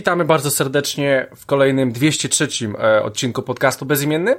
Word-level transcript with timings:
witamy 0.00 0.24
bardzo 0.24 0.50
serdecznie 0.50 1.26
w 1.36 1.46
kolejnym 1.46 1.92
203 1.92 2.48
e, 2.78 3.02
odcinku 3.02 3.42
podcastu 3.42 3.86
Bezimienny. 3.86 4.36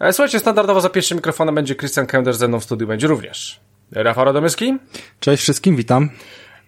E, 0.00 0.12
słuchajcie, 0.12 0.38
standardowo 0.38 0.80
za 0.80 0.90
pierwszym 0.90 1.16
mikrofonem 1.16 1.54
będzie 1.54 1.74
Christian 1.74 2.06
Kender, 2.06 2.34
ze 2.34 2.48
mną 2.48 2.60
w 2.60 2.64
studiu 2.64 2.86
będzie 2.86 3.06
również 3.06 3.60
Rafał 3.92 4.24
Radomyski. 4.24 4.78
Cześć 5.20 5.42
wszystkim, 5.42 5.76
witam. 5.76 6.10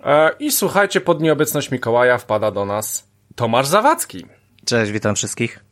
E, 0.05 0.31
I 0.39 0.53
słuchajcie, 0.53 1.01
pod 1.01 1.21
nieobecność 1.21 1.71
Mikołaja 1.71 2.19
wpada 2.19 2.51
do 2.51 2.65
nas 2.65 3.09
Tomasz 3.35 3.67
Zawadzki. 3.67 4.27
Cześć, 4.65 4.93
witam 4.93 5.15
wszystkich. 5.15 5.72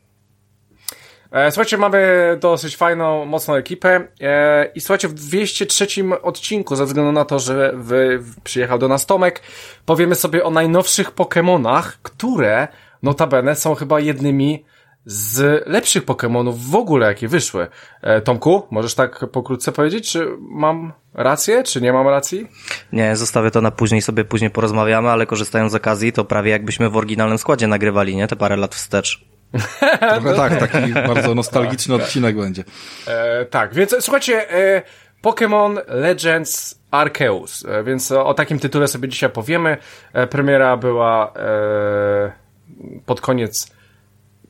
E, 1.32 1.50
słuchajcie, 1.50 1.78
mamy 1.78 2.36
dosyć 2.40 2.76
fajną, 2.76 3.24
mocną 3.24 3.54
ekipę 3.54 4.00
e, 4.20 4.70
i 4.74 4.80
słuchajcie, 4.80 5.08
w 5.08 5.14
203 5.14 5.86
odcinku, 6.22 6.76
ze 6.76 6.84
względu 6.84 7.12
na 7.12 7.24
to, 7.24 7.38
że 7.38 7.72
wy, 7.74 8.22
przyjechał 8.44 8.78
do 8.78 8.88
nas 8.88 9.06
Tomek, 9.06 9.42
powiemy 9.86 10.14
sobie 10.14 10.44
o 10.44 10.50
najnowszych 10.50 11.14
Pokémonach, 11.14 11.82
które 12.02 12.68
notabene 13.02 13.56
są 13.56 13.74
chyba 13.74 14.00
jednymi 14.00 14.64
z 15.04 15.66
lepszych 15.66 16.04
Pokémonów 16.04 16.54
w 16.54 16.74
ogóle, 16.74 17.06
jakie 17.06 17.28
wyszły. 17.28 17.66
E, 18.02 18.20
Tomku, 18.20 18.62
możesz 18.70 18.94
tak 18.94 19.26
pokrótce 19.32 19.72
powiedzieć, 19.72 20.10
czy 20.10 20.26
mam 20.40 20.92
rację, 21.14 21.62
czy 21.62 21.80
nie 21.80 21.92
mam 21.92 22.08
racji? 22.08 22.46
Nie, 22.92 23.16
zostawię 23.16 23.50
to 23.50 23.60
na 23.60 23.70
później, 23.70 24.02
sobie 24.02 24.24
później 24.24 24.50
porozmawiamy, 24.50 25.10
ale 25.10 25.26
korzystając 25.26 25.72
z 25.72 25.74
okazji, 25.74 26.12
to 26.12 26.24
prawie 26.24 26.50
jakbyśmy 26.50 26.90
w 26.90 26.96
oryginalnym 26.96 27.38
składzie 27.38 27.66
nagrywali, 27.66 28.16
nie? 28.16 28.28
Te 28.28 28.36
parę 28.36 28.56
lat 28.56 28.74
wstecz. 28.74 29.29
Trochę 30.00 30.34
tak, 30.48 30.56
taki 30.56 30.92
bardzo 30.92 31.34
nostalgiczny 31.34 31.94
odcinek 31.94 32.36
będzie. 32.36 32.64
E, 33.06 33.44
tak, 33.44 33.74
więc 33.74 33.96
słuchajcie, 34.00 34.50
e, 34.50 34.82
Pokémon 35.22 35.78
Legends 35.88 36.80
Arceus, 36.90 37.64
e, 37.64 37.84
więc 37.84 38.12
o, 38.12 38.26
o, 38.26 38.34
takim 38.34 38.58
tytule 38.58 38.88
sobie 38.88 39.08
dzisiaj 39.08 39.30
powiemy. 39.30 39.76
E, 40.12 40.26
premiera 40.26 40.76
była 40.76 41.32
e, 41.36 42.32
pod 43.06 43.20
koniec 43.20 43.70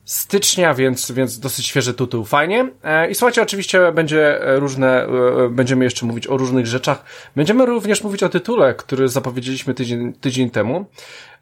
stycznia, 0.05 0.73
więc, 0.73 1.11
więc 1.11 1.39
dosyć 1.39 1.65
świeży 1.65 1.93
tytuł, 1.93 2.25
fajnie. 2.25 2.69
E, 2.83 3.09
I 3.09 3.15
słuchajcie, 3.15 3.41
oczywiście 3.41 3.91
będzie 3.91 4.39
różne, 4.41 5.07
będziemy 5.49 5.83
jeszcze 5.83 6.05
mówić 6.05 6.27
o 6.27 6.37
różnych 6.37 6.67
rzeczach. 6.67 7.03
Będziemy 7.35 7.65
również 7.65 8.03
mówić 8.03 8.23
o 8.23 8.29
tytule, 8.29 8.73
który 8.73 9.09
zapowiedzieliśmy 9.09 9.73
tydzień, 9.73 10.13
tydzień 10.13 10.49
temu. 10.49 10.85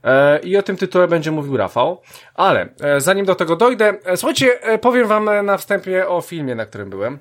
E, 0.04 0.40
I 0.40 0.58
o 0.58 0.64
tym 0.64 0.78
tytule 0.78 1.08
będzie 1.08 1.32
mówił 1.32 1.58
Rafał. 1.58 2.02
Ale 2.36 2.70
e, 2.82 3.02
zanim 3.02 3.26
do 3.26 3.36
tego 3.36 3.56
dojdę, 3.56 3.94
e, 4.06 4.18
słuchajcie, 4.18 4.60
powiem 4.82 5.08
wam 5.08 5.46
na 5.46 5.58
wstępie 5.58 6.08
o 6.08 6.22
filmie, 6.22 6.56
na 6.56 6.66
którym 6.66 6.90
byłem. 6.90 7.20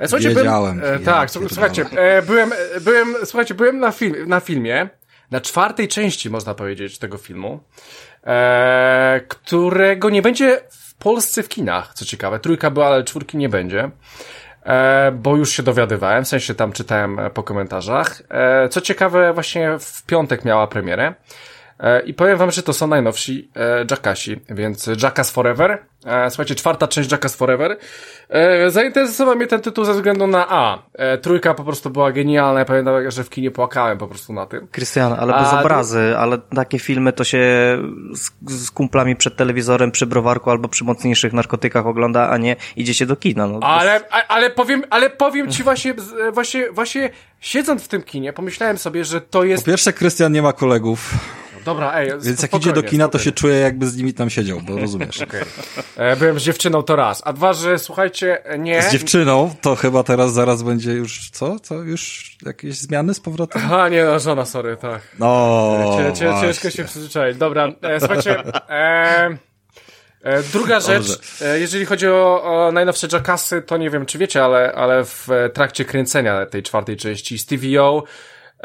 Słuchajcie, 0.00 0.28
Wiedziałem. 0.28 0.80
Byłem, 0.80 1.04
tak, 1.04 1.30
słuchajcie, 1.30 1.86
byłem, 2.26 2.50
byłem, 2.80 3.14
słuchajcie, 3.24 3.54
byłem 3.54 3.78
na, 3.78 3.90
film, 3.90 4.28
na 4.28 4.40
filmie, 4.40 4.88
na 5.30 5.40
czwartej 5.40 5.88
części, 5.88 6.30
można 6.30 6.54
powiedzieć, 6.54 6.98
tego 6.98 7.18
filmu, 7.18 7.60
e, 8.26 9.20
którego 9.28 10.10
nie 10.10 10.22
będzie 10.22 10.60
w 10.70 10.94
Polsce 10.94 11.42
w 11.42 11.48
kinach, 11.48 11.94
co 11.94 12.04
ciekawe. 12.04 12.38
Trójka 12.38 12.70
była, 12.70 12.86
ale 12.86 13.04
czwórki 13.04 13.36
nie 13.36 13.48
będzie. 13.48 13.90
E, 14.66 15.12
bo 15.12 15.36
już 15.36 15.50
się 15.50 15.62
dowiadywałem, 15.62 16.24
w 16.24 16.28
sensie 16.28 16.54
tam 16.54 16.72
czytałem 16.72 17.20
po 17.34 17.42
komentarzach. 17.42 18.22
E, 18.30 18.68
co 18.68 18.80
ciekawe, 18.80 19.32
właśnie 19.32 19.78
w 19.78 20.02
piątek 20.06 20.44
miała 20.44 20.66
premierę. 20.66 21.14
E, 21.82 22.00
I 22.00 22.14
powiem 22.14 22.38
wam, 22.38 22.50
że 22.50 22.62
to 22.62 22.72
są 22.72 22.86
najnowsi 22.86 23.48
e, 23.56 23.84
Jackasi, 23.90 24.40
więc 24.48 24.90
Jackass 25.02 25.30
Forever. 25.30 25.78
E, 26.06 26.30
słuchajcie, 26.30 26.54
czwarta 26.54 26.88
część 26.88 27.12
Jackass 27.12 27.36
Forever. 27.36 27.78
Zainteresował 28.68 29.36
mnie 29.36 29.46
ten 29.46 29.60
tytuł 29.60 29.84
ze 29.84 29.92
względu 29.92 30.26
na 30.26 30.46
A. 30.48 30.78
Trójka 31.22 31.54
po 31.54 31.64
prostu 31.64 31.90
była 31.90 32.12
genialna, 32.12 32.58
ja 32.58 32.64
pamiętam, 32.64 33.10
że 33.10 33.24
w 33.24 33.30
kinie 33.30 33.50
płakałem 33.50 33.98
po 33.98 34.08
prostu 34.08 34.32
na 34.32 34.46
tym. 34.46 34.68
Krystian, 34.70 35.12
ale 35.12 35.32
bez 35.32 35.52
A, 35.52 35.60
obrazy, 35.60 36.14
ale 36.18 36.38
takie 36.38 36.78
filmy 36.78 37.12
to 37.12 37.24
się 37.24 37.38
z, 38.14 38.30
z, 38.48 38.70
kumplami 38.70 39.16
przed 39.16 39.36
telewizorem 39.36 39.90
przy 39.90 40.06
browarku 40.06 40.50
albo 40.50 40.68
przy 40.68 40.84
mocniejszych 40.84 41.32
narkotykach 41.32 41.86
ogląda, 41.86 42.28
a 42.28 42.36
nie 42.36 42.56
idziecie 42.76 43.06
do 43.06 43.16
kina. 43.16 43.46
No, 43.46 43.60
ale, 43.62 44.00
bez... 44.00 44.08
ale 44.28 44.50
powiem, 44.50 44.84
ale 44.90 45.10
powiem 45.10 45.50
ci 45.50 45.62
właśnie, 45.62 45.94
właśnie, 46.32 46.70
właśnie 46.70 47.10
siedząc 47.40 47.84
w 47.84 47.88
tym 47.88 48.02
kinie, 48.02 48.32
pomyślałem 48.32 48.78
sobie, 48.78 49.04
że 49.04 49.20
to 49.20 49.44
jest... 49.44 49.64
Po 49.64 49.70
pierwsze, 49.70 49.92
Krystian 49.92 50.32
nie 50.32 50.42
ma 50.42 50.52
kolegów. 50.52 51.14
Dobra, 51.64 51.92
ej. 51.94 52.10
Więc 52.20 52.42
jak 52.42 52.54
idzie 52.54 52.72
do 52.72 52.82
kina, 52.82 53.08
to 53.08 53.18
się 53.18 53.32
czuje 53.32 53.58
jakby 53.58 53.86
z 53.86 53.96
nimi 53.96 54.14
tam 54.14 54.30
siedział, 54.30 54.60
bo 54.60 54.78
rozumiesz. 54.78 55.22
Okay. 55.32 55.44
E, 55.96 56.16
byłem 56.16 56.40
z 56.40 56.42
dziewczyną 56.42 56.82
to 56.82 56.96
raz. 56.96 57.22
A 57.24 57.32
dwa, 57.32 57.52
że 57.52 57.78
słuchajcie, 57.78 58.42
nie. 58.58 58.82
Z 58.82 58.92
dziewczyną 58.92 59.54
to 59.60 59.76
chyba 59.76 60.02
teraz 60.02 60.32
zaraz 60.32 60.62
będzie 60.62 60.92
już, 60.92 61.30
co? 61.30 61.60
Co? 61.60 61.74
Już 61.74 62.36
jakieś 62.46 62.78
zmiany 62.78 63.14
z 63.14 63.20
powrotem? 63.20 63.72
A 63.72 63.88
nie, 63.88 64.04
no 64.04 64.18
żona, 64.18 64.44
sorry, 64.44 64.76
tak. 64.76 65.02
No. 65.18 65.98
Cie, 65.98 66.12
cie, 66.12 66.32
ciężko 66.40 66.70
się 66.70 66.84
przyzwyczaić. 66.84 67.36
Dobra, 67.36 67.72
e, 67.82 68.00
słuchajcie. 68.00 68.42
E, 68.68 69.36
e, 70.22 70.42
druga 70.42 70.80
rzecz, 70.80 71.20
e, 71.42 71.60
jeżeli 71.60 71.84
chodzi 71.84 72.08
o, 72.08 72.42
o 72.44 72.72
najnowsze 72.72 73.08
Jackassy, 73.12 73.62
to 73.62 73.76
nie 73.76 73.90
wiem, 73.90 74.06
czy 74.06 74.18
wiecie, 74.18 74.44
ale, 74.44 74.72
ale 74.72 75.04
w 75.04 75.28
trakcie 75.54 75.84
kręcenia 75.84 76.46
tej 76.46 76.62
czwartej 76.62 76.96
części 76.96 77.38
Stevie 77.38 77.82
O 77.82 78.04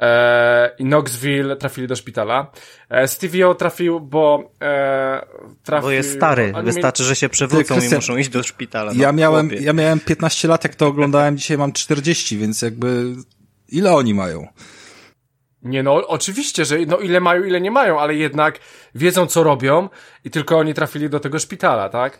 e, 0.01 0.75
i 0.79 0.83
Knoxville 0.83 1.55
trafili 1.55 1.87
do 1.87 1.95
szpitala. 1.95 2.51
E, 2.89 3.07
Stevie 3.07 3.47
O 3.47 3.55
trafił, 3.55 3.99
bo 3.99 4.51
e, 4.61 5.25
trafił... 5.63 5.87
Bo 5.87 5.91
jest 5.91 6.15
stary, 6.15 6.53
wystarczy, 6.63 7.03
że 7.03 7.15
się 7.15 7.29
przewrócą 7.29 7.79
Ty, 7.79 7.85
i 7.85 7.89
muszą 7.89 8.17
iść 8.17 8.29
do 8.29 8.43
szpitala. 8.43 8.93
No, 8.93 9.01
ja, 9.01 9.11
miałem, 9.11 9.49
ja 9.59 9.73
miałem 9.73 9.99
15 9.99 10.47
lat, 10.47 10.63
jak 10.63 10.75
to 10.75 10.87
oglądałem, 10.87 11.37
dzisiaj 11.37 11.57
mam 11.57 11.71
40, 11.71 12.37
więc 12.37 12.61
jakby 12.61 13.15
ile 13.69 13.95
oni 13.95 14.13
mają? 14.13 14.47
Nie 15.63 15.83
no, 15.83 16.07
oczywiście, 16.07 16.65
że 16.65 16.77
no 16.87 16.97
ile 16.97 17.19
mają, 17.19 17.43
ile 17.43 17.61
nie 17.61 17.71
mają, 17.71 17.99
ale 17.99 18.15
jednak 18.15 18.59
wiedzą 18.95 19.27
co 19.27 19.43
robią 19.43 19.89
i 20.27 20.29
tylko 20.29 20.57
oni 20.57 20.73
trafili 20.73 21.09
do 21.09 21.19
tego 21.19 21.39
szpitala, 21.39 21.89
tak? 21.89 22.19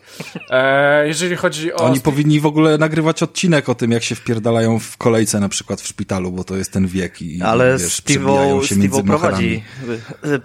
E, 0.50 1.08
jeżeli 1.08 1.36
chodzi 1.36 1.72
o... 1.72 1.76
Oni 1.76 2.00
powinni 2.00 2.40
w 2.40 2.46
ogóle 2.46 2.78
nagrywać 2.78 3.22
odcinek 3.22 3.68
o 3.68 3.74
tym, 3.74 3.90
jak 3.90 4.02
się 4.02 4.14
wpierdalają 4.14 4.78
w 4.78 4.96
kolejce 4.96 5.40
na 5.40 5.48
przykład 5.48 5.80
w 5.80 5.86
szpitalu, 5.86 6.32
bo 6.32 6.44
to 6.44 6.56
jest 6.56 6.72
ten 6.72 6.86
wiek 6.86 7.22
i 7.22 7.42
Ale 7.42 7.76
Steve'o 7.76 9.06
prowadzi, 9.06 9.64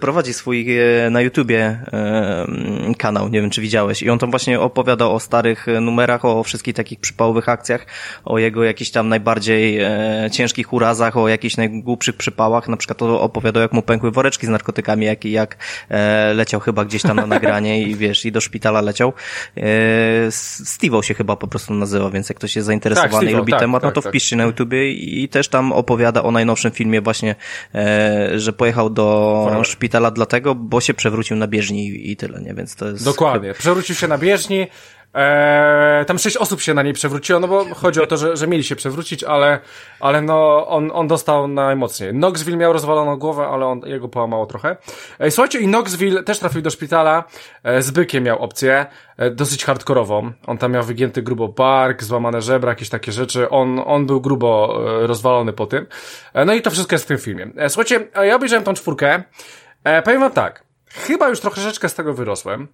prowadzi 0.00 0.32
swój 0.32 0.78
e, 0.78 1.10
na 1.10 1.20
YouTubie 1.20 1.62
e, 1.92 2.94
kanał, 2.98 3.28
nie 3.28 3.40
wiem 3.40 3.50
czy 3.50 3.60
widziałeś. 3.60 4.02
I 4.02 4.10
on 4.10 4.18
tam 4.18 4.30
właśnie 4.30 4.60
opowiadał 4.60 5.14
o 5.14 5.20
starych 5.20 5.66
numerach, 5.80 6.24
o 6.24 6.42
wszystkich 6.42 6.74
takich 6.74 7.00
przypałowych 7.00 7.48
akcjach, 7.48 7.86
o 8.24 8.38
jego 8.38 8.64
jakichś 8.64 8.90
tam 8.90 9.08
najbardziej 9.08 9.80
e, 9.80 10.30
ciężkich 10.32 10.72
urazach, 10.72 11.16
o 11.16 11.28
jakichś 11.28 11.56
najgłupszych 11.56 12.16
przypałach, 12.16 12.68
na 12.68 12.76
przykład 12.76 13.02
opowiadał 13.02 13.62
jak 13.62 13.72
mu 13.72 13.82
pękły 13.82 14.10
woreczki 14.10 14.46
z 14.46 14.50
narkotykami, 14.50 15.06
jak, 15.06 15.24
jak 15.24 15.56
e, 15.88 16.34
leciał 16.34 16.60
chyba 16.60 16.84
gdzieś 16.84 17.02
tam 17.02 17.16
na 17.16 17.26
nagranie 17.26 17.53
i 17.60 17.94
wiesz, 17.94 18.24
i 18.26 18.32
do 18.32 18.40
szpitala 18.40 18.80
leciał. 18.80 19.12
E, 19.56 19.62
Steve'o 20.64 21.02
się 21.02 21.14
chyba 21.14 21.36
po 21.36 21.46
prostu 21.46 21.74
nazywa, 21.74 22.10
więc 22.10 22.28
jak 22.28 22.38
ktoś 22.38 22.56
jest 22.56 22.66
zainteresowany 22.66 23.26
tak, 23.26 23.30
i 23.30 23.36
lubi 23.36 23.52
tak, 23.52 23.60
temat, 23.60 23.82
no 23.82 23.88
tak, 23.88 23.96
no 23.96 24.00
to 24.00 24.02
tak, 24.02 24.12
wpiszcie 24.12 24.36
na 24.36 24.44
YouTubie 24.44 24.92
i 24.92 25.28
też 25.28 25.48
tam 25.48 25.72
opowiada 25.72 26.22
o 26.22 26.30
najnowszym 26.30 26.70
filmie 26.70 27.00
właśnie, 27.00 27.34
e, 27.74 28.38
że 28.38 28.52
pojechał 28.52 28.90
do 28.90 29.60
szpitala 29.64 30.10
dlatego, 30.10 30.54
bo 30.54 30.80
się 30.80 30.94
przewrócił 30.94 31.36
na 31.36 31.46
bieżni 31.46 32.10
i 32.10 32.16
tyle, 32.16 32.40
nie? 32.40 32.54
Więc 32.54 32.76
to 32.76 32.88
jest... 32.88 33.04
Dokładnie. 33.04 33.54
Przewrócił 33.54 33.94
się 33.94 34.08
na 34.08 34.18
bieżni, 34.18 34.66
Eee, 35.14 36.04
tam 36.04 36.18
sześć 36.18 36.36
osób 36.36 36.60
się 36.60 36.74
na 36.74 36.82
niej 36.82 36.92
przewróciło, 36.92 37.40
no 37.40 37.48
bo 37.48 37.74
chodzi 37.74 38.00
o 38.00 38.06
to, 38.06 38.16
że, 38.16 38.36
że 38.36 38.46
mieli 38.46 38.64
się 38.64 38.76
przewrócić, 38.76 39.24
ale, 39.24 39.60
ale 40.00 40.22
no, 40.22 40.66
on, 40.68 40.90
on 40.94 41.08
dostał 41.08 41.48
najmocniej. 41.48 42.10
Knoxville 42.10 42.56
miał 42.56 42.72
rozwaloną 42.72 43.16
głowę, 43.16 43.46
ale 43.46 43.66
on, 43.66 43.80
jego 43.84 44.08
połamało 44.08 44.46
trochę. 44.46 44.76
Eee, 45.20 45.30
słuchajcie, 45.30 45.58
i 45.58 45.66
Knoxville 45.66 46.22
też 46.22 46.38
trafił 46.38 46.62
do 46.62 46.70
szpitala, 46.70 47.24
eee, 47.64 47.82
z 47.82 47.90
bykiem 47.90 48.24
miał 48.24 48.42
opcję, 48.42 48.86
e, 49.16 49.30
dosyć 49.30 49.64
hardkorową. 49.64 50.32
On 50.46 50.58
tam 50.58 50.72
miał 50.72 50.82
wygięty 50.82 51.22
grubo 51.22 51.48
bark, 51.48 52.02
złamane 52.02 52.42
żebra, 52.42 52.70
jakieś 52.70 52.88
takie 52.88 53.12
rzeczy. 53.12 53.50
On, 53.50 53.82
on 53.86 54.06
był 54.06 54.20
grubo 54.20 54.80
e, 55.02 55.06
rozwalony 55.06 55.52
po 55.52 55.66
tym. 55.66 55.86
E, 56.34 56.44
no 56.44 56.54
i 56.54 56.62
to 56.62 56.70
wszystko 56.70 56.94
jest 56.94 57.04
w 57.04 57.08
tym 57.08 57.18
filmie. 57.18 57.50
E, 57.56 57.68
słuchajcie, 57.68 58.08
ja 58.22 58.36
obejrzałem 58.36 58.64
tą 58.64 58.74
czwórkę. 58.74 59.22
E, 59.84 60.02
powiem 60.02 60.20
wam 60.20 60.32
tak. 60.32 60.64
Chyba 60.94 61.28
już 61.28 61.40
troszeczkę 61.40 61.88
z 61.88 61.94
tego 61.94 62.14
wyrosłem. 62.14 62.68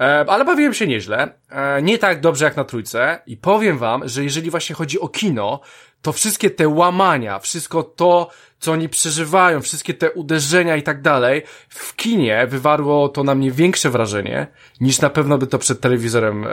E, 0.00 0.24
ale 0.28 0.44
bawiłem 0.44 0.74
się 0.74 0.86
nieźle. 0.86 1.34
E, 1.50 1.82
nie 1.82 1.98
tak 1.98 2.20
dobrze 2.20 2.44
jak 2.44 2.56
na 2.56 2.64
trójce. 2.64 3.18
I 3.26 3.36
powiem 3.36 3.78
wam, 3.78 4.08
że 4.08 4.24
jeżeli 4.24 4.50
właśnie 4.50 4.74
chodzi 4.74 5.00
o 5.00 5.08
kino, 5.08 5.60
to 6.02 6.12
wszystkie 6.12 6.50
te 6.50 6.68
łamania, 6.68 7.38
wszystko 7.38 7.82
to, 7.82 8.30
co 8.58 8.72
oni 8.72 8.88
przeżywają, 8.88 9.60
wszystkie 9.60 9.94
te 9.94 10.12
uderzenia 10.12 10.76
i 10.76 10.82
tak 10.82 11.02
dalej, 11.02 11.42
w 11.68 11.96
kinie 11.96 12.46
wywarło 12.46 13.08
to 13.08 13.24
na 13.24 13.34
mnie 13.34 13.50
większe 13.50 13.90
wrażenie, 13.90 14.46
niż 14.80 15.00
na 15.00 15.10
pewno 15.10 15.38
by 15.38 15.46
to 15.46 15.58
przed 15.58 15.80
telewizorem, 15.80 16.46
e, 16.46 16.50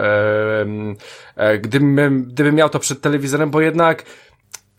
e, 1.36 1.58
gdybym, 1.60 2.24
gdybym 2.24 2.56
miał 2.56 2.70
to 2.70 2.80
przed 2.80 3.02
telewizorem, 3.02 3.50
bo 3.50 3.62
jednak 3.62 4.04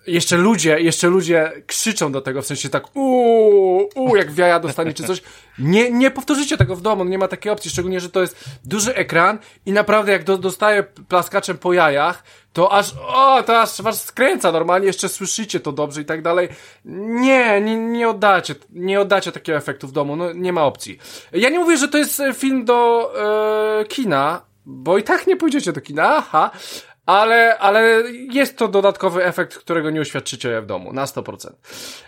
jeszcze 0.08 0.36
ludzie, 0.36 0.80
jeszcze 0.80 1.08
ludzie 1.08 1.52
krzyczą 1.66 2.12
do 2.12 2.20
tego, 2.20 2.42
w 2.42 2.46
sensie 2.46 2.68
tak 2.68 2.96
uuu, 2.96 3.88
uuu, 3.94 4.16
jak 4.16 4.32
wiaja 4.32 4.60
dostanie 4.60 4.94
czy 4.94 5.04
coś. 5.04 5.22
Nie, 5.58 5.90
nie 5.90 6.10
powtórzycie 6.10 6.56
tego 6.56 6.76
w 6.76 6.82
domu, 6.82 7.04
nie 7.04 7.18
ma 7.18 7.28
takiej 7.28 7.52
opcji, 7.52 7.70
szczególnie, 7.70 8.00
że 8.00 8.10
to 8.10 8.20
jest 8.20 8.44
duży 8.64 8.94
ekran 8.94 9.38
i 9.66 9.72
naprawdę 9.72 10.12
jak 10.12 10.24
do, 10.24 10.38
dostaje 10.38 10.82
plaskaczem 10.82 11.58
po 11.58 11.72
jajach, 11.72 12.22
to 12.52 12.72
aż, 12.72 12.94
o, 13.08 13.42
to 13.42 13.60
aż 13.60 13.82
was 13.82 14.04
skręca 14.04 14.52
normalnie, 14.52 14.86
jeszcze 14.86 15.08
słyszycie 15.08 15.60
to 15.60 15.72
dobrze 15.72 16.00
i 16.00 16.04
tak 16.04 16.22
dalej. 16.22 16.48
Nie, 16.84 17.60
nie, 17.60 17.76
nie 17.76 18.08
oddacie, 18.08 18.54
nie 18.70 19.00
oddacie 19.00 19.32
takiego 19.32 19.58
efektu 19.58 19.88
w 19.88 19.92
domu, 19.92 20.16
no 20.16 20.32
nie 20.32 20.52
ma 20.52 20.64
opcji. 20.64 20.98
Ja 21.32 21.48
nie 21.48 21.58
mówię, 21.58 21.76
że 21.76 21.88
to 21.88 21.98
jest 21.98 22.22
film 22.34 22.64
do 22.64 23.10
e, 23.80 23.84
kina, 23.84 24.48
bo 24.66 24.98
i 24.98 25.02
tak 25.02 25.26
nie 25.26 25.36
pójdziecie 25.36 25.72
do 25.72 25.80
kina, 25.80 26.16
aha, 26.16 26.50
ale, 27.08 27.58
ale 27.58 28.02
jest 28.32 28.56
to 28.56 28.68
dodatkowy 28.68 29.24
efekt, 29.24 29.58
którego 29.58 29.90
nie 29.90 30.00
uświadczycie 30.00 30.60
w 30.60 30.66
domu, 30.66 30.92
na 30.92 31.04
100%. 31.04 31.50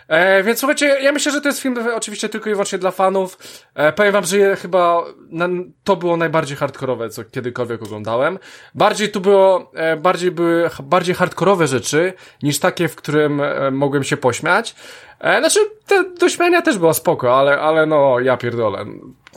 E, 0.07 0.43
więc 0.43 0.59
słuchajcie, 0.59 0.85
ja 0.85 1.11
myślę, 1.11 1.31
że 1.31 1.41
to 1.41 1.49
jest 1.49 1.61
film 1.61 1.75
oczywiście 1.93 2.29
tylko 2.29 2.49
i 2.49 2.53
wyłącznie 2.53 2.77
dla 2.77 2.91
fanów. 2.91 3.37
E, 3.75 3.93
powiem 3.93 4.13
wam, 4.13 4.25
że 4.25 4.55
chyba 4.55 5.03
na, 5.29 5.47
to 5.83 5.95
było 5.95 6.17
najbardziej 6.17 6.57
hardkorowe, 6.57 7.09
co 7.09 7.23
kiedykolwiek 7.23 7.83
oglądałem. 7.83 8.39
Bardziej 8.75 9.09
tu 9.11 9.21
było, 9.21 9.71
e, 9.73 9.97
bardziej 9.97 10.31
były 10.31 10.69
bardziej 10.83 11.15
hardkorowe 11.15 11.67
rzeczy, 11.67 12.13
niż 12.43 12.59
takie, 12.59 12.87
w 12.87 12.95
którym 12.95 13.41
e, 13.41 13.71
mogłem 13.71 14.03
się 14.03 14.17
pośmiać. 14.17 14.75
E, 15.21 15.39
znaczy, 15.39 15.59
te 15.87 16.03
do 16.19 16.29
śmiania 16.29 16.61
też 16.61 16.77
było 16.77 16.93
spoko, 16.93 17.39
ale, 17.39 17.59
ale 17.59 17.85
no, 17.85 18.19
ja 18.19 18.37
pierdolę. 18.37 18.85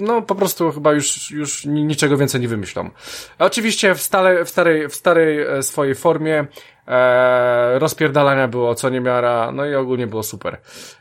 No, 0.00 0.22
po 0.22 0.34
prostu 0.34 0.72
chyba 0.72 0.92
już, 0.92 1.30
już 1.30 1.64
niczego 1.64 2.16
więcej 2.16 2.40
nie 2.40 2.48
wymyślą. 2.48 2.90
Oczywiście 3.38 3.94
w, 3.94 4.02
stale, 4.02 4.44
w 4.44 4.48
starej, 4.48 4.88
w 4.88 4.94
starej 4.94 5.42
e, 5.42 5.62
swojej 5.62 5.94
formie 5.94 6.46
e, 6.88 7.78
rozpierdalania 7.78 8.48
było 8.48 8.74
co 8.74 8.88
niemiara, 8.88 9.52
no 9.52 9.66
i 9.66 9.74
ogólnie 9.74 10.06
było 10.06 10.22
super. 10.22 10.60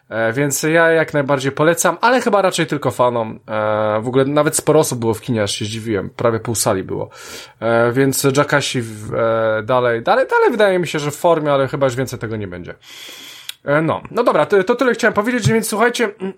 E, 0.10 0.34
więc 0.34 0.64
ja 0.64 0.90
jak 0.90 1.14
najbardziej 1.14 1.52
polecam, 1.52 1.98
ale 2.02 2.22
chyba 2.22 2.42
raczej 2.42 2.68
tylko 2.68 2.92
fanom. 2.92 3.40
E, 3.48 4.02
w 4.02 4.08
ogóle 4.08 4.26
nawet 4.26 4.56
sporo 4.56 4.80
osób 4.80 5.00
było 5.00 5.14
w 5.14 5.22
kinie, 5.22 5.44
aż 5.44 5.52
się 5.52 5.66
zdziwiłem. 5.66 6.10
Prawie 6.10 6.40
pół 6.40 6.56
sali 6.56 6.84
było. 6.84 7.10
E, 7.60 7.92
więc 7.92 8.28
Jackassy 8.38 8.80
e, 8.80 9.64
dalej, 9.64 10.02
dalej, 10.02 10.28
dalej 10.30 10.52
wydaje 10.52 10.80
mi 10.80 10.88
się, 10.88 11.00
że 11.00 11.12
w 11.12 11.16
formie, 11.16 11.52
ale 11.54 11.68
chyba 11.68 11.86
już 11.86 11.96
więcej 11.96 12.20
tego 12.20 12.36
nie 12.36 12.48
będzie. 12.48 12.76
E, 13.66 13.82
no, 13.82 14.02
no 14.12 14.24
dobra, 14.24 14.46
to, 14.46 14.64
to 14.64 14.76
tyle 14.76 14.94
chciałem 14.94 15.14
powiedzieć, 15.14 15.48
więc 15.52 15.68
słuchajcie, 15.68 16.10
mm, 16.20 16.34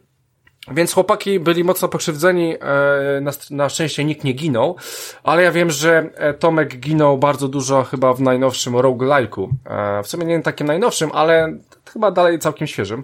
więc 0.71 0.93
chłopaki 0.93 1.39
byli 1.39 1.63
mocno 1.63 1.87
pokrzywdzeni, 1.87 2.55
e, 2.55 3.21
na, 3.21 3.31
na 3.51 3.69
szczęście 3.69 4.05
nikt 4.05 4.23
nie 4.23 4.33
ginął, 4.33 4.75
ale 5.23 5.43
ja 5.43 5.51
wiem, 5.51 5.71
że 5.71 6.09
e, 6.15 6.33
Tomek 6.33 6.79
ginął 6.79 7.17
bardzo 7.17 7.47
dużo 7.47 7.83
chyba 7.83 8.13
w 8.13 8.21
najnowszym 8.21 8.73
roguelike'u. 8.73 9.49
W 10.03 10.07
sumie 10.07 10.25
nie 10.25 10.41
takim 10.41 10.67
najnowszym, 10.67 11.09
ale 11.13 11.57
chyba 11.93 12.11
dalej 12.11 12.39
całkiem 12.39 12.67
świeżym. 12.67 13.03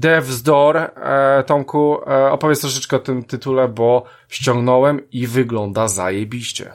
Dev's 0.00 0.42
Door, 0.42 0.90
Tomku, 1.46 1.98
opowiedz 2.30 2.60
troszeczkę 2.60 2.96
o 2.96 3.00
tym 3.00 3.22
tytule, 3.22 3.68
bo 3.68 4.04
ściągnąłem 4.28 5.10
i 5.10 5.26
wygląda 5.26 5.88
zajebiście. 5.88 6.72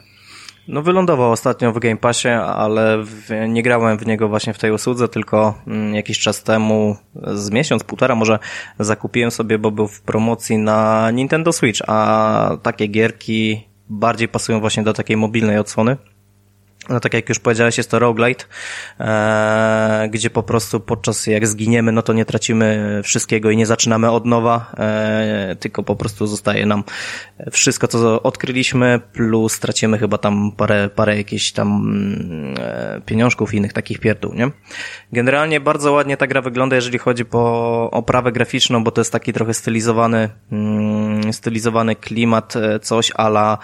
No 0.68 0.82
wylądował 0.82 1.32
ostatnio 1.32 1.72
w 1.72 1.80
Game 1.80 1.98
Passie, 1.98 2.28
ale 2.30 3.04
w, 3.04 3.30
nie 3.48 3.64
grałem 3.64 3.98
w 3.98 4.06
niego 4.06 4.28
właśnie 4.28 4.54
w 4.54 4.60
tej 4.60 4.72
usłudze, 4.72 5.08
tylko 5.08 5.54
mm, 5.68 5.96
jakiś 5.96 6.20
czas 6.20 6.44
temu, 6.44 6.98
z 7.34 7.52
miesiąc, 7.52 7.84
półtora 7.84 8.16
może 8.16 8.40
zakupiłem 8.80 9.32
sobie, 9.32 9.60
bo 9.60 9.72
był 9.72 9.88
w 9.88 10.02
promocji 10.02 10.58
na 10.58 11.12
Nintendo 11.12 11.54
Switch, 11.54 11.82
a 11.88 12.58
takie 12.64 12.88
gierki 12.88 13.68
bardziej 13.90 14.28
pasują 14.28 14.60
właśnie 14.60 14.84
do 14.84 14.94
takiej 14.94 15.18
mobilnej 15.18 15.58
odsłony. 15.58 15.98
No 16.90 17.00
tak 17.00 17.14
jak 17.14 17.30
już 17.30 17.40
powiedziałeś, 17.40 17.78
jest 17.78 17.92
to 17.92 18.00
roguelite, 18.00 18.46
e, 19.00 20.08
gdzie 20.12 20.30
po 20.30 20.44
prostu 20.44 20.80
podczas 20.80 21.28
jak 21.28 21.48
zginiemy, 21.48 21.92
no 21.92 22.02
to 22.02 22.14
nie 22.14 22.26
tracimy 22.26 23.02
wszystkiego 23.04 23.52
i 23.52 23.58
nie 23.58 23.66
zaczynamy 23.66 24.12
od 24.12 24.26
nowa, 24.26 24.72
e, 24.78 25.56
tylko 25.60 25.84
po 25.84 25.96
prostu 25.96 26.28
zostaje 26.28 26.66
nam 26.66 26.84
wszystko, 27.52 27.88
co 27.88 28.24
odkryliśmy, 28.24 29.00
plus 29.14 29.60
tracimy 29.60 29.98
chyba 29.98 30.18
tam 30.18 30.52
parę, 30.52 30.90
parę 30.90 31.18
jakichś 31.18 31.52
tam 31.52 31.96
e, 32.60 33.02
pieniążków 33.06 33.54
i 33.54 33.58
innych 33.58 33.74
takich 33.74 34.00
pierdół, 34.00 34.34
nie? 34.34 34.52
Generalnie 35.12 35.60
bardzo 35.60 35.92
ładnie 35.92 36.18
ta 36.18 36.28
gra 36.28 36.42
wygląda, 36.42 36.76
jeżeli 36.76 36.98
chodzi 36.98 37.26
po 37.26 37.92
oprawę 37.92 38.32
graficzną, 38.32 38.84
bo 38.84 38.92
to 38.92 39.02
jest 39.02 39.12
taki 39.12 39.34
trochę 39.34 39.54
stylizowany, 39.54 40.30
mm, 40.52 41.34
stylizowany 41.34 41.96
klimat, 41.96 42.56
e, 42.56 42.80
coś 42.80 43.12
ala 43.16 43.58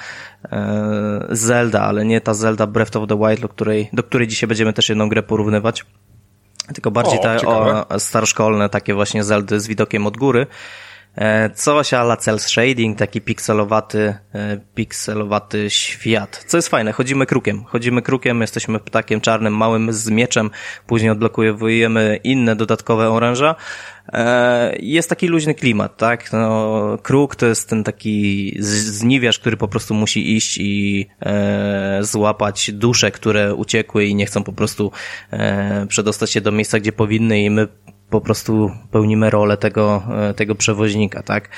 Zelda, 1.29 1.81
ale 1.81 2.05
nie 2.05 2.21
ta 2.21 2.33
Zelda 2.33 2.67
Breath 2.67 2.97
of 2.97 3.09
the 3.09 3.17
Wild, 3.17 3.41
do 3.41 3.49
której, 3.49 3.89
do 3.93 4.03
której 4.03 4.27
dzisiaj 4.27 4.47
będziemy 4.47 4.73
też 4.73 4.89
jedną 4.89 5.09
grę 5.09 5.23
porównywać. 5.23 5.85
Tylko 6.73 6.91
bardziej 6.91 7.19
o, 7.19 7.21
te 7.21 7.47
o, 7.47 7.99
staroszkolne, 7.99 8.69
takie 8.69 8.93
właśnie 8.93 9.23
Zeldy 9.23 9.59
z 9.59 9.67
widokiem 9.67 10.07
od 10.07 10.17
góry. 10.17 10.47
E, 11.15 11.49
coś 11.49 11.93
ala 11.93 12.17
cel 12.17 12.39
shading, 12.39 12.97
taki 12.97 13.21
pikselowaty, 13.21 14.15
e, 14.35 14.57
pikselowaty 14.75 15.69
świat. 15.69 16.43
Co 16.47 16.57
jest 16.57 16.69
fajne, 16.69 16.91
chodzimy 16.91 17.25
krukiem. 17.25 17.63
Chodzimy 17.63 18.01
krukiem, 18.01 18.41
jesteśmy 18.41 18.79
ptakiem 18.79 19.21
czarnym, 19.21 19.57
małym 19.57 19.93
z 19.93 20.09
mieczem, 20.09 20.49
później 20.87 21.11
odblokujemy 21.11 22.19
inne 22.23 22.55
dodatkowe 22.55 23.09
oręża. 23.09 23.55
E, 24.13 24.75
jest 24.79 25.09
taki 25.09 25.27
luźny 25.27 25.55
klimat, 25.55 25.97
tak? 25.97 26.33
No, 26.33 26.97
kruk 27.03 27.35
to 27.35 27.45
jest 27.45 27.69
ten 27.69 27.83
taki 27.83 28.55
zniwiarz, 28.59 29.39
który 29.39 29.57
po 29.57 29.67
prostu 29.67 29.93
musi 29.93 30.35
iść 30.35 30.57
i 30.57 31.07
e, 31.21 31.99
złapać 32.01 32.71
dusze, 32.71 33.11
które 33.11 33.55
uciekły 33.55 34.05
i 34.05 34.15
nie 34.15 34.25
chcą 34.25 34.43
po 34.43 34.53
prostu 34.53 34.91
e, 35.31 35.85
przedostać 35.87 36.31
się 36.31 36.41
do 36.41 36.51
miejsca, 36.51 36.79
gdzie 36.79 36.91
powinny 36.91 37.41
i 37.41 37.49
my 37.49 37.67
po 38.11 38.21
prostu 38.21 38.71
pełnimy 38.91 39.29
rolę 39.29 39.57
tego, 39.57 40.03
e, 40.29 40.33
tego 40.33 40.55
przewoźnika, 40.55 41.23
tak? 41.23 41.49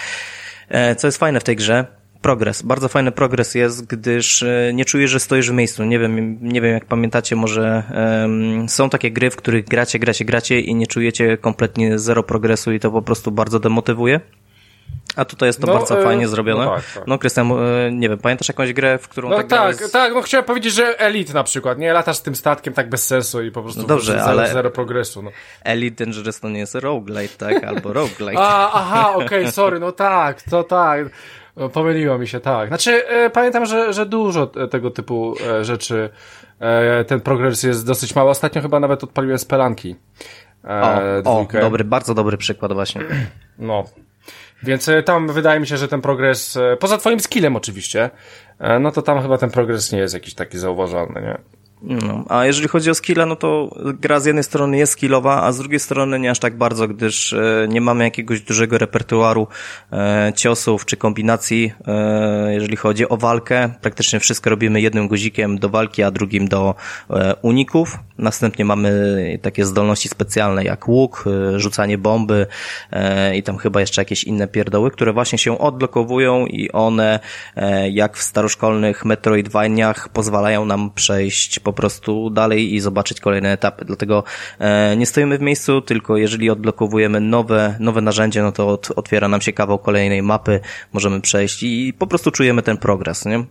E, 0.70 0.96
co 0.96 1.08
jest 1.08 1.18
fajne 1.18 1.40
w 1.40 1.44
tej 1.44 1.56
grze, 1.56 1.86
progres. 2.22 2.62
Bardzo 2.62 2.88
fajny 2.88 3.12
progres 3.12 3.56
jest, 3.56 3.86
gdyż 3.86 4.44
e, 4.44 4.72
nie 4.74 4.86
czujesz, 4.86 5.12
że 5.12 5.20
stoisz 5.20 5.50
w 5.50 5.54
miejscu. 5.54 5.84
Nie 5.84 6.00
wiem, 6.00 6.38
nie 6.42 6.62
wiem 6.62 6.74
jak 6.74 6.86
pamiętacie, 6.86 7.36
może 7.36 7.84
um, 8.22 8.70
są 8.70 8.90
takie 8.90 9.12
gry, 9.12 9.30
w 9.30 9.36
których 9.36 9.66
gracie, 9.66 10.00
gracie, 10.00 10.26
gracie 10.26 10.60
i 10.60 10.76
nie 10.76 10.88
czujecie 10.88 11.38
kompletnie 11.38 12.00
zero 12.00 12.24
progresu 12.24 12.72
i 12.72 12.80
to 12.80 12.92
po 12.92 13.02
prostu 13.02 13.32
bardzo 13.32 13.60
demotywuje. 13.60 14.20
A 15.16 15.26
tutaj 15.26 15.50
jest 15.50 15.62
to 15.62 15.68
no, 15.68 15.74
bardzo 15.74 16.00
e, 16.00 16.04
fajnie 16.04 16.28
zrobione. 16.28 16.66
No, 16.66 16.76
tak, 16.76 16.84
tak. 16.94 17.08
no 17.08 17.18
Krystian, 17.18 17.52
e, 17.52 17.92
nie 17.92 18.10
wiem, 18.10 18.18
pamiętasz 18.18 18.48
jakąś 18.48 18.74
grę, 18.74 18.98
w 18.98 19.08
którą 19.08 19.30
no, 19.30 19.38
tak 19.38 19.48
tak, 19.48 19.80
jest... 19.80 19.94
tak, 19.94 20.14
no 20.14 20.22
chciałem 20.22 20.46
powiedzieć, 20.46 20.74
że 20.74 21.00
Elite 21.00 21.34
na 21.34 21.44
przykład, 21.44 21.78
nie? 21.78 21.94
Latasz 21.94 22.18
z 22.18 22.22
tym 22.22 22.36
statkiem 22.36 22.74
tak 22.74 22.90
bez 22.90 23.08
sensu 23.08 23.44
i 23.44 23.52
po 23.52 23.62
prostu 23.62 23.82
no 23.82 23.88
dobrze, 23.88 24.12
zero, 24.12 24.26
ale 24.26 24.54
zero 24.54 24.72
progresu. 24.72 25.22
No. 25.22 25.32
Elite 25.64 26.06
Dangerous 26.06 26.40
to 26.40 26.50
nie 26.50 26.60
jest 26.60 26.76
roguelite, 26.76 27.38
tak? 27.38 27.64
Albo 27.64 27.94
roguelite. 28.04 28.42
A, 28.42 28.72
aha, 28.74 29.14
okej, 29.16 29.26
okay, 29.26 29.52
sorry, 29.52 29.80
no 29.80 29.92
tak, 29.92 30.42
to 30.42 30.64
tak. 30.64 31.08
No, 31.56 31.70
pomyliło 31.70 32.18
mi 32.18 32.28
się, 32.28 32.40
tak. 32.40 32.68
Znaczy, 32.68 33.08
e, 33.08 33.30
pamiętam, 33.30 33.66
że, 33.66 33.94
że 33.94 34.06
dużo 34.06 34.48
tego 34.48 34.92
typu 34.92 35.36
e, 35.48 35.66
rzeczy, 35.66 36.10
e, 36.60 37.06
ten 37.06 37.22
progres 37.22 37.64
jest 37.64 37.88
dosyć 37.88 38.16
mały. 38.16 38.30
Ostatnio 38.30 38.62
chyba 38.62 38.80
nawet 38.80 39.04
odpaliłem 39.04 39.38
spelanki. 39.38 39.96
E, 40.64 41.22
o, 41.26 41.40
o, 41.40 41.48
dobry, 41.62 41.84
bardzo 41.84 42.14
dobry 42.14 42.38
przykład 42.38 42.74
właśnie. 42.74 43.02
No, 43.60 43.84
więc 44.64 44.90
e, 44.90 45.04
tam 45.04 45.28
wydaje 45.28 45.60
mi 45.60 45.68
się, 45.68 45.78
że 45.78 45.88
ten 45.88 46.02
progres, 46.02 46.58
e, 46.58 46.78
poza 46.78 46.98
twoim 46.98 47.20
skillem 47.20 47.56
oczywiście, 47.56 48.10
e, 48.60 48.80
no 48.80 48.92
to 48.92 49.02
tam 49.02 49.22
chyba 49.22 49.38
ten 49.38 49.52
progres 49.52 49.92
nie 49.92 50.00
jest 50.00 50.14
jakiś 50.14 50.34
taki 50.34 50.58
zauważalny, 50.58 51.22
nie? 51.22 51.63
No, 51.84 52.26
a 52.30 52.46
jeżeli 52.46 52.68
chodzi 52.68 52.90
o 52.90 52.96
skilla, 52.96 53.26
no 53.26 53.36
to 53.36 53.76
gra 54.00 54.20
z 54.20 54.26
jednej 54.26 54.44
strony 54.44 54.78
jest 54.78 54.94
skillowa, 54.94 55.44
a 55.44 55.52
z 55.52 55.58
drugiej 55.58 55.80
strony 55.80 56.20
nie 56.20 56.32
aż 56.32 56.40
tak 56.40 56.58
bardzo, 56.58 56.88
gdyż 56.88 57.34
e, 57.34 57.68
nie 57.70 57.82
mamy 57.82 58.04
jakiegoś 58.04 58.42
dużego 58.42 58.78
repertuaru 58.78 59.48
e, 59.92 60.34
ciosów 60.36 60.86
czy 60.86 60.98
kombinacji, 60.98 61.74
e, 61.88 62.54
jeżeli 62.54 62.76
chodzi 62.76 63.10
o 63.10 63.18
walkę. 63.18 63.70
Praktycznie 63.82 64.20
wszystko 64.20 64.50
robimy 64.50 64.82
jednym 64.82 65.08
guzikiem 65.08 65.60
do 65.60 65.70
walki, 65.70 66.04
a 66.04 66.12
drugim 66.12 66.48
do 66.48 66.76
uników. 67.42 68.00
Następnie 68.18 68.66
mamy 68.66 69.40
takie 69.42 69.66
zdolności 69.66 70.10
specjalne 70.10 70.64
jak 70.64 70.88
łuk, 70.88 71.26
rzucanie 71.56 71.98
bomby 71.98 72.48
i 73.36 73.44
tam 73.44 73.58
chyba 73.58 73.80
jeszcze 73.80 74.02
jakieś 74.02 74.24
inne 74.24 74.48
pierdoły, 74.48 74.92
które 74.92 75.14
właśnie 75.14 75.38
się 75.38 75.58
odblokowują 75.60 76.46
i 76.46 76.72
one, 76.72 77.20
jak 77.92 78.18
w 78.18 78.24
staroszkolnych 78.24 79.06
Metroidvaniach, 79.06 80.10
pozwalają 80.10 80.66
nam 80.66 80.92
przejść 80.92 81.60
po 81.60 81.73
prostu 81.74 82.30
dalej 82.30 82.74
i 82.74 82.80
zobaczyć 82.80 83.20
kolejne 83.20 83.52
etapy. 83.52 83.86
Dlatego 83.86 84.24
e, 84.60 84.98
nie 84.98 85.06
stoimy 85.06 85.38
w 85.38 85.42
miejscu, 85.42 85.82
tylko 85.82 86.18
jeżeli 86.18 86.50
odblokowujemy 86.50 87.20
nowe, 87.20 87.76
nowe 87.80 88.02
narzędzie, 88.02 88.42
no 88.42 88.52
to 88.52 88.70
od, 88.70 88.92
otwiera 88.92 89.28
nam 89.28 89.42
się 89.42 89.54
kawał 89.54 89.80
kolejnej 89.80 90.24
mapy, 90.24 90.60
możemy 90.94 91.22
przejść 91.22 91.64
i 91.64 91.94
po 92.00 92.08
prostu 92.08 92.32
czujemy 92.32 92.62
ten 92.62 92.78
progres, 92.78 93.26
nie? 93.26 93.46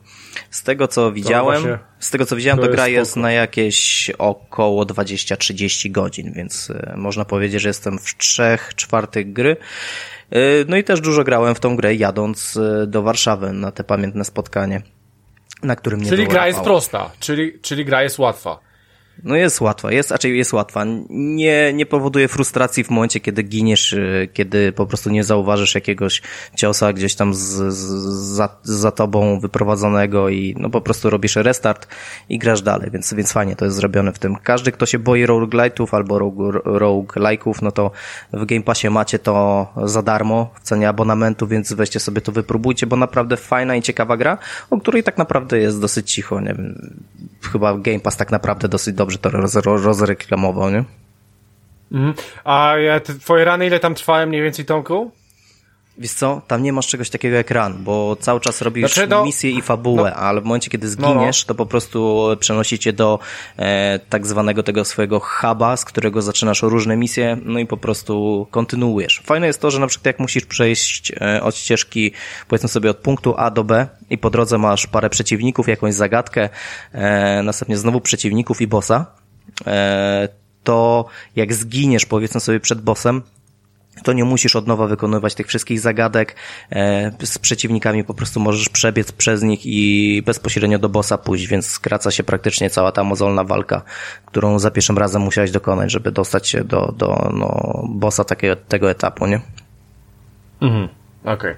Z 0.50 0.62
tego 0.62 0.88
co 0.88 1.12
widziałem, 1.12 1.62
z 1.98 2.10
tego 2.10 2.26
co 2.26 2.36
widziałem, 2.36 2.58
to, 2.58 2.66
to 2.66 2.72
gra 2.72 2.88
jest, 2.88 2.98
jest 2.98 3.16
na 3.16 3.32
jakieś 3.32 4.10
około 4.18 4.84
20-30 4.84 5.90
godzin, 5.90 6.32
więc 6.32 6.70
e, 6.70 6.94
można 6.96 7.24
powiedzieć, 7.24 7.62
że 7.62 7.68
jestem 7.68 7.98
w 7.98 8.16
trzech 8.16 8.72
czwartych 8.76 9.32
gry. 9.32 9.56
E, 10.30 10.38
no 10.68 10.76
i 10.76 10.84
też 10.84 11.00
dużo 11.00 11.24
grałem 11.24 11.54
w 11.54 11.60
tą 11.60 11.76
grę 11.76 11.94
jadąc 11.94 12.58
do 12.86 13.02
Warszawy 13.02 13.52
na 13.52 13.72
te 13.72 13.84
pamiętne 13.84 14.24
spotkanie 14.24 14.82
na 15.62 15.76
którym 15.76 16.00
nie 16.00 16.08
Czyli 16.08 16.26
gra 16.28 16.46
jest 16.46 16.60
prosta, 16.60 17.10
czyli, 17.20 17.58
czyli 17.62 17.84
gra 17.84 18.02
jest 18.02 18.18
łatwa. 18.18 18.58
No 19.24 19.36
jest 19.36 19.60
łatwa, 19.60 19.92
jest, 19.92 20.10
raczej 20.10 20.38
jest 20.38 20.52
łatwa. 20.52 20.84
Nie, 21.10 21.72
nie 21.72 21.86
powoduje 21.86 22.28
frustracji 22.28 22.84
w 22.84 22.90
momencie, 22.90 23.20
kiedy 23.20 23.42
giniesz, 23.42 23.92
y, 23.92 24.28
kiedy 24.32 24.72
po 24.72 24.86
prostu 24.86 25.10
nie 25.10 25.24
zauważysz 25.24 25.74
jakiegoś 25.74 26.22
ciosa 26.56 26.92
gdzieś 26.92 27.14
tam 27.14 27.34
z, 27.34 27.38
z, 27.38 27.74
za, 28.34 28.48
za 28.62 28.90
tobą 28.90 29.40
wyprowadzonego 29.40 30.28
i 30.28 30.54
no 30.58 30.70
po 30.70 30.80
prostu 30.80 31.10
robisz 31.10 31.36
restart 31.36 31.88
i 32.28 32.38
grasz 32.38 32.62
dalej, 32.62 32.90
więc, 32.90 33.14
więc 33.14 33.32
fajnie 33.32 33.56
to 33.56 33.64
jest 33.64 33.76
zrobione 33.76 34.12
w 34.12 34.18
tym. 34.18 34.36
Każdy, 34.36 34.72
kto 34.72 34.86
się 34.86 34.98
boi 34.98 35.26
roguelite'ów 35.26 35.88
albo 35.92 36.18
roguelike'ów, 36.64 37.62
no 37.62 37.72
to 37.72 37.90
w 38.32 38.44
Game 38.44 38.62
Passie 38.62 38.90
macie 38.90 39.18
to 39.18 39.66
za 39.84 40.02
darmo 40.02 40.50
w 40.54 40.60
cenie 40.60 40.88
abonamentu, 40.88 41.46
więc 41.46 41.72
weźcie 41.72 42.00
sobie 42.00 42.20
to 42.20 42.32
wypróbujcie, 42.32 42.86
bo 42.86 42.96
naprawdę 42.96 43.36
fajna 43.36 43.76
i 43.76 43.82
ciekawa 43.82 44.16
gra, 44.16 44.38
o 44.70 44.80
której 44.80 45.02
tak 45.02 45.18
naprawdę 45.18 45.58
jest 45.58 45.80
dosyć 45.80 46.12
cicho, 46.12 46.40
nie 46.40 46.54
wiem, 46.54 46.94
chyba 47.48 47.78
Game 47.78 48.00
Pass 48.00 48.16
tak 48.16 48.30
naprawdę 48.30 48.68
dosyć 48.68 48.94
dobrze 48.94 49.18
to 49.18 49.30
roz, 49.30 49.56
rozreklamował, 49.64 50.70
nie? 50.70 50.84
Mhm. 51.92 52.14
A 52.44 52.76
ja, 52.76 53.00
twoje 53.00 53.44
rany 53.44 53.66
ile 53.66 53.80
tam 53.80 53.94
trwałem 53.94 54.28
mniej 54.28 54.42
więcej, 54.42 54.64
Tomku? 54.64 55.10
Wiesz 55.98 56.12
co, 56.12 56.42
tam 56.46 56.62
nie 56.62 56.72
masz 56.72 56.86
czegoś 56.86 57.10
takiego 57.10 57.36
jak 57.36 57.50
run, 57.50 57.84
bo 57.84 58.16
cały 58.16 58.40
czas 58.40 58.62
robisz 58.62 58.94
znaczy, 58.94 59.08
no, 59.10 59.24
misję 59.24 59.50
i 59.50 59.62
fabułę, 59.62 60.10
no, 60.10 60.16
ale 60.16 60.40
w 60.40 60.44
momencie, 60.44 60.70
kiedy 60.70 60.88
zginiesz, 60.88 61.40
no, 61.40 61.44
no. 61.44 61.48
to 61.48 61.54
po 61.54 61.66
prostu 61.66 62.28
przenosi 62.40 62.78
cię 62.78 62.92
do 62.92 63.18
e, 63.58 64.00
tak 64.08 64.26
zwanego 64.26 64.62
tego 64.62 64.84
swojego 64.84 65.20
huba, 65.20 65.76
z 65.76 65.84
którego 65.84 66.22
zaczynasz 66.22 66.62
różne 66.62 66.96
misje, 66.96 67.38
no 67.44 67.58
i 67.58 67.66
po 67.66 67.76
prostu 67.76 68.46
kontynuujesz. 68.50 69.22
Fajne 69.24 69.46
jest 69.46 69.60
to, 69.60 69.70
że 69.70 69.80
na 69.80 69.86
przykład 69.86 70.06
jak 70.06 70.18
musisz 70.18 70.44
przejść 70.44 71.12
e, 71.20 71.42
od 71.42 71.56
ścieżki, 71.56 72.12
powiedzmy 72.48 72.68
sobie 72.68 72.90
od 72.90 72.96
punktu 72.96 73.34
A 73.36 73.50
do 73.50 73.64
B 73.64 73.86
i 74.10 74.18
po 74.18 74.30
drodze 74.30 74.58
masz 74.58 74.86
parę 74.86 75.10
przeciwników, 75.10 75.68
jakąś 75.68 75.94
zagadkę, 75.94 76.48
e, 76.92 77.42
następnie 77.42 77.76
znowu 77.76 78.00
przeciwników 78.00 78.60
i 78.60 78.66
bossa, 78.66 79.06
e, 79.66 80.28
to 80.64 81.06
jak 81.36 81.54
zginiesz, 81.54 82.06
powiedzmy 82.06 82.40
sobie 82.40 82.60
przed 82.60 82.80
bossem, 82.80 83.22
to 84.04 84.12
nie 84.12 84.24
musisz 84.24 84.56
od 84.56 84.66
nowa 84.66 84.86
wykonywać 84.86 85.34
tych 85.34 85.46
wszystkich 85.46 85.80
zagadek. 85.80 86.36
E, 86.72 87.12
z 87.26 87.38
przeciwnikami 87.38 88.04
po 88.04 88.14
prostu 88.14 88.40
możesz 88.40 88.68
przebiec 88.68 89.12
przez 89.12 89.42
nich 89.42 89.60
i 89.64 90.22
bezpośrednio 90.26 90.78
do 90.78 90.88
bossa 90.88 91.18
pójść, 91.18 91.46
więc 91.46 91.66
skraca 91.66 92.10
się 92.10 92.24
praktycznie 92.24 92.70
cała 92.70 92.92
ta 92.92 93.04
mozolna 93.04 93.44
walka, 93.44 93.82
którą 94.26 94.58
za 94.58 94.70
pierwszym 94.70 94.98
razem 94.98 95.22
musiałeś 95.22 95.50
dokonać, 95.50 95.92
żeby 95.92 96.12
dostać 96.12 96.48
się 96.48 96.64
do, 96.64 96.94
do 96.96 97.30
no, 97.34 97.82
bossa 97.88 98.24
takiego, 98.24 98.56
tego 98.56 98.90
etapu, 98.90 99.26
nie? 99.26 99.40
Mhm, 100.60 100.88
okej. 101.24 101.54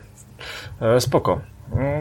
Okay. 0.78 0.94
E, 0.96 1.00
spoko. 1.00 1.40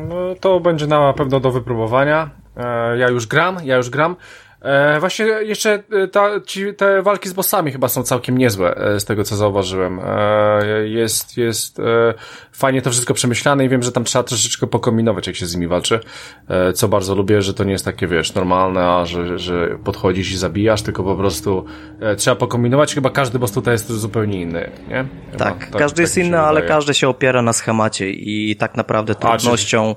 No, 0.10 0.16
to 0.40 0.60
będzie 0.60 0.88
na 0.88 1.14
pewno 1.14 1.40
do 1.40 1.52
wypróbowania. 1.52 2.30
E, 2.58 2.98
ja 2.98 3.10
już 3.10 3.28
gram, 3.28 3.58
ja 3.64 3.76
już 3.78 3.90
gram. 3.90 4.16
E, 4.64 5.00
właśnie 5.00 5.26
jeszcze 5.26 5.84
e, 5.92 6.08
ta, 6.08 6.30
ci, 6.46 6.74
te 6.74 7.02
walki 7.02 7.30
z 7.30 7.34
bossami 7.34 7.72
chyba 7.72 7.88
są 7.88 8.04
całkiem 8.04 8.38
niezłe, 8.38 8.76
e, 8.76 9.00
z 9.00 9.06
tego 9.06 9.24
co 9.24 9.36
zauważyłem. 9.36 10.00
E, 10.06 10.88
jest, 10.88 11.38
jest 11.38 11.80
e, 11.80 12.14
fajnie 12.52 12.82
to 12.82 12.90
wszystko 12.90 13.14
przemyślane 13.14 13.66
i 13.66 13.70
wiem, 13.70 13.84
że 13.84 13.92
tam 13.92 14.04
trzeba 14.04 14.24
troszeczkę 14.24 14.68
pokombinować, 14.68 15.28
jak 15.28 15.36
się 15.36 15.46
z 15.46 15.56
nimi 15.56 15.68
walczy. 15.68 16.00
Co 16.76 16.88
bardzo 16.88 17.16
lubię, 17.16 17.42
że 17.42 17.54
to 17.54 17.64
nie 17.64 17.72
jest 17.72 17.86
takie, 17.86 18.08
wiesz, 18.08 18.34
normalne, 18.34 18.86
a 18.86 19.06
że, 19.06 19.40
że 19.40 19.78
podchodzisz 19.84 20.32
i 20.32 20.38
zabijasz, 20.38 20.82
tylko 20.82 21.04
po 21.04 21.16
prostu 21.16 21.66
trzeba 22.18 22.36
pokombinować. 22.36 22.96
Chyba 22.96 23.10
każdy 23.10 23.40
boss 23.40 23.52
tutaj 23.52 23.74
jest 23.74 23.92
zupełnie 23.92 24.42
inny, 24.42 24.72
nie? 24.88 25.06
Chyba, 25.32 25.46
tak, 25.46 25.60
tak, 25.60 25.72
każdy 25.72 25.96
tak 25.96 26.02
jest 26.02 26.18
inny, 26.18 26.40
ale 26.40 26.62
każdy 26.62 26.94
się 26.94 27.10
opiera 27.10 27.42
na 27.42 27.54
schemacie 27.54 28.10
i 28.10 28.56
tak 28.56 28.76
naprawdę 28.76 29.16
trudnością 29.16 29.96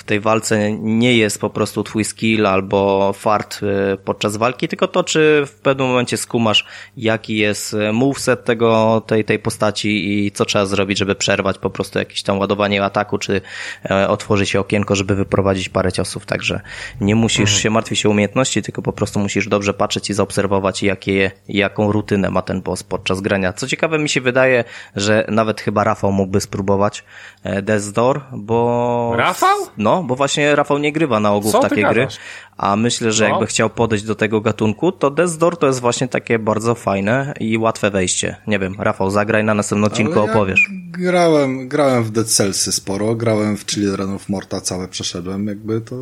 w 0.00 0.04
tej 0.04 0.20
walce 0.20 0.72
nie 0.72 1.16
jest 1.16 1.40
po 1.40 1.50
prostu 1.50 1.84
twój 1.84 2.04
skill 2.04 2.46
albo 2.46 3.12
fart 3.12 3.60
y, 3.62 3.96
podczas 4.04 4.36
walki, 4.36 4.68
tylko 4.68 4.88
to, 4.88 5.04
czy 5.04 5.42
w 5.46 5.54
pewnym 5.54 5.86
momencie 5.86 6.16
skumasz, 6.16 6.66
jaki 6.96 7.36
jest 7.36 7.74
y, 7.74 7.92
moveset 7.92 8.44
tego, 8.44 9.02
tej, 9.06 9.24
tej 9.24 9.38
postaci 9.38 10.24
i 10.26 10.30
co 10.30 10.44
trzeba 10.44 10.66
zrobić, 10.66 10.98
żeby 10.98 11.14
przerwać 11.14 11.58
po 11.58 11.70
prostu 11.70 11.98
jakieś 11.98 12.22
tam 12.22 12.38
ładowanie 12.38 12.84
ataku, 12.84 13.18
czy 13.18 13.40
e, 13.90 14.08
otworzy 14.08 14.46
się 14.46 14.60
okienko, 14.60 14.96
żeby 14.96 15.14
wyprowadzić 15.14 15.68
parę 15.68 15.92
ciosów, 15.92 16.26
także 16.26 16.60
nie 17.00 17.14
musisz 17.14 17.40
mhm. 17.40 17.58
się 17.60 17.70
martwić 17.70 18.06
o 18.06 18.10
umiejętności, 18.10 18.62
tylko 18.62 18.82
po 18.82 18.92
prostu 18.92 19.20
musisz 19.20 19.48
dobrze 19.48 19.74
patrzeć 19.74 20.10
i 20.10 20.14
zaobserwować, 20.14 20.82
jakie, 20.82 21.30
jaką 21.48 21.92
rutynę 21.92 22.30
ma 22.30 22.42
ten 22.42 22.62
boss 22.62 22.82
podczas 22.82 23.20
grania. 23.20 23.52
Co 23.52 23.66
ciekawe 23.66 23.98
mi 23.98 24.08
się 24.08 24.20
wydaje, 24.20 24.64
że 24.96 25.26
nawet 25.28 25.60
chyba 25.60 25.84
Rafał 25.84 26.12
mógłby 26.12 26.40
spróbować 26.40 27.04
Death 27.62 27.88
Door, 27.92 28.20
bo... 28.32 29.12
Rafał? 29.16 29.58
No, 29.78 30.02
bo 30.02 30.16
właśnie 30.16 30.56
Rafał 30.56 30.78
nie 30.78 30.92
grywa 30.92 31.20
na 31.20 31.32
ogół 31.32 31.52
w 31.52 31.60
takie 31.60 31.88
gry, 31.88 32.08
a 32.56 32.76
myślę, 32.76 33.12
że 33.12 33.24
no. 33.24 33.30
jakby 33.30 33.46
chciał 33.46 33.70
podejść 33.70 34.04
do 34.04 34.14
tego 34.14 34.40
gatunku, 34.40 34.92
to 34.92 35.10
Death 35.10 35.36
Door 35.36 35.56
to 35.56 35.66
jest 35.66 35.80
właśnie 35.80 36.08
takie 36.08 36.38
bardzo 36.38 36.74
fajne 36.74 37.34
i 37.40 37.58
łatwe 37.58 37.90
wejście. 37.90 38.36
Nie 38.46 38.58
wiem, 38.58 38.74
Rafał, 38.78 39.10
zagraj 39.10 39.44
na 39.44 39.54
następnym 39.54 39.84
odcinku, 39.84 40.14
ja 40.14 40.22
opowiesz. 40.22 40.70
Grałem, 40.92 41.68
grałem 41.68 42.04
w 42.04 42.10
Dead 42.10 42.26
Cellsy 42.26 42.72
sporo, 42.72 43.14
grałem 43.14 43.56
w 43.56 43.66
Children 43.66 44.10
of 44.10 44.28
Morta, 44.28 44.60
całe 44.60 44.88
przeszedłem, 44.88 45.46
jakby 45.46 45.80
to 45.80 45.96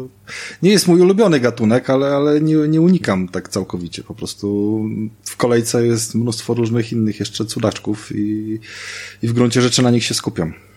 nie 0.63 0.71
jest 0.71 0.89
mój 0.89 1.01
ulubiony 1.01 1.41
gatunek, 1.41 1.91
ale, 1.91 2.17
ale 2.17 2.41
nie, 2.41 2.55
nie 2.55 2.81
unikam 2.81 3.29
tak 3.29 3.49
całkowicie, 3.49 4.03
po 4.03 4.15
prostu 4.15 4.81
w 5.25 5.37
kolejce 5.37 5.87
jest 5.87 6.15
mnóstwo 6.15 6.55
różnych 6.55 6.93
innych 6.93 7.21
jeszcze 7.21 7.45
cudaczków 7.45 8.13
i, 8.15 8.59
i 9.23 9.29
w 9.29 9.33
gruncie 9.33 9.63
rzeczy 9.63 9.83
na 9.83 9.91
nich 9.91 10.05
się 10.05 10.15
skupiam. 10.15 10.68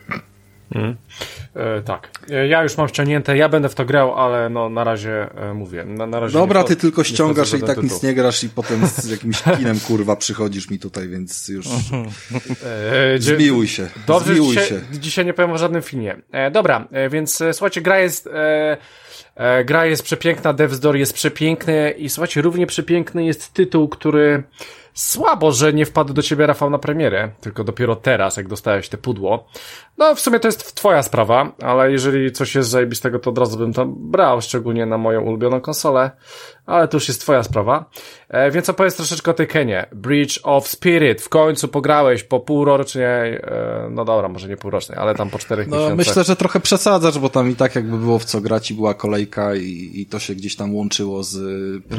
Mm. 0.75 0.95
E, 1.55 1.81
tak. 1.81 2.09
E, 2.29 2.47
ja 2.47 2.63
już 2.63 2.77
mam 2.77 2.87
wciągnięte, 2.87 3.37
ja 3.37 3.49
będę 3.49 3.69
w 3.69 3.75
to 3.75 3.85
grał, 3.85 4.15
ale 4.15 4.49
no 4.49 4.69
na 4.69 4.83
razie 4.83 5.29
e, 5.35 5.53
mówię. 5.53 5.85
Na, 5.85 6.07
na 6.07 6.19
razie 6.19 6.33
Dobra, 6.33 6.63
ty 6.63 6.75
tylko 6.75 7.03
ściągasz 7.03 7.53
i 7.53 7.59
tak 7.59 7.69
tytuł. 7.69 7.83
nic 7.83 8.03
nie 8.03 8.13
grasz 8.13 8.43
i 8.43 8.49
potem 8.49 8.87
z 8.87 9.09
jakimś 9.09 9.41
kinem 9.57 9.79
kurwa 9.79 10.15
przychodzisz 10.15 10.69
mi 10.69 10.79
tutaj, 10.79 11.07
więc 11.07 11.47
już 11.47 11.65
e, 11.67 13.19
zmiłuj 13.19 13.67
się. 13.67 13.89
Dobrze, 14.07 14.33
zmiłuj 14.33 14.49
dzisiaj, 14.49 14.67
się. 14.69 14.81
dzisiaj 14.91 15.25
nie 15.25 15.33
powiem 15.33 15.51
o 15.51 15.57
żadnym 15.57 15.81
filmie. 15.81 16.15
E, 16.31 16.51
dobra, 16.51 16.87
e, 16.91 17.09
więc 17.09 17.43
słuchajcie, 17.51 17.81
gra 17.81 17.99
jest 17.99 18.27
e, 18.27 18.77
e, 19.35 19.65
gra 19.65 19.85
jest 19.85 20.03
przepiękna, 20.03 20.53
Death's 20.53 20.79
Door 20.79 20.95
jest 20.95 21.13
przepiękny 21.13 21.91
i 21.97 22.09
słuchajcie, 22.09 22.41
równie 22.41 22.67
przepiękny 22.67 23.25
jest 23.25 23.53
tytuł, 23.53 23.89
który 23.89 24.43
Słabo, 24.93 25.51
że 25.51 25.73
nie 25.73 25.85
wpadł 25.85 26.13
do 26.13 26.21
ciebie 26.21 26.47
Rafał 26.47 26.69
na 26.69 26.79
premierę, 26.79 27.29
tylko 27.41 27.63
dopiero 27.63 27.95
teraz, 27.95 28.37
jak 28.37 28.47
dostałeś 28.47 28.89
te 28.89 28.97
pudło. 28.97 29.47
No, 29.97 30.15
w 30.15 30.19
sumie 30.19 30.39
to 30.39 30.47
jest 30.47 30.75
twoja 30.75 31.03
sprawa, 31.03 31.51
ale 31.61 31.91
jeżeli 31.91 32.31
coś 32.31 32.55
jest 32.55 32.69
zajebistego, 32.69 33.19
to 33.19 33.29
od 33.29 33.37
razu 33.37 33.57
bym 33.57 33.73
tam 33.73 33.95
brał, 33.97 34.41
szczególnie 34.41 34.85
na 34.85 34.97
moją 34.97 35.21
ulubioną 35.21 35.61
konsolę, 35.61 36.11
ale 36.71 36.87
to 36.87 36.97
już 36.97 37.07
jest 37.07 37.21
twoja 37.21 37.43
sprawa. 37.43 37.85
E, 38.29 38.51
więc 38.51 38.69
opowiedz 38.69 38.95
troszeczkę 38.95 39.31
o 39.31 39.33
tej 39.33 39.47
Kenie. 39.47 39.85
Bridge 39.95 40.39
of 40.43 40.67
Spirit, 40.67 41.21
w 41.21 41.29
końcu 41.29 41.67
pograłeś 41.67 42.23
po 42.23 42.39
półrocznej, 42.39 43.33
e, 43.33 43.87
no 43.91 44.05
dobra, 44.05 44.29
może 44.29 44.47
nie 44.47 44.57
półrocznej, 44.57 44.97
ale 44.97 45.15
tam 45.15 45.29
po 45.29 45.39
czterech 45.39 45.67
no, 45.67 45.75
miesiącach. 45.75 45.97
Myślę, 45.97 46.23
że 46.23 46.35
trochę 46.35 46.59
przesadzasz, 46.59 47.19
bo 47.19 47.29
tam 47.29 47.49
i 47.49 47.55
tak 47.55 47.75
jakby 47.75 47.97
było 47.97 48.19
w 48.19 48.25
co 48.25 48.41
grać 48.41 48.71
i 48.71 48.73
była 48.73 48.93
kolejka 48.93 49.55
i, 49.55 49.91
i 49.93 50.05
to 50.05 50.19
się 50.19 50.35
gdzieś 50.35 50.55
tam 50.55 50.75
łączyło 50.75 51.23
z 51.23 51.37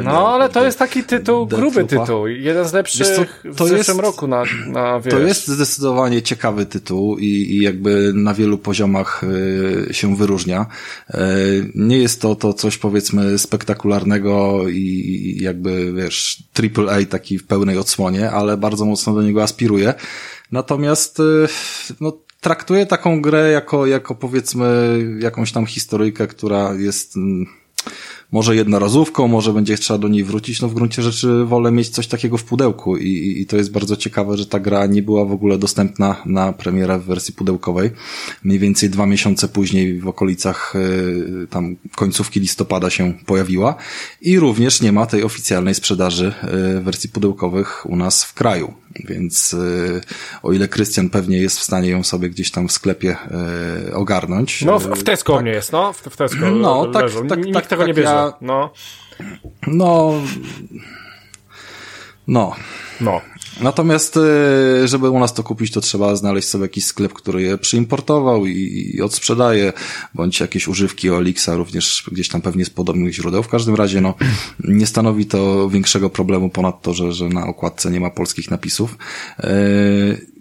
No, 0.04 0.28
ale 0.28 0.48
to 0.48 0.64
jest 0.64 0.78
taki 0.78 1.04
tytuł, 1.04 1.46
gruby 1.46 1.84
tytuł, 1.84 2.26
jeden 2.26 2.64
z 2.64 2.72
lepszych 2.72 3.06
co, 3.06 3.24
to 3.56 3.64
w 3.64 3.68
zeszłym 3.68 3.76
jest, 3.76 4.00
roku 4.00 4.26
na, 4.26 4.44
na 4.66 5.00
wiesz. 5.00 5.14
To 5.14 5.20
jest 5.20 5.48
zdecydowanie 5.48 6.22
ciekawy 6.22 6.66
tytuł 6.66 7.18
i, 7.18 7.26
i 7.26 7.62
jakby 7.62 8.12
na 8.14 8.34
wielu 8.34 8.58
poziomach 8.58 9.24
y, 9.24 9.94
się 9.94 10.16
wyróżnia. 10.16 10.66
Y, 11.10 11.16
nie 11.74 11.98
jest 11.98 12.20
to, 12.20 12.34
to 12.34 12.54
coś 12.54 12.78
powiedzmy 12.78 13.38
spektakularnego 13.38 14.61
i, 14.68 15.38
jakby 15.40 15.92
wiesz, 15.92 16.42
triple 16.52 16.92
A 16.92 17.06
taki 17.06 17.38
w 17.38 17.46
pełnej 17.46 17.78
odsłonie, 17.78 18.30
ale 18.30 18.56
bardzo 18.56 18.84
mocno 18.84 19.14
do 19.14 19.22
niego 19.22 19.42
aspiruje. 19.42 19.94
Natomiast 20.52 21.20
y, 21.20 21.48
no, 22.00 22.18
traktuję 22.40 22.86
taką 22.86 23.22
grę 23.22 23.50
jako, 23.50 23.86
jako 23.86 24.14
powiedzmy 24.14 24.98
jakąś 25.18 25.52
tam 25.52 25.66
historyjkę, 25.66 26.26
która 26.26 26.74
jest 26.74 27.16
mm, 27.16 27.46
może 28.32 28.56
jednorazówką, 28.56 29.28
może 29.28 29.52
będzie 29.52 29.78
trzeba 29.78 29.98
do 29.98 30.08
niej 30.08 30.24
wrócić, 30.24 30.62
no 30.62 30.68
w 30.68 30.74
gruncie 30.74 31.02
rzeczy 31.02 31.44
wolę 31.44 31.72
mieć 31.72 31.88
coś 31.88 32.06
takiego 32.06 32.38
w 32.38 32.44
pudełku 32.44 32.96
i, 32.96 33.08
i, 33.08 33.40
i 33.40 33.46
to 33.46 33.56
jest 33.56 33.72
bardzo 33.72 33.96
ciekawe, 33.96 34.36
że 34.36 34.46
ta 34.46 34.60
gra 34.60 34.86
nie 34.86 35.02
była 35.02 35.24
w 35.24 35.32
ogóle 35.32 35.58
dostępna 35.58 36.16
na 36.26 36.52
premierę 36.52 36.98
w 36.98 37.04
wersji 37.04 37.34
pudełkowej. 37.34 37.90
Mniej 38.44 38.58
więcej 38.58 38.90
dwa 38.90 39.06
miesiące 39.06 39.48
później 39.48 40.00
w 40.00 40.08
okolicach 40.08 40.76
y, 40.76 41.46
tam 41.50 41.76
końcówki 41.96 42.40
listopada 42.40 42.90
się 42.90 43.12
pojawiła 43.26 43.74
i 44.20 44.38
również 44.38 44.82
nie 44.82 44.92
ma 44.92 45.06
tej 45.06 45.22
oficjalnej 45.22 45.74
sprzedaży 45.74 46.32
y, 46.78 46.80
wersji 46.80 47.10
pudełkowych 47.10 47.86
u 47.90 47.96
nas 47.96 48.24
w 48.24 48.34
kraju. 48.34 48.81
Więc 48.94 49.54
y, 49.54 50.00
o 50.42 50.52
ile 50.52 50.68
Krystian 50.68 51.10
pewnie 51.10 51.38
jest 51.38 51.58
w 51.58 51.62
stanie 51.62 51.88
ją 51.88 52.02
sobie 52.02 52.30
gdzieś 52.30 52.50
tam 52.50 52.68
w 52.68 52.72
sklepie 52.72 53.16
y, 53.88 53.94
ogarnąć. 53.94 54.64
No 54.64 54.78
w, 54.78 54.86
w 54.86 55.04
Tesco 55.04 55.36
tak, 55.36 55.44
nie 55.44 55.50
jest, 55.50 55.72
no. 55.72 55.92
W, 55.92 55.96
w 55.96 56.16
Tesco 56.16 56.50
No, 56.50 56.86
tak, 56.86 57.10
tak, 57.28 57.38
Nikt 57.38 57.54
tak, 57.54 57.66
tego 57.66 57.82
tak, 57.82 57.88
nie 57.88 57.94
bierze. 57.94 58.10
Ja, 58.10 58.32
no. 58.40 58.72
No 59.66 60.14
No. 62.26 62.56
No. 63.00 63.20
Natomiast, 63.62 64.16
e, 64.16 64.88
żeby 64.88 65.10
u 65.10 65.18
nas 65.18 65.34
to 65.34 65.42
kupić, 65.42 65.72
to 65.72 65.80
trzeba 65.80 66.16
znaleźć 66.16 66.48
sobie 66.48 66.62
jakiś 66.62 66.84
sklep, 66.84 67.12
który 67.12 67.42
je 67.42 67.58
przyimportował 67.58 68.46
i, 68.46 69.00
odsprzedaje, 69.02 69.72
bądź 70.14 70.40
jakieś 70.40 70.68
używki 70.68 71.10
Olixa 71.10 71.48
również 71.56 72.04
gdzieś 72.12 72.28
tam 72.28 72.40
pewnie 72.40 72.64
z 72.64 72.70
podobnych 72.70 73.14
źródeł. 73.14 73.42
W 73.42 73.48
każdym 73.48 73.74
razie, 73.74 74.00
no, 74.00 74.14
nie 74.64 74.86
stanowi 74.86 75.26
to 75.26 75.70
większego 75.70 76.10
problemu 76.10 76.50
ponad 76.50 76.82
to, 76.82 76.94
że, 76.94 77.12
że 77.12 77.28
na 77.28 77.46
okładce 77.46 77.90
nie 77.90 78.00
ma 78.00 78.10
polskich 78.10 78.50
napisów. 78.50 78.98
Yy, 79.38 80.31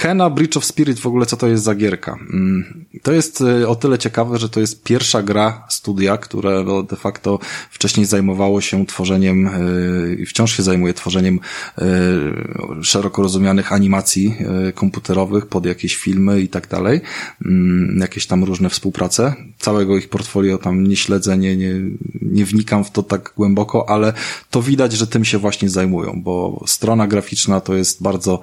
Kena 0.00 0.30
Bridge 0.30 0.56
of 0.56 0.64
Spirit 0.64 1.00
w 1.00 1.06
ogóle 1.06 1.26
co 1.26 1.36
to 1.36 1.48
jest 1.48 1.64
za 1.64 1.74
gierka? 1.74 2.18
Mm, 2.32 2.84
to 3.02 3.12
jest 3.12 3.40
y, 3.40 3.68
o 3.68 3.74
tyle 3.74 3.98
ciekawe, 3.98 4.38
że 4.38 4.48
to 4.48 4.60
jest 4.60 4.82
pierwsza 4.82 5.22
gra 5.22 5.66
studia, 5.68 6.16
które 6.16 6.64
no, 6.64 6.82
de 6.82 6.96
facto 6.96 7.38
wcześniej 7.70 8.06
zajmowało 8.06 8.60
się 8.60 8.86
tworzeniem 8.86 9.46
y, 9.46 10.16
i 10.20 10.26
wciąż 10.26 10.56
się 10.56 10.62
zajmuje 10.62 10.94
tworzeniem 10.94 11.40
y, 11.78 12.84
szeroko 12.84 13.22
rozumianych 13.22 13.72
animacji 13.72 14.36
komputerowych 14.74 15.46
pod 15.46 15.66
jakieś 15.66 15.96
filmy 15.96 16.40
i 16.40 16.48
tak 16.48 16.68
dalej. 16.68 17.00
Mm, 17.44 17.98
jakieś 18.00 18.26
tam 18.26 18.44
różne 18.44 18.70
współprace. 18.70 19.34
Całego 19.58 19.96
ich 19.96 20.08
portfolio 20.08 20.58
tam 20.58 20.86
nie 20.86 20.96
śledzę, 20.96 21.38
nie, 21.38 21.56
nie, 21.56 21.74
nie 22.22 22.44
wnikam 22.44 22.84
w 22.84 22.90
to 22.90 23.02
tak 23.02 23.32
głęboko, 23.36 23.88
ale 23.88 24.12
to 24.50 24.62
widać, 24.62 24.92
że 24.92 25.06
tym 25.06 25.24
się 25.24 25.38
właśnie 25.38 25.68
zajmują, 25.68 26.22
bo 26.22 26.64
strona 26.66 27.06
graficzna 27.06 27.60
to 27.60 27.74
jest 27.74 28.02
bardzo 28.02 28.40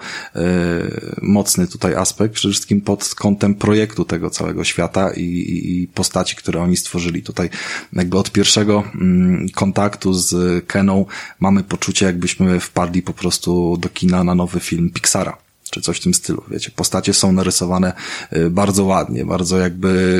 mocno 1.22 1.47
mocny 1.48 1.68
tutaj 1.68 1.96
aspekt, 1.96 2.34
przede 2.34 2.52
wszystkim 2.52 2.82
pod 2.82 3.16
kątem 3.16 3.56
projektu 3.56 4.06
tego 4.06 4.30
całego 4.30 4.64
świata 4.64 5.12
i, 5.14 5.24
i 5.24 5.88
postaci, 5.88 6.36
które 6.36 6.62
oni 6.62 6.78
stworzyli. 6.78 7.24
Tutaj 7.24 7.50
jakby 7.94 8.18
od 8.18 8.32
pierwszego 8.32 8.84
mm, 8.96 9.50
kontaktu 9.50 10.14
z 10.14 10.66
Keną 10.68 11.06
mamy 11.40 11.64
poczucie, 11.64 12.06
jakbyśmy 12.06 12.60
wpadli 12.60 13.02
po 13.02 13.14
prostu 13.14 13.78
do 13.78 13.90
kina 13.90 14.24
na 14.24 14.36
nowy 14.36 14.60
film 14.60 14.90
Pixara 14.90 15.47
czy 15.70 15.82
coś 15.82 15.98
w 15.98 16.04
tym 16.04 16.14
stylu, 16.14 16.44
wiecie. 16.52 16.72
Postacie 16.76 17.14
są 17.14 17.32
narysowane 17.32 17.94
y, 18.34 18.50
bardzo 18.50 18.84
ładnie, 18.84 19.26
bardzo 19.26 19.58
jakby 19.58 20.18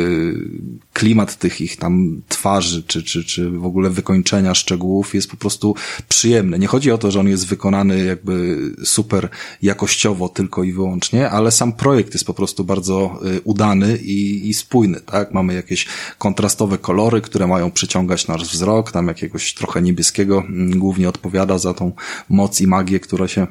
klimat 0.94 1.36
tych 1.36 1.62
ich 1.62 1.78
tam 1.78 2.22
twarzy, 2.28 2.84
czy, 2.84 3.04
czy, 3.04 3.24
czy 3.24 3.50
w 3.50 3.66
ogóle 3.66 3.90
wykończenia 3.90 4.54
szczegółów 4.54 5.16
jest 5.16 5.32
po 5.32 5.38
prostu 5.38 5.76
przyjemny. 6.10 6.60
Nie 6.60 6.68
chodzi 6.68 6.92
o 6.92 6.98
to, 6.98 7.12
że 7.12 7.20
on 7.20 7.28
jest 7.28 7.48
wykonany 7.48 8.06
jakby 8.06 8.58
super 8.84 9.30
jakościowo 9.62 10.30
tylko 10.30 10.64
i 10.64 10.74
wyłącznie, 10.74 11.30
ale 11.30 11.52
sam 11.52 11.74
projekt 11.74 12.14
jest 12.14 12.26
po 12.26 12.34
prostu 12.34 12.64
bardzo 12.64 13.20
y, 13.38 13.42
udany 13.42 13.98
i, 13.98 14.50
i 14.50 14.54
spójny, 14.54 15.02
tak? 15.02 15.34
Mamy 15.34 15.54
jakieś 15.54 15.88
kontrastowe 16.18 16.78
kolory, 16.78 17.22
które 17.22 17.48
mają 17.48 17.72
przyciągać 17.72 18.28
nasz 18.28 18.44
wzrok, 18.44 18.92
tam 18.92 19.08
jakiegoś 19.08 19.54
trochę 19.54 19.82
niebieskiego 19.82 20.38
mm, 20.38 20.80
głównie 20.80 21.10
odpowiada 21.10 21.58
za 21.58 21.74
tą 21.74 21.92
moc 22.30 22.62
i 22.62 22.68
magię, 22.68 23.00
która 23.00 23.28
się 23.28 23.48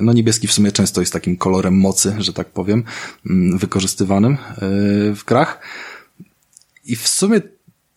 no 0.00 0.12
niebieski 0.12 0.48
w 0.48 0.52
sumie 0.52 0.72
często 0.72 1.00
jest 1.00 1.12
takim 1.12 1.36
kolorem 1.36 1.76
mocy, 1.78 2.14
że 2.18 2.32
tak 2.32 2.48
powiem, 2.48 2.84
mm, 3.30 3.58
wykorzystywanym 3.58 4.32
e, 4.32 4.38
w 5.14 5.24
grach. 5.26 5.60
I 6.84 6.96
w 6.96 7.08
sumie 7.08 7.40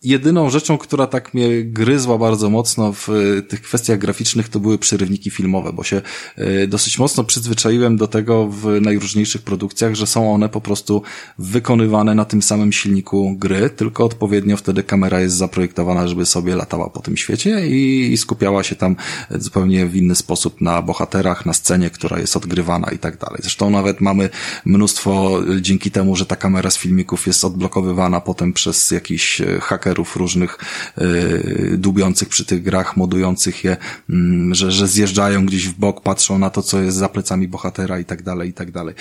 jedyną 0.02 0.50
rzeczą, 0.50 0.78
która 0.78 1.06
tak 1.06 1.34
mnie 1.34 1.64
gryzła 1.64 2.18
bardzo 2.18 2.50
mocno 2.50 2.92
w 2.92 3.08
e, 3.08 3.42
tych 3.42 3.62
kwestiach 3.62 3.98
graficznych, 3.98 4.48
to 4.48 4.60
były 4.60 4.78
przerywniki 4.78 5.30
filmowe, 5.30 5.72
bo 5.72 5.84
się 5.84 6.02
e, 6.36 6.66
dosyć 6.66 6.98
mocno 6.98 7.24
przyzwyczaiłem 7.24 7.96
do 7.96 8.06
tego 8.06 8.48
w 8.48 8.80
najróżniejszych 8.80 9.42
produkcjach, 9.42 9.94
że 9.94 10.06
są 10.06 10.34
one 10.34 10.48
po 10.48 10.60
prostu 10.60 11.02
wykonywane 11.38 12.14
na 12.14 12.24
tym 12.24 12.42
samym 12.42 12.72
silniku 12.72 13.34
gry, 13.38 13.70
tylko 13.70 14.04
odpowiednio 14.04 14.56
wtedy 14.56 14.82
kamera 14.82 15.20
jest 15.20 15.36
zaprojektowana, 15.36 16.08
żeby 16.08 16.26
sobie 16.26 16.56
latała 16.56 16.90
po 16.90 17.00
tym 17.00 17.16
świecie 17.16 17.68
i, 17.68 18.16
skupiała 18.16 18.62
się 18.62 18.76
tam 18.76 18.96
zupełnie 19.30 19.86
w 19.86 19.96
inny 19.96 20.14
sposób 20.14 20.60
na 20.60 20.82
bohaterach, 20.82 21.46
na 21.46 21.52
scenie, 21.52 21.90
która 21.90 22.18
jest 22.18 22.36
odgrywana 22.36 22.90
i 22.90 22.98
tak 22.98 23.16
dalej. 23.16 23.38
Zresztą 23.42 23.70
nawet 23.70 24.00
mamy 24.00 24.30
mnóstwo 24.64 25.40
dzięki 25.60 25.90
temu, 25.90 26.16
że 26.16 26.26
ta 26.26 26.36
kamera 26.36 26.70
z 26.70 26.78
filmików 26.78 27.26
jest 27.26 27.44
odblokowywana 27.44 28.20
potem 28.20 28.52
przez 28.52 28.90
jakiś 28.90 29.42
haker 29.60 29.87
hakerów 29.88 30.16
różnych 30.16 30.58
yy, 30.96 31.76
dubiących 31.78 32.28
przy 32.28 32.44
tych 32.44 32.62
grach, 32.62 32.96
modujących 32.96 33.64
je, 33.64 33.76
yy, 34.08 34.54
że, 34.54 34.72
że 34.72 34.88
zjeżdżają 34.88 35.46
gdzieś 35.46 35.68
w 35.68 35.78
bok, 35.78 36.00
patrzą 36.00 36.38
na 36.38 36.50
to, 36.50 36.62
co 36.62 36.82
jest 36.82 36.96
za 36.96 37.08
plecami 37.08 37.48
bohatera 37.48 37.98
i 37.98 38.04
tak 38.04 38.22
dalej, 38.22 38.50
i 38.50 38.52
tak 38.52 38.70
dalej. 38.70 38.94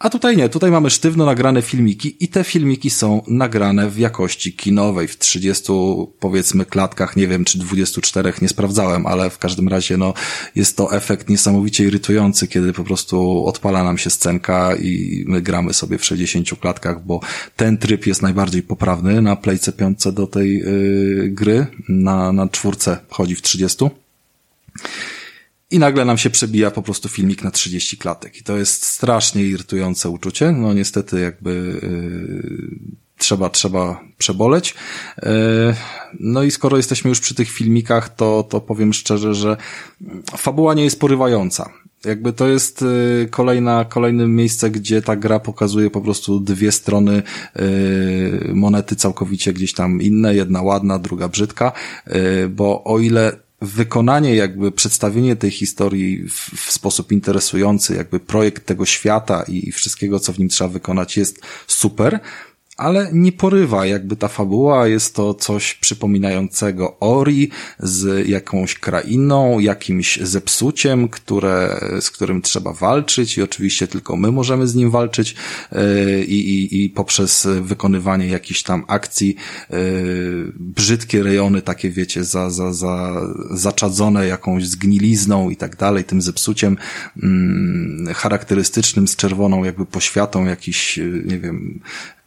A 0.00 0.10
tutaj 0.10 0.36
nie, 0.36 0.48
tutaj 0.48 0.70
mamy 0.70 0.90
sztywno 0.90 1.24
nagrane 1.24 1.62
filmiki 1.62 2.16
i 2.20 2.28
te 2.28 2.44
filmiki 2.44 2.90
są 2.90 3.22
nagrane 3.28 3.90
w 3.90 3.98
jakości 3.98 4.52
kinowej, 4.52 5.08
w 5.08 5.18
30 5.18 5.72
powiedzmy 6.20 6.64
klatkach, 6.64 7.16
nie 7.16 7.28
wiem 7.28 7.44
czy 7.44 7.58
24, 7.58 8.32
nie 8.42 8.48
sprawdzałem, 8.48 9.06
ale 9.06 9.30
w 9.30 9.38
każdym 9.38 9.68
razie 9.68 9.96
no 9.96 10.14
jest 10.54 10.76
to 10.76 10.96
efekt 10.96 11.28
niesamowicie 11.28 11.84
irytujący, 11.84 12.48
kiedy 12.48 12.72
po 12.72 12.84
prostu 12.84 13.46
odpala 13.46 13.84
nam 13.84 13.98
się 13.98 14.10
scenka 14.10 14.76
i 14.76 15.24
my 15.28 15.42
gramy 15.42 15.74
sobie 15.74 15.98
w 15.98 16.04
60 16.04 16.60
klatkach, 16.60 17.04
bo 17.04 17.20
ten 17.56 17.78
tryb 17.78 18.06
jest 18.06 18.22
najbardziej 18.22 18.62
poprawny 18.62 19.22
na 19.22 19.36
Playce 19.36 19.72
5 19.72 20.04
do 20.12 20.26
tej 20.26 20.58
yy, 20.58 21.28
gry, 21.28 21.66
na, 21.88 22.32
na 22.32 22.48
czwórce 22.48 22.98
chodzi 23.08 23.34
w 23.34 23.42
30 23.42 23.84
i 25.70 25.78
nagle 25.78 26.04
nam 26.04 26.18
się 26.18 26.30
przebija 26.30 26.70
po 26.70 26.82
prostu 26.82 27.08
filmik 27.08 27.44
na 27.44 27.50
30 27.50 27.98
klatek. 27.98 28.36
I 28.40 28.42
to 28.42 28.56
jest 28.56 28.86
strasznie 28.86 29.44
irytujące 29.44 30.10
uczucie. 30.10 30.52
No 30.52 30.74
niestety 30.74 31.20
jakby 31.20 31.50
yy, 31.82 32.78
trzeba, 33.18 33.50
trzeba 33.50 34.00
przeboleć. 34.18 34.74
Yy, 35.22 35.30
no 36.20 36.42
i 36.42 36.50
skoro 36.50 36.76
jesteśmy 36.76 37.08
już 37.08 37.20
przy 37.20 37.34
tych 37.34 37.50
filmikach, 37.50 38.14
to, 38.14 38.42
to 38.42 38.60
powiem 38.60 38.92
szczerze, 38.92 39.34
że 39.34 39.56
fabuła 40.36 40.74
nie 40.74 40.84
jest 40.84 41.00
porywająca. 41.00 41.70
Jakby 42.04 42.32
to 42.32 42.48
jest 42.48 42.82
y, 42.82 43.28
kolejna, 43.30 43.84
kolejne 43.84 44.26
miejsce, 44.26 44.70
gdzie 44.70 45.02
ta 45.02 45.16
gra 45.16 45.40
pokazuje 45.40 45.90
po 45.90 46.00
prostu 46.00 46.40
dwie 46.40 46.72
strony 46.72 47.22
y, 47.60 48.50
monety 48.54 48.96
całkowicie 48.96 49.52
gdzieś 49.52 49.72
tam 49.72 50.02
inne, 50.02 50.34
jedna 50.34 50.62
ładna, 50.62 50.98
druga 50.98 51.28
brzydka, 51.28 51.72
y, 52.06 52.48
bo 52.48 52.84
o 52.84 52.98
ile 52.98 53.32
wykonanie, 53.60 54.34
jakby 54.34 54.72
przedstawienie 54.72 55.36
tej 55.36 55.50
historii 55.50 56.28
w, 56.28 56.50
w, 56.56 56.72
sposób 56.72 57.12
interesujący, 57.12 57.94
jakby 57.94 58.20
projekt 58.20 58.66
tego 58.66 58.86
świata 58.86 59.44
i, 59.48 59.68
i 59.68 59.72
wszystkiego, 59.72 60.20
co 60.20 60.32
w 60.32 60.38
nim 60.38 60.48
trzeba 60.48 60.70
wykonać 60.70 61.16
jest 61.16 61.40
super, 61.66 62.20
ale 62.80 63.10
nie 63.12 63.32
porywa 63.32 63.86
jakby 63.86 64.16
ta 64.16 64.28
fabuła, 64.28 64.88
jest 64.88 65.14
to 65.14 65.34
coś 65.34 65.74
przypominającego 65.74 66.96
Ori 67.00 67.50
z 67.78 68.28
jakąś 68.28 68.74
krainą, 68.74 69.58
jakimś 69.58 70.20
zepsuciem, 70.20 71.08
które, 71.08 71.80
z 72.00 72.10
którym 72.10 72.42
trzeba 72.42 72.72
walczyć 72.72 73.38
i 73.38 73.42
oczywiście 73.42 73.88
tylko 73.88 74.16
my 74.16 74.32
możemy 74.32 74.66
z 74.66 74.74
nim 74.74 74.90
walczyć 74.90 75.34
yy, 75.72 76.24
i, 76.24 76.84
i 76.84 76.90
poprzez 76.90 77.48
wykonywanie 77.60 78.26
jakichś 78.26 78.62
tam 78.62 78.84
akcji 78.88 79.36
yy, 79.70 80.52
brzydkie 80.58 81.22
rejony, 81.22 81.62
takie 81.62 81.90
wiecie, 81.90 82.24
za, 82.24 82.50
za, 82.50 82.72
za, 82.72 83.20
zaczadzone 83.50 84.26
jakąś 84.26 84.66
zgnilizną 84.66 85.50
i 85.50 85.56
tak 85.56 85.76
dalej, 85.76 86.04
tym 86.04 86.22
zepsuciem 86.22 86.76
yy, 87.16 88.14
charakterystycznym 88.14 89.08
z 89.08 89.16
czerwoną 89.16 89.64
jakby 89.64 89.86
poświatą, 89.86 90.44
jakiś, 90.44 91.00
nie 91.24 91.38
wiem, 91.38 91.80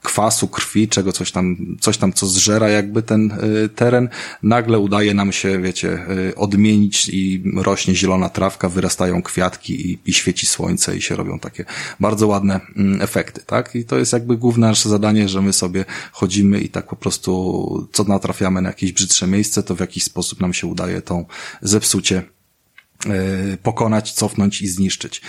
kwasu, 0.03 0.47
krwi, 0.47 0.87
czego 0.87 1.11
coś 1.11 1.31
tam, 1.31 1.77
coś 1.81 1.97
tam, 1.97 2.13
co 2.13 2.27
zżera 2.27 2.69
jakby 2.69 3.03
ten 3.03 3.31
y, 3.65 3.69
teren, 3.69 4.09
nagle 4.43 4.79
udaje 4.79 5.13
nam 5.13 5.31
się, 5.31 5.61
wiecie, 5.61 6.05
y, 6.29 6.35
odmienić 6.35 7.09
i 7.09 7.43
rośnie 7.55 7.95
zielona 7.95 8.29
trawka, 8.29 8.69
wyrastają 8.69 9.21
kwiatki 9.21 9.91
i, 9.91 9.99
i 10.05 10.13
świeci 10.13 10.47
słońce 10.47 10.97
i 10.97 11.01
się 11.01 11.15
robią 11.15 11.39
takie 11.39 11.65
bardzo 11.99 12.27
ładne 12.27 12.59
mm, 12.75 13.01
efekty, 13.01 13.41
tak? 13.45 13.75
I 13.75 13.85
to 13.85 13.97
jest 13.97 14.13
jakby 14.13 14.37
główne 14.37 14.67
nasze 14.67 14.89
zadanie, 14.89 15.29
że 15.29 15.41
my 15.41 15.53
sobie 15.53 15.85
chodzimy 16.11 16.61
i 16.61 16.69
tak 16.69 16.87
po 16.87 16.95
prostu, 16.95 17.89
co 17.93 18.03
natrafiamy 18.03 18.61
na 18.61 18.69
jakieś 18.69 18.91
brzydsze 18.91 19.27
miejsce, 19.27 19.63
to 19.63 19.75
w 19.75 19.79
jakiś 19.79 20.03
sposób 20.03 20.41
nam 20.41 20.53
się 20.53 20.67
udaje 20.67 21.01
tą 21.01 21.25
zepsucie 21.61 22.23
y, 23.05 23.57
pokonać, 23.63 24.11
cofnąć 24.11 24.61
i 24.61 24.67
zniszczyć. 24.67 25.21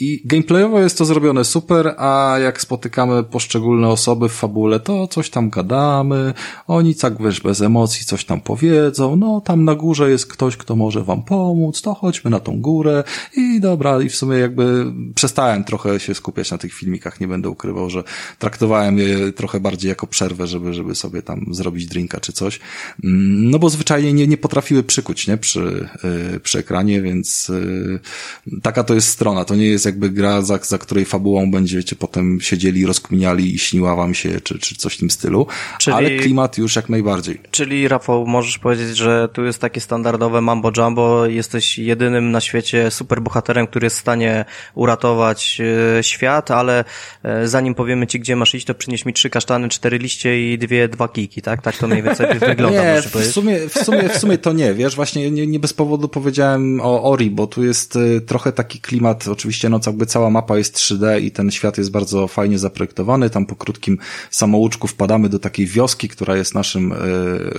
I 0.00 0.22
gameplayowo 0.24 0.80
jest 0.80 0.98
to 0.98 1.04
zrobione 1.04 1.44
super, 1.44 1.94
a 1.96 2.36
jak 2.42 2.60
spotykamy 2.60 3.24
poszczególne 3.24 3.88
osoby 3.88 4.28
w 4.28 4.32
fabule, 4.32 4.80
to 4.80 5.08
coś 5.08 5.30
tam 5.30 5.50
gadamy, 5.50 6.34
oni 6.66 6.94
tak 6.94 7.22
wiesz, 7.22 7.40
bez 7.40 7.60
emocji 7.60 8.06
coś 8.06 8.24
tam 8.24 8.40
powiedzą, 8.40 9.16
no 9.16 9.40
tam 9.40 9.64
na 9.64 9.74
górze 9.74 10.10
jest 10.10 10.26
ktoś, 10.26 10.56
kto 10.56 10.76
może 10.76 11.04
wam 11.04 11.22
pomóc, 11.22 11.82
to 11.82 11.94
chodźmy 11.94 12.30
na 12.30 12.40
tą 12.40 12.60
górę 12.60 13.04
i 13.36 13.60
dobra, 13.60 14.02
i 14.02 14.08
w 14.08 14.16
sumie 14.16 14.38
jakby 14.38 14.92
przestałem 15.14 15.64
trochę 15.64 16.00
się 16.00 16.14
skupiać 16.14 16.50
na 16.50 16.58
tych 16.58 16.74
filmikach, 16.74 17.20
nie 17.20 17.28
będę 17.28 17.48
ukrywał, 17.48 17.90
że 17.90 18.04
traktowałem 18.38 18.98
je 18.98 19.32
trochę 19.32 19.60
bardziej 19.60 19.88
jako 19.88 20.06
przerwę, 20.06 20.46
żeby, 20.46 20.74
żeby 20.74 20.94
sobie 20.94 21.22
tam 21.22 21.46
zrobić 21.50 21.86
drinka 21.86 22.20
czy 22.20 22.32
coś, 22.32 22.60
mm, 23.04 23.50
no 23.50 23.58
bo 23.58 23.70
zwyczajnie 23.70 24.12
nie, 24.12 24.26
nie 24.26 24.36
potrafiły 24.36 24.82
przykuć, 24.82 25.26
nie, 25.26 25.36
przy, 25.36 25.88
yy, 26.32 26.40
przy 26.40 26.58
ekranie, 26.58 27.02
więc 27.02 27.48
yy, 27.48 28.60
taka 28.62 28.84
to 28.84 28.94
jest 28.94 29.08
strona, 29.08 29.44
to 29.44 29.54
nie 29.54 29.66
jest 29.66 29.87
jakby 29.88 30.10
gra, 30.10 30.42
za, 30.42 30.58
za 30.62 30.78
której 30.78 31.04
fabułą 31.04 31.50
będziecie 31.50 31.96
potem 31.96 32.38
siedzieli, 32.40 32.86
rozkminiali 32.86 33.54
i 33.54 33.58
śniła 33.58 33.96
wam 33.96 34.14
się, 34.14 34.40
czy, 34.40 34.58
czy 34.58 34.74
coś 34.74 34.94
w 34.94 34.98
tym 34.98 35.10
stylu. 35.10 35.46
Czyli, 35.78 35.96
ale 35.96 36.10
klimat 36.10 36.58
już 36.58 36.76
jak 36.76 36.88
najbardziej. 36.88 37.40
Czyli 37.50 37.88
Rafał, 37.88 38.26
możesz 38.26 38.58
powiedzieć, 38.58 38.96
że 38.96 39.28
tu 39.32 39.44
jest 39.44 39.58
takie 39.58 39.80
standardowe 39.80 40.40
mambo 40.40 40.72
jumbo, 40.76 41.26
jesteś 41.26 41.78
jedynym 41.78 42.30
na 42.30 42.40
świecie 42.40 42.90
superbohaterem, 42.90 43.66
który 43.66 43.86
jest 43.86 43.96
w 43.96 44.00
stanie 44.00 44.44
uratować 44.74 45.60
e, 45.98 46.02
świat, 46.02 46.50
ale 46.50 46.84
e, 47.22 47.48
zanim 47.48 47.74
powiemy 47.74 48.06
ci, 48.06 48.20
gdzie 48.20 48.36
masz 48.36 48.54
iść, 48.54 48.66
to 48.66 48.74
przynieś 48.74 49.06
mi 49.06 49.12
trzy 49.12 49.30
kasztany, 49.30 49.68
cztery 49.68 49.98
liście 49.98 50.52
i 50.52 50.58
dwie, 50.58 50.88
dwa 50.88 51.08
kiki, 51.08 51.42
tak? 51.42 51.62
Tak 51.62 51.76
to 51.76 51.88
mniej 51.88 52.02
więcej 52.02 52.26
wygląda, 52.48 52.94
nie, 52.94 53.02
w 53.02 53.26
sumie, 53.26 53.68
w 53.68 53.84
sumie, 53.84 54.08
w 54.08 54.18
sumie 54.18 54.38
to 54.38 54.52
nie, 54.52 54.74
wiesz, 54.74 54.96
właśnie 54.96 55.30
nie, 55.30 55.46
nie 55.46 55.58
bez 55.58 55.72
powodu 55.72 56.08
powiedziałem 56.08 56.80
o 56.80 57.02
Ori, 57.02 57.30
bo 57.30 57.46
tu 57.46 57.64
jest 57.64 57.96
y, 57.96 58.20
trochę 58.20 58.52
taki 58.52 58.80
klimat, 58.80 59.28
oczywiście 59.28 59.68
no 59.68 59.77
jakby 59.86 60.06
cała 60.06 60.30
mapa 60.30 60.58
jest 60.58 60.76
3D 60.76 61.22
i 61.22 61.30
ten 61.30 61.50
świat 61.50 61.78
jest 61.78 61.90
bardzo 61.90 62.28
fajnie 62.28 62.58
zaprojektowany, 62.58 63.30
tam 63.30 63.46
po 63.46 63.56
krótkim 63.56 63.98
samouczku 64.30 64.86
wpadamy 64.86 65.28
do 65.28 65.38
takiej 65.38 65.66
wioski, 65.66 66.08
która 66.08 66.36
jest 66.36 66.54
naszym 66.54 66.92
y, 66.92 66.96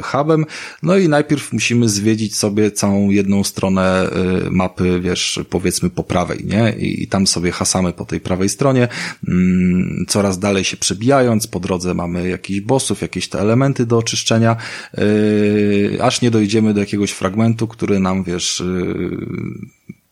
hubem, 0.03 0.45
no 0.83 0.97
i 0.97 1.09
najpierw 1.09 1.53
musimy 1.53 1.89
zwiedzić 1.89 2.35
sobie 2.35 2.71
całą 2.71 3.09
jedną 3.09 3.43
stronę 3.43 4.09
y, 4.47 4.51
mapy, 4.51 4.99
wiesz, 5.01 5.39
powiedzmy 5.49 5.89
po 5.89 6.03
prawej, 6.03 6.45
nie? 6.45 6.75
I, 6.77 7.07
tam 7.07 7.27
sobie 7.27 7.51
hasamy 7.51 7.93
po 7.93 8.05
tej 8.05 8.19
prawej 8.19 8.49
stronie, 8.49 8.87
mm, 9.27 10.05
coraz 10.07 10.39
dalej 10.39 10.63
się 10.63 10.77
przebijając, 10.77 11.47
po 11.47 11.59
drodze 11.59 11.93
mamy 11.93 12.29
jakichś 12.29 12.59
bossów, 12.59 13.01
jakieś 13.01 13.29
te 13.29 13.39
elementy 13.39 13.85
do 13.85 13.97
oczyszczenia, 13.97 14.55
yy, 14.97 15.97
aż 16.01 16.21
nie 16.21 16.31
dojdziemy 16.31 16.73
do 16.73 16.79
jakiegoś 16.79 17.11
fragmentu, 17.11 17.67
który 17.67 17.99
nam, 17.99 18.23
wiesz, 18.23 18.63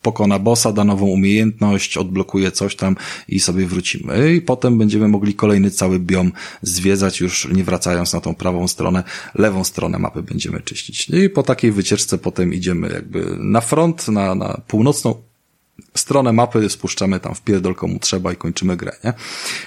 pokona 0.08 0.38
bossa, 0.38 0.72
da 0.72 0.84
nową 0.84 1.06
umiejętność, 1.06 1.96
odblokuje 1.96 2.52
coś 2.52 2.76
tam 2.76 2.96
i 3.28 3.40
sobie 3.40 3.66
wrócimy. 3.66 4.34
I 4.34 4.40
potem 4.40 4.78
będziemy 4.78 5.08
mogli 5.08 5.34
kolejny 5.34 5.70
cały 5.70 5.98
biom 6.00 6.32
zwiedzać, 6.62 7.20
już 7.20 7.48
nie 7.52 7.64
wracając 7.64 8.12
na 8.12 8.20
tą 8.20 8.34
prawą 8.34 8.68
stronę, 8.68 9.02
lewą 9.34 9.64
stronę 9.64 9.98
mapy 9.98 10.22
będziemy 10.22 10.60
czyścić. 10.60 11.10
I 11.10 11.30
po 11.30 11.42
takiej 11.42 11.72
wycieczce 11.72 12.18
potem 12.18 12.54
idziemy 12.54 12.88
jakby 12.88 13.36
na 13.38 13.60
front, 13.60 14.08
na, 14.08 14.34
na 14.34 14.60
północną 14.66 15.14
stronę 15.94 16.32
mapy, 16.32 16.70
spuszczamy 16.70 17.20
tam 17.20 17.34
w 17.34 17.42
pierdol 17.42 17.74
komu 17.74 17.98
trzeba 17.98 18.32
i 18.32 18.36
kończymy 18.36 18.76
grę, 18.76 18.92
nie? 19.04 19.12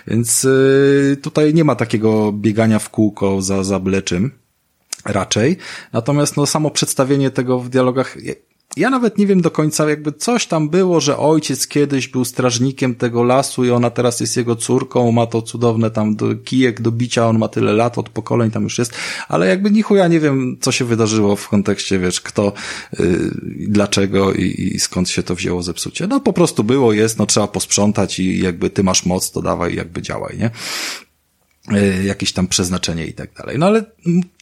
Więc 0.08 0.44
yy, 0.44 1.18
tutaj 1.22 1.54
nie 1.54 1.64
ma 1.64 1.76
takiego 1.76 2.32
biegania 2.32 2.80
w 2.80 2.90
kółko 2.90 3.42
za, 3.42 3.64
za 3.64 3.80
raczej. 5.06 5.58
Natomiast 5.94 6.38
no 6.38 6.46
samo 6.46 6.72
przedstawienie 6.72 7.32
tego 7.32 7.60
w 7.60 7.70
dialogach 7.70 8.18
ja 8.78 8.90
nawet 8.90 9.18
nie 9.18 9.28
wiem 9.28 9.42
do 9.42 9.52
końca, 9.52 9.90
jakby 9.90 10.12
coś 10.12 10.48
tam 10.48 10.70
było, 10.70 11.02
że 11.02 11.18
ojciec 11.18 11.68
kiedyś 11.68 12.08
był 12.08 12.26
strażnikiem 12.26 12.96
tego 12.96 13.24
lasu 13.24 13.66
i 13.66 13.70
ona 13.70 13.90
teraz 13.90 14.20
jest 14.20 14.38
jego 14.38 14.56
córką, 14.56 15.12
ma 15.12 15.26
to 15.26 15.42
cudowne 15.42 15.92
tam 15.92 16.16
do, 16.16 16.36
kijek 16.36 16.82
do 16.82 16.92
bicia, 16.92 17.28
on 17.28 17.38
ma 17.38 17.48
tyle 17.48 17.74
lat, 17.74 17.98
od 17.98 18.10
pokoleń 18.10 18.52
tam 18.52 18.64
już 18.64 18.78
jest, 18.78 18.94
ale 19.28 19.48
jakby 19.48 19.72
nichu 19.72 19.96
ja 19.96 20.08
nie 20.08 20.20
wiem, 20.20 20.58
co 20.62 20.72
się 20.72 20.86
wydarzyło 20.86 21.36
w 21.36 21.50
kontekście, 21.50 22.00
wiesz, 22.00 22.22
kto, 22.22 22.54
yy, 23.00 23.32
dlaczego 23.68 24.34
i, 24.34 24.72
i 24.76 24.80
skąd 24.80 25.10
się 25.10 25.24
to 25.24 25.36
wzięło 25.36 25.64
zepsucie. 25.64 26.08
No 26.08 26.20
po 26.20 26.34
prostu 26.34 26.64
było, 26.64 26.94
jest, 26.94 27.20
no 27.20 27.26
trzeba 27.26 27.48
posprzątać 27.48 28.20
i 28.20 28.40
jakby 28.40 28.70
ty 28.70 28.84
masz 28.84 29.06
moc, 29.06 29.32
to 29.32 29.42
dawaj, 29.42 29.76
jakby 29.76 30.02
działaj, 30.02 30.38
nie? 30.38 30.52
Y, 31.78 32.04
jakieś 32.04 32.34
tam 32.34 32.48
przeznaczenie 32.48 33.06
i 33.06 33.14
tak 33.14 33.34
dalej. 33.34 33.60
No 33.60 33.66
ale 33.66 33.84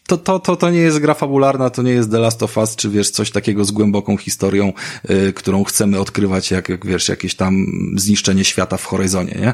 to, 0.10 0.17
to, 0.17 0.39
to, 0.39 0.56
to 0.56 0.69
nie 0.69 0.80
jest 0.80 1.00
gra 1.00 1.13
fabularna, 1.13 1.69
to 1.69 1.82
nie 1.82 1.91
jest 1.91 2.12
The 2.12 2.19
Last 2.19 2.43
of 2.43 2.58
Us, 2.58 2.76
czy 2.76 2.89
wiesz, 2.89 3.10
coś 3.10 3.32
takiego 3.32 3.65
z 3.65 3.72
głęboką 3.72 4.17
historią, 4.17 4.74
y, 5.10 5.34
którą 5.34 5.63
chcemy 5.63 6.00
odkrywać, 6.00 6.52
jak, 6.52 6.69
jak 6.69 6.86
wiesz, 6.86 7.10
jakieś 7.10 7.36
tam 7.36 7.65
zniszczenie 7.95 8.45
świata 8.45 8.78
w 8.78 8.86
horyzonie, 8.86 9.38
nie? 9.39 9.54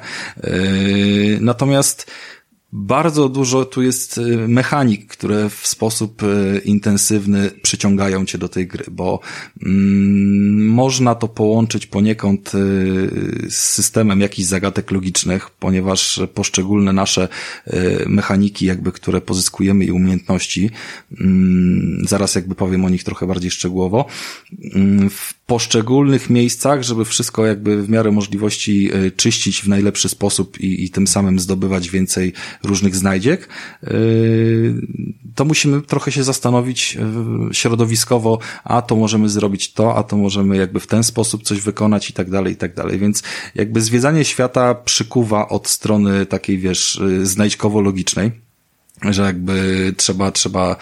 Y, 0.52 1.38
natomiast 1.42 2.12
bardzo 2.78 3.30
dużo 3.30 3.66
tu 3.66 3.82
jest 3.82 4.18
y, 4.18 4.48
mechanik, 4.48 5.08
które 5.08 5.50
w 5.50 5.68
sposób 5.68 6.24
y, 6.24 6.62
intensywny 6.66 7.52
przyciągają 7.62 8.26
cię 8.26 8.38
do 8.38 8.50
tej 8.50 8.68
gry, 8.68 8.86
bo 8.92 9.20
mm, 9.66 10.68
można 10.68 11.16
to 11.16 11.28
połączyć 11.28 11.88
poniekąd 11.88 12.56
y, 12.56 13.48
z 13.50 13.56
systemem 13.56 14.22
jakichś 14.22 14.48
zagadek 14.48 14.92
logicznych, 14.92 15.50
ponieważ 15.50 16.22
poszczególne 16.34 16.94
nasze 16.94 17.28
mechaniki, 18.08 18.66
jakby, 18.66 18.92
które 18.92 19.22
pozyskujemy 19.22 19.86
i 19.86 19.92
umiejętności, 19.92 20.70
mm, 21.20 22.06
zaraz 22.08 22.36
jakby 22.36 22.56
powiem 22.56 22.86
o 22.86 22.90
nich 22.90 23.04
trochę 23.04 23.28
bardziej 23.28 23.52
szczegółowo, 23.52 24.06
mm, 24.76 25.10
poszczególnych 25.46 26.30
miejscach, 26.30 26.84
żeby 26.84 27.06
wszystko 27.06 27.46
jakby 27.46 27.84
w 27.84 27.90
miarę 27.90 28.12
możliwości 28.12 28.90
czyścić 29.18 29.62
w 29.62 29.68
najlepszy 29.68 30.10
sposób 30.10 30.60
i, 30.60 30.84
i 30.84 30.90
tym 30.90 31.08
samym 31.08 31.40
zdobywać 31.40 31.90
więcej 31.90 32.34
różnych 32.64 32.96
znajdziek, 32.96 33.50
yy, 33.84 33.90
to 35.36 35.46
musimy 35.46 35.82
trochę 35.82 36.12
się 36.12 36.24
zastanowić 36.24 36.96
yy, 36.96 37.54
środowiskowo, 37.54 38.40
a 38.64 38.82
to 38.82 38.96
możemy 38.96 39.30
zrobić 39.30 39.74
to, 39.74 39.96
a 39.96 40.04
to 40.04 40.18
możemy 40.18 40.58
jakby 40.58 40.80
w 40.80 40.88
ten 40.88 41.04
sposób 41.04 41.44
coś 41.44 41.62
wykonać 41.62 42.10
i 42.10 42.14
tak 42.14 42.30
dalej, 42.30 42.54
i 42.54 42.58
tak 42.58 42.76
dalej. 42.76 43.00
Więc 43.00 43.24
jakby 43.56 43.82
zwiedzanie 43.82 44.26
świata 44.26 44.76
przykuwa 44.76 45.50
od 45.50 45.68
strony 45.68 46.26
takiej, 46.26 46.58
wiesz, 46.58 47.02
znajdźkowo-logicznej 47.24 48.32
że 49.02 49.24
jakby 49.24 49.94
trzeba, 49.98 50.32
trzeba 50.32 50.76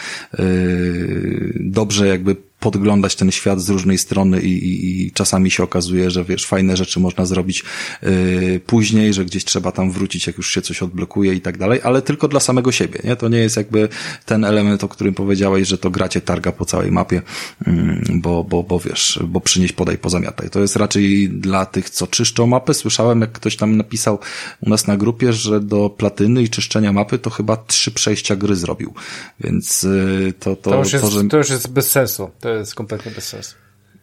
dobrze 1.56 2.08
jakby 2.08 2.36
podglądać 2.64 3.16
ten 3.16 3.32
świat 3.32 3.62
z 3.62 3.70
różnej 3.70 3.98
strony 3.98 4.42
i, 4.42 4.52
i, 4.52 5.06
i 5.08 5.12
czasami 5.12 5.52
się 5.52 5.64
okazuje, 5.64 6.12
że 6.12 6.24
wiesz, 6.24 6.46
fajne 6.46 6.78
rzeczy 6.78 7.00
można 7.00 7.26
zrobić 7.26 7.64
yy, 8.02 8.62
później, 8.66 9.14
że 9.14 9.26
gdzieś 9.26 9.46
trzeba 9.46 9.72
tam 9.72 9.92
wrócić, 9.92 10.28
jak 10.28 10.38
już 10.38 10.52
się 10.52 10.62
coś 10.62 10.84
odblokuje 10.84 11.34
i 11.34 11.42
tak 11.42 11.58
dalej, 11.58 11.80
ale 11.84 12.02
tylko 12.02 12.28
dla 12.28 12.40
samego 12.40 12.72
siebie, 12.72 13.00
nie? 13.04 13.16
To 13.16 13.30
nie 13.30 13.38
jest 13.38 13.58
jakby 13.58 13.90
ten 14.26 14.46
element, 14.46 14.84
o 14.84 14.88
którym 14.88 15.14
powiedziałeś, 15.14 15.68
że 15.68 15.78
to 15.78 15.92
gracie 15.92 16.22
targa 16.22 16.52
po 16.52 16.66
całej 16.66 16.92
mapie, 16.92 17.22
yy, 17.68 17.74
bo, 18.14 18.44
bo, 18.44 18.64
bo 18.64 18.80
wiesz, 18.80 19.20
bo 19.28 19.42
przynieść 19.42 19.74
podaj 19.74 19.98
pozamiataj. 19.98 20.50
To 20.50 20.60
jest 20.60 20.76
raczej 20.76 21.30
dla 21.30 21.66
tych, 21.66 21.90
co 21.90 22.08
czyszczą 22.08 22.48
mapy. 22.48 22.74
Słyszałem, 22.74 23.22
jak 23.22 23.32
ktoś 23.32 23.56
tam 23.58 23.78
napisał 23.78 24.20
u 24.62 24.70
nas 24.70 24.88
na 24.88 24.98
grupie, 24.98 25.34
że 25.34 25.60
do 25.60 25.90
platyny 25.90 26.44
i 26.44 26.50
czyszczenia 26.50 26.94
mapy 26.94 27.20
to 27.20 27.30
chyba 27.30 27.58
trzy 27.58 27.92
przejścia 27.92 28.36
gry 28.36 28.56
zrobił, 28.56 28.94
więc 29.40 29.84
yy, 29.84 30.34
to, 30.40 30.56
to, 30.56 30.72
to, 30.72 30.80
już 30.80 30.94
jest, 30.94 31.06
to, 31.06 31.12
że... 31.12 31.24
to 31.24 31.38
już 31.38 31.50
jest 31.50 31.72
bez 31.72 31.92
sensu. 31.92 32.30
To 32.40 32.53
jest 32.54 32.76
kompletnie 32.76 33.12
bez 33.12 33.28
sensu. 33.28 33.56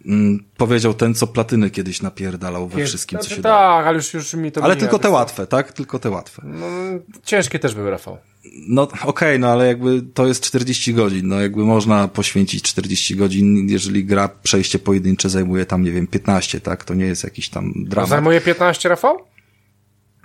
Mm, 0.07 0.45
powiedział 0.57 0.95
ten, 0.95 1.15
co 1.15 1.27
platyny 1.27 1.71
kiedyś 1.71 2.03
napierdalał 2.03 2.69
we 2.69 2.85
wszystkim, 2.85 3.19
co 3.19 3.31
się 3.31 3.43
dało. 3.43 3.57
Tak, 3.57 3.87
ale 3.87 3.97
już, 3.97 4.15
już 4.15 4.35
mi 4.35 4.53
to 4.53 4.65
Ale 4.65 4.77
tylko 4.77 4.99
te 4.99 5.11
łatwe, 5.11 5.47
tak? 5.47 5.73
Tylko 5.73 5.99
te 5.99 6.11
łatwe. 6.11 6.43
No, 6.45 6.67
ciężkie 7.25 7.59
też 7.59 7.75
były, 7.75 7.91
Rafał. 7.91 8.19
No 8.69 8.83
okej, 8.83 9.03
okay, 9.05 9.39
no 9.39 9.49
ale 9.49 9.67
jakby 9.67 10.03
to 10.03 10.27
jest 10.27 10.45
40 10.45 10.95
godzin, 10.95 11.29
no 11.29 11.41
jakby 11.41 11.65
można 11.65 12.09
poświęcić 12.09 12.63
40 12.63 13.17
godzin, 13.17 13.69
jeżeli 13.69 14.05
gra 14.05 14.29
przejście 14.43 14.79
pojedyncze 14.79 15.29
zajmuje 15.29 15.67
tam, 15.67 15.83
nie 15.83 15.93
wiem, 15.93 16.07
15, 16.07 16.61
tak? 16.61 16.85
To 16.85 16.95
nie 16.95 17.05
jest 17.05 17.25
jakiś 17.25 17.49
tam 17.49 17.73
dramat. 17.77 18.11
zajmuje 18.11 18.41
15, 18.41 18.89
Rafał? 18.89 19.19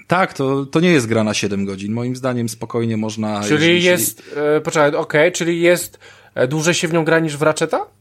Tak, 0.07 0.33
to, 0.33 0.65
to 0.65 0.79
nie 0.79 0.91
jest 0.91 1.07
gra 1.07 1.23
na 1.23 1.33
7 1.33 1.65
godzin. 1.65 1.93
Moim 1.93 2.15
zdaniem 2.15 2.49
spokojnie 2.49 2.97
można... 2.97 3.43
Czyli 3.43 3.83
jest, 3.83 4.29
się... 4.29 4.41
e, 4.41 4.61
poczekaj, 4.61 4.89
okej, 4.89 4.99
okay, 5.01 5.31
czyli 5.31 5.61
jest 5.61 5.99
e, 6.35 6.47
dłużej 6.47 6.73
się 6.73 6.87
w 6.87 6.93
nią 6.93 7.05
gra 7.05 7.19
niż 7.19 7.37
w 7.37 7.41
Ratcheta? 7.41 7.94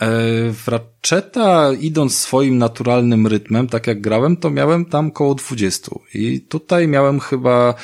E, 0.00 0.06
w 0.52 0.68
Ratcheta 0.68 1.72
idąc 1.72 2.18
swoim 2.18 2.58
naturalnym 2.58 3.26
rytmem, 3.26 3.66
tak 3.66 3.86
jak 3.86 4.00
grałem, 4.00 4.36
to 4.36 4.50
miałem 4.50 4.84
tam 4.84 5.10
koło 5.10 5.34
20 5.34 5.90
i 6.14 6.40
tutaj 6.40 6.88
miałem 6.88 7.20
chyba 7.20 7.74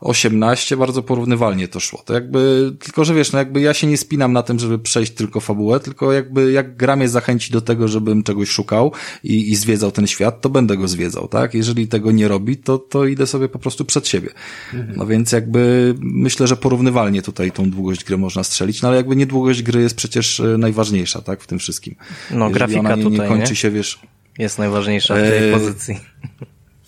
18, 0.00 0.76
bardzo 0.76 1.02
porównywalnie 1.02 1.68
to 1.68 1.80
szło. 1.80 2.02
To 2.04 2.14
jakby, 2.14 2.72
tylko 2.80 3.04
że 3.04 3.14
wiesz, 3.14 3.32
no 3.32 3.38
jakby 3.38 3.60
ja 3.60 3.74
się 3.74 3.86
nie 3.86 3.96
spinam 3.96 4.32
na 4.32 4.42
tym, 4.42 4.58
żeby 4.58 4.78
przejść 4.78 5.12
tylko 5.12 5.40
fabułę, 5.40 5.80
tylko 5.80 6.12
jakby 6.12 6.52
jak 6.52 6.76
gra 6.76 6.96
mnie 6.96 7.08
zachęci 7.08 7.52
do 7.52 7.60
tego, 7.60 7.88
żebym 7.88 8.22
czegoś 8.22 8.48
szukał 8.48 8.92
i, 9.24 9.52
i 9.52 9.56
zwiedzał 9.56 9.92
ten 9.92 10.06
świat, 10.06 10.40
to 10.40 10.50
będę 10.50 10.76
go 10.76 10.88
zwiedzał, 10.88 11.28
tak? 11.28 11.54
Jeżeli 11.54 11.88
tego 11.88 12.12
nie 12.12 12.28
robi, 12.28 12.56
to, 12.56 12.78
to 12.78 13.06
idę 13.06 13.26
sobie 13.26 13.48
po 13.48 13.58
prostu 13.58 13.84
przed 13.84 14.08
siebie. 14.08 14.28
Mhm. 14.74 14.96
No 14.96 15.06
więc 15.06 15.32
jakby 15.32 15.94
myślę, 16.00 16.46
że 16.46 16.56
porównywalnie 16.56 17.22
tutaj 17.22 17.52
tą 17.52 17.70
długość 17.70 18.04
gry 18.04 18.18
można 18.18 18.44
strzelić, 18.44 18.82
no 18.82 18.88
ale 18.88 18.96
jakby 18.96 19.16
nie 19.16 19.26
długość 19.26 19.62
gry 19.62 19.82
jest 19.82 19.96
przecież 19.96 20.40
e, 20.40 20.58
najważniejsza, 20.58 21.22
tak? 21.22 21.42
W 21.42 21.46
tym 21.46 21.58
wszystkim. 21.58 21.94
No 22.30 22.36
Jeżeli 22.36 22.54
grafika 22.54 22.80
ona 22.80 22.96
nie, 22.96 23.04
nie 23.04 23.10
tutaj, 23.10 23.28
kończy 23.28 23.50
nie? 23.50 23.56
się, 23.56 23.70
wiesz... 23.70 24.00
Jest 24.38 24.58
najważniejsza 24.58 25.14
w 25.14 25.18
tej 25.18 25.48
e... 25.50 25.52
pozycji 25.52 25.96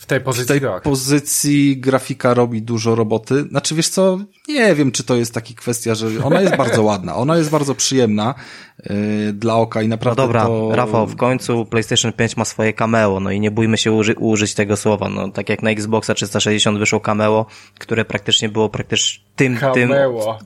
tej 0.08 0.20
pozycji, 0.20 0.44
w 0.44 0.48
tej 0.48 0.60
tak. 0.60 0.82
pozycji 0.82 1.76
grafika 1.76 2.34
robi 2.34 2.62
dużo 2.62 2.94
roboty. 2.94 3.42
Znaczy, 3.42 3.74
wiesz 3.74 3.88
co, 3.88 4.18
nie 4.48 4.74
wiem, 4.74 4.92
czy 4.92 5.04
to 5.04 5.16
jest 5.16 5.34
taka 5.34 5.54
kwestia, 5.56 5.94
że 5.94 6.24
ona 6.24 6.40
jest 6.40 6.56
bardzo 6.56 6.82
ładna, 6.82 7.16
ona 7.16 7.36
jest 7.36 7.50
bardzo 7.50 7.74
przyjemna, 7.74 8.34
dla 9.32 9.56
oka 9.56 9.82
i 9.82 9.88
naprawdę 9.88 10.22
No 10.22 10.26
dobra, 10.26 10.46
to... 10.46 10.70
Rafał, 10.72 11.06
w 11.06 11.16
końcu 11.16 11.64
PlayStation 11.64 12.12
5 12.12 12.36
ma 12.36 12.44
swoje 12.44 12.72
cameo, 12.72 13.20
no 13.20 13.30
i 13.30 13.40
nie 13.40 13.50
bójmy 13.50 13.78
się 13.78 13.92
uży 13.92 14.14
użyć 14.14 14.54
tego 14.54 14.76
słowa, 14.76 15.08
no 15.08 15.28
tak 15.28 15.48
jak 15.48 15.62
na 15.62 15.70
Xboxa 15.70 16.14
360 16.14 16.78
wyszło 16.78 17.00
cameo, 17.00 17.46
które 17.78 18.04
praktycznie 18.04 18.48
było 18.48 18.68
praktycznie 18.68 19.28
tym, 19.38 19.56
Cameo. 19.56 19.74
tym, 19.74 19.92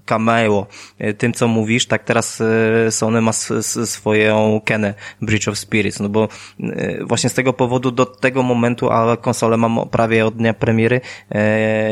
cameo, 0.05 0.67
y, 1.01 1.15
tym 1.15 1.33
co 1.33 1.49
mówisz, 1.49 1.87
tak 1.87 2.05
teraz 2.05 2.41
y, 2.41 2.91
Sony 2.91 3.21
ma 3.21 3.33
swoją 3.33 4.61
Kenę 4.65 4.95
Bridge 5.23 5.49
of 5.49 5.59
Spirits, 5.59 6.01
no 6.01 6.09
bo 6.09 6.29
y, 6.61 6.99
właśnie 7.05 7.31
z 7.31 7.35
tego 7.35 7.53
powodu 7.53 7.91
do 7.91 8.07
tego 8.07 8.43
momentu, 8.43 8.91
a 8.91 9.17
konsolę 9.17 9.57
mam 9.57 9.89
prawie 9.89 10.27
od 10.27 10.37
dnia 10.37 10.55
premiery, 10.55 11.01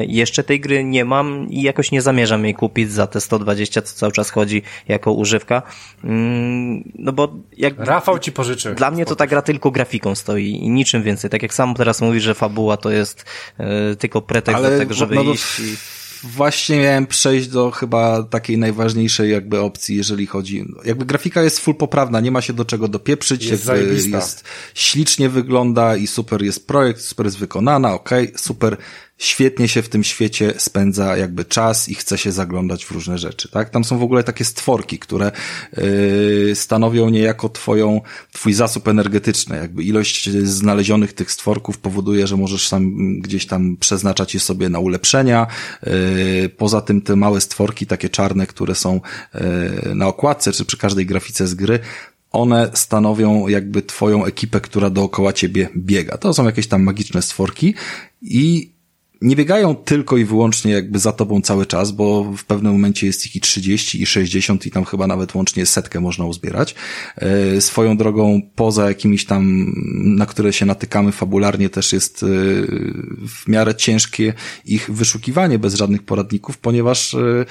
jeszcze 0.07 0.45
tej 0.45 0.61
gry 0.61 0.85
nie 0.85 1.05
mam 1.05 1.49
i 1.51 1.63
jakoś 1.63 1.93
nie 1.93 2.03
zamierzam 2.03 2.45
jej 2.45 2.55
kupić 2.55 2.93
za 2.93 3.07
te 3.07 3.21
120, 3.21 3.83
co 3.83 3.95
cały 3.95 4.13
czas 4.13 4.31
chodzi 4.31 4.63
jako 4.89 5.13
używka, 5.13 5.63
mm, 6.05 6.30
no 6.95 7.13
bo 7.13 7.37
jak... 7.57 7.75
Rafał 7.79 8.19
ci 8.19 8.33
pożyczy. 8.33 8.75
Dla 8.75 8.91
mnie 8.91 9.05
to 9.05 9.17
ta 9.17 9.27
gra 9.27 9.43
tylko 9.43 9.71
grafiką 9.71 10.15
stoi 10.15 10.51
i 10.51 10.71
niczym 10.71 11.03
więcej. 11.03 11.31
Tak 11.31 11.43
jak 11.43 11.55
sam 11.55 11.75
teraz 11.75 12.01
mówisz, 12.01 12.23
że 12.23 12.35
fabuła 12.35 12.77
to 12.77 12.91
jest 12.91 13.25
tylko 13.99 14.23
pretekst 14.23 14.59
Ale, 14.59 14.71
do 14.71 14.79
tego, 14.79 14.95
żeby 14.95 15.15
no, 15.15 15.23
iść 15.23 15.61
i 15.61 15.77
Właśnie 16.23 16.79
miałem 16.79 17.07
przejść 17.07 17.49
do 17.49 17.71
chyba 17.71 18.23
takiej 18.23 18.59
najważniejszej 18.59 19.31
jakby 19.31 19.61
opcji, 19.61 19.97
jeżeli 19.97 20.27
chodzi, 20.27 20.65
jakby 20.85 21.07
grafika 21.07 21.43
jest 21.43 21.59
full 21.59 21.75
poprawna, 21.75 22.21
nie 22.21 22.31
ma 22.31 22.41
się 22.41 22.53
do 22.53 22.65
czego 22.65 22.89
dopieprzyć, 22.89 23.45
jest, 23.45 23.67
jakby 23.67 23.95
jest 23.95 24.45
ślicznie 24.75 25.29
wygląda 25.29 25.97
i 25.97 26.07
super 26.07 26.43
jest 26.43 26.67
projekt, 26.67 27.01
super 27.01 27.27
jest 27.27 27.39
wykonana, 27.39 27.95
okej, 27.95 28.29
okay, 28.29 28.39
super 28.39 28.77
świetnie 29.21 29.69
się 29.69 29.83
w 29.83 29.89
tym 29.89 30.05
świecie 30.05 30.55
spędza 30.59 31.17
jakby 31.17 31.45
czas 31.45 31.89
i 31.89 31.95
chce 31.95 32.19
się 32.19 32.33
zaglądać 32.33 32.85
w 32.85 32.91
różne 32.91 33.19
rzeczy, 33.19 33.49
tak? 33.51 33.71
Tam 33.71 33.85
są 33.85 33.99
w 33.99 34.03
ogóle 34.03 34.25
takie 34.25 34.45
stworki, 34.45 34.99
które 34.99 35.33
yy, 35.77 36.53
stanowią 36.55 37.11
niejako 37.11 37.49
twoją, 37.49 38.01
twój 38.33 38.53
zasób 38.53 38.89
energetyczny, 38.89 39.57
jakby 39.57 39.83
ilość 39.83 40.31
znalezionych 40.31 41.13
tych 41.13 41.33
stworków 41.33 41.79
powoduje, 41.79 42.27
że 42.27 42.37
możesz 42.37 42.69
sam 42.69 42.95
gdzieś 43.21 43.47
tam 43.47 43.77
przeznaczać 43.77 44.35
je 44.35 44.41
sobie 44.41 44.69
na 44.69 44.79
ulepszenia, 44.79 45.47
yy, 45.83 46.49
poza 46.49 46.81
tym 46.81 47.03
te 47.03 47.17
małe 47.17 47.41
stworki, 47.41 47.87
takie 47.87 48.09
czarne, 48.09 48.47
które 48.47 48.75
są 48.75 49.01
yy, 49.35 49.95
na 49.95 50.07
okładce, 50.07 50.53
czy 50.53 50.65
przy 50.65 50.77
każdej 50.77 51.07
grafice 51.07 51.47
z 51.47 51.55
gry, 51.55 51.79
one 52.33 52.71
stanowią 52.75 53.49
jakby 53.49 53.83
twoją 53.83 54.25
ekipę, 54.25 54.61
która 54.61 54.91
dookoła 54.91 55.33
ciebie 55.33 55.69
biega. 55.77 56.19
To 56.19 56.35
są 56.35 56.47
jakieś 56.47 56.69
tam 56.69 56.83
magiczne 56.83 57.23
stworki 57.23 57.75
i 58.23 58.80
nie 59.21 59.37
biegają 59.37 59.75
tylko 59.75 60.17
i 60.17 60.25
wyłącznie 60.25 60.73
jakby 60.73 60.99
za 60.99 61.13
tobą 61.13 61.41
cały 61.41 61.67
czas, 61.67 61.93
bo 61.93 62.25
w 62.25 62.45
pewnym 62.45 62.73
momencie 62.73 63.07
jest 63.07 63.27
ich 63.27 63.37
i 63.37 63.41
30 63.41 64.03
i 64.03 64.07
60 64.07 64.67
i 64.67 64.71
tam 64.71 64.85
chyba 64.85 65.07
nawet 65.07 65.35
łącznie 65.35 65.67
setkę 65.67 66.01
można 66.01 66.25
uzbierać. 66.25 66.75
E, 67.17 67.61
swoją 67.61 67.97
drogą 67.97 68.41
poza 68.55 68.89
jakimiś 68.89 69.25
tam, 69.25 69.73
na 70.05 70.27
które 70.27 70.53
się 70.53 70.67
natykamy 70.67 71.13
fabularnie 71.13 71.71
też 71.71 71.93
jest 71.93 72.23
e, 72.23 72.27
w 73.29 73.49
miarę 73.49 73.75
ciężkie 73.75 74.35
ich 74.65 74.91
wyszukiwanie 74.91 75.59
bez 75.59 75.75
żadnych 75.75 76.03
poradników, 76.03 76.59
ponieważ 76.59 77.15
e, 77.15 77.45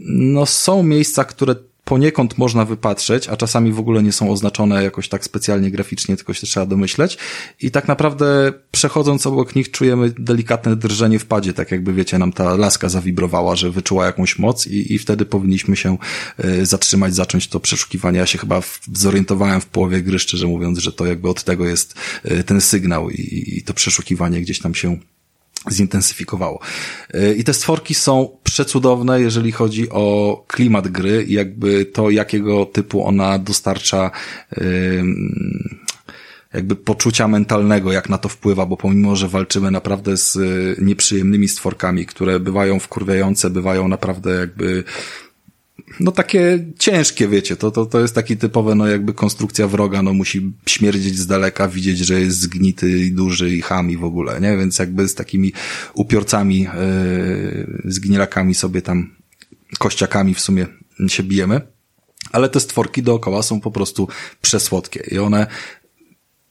no 0.00 0.46
są 0.46 0.82
miejsca, 0.82 1.24
które 1.24 1.54
poniekąd 1.88 2.38
można 2.38 2.64
wypatrzeć, 2.64 3.28
a 3.28 3.36
czasami 3.36 3.72
w 3.72 3.78
ogóle 3.78 4.02
nie 4.02 4.12
są 4.12 4.30
oznaczone 4.30 4.82
jakoś 4.82 5.08
tak 5.08 5.24
specjalnie 5.24 5.70
graficznie, 5.70 6.16
tylko 6.16 6.34
się 6.34 6.46
trzeba 6.46 6.66
domyśleć. 6.66 7.18
I 7.60 7.70
tak 7.70 7.88
naprawdę 7.88 8.52
przechodząc 8.70 9.26
obok 9.26 9.54
nich 9.54 9.70
czujemy 9.70 10.12
delikatne 10.18 10.76
drżenie 10.76 11.18
w 11.18 11.26
padzie, 11.26 11.52
tak 11.52 11.70
jakby 11.70 11.92
wiecie, 11.92 12.18
nam 12.18 12.32
ta 12.32 12.54
laska 12.56 12.88
zawibrowała, 12.88 13.56
że 13.56 13.70
wyczuła 13.70 14.06
jakąś 14.06 14.38
moc 14.38 14.66
i, 14.66 14.94
i 14.94 14.98
wtedy 14.98 15.24
powinniśmy 15.24 15.76
się 15.76 15.98
y, 16.44 16.66
zatrzymać, 16.66 17.14
zacząć 17.14 17.48
to 17.48 17.60
przeszukiwanie. 17.60 18.18
Ja 18.18 18.26
się 18.26 18.38
chyba 18.38 18.60
zorientowałem 18.92 19.60
w 19.60 19.66
połowie 19.66 20.02
gry, 20.02 20.18
szczerze 20.18 20.46
mówiąc, 20.46 20.78
że 20.78 20.92
to 20.92 21.06
jakby 21.06 21.28
od 21.28 21.44
tego 21.44 21.66
jest 21.66 21.94
y, 22.30 22.44
ten 22.44 22.60
sygnał 22.60 23.10
i, 23.10 23.44
i 23.56 23.62
to 23.62 23.74
przeszukiwanie 23.74 24.40
gdzieś 24.40 24.58
tam 24.58 24.74
się 24.74 24.98
zintensyfikowało. 25.70 26.60
E, 27.14 27.34
I 27.34 27.44
te 27.44 27.54
stworki 27.54 27.94
są 27.94 28.38
przecudowne, 28.44 29.20
jeżeli 29.20 29.52
chodzi 29.52 29.90
o 29.90 30.44
klimat 30.48 30.88
gry 30.88 31.24
i 31.24 31.32
jakby 31.32 31.84
to, 31.84 32.10
jakiego 32.10 32.66
typu 32.66 33.06
ona 33.06 33.38
dostarcza 33.38 34.10
jakby 36.54 36.76
poczucia 36.76 37.28
mentalnego, 37.28 37.92
jak 37.92 38.08
na 38.08 38.18
to 38.18 38.28
wpływa, 38.28 38.66
bo 38.66 38.76
pomimo, 38.76 39.16
że 39.16 39.28
walczymy 39.28 39.70
naprawdę 39.70 40.16
z 40.16 40.36
e, 40.36 40.40
nieprzyjemnymi 40.84 41.48
stworkami, 41.48 42.06
które 42.06 42.40
bywają 42.40 42.80
wkurwiające, 42.80 43.50
bywają 43.50 43.88
naprawdę 43.88 44.30
jakby 44.30 44.84
no 46.00 46.12
takie 46.12 46.64
ciężkie, 46.78 47.28
wiecie, 47.28 47.56
to, 47.56 47.70
to, 47.70 47.86
to 47.86 48.00
jest 48.00 48.14
taki 48.14 48.36
typowe, 48.36 48.74
no 48.74 48.86
jakby 48.86 49.14
konstrukcja 49.14 49.68
wroga, 49.68 50.02
no 50.02 50.12
musi 50.12 50.52
śmierdzieć 50.66 51.18
z 51.18 51.26
daleka, 51.26 51.68
widzieć, 51.68 51.98
że 51.98 52.20
jest 52.20 52.40
zgnity 52.40 52.98
i 52.98 53.12
duży 53.12 53.50
i 53.50 53.62
chami 53.62 53.96
w 53.96 54.04
ogóle, 54.04 54.40
nie? 54.40 54.56
Więc 54.56 54.78
jakby 54.78 55.08
z 55.08 55.14
takimi 55.14 55.52
upiorcami, 55.94 56.60
yy, 56.60 57.80
zgnilakami 57.84 58.54
sobie 58.54 58.82
tam, 58.82 59.10
kościakami 59.78 60.34
w 60.34 60.40
sumie 60.40 60.66
się 61.08 61.22
bijemy. 61.22 61.60
Ale 62.32 62.48
te 62.48 62.60
stworki 62.60 63.02
dookoła 63.02 63.42
są 63.42 63.60
po 63.60 63.70
prostu 63.70 64.08
przesłodkie 64.42 65.08
i 65.10 65.18
one 65.18 65.46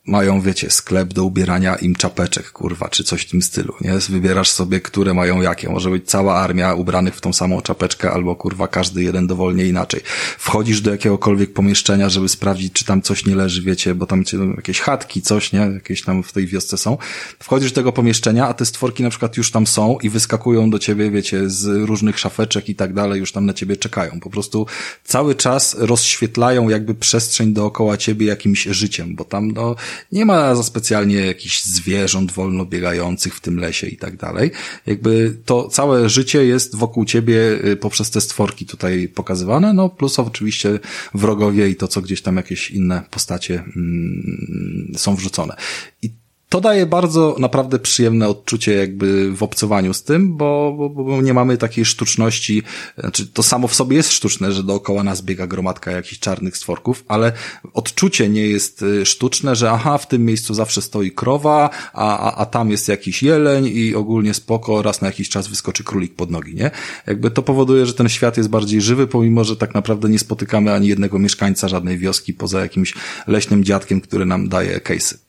mają, 0.08 0.42
wiecie, 0.42 0.72
sklep 0.72 1.14
do 1.14 1.24
ubierania 1.24 1.76
im 1.76 1.96
czapeczek, 1.96 2.52
kurwa, 2.52 2.90
czy 2.90 3.04
coś 3.04 3.22
w 3.22 3.30
tym 3.30 3.42
stylu, 3.42 3.74
nie? 3.82 3.94
Wybierasz 4.10 4.50
sobie, 4.50 4.82
które 4.82 5.14
mają 5.14 5.42
jakie. 5.42 5.70
Może 5.70 5.90
być 5.90 6.10
cała 6.10 6.36
armia 6.36 6.74
ubranych 6.74 7.16
w 7.16 7.22
tą 7.22 7.34
samą 7.34 7.62
czapeczkę, 7.62 8.12
albo 8.12 8.36
kurwa 8.36 8.68
każdy 8.68 9.04
jeden 9.04 9.28
dowolnie 9.28 9.66
inaczej. 9.66 10.02
Wchodzisz 10.38 10.82
do 10.82 10.92
jakiegokolwiek 10.92 11.54
pomieszczenia, 11.54 12.10
żeby 12.10 12.30
sprawdzić, 12.30 12.74
czy 12.74 12.86
tam 12.86 13.02
coś 13.02 13.26
nie 13.26 13.36
leży, 13.36 13.62
wiecie, 13.62 13.96
bo 13.96 14.06
tam 14.06 14.24
jakieś 14.56 14.80
chatki, 14.80 15.22
coś, 15.22 15.54
nie? 15.54 15.60
Jakieś 15.60 16.02
tam 16.02 16.24
w 16.24 16.32
tej 16.32 16.48
wiosce 16.48 16.78
są. 16.78 16.98
Wchodzisz 17.40 17.72
do 17.72 17.76
tego 17.76 17.92
pomieszczenia, 17.92 18.48
a 18.48 18.54
te 18.54 18.66
stworki 18.66 19.04
na 19.04 19.10
przykład 19.10 19.38
już 19.38 19.52
tam 19.52 19.68
są 19.68 19.98
i 20.04 20.10
wyskakują 20.10 20.70
do 20.70 20.80
ciebie, 20.80 21.12
wiecie, 21.12 21.50
z 21.50 21.66
różnych 21.66 22.20
szafeczek 22.20 22.70
i 22.70 22.76
tak 22.76 22.94
dalej, 22.94 23.20
już 23.20 23.32
tam 23.32 23.46
na 23.46 23.54
ciebie 23.54 23.78
czekają. 23.78 24.20
Po 24.20 24.30
prostu 24.30 24.66
cały 25.04 25.36
czas 25.36 25.76
rozświetlają 25.80 26.70
jakby 26.70 26.96
przestrzeń 26.96 27.54
dookoła 27.54 27.98
ciebie 27.98 28.26
jakimś 28.26 28.64
życiem, 28.64 29.16
bo 29.16 29.26
tam, 29.26 29.52
no, 29.52 29.76
nie 30.12 30.26
ma 30.26 30.56
za 30.56 30.64
specjalnie 30.64 31.16
jakichś 31.16 31.64
zwierząt 31.64 32.32
wolno 32.32 32.66
biegających 32.66 33.36
w 33.36 33.42
tym 33.42 33.60
lesie 33.60 33.88
i 33.88 33.98
tak 33.98 34.18
dalej. 34.18 34.52
Jakby 34.86 35.38
to 35.46 35.68
całe 35.68 36.10
życie 36.10 36.46
jest 36.46 36.76
wokół 36.76 37.06
ciebie 37.06 37.66
y, 37.66 37.76
poprzez 37.76 38.12
te 38.12 38.22
stworki 38.22 38.66
tutaj 38.66 39.08
pokazywane, 39.08 39.74
no 39.74 39.90
plus 39.90 40.20
oczywiście 40.20 40.80
wrogowie 41.14 41.70
i 41.70 41.76
to, 41.76 41.88
co 41.88 42.02
gdzieś 42.02 42.22
tam 42.22 42.38
jakieś 42.38 42.72
inne 42.72 43.02
postacie 43.12 43.64
mm, 43.76 44.92
są 44.98 45.16
wrzucone. 45.16 45.56
I 46.02 46.27
to 46.50 46.62
daje 46.62 46.86
bardzo 46.86 47.36
naprawdę 47.40 47.80
przyjemne 47.80 48.28
odczucie 48.28 48.74
jakby 48.74 49.32
w 49.32 49.44
obcowaniu 49.44 49.94
z 49.94 50.04
tym, 50.04 50.38
bo, 50.38 50.74
bo, 50.78 50.90
bo 50.90 51.22
nie 51.22 51.34
mamy 51.34 51.58
takiej 51.58 51.86
sztuczności, 51.86 52.64
znaczy 52.98 53.28
to 53.28 53.44
samo 53.44 53.68
w 53.68 53.76
sobie 53.76 53.98
jest 53.98 54.12
sztuczne, 54.12 54.52
że 54.52 54.64
dookoła 54.64 55.04
nas 55.04 55.22
biega 55.22 55.48
gromadka 55.48 55.92
jakichś 55.92 56.20
czarnych 56.20 56.58
stworków, 56.58 57.04
ale 57.08 57.32
odczucie 57.74 58.30
nie 58.30 58.48
jest 58.48 58.82
y, 58.82 59.06
sztuczne, 59.06 59.56
że 59.56 59.72
aha, 59.72 59.98
w 59.98 60.08
tym 60.08 60.26
miejscu 60.26 60.54
zawsze 60.54 60.82
stoi 60.82 61.12
krowa, 61.12 61.70
a, 61.94 62.20
a, 62.20 62.36
a 62.36 62.46
tam 62.46 62.72
jest 62.72 62.88
jakiś 62.88 63.24
jeleń 63.24 63.66
i 63.74 63.96
ogólnie 63.96 64.34
spoko, 64.34 64.82
raz 64.82 65.02
na 65.02 65.08
jakiś 65.08 65.30
czas 65.30 65.48
wyskoczy 65.48 65.84
królik 65.84 66.16
pod 66.16 66.32
nogi, 66.32 66.56
nie? 66.56 66.72
Jakby 67.08 67.32
to 67.32 67.44
powoduje, 67.44 67.86
że 67.86 67.94
ten 67.94 68.10
świat 68.10 68.38
jest 68.38 68.50
bardziej 68.50 68.82
żywy, 68.82 69.08
pomimo, 69.08 69.44
że 69.44 69.56
tak 69.56 69.74
naprawdę 69.74 70.10
nie 70.10 70.20
spotykamy 70.20 70.74
ani 70.74 70.88
jednego 70.88 71.20
mieszkańca 71.20 71.68
żadnej 71.68 71.98
wioski 71.98 72.34
poza 72.34 72.62
jakimś 72.62 72.94
leśnym 73.28 73.64
dziadkiem, 73.64 74.02
który 74.02 74.26
nam 74.26 74.50
daje 74.50 74.78
case'y. 74.78 75.27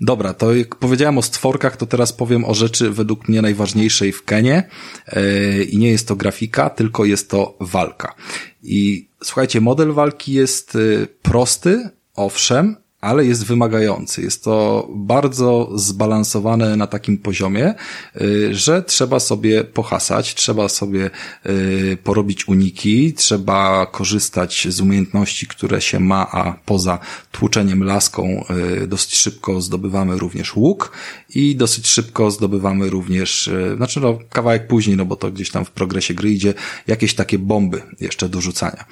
Dobra, 0.00 0.34
to 0.34 0.54
jak 0.54 0.76
powiedziałem 0.76 1.18
o 1.18 1.22
stworkach, 1.22 1.76
to 1.76 1.86
teraz 1.86 2.12
powiem 2.12 2.44
o 2.44 2.54
rzeczy 2.54 2.90
według 2.90 3.28
mnie 3.28 3.42
najważniejszej 3.42 4.12
w 4.12 4.24
Kenie 4.24 4.68
yy, 5.12 5.64
i 5.64 5.78
nie 5.78 5.90
jest 5.90 6.08
to 6.08 6.16
grafika, 6.16 6.70
tylko 6.70 7.04
jest 7.04 7.30
to 7.30 7.56
walka. 7.60 8.14
I 8.62 9.08
słuchajcie, 9.24 9.60
model 9.60 9.92
walki 9.92 10.32
jest 10.32 10.74
yy, 10.74 11.08
prosty, 11.22 11.90
owszem, 12.14 12.76
ale 13.00 13.24
jest 13.24 13.46
wymagający. 13.46 14.22
Jest 14.22 14.44
to 14.44 14.88
bardzo 14.94 15.70
zbalansowane 15.74 16.76
na 16.76 16.86
takim 16.86 17.18
poziomie, 17.18 17.74
y, 18.20 18.54
że 18.54 18.82
trzeba 18.82 19.20
sobie 19.20 19.64
pohasać, 19.64 20.34
trzeba 20.34 20.68
sobie 20.68 21.10
y, 21.46 21.98
porobić 22.04 22.48
uniki, 22.48 23.12
trzeba 23.12 23.86
korzystać 23.86 24.66
z 24.70 24.80
umiejętności, 24.80 25.46
które 25.46 25.80
się 25.80 26.00
ma, 26.00 26.30
a 26.32 26.58
poza 26.64 26.98
tłuczeniem 27.32 27.84
laską 27.84 28.44
y, 28.82 28.86
dosyć 28.86 29.16
szybko 29.16 29.60
zdobywamy 29.60 30.18
również 30.18 30.56
łuk 30.56 30.92
i 31.34 31.56
dosyć 31.56 31.86
szybko 31.86 32.30
zdobywamy 32.30 32.90
również, 32.90 33.50
znaczy 33.76 34.00
no 34.00 34.18
kawałek 34.30 34.66
później, 34.66 34.96
no 34.96 35.04
bo 35.04 35.16
to 35.16 35.30
gdzieś 35.30 35.50
tam 35.50 35.64
w 35.64 35.70
progresie 35.70 36.14
gry 36.14 36.30
idzie, 36.30 36.54
jakieś 36.86 37.14
takie 37.14 37.38
bomby 37.38 37.82
jeszcze 38.00 38.28
do 38.28 38.40
rzucania. 38.40 38.84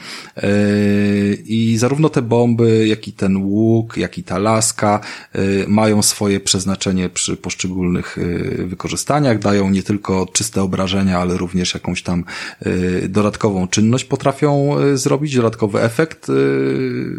I 1.44 1.76
zarówno 1.78 2.08
te 2.08 2.22
bomby, 2.22 2.86
jak 2.88 3.08
i 3.08 3.12
ten 3.12 3.36
łuk, 3.36 3.95
jak 3.96 4.18
i 4.18 4.22
ta 4.22 4.38
laska 4.38 5.00
mają 5.68 6.02
swoje 6.02 6.40
przeznaczenie 6.40 7.08
przy 7.08 7.36
poszczególnych 7.36 8.18
wykorzystaniach, 8.66 9.38
dają 9.38 9.70
nie 9.70 9.82
tylko 9.82 10.26
czyste 10.32 10.62
obrażenia, 10.62 11.18
ale 11.18 11.36
również 11.36 11.74
jakąś 11.74 12.02
tam 12.02 12.24
dodatkową 13.08 13.68
czynność 13.68 14.04
potrafią 14.04 14.76
zrobić, 14.94 15.36
dodatkowy 15.36 15.80
efekt 15.80 16.26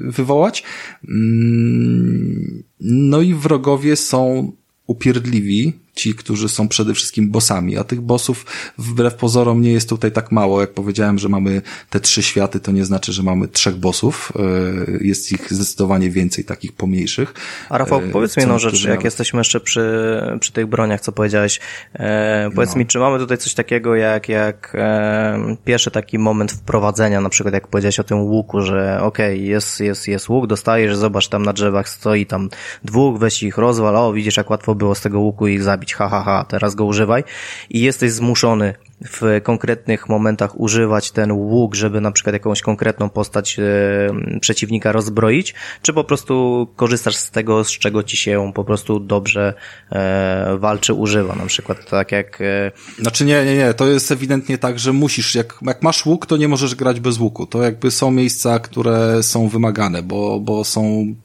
wywołać. 0.01 0.63
Mm, 1.07 2.63
no 2.79 3.21
i 3.21 3.33
wrogowie 3.33 3.95
są 3.95 4.51
upierdliwi, 4.87 5.73
ci, 5.97 6.15
którzy 6.15 6.49
są 6.49 6.67
przede 6.67 6.93
wszystkim 6.93 7.29
bossami, 7.29 7.77
a 7.77 7.83
tych 7.83 8.01
bossów 8.01 8.45
wbrew 8.77 9.15
pozorom 9.15 9.61
nie 9.61 9.71
jest 9.71 9.89
tutaj 9.89 10.11
tak 10.11 10.31
mało. 10.31 10.61
Jak 10.61 10.73
powiedziałem, 10.73 11.19
że 11.19 11.29
mamy 11.29 11.61
te 11.89 11.99
trzy 11.99 12.23
światy, 12.23 12.59
to 12.59 12.71
nie 12.71 12.85
znaczy, 12.85 13.13
że 13.13 13.23
mamy 13.23 13.47
trzech 13.47 13.75
bossów. 13.75 14.33
E, 14.35 15.07
jest 15.07 15.31
ich 15.31 15.53
zdecydowanie 15.53 16.09
więcej 16.09 16.45
takich 16.45 16.71
pomniejszych. 16.73 17.33
A 17.69 17.77
Rafał, 17.77 17.99
e, 17.99 18.07
powiedz 18.07 18.37
mi 18.37 18.41
jedną 18.41 18.59
rzecz, 18.59 18.83
jak 18.83 19.03
jesteśmy 19.03 19.39
jeszcze 19.39 19.59
przy, 19.59 20.21
przy 20.39 20.51
tych 20.51 20.67
broniach, 20.67 21.01
co 21.01 21.11
powiedziałeś. 21.11 21.59
E, 21.93 22.49
powiedz 22.55 22.71
no. 22.71 22.79
mi, 22.79 22.85
czy 22.85 22.99
mamy 22.99 23.19
tutaj 23.19 23.37
coś 23.37 23.53
takiego 23.53 23.95
jak, 23.95 24.29
jak 24.29 24.75
e, 24.75 25.55
pierwszy 25.65 25.91
taki 25.91 26.19
moment 26.19 26.51
wprowadzenia, 26.51 27.21
na 27.21 27.29
przykład 27.29 27.53
jak 27.53 27.67
powiedziałeś 27.67 27.99
o 27.99 28.03
tym 28.03 28.21
łuku, 28.21 28.61
że 28.61 28.99
okej, 29.01 29.35
okay, 29.35 29.47
jest, 29.47 29.79
jest, 29.79 30.07
jest 30.07 30.29
łuk, 30.29 30.47
dostajesz, 30.47 30.97
zobacz, 30.97 31.27
tam 31.27 31.43
na 31.43 31.53
drzewach 31.53 31.89
stoi 31.89 32.25
tam 32.25 32.49
dwóch, 32.83 33.19
weź 33.19 33.43
ich 33.43 33.57
rozwal, 33.57 33.95
o, 33.95 34.13
widzisz, 34.13 34.37
jak 34.37 34.49
łatwo 34.49 34.75
było 34.75 34.95
z 34.95 35.01
tego 35.01 35.19
łuku 35.19 35.47
ich 35.47 35.63
zabić 35.63 35.86
ha, 35.93 36.09
ha, 36.09 36.23
ha, 36.23 36.45
teraz 36.49 36.75
go 36.75 36.85
używaj. 36.85 37.23
I 37.69 37.79
jesteś 37.81 38.11
zmuszony 38.11 38.73
w 39.05 39.41
konkretnych 39.43 40.09
momentach 40.09 40.59
używać 40.59 41.11
ten 41.11 41.31
łuk, 41.31 41.75
żeby 41.75 42.01
na 42.01 42.11
przykład 42.11 42.33
jakąś 42.33 42.61
konkretną 42.61 43.09
postać 43.09 43.59
e, 43.59 44.39
przeciwnika 44.39 44.91
rozbroić, 44.91 45.53
czy 45.81 45.93
po 45.93 46.03
prostu 46.03 46.67
korzystasz 46.75 47.15
z 47.15 47.31
tego, 47.31 47.63
z 47.63 47.71
czego 47.71 48.03
ci 48.03 48.17
się 48.17 48.51
po 48.55 48.63
prostu 48.63 48.99
dobrze 48.99 49.53
e, 49.91 50.57
walczy, 50.59 50.93
używa, 50.93 51.35
na 51.35 51.45
przykład 51.45 51.89
tak 51.89 52.11
jak... 52.11 52.41
E... 52.41 52.71
Znaczy 53.01 53.25
nie, 53.25 53.45
nie, 53.45 53.57
nie, 53.57 53.73
to 53.73 53.87
jest 53.87 54.11
ewidentnie 54.11 54.57
tak, 54.57 54.79
że 54.79 54.93
musisz, 54.93 55.35
jak, 55.35 55.59
jak 55.61 55.83
masz 55.83 56.05
łuk, 56.05 56.25
to 56.25 56.37
nie 56.37 56.47
możesz 56.47 56.75
grać 56.75 56.99
bez 56.99 57.19
łuku, 57.19 57.45
to 57.45 57.63
jakby 57.63 57.91
są 57.91 58.11
miejsca, 58.11 58.59
które 58.59 59.23
są 59.23 59.47
wymagane, 59.47 60.03
bo, 60.03 60.39
bo 60.39 60.63
są 60.63 61.15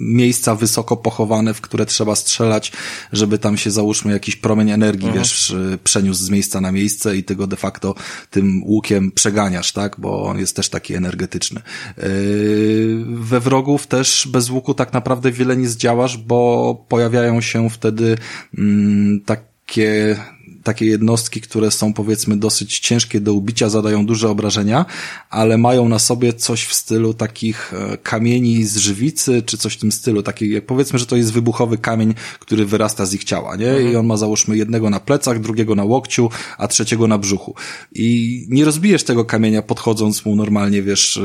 miejsca 0.00 0.54
wysoko 0.54 0.96
pochowane, 0.96 1.54
w 1.54 1.60
które 1.60 1.86
trzeba 1.86 2.16
strzelać, 2.16 2.72
żeby 3.12 3.38
tam 3.38 3.56
się 3.56 3.70
załóżmy 3.70 4.12
jakiś 4.12 4.36
promień 4.36 4.70
energii, 4.70 5.06
mhm. 5.06 5.24
wiesz, 5.24 5.54
przeniósł 5.84 6.24
z 6.24 6.30
miejsca 6.30 6.60
na 6.60 6.72
miejsce 6.72 7.16
i 7.16 7.24
tego 7.24 7.46
de 7.46 7.56
facto 7.56 7.94
tym 8.30 8.62
łukiem 8.64 9.12
przeganiasz, 9.12 9.72
tak, 9.72 9.96
bo 9.98 10.24
on 10.24 10.38
jest 10.38 10.56
też 10.56 10.68
taki 10.68 10.94
energetyczny. 10.94 11.62
Yy, 11.96 13.04
we 13.08 13.40
wrogów 13.40 13.86
też 13.86 14.28
bez 14.32 14.50
łuku 14.50 14.74
tak 14.74 14.92
naprawdę 14.92 15.32
wiele 15.32 15.56
nie 15.56 15.68
zdziałasz, 15.68 16.16
bo 16.16 16.84
pojawiają 16.88 17.40
się 17.40 17.70
wtedy 17.70 18.18
mm, 18.58 19.20
takie 19.20 20.16
takie 20.64 20.86
jednostki, 20.86 21.40
które 21.40 21.70
są 21.70 21.92
powiedzmy 21.92 22.36
dosyć 22.36 22.78
ciężkie 22.78 23.20
do 23.20 23.34
ubicia, 23.34 23.68
zadają 23.68 24.06
duże 24.06 24.30
obrażenia, 24.30 24.86
ale 25.30 25.58
mają 25.58 25.88
na 25.88 25.98
sobie 25.98 26.32
coś 26.32 26.64
w 26.64 26.74
stylu 26.74 27.14
takich 27.14 27.74
e, 27.74 27.96
kamieni 27.96 28.64
z 28.64 28.76
żywicy, 28.76 29.42
czy 29.42 29.58
coś 29.58 29.74
w 29.74 29.80
tym 29.80 29.92
stylu, 29.92 30.22
taki, 30.22 30.50
jak 30.50 30.66
powiedzmy, 30.66 30.98
że 30.98 31.06
to 31.06 31.16
jest 31.16 31.32
wybuchowy 31.32 31.78
kamień, 31.78 32.14
który 32.38 32.66
wyrasta 32.66 33.06
z 33.06 33.14
ich 33.14 33.24
ciała, 33.24 33.56
nie? 33.56 33.70
Mhm. 33.70 33.92
I 33.92 33.96
on 33.96 34.06
ma 34.06 34.16
załóżmy 34.16 34.56
jednego 34.56 34.90
na 34.90 35.00
plecach, 35.00 35.40
drugiego 35.40 35.74
na 35.74 35.84
łokciu, 35.84 36.30
a 36.58 36.68
trzeciego 36.68 37.06
na 37.06 37.18
brzuchu. 37.18 37.54
I 37.92 38.46
nie 38.48 38.64
rozbijesz 38.64 39.04
tego 39.04 39.24
kamienia 39.24 39.62
podchodząc 39.62 40.24
mu 40.24 40.36
normalnie, 40.36 40.82
wiesz, 40.82 41.16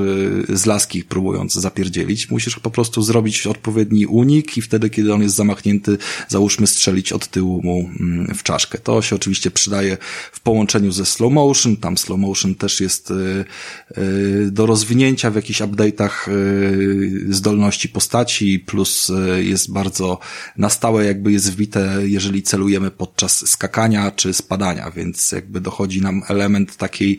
e, 0.52 0.58
z 0.58 0.65
laski 0.65 1.04
próbując 1.04 1.54
zapierdzielić. 1.54 2.30
Musisz 2.32 2.60
po 2.60 2.71
prostu 2.71 3.02
zrobić 3.02 3.47
odpowiedni 3.47 4.06
unik 4.06 4.58
i 4.58 4.62
wtedy, 4.62 4.89
kiedy 4.89 5.13
on 5.13 5.21
jest 5.21 5.36
zamachnięty, 5.36 5.97
załóżmy 6.28 6.67
strzelić 6.67 7.13
od 7.13 7.28
tyłu 7.28 7.62
mu 7.63 7.89
mm, 7.99 8.36
w 8.36 8.43
czaszkę. 8.43 8.78
To 8.78 9.02
się 9.02 9.15
oczywiście 9.15 9.29
oczywiście 9.30 9.52
przydaje 9.52 9.98
w 10.32 10.39
połączeniu 10.39 10.92
ze 10.92 11.06
slow 11.06 11.34
motion. 11.34 11.78
Tam 11.78 11.98
slow 11.98 12.20
motion 12.20 12.56
też 12.56 12.82
jest 12.82 13.12
y, 13.12 13.46
y, 13.98 14.52
do 14.52 14.65
rozwinięcia 14.65 15.32
w 15.32 15.36
jakichś 15.36 15.62
update'ach 15.62 16.30
y, 16.32 17.34
zdolności 17.34 17.89
postaci, 17.89 18.60
plus 18.60 19.12
jest 19.39 19.72
bardzo 19.72 20.20
na 20.58 20.70
stałe 20.70 21.06
jakby 21.06 21.32
jest 21.32 21.52
wbite, 21.52 21.98
jeżeli 22.04 22.44
celujemy 22.44 22.92
podczas 22.92 23.50
skakania 23.50 24.12
czy 24.12 24.34
spadania, 24.34 24.92
więc 24.92 25.32
jakby 25.32 25.62
dochodzi 25.62 26.02
nam 26.02 26.22
element 26.28 26.76
takiej 26.76 27.18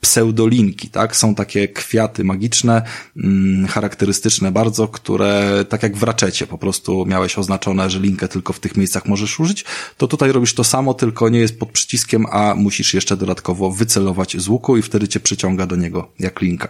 pseudolinki, 0.00 0.88
tak? 0.88 1.16
Są 1.16 1.34
takie 1.34 1.68
kwiaty 1.68 2.24
magiczne, 2.24 2.82
mm, 3.16 3.66
charakterystyczne 3.66 4.52
bardzo, 4.52 4.88
które 4.88 5.64
tak 5.68 5.82
jak 5.82 5.96
w 5.96 6.02
raczecie 6.02 6.46
po 6.46 6.58
prostu 6.58 7.06
miałeś 7.06 7.38
oznaczone, 7.38 7.90
że 7.90 8.00
linkę 8.00 8.28
tylko 8.28 8.52
w 8.52 8.60
tych 8.60 8.76
miejscach 8.76 9.06
możesz 9.06 9.40
użyć, 9.40 9.64
to 9.96 10.08
tutaj 10.08 10.32
robisz 10.32 10.54
to 10.54 10.64
samo, 10.64 10.94
tylko 10.94 11.28
nie 11.28 11.38
jest 11.38 11.58
pod 11.58 11.68
przyciskiem, 11.68 12.26
a 12.30 12.54
musisz 12.54 12.94
jeszcze 12.94 13.16
dodatkowo 13.16 13.70
wycelować 13.70 14.36
z 14.36 14.48
łuku 14.48 14.76
i 14.76 14.82
wtedy 14.82 15.08
cię 15.08 15.20
przyciąga 15.20 15.66
do 15.66 15.76
niego 15.76 16.12
jak 16.18 16.40
linka. 16.40 16.68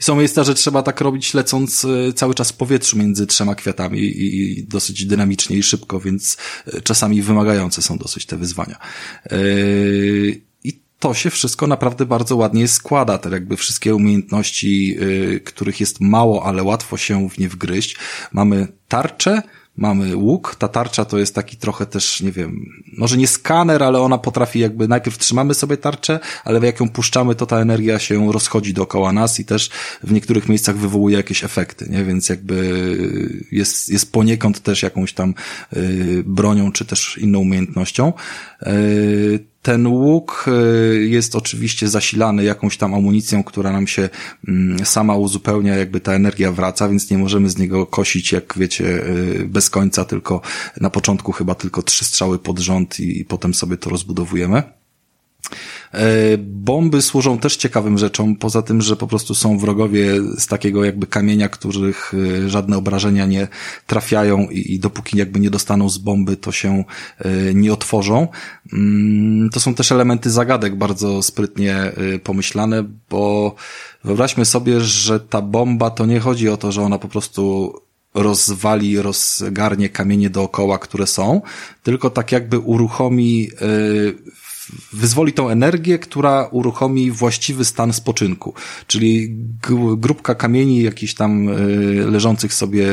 I 0.00 0.02
są 0.02 0.16
miejsca, 0.16 0.44
że 0.44 0.54
trzeba 0.54 0.82
tak 0.82 1.00
robić 1.00 1.34
lecąc 1.34 1.84
e, 1.84 2.12
cały 2.12 2.34
czas 2.34 2.50
w 2.50 2.56
powietrzu 2.56 2.98
między 2.98 3.26
trzema 3.26 3.54
kwiatami 3.54 4.00
i 4.00 4.64
dosyć 4.68 5.04
dynamicznie 5.04 5.56
i 5.56 5.62
szybko, 5.62 6.00
więc 6.00 6.36
e, 6.66 6.80
czasami 6.80 7.22
wymagające 7.22 7.82
są 7.82 7.98
dosyć 7.98 8.26
te 8.26 8.36
wyzwania. 8.36 8.78
Yy 9.30 10.49
to 11.00 11.14
się 11.14 11.30
wszystko 11.30 11.66
naprawdę 11.66 12.06
bardzo 12.06 12.36
ładnie 12.36 12.68
składa. 12.68 13.18
Te 13.18 13.30
jakby 13.30 13.56
wszystkie 13.56 13.94
umiejętności, 13.94 14.88
yy, 14.88 15.40
których 15.40 15.80
jest 15.80 16.00
mało, 16.00 16.44
ale 16.44 16.62
łatwo 16.62 16.96
się 16.96 17.28
w 17.28 17.38
nie 17.38 17.48
wgryźć. 17.48 17.96
Mamy 18.32 18.68
tarczę, 18.88 19.42
mamy 19.76 20.16
łuk. 20.16 20.54
Ta 20.58 20.68
tarcza 20.68 21.04
to 21.04 21.18
jest 21.18 21.34
taki 21.34 21.56
trochę 21.56 21.86
też, 21.86 22.20
nie 22.20 22.32
wiem, 22.32 22.66
może 22.98 23.16
nie 23.16 23.26
skaner, 23.26 23.82
ale 23.82 24.00
ona 24.00 24.18
potrafi 24.18 24.58
jakby 24.58 24.88
najpierw 24.88 25.18
trzymamy 25.18 25.54
sobie 25.54 25.76
tarczę, 25.76 26.20
ale 26.44 26.66
jak 26.66 26.80
ją 26.80 26.88
puszczamy, 26.88 27.34
to 27.34 27.46
ta 27.46 27.56
energia 27.56 27.98
się 27.98 28.32
rozchodzi 28.32 28.74
dookoła 28.74 29.12
nas 29.12 29.40
i 29.40 29.44
też 29.44 29.70
w 30.02 30.12
niektórych 30.12 30.48
miejscach 30.48 30.76
wywołuje 30.76 31.16
jakieś 31.16 31.44
efekty, 31.44 31.86
nie? 31.90 32.04
Więc 32.04 32.28
jakby 32.28 32.96
jest, 33.52 33.88
jest 33.88 34.12
poniekąd 34.12 34.60
też 34.60 34.82
jakąś 34.82 35.12
tam 35.12 35.34
yy, 35.72 36.24
bronią, 36.26 36.72
czy 36.72 36.84
też 36.84 37.18
inną 37.18 37.38
umiejętnością. 37.38 38.12
Ten 39.62 39.86
łuk 39.86 40.44
y, 40.48 41.08
jest 41.08 41.36
oczywiście 41.36 41.88
zasilany 41.88 42.44
jakąś 42.44 42.76
tam 42.76 42.94
amunicją, 42.94 43.44
która 43.44 43.72
nam 43.72 43.86
się 43.86 44.08
mm, 44.48 44.86
sama 44.86 45.16
uzupełnia, 45.16 45.76
jakby 45.76 46.00
ta 46.00 46.12
energia 46.12 46.52
wraca, 46.52 46.88
więc 46.88 47.10
nie 47.10 47.18
możemy 47.18 47.50
z 47.50 47.58
niego 47.58 47.86
kosić, 47.86 48.32
jak 48.32 48.54
wiecie, 48.56 48.84
y, 48.84 49.48
bez 49.48 49.70
końca, 49.70 50.04
tylko 50.04 50.40
na 50.80 50.90
początku 50.90 51.32
chyba 51.32 51.54
tylko 51.54 51.82
trzy 51.82 52.04
strzały 52.04 52.38
pod 52.38 52.58
rząd 52.58 53.00
i, 53.00 53.20
i 53.20 53.24
potem 53.24 53.54
sobie 53.54 53.76
to 53.76 53.90
rozbudowujemy. 53.90 54.62
E, 55.94 56.38
bomby 56.38 57.02
służą 57.02 57.38
też 57.38 57.56
ciekawym 57.56 57.98
rzeczom, 57.98 58.36
poza 58.36 58.62
tym, 58.62 58.80
że 58.80 58.96
po 58.96 59.06
prostu 59.06 59.34
są 59.34 59.58
wrogowie 59.58 60.20
z 60.38 60.46
takiego 60.46 60.84
jakby 60.84 61.06
kamienia, 61.06 61.48
których 61.48 62.12
e, 62.44 62.48
żadne 62.48 62.76
obrażenia 62.76 63.26
nie 63.26 63.48
trafiają 63.86 64.48
i, 64.50 64.74
i 64.74 64.78
dopóki 64.78 65.18
jakby 65.18 65.40
nie 65.40 65.50
dostaną 65.50 65.88
z 65.88 65.98
bomby, 65.98 66.36
to 66.36 66.52
się 66.52 66.84
e, 67.18 67.54
nie 67.54 67.72
otworzą. 67.72 68.28
Mm, 68.72 69.50
to 69.50 69.60
są 69.60 69.74
też 69.74 69.92
elementy 69.92 70.30
zagadek 70.30 70.76
bardzo 70.76 71.22
sprytnie 71.22 71.92
pomyślane, 72.24 72.84
bo 73.10 73.54
wyobraźmy 74.04 74.44
sobie, 74.44 74.80
że 74.80 75.20
ta 75.20 75.42
bomba 75.42 75.90
to 75.90 76.06
nie 76.06 76.20
chodzi 76.20 76.48
o 76.48 76.56
to, 76.56 76.72
że 76.72 76.82
ona 76.82 76.98
po 76.98 77.08
prostu 77.08 77.74
rozwali, 78.14 79.02
rozgarnie 79.02 79.88
kamienie 79.88 80.30
dookoła, 80.30 80.78
które 80.78 81.06
są, 81.06 81.40
tylko 81.82 82.10
tak 82.10 82.32
jakby 82.32 82.58
uruchomi 82.58 83.48
wyzwoli 84.92 85.32
tą 85.32 85.48
energię, 85.48 85.98
która 85.98 86.48
uruchomi 86.50 87.10
właściwy 87.10 87.64
stan 87.64 87.92
spoczynku. 87.92 88.54
Czyli 88.86 89.36
grupka 89.96 90.34
kamieni 90.34 90.82
jakichś 90.82 91.14
tam 91.14 91.48
e, 91.48 91.52
leżących 92.10 92.54
sobie 92.54 92.88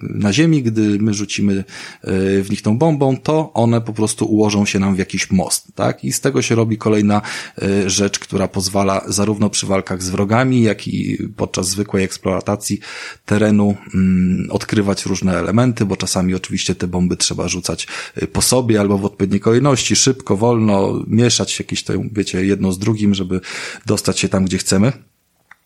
na 0.00 0.32
ziemi, 0.32 0.62
gdy 0.62 0.98
my 0.98 1.14
rzucimy 1.14 1.52
e, 1.54 2.12
w 2.42 2.50
nich 2.50 2.62
tą 2.62 2.78
bombą, 2.78 3.16
to 3.16 3.52
one 3.52 3.80
po 3.80 3.92
prostu 3.92 4.26
ułożą 4.26 4.66
się 4.66 4.78
nam 4.78 4.94
w 4.94 4.98
jakiś 4.98 5.30
most, 5.30 5.66
tak? 5.74 6.04
I 6.04 6.12
z 6.12 6.20
tego 6.20 6.42
się 6.42 6.54
robi 6.54 6.78
kolejna 6.78 7.22
e, 7.62 7.90
rzecz, 7.90 8.18
która 8.18 8.48
pozwala 8.48 9.04
zarówno 9.06 9.50
przy 9.50 9.66
walkach 9.66 10.02
z 10.02 10.10
wrogami, 10.10 10.62
jak 10.62 10.88
i 10.88 11.18
podczas 11.36 11.68
zwykłej 11.68 12.04
eksploatacji 12.04 12.80
terenu 13.26 13.76
mm, 13.94 14.48
odkrywać 14.50 15.06
różne 15.06 15.38
elementy, 15.38 15.86
bo 15.86 15.96
czasami 15.96 16.34
oczywiście 16.34 16.74
te 16.74 16.86
bomby 16.86 17.16
trzeba 17.16 17.48
rzucać 17.48 17.86
po 18.32 18.42
sobie 18.42 18.80
albo 18.80 18.98
w 18.98 19.04
odpowiedniej 19.04 19.40
kolejności, 19.40 19.96
szybko, 19.96 20.36
wolno, 20.36 21.04
mieszać 21.22 21.58
jakieś 21.58 21.84
to, 21.84 21.92
wiecie, 22.12 22.44
jedno 22.44 22.72
z 22.72 22.78
drugim, 22.78 23.14
żeby 23.14 23.40
dostać 23.86 24.20
się 24.20 24.28
tam, 24.28 24.44
gdzie 24.44 24.58
chcemy. 24.58 24.92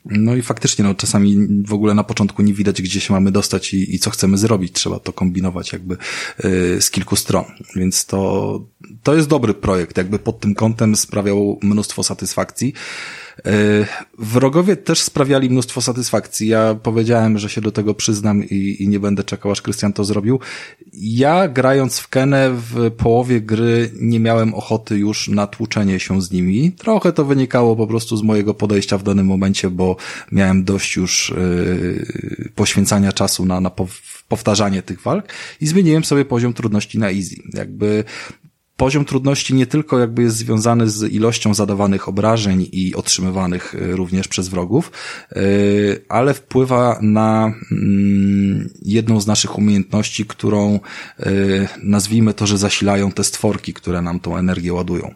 No 0.04 0.36
i 0.36 0.42
faktycznie, 0.42 0.84
no 0.84 0.94
czasami 0.94 1.36
w 1.66 1.72
ogóle 1.72 1.94
na 1.94 2.04
początku 2.04 2.42
nie 2.42 2.54
widać, 2.54 2.82
gdzie 2.82 3.00
się 3.00 3.12
mamy 3.12 3.32
dostać 3.32 3.74
i, 3.74 3.94
i 3.94 3.98
co 3.98 4.10
chcemy 4.10 4.38
zrobić. 4.38 4.72
Trzeba 4.72 4.98
to 4.98 5.12
kombinować 5.12 5.72
jakby 5.72 5.96
yy, 6.44 6.80
z 6.80 6.90
kilku 6.90 7.16
stron. 7.16 7.44
Więc 7.76 8.06
to, 8.06 8.60
to 9.02 9.14
jest 9.14 9.28
dobry 9.28 9.54
projekt. 9.54 9.96
Jakby 9.96 10.18
pod 10.18 10.40
tym 10.40 10.54
kątem 10.54 10.96
sprawiał 10.96 11.58
mnóstwo 11.62 12.02
satysfakcji. 12.02 12.74
Wrogowie 14.18 14.76
też 14.76 15.00
sprawiali 15.00 15.50
mnóstwo 15.50 15.80
satysfakcji. 15.80 16.48
Ja 16.48 16.74
powiedziałem, 16.82 17.38
że 17.38 17.48
się 17.48 17.60
do 17.60 17.72
tego 17.72 17.94
przyznam 17.94 18.44
i, 18.44 18.76
i 18.82 18.88
nie 18.88 19.00
będę 19.00 19.24
czekał, 19.24 19.52
aż 19.52 19.62
Krystian 19.62 19.92
to 19.92 20.04
zrobił. 20.04 20.40
Ja 20.92 21.48
grając 21.48 21.98
w 21.98 22.08
Kenę 22.08 22.50
w 22.54 22.90
połowie 22.90 23.40
gry 23.40 23.90
nie 24.00 24.20
miałem 24.20 24.54
ochoty 24.54 24.98
już 24.98 25.28
na 25.28 25.46
tłuczenie 25.46 26.00
się 26.00 26.22
z 26.22 26.30
nimi. 26.30 26.72
Trochę 26.72 27.12
to 27.12 27.24
wynikało 27.24 27.76
po 27.76 27.86
prostu 27.86 28.16
z 28.16 28.22
mojego 28.22 28.54
podejścia 28.54 28.98
w 28.98 29.02
danym 29.02 29.26
momencie, 29.26 29.70
bo 29.70 29.96
miałem 30.32 30.64
dość 30.64 30.96
już 30.96 31.34
yy, 31.36 32.50
poświęcania 32.54 33.12
czasu 33.12 33.44
na, 33.44 33.60
na 33.60 33.70
powtarzanie 34.28 34.82
tych 34.82 35.02
walk 35.02 35.24
i 35.60 35.66
zmieniłem 35.66 36.04
sobie 36.04 36.24
poziom 36.24 36.52
trudności 36.52 36.98
na 36.98 37.10
easy. 37.10 37.36
Jakby 37.52 38.04
poziom 38.84 39.04
trudności 39.04 39.54
nie 39.54 39.66
tylko 39.66 39.98
jakby 39.98 40.22
jest 40.22 40.36
związany 40.36 40.90
z 40.90 41.12
ilością 41.12 41.54
zadawanych 41.54 42.08
obrażeń 42.08 42.68
i 42.72 42.94
otrzymywanych 42.94 43.74
y, 43.74 43.96
również 43.96 44.28
przez 44.28 44.48
wrogów, 44.48 44.92
y, 45.36 46.04
ale 46.08 46.34
wpływa 46.34 46.98
na 47.02 47.54
mm, 47.72 48.70
jedną 48.82 49.20
z 49.20 49.26
naszych 49.26 49.58
umiejętności, 49.58 50.24
którą 50.26 50.80
y, 51.20 51.68
nazwijmy 51.82 52.34
to, 52.34 52.46
że 52.46 52.58
zasilają 52.58 53.12
te 53.12 53.24
stworki, 53.24 53.74
które 53.74 54.02
nam 54.02 54.20
tą 54.20 54.36
energię 54.36 54.72
ładują 54.72 55.14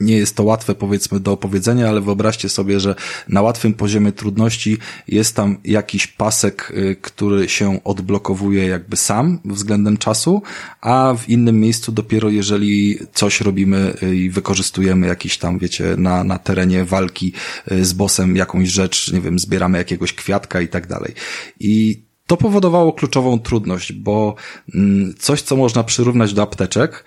nie 0.00 0.16
jest 0.16 0.36
to 0.36 0.42
łatwe 0.42 0.74
powiedzmy 0.74 1.20
do 1.20 1.32
opowiedzenia, 1.32 1.88
ale 1.88 2.00
wyobraźcie 2.00 2.48
sobie, 2.48 2.80
że 2.80 2.94
na 3.28 3.42
łatwym 3.42 3.74
poziomie 3.74 4.12
trudności 4.12 4.78
jest 5.08 5.36
tam 5.36 5.56
jakiś 5.64 6.06
pasek, 6.06 6.72
y, 6.76 6.96
który 7.00 7.48
się 7.48 7.84
odblokowuje 7.84 8.66
jakby 8.66 8.96
sam 8.96 9.38
względem 9.44 9.96
czasu, 9.96 10.42
a 10.80 11.14
w 11.18 11.28
innym 11.28 11.60
miejscu 11.60 11.92
dopiero 11.92 12.30
jeżeli 12.30 12.98
coś 13.14 13.40
robimy 13.40 13.94
y, 14.02 14.16
i 14.16 14.30
wykorzystujemy 14.30 15.06
jakiś 15.06 15.38
tam, 15.38 15.58
wiecie, 15.58 15.94
na, 15.98 16.24
na 16.24 16.38
terenie 16.38 16.84
walki 16.84 17.32
y, 17.72 17.84
z 17.84 17.92
bossem 17.92 18.36
jakąś 18.36 18.68
rzecz, 18.68 19.12
nie 19.12 19.20
wiem, 19.20 19.38
zbieramy 19.38 19.78
jakiegoś 19.78 20.12
kwiatka 20.12 20.60
i 20.60 20.68
tak 20.68 20.86
dalej. 20.86 21.14
I 21.60 22.02
to 22.26 22.36
powodowało 22.36 22.92
kluczową 22.92 23.38
trudność, 23.38 23.92
bo 23.92 24.34
mm, 24.74 25.14
coś, 25.18 25.42
co 25.42 25.56
można 25.56 25.84
przyrównać 25.84 26.34
do 26.34 26.42
apteczek, 26.42 27.04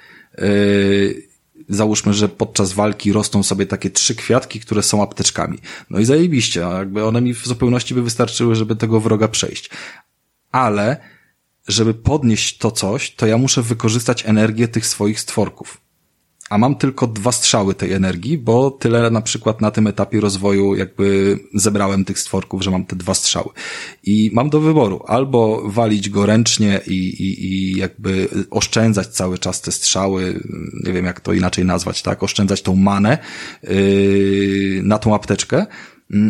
załóżmy, 1.69 2.13
że 2.13 2.29
podczas 2.29 2.73
walki 2.73 3.13
rosną 3.13 3.43
sobie 3.43 3.65
takie 3.65 3.89
trzy 3.89 4.15
kwiatki, 4.15 4.59
które 4.59 4.83
są 4.83 5.03
apteczkami. 5.03 5.57
No 5.89 5.99
i 5.99 6.05
zajebiście, 6.05 6.59
jakby 6.59 7.05
one 7.05 7.21
mi 7.21 7.33
w 7.33 7.47
zupełności 7.47 7.93
by 7.93 8.01
wystarczyły, 8.01 8.55
żeby 8.55 8.75
tego 8.75 8.99
wroga 8.99 9.27
przejść. 9.27 9.69
Ale, 10.51 10.97
żeby 11.67 11.93
podnieść 11.93 12.57
to 12.57 12.71
coś, 12.71 13.15
to 13.15 13.27
ja 13.27 13.37
muszę 13.37 13.61
wykorzystać 13.61 14.25
energię 14.25 14.67
tych 14.67 14.87
swoich 14.87 15.19
stworków 15.19 15.88
a 16.49 16.57
mam 16.57 16.75
tylko 16.75 17.07
dwa 17.07 17.31
strzały 17.31 17.75
tej 17.75 17.93
energii, 17.93 18.37
bo 18.37 18.71
tyle 18.71 19.11
na 19.11 19.21
przykład 19.21 19.61
na 19.61 19.71
tym 19.71 19.87
etapie 19.87 20.19
rozwoju 20.19 20.75
jakby 20.75 21.39
zebrałem 21.53 22.05
tych 22.05 22.19
stworków, 22.19 22.63
że 22.63 22.71
mam 22.71 22.85
te 22.85 22.95
dwa 22.95 23.13
strzały. 23.13 23.49
I 24.03 24.31
mam 24.33 24.49
do 24.49 24.59
wyboru 24.59 25.03
albo 25.07 25.61
walić 25.65 26.09
go 26.09 26.25
ręcznie 26.25 26.81
i, 26.87 26.93
i, 26.93 27.45
i 27.45 27.77
jakby 27.77 28.27
oszczędzać 28.51 29.07
cały 29.07 29.37
czas 29.37 29.61
te 29.61 29.71
strzały, 29.71 30.43
nie 30.85 30.93
wiem 30.93 31.05
jak 31.05 31.21
to 31.21 31.33
inaczej 31.33 31.65
nazwać, 31.65 32.01
tak, 32.01 32.23
oszczędzać 32.23 32.61
tą 32.61 32.75
manę 32.75 33.17
yy, 33.63 34.81
na 34.83 34.97
tą 34.97 35.15
apteczkę, 35.15 35.65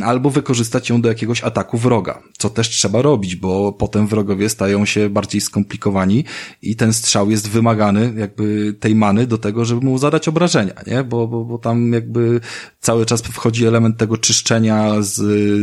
albo 0.03 0.29
wykorzystać 0.29 0.89
ją 0.89 1.01
do 1.01 1.09
jakiegoś 1.09 1.43
ataku 1.43 1.77
wroga, 1.77 2.21
co 2.37 2.49
też 2.49 2.69
trzeba 2.69 3.01
robić, 3.01 3.35
bo 3.35 3.73
potem 3.73 4.07
wrogowie 4.07 4.49
stają 4.49 4.85
się 4.85 5.09
bardziej 5.09 5.41
skomplikowani 5.41 6.25
i 6.61 6.75
ten 6.75 6.93
strzał 6.93 7.31
jest 7.31 7.49
wymagany 7.49 8.13
jakby 8.17 8.75
tej 8.79 8.95
many 8.95 9.27
do 9.27 9.37
tego, 9.37 9.65
żeby 9.65 9.85
mu 9.85 9.97
zadać 9.97 10.27
obrażenia, 10.27 10.73
nie? 10.87 11.03
Bo, 11.03 11.27
bo, 11.27 11.45
bo 11.45 11.57
tam 11.57 11.93
jakby 11.93 12.41
cały 12.79 13.05
czas 13.05 13.21
wchodzi 13.21 13.65
element 13.65 13.97
tego 13.97 14.17
czyszczenia 14.17 15.01
z, 15.01 15.13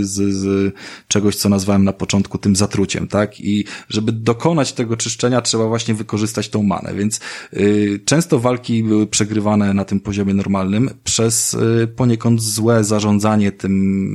z, 0.06 0.34
z 0.34 0.74
czegoś, 1.08 1.36
co 1.36 1.48
nazwałem 1.48 1.84
na 1.84 1.92
początku 1.92 2.38
tym 2.38 2.56
zatruciem, 2.56 3.08
tak? 3.08 3.40
I 3.40 3.64
żeby 3.88 4.12
dokonać 4.12 4.72
tego 4.72 4.96
czyszczenia 4.96 5.40
trzeba 5.40 5.66
właśnie 5.66 5.94
wykorzystać 5.94 6.48
tą 6.48 6.62
manę, 6.62 6.94
więc 6.94 7.20
y, 7.52 8.00
często 8.04 8.38
walki 8.38 8.82
były 8.82 9.06
przegrywane 9.06 9.74
na 9.74 9.84
tym 9.84 10.00
poziomie 10.00 10.34
normalnym 10.34 10.90
przez 11.04 11.54
y, 11.54 11.88
poniekąd 11.96 12.42
złe 12.42 12.84
zarządzanie 12.84 13.52
tym 13.52 14.05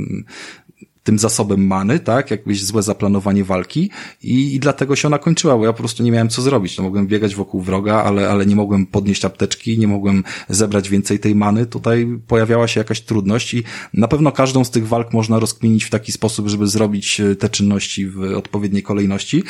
tym 1.03 1.19
zasobem 1.19 1.67
many, 1.67 1.99
tak? 1.99 2.31
Jakbyś 2.31 2.63
złe 2.63 2.83
zaplanowanie 2.83 3.43
walki 3.43 3.89
i, 4.23 4.55
i 4.55 4.59
dlatego 4.59 4.95
się 4.95 5.07
ona 5.07 5.19
kończyła, 5.19 5.57
bo 5.57 5.65
ja 5.65 5.73
po 5.73 5.79
prostu 5.79 6.03
nie 6.03 6.11
miałem 6.11 6.29
co 6.29 6.41
zrobić. 6.41 6.77
No, 6.77 6.83
mogłem 6.83 7.07
biegać 7.07 7.35
wokół 7.35 7.61
wroga, 7.61 8.03
ale, 8.03 8.29
ale 8.29 8.45
nie 8.45 8.55
mogłem 8.55 8.85
podnieść 8.85 9.25
apteczki, 9.25 9.79
nie 9.79 9.87
mogłem 9.87 10.23
zebrać 10.49 10.89
więcej 10.89 11.19
tej 11.19 11.35
many. 11.35 11.65
Tutaj 11.65 12.07
pojawiała 12.27 12.67
się 12.67 12.79
jakaś 12.79 13.01
trudność 13.01 13.53
i 13.53 13.63
na 13.93 14.07
pewno 14.07 14.31
każdą 14.31 14.63
z 14.63 14.71
tych 14.71 14.87
walk 14.87 15.13
można 15.13 15.39
rozkminić 15.39 15.83
w 15.83 15.89
taki 15.89 16.11
sposób, 16.11 16.47
żeby 16.47 16.67
zrobić 16.67 17.19
e, 17.19 17.35
te 17.35 17.49
czynności 17.49 18.07
w 18.07 18.21
odpowiedniej 18.21 18.83
kolejności. 18.83 19.43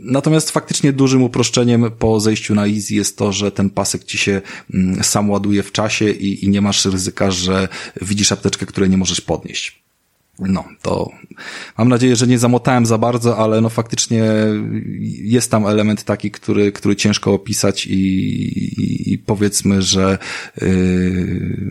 Natomiast 0.00 0.50
faktycznie 0.50 0.92
dużym 0.92 1.22
uproszczeniem 1.22 1.90
po 1.98 2.20
zejściu 2.20 2.54
na 2.54 2.66
easy 2.66 2.94
jest 2.94 3.18
to, 3.18 3.32
że 3.32 3.52
ten 3.52 3.70
pasek 3.70 4.04
ci 4.04 4.18
się 4.18 4.42
mm, 4.74 5.04
sam 5.04 5.30
ładuje 5.30 5.62
w 5.62 5.72
czasie 5.72 6.10
i, 6.10 6.44
i 6.44 6.48
nie 6.48 6.60
masz 6.60 6.84
ryzyka, 6.84 7.30
że 7.30 7.68
widzisz 8.02 8.32
apteczkę, 8.32 8.66
której 8.66 8.90
nie 8.90 8.96
możesz 8.96 9.20
podnieść. 9.20 9.85
No, 10.38 10.64
to 10.82 11.10
mam 11.78 11.88
nadzieję, 11.88 12.16
że 12.16 12.26
nie 12.26 12.38
zamotałem 12.38 12.86
za 12.86 12.98
bardzo, 12.98 13.38
ale 13.38 13.60
no 13.60 13.68
faktycznie 13.68 14.24
jest 15.20 15.50
tam 15.50 15.66
element 15.66 16.04
taki, 16.04 16.30
który, 16.30 16.72
który 16.72 16.96
ciężko 16.96 17.32
opisać 17.32 17.86
i, 17.86 17.94
i, 17.94 19.12
i 19.12 19.18
powiedzmy, 19.18 19.82
że 19.82 20.18
yy, 20.60 21.70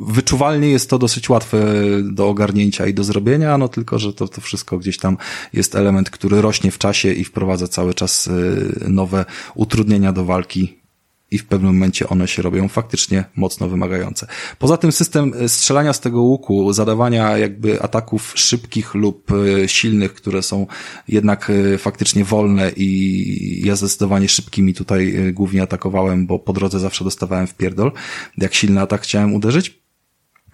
wyczuwalnie 0.00 0.68
jest 0.68 0.90
to 0.90 0.98
dosyć 0.98 1.28
łatwe 1.28 1.58
do 2.02 2.28
ogarnięcia 2.28 2.86
i 2.86 2.94
do 2.94 3.04
zrobienia, 3.04 3.58
no 3.58 3.68
tylko, 3.68 3.98
że 3.98 4.12
to, 4.12 4.28
to 4.28 4.40
wszystko 4.40 4.78
gdzieś 4.78 4.98
tam 4.98 5.16
jest 5.52 5.74
element, 5.74 6.10
który 6.10 6.40
rośnie 6.42 6.70
w 6.70 6.78
czasie 6.78 7.12
i 7.12 7.24
wprowadza 7.24 7.68
cały 7.68 7.94
czas 7.94 8.26
yy, 8.26 8.88
nowe 8.88 9.24
utrudnienia 9.54 10.12
do 10.12 10.24
walki 10.24 10.85
i 11.30 11.38
w 11.38 11.46
pewnym 11.46 11.74
momencie 11.74 12.08
one 12.08 12.28
się 12.28 12.42
robią 12.42 12.68
faktycznie 12.68 13.24
mocno 13.36 13.68
wymagające. 13.68 14.26
Poza 14.58 14.76
tym 14.76 14.92
system 14.92 15.32
e, 15.40 15.48
strzelania 15.48 15.92
z 15.92 16.00
tego 16.00 16.22
łuku, 16.22 16.72
zadawania 16.72 17.38
jakby 17.38 17.82
ataków 17.82 18.32
szybkich 18.36 18.94
lub 18.94 19.32
e, 19.32 19.68
silnych, 19.68 20.14
które 20.14 20.42
są 20.42 20.66
jednak 21.08 21.50
e, 21.50 21.78
faktycznie 21.78 22.24
wolne 22.24 22.70
i 22.76 23.62
ja 23.64 23.76
zdecydowanie 23.76 24.28
szybkimi 24.28 24.74
tutaj 24.74 25.14
głównie 25.32 25.62
atakowałem, 25.62 26.26
bo 26.26 26.38
po 26.38 26.52
drodze 26.52 26.80
zawsze 26.80 27.04
dostawałem 27.04 27.46
w 27.46 27.54
pierdol, 27.54 27.92
jak 28.38 28.54
silny 28.54 28.80
atak 28.80 29.02
chciałem 29.02 29.34
uderzyć 29.34 29.80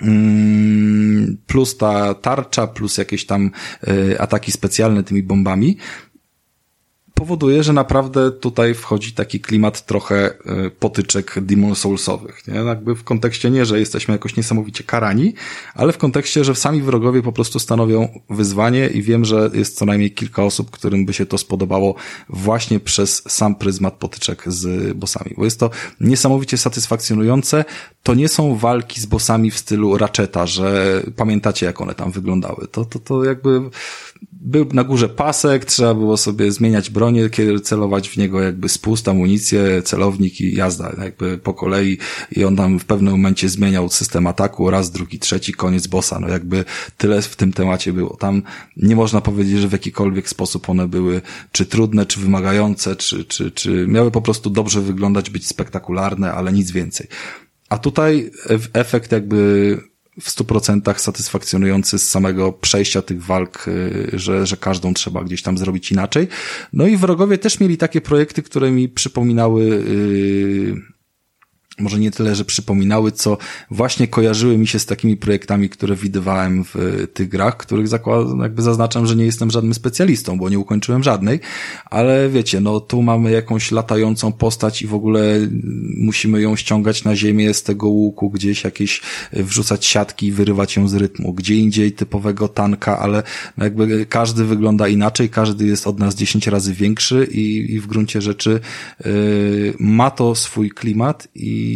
mm, 0.02 1.36
plus 1.46 1.76
ta 1.76 2.14
tarcza, 2.14 2.66
plus 2.66 2.98
jakieś 2.98 3.26
tam 3.26 3.50
ataki 4.18 4.52
specjalne 4.52 5.04
tymi 5.04 5.22
bombami, 5.22 5.76
powoduje, 7.14 7.62
że 7.62 7.72
naprawdę 7.72 8.30
tutaj 8.30 8.74
wchodzi 8.74 9.12
taki 9.12 9.40
klimat 9.40 9.86
trochę 9.86 10.16
e, 10.16 10.70
potyczek 10.70 11.34
Demon 11.42 11.74
Soulsowych. 11.74 12.48
Nie? 12.48 12.54
Jakby 12.54 12.94
w 12.94 13.04
kontekście 13.04 13.50
nie, 13.50 13.64
że 13.64 13.80
jesteśmy 13.80 14.14
jakoś 14.14 14.36
niesamowicie 14.36 14.84
karani, 14.84 15.34
ale 15.74 15.92
w 15.92 15.98
kontekście, 15.98 16.44
że 16.44 16.54
sami 16.54 16.82
wrogowie 16.82 17.22
po 17.22 17.32
prostu 17.32 17.58
stanowią 17.58 18.20
wyzwanie 18.30 18.86
i 18.86 19.02
wiem, 19.02 19.24
że 19.24 19.50
jest 19.54 19.78
co 19.78 19.84
najmniej 19.84 20.10
kilka 20.10 20.44
osób, 20.44 20.70
którym 20.70 21.06
by 21.06 21.12
się 21.12 21.26
to 21.26 21.38
spodobało 21.38 21.94
właśnie 22.28 22.80
przez 22.80 23.22
sam 23.28 23.54
pryzmat 23.54 23.94
potyczek 23.94 24.42
z 24.46 24.92
bossami. 24.96 25.34
Bo 25.36 25.44
jest 25.44 25.60
to 25.60 25.70
niesamowicie 26.00 26.58
satysfakcjonujące. 26.58 27.64
To 28.02 28.14
nie 28.14 28.28
są 28.28 28.56
walki 28.56 29.00
z 29.00 29.06
bossami 29.06 29.50
w 29.50 29.58
stylu 29.58 29.98
Ratcheta, 29.98 30.46
że 30.46 31.02
pamiętacie 31.16 31.66
jak 31.66 31.80
one 31.80 31.94
tam 31.94 32.10
wyglądały. 32.10 32.68
To, 32.68 32.84
to, 32.84 32.98
to 32.98 33.24
jakby 33.24 33.60
był 34.45 34.66
na 34.72 34.84
górze 34.84 35.09
pasek, 35.09 35.64
trzeba 35.64 35.95
było 35.95 36.16
sobie 36.16 36.53
zmieniać 36.53 36.90
bronię, 36.90 37.30
kiedy 37.30 37.61
celować 37.61 38.09
w 38.09 38.16
niego 38.16 38.43
jakby 38.43 38.68
spust, 38.68 39.09
amunicję, 39.09 39.82
celownik 39.82 40.40
i 40.40 40.55
jazda 40.55 40.93
jakby 41.05 41.38
po 41.38 41.55
kolei 41.55 41.99
i 42.32 42.45
on 42.45 42.57
tam 42.57 42.78
w 42.78 42.84
pewnym 42.84 43.12
momencie 43.12 43.49
zmieniał 43.49 43.88
system 43.88 44.26
ataku, 44.26 44.70
raz, 44.70 44.90
drugi, 44.90 45.18
trzeci, 45.18 45.53
koniec 45.53 45.86
bossa, 45.86 46.20
no 46.20 46.28
jakby 46.28 46.64
tyle 46.97 47.22
w 47.22 47.36
tym 47.36 47.53
temacie 47.53 47.93
było. 47.93 48.16
Tam 48.16 48.43
nie 48.76 48.97
można 48.97 49.20
powiedzieć, 49.20 49.59
że 49.59 49.68
w 49.68 49.72
jakikolwiek 49.72 50.28
sposób 50.28 50.68
one 50.68 50.88
były 50.88 51.20
czy 51.53 51.66
trudne, 51.66 52.07
czy 52.07 52.20
wymagające, 52.20 52.97
czy, 52.97 53.24
czy, 53.24 53.51
czy 53.51 53.86
miały 53.88 54.11
po 54.11 54.22
prostu 54.22 54.51
dobrze 54.51 54.80
wyglądać, 54.80 55.30
być 55.30 55.47
spektakularne, 55.47 56.32
ale 56.32 56.53
nic 56.53 56.70
więcej. 56.70 57.07
A 57.68 57.78
tutaj 57.78 58.30
efekt 58.72 59.12
jakby 59.12 59.91
w 60.20 60.30
stu 60.30 60.44
procentach 60.44 61.00
satysfakcjonujący 61.00 61.98
z 61.98 62.10
samego 62.10 62.52
przejścia 62.52 63.02
tych 63.02 63.24
walk, 63.24 63.68
y, 63.68 64.10
że, 64.12 64.46
że 64.46 64.56
każdą 64.56 64.94
trzeba 64.94 65.24
gdzieś 65.24 65.42
tam 65.42 65.58
zrobić 65.58 65.92
inaczej. 65.92 66.28
No 66.72 66.86
i 66.86 66.96
wrogowie 66.96 67.38
też 67.38 67.60
mieli 67.60 67.76
takie 67.76 68.00
projekty, 68.00 68.42
które 68.42 68.70
mi 68.70 68.88
przypominały 68.88 69.64
yy, 69.64 70.91
może 71.82 71.98
nie 71.98 72.10
tyle, 72.10 72.34
że 72.34 72.44
przypominały, 72.44 73.12
co 73.12 73.38
właśnie 73.70 74.08
kojarzyły 74.08 74.58
mi 74.58 74.66
się 74.66 74.78
z 74.78 74.86
takimi 74.86 75.16
projektami, 75.16 75.68
które 75.68 75.96
widywałem 75.96 76.64
w 76.64 77.06
tych 77.14 77.28
grach, 77.28 77.56
których 77.56 77.86
jakby 78.42 78.62
zaznaczam, 78.62 79.06
że 79.06 79.16
nie 79.16 79.24
jestem 79.24 79.50
żadnym 79.50 79.74
specjalistą, 79.74 80.38
bo 80.38 80.48
nie 80.48 80.58
ukończyłem 80.58 81.02
żadnej, 81.02 81.40
ale 81.84 82.28
wiecie, 82.28 82.60
no 82.60 82.80
tu 82.80 83.02
mamy 83.02 83.30
jakąś 83.30 83.72
latającą 83.72 84.32
postać 84.32 84.82
i 84.82 84.86
w 84.86 84.94
ogóle 84.94 85.48
musimy 85.96 86.40
ją 86.40 86.56
ściągać 86.56 87.04
na 87.04 87.16
ziemię 87.16 87.54
z 87.54 87.62
tego 87.62 87.88
łuku, 87.88 88.30
gdzieś 88.30 88.64
jakieś 88.64 89.00
wrzucać 89.32 89.86
siatki 89.86 90.26
i 90.26 90.32
wyrywać 90.32 90.76
ją 90.76 90.88
z 90.88 90.94
rytmu. 90.94 91.32
Gdzie 91.32 91.54
indziej 91.54 91.92
typowego 91.92 92.48
tanka, 92.48 92.98
ale 92.98 93.22
jakby 93.58 94.06
każdy 94.06 94.44
wygląda 94.44 94.88
inaczej, 94.88 95.28
każdy 95.28 95.66
jest 95.66 95.86
od 95.86 95.98
nas 95.98 96.14
10 96.14 96.46
razy 96.46 96.74
większy 96.74 97.28
i, 97.30 97.74
i 97.74 97.80
w 97.80 97.86
gruncie 97.86 98.20
rzeczy 98.20 98.60
yy, 99.04 99.74
ma 99.78 100.10
to 100.10 100.34
swój 100.34 100.70
klimat 100.70 101.28
i, 101.34 101.71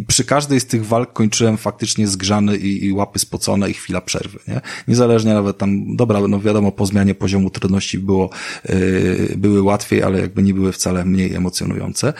i 0.00 0.04
przy 0.04 0.24
każdej 0.24 0.60
z 0.60 0.66
tych 0.66 0.86
walk 0.86 1.12
kończyłem 1.12 1.56
faktycznie 1.56 2.08
zgrzany 2.08 2.56
i, 2.56 2.84
i 2.84 2.92
łapy 2.92 3.18
spocone 3.18 3.70
i 3.70 3.74
chwila 3.74 4.00
przerwy, 4.00 4.38
nie? 4.48 4.60
Niezależnie 4.88 5.34
nawet 5.34 5.58
tam, 5.58 5.96
dobra, 5.96 6.20
no 6.28 6.40
wiadomo, 6.40 6.72
po 6.72 6.86
zmianie 6.86 7.14
poziomu 7.14 7.50
trudności 7.50 7.98
było, 7.98 8.30
yy, 8.68 9.34
były 9.36 9.62
łatwiej, 9.62 10.02
ale 10.02 10.20
jakby 10.20 10.42
nie 10.42 10.54
były 10.54 10.72
wcale 10.72 11.04
mniej 11.04 11.34
emocjonujące. 11.34 12.12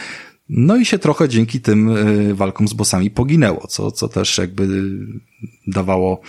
No 0.48 0.76
i 0.76 0.84
się 0.86 0.98
trochę 0.98 1.28
dzięki 1.28 1.61
tym 1.61 1.88
yy, 1.88 2.34
walkom 2.34 2.68
z 2.68 2.72
bossami 2.72 3.11
poginęło, 3.11 3.66
co, 3.66 3.90
co 3.90 4.08
też 4.08 4.38
jakby 4.38 4.68
dawało 5.66 6.20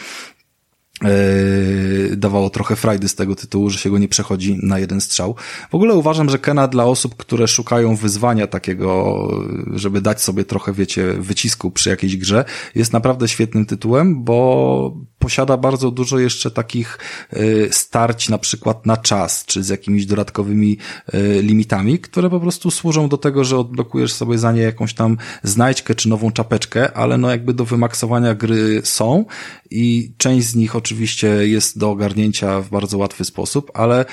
dawało 2.17 2.49
trochę 2.49 2.75
frajdy 2.75 3.07
z 3.07 3.15
tego 3.15 3.35
tytułu, 3.35 3.69
że 3.69 3.79
się 3.79 3.89
go 3.89 3.97
nie 3.97 4.07
przechodzi 4.07 4.57
na 4.63 4.79
jeden 4.79 5.01
strzał. 5.01 5.35
W 5.71 5.75
ogóle 5.75 5.95
uważam, 5.95 6.29
że 6.29 6.39
Kena 6.39 6.67
dla 6.67 6.85
osób, 6.85 7.15
które 7.15 7.47
szukają 7.47 7.95
wyzwania 7.95 8.47
takiego, 8.47 9.27
żeby 9.73 10.01
dać 10.01 10.21
sobie 10.21 10.45
trochę, 10.45 10.73
wiecie, 10.73 11.13
wycisku 11.13 11.71
przy 11.71 11.89
jakiejś 11.89 12.17
grze, 12.17 12.45
jest 12.75 12.93
naprawdę 12.93 13.27
świetnym 13.27 13.65
tytułem, 13.65 14.23
bo 14.23 14.97
posiada 15.21 15.57
bardzo 15.57 15.91
dużo 15.91 16.19
jeszcze 16.19 16.51
takich 16.51 16.99
yy, 17.33 17.69
starć 17.71 18.29
na 18.29 18.37
przykład 18.37 18.85
na 18.85 18.97
czas, 18.97 19.45
czy 19.45 19.63
z 19.63 19.69
jakimiś 19.69 20.05
dodatkowymi 20.05 20.77
yy, 21.13 21.41
limitami, 21.41 21.99
które 21.99 22.29
po 22.29 22.39
prostu 22.39 22.71
służą 22.71 23.09
do 23.09 23.17
tego, 23.17 23.43
że 23.43 23.57
odblokujesz 23.57 24.13
sobie 24.13 24.37
za 24.37 24.51
nie 24.51 24.61
jakąś 24.61 24.93
tam 24.93 25.17
znajdźkę 25.43 25.95
czy 25.95 26.09
nową 26.09 26.31
czapeczkę, 26.31 26.93
ale 26.93 27.17
no 27.17 27.29
jakby 27.29 27.53
do 27.53 27.65
wymaksowania 27.65 28.35
gry 28.35 28.81
są 28.83 29.25
i 29.71 30.13
część 30.17 30.47
z 30.47 30.55
nich 30.55 30.75
oczywiście 30.75 31.27
jest 31.27 31.79
do 31.79 31.89
ogarnięcia 31.89 32.61
w 32.61 32.69
bardzo 32.69 32.97
łatwy 32.97 33.25
sposób, 33.25 33.71
ale 33.73 34.05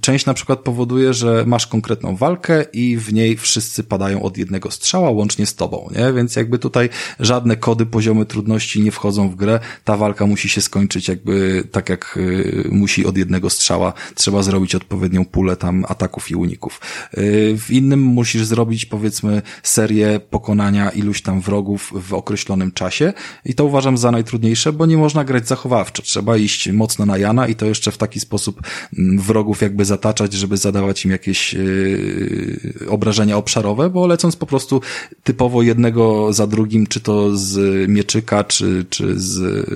część 0.00 0.26
na 0.26 0.34
przykład 0.34 0.60
powoduje, 0.60 1.14
że 1.14 1.44
masz 1.46 1.66
konkretną 1.66 2.16
walkę 2.16 2.64
i 2.72 2.96
w 2.96 3.12
niej 3.12 3.36
wszyscy 3.36 3.84
padają 3.84 4.22
od 4.22 4.38
jednego 4.38 4.70
strzała, 4.70 5.10
łącznie 5.10 5.46
z 5.46 5.54
tobą, 5.54 5.88
nie? 5.96 6.12
Więc 6.12 6.36
jakby 6.36 6.58
tutaj 6.58 6.88
żadne 7.20 7.56
kody, 7.56 7.86
poziomy 7.86 8.26
trudności 8.26 8.80
nie 8.80 8.90
wchodzą 8.90 9.28
w 9.28 9.34
grę, 9.34 9.60
ta 9.84 9.96
walka 9.96 10.26
musi 10.26 10.48
się 10.48 10.53
skończyć 10.62 11.08
jakby 11.08 11.64
tak 11.72 11.88
jak 11.88 12.16
y, 12.16 12.68
musi 12.72 13.06
od 13.06 13.16
jednego 13.16 13.50
strzała, 13.50 13.92
trzeba 14.14 14.42
zrobić 14.42 14.74
odpowiednią 14.74 15.24
pulę 15.24 15.56
tam 15.56 15.84
ataków 15.88 16.30
i 16.30 16.34
uników. 16.34 16.80
Y, 17.18 17.56
w 17.58 17.70
innym 17.70 18.02
musisz 18.02 18.44
zrobić 18.44 18.86
powiedzmy 18.86 19.42
serię 19.62 20.20
pokonania 20.30 20.90
iluś 20.90 21.22
tam 21.22 21.40
wrogów 21.40 21.92
w 21.94 22.14
określonym 22.14 22.72
czasie 22.72 23.12
i 23.44 23.54
to 23.54 23.64
uważam 23.64 23.98
za 23.98 24.10
najtrudniejsze, 24.10 24.72
bo 24.72 24.86
nie 24.86 24.96
można 24.96 25.24
grać 25.24 25.48
zachowawczo. 25.48 26.02
Trzeba 26.02 26.36
iść 26.36 26.68
mocno 26.68 27.06
na 27.06 27.18
Jana 27.18 27.48
i 27.48 27.54
to 27.54 27.66
jeszcze 27.66 27.90
w 27.92 27.98
taki 27.98 28.20
sposób 28.20 28.60
mm, 28.98 29.18
wrogów 29.18 29.62
jakby 29.62 29.84
zataczać, 29.84 30.32
żeby 30.32 30.56
zadawać 30.56 31.04
im 31.04 31.10
jakieś 31.10 31.54
yy, 31.54 32.88
obrażenia 32.88 33.36
obszarowe, 33.36 33.90
bo 33.90 34.06
lecąc 34.06 34.36
po 34.36 34.46
prostu 34.46 34.80
typowo 35.24 35.62
jednego 35.62 36.32
za 36.32 36.46
drugim, 36.46 36.86
czy 36.86 37.00
to 37.00 37.36
z 37.36 37.58
mieczyka, 37.88 38.44
czy, 38.44 38.86
czy 38.90 39.20
z 39.20 39.66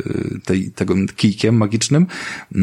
tej, 0.44 0.67
tego 0.74 0.94
kijkiem 1.16 1.56
magicznym, 1.56 2.06
yy, 2.52 2.60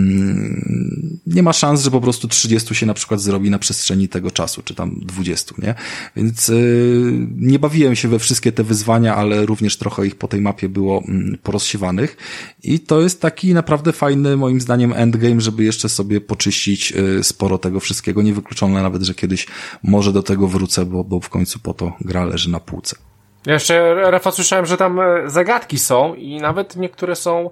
nie 1.28 1.43
ma 1.43 1.53
szans, 1.53 1.82
że 1.82 1.91
po 1.91 2.01
prostu 2.01 2.28
30 2.28 2.76
się 2.76 2.86
na 2.86 2.93
przykład 2.93 3.22
zrobi 3.22 3.49
na 3.49 3.60
przestrzeni 3.60 4.08
tego 4.08 4.32
czasu, 4.32 4.62
czy 4.64 4.76
tam 4.76 4.99
20, 5.01 5.56
nie? 5.58 5.76
Więc 6.16 6.47
yy, 6.47 7.28
nie 7.36 7.60
bawiłem 7.60 7.95
się 7.95 8.08
we 8.08 8.20
wszystkie 8.20 8.51
te 8.51 8.64
wyzwania, 8.64 9.16
ale 9.16 9.45
również 9.45 9.78
trochę 9.78 10.08
ich 10.08 10.16
po 10.16 10.28
tej 10.28 10.41
mapie 10.41 10.70
było 10.70 11.03
mm, 11.08 11.38
porozsiewanych 11.43 12.18
i 12.64 12.80
to 12.80 13.01
jest 13.01 13.22
taki 13.22 13.53
naprawdę 13.53 13.91
fajny, 13.91 14.38
moim 14.38 14.62
zdaniem, 14.62 14.93
endgame, 14.93 15.41
żeby 15.41 15.64
jeszcze 15.64 15.89
sobie 15.89 16.22
poczyścić 16.22 16.93
y, 17.20 17.24
sporo 17.24 17.58
tego 17.58 17.80
wszystkiego. 17.80 18.22
Niewykluczone 18.22 18.82
nawet, 18.82 19.03
że 19.03 19.14
kiedyś 19.14 19.47
może 19.84 20.14
do 20.14 20.24
tego 20.24 20.47
wrócę, 20.47 20.86
bo, 20.86 21.03
bo 21.03 21.20
w 21.20 21.30
końcu 21.30 21.60
po 21.60 21.74
to 21.74 21.93
gra 22.01 22.26
leży 22.26 22.49
na 22.49 22.60
półce. 22.60 22.95
Ja 23.45 23.53
jeszcze, 23.53 23.95
Rafa, 24.12 24.32
słyszałem, 24.32 24.66
że 24.66 24.78
tam 24.78 24.99
e, 24.99 25.30
zagadki 25.30 25.80
są 25.80 26.16
i 26.16 26.38
nawet 26.38 26.76
niektóre 26.76 27.16
są 27.16 27.49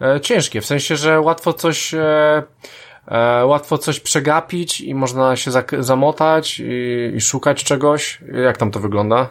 e, 0.00 0.20
ciężkie, 0.20 0.60
w 0.60 0.66
sensie, 0.66 0.96
że 0.96 1.20
łatwo 1.20 1.52
coś, 1.52 1.94
e, 1.94 2.42
łatwo 3.44 3.78
coś 3.78 4.00
przegapić 4.00 4.80
i 4.80 4.94
można 4.94 5.36
się 5.36 5.50
zamotać 5.78 6.60
i, 6.60 7.12
i 7.16 7.20
szukać 7.20 7.64
czegoś. 7.64 8.18
Jak 8.44 8.56
tam 8.56 8.70
to 8.70 8.80
wygląda? 8.80 9.28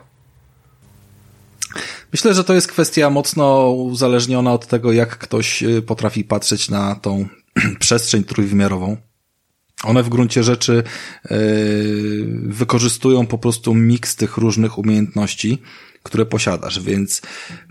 Myślę, 2.13 2.33
że 2.33 2.43
to 2.43 2.53
jest 2.53 2.67
kwestia 2.67 3.09
mocno 3.09 3.69
uzależniona 3.69 4.53
od 4.53 4.67
tego, 4.67 4.91
jak 4.91 5.17
ktoś 5.17 5.63
y, 5.63 5.81
potrafi 5.81 6.23
patrzeć 6.23 6.69
na 6.69 6.95
tą 6.95 7.27
przestrzeń 7.79 8.23
trójwymiarową. 8.23 8.97
One 9.83 10.03
w 10.03 10.09
gruncie 10.09 10.43
rzeczy 10.43 10.83
yy, 11.29 11.37
wykorzystują 12.43 13.27
po 13.27 13.37
prostu 13.37 13.73
miks 13.73 14.15
tych 14.15 14.37
różnych 14.37 14.77
umiejętności, 14.77 15.61
które 16.03 16.25
posiadasz, 16.25 16.79
więc 16.79 17.21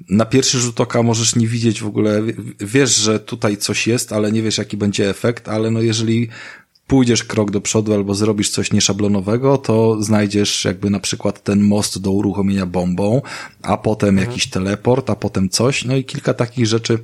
na 0.08 0.24
pierwszy 0.24 0.58
rzut 0.58 0.80
oka 0.80 1.02
możesz 1.02 1.36
nie 1.36 1.46
widzieć 1.46 1.82
w 1.82 1.86
ogóle, 1.86 2.22
wiesz, 2.60 2.96
że 2.96 3.20
tutaj 3.20 3.56
coś 3.56 3.86
jest, 3.86 4.12
ale 4.12 4.32
nie 4.32 4.42
wiesz, 4.42 4.58
jaki 4.58 4.76
będzie 4.76 5.10
efekt, 5.10 5.48
ale 5.48 5.70
no 5.70 5.80
jeżeli 5.80 6.28
pójdziesz 6.86 7.24
krok 7.24 7.50
do 7.50 7.60
przodu 7.60 7.94
albo 7.94 8.14
zrobisz 8.14 8.50
coś 8.50 8.72
nieszablonowego, 8.72 9.58
to 9.58 10.02
znajdziesz 10.02 10.64
jakby 10.64 10.90
na 10.90 11.00
przykład 11.00 11.42
ten 11.42 11.60
most 11.60 11.98
do 11.98 12.10
uruchomienia 12.10 12.66
bombą, 12.66 13.22
a 13.62 13.76
potem 13.76 14.08
mhm. 14.08 14.28
jakiś 14.28 14.50
teleport, 14.50 15.10
a 15.10 15.16
potem 15.16 15.48
coś, 15.48 15.84
no 15.84 15.96
i 15.96 16.04
kilka 16.04 16.34
takich 16.34 16.66
rzeczy 16.66 16.98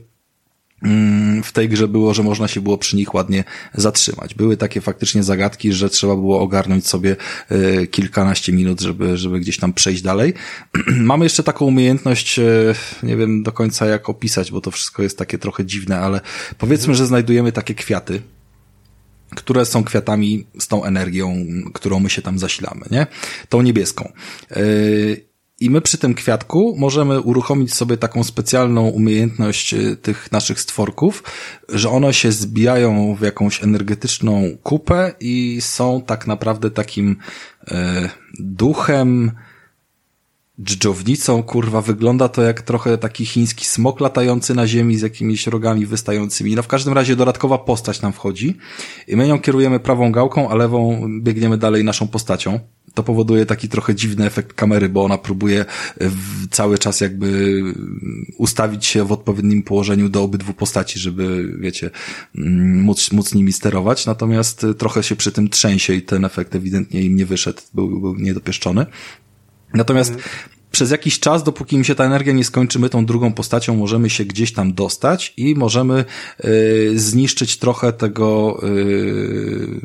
w 1.44 1.52
tej 1.52 1.68
grze 1.68 1.88
było, 1.88 2.14
że 2.14 2.22
można 2.22 2.48
się 2.48 2.60
było 2.60 2.78
przy 2.78 2.96
nich 2.96 3.14
ładnie 3.14 3.44
zatrzymać. 3.74 4.34
Były 4.34 4.56
takie 4.56 4.80
faktycznie 4.80 5.22
zagadki, 5.22 5.72
że 5.72 5.90
trzeba 5.90 6.16
było 6.16 6.40
ogarnąć 6.40 6.86
sobie 6.86 7.16
e, 7.48 7.86
kilkanaście 7.86 8.52
minut, 8.52 8.80
żeby, 8.80 9.16
żeby 9.16 9.40
gdzieś 9.40 9.58
tam 9.58 9.72
przejść 9.72 10.02
dalej. 10.02 10.34
Mamy 10.96 11.24
jeszcze 11.24 11.42
taką 11.42 11.64
umiejętność, 11.64 12.38
e, 12.38 12.74
nie 13.02 13.16
wiem 13.16 13.42
do 13.42 13.52
końca 13.52 13.86
jak 13.86 14.08
opisać, 14.08 14.50
bo 14.50 14.60
to 14.60 14.70
wszystko 14.70 15.02
jest 15.02 15.18
takie 15.18 15.38
trochę 15.38 15.64
dziwne, 15.64 15.98
ale 15.98 16.20
powiedzmy, 16.58 16.90
mhm. 16.90 16.98
że 16.98 17.06
znajdujemy 17.06 17.52
takie 17.52 17.74
kwiaty, 17.74 18.22
które 19.36 19.66
są 19.66 19.84
kwiatami 19.84 20.46
z 20.58 20.68
tą 20.68 20.84
energią, 20.84 21.46
którą 21.74 22.00
my 22.00 22.10
się 22.10 22.22
tam 22.22 22.38
zasilamy, 22.38 22.86
nie? 22.90 23.06
Tą 23.48 23.62
niebieską. 23.62 24.12
Yy, 24.56 25.31
I 25.62 25.70
my 25.70 25.80
przy 25.80 25.98
tym 25.98 26.14
kwiatku 26.14 26.74
możemy 26.78 27.20
uruchomić 27.20 27.74
sobie 27.74 27.96
taką 27.96 28.24
specjalną 28.24 28.88
umiejętność 28.88 29.72
yy, 29.72 29.96
tych 29.96 30.32
naszych 30.32 30.60
stworków, 30.60 31.22
że 31.68 31.90
one 31.90 32.14
się 32.14 32.32
zbijają 32.32 33.14
w 33.14 33.20
jakąś 33.20 33.64
energetyczną 33.64 34.42
kupę 34.62 35.12
i 35.20 35.58
są 35.60 36.02
tak 36.06 36.26
naprawdę 36.26 36.70
takim 36.70 37.16
yy, 37.70 37.76
duchem, 38.38 39.32
dżdżownicą, 40.60 41.42
kurwa, 41.42 41.80
wygląda 41.80 42.28
to 42.28 42.42
jak 42.42 42.62
trochę 42.62 42.98
taki 42.98 43.26
chiński 43.26 43.64
smok 43.64 44.00
latający 44.00 44.54
na 44.54 44.66
ziemi 44.66 44.96
z 44.96 45.02
jakimiś 45.02 45.46
rogami 45.46 45.86
wystającymi. 45.86 46.54
No 46.54 46.62
w 46.62 46.68
każdym 46.68 46.94
razie 46.94 47.16
dodatkowa 47.16 47.58
postać 47.58 48.02
nam 48.02 48.12
wchodzi 48.12 48.56
i 49.08 49.16
my 49.16 49.28
ją 49.28 49.40
kierujemy 49.40 49.80
prawą 49.80 50.12
gałką, 50.12 50.50
a 50.50 50.54
lewą 50.54 51.08
biegniemy 51.20 51.58
dalej 51.58 51.84
naszą 51.84 52.08
postacią. 52.08 52.60
To 52.94 53.02
powoduje 53.02 53.46
taki 53.46 53.68
trochę 53.68 53.94
dziwny 53.94 54.26
efekt 54.26 54.52
kamery, 54.52 54.88
bo 54.88 55.04
ona 55.04 55.18
próbuje 55.18 55.64
cały 56.50 56.78
czas 56.78 57.00
jakby 57.00 57.60
ustawić 58.38 58.86
się 58.86 59.04
w 59.04 59.12
odpowiednim 59.12 59.62
położeniu 59.62 60.08
do 60.08 60.22
obydwu 60.22 60.54
postaci, 60.54 60.98
żeby, 60.98 61.54
wiecie, 61.60 61.90
mm, 62.38 62.82
móc, 62.82 63.12
móc 63.12 63.34
nimi 63.34 63.52
sterować. 63.52 64.06
Natomiast 64.06 64.66
trochę 64.78 65.02
się 65.02 65.16
przy 65.16 65.32
tym 65.32 65.48
trzęsie 65.48 65.94
i 65.94 66.02
ten 66.02 66.24
efekt 66.24 66.54
ewidentnie 66.54 67.02
im 67.02 67.16
nie 67.16 67.26
wyszedł, 67.26 67.62
był, 67.74 68.00
był 68.00 68.14
niedopieszczony. 68.14 68.86
Natomiast 69.74 70.10
mhm. 70.10 70.30
przez 70.70 70.90
jakiś 70.90 71.20
czas, 71.20 71.42
dopóki 71.42 71.78
mi 71.78 71.84
się 71.84 71.94
ta 71.94 72.04
energia 72.04 72.32
nie 72.32 72.44
skończy, 72.44 72.78
my 72.78 72.88
tą 72.88 73.06
drugą 73.06 73.32
postacią 73.32 73.76
możemy 73.76 74.10
się 74.10 74.24
gdzieś 74.24 74.52
tam 74.52 74.74
dostać 74.74 75.34
i 75.36 75.54
możemy 75.54 76.04
y, 76.44 76.92
zniszczyć 76.94 77.58
trochę 77.58 77.92
tego, 77.92 78.60
y, 78.68 79.80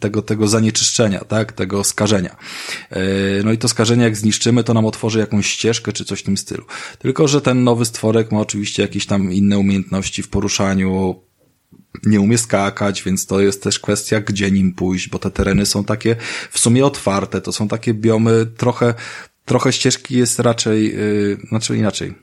tego, 0.00 0.22
tego 0.22 0.48
zanieczyszczenia, 0.48 1.20
tak, 1.20 1.52
tego 1.52 1.84
skażenia. 1.84 2.36
Y, 2.92 2.96
no 3.44 3.52
i 3.52 3.58
to 3.58 3.68
skażenie 3.68 4.04
jak 4.04 4.16
zniszczymy, 4.16 4.64
to 4.64 4.74
nam 4.74 4.86
otworzy 4.86 5.18
jakąś 5.18 5.46
ścieżkę 5.46 5.92
czy 5.92 6.04
coś 6.04 6.20
w 6.20 6.24
tym 6.24 6.36
stylu. 6.36 6.64
Tylko, 6.98 7.28
że 7.28 7.40
ten 7.40 7.64
nowy 7.64 7.84
stworek 7.84 8.32
ma 8.32 8.40
oczywiście 8.40 8.82
jakieś 8.82 9.06
tam 9.06 9.32
inne 9.32 9.58
umiejętności 9.58 10.22
w 10.22 10.28
poruszaniu, 10.28 11.22
nie 12.06 12.20
umie 12.20 12.38
skakać, 12.38 13.02
więc 13.02 13.26
to 13.26 13.40
jest 13.40 13.62
też 13.62 13.80
kwestia, 13.80 14.20
gdzie 14.20 14.50
nim 14.50 14.72
pójść, 14.72 15.08
bo 15.08 15.18
te 15.18 15.30
tereny 15.30 15.66
są 15.66 15.84
takie 15.84 16.16
w 16.50 16.58
sumie 16.58 16.86
otwarte, 16.86 17.40
to 17.40 17.52
są 17.52 17.68
takie 17.68 17.94
biomy 17.94 18.46
trochę 18.56 18.94
trochę 19.44 19.72
ścieżki 19.72 20.18
jest 20.18 20.38
raczej, 20.38 20.84
yy, 20.84 21.38
znaczy 21.48 21.76
inaczej. 21.76 22.14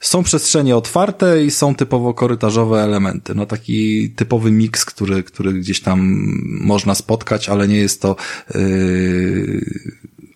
Są 0.00 0.22
przestrzenie 0.22 0.76
otwarte 0.76 1.44
i 1.44 1.50
są 1.50 1.74
typowo 1.74 2.14
korytarzowe 2.14 2.82
elementy. 2.82 3.34
No 3.34 3.46
taki 3.46 4.10
typowy 4.10 4.50
miks, 4.50 4.84
który, 4.84 5.22
który 5.22 5.52
gdzieś 5.52 5.80
tam 5.80 6.26
można 6.60 6.94
spotkać, 6.94 7.48
ale 7.48 7.68
nie 7.68 7.76
jest 7.76 8.02
to 8.02 8.16
yy, 8.54 9.64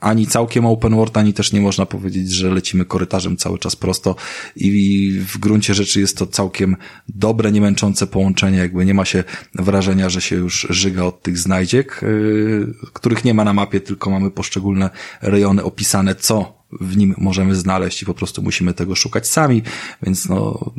ani 0.00 0.26
całkiem 0.26 0.66
open 0.66 0.94
world, 0.94 1.16
ani 1.16 1.32
też 1.32 1.52
nie 1.52 1.60
można 1.60 1.86
powiedzieć, 1.86 2.32
że 2.32 2.50
lecimy 2.50 2.84
korytarzem 2.84 3.36
cały 3.36 3.58
czas 3.58 3.76
prosto 3.76 4.16
i 4.56 5.12
w 5.28 5.38
gruncie 5.38 5.74
rzeczy 5.74 6.00
jest 6.00 6.16
to 6.16 6.26
całkiem 6.26 6.76
dobre, 7.08 7.52
niemęczące 7.52 8.06
połączenie, 8.06 8.58
jakby 8.58 8.84
nie 8.84 8.94
ma 8.94 9.04
się 9.04 9.24
wrażenia, 9.54 10.08
że 10.08 10.20
się 10.20 10.36
już 10.36 10.66
żyga 10.70 11.04
od 11.04 11.22
tych 11.22 11.38
znajdziek, 11.38 12.00
yy, 12.02 12.74
których 12.92 13.24
nie 13.24 13.34
ma 13.34 13.44
na 13.44 13.52
mapie, 13.52 13.80
tylko 13.80 14.10
mamy 14.10 14.30
poszczególne 14.30 14.90
rejony 15.22 15.64
opisane, 15.64 16.14
co 16.14 16.60
w 16.80 16.96
nim 16.96 17.14
możemy 17.18 17.54
znaleźć 17.56 18.02
i 18.02 18.06
po 18.06 18.14
prostu 18.14 18.42
musimy 18.42 18.74
tego 18.74 18.94
szukać 18.94 19.28
sami, 19.28 19.62
więc 20.02 20.28
no, 20.28 20.72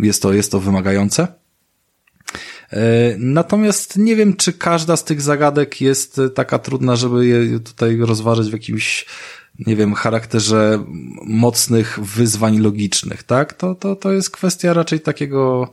jest 0.00 0.22
to, 0.22 0.32
jest 0.32 0.52
to 0.52 0.60
wymagające. 0.60 1.45
E, 2.72 2.78
natomiast 3.18 3.96
nie 3.96 4.16
wiem, 4.16 4.36
czy 4.36 4.52
każda 4.52 4.96
z 4.96 5.04
tych 5.04 5.22
zagadek 5.22 5.80
jest 5.80 6.20
taka 6.34 6.58
trudna, 6.58 6.96
żeby 6.96 7.26
je 7.26 7.60
tutaj 7.60 7.96
rozważyć 7.96 8.48
w 8.48 8.52
jakimś, 8.52 9.06
nie 9.66 9.76
wiem, 9.76 9.94
charakterze 9.94 10.84
mocnych 11.26 11.98
wyzwań 12.00 12.58
logicznych, 12.58 13.22
tak? 13.22 13.52
To, 13.52 13.74
to, 13.74 13.96
to 13.96 14.12
jest 14.12 14.30
kwestia 14.30 14.72
raczej 14.72 15.00
takiego 15.00 15.70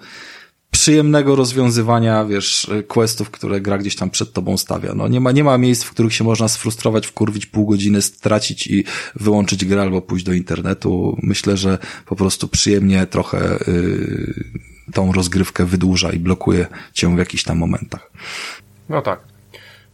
przyjemnego 0.71 1.35
rozwiązywania, 1.35 2.25
wiesz, 2.25 2.71
questów, 2.87 3.29
które 3.29 3.61
gra 3.61 3.77
gdzieś 3.77 3.95
tam 3.95 4.09
przed 4.09 4.33
tobą 4.33 4.57
stawia. 4.57 4.93
No 4.95 5.07
nie 5.07 5.19
ma, 5.19 5.31
nie 5.31 5.43
ma 5.43 5.57
miejsc, 5.57 5.83
w 5.83 5.91
których 5.91 6.13
się 6.13 6.23
można 6.23 6.47
sfrustrować, 6.47 7.07
wkurwić 7.07 7.45
pół 7.45 7.65
godziny, 7.65 8.01
stracić 8.01 8.67
i 8.67 8.83
wyłączyć 9.15 9.65
grę 9.65 9.81
albo 9.81 10.01
pójść 10.01 10.25
do 10.25 10.33
internetu. 10.33 11.17
Myślę, 11.23 11.57
że 11.57 11.77
po 12.05 12.15
prostu 12.15 12.47
przyjemnie 12.47 13.05
trochę 13.05 13.59
yy, 13.67 14.72
tą 14.93 15.11
rozgrywkę 15.11 15.65
wydłuża 15.65 16.11
i 16.11 16.19
blokuje 16.19 16.67
cię 16.93 17.15
w 17.15 17.17
jakichś 17.17 17.43
tam 17.43 17.57
momentach. 17.57 18.11
No 18.89 19.01
tak. 19.01 19.32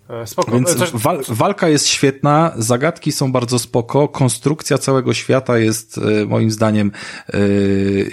E, 0.09 0.27
spoko. 0.27 0.51
Więc 0.51 0.75
Coś... 0.75 0.91
wal 0.91 1.23
walka 1.29 1.69
jest 1.69 1.87
świetna, 1.87 2.53
zagadki 2.57 3.11
są 3.11 3.31
bardzo 3.31 3.59
spoko, 3.59 4.07
konstrukcja 4.07 4.77
całego 4.77 5.13
świata 5.13 5.57
jest 5.57 5.97
e, 5.97 6.25
moim 6.25 6.51
zdaniem 6.51 6.91
e, 7.27 7.39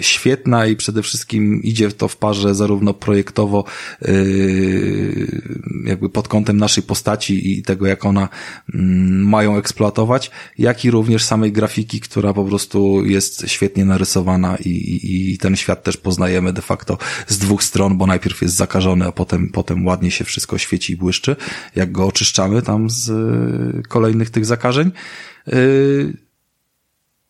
świetna 0.01 0.65
i 0.65 0.75
przede 0.75 1.03
wszystkim 1.03 1.63
idzie 1.63 1.91
to 1.91 2.07
w 2.07 2.17
parze 2.17 2.55
zarówno 2.55 2.93
projektowo 2.93 3.63
jakby 5.85 6.09
pod 6.09 6.27
kątem 6.27 6.57
naszej 6.57 6.83
postaci 6.83 7.51
i 7.51 7.63
tego 7.63 7.87
jak 7.87 8.05
ona 8.05 8.29
mm, 8.73 9.29
mają 9.29 9.57
eksploatować, 9.57 10.31
jak 10.57 10.85
i 10.85 10.91
również 10.91 11.23
samej 11.23 11.51
grafiki, 11.51 11.99
która 11.99 12.33
po 12.33 12.45
prostu 12.45 13.05
jest 13.05 13.43
świetnie 13.47 13.85
narysowana 13.85 14.57
i, 14.65 14.69
i, 14.69 15.33
i 15.33 15.37
ten 15.37 15.55
świat 15.55 15.83
też 15.83 15.97
poznajemy 15.97 16.53
de 16.53 16.61
facto 16.61 16.97
z 17.27 17.37
dwóch 17.37 17.63
stron, 17.63 17.97
bo 17.97 18.07
najpierw 18.07 18.41
jest 18.41 18.55
zakażony, 18.55 19.05
a 19.05 19.11
potem, 19.11 19.49
potem 19.49 19.85
ładnie 19.85 20.11
się 20.11 20.23
wszystko 20.23 20.57
świeci 20.57 20.93
i 20.93 20.97
błyszczy, 20.97 21.35
jak 21.75 21.86
jak 21.87 21.93
go 21.93 22.07
oczyszczamy 22.07 22.61
tam 22.61 22.89
z 22.89 23.09
y, 23.09 23.83
kolejnych 23.87 24.29
tych 24.29 24.45
zakażeń. 24.45 24.91
Y, 25.53 26.17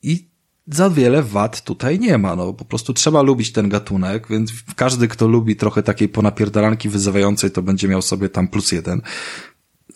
I 0.03 0.28
za 0.68 0.89
wiele 0.89 1.24
wad 1.24 1.62
tutaj 1.62 1.99
nie 1.99 2.18
ma, 2.18 2.36
no 2.36 2.53
po 2.53 2.66
prostu 2.66 2.93
trzeba 2.93 3.22
lubić 3.22 3.51
ten 3.51 3.70
gatunek, 3.70 4.28
więc 4.30 4.51
każdy, 4.76 5.08
kto 5.08 5.28
lubi 5.28 5.55
trochę 5.55 5.84
takiej 5.84 6.10
ponapierdalanki 6.10 6.89
wyzywającej, 6.89 7.51
to 7.51 7.62
będzie 7.62 7.88
miał 7.88 8.01
sobie 8.01 8.30
tam 8.30 8.47
plus 8.47 8.72
jeden 8.72 9.01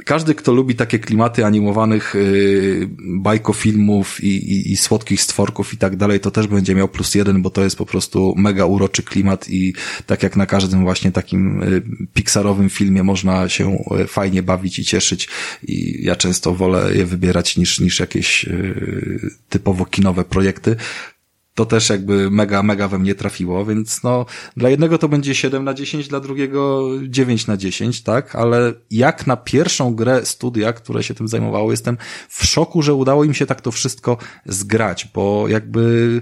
każdy, 0.06 0.36
kto 0.36 0.54
lubi 0.54 0.76
takie 0.76 1.00
klimaty 1.00 1.46
animowanych 1.46 2.14
yy, 2.16 2.89
bajkofilmów 3.00 4.24
i, 4.24 4.28
i, 4.28 4.72
i 4.72 4.78
słodkich 4.78 5.22
stworków 5.22 5.74
i 5.74 5.78
tak 5.78 5.96
dalej, 5.96 6.20
to 6.20 6.32
też 6.32 6.48
będzie 6.48 6.76
miał 6.76 6.88
plus 6.88 7.16
jeden, 7.16 7.42
bo 7.42 7.50
to 7.50 7.64
jest 7.64 7.76
po 7.78 7.86
prostu 7.86 8.34
mega 8.38 8.66
uroczy 8.66 9.04
klimat 9.04 9.50
i 9.50 9.74
tak 10.06 10.24
jak 10.24 10.36
na 10.36 10.46
każdym 10.46 10.84
właśnie 10.84 11.12
takim 11.12 11.62
yy, 11.62 11.84
pixarowym 12.14 12.70
filmie 12.70 13.04
można 13.04 13.50
się 13.50 13.84
yy, 13.92 14.08
fajnie 14.08 14.44
bawić 14.44 14.80
i 14.80 14.86
cieszyć 14.86 15.30
i 15.68 16.06
ja 16.06 16.16
często 16.16 16.54
wolę 16.54 16.96
je 16.96 17.06
wybierać 17.06 17.58
niż, 17.58 17.80
niż 17.80 18.00
jakieś 18.00 18.46
typowo 19.50 19.86
kinowe 19.86 20.24
projekty 20.24 20.76
to 21.56 21.66
też 21.66 21.89
jakby 21.89 22.32
mega, 22.32 22.64
mega 22.64 22.88
we 22.88 22.99
mnie 22.99 23.16
trafiło, 23.16 23.66
więc 23.66 24.04
no, 24.04 24.26
dla 24.58 24.70
jednego 24.70 24.97
to 24.97 25.10
będzie 25.10 25.36
7 25.36 25.64
na 25.64 25.74
10, 25.74 26.08
dla 26.08 26.20
drugiego 26.20 26.89
9 27.08 27.47
na 27.47 27.58
10, 27.58 28.04
tak? 28.04 28.36
Ale 28.36 28.74
jak 28.91 29.28
na 29.28 29.38
pierwszą 29.38 29.95
grę 29.95 30.26
studia, 30.26 30.74
które 30.74 31.04
się 31.04 31.14
tym 31.14 31.28
zajmowało, 31.28 31.72
jestem 31.72 31.97
w 32.30 32.45
szoku, 32.45 32.82
że 32.82 32.93
udało 32.93 33.24
im 33.24 33.34
się 33.34 33.45
tak 33.45 33.62
to 33.62 33.72
wszystko 33.72 34.18
zgrać, 34.45 35.08
bo 35.14 35.47
jakby 35.47 36.22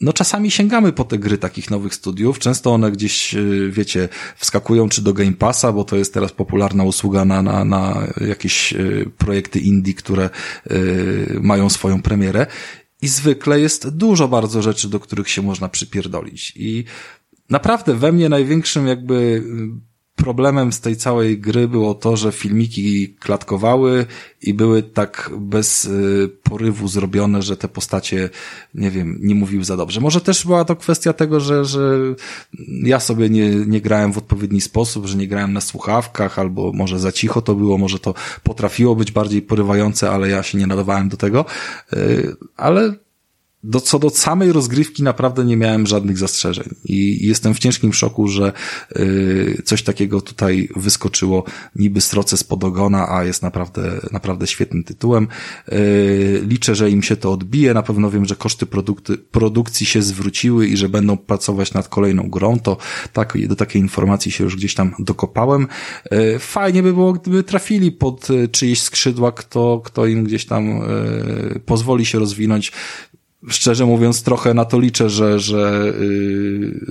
no 0.00 0.12
czasami 0.12 0.50
sięgamy 0.50 0.92
po 0.92 1.04
te 1.04 1.18
gry 1.18 1.38
takich 1.38 1.70
nowych 1.70 1.94
studiów, 1.94 2.38
często 2.38 2.74
one 2.74 2.92
gdzieś, 2.92 3.34
y, 3.34 3.70
wiecie, 3.72 4.08
wskakują 4.36 4.88
czy 4.88 5.02
do 5.02 5.12
Game 5.12 5.32
Passa, 5.32 5.72
bo 5.72 5.84
to 5.84 5.96
jest 5.96 6.14
teraz 6.14 6.32
popularna 6.32 6.84
usługa 6.84 7.24
na, 7.24 7.42
na, 7.42 7.64
na 7.64 8.06
jakieś 8.28 8.72
y, 8.72 9.10
projekty 9.18 9.58
indie, 9.58 9.94
które 9.94 10.30
y, 10.70 11.38
mają 11.42 11.70
swoją 11.70 12.02
premierę 12.02 12.46
i 13.02 13.08
zwykle 13.08 13.60
jest 13.60 13.88
dużo 13.88 14.28
bardzo 14.28 14.62
rzeczy, 14.62 14.88
do 14.88 15.00
których 15.00 15.28
się 15.28 15.42
można 15.42 15.68
przypierdolić. 15.68 16.52
I 16.56 16.84
naprawdę 17.50 17.94
we 17.94 18.12
mnie 18.12 18.28
największym 18.28 18.86
jakby 18.86 19.44
problemem 20.20 20.72
z 20.72 20.80
tej 20.80 20.96
całej 20.96 21.38
gry 21.38 21.68
było 21.68 21.94
to, 21.94 22.16
że 22.16 22.32
filmiki 22.32 23.08
klatkowały 23.08 24.06
i 24.42 24.54
były 24.54 24.82
tak 24.82 25.30
bez 25.38 25.84
y, 25.84 26.30
porywu 26.42 26.88
zrobione, 26.88 27.42
że 27.42 27.56
te 27.56 27.68
postacie, 27.68 28.30
nie 28.74 28.90
wiem, 28.90 29.18
nie 29.22 29.34
mówiły 29.34 29.64
za 29.64 29.76
dobrze. 29.76 30.00
Może 30.00 30.20
też 30.20 30.46
była 30.46 30.64
to 30.64 30.76
kwestia 30.76 31.12
tego, 31.12 31.40
że, 31.40 31.64
że 31.64 31.98
ja 32.82 33.00
sobie 33.00 33.30
nie, 33.30 33.50
nie 33.50 33.80
grałem 33.80 34.12
w 34.12 34.18
odpowiedni 34.18 34.60
sposób, 34.60 35.06
że 35.06 35.16
nie 35.16 35.28
grałem 35.28 35.52
na 35.52 35.60
słuchawkach, 35.60 36.38
albo 36.38 36.72
może 36.72 36.98
za 36.98 37.12
cicho 37.12 37.42
to 37.42 37.54
było, 37.54 37.78
może 37.78 37.98
to 37.98 38.14
potrafiło 38.42 38.96
być 38.96 39.12
bardziej 39.12 39.42
porywające, 39.42 40.10
ale 40.10 40.28
ja 40.28 40.42
się 40.42 40.58
nie 40.58 40.66
nadawałem 40.66 41.08
do 41.08 41.16
tego. 41.16 41.44
Y, 41.92 42.36
ale 42.56 42.94
do, 43.64 43.80
co 43.80 43.98
do 43.98 44.10
samej 44.10 44.52
rozgrywki 44.52 45.02
naprawdę 45.02 45.44
nie 45.44 45.56
miałem 45.56 45.86
żadnych 45.86 46.18
zastrzeżeń 46.18 46.68
i 46.84 47.26
jestem 47.26 47.54
w 47.54 47.58
ciężkim 47.58 47.92
szoku, 47.92 48.28
że 48.28 48.52
y, 48.96 49.62
coś 49.64 49.82
takiego 49.82 50.20
tutaj 50.20 50.68
wyskoczyło 50.76 51.44
niby 51.76 52.00
stroce 52.00 52.36
z 52.36 52.44
podogona, 52.44 53.08
a 53.08 53.24
jest 53.24 53.42
naprawdę, 53.42 54.00
naprawdę 54.12 54.46
świetnym 54.46 54.84
tytułem. 54.84 55.28
Y, 55.72 56.42
liczę, 56.46 56.74
że 56.74 56.90
im 56.90 57.02
się 57.02 57.16
to 57.16 57.32
odbije, 57.32 57.74
na 57.74 57.82
pewno 57.82 58.10
wiem, 58.10 58.24
że 58.24 58.36
koszty 58.36 58.66
produkty, 58.66 59.18
produkcji 59.18 59.86
się 59.86 60.02
zwróciły 60.02 60.66
i 60.66 60.76
że 60.76 60.88
będą 60.88 61.16
pracować 61.16 61.74
nad 61.74 61.88
kolejną 61.88 62.30
grą, 62.30 62.58
to 62.58 62.76
tak, 63.12 63.46
do 63.46 63.56
takiej 63.56 63.82
informacji 63.82 64.32
się 64.32 64.44
już 64.44 64.56
gdzieś 64.56 64.74
tam 64.74 64.94
dokopałem. 64.98 65.66
Y, 66.12 66.38
fajnie 66.38 66.82
by 66.82 66.92
było, 66.92 67.12
gdyby 67.12 67.42
trafili 67.42 67.92
pod 67.92 68.28
czyjeś 68.52 68.82
skrzydła, 68.82 69.32
kto, 69.32 69.82
kto 69.84 70.06
im 70.06 70.24
gdzieś 70.24 70.46
tam 70.46 70.80
pozwoli 71.66 72.06
się 72.06 72.18
rozwinąć 72.18 72.72
szczerze 73.48 73.86
mówiąc, 73.86 74.22
trochę 74.22 74.54
na 74.54 74.64
to 74.64 74.80
liczę, 74.80 75.10
że, 75.10 75.40
że 75.40 75.92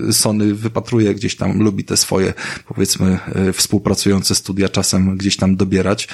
y, 0.10 0.14
Sony 0.14 0.54
wypatruje 0.54 1.16
gdzieś 1.16 1.36
tam, 1.36 1.62
lubi 1.62 1.84
te 1.84 1.97
swoje, 1.97 2.34
powiedzmy, 2.68 3.20
y, 3.50 3.54
współpracujące 3.54 4.36
studia 4.36 4.70
czasem 4.70 5.18
gdzieś 5.18 5.38
tam 5.38 5.56
dobierać. 5.56 6.08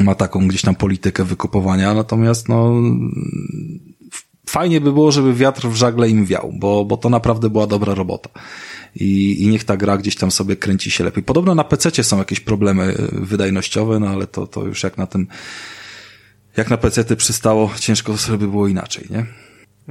Ma 0.00 0.14
taką 0.14 0.48
gdzieś 0.48 0.62
tam 0.62 0.74
politykę 0.74 1.24
wykupowania, 1.24 1.94
natomiast 1.94 2.48
no, 2.48 2.74
fajnie 4.46 4.80
by 4.80 4.92
było, 4.92 5.12
żeby 5.12 5.34
wiatr 5.34 5.68
w 5.68 5.74
żagle 5.74 6.08
im 6.08 6.26
wiał, 6.26 6.52
bo, 6.58 6.84
bo 6.84 6.96
to 6.96 7.10
naprawdę 7.10 7.50
była 7.50 7.66
dobra 7.66 7.94
robota. 7.94 8.30
I, 8.94 9.42
I 9.42 9.48
niech 9.48 9.64
ta 9.64 9.76
gra 9.76 9.96
gdzieś 9.96 10.16
tam 10.16 10.30
sobie 10.30 10.56
kręci 10.56 10.90
się 10.90 11.04
lepiej. 11.04 11.24
Podobno 11.24 11.54
na 11.54 11.64
PC 11.64 12.04
są 12.04 12.18
jakieś 12.18 12.40
problemy 12.40 12.94
y, 12.98 13.08
wydajnościowe, 13.12 14.00
no 14.00 14.08
ale 14.08 14.26
to, 14.26 14.46
to 14.46 14.64
już 14.64 14.82
jak 14.82 14.98
na 14.98 15.06
tym 15.06 15.26
jak 16.56 16.70
na 16.70 16.76
pecety 16.76 17.16
przystało, 17.16 17.70
ciężko 17.80 18.16
sobie 18.18 18.46
było 18.46 18.68
inaczej, 18.68 19.06
nie? 19.10 19.26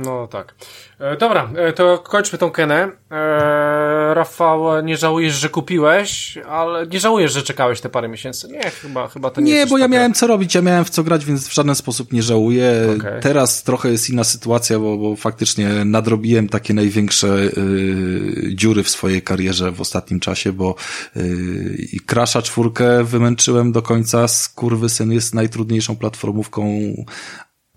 No 0.04 0.28
tak. 0.28 0.56
E, 1.00 1.18
dobra, 1.18 1.50
e, 1.56 1.74
to 1.74 1.98
kończmy 1.98 2.40
tą 2.40 2.52
kenę. 2.52 2.92
E, 3.12 4.14
Rafał, 4.14 4.82
nie 4.84 4.98
żałujesz, 4.98 5.34
że 5.34 5.50
kupiłeś, 5.50 6.38
ale 6.50 6.88
nie 6.88 7.00
żałujesz, 7.00 7.34
że 7.34 7.44
czekałeś 7.44 7.82
te 7.82 7.90
parę 7.90 8.08
miesięcy? 8.08 8.48
Nie, 8.48 8.62
chyba, 8.62 9.08
chyba 9.08 9.30
to 9.30 9.42
nie 9.42 9.54
Nie, 9.54 9.68
bo 9.68 9.78
ja 9.78 9.88
miałem 9.88 10.14
co 10.14 10.28
robić, 10.28 10.56
ja 10.56 10.62
miałem 10.62 10.86
w 10.86 10.90
co 10.90 11.04
grać, 11.04 11.26
więc 11.26 11.48
w 11.48 11.54
żaden 11.54 11.76
sposób 11.76 12.14
nie 12.14 12.24
żałuję. 12.24 12.96
Okay. 12.98 13.20
Teraz 13.20 13.64
trochę 13.64 13.90
jest 13.92 14.10
inna 14.10 14.24
sytuacja, 14.24 14.80
bo, 14.80 14.98
bo 14.98 15.16
faktycznie 15.16 15.70
nadrobiłem 15.86 16.50
takie 16.50 16.74
największe 16.74 17.28
y, 17.28 18.56
dziury 18.56 18.84
w 18.84 18.90
swojej 18.90 19.22
karierze 19.22 19.72
w 19.72 19.82
ostatnim 19.82 20.20
czasie, 20.20 20.54
bo 20.54 20.76
y, 21.18 21.88
i 21.92 22.00
Crasha 22.00 22.42
czwórkę 22.42 23.04
wymęczyłem 23.04 23.72
do 23.72 23.82
końca, 23.82 24.28
Skurwysyn 24.28 25.12
jest 25.12 25.36
najtrudniejszą 25.36 25.96
platformówką 25.96 26.80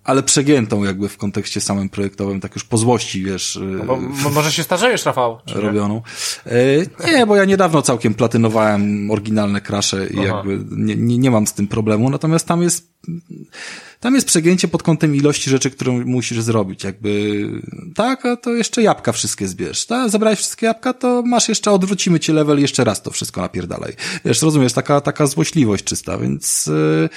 ale 0.05 0.23
przegiętą 0.23 0.85
jakby 0.85 1.09
w 1.09 1.17
kontekście 1.17 1.61
samym 1.61 1.89
projektowym, 1.89 2.41
tak 2.41 2.55
już 2.55 2.65
po 2.65 2.79
złości, 2.79 3.25
wiesz. 3.25 3.59
No 3.63 3.85
bo, 3.85 4.31
może 4.31 4.53
się 4.53 4.63
starzejesz, 4.63 5.05
Rafał? 5.05 5.39
Robioną. 5.55 6.03
E, 6.47 7.13
nie, 7.13 7.27
bo 7.27 7.37
ja 7.37 7.45
niedawno 7.45 7.83
całkiem 7.83 8.15
platynowałem 8.15 9.11
oryginalne 9.11 9.61
krasze 9.61 10.07
i 10.07 10.19
Aha. 10.19 10.27
jakby 10.27 10.65
nie, 10.71 10.97
nie, 10.97 11.19
nie 11.19 11.31
mam 11.31 11.47
z 11.47 11.53
tym 11.53 11.69
problemu, 11.69 12.11
natomiast 12.11 12.47
tam 12.47 12.63
jest 12.63 12.93
tam 14.01 14.15
jest 14.15 14.27
przegięcie 14.27 14.69
pod 14.69 14.83
kątem 14.83 15.17
ilości 15.17 15.51
rzeczy, 15.51 15.71
które 15.71 15.93
musisz 15.93 16.41
zrobić, 16.41 16.85
jakby, 16.85 17.41
tak, 17.95 18.27
a 18.27 18.37
to 18.37 18.51
jeszcze 18.51 18.83
jabłka 18.83 19.13
wszystkie 19.13 19.49
zbierz, 19.49 19.87
tak, 19.87 20.11
zabrałeś 20.11 20.39
wszystkie 20.39 20.67
jabłka, 20.67 20.93
to 20.93 21.23
masz 21.27 21.49
jeszcze, 21.49 21.71
odwrócimy 21.71 22.21
ci 22.21 22.33
level 22.33 22.61
jeszcze 22.61 22.85
raz 22.85 23.03
to 23.03 23.11
wszystko 23.11 23.41
napierdalaj. 23.41 23.93
Wiesz, 24.25 24.43
rozumiesz, 24.43 24.73
taka, 24.73 25.01
taka 25.01 25.27
złośliwość 25.27 25.85
czysta, 25.85 26.19
więc, 26.19 26.67
yy, 26.67 27.09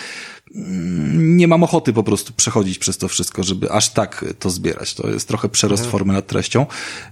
nie 1.16 1.48
mam 1.48 1.64
ochoty 1.64 1.94
po 1.94 2.04
prostu 2.04 2.34
przechodzić 2.34 2.80
przez 2.80 2.98
to 2.98 3.08
wszystko, 3.08 3.44
żeby 3.44 3.72
aż 3.72 3.90
tak 3.90 4.26
to 4.40 4.50
zbierać. 4.50 4.94
To 4.94 5.08
jest 5.08 5.28
trochę 5.28 5.50
przerost 5.50 5.84
mhm. 5.84 5.92
formy 5.92 6.14
nad 6.14 6.28
treścią. 6.28 6.66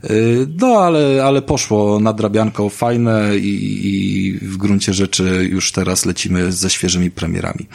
Y, 0.04 0.48
no, 0.60 0.68
ale, 0.68 1.24
ale 1.26 1.42
poszło 1.42 2.00
nadrabianko 2.00 2.70
fajne 2.70 3.38
i, 3.38 3.80
i 3.84 4.34
w 4.34 4.58
gruncie 4.58 4.94
rzeczy 4.94 5.48
już 5.52 5.72
teraz 5.72 6.06
lecimy 6.06 6.52
ze 6.52 6.70
świeżymi 6.70 7.12
premierami. 7.12 7.68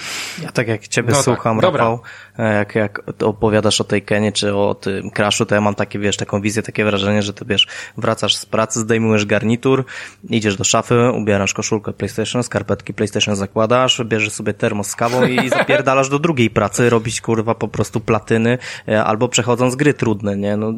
Ja 0.43 0.53
tak 0.53 0.69
jak 0.69 0.89
ciebie 0.89 1.09
no 1.09 1.15
tak, 1.15 1.25
słucham, 1.25 1.61
tak. 1.61 1.75
Rafał, 1.75 2.01
jak, 2.39 2.75
jak 2.75 3.03
opowiadasz 3.23 3.81
o 3.81 3.85
tej 3.85 4.03
Kenie 4.03 4.33
czy 4.33 4.55
o 4.55 4.75
tym 4.75 5.11
Crashu, 5.11 5.47
to 5.47 5.55
ja 5.55 5.61
mam 5.61 5.75
takie, 5.75 5.99
wiesz, 5.99 6.17
taką 6.17 6.41
wizję, 6.41 6.63
takie 6.63 6.85
wrażenie, 6.85 7.23
że 7.23 7.33
ty, 7.33 7.45
wiesz, 7.45 7.67
wracasz 7.97 8.37
z 8.37 8.47
pracy, 8.47 8.81
zdejmujesz 8.81 9.27
garnitur, 9.27 9.85
idziesz 10.31 10.57
do 10.57 10.65
szafy, 10.65 11.11
ubierasz 11.11 11.55
koszulkę 11.55 11.93
PlayStation, 11.93 12.43
skarpetki 12.43 12.95
PlayStation 12.95 13.37
zakładasz, 13.37 14.03
bierzesz 14.05 14.33
sobie 14.33 14.55
termos 14.55 14.89
z 14.89 14.97
kawą 14.97 15.27
i 15.27 15.51
zapierdalasz 15.59 16.09
do 16.09 16.19
drugiej 16.19 16.51
pracy, 16.51 16.91
robić 16.91 17.21
kurwa 17.21 17.55
po 17.55 17.69
prostu 17.69 18.01
platyny, 18.01 18.59
e, 18.89 19.05
albo 19.05 19.29
przechodząc 19.29 19.77
gry 19.77 19.95
trudne, 19.95 20.37
nie? 20.37 20.57
No, 20.57 20.73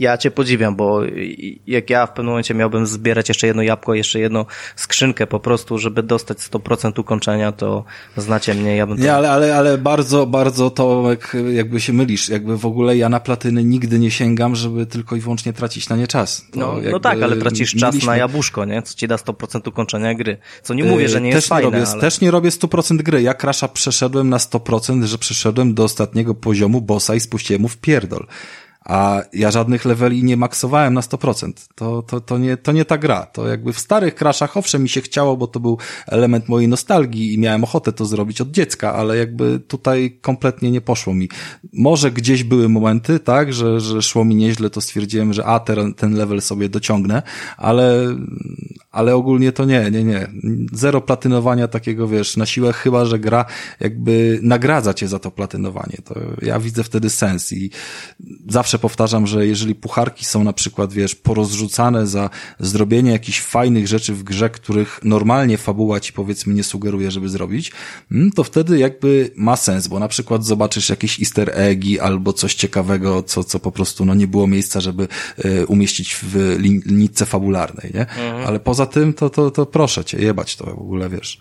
ja 0.00 0.18
cię 0.18 0.30
podziwiam, 0.30 0.76
bo 0.76 1.00
jak 1.66 1.90
ja 1.90 2.06
w 2.06 2.10
pewnym 2.10 2.26
momencie 2.26 2.54
miałbym 2.54 2.86
zbierać 2.86 3.28
jeszcze 3.28 3.46
jedno 3.46 3.62
jabłko, 3.62 3.94
jeszcze 3.94 4.20
jedną 4.20 4.44
skrzynkę 4.76 5.26
po 5.26 5.40
prostu, 5.40 5.78
żeby 5.78 6.02
dostać 6.02 6.38
100% 6.38 7.00
ukończenia, 7.00 7.52
to 7.52 7.84
znacie 8.16 8.54
mnie, 8.54 8.76
ja 8.76 8.86
bym 8.86 8.96
to... 8.96 9.02
Nie, 9.02 9.14
ale, 9.14 9.30
ale, 9.30 9.56
ale 9.56 9.78
bardzo, 9.78 10.26
bardzo 10.26 10.70
to 10.70 11.04
jakby 11.52 11.80
się 11.80 11.92
mylisz, 11.92 12.28
jakby 12.28 12.56
w 12.56 12.66
ogóle 12.66 12.96
ja 12.96 13.08
na 13.08 13.20
platyny 13.20 13.64
nigdy 13.64 13.98
nie 13.98 14.10
sięgam, 14.10 14.56
żeby 14.56 14.86
tylko 14.86 15.16
i 15.16 15.20
wyłącznie 15.20 15.52
tracić 15.52 15.88
na 15.88 15.96
nie 15.96 16.06
czas. 16.06 16.46
No, 16.54 16.76
no 16.92 17.00
tak, 17.00 17.22
ale 17.22 17.36
tracisz 17.36 17.74
czas 17.74 17.94
mieliśmy... 17.94 18.12
na 18.12 18.16
jabłuszko, 18.16 18.64
nie? 18.64 18.82
Co 18.82 18.94
ci 18.94 19.08
da 19.08 19.16
100% 19.16 19.68
ukończenia 19.68 20.14
gry. 20.14 20.38
Co 20.62 20.74
nie 20.74 20.84
mówię, 20.84 21.08
że 21.08 21.20
nie 21.20 21.30
jest 21.30 21.48
fajne, 21.48 21.70
robię, 21.70 21.84
ale... 21.92 22.00
Też 22.00 22.20
nie 22.20 22.30
robię 22.30 22.50
100% 22.50 22.96
gry. 22.96 23.22
Ja 23.22 23.34
Crasha 23.34 23.68
przeszedłem 23.68 24.28
na 24.28 24.36
100%, 24.36 25.04
że 25.04 25.18
przeszedłem 25.18 25.74
do 25.74 25.84
ostatniego 25.84 26.34
poziomu 26.34 26.80
bossa 26.80 27.14
i 27.14 27.20
spuściłem 27.20 27.62
mu 27.62 27.68
w 27.68 27.78
pierdol 27.78 28.26
a 28.90 29.22
ja 29.32 29.50
żadnych 29.50 29.84
leveli 29.84 30.24
nie 30.24 30.36
maksowałem 30.36 30.94
na 30.94 31.00
100%. 31.00 31.52
To, 31.74 32.02
to, 32.02 32.20
to, 32.20 32.38
nie, 32.38 32.56
to 32.56 32.72
nie 32.72 32.84
ta 32.84 32.98
gra. 32.98 33.26
To 33.26 33.48
jakby 33.48 33.72
w 33.72 33.78
starych 33.78 34.14
kraszach 34.14 34.56
owszem 34.56 34.82
mi 34.82 34.88
się 34.88 35.00
chciało, 35.00 35.36
bo 35.36 35.46
to 35.46 35.60
był 35.60 35.78
element 36.06 36.48
mojej 36.48 36.68
nostalgii 36.68 37.34
i 37.34 37.38
miałem 37.38 37.64
ochotę 37.64 37.92
to 37.92 38.04
zrobić 38.04 38.40
od 38.40 38.50
dziecka, 38.50 38.94
ale 38.94 39.16
jakby 39.16 39.60
tutaj 39.68 40.18
kompletnie 40.20 40.70
nie 40.70 40.80
poszło 40.80 41.14
mi. 41.14 41.28
Może 41.72 42.10
gdzieś 42.10 42.44
były 42.44 42.68
momenty, 42.68 43.20
tak, 43.20 43.52
że, 43.52 43.80
że 43.80 44.02
szło 44.02 44.24
mi 44.24 44.34
nieźle, 44.34 44.70
to 44.70 44.80
stwierdziłem, 44.80 45.32
że 45.32 45.44
a, 45.44 45.60
ten, 45.60 45.94
ten 45.94 46.14
level 46.14 46.42
sobie 46.42 46.68
dociągnę, 46.68 47.22
ale, 47.56 48.16
ale 48.90 49.14
ogólnie 49.14 49.52
to 49.52 49.64
nie, 49.64 49.90
nie, 49.90 50.04
nie. 50.04 50.30
Zero 50.72 51.00
platynowania 51.00 51.68
takiego, 51.68 52.08
wiesz, 52.08 52.36
na 52.36 52.46
siłę, 52.46 52.72
chyba, 52.72 53.04
że 53.04 53.18
gra 53.18 53.44
jakby 53.80 54.40
nagradza 54.42 54.94
cię 54.94 55.08
za 55.08 55.18
to 55.18 55.30
platynowanie. 55.30 55.96
To 56.04 56.14
ja 56.42 56.60
widzę 56.60 56.84
wtedy 56.84 57.10
sens 57.10 57.52
i 57.52 57.70
zawsze 58.48 58.79
powtarzam, 58.80 59.26
że 59.26 59.46
jeżeli 59.46 59.74
pucharki 59.74 60.24
są 60.24 60.44
na 60.44 60.52
przykład, 60.52 60.92
wiesz, 60.92 61.14
porozrzucane 61.14 62.06
za 62.06 62.30
zrobienie 62.60 63.10
jakichś 63.10 63.40
fajnych 63.40 63.88
rzeczy 63.88 64.14
w 64.14 64.22
grze, 64.22 64.50
których 64.50 65.00
normalnie 65.04 65.58
fabuła 65.58 66.00
ci 66.00 66.12
powiedzmy 66.12 66.54
nie 66.54 66.64
sugeruje, 66.64 67.10
żeby 67.10 67.28
zrobić, 67.28 67.72
mm, 68.12 68.32
to 68.32 68.44
wtedy 68.44 68.78
jakby 68.78 69.30
ma 69.36 69.56
sens, 69.56 69.88
bo 69.88 69.98
na 69.98 70.08
przykład 70.08 70.44
zobaczysz 70.44 70.88
jakieś 70.88 71.20
easter 71.20 71.50
eggi 71.54 72.00
albo 72.00 72.32
coś 72.32 72.54
ciekawego, 72.54 73.22
co, 73.22 73.44
co 73.44 73.60
po 73.60 73.72
prostu 73.72 74.04
no 74.04 74.14
nie 74.14 74.26
było 74.26 74.46
miejsca, 74.46 74.80
żeby 74.80 75.08
y, 75.44 75.66
umieścić 75.66 76.16
w 76.22 76.56
linijce 76.58 77.26
fabularnej, 77.26 77.90
nie? 77.94 78.00
Mhm. 78.00 78.46
Ale 78.46 78.60
poza 78.60 78.86
tym 78.86 79.14
to, 79.14 79.30
to, 79.30 79.50
to 79.50 79.66
proszę 79.66 80.04
cię, 80.04 80.18
jebać 80.18 80.56
to 80.56 80.64
w 80.64 80.68
ogóle, 80.68 81.08
wiesz. 81.08 81.38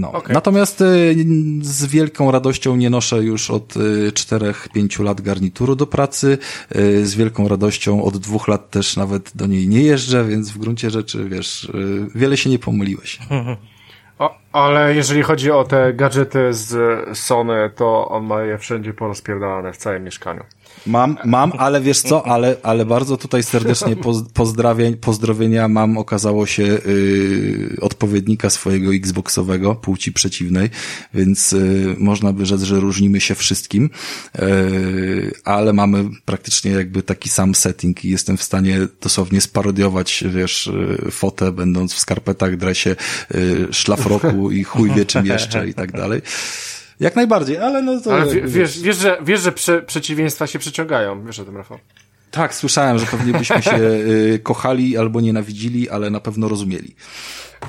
No. 0.00 0.12
Okay. 0.12 0.34
Natomiast 0.34 0.80
y, 0.80 1.14
z 1.62 1.86
wielką 1.86 2.30
radością 2.30 2.76
nie 2.76 2.90
noszę 2.90 3.16
już 3.16 3.50
od 3.50 3.74
4-5 3.74 5.00
y, 5.00 5.04
lat 5.04 5.20
garnituru 5.20 5.76
do 5.76 5.86
pracy. 5.86 6.38
Y, 6.76 7.06
z 7.06 7.14
wielką 7.14 7.48
radością 7.48 8.04
od 8.04 8.16
dwóch 8.16 8.48
lat 8.48 8.70
też 8.70 8.96
nawet 8.96 9.36
do 9.36 9.46
niej 9.46 9.68
nie 9.68 9.82
jeżdżę, 9.82 10.24
więc 10.24 10.50
w 10.50 10.58
gruncie 10.58 10.90
rzeczy, 10.90 11.28
wiesz, 11.28 11.72
wiele 12.14 12.36
się 12.36 12.50
nie 12.50 12.58
pomyliłeś. 12.58 13.18
O, 14.18 14.38
ale 14.52 14.94
jeżeli 14.94 15.22
chodzi 15.22 15.50
o 15.50 15.64
te 15.64 15.94
gadżety 15.94 16.54
z 16.54 17.18
Sony, 17.18 17.70
to 17.76 18.08
on 18.08 18.24
ma 18.24 18.42
je 18.42 18.58
wszędzie 18.58 18.94
porozpierdalane 18.94 19.72
w 19.72 19.76
całym 19.76 20.04
mieszkaniu. 20.04 20.44
Mam, 20.88 21.16
mam, 21.24 21.52
ale 21.58 21.80
wiesz 21.80 22.00
co, 22.00 22.26
ale, 22.26 22.56
ale 22.62 22.86
bardzo 22.86 23.16
tutaj 23.16 23.42
serdecznie 23.42 23.96
pozdrawień, 24.34 24.96
pozdrowienia 24.96 25.68
mam, 25.68 25.98
okazało 25.98 26.46
się, 26.46 26.62
yy, 26.62 27.76
odpowiednika 27.80 28.50
swojego 28.50 28.94
Xboxowego, 28.94 29.74
płci 29.74 30.12
przeciwnej, 30.12 30.70
więc 31.14 31.52
yy, 31.52 31.96
można 31.98 32.32
by 32.32 32.46
rzec, 32.46 32.62
że 32.62 32.80
różnimy 32.80 33.20
się 33.20 33.34
wszystkim, 33.34 33.90
yy, 34.38 35.32
ale 35.44 35.72
mamy 35.72 36.04
praktycznie 36.24 36.70
jakby 36.70 37.02
taki 37.02 37.28
sam 37.28 37.54
setting 37.54 38.04
i 38.04 38.10
jestem 38.10 38.36
w 38.36 38.42
stanie 38.42 38.78
dosłownie 39.00 39.40
sparodiować, 39.40 40.24
wiesz, 40.34 40.70
yy, 41.04 41.10
fotę, 41.10 41.52
będąc 41.52 41.94
w 41.94 41.98
skarpetach, 41.98 42.56
dresie, 42.56 42.96
yy, 43.34 43.68
szlafroku 43.70 44.50
i 44.50 44.64
chuj 44.64 44.90
wie 44.90 45.06
czym 45.06 45.26
jeszcze 45.26 45.68
i 45.68 45.74
tak 45.74 45.92
dalej. 45.92 46.22
Jak 47.00 47.16
najbardziej, 47.16 47.58
ale 47.58 47.82
no 47.82 48.00
to... 48.00 48.14
Ale 48.14 48.26
wiesz, 48.26 48.80
wiesz, 48.80 48.96
że, 48.96 49.18
wiesz, 49.22 49.40
że 49.40 49.52
prze, 49.52 49.82
przeciwieństwa 49.82 50.46
się 50.46 50.58
przyciągają, 50.58 51.24
wiesz 51.24 51.38
o 51.38 51.44
tym, 51.44 51.56
Rafał? 51.56 51.78
Tak, 52.30 52.54
słyszałem, 52.54 52.98
że 52.98 53.06
pewnie 53.06 53.32
byśmy 53.32 53.62
się 53.62 53.76
y, 54.34 54.40
kochali 54.42 54.96
albo 54.96 55.20
nienawidzili, 55.20 55.90
ale 55.90 56.10
na 56.10 56.20
pewno 56.20 56.48
rozumieli. 56.48 56.94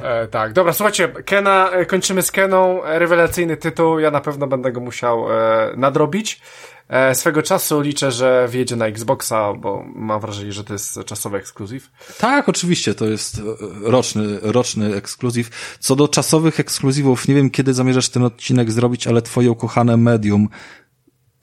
E, 0.04 0.28
tak, 0.28 0.54
dobra, 0.54 0.74
słuchajcie, 0.74 1.08
Kena, 1.08 1.70
e, 1.72 1.86
kończymy 1.86 2.22
z 2.22 2.32
Keną, 2.32 2.82
rewelacyjny 2.84 3.58
tytuł, 3.58 4.00
ja 4.00 4.12
na 4.12 4.22
pewno 4.22 4.48
będę 4.48 4.72
go 4.72 4.80
musiał 4.80 5.34
e, 5.34 5.74
nadrobić. 5.78 6.42
E, 6.90 7.16
swego 7.16 7.44
czasu 7.44 7.82
liczę, 7.82 8.12
że 8.12 8.48
wjedzie 8.52 8.76
na 8.76 8.86
Xboxa, 8.88 9.54
bo 9.54 9.84
mam 9.96 10.22
wrażenie, 10.22 10.52
że 10.54 10.64
to 10.64 10.74
jest 10.74 11.00
czasowy 11.06 11.38
ekskluzyw. 11.38 11.90
Tak, 12.18 12.50
oczywiście, 12.50 12.96
to 12.96 13.06
jest 13.06 13.38
e, 13.38 13.42
roczny, 13.82 14.40
roczny 14.42 14.96
ekskluzyw. 14.96 15.78
Co 15.80 15.96
do 15.96 16.08
czasowych 16.08 16.60
ekskluzywów, 16.60 17.28
nie 17.28 17.36
wiem 17.36 17.50
kiedy 17.50 17.74
zamierzasz 17.74 18.10
ten 18.10 18.24
odcinek 18.24 18.72
zrobić, 18.72 19.08
ale 19.08 19.22
twoje 19.22 19.52
ukochane 19.52 19.98
medium 19.98 20.50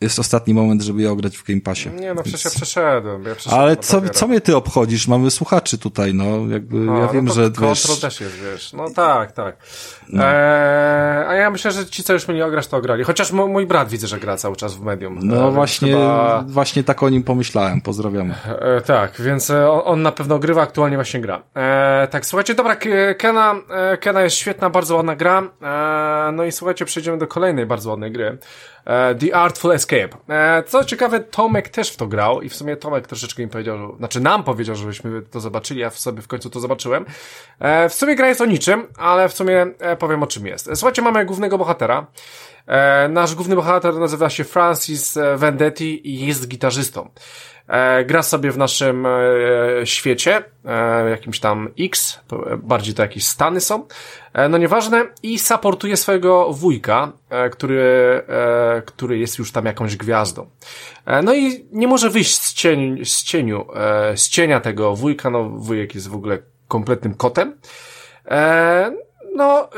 jest 0.01 0.19
ostatni 0.19 0.55
moment, 0.55 0.83
żeby 0.83 1.03
je 1.03 1.11
ograć 1.11 1.37
w 1.37 1.45
Game 1.45 1.61
Passie. 1.61 1.91
Nie, 2.01 2.15
no 2.15 2.23
przecież 2.23 2.45
ja 2.45 2.51
przeszedłem. 2.51 3.25
Ja 3.25 3.35
przeszedłem 3.35 3.63
Ale 3.63 3.77
co, 3.77 4.01
co 4.09 4.29
mnie 4.29 4.41
ty 4.41 4.57
obchodzisz? 4.57 5.09
Mamy 5.09 5.31
słuchaczy 5.31 5.79
tutaj, 5.79 6.15
no 6.15 6.25
jakby 6.49 6.77
no, 6.77 6.99
ja 6.99 7.09
wiem, 7.09 7.25
no 7.25 7.35
że 7.35 7.51
wiesz... 7.61 8.01
też 8.01 8.21
jest, 8.21 8.35
wiesz. 8.35 8.73
No 8.73 8.91
tak, 8.91 9.33
tak. 9.33 9.57
No. 10.09 10.25
Eee, 10.25 11.27
a 11.29 11.35
ja 11.35 11.51
myślę, 11.51 11.73
że 11.73 11.87
ci, 11.87 12.03
co 12.03 12.13
już 12.13 12.29
mieli 12.29 12.43
ograć, 12.43 12.67
to 12.67 12.77
ograli. 12.77 13.05
Chociaż 13.05 13.33
mój 13.33 13.67
brat 13.67 13.89
widzę, 13.89 14.07
że 14.07 14.19
gra 14.19 14.37
cały 14.37 14.57
czas 14.57 14.75
w 14.75 14.81
Medium. 14.81 15.19
No 15.23 15.49
e, 15.49 15.51
właśnie, 15.51 15.93
chyba... 15.93 16.45
właśnie 16.49 16.85
tak 16.85 17.03
o 17.03 17.09
nim 17.09 17.23
pomyślałem. 17.23 17.81
Pozdrawiamy. 17.81 18.35
E, 18.47 18.81
tak, 18.81 19.21
więc 19.21 19.51
e, 19.51 19.71
on, 19.71 19.83
on, 19.85 20.03
na 20.03 20.13
pewno 20.13 20.39
grywa, 20.39 20.63
aktualnie 20.63 20.97
właśnie 20.97 21.21
gra. 21.21 21.43
E, 21.55 22.09
tak, 22.11 22.27
słuchajcie, 22.27 22.55
dobra, 22.55 22.77
Kena, 23.19 23.55
e, 23.71 23.97
Kena 23.97 24.23
jest 24.23 24.37
świetna, 24.37 24.71
bardzo 24.71 24.97
ładna 24.97 25.17
gra. 25.17 25.43
E, 25.63 26.33
no 26.33 26.45
i 26.45 26.53
słuchajcie, 26.53 26.85
przejdziemy 26.85 27.19
do 27.19 27.27
kolejnej 27.27 27.67
bardzo 27.67 27.91
ładnej 27.91 28.13
gry. 28.13 28.39
E, 28.87 29.15
The 29.15 29.37
Artful 29.37 29.73
Escape. 29.73 30.09
E, 30.29 30.63
co 30.63 30.85
ciekawe, 30.85 31.21
Tomek 31.21 31.69
też 31.69 31.91
w 31.91 31.97
to 31.97 32.07
grał 32.07 32.43
i 32.43 32.49
w 32.49 32.57
sumie 32.57 32.77
Tomek 32.77 33.07
troszeczkę 33.07 33.43
mi 33.43 33.49
powiedział, 33.49 33.97
znaczy 33.97 34.21
nam 34.21 34.45
powiedział, 34.45 34.77
żebyśmy 34.77 35.23
to 35.23 35.41
zobaczyli, 35.41 35.81
ja 35.81 35.91
w 35.91 35.99
sobie 35.99 36.23
w 36.23 36.29
końcu 36.29 36.51
to 36.51 36.61
zobaczyłem. 36.61 37.05
E, 37.59 37.89
w 37.89 37.95
sumie 37.95 38.17
gra 38.17 38.29
jest 38.29 38.41
o 38.41 38.47
niczym, 38.47 38.87
ale 38.99 39.29
w 39.29 39.33
sumie 39.33 39.67
powiem 39.99 40.23
o 40.23 40.27
czym 40.27 40.47
jest. 40.47 40.71
Słuchajcie, 40.75 41.03
mamy 41.03 41.25
głównego 41.25 41.59
bohatera. 41.59 42.07
Nasz 43.09 43.35
główny 43.35 43.57
bohater 43.57 43.95
nazywa 43.95 44.31
się 44.31 44.45
Francis 44.45 45.19
Vendetti 45.37 46.11
i 46.11 46.27
jest 46.27 46.49
gitarzystą. 46.49 47.11
E, 47.69 48.05
gra 48.05 48.23
sobie 48.23 48.51
w 48.51 48.59
naszym 48.59 49.07
e, 49.07 49.11
świecie, 49.85 50.45
e, 50.65 51.11
jakimś 51.11 51.41
tam 51.41 51.69
X, 51.81 52.21
bardziej 52.59 52.95
to 52.95 53.03
jakieś 53.03 53.27
Stany 53.27 53.61
są, 53.61 53.87
no 54.51 54.59
nieważne, 54.59 55.07
i 55.23 55.39
supportuje 55.39 55.97
swojego 55.97 56.53
wujka, 56.53 57.13
który, 57.53 58.23
który 58.87 59.19
jest 59.19 59.39
już 59.39 59.53
tam 59.53 59.65
jakąś 59.65 59.97
gwiazdą. 59.97 60.47
No 61.23 61.35
i 61.35 61.67
nie 61.73 61.89
może 61.89 62.11
wyjść 62.11 62.41
z, 62.43 62.55
cień, 62.55 63.05
z 63.05 63.23
cieniu, 63.23 63.67
z 64.17 64.29
cienia 64.29 64.61
tego 64.61 64.97
wujka, 64.97 65.31
no 65.31 65.45
wujek 65.45 65.95
jest 65.95 66.09
w 66.09 66.15
ogóle 66.15 66.39
kompletnym 66.69 67.15
kotem. 67.15 67.57
No, 69.35 69.69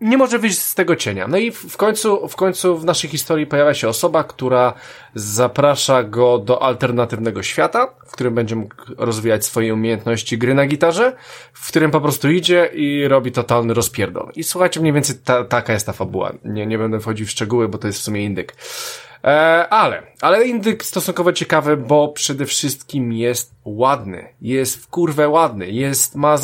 nie 0.00 0.16
może 0.16 0.38
wyjść 0.38 0.58
z 0.58 0.74
tego 0.74 0.96
cienia. 0.96 1.28
No 1.28 1.36
i 1.38 1.50
w 1.50 1.76
końcu, 1.76 2.28
w 2.28 2.36
końcu 2.36 2.78
w 2.78 2.84
naszej 2.84 3.10
historii 3.10 3.46
pojawia 3.46 3.74
się 3.74 3.88
osoba, 3.88 4.24
która 4.24 4.74
zaprasza 5.14 6.02
go 6.02 6.38
do 6.38 6.62
alternatywnego 6.62 7.42
świata, 7.42 7.88
w 8.06 8.12
którym 8.12 8.34
będzie 8.34 8.56
mógł 8.56 8.74
rozwijać 8.98 9.44
swoje 9.44 9.74
umiejętności 9.74 10.38
gry 10.38 10.54
na 10.54 10.66
gitarze, 10.66 11.16
w 11.52 11.68
którym 11.68 11.90
po 11.90 12.00
prostu 12.00 12.30
idzie 12.30 12.70
i 12.74 13.08
robi 13.08 13.32
totalny 13.32 13.74
rozpierdol. 13.74 14.30
I 14.34 14.44
słuchajcie, 14.44 14.80
mniej 14.80 14.92
więcej 14.92 15.16
ta, 15.24 15.44
taka 15.44 15.72
jest 15.72 15.86
ta 15.86 15.92
fabuła. 15.92 16.32
Nie, 16.44 16.66
nie 16.66 16.78
będę 16.78 17.00
wchodził 17.00 17.26
w 17.26 17.30
szczegóły, 17.30 17.68
bo 17.68 17.78
to 17.78 17.86
jest 17.86 17.98
w 17.98 18.02
sumie 18.02 18.24
indyk. 18.24 18.54
E, 19.24 19.68
ale, 19.68 20.02
ale 20.20 20.46
indyk 20.46 20.84
stosunkowo 20.84 21.32
ciekawy, 21.32 21.76
bo 21.76 22.08
przede 22.08 22.46
wszystkim 22.46 23.12
jest 23.12 23.54
ładny. 23.64 24.28
Jest 24.40 24.76
w 24.76 24.88
kurwę 24.88 25.28
ładny. 25.28 25.70
Jest, 25.70 26.14
ma 26.14 26.36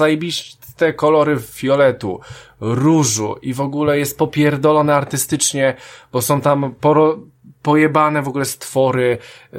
zajebiste 0.73 0.93
kolory 0.93 1.39
fioletu, 1.41 2.21
różu 2.61 3.37
i 3.43 3.55
w 3.55 3.61
ogóle 3.61 3.99
jest 3.99 4.19
popierdolone 4.19 4.95
artystycznie, 4.95 5.75
bo 6.13 6.23
są 6.23 6.41
tam 6.41 6.75
poro, 6.81 7.19
pojebane 7.63 8.23
w 8.23 8.29
ogóle 8.29 8.45
stwory, 8.45 9.19
e, 9.53 9.59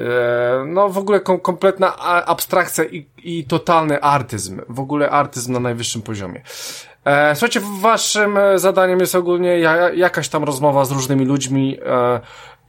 no 0.67 0.89
w 0.89 0.97
ogóle 0.97 1.19
kom, 1.19 1.39
kompletna 1.39 1.97
abstrakcja 2.25 2.83
i, 2.83 3.05
i 3.23 3.43
totalny 3.43 4.01
artyzm. 4.01 4.61
W 4.69 4.79
ogóle 4.79 5.09
artyzm 5.09 5.53
na 5.53 5.59
najwyższym 5.59 6.01
poziomie. 6.01 6.41
E, 7.05 7.35
słuchajcie, 7.35 7.61
waszym 7.81 8.37
zadaniem 8.55 8.99
jest 8.99 9.15
ogólnie 9.15 9.59
jakaś 9.95 10.29
tam 10.29 10.43
rozmowa 10.43 10.85
z 10.85 10.91
różnymi 10.91 11.25
ludźmi, 11.25 11.77
e, 11.85 12.19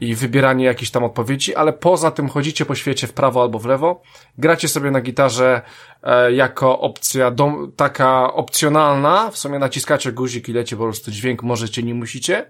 i 0.01 0.15
wybieranie 0.15 0.65
jakichś 0.65 0.91
tam 0.91 1.05
odpowiedzi, 1.05 1.55
ale 1.55 1.73
poza 1.73 2.11
tym 2.11 2.29
chodzicie 2.29 2.67
po 2.67 2.75
świecie 2.75 3.07
w 3.07 3.13
prawo 3.13 3.43
albo 3.43 3.59
w 3.59 3.67
lewo, 3.67 4.03
gracie 4.39 4.69
sobie 4.69 4.91
na 4.91 5.01
gitarze 5.01 5.63
e, 6.03 6.33
jako 6.33 6.81
opcja 6.81 7.31
dom, 7.31 7.73
taka 7.77 8.33
opcjonalna, 8.33 9.31
w 9.31 9.39
sumie 9.39 9.59
naciskacie 9.59 10.13
guzik 10.13 10.49
i 10.49 10.53
leci 10.53 10.77
po 10.77 10.83
prostu 10.83 11.11
dźwięk, 11.11 11.43
możecie, 11.43 11.83
nie 11.83 11.95
musicie. 11.95 12.47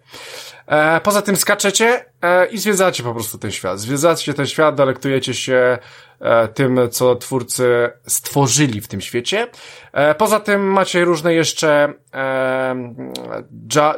E, 0.66 1.00
poza 1.00 1.22
tym 1.22 1.36
skaczecie 1.36 2.04
e, 2.22 2.46
i 2.46 2.58
zwiedzacie 2.58 3.02
po 3.02 3.12
prostu 3.14 3.38
ten 3.38 3.50
świat. 3.50 3.80
Zwiedzacie 3.80 4.34
ten 4.34 4.46
świat, 4.46 4.74
delektujecie 4.74 5.34
się 5.34 5.78
e, 6.20 6.48
tym, 6.48 6.80
co 6.90 7.16
twórcy 7.16 7.90
stworzyli 8.06 8.80
w 8.80 8.88
tym 8.88 9.00
świecie. 9.00 9.48
E, 9.92 10.14
poza 10.14 10.40
tym 10.40 10.72
macie 10.72 11.04
różne 11.04 11.34
jeszcze 11.34 11.94
e, 12.14 12.94
dża, 13.68 13.94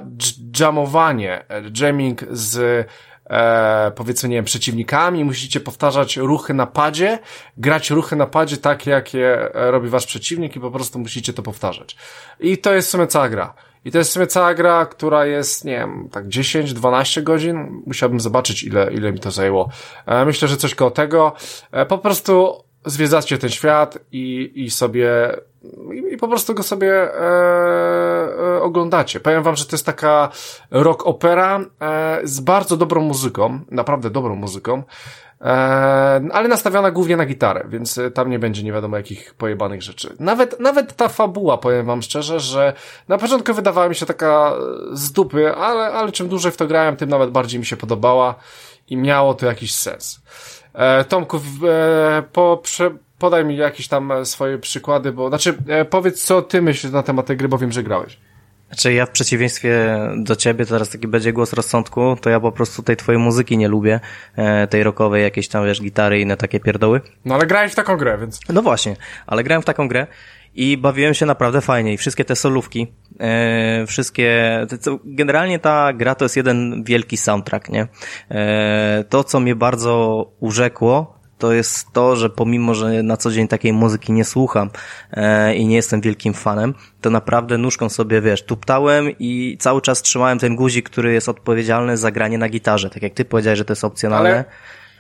jamowanie, 0.61 1.44
jamming 1.80 2.20
z 2.30 2.86
e, 3.30 3.92
powiedzmy, 3.96 4.28
nie 4.28 4.36
wiem, 4.36 4.44
przeciwnikami, 4.44 5.24
musicie 5.24 5.60
powtarzać 5.60 6.16
ruchy 6.16 6.54
na 6.54 6.66
padzie, 6.66 7.18
grać 7.56 7.90
ruchy 7.90 8.16
na 8.16 8.26
padzie 8.26 8.56
takie, 8.56 8.90
jakie 8.90 9.48
robi 9.52 9.88
wasz 9.88 10.06
przeciwnik 10.06 10.56
i 10.56 10.60
po 10.60 10.70
prostu 10.70 10.98
musicie 10.98 11.32
to 11.32 11.42
powtarzać. 11.42 11.96
I 12.40 12.58
to 12.58 12.74
jest 12.74 12.88
w 12.88 12.90
sumie 12.90 13.06
cała 13.06 13.28
gra. 13.28 13.54
I 13.84 13.90
to 13.90 13.98
jest 13.98 14.10
w 14.10 14.12
sumie 14.12 14.26
cała 14.26 14.54
gra, 14.54 14.86
która 14.86 15.26
jest, 15.26 15.64
nie 15.64 15.72
wiem, 15.72 16.08
tak 16.12 16.26
10-12 16.28 17.22
godzin. 17.22 17.82
Musiałbym 17.86 18.20
zobaczyć, 18.20 18.62
ile, 18.62 18.92
ile 18.92 19.12
mi 19.12 19.20
to 19.20 19.30
zajęło. 19.30 19.68
E, 20.06 20.24
myślę, 20.24 20.48
że 20.48 20.56
coś 20.56 20.74
koło 20.74 20.90
tego. 20.90 21.32
E, 21.72 21.86
po 21.86 21.98
prostu 21.98 22.64
zwiedzacie 22.87 23.39
ten 23.39 23.51
świat 23.51 23.99
i, 24.12 24.53
i 24.55 24.70
sobie 24.70 25.37
i, 25.93 26.14
i 26.14 26.16
po 26.16 26.28
prostu 26.28 26.55
go 26.55 26.62
sobie 26.62 26.93
e, 26.93 27.18
e, 28.57 28.62
oglądacie. 28.62 29.20
Powiem 29.20 29.43
wam, 29.43 29.57
że 29.57 29.64
to 29.64 29.76
jest 29.76 29.87
taka 29.87 30.28
rock 30.70 31.07
opera 31.07 31.61
e, 31.80 32.20
z 32.24 32.41
bardzo 32.41 32.76
dobrą 32.76 33.03
muzyką, 33.03 33.61
naprawdę 33.70 34.11
dobrą 34.11 34.37
muzyką, 34.37 34.82
e, 35.41 35.45
ale 36.32 36.49
nastawiona 36.49 36.91
głównie 36.91 37.16
na 37.16 37.26
gitarę, 37.26 37.64
więc 37.68 38.01
tam 38.14 38.30
nie 38.30 38.39
będzie 38.39 38.62
nie 38.62 38.72
wiadomo 38.72 38.97
jakich 38.97 39.34
pojebanych 39.34 39.82
rzeczy. 39.82 40.16
Nawet, 40.20 40.61
nawet 40.61 40.97
ta 40.97 41.09
fabuła, 41.09 41.59
powiem 41.59 41.87
wam 41.87 42.03
szczerze, 42.03 42.41
że 42.41 42.72
na 43.09 43.18
początku 43.18 43.55
wydawała 43.55 43.89
mi 43.89 43.95
się 43.95 44.07
taka 44.07 44.53
z 44.93 45.12
dupy, 45.12 45.55
ale, 45.55 45.93
ale 45.93 46.12
czym 46.12 46.28
dłużej 46.28 46.53
w 46.53 46.57
to 46.57 46.66
grałem, 46.66 46.97
tym 46.97 47.09
nawet 47.09 47.30
bardziej 47.30 47.61
mi 47.61 47.66
się 47.66 47.76
podobała 47.76 48.34
i 48.89 48.97
miało 48.97 49.34
to 49.34 49.47
jakiś 49.47 49.74
sens. 49.74 50.20
E, 50.76 51.04
Tomku, 51.04 51.40
e, 51.68 52.22
po, 52.32 52.60
prze, 52.62 52.90
podaj 53.18 53.44
mi 53.44 53.56
jakieś 53.56 53.88
tam 53.88 54.26
swoje 54.26 54.58
przykłady, 54.58 55.12
bo, 55.12 55.28
znaczy, 55.28 55.54
e, 55.68 55.84
powiedz, 55.84 56.24
co 56.24 56.42
ty 56.42 56.62
myślisz 56.62 56.92
na 56.92 57.02
temat 57.02 57.26
tej 57.26 57.36
gry, 57.36 57.48
bo 57.48 57.58
wiem, 57.58 57.72
że 57.72 57.82
grałeś. 57.82 58.18
Znaczy 58.68 58.92
ja 58.92 59.06
w 59.06 59.10
przeciwieństwie 59.10 59.98
do 60.16 60.36
ciebie, 60.36 60.66
teraz 60.66 60.90
taki 60.90 61.08
będzie 61.08 61.32
głos 61.32 61.52
rozsądku, 61.52 62.16
to 62.20 62.30
ja 62.30 62.40
po 62.40 62.52
prostu 62.52 62.82
tej 62.82 62.96
twojej 62.96 63.18
muzyki 63.18 63.58
nie 63.58 63.68
lubię, 63.68 64.00
tej 64.70 64.82
rockowej, 64.82 65.22
jakieś 65.22 65.48
tam, 65.48 65.64
wiesz, 65.64 65.82
gitary 65.82 66.18
i 66.18 66.22
inne 66.22 66.36
takie 66.36 66.60
pierdoły. 66.60 67.00
No 67.24 67.34
ale 67.34 67.46
grałeś 67.46 67.72
w 67.72 67.74
taką 67.74 67.96
grę, 67.96 68.18
więc... 68.18 68.40
No 68.48 68.62
właśnie, 68.62 68.96
ale 69.26 69.44
grałem 69.44 69.62
w 69.62 69.64
taką 69.64 69.88
grę 69.88 70.06
i 70.57 70.76
bawiłem 70.76 71.14
się 71.14 71.26
naprawdę 71.26 71.61
fajnie 71.61 71.92
i 71.92 71.96
wszystkie 71.96 72.24
te 72.24 72.36
solówki, 72.36 72.86
e, 73.20 73.86
wszystkie, 73.86 74.61
generalnie 75.04 75.59
ta 75.59 75.92
gra 75.92 76.14
to 76.14 76.24
jest 76.24 76.36
jeden 76.36 76.84
wielki 76.84 77.16
soundtrack, 77.16 77.68
nie? 77.68 77.88
E, 78.30 79.04
to, 79.09 79.24
co 79.24 79.40
mnie 79.40 79.54
bardzo 79.54 80.26
urzekło, 80.40 81.16
to 81.38 81.52
jest 81.52 81.92
to, 81.92 82.16
że 82.16 82.30
pomimo, 82.30 82.74
że 82.74 83.02
na 83.02 83.16
co 83.16 83.30
dzień 83.30 83.48
takiej 83.48 83.72
muzyki 83.72 84.12
nie 84.12 84.24
słucham 84.24 84.70
e, 85.12 85.54
i 85.54 85.66
nie 85.66 85.76
jestem 85.76 86.00
wielkim 86.00 86.34
fanem, 86.34 86.74
to 87.00 87.11
naprawdę 87.11 87.59
nóżką 87.59 87.88
sobie, 87.88 88.20
wiesz, 88.20 88.42
tuptałem 88.44 89.11
i 89.18 89.57
cały 89.61 89.80
czas 89.82 90.02
trzymałem 90.02 90.38
ten 90.38 90.57
guzik, 90.57 90.90
który 90.90 91.12
jest 91.12 91.28
odpowiedzialny 91.28 91.96
za 91.96 92.11
granie 92.11 92.38
na 92.38 92.48
gitarze. 92.48 92.90
Tak 92.90 93.02
jak 93.02 93.14
ty 93.14 93.24
powiedziałeś, 93.24 93.59
że 93.59 93.64
to 93.64 93.72
jest 93.72 93.84
opcjonalne. 93.84 94.30
Ale... 94.30 94.44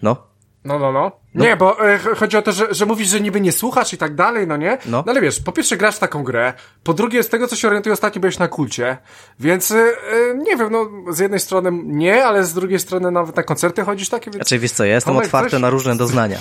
No. 0.02 0.16
No, 0.64 0.78
no, 0.78 0.92
no. 0.92 1.12
No. 1.36 1.44
Nie, 1.44 1.56
bo 1.56 1.88
e, 1.88 1.98
chodzi 1.98 2.36
o 2.36 2.42
to, 2.42 2.52
że, 2.52 2.74
że 2.74 2.86
mówisz, 2.86 3.08
że 3.08 3.20
niby 3.20 3.40
nie 3.40 3.52
słuchasz 3.52 3.92
i 3.92 3.98
tak 3.98 4.14
dalej, 4.14 4.46
no 4.46 4.56
nie? 4.56 4.78
No. 4.86 5.02
no 5.06 5.12
ale 5.12 5.20
wiesz, 5.20 5.40
po 5.40 5.52
pierwsze 5.52 5.76
grasz 5.76 5.96
w 5.96 5.98
taką 5.98 6.24
grę, 6.24 6.52
po 6.84 6.94
drugie 6.94 7.22
z 7.22 7.28
tego, 7.28 7.48
co 7.48 7.56
się 7.56 7.68
orientuję, 7.68 7.92
ostatnio 7.92 8.20
byłeś 8.20 8.38
na 8.38 8.48
kulcie, 8.48 8.96
więc 9.40 9.70
e, 9.70 9.76
e, 9.76 9.84
nie 10.34 10.56
wiem, 10.56 10.68
no 10.72 11.12
z 11.12 11.18
jednej 11.18 11.40
strony 11.40 11.70
nie, 11.84 12.24
ale 12.24 12.44
z 12.44 12.54
drugiej 12.54 12.78
strony 12.78 13.10
nawet 13.10 13.36
na 13.36 13.42
koncerty 13.42 13.82
chodzisz 13.82 14.08
takie, 14.08 14.30
więc... 14.30 14.36
Znaczy, 14.36 14.58
wiesz 14.58 14.72
co, 14.72 14.84
ja 14.84 14.94
jestem 14.94 15.14
Tomek, 15.14 15.26
otwarty 15.26 15.50
coś... 15.50 15.60
na 15.60 15.70
różne 15.70 15.96
doznania. 15.96 16.38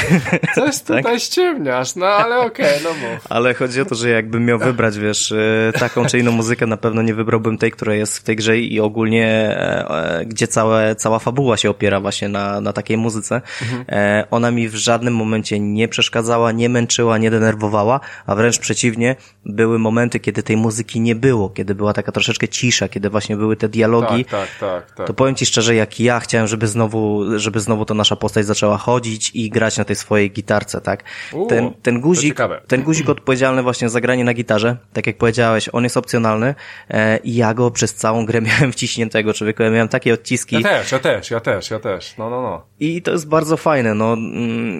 coś 0.54 0.80
tutaj 0.80 1.02
tak? 1.02 1.20
ściemniasz, 1.20 1.96
no 1.96 2.06
ale 2.06 2.38
okej, 2.38 2.66
okay, 2.66 2.80
no 2.84 3.08
mów. 3.08 3.26
Ale 3.28 3.54
chodzi 3.54 3.80
o 3.80 3.84
to, 3.84 3.94
że 3.94 4.08
jakbym 4.08 4.44
miał 4.44 4.58
wybrać, 4.58 4.98
wiesz, 4.98 5.32
e, 5.32 5.72
taką 5.78 6.06
czy 6.06 6.18
inną 6.18 6.32
muzykę, 6.32 6.66
na 6.66 6.76
pewno 6.76 7.02
nie 7.02 7.14
wybrałbym 7.14 7.58
tej, 7.58 7.70
która 7.70 7.94
jest 7.94 8.18
w 8.18 8.22
tej 8.22 8.36
grze 8.36 8.58
i 8.58 8.80
ogólnie, 8.80 9.26
e, 9.28 10.22
gdzie 10.26 10.48
całe, 10.48 10.94
cała 10.94 11.18
fabuła 11.18 11.56
się 11.56 11.70
opiera 11.70 12.00
właśnie 12.00 12.28
na, 12.28 12.60
na 12.60 12.72
takiej 12.72 12.96
muzyce. 12.96 13.40
Mhm. 13.62 13.84
Ona 14.32 14.50
mi 14.50 14.68
w 14.68 14.74
żadnym 14.74 15.16
momencie 15.16 15.60
nie 15.60 15.88
przeszkadzała, 15.88 16.52
nie 16.52 16.68
męczyła, 16.68 17.18
nie 17.18 17.30
denerwowała, 17.30 18.00
a 18.26 18.34
wręcz 18.34 18.58
przeciwnie, 18.58 19.16
były 19.44 19.78
momenty, 19.78 20.20
kiedy 20.20 20.42
tej 20.42 20.56
muzyki 20.56 21.00
nie 21.00 21.14
było, 21.14 21.50
kiedy 21.50 21.74
była 21.74 21.92
taka 21.92 22.12
troszeczkę 22.12 22.48
cisza, 22.48 22.88
kiedy 22.88 23.10
właśnie 23.10 23.36
były 23.36 23.56
te 23.56 23.68
dialogi. 23.68 24.24
Tak, 24.24 24.48
tak, 24.48 24.58
tak, 24.60 24.96
tak. 24.96 25.06
To 25.06 25.14
powiem 25.14 25.34
Ci 25.34 25.46
szczerze, 25.46 25.74
jak 25.74 26.00
ja 26.00 26.20
chciałem, 26.20 26.46
żeby 26.46 26.68
znowu, 26.68 27.24
żeby 27.38 27.60
znowu 27.60 27.84
to 27.84 27.94
nasza 27.94 28.16
postać 28.16 28.46
zaczęła 28.46 28.78
chodzić 28.78 29.30
i 29.34 29.50
grać 29.50 29.78
na 29.78 29.84
tej 29.84 29.96
swojej 29.96 30.30
gitarce, 30.30 30.80
tak? 30.80 31.04
Uu, 31.32 31.46
ten, 31.46 31.72
ten 31.82 32.00
guzik, 32.00 32.38
ten 32.68 32.82
guzik 32.82 33.08
odpowiedzialny 33.08 33.62
właśnie 33.62 33.88
za 33.88 34.00
granie 34.00 34.24
na 34.24 34.34
gitarze, 34.34 34.76
tak 34.92 35.06
jak 35.06 35.18
powiedziałeś, 35.18 35.68
on 35.72 35.84
jest 35.84 35.96
opcjonalny 35.96 36.54
e, 36.90 37.18
i 37.18 37.34
ja 37.34 37.54
go 37.54 37.70
przez 37.70 37.94
całą 37.94 38.26
grę 38.26 38.40
miałem 38.50 38.72
wciśniętego, 38.72 39.34
człowieku, 39.34 39.62
ja 39.62 39.70
miałem 39.70 39.88
takie 39.88 40.14
odciski. 40.14 40.56
Ja 40.56 40.62
też, 40.62 40.92
ja 40.92 40.98
też, 40.98 41.30
ja 41.30 41.40
też, 41.40 41.70
ja 41.70 41.78
też, 41.78 42.16
no, 42.18 42.30
no, 42.30 42.42
no. 42.42 42.66
I 42.80 43.02
to 43.02 43.10
jest 43.10 43.28
bardzo 43.28 43.56
fajne, 43.56 43.94
no, 43.94 44.16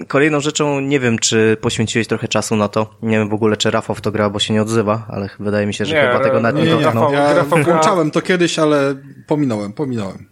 Kolejną 0.09 0.40
rzeczą, 0.40 0.80
nie 0.80 1.01
wiem, 1.01 1.18
czy 1.18 1.57
poświęciłeś 1.61 2.07
trochę 2.07 2.28
czasu 2.28 2.57
na 2.57 2.68
to. 2.68 2.95
Nie 3.03 3.18
wiem 3.18 3.28
w 3.28 3.34
ogóle, 3.34 3.57
czy 3.57 3.70
Rafał 3.70 3.97
w 3.97 4.01
to 4.01 4.12
gra, 4.12 4.30
bo 4.30 4.38
się 4.38 4.55
nie 4.55 4.62
odzywa, 4.62 5.07
ale 5.09 5.28
wydaje 5.40 5.66
mi 5.66 5.74
się, 5.74 5.84
że 5.84 5.95
nie, 5.95 6.03
chyba 6.03 6.24
tego 6.24 6.40
nawet 6.40 6.64
nie, 6.64 6.74
nie 6.74 6.82
dotknął. 6.82 7.12
Ja, 7.12 7.32
ja 7.32 7.45
włączałem 7.45 8.11
to 8.11 8.20
kiedyś, 8.20 8.59
ale 8.59 8.95
pominąłem, 9.26 9.72
pominąłem 9.72 10.32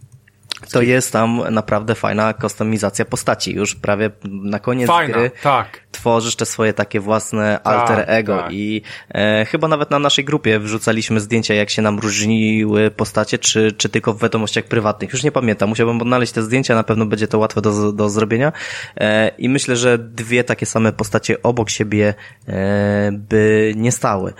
to 0.73 0.83
jest 0.83 1.13
tam 1.13 1.43
naprawdę 1.51 1.95
fajna 1.95 2.33
kustomizacja 2.35 3.05
postaci. 3.05 3.55
Już 3.55 3.75
prawie 3.75 4.11
na 4.25 4.59
koniec 4.59 4.89
fajna, 4.89 5.15
gry 5.15 5.31
tak. 5.43 5.81
tworzysz 5.91 6.37
te 6.37 6.47
swoje 6.47 6.73
takie 6.73 7.01
własne 7.01 7.61
tak, 7.65 7.75
alter 7.75 8.05
ego 8.07 8.39
tak. 8.39 8.53
i 8.53 8.83
e, 9.15 9.45
chyba 9.45 9.69
nawet 9.69 9.91
na 9.91 9.99
naszej 9.99 10.25
grupie 10.25 10.59
wrzucaliśmy 10.59 11.21
zdjęcia, 11.21 11.55
jak 11.55 11.71
się 11.71 11.83
nam 11.83 11.99
różniły 11.99 12.91
postacie, 12.91 13.39
czy, 13.39 13.73
czy 13.73 13.89
tylko 13.89 14.15
w 14.15 14.23
wiadomościach 14.23 14.65
prywatnych. 14.65 15.13
Już 15.13 15.23
nie 15.23 15.33
pamiętam, 15.33 15.69
musiałbym 15.69 16.03
odnaleźć 16.03 16.33
te 16.33 16.43
zdjęcia, 16.43 16.75
na 16.75 16.85
pewno 16.85 17.07
będzie 17.07 17.29
to 17.29 17.39
łatwe 17.39 17.61
do, 17.61 17.93
do 17.93 18.11
zrobienia 18.11 18.53
e, 18.97 19.29
i 19.39 19.49
myślę, 19.49 19.77
że 19.77 19.99
dwie 19.99 20.45
takie 20.45 20.67
same 20.67 20.93
postacie 20.93 21.43
obok 21.43 21.71
siebie 21.71 22.15
e, 22.49 23.11
by 23.13 23.73
nie 23.77 23.93
stały. 23.93 24.33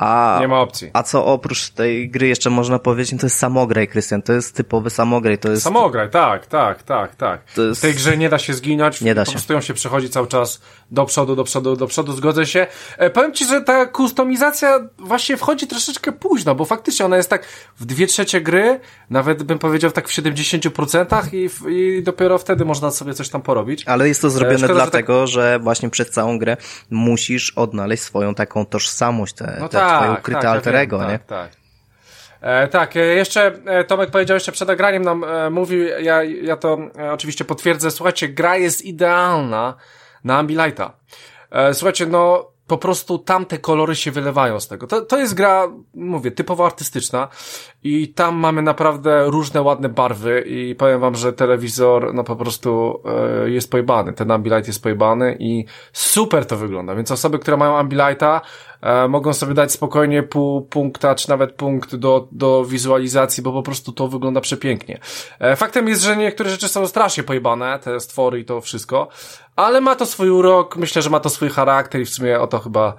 A, 0.00 0.38
nie 0.40 0.48
ma 0.48 0.60
opcji. 0.60 0.90
A 0.92 1.02
co 1.02 1.26
oprócz 1.26 1.70
tej 1.70 2.10
gry 2.10 2.28
jeszcze 2.28 2.50
można 2.50 2.78
powiedzieć, 2.78 3.12
no 3.12 3.18
to 3.18 3.26
jest 3.26 3.38
samograj, 3.38 3.88
Krystian. 3.88 4.22
To 4.22 4.32
jest 4.32 4.56
typowy 4.56 4.90
samograj. 4.90 5.38
To 5.38 5.50
jest... 5.50 5.62
Samograj, 5.62 6.10
tak, 6.10 6.46
tak, 6.46 6.82
tak, 6.82 7.16
tak. 7.16 7.40
Jest... 7.56 7.80
W 7.80 7.82
tej 7.82 7.94
grze 7.94 8.16
nie 8.16 8.28
da 8.28 8.38
się 8.38 8.54
zginąć. 8.54 9.00
Nie 9.00 9.14
da 9.14 9.24
się. 9.24 9.26
Po 9.26 9.32
prostu 9.32 9.52
ją 9.52 9.60
się 9.60 9.74
przechodzi 9.74 10.10
cały 10.10 10.26
czas 10.26 10.60
do 10.90 11.04
przodu, 11.04 11.36
do 11.36 11.44
przodu, 11.44 11.76
do 11.76 11.86
przodu, 11.86 12.12
zgodzę 12.12 12.46
się. 12.46 12.66
E, 12.98 13.10
powiem 13.10 13.34
Ci, 13.34 13.46
że 13.46 13.60
ta 13.60 13.86
kustomizacja 13.86 14.80
właśnie 14.98 15.36
wchodzi 15.36 15.66
troszeczkę 15.66 16.12
późno, 16.12 16.54
bo 16.54 16.64
faktycznie 16.64 17.06
ona 17.06 17.16
jest 17.16 17.30
tak 17.30 17.46
w 17.78 17.84
dwie 17.84 18.06
trzecie 18.06 18.40
gry, 18.40 18.80
nawet 19.10 19.42
bym 19.42 19.58
powiedział 19.58 19.90
tak 19.90 20.08
w 20.08 20.12
70% 20.12 21.34
i, 21.34 21.48
w, 21.48 21.68
i 21.68 22.02
dopiero 22.02 22.38
wtedy 22.38 22.64
można 22.64 22.90
sobie 22.90 23.14
coś 23.14 23.28
tam 23.28 23.42
porobić. 23.42 23.84
Ale 23.86 24.08
jest 24.08 24.22
to 24.22 24.28
e, 24.28 24.30
zrobione 24.30 24.58
Szkoda, 24.58 24.74
dlatego, 24.74 25.26
że, 25.26 25.40
tak... 25.40 25.52
że, 25.52 25.58
właśnie 25.58 25.90
przez 25.90 26.10
całą 26.10 26.38
grę 26.38 26.56
musisz 26.90 27.50
odnaleźć 27.50 28.02
swoją 28.02 28.34
taką 28.34 28.66
tożsamość, 28.66 29.34
te, 29.34 29.56
no 29.60 29.68
te 29.68 29.78
tak, 29.78 29.89
twoje 29.98 30.12
ukryte 30.12 30.40
tak, 30.40 30.50
alter 30.50 30.76
ego, 30.76 31.02
ja 31.02 31.10
nie? 31.10 31.18
Tak, 31.18 31.26
tak. 31.26 31.60
E, 32.40 32.68
tak, 32.68 32.96
e, 32.96 33.00
jeszcze 33.00 33.52
e, 33.66 33.84
Tomek 33.84 34.10
powiedział 34.10 34.34
jeszcze 34.34 34.52
przed 34.52 34.68
nagraniem 34.68 35.02
nam 35.02 35.24
e, 35.24 35.50
mówił, 35.50 35.84
ja, 35.84 36.22
ja 36.22 36.56
to 36.56 36.78
e, 36.98 37.12
oczywiście 37.12 37.44
potwierdzę, 37.44 37.90
słuchajcie, 37.90 38.28
gra 38.28 38.56
jest 38.56 38.84
idealna 38.84 39.74
na 40.24 40.38
Ambilighta. 40.38 40.92
E, 41.50 41.74
słuchajcie, 41.74 42.06
no 42.06 42.50
po 42.66 42.78
prostu 42.78 43.18
tamte 43.18 43.58
kolory 43.58 43.96
się 43.96 44.10
wylewają 44.10 44.60
z 44.60 44.68
tego. 44.68 44.86
To, 44.86 45.00
to 45.00 45.18
jest 45.18 45.34
gra, 45.34 45.68
mówię, 45.94 46.30
typowo 46.30 46.66
artystyczna 46.66 47.28
i 47.82 48.08
tam 48.08 48.36
mamy 48.36 48.62
naprawdę 48.62 49.24
różne 49.26 49.62
ładne 49.62 49.88
barwy 49.88 50.44
i 50.46 50.74
powiem 50.74 51.00
wam, 51.00 51.14
że 51.14 51.32
telewizor 51.32 52.14
no 52.14 52.24
po 52.24 52.36
prostu 52.36 53.02
e, 53.44 53.50
jest 53.50 53.70
pojebany. 53.70 54.12
Ten 54.12 54.30
Ambilight 54.30 54.66
jest 54.66 54.82
pojebany 54.82 55.36
i 55.38 55.64
super 55.92 56.46
to 56.46 56.56
wygląda, 56.56 56.94
więc 56.94 57.10
osoby, 57.10 57.38
które 57.38 57.56
mają 57.56 57.76
Ambilighta 57.76 58.40
e, 58.80 59.08
mogą 59.08 59.32
sobie 59.32 59.54
dać 59.54 59.72
spokojnie 59.72 60.22
pół 60.22 60.62
punkta, 60.62 61.14
czy 61.14 61.28
nawet 61.28 61.52
punkt 61.52 61.96
do, 61.96 62.28
do 62.32 62.64
wizualizacji, 62.64 63.42
bo 63.42 63.52
po 63.52 63.62
prostu 63.62 63.92
to 63.92 64.08
wygląda 64.08 64.40
przepięknie. 64.40 64.98
E, 65.38 65.56
faktem 65.56 65.88
jest, 65.88 66.02
że 66.02 66.16
niektóre 66.16 66.50
rzeczy 66.50 66.68
są 66.68 66.86
strasznie 66.86 67.22
pojebane, 67.22 67.78
te 67.78 68.00
stwory 68.00 68.40
i 68.40 68.44
to 68.44 68.60
wszystko, 68.60 69.08
ale 69.56 69.80
ma 69.80 69.96
to 69.96 70.06
swój 70.06 70.30
urok, 70.30 70.76
myślę, 70.76 71.02
że 71.02 71.10
ma 71.10 71.20
to 71.20 71.28
swój 71.28 71.48
charakter 71.48 72.00
i 72.00 72.04
w 72.04 72.10
sumie 72.10 72.40
o 72.40 72.46
to 72.46 72.58
chyba, 72.58 72.94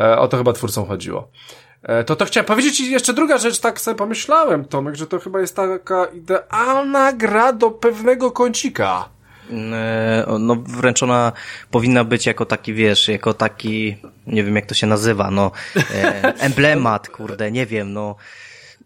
e, 0.00 0.18
o 0.18 0.28
to 0.28 0.36
chyba 0.36 0.52
twórcom 0.52 0.86
chodziło. 0.86 1.28
E, 1.82 2.04
to 2.04 2.16
to 2.16 2.24
chciałem 2.24 2.46
powiedzieć 2.46 2.80
i 2.80 2.90
jeszcze 2.90 3.12
druga 3.12 3.38
rzecz, 3.38 3.60
tak 3.60 3.80
sobie 3.80 3.94
pomyślałem, 3.94 4.64
Tomek, 4.64 4.94
że 4.94 5.06
to 5.06 5.18
chyba 5.18 5.40
jest 5.40 5.56
taka 5.56 6.04
idealna 6.04 7.12
gra 7.12 7.52
do 7.52 7.70
pewnego 7.70 8.30
kącika. 8.30 9.08
E, 9.50 10.26
no 10.38 10.56
wręcz 10.66 11.02
ona 11.02 11.32
powinna 11.70 12.04
być 12.04 12.26
jako 12.26 12.46
taki, 12.46 12.74
wiesz, 12.74 13.08
jako 13.08 13.34
taki, 13.34 13.96
nie 14.26 14.44
wiem 14.44 14.56
jak 14.56 14.66
to 14.66 14.74
się 14.74 14.86
nazywa, 14.86 15.30
no, 15.30 15.50
e, 15.94 16.22
emblemat, 16.46 17.08
kurde, 17.08 17.50
nie 17.50 17.66
wiem, 17.66 17.92
no, 17.92 18.16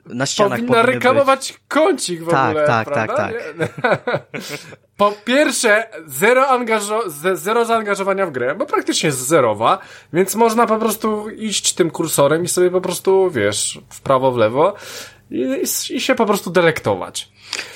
na 0.09 0.27
ścianach 0.27 0.59
Powinna 0.59 0.83
reklamować 0.83 1.53
być. 1.53 1.61
kącik 1.69 2.23
w 2.23 2.31
tak, 2.31 2.49
ogóle, 2.51 2.67
tak, 2.67 2.89
prawda? 2.89 3.17
Tak, 3.17 3.35
tak, 3.83 4.23
Po 4.97 5.13
pierwsze, 5.25 5.87
zero, 6.07 6.49
angażo 6.49 7.03
zero 7.35 7.65
zaangażowania 7.65 8.27
w 8.27 8.31
grę, 8.31 8.55
bo 8.55 8.67
praktycznie 8.67 9.07
jest 9.07 9.27
zerowa, 9.27 9.79
więc 10.13 10.35
można 10.35 10.67
po 10.67 10.79
prostu 10.79 11.31
iść 11.31 11.73
tym 11.73 11.91
kursorem 11.91 12.45
i 12.45 12.49
sobie 12.49 12.71
po 12.71 12.81
prostu, 12.81 13.31
wiesz, 13.31 13.81
w 13.91 14.01
prawo, 14.01 14.33
w 14.33 14.37
lewo 14.37 14.75
i, 15.31 15.63
i 15.91 16.01
się 16.01 16.15
po 16.15 16.27
prostu 16.27 16.51
delektować. 16.51 17.29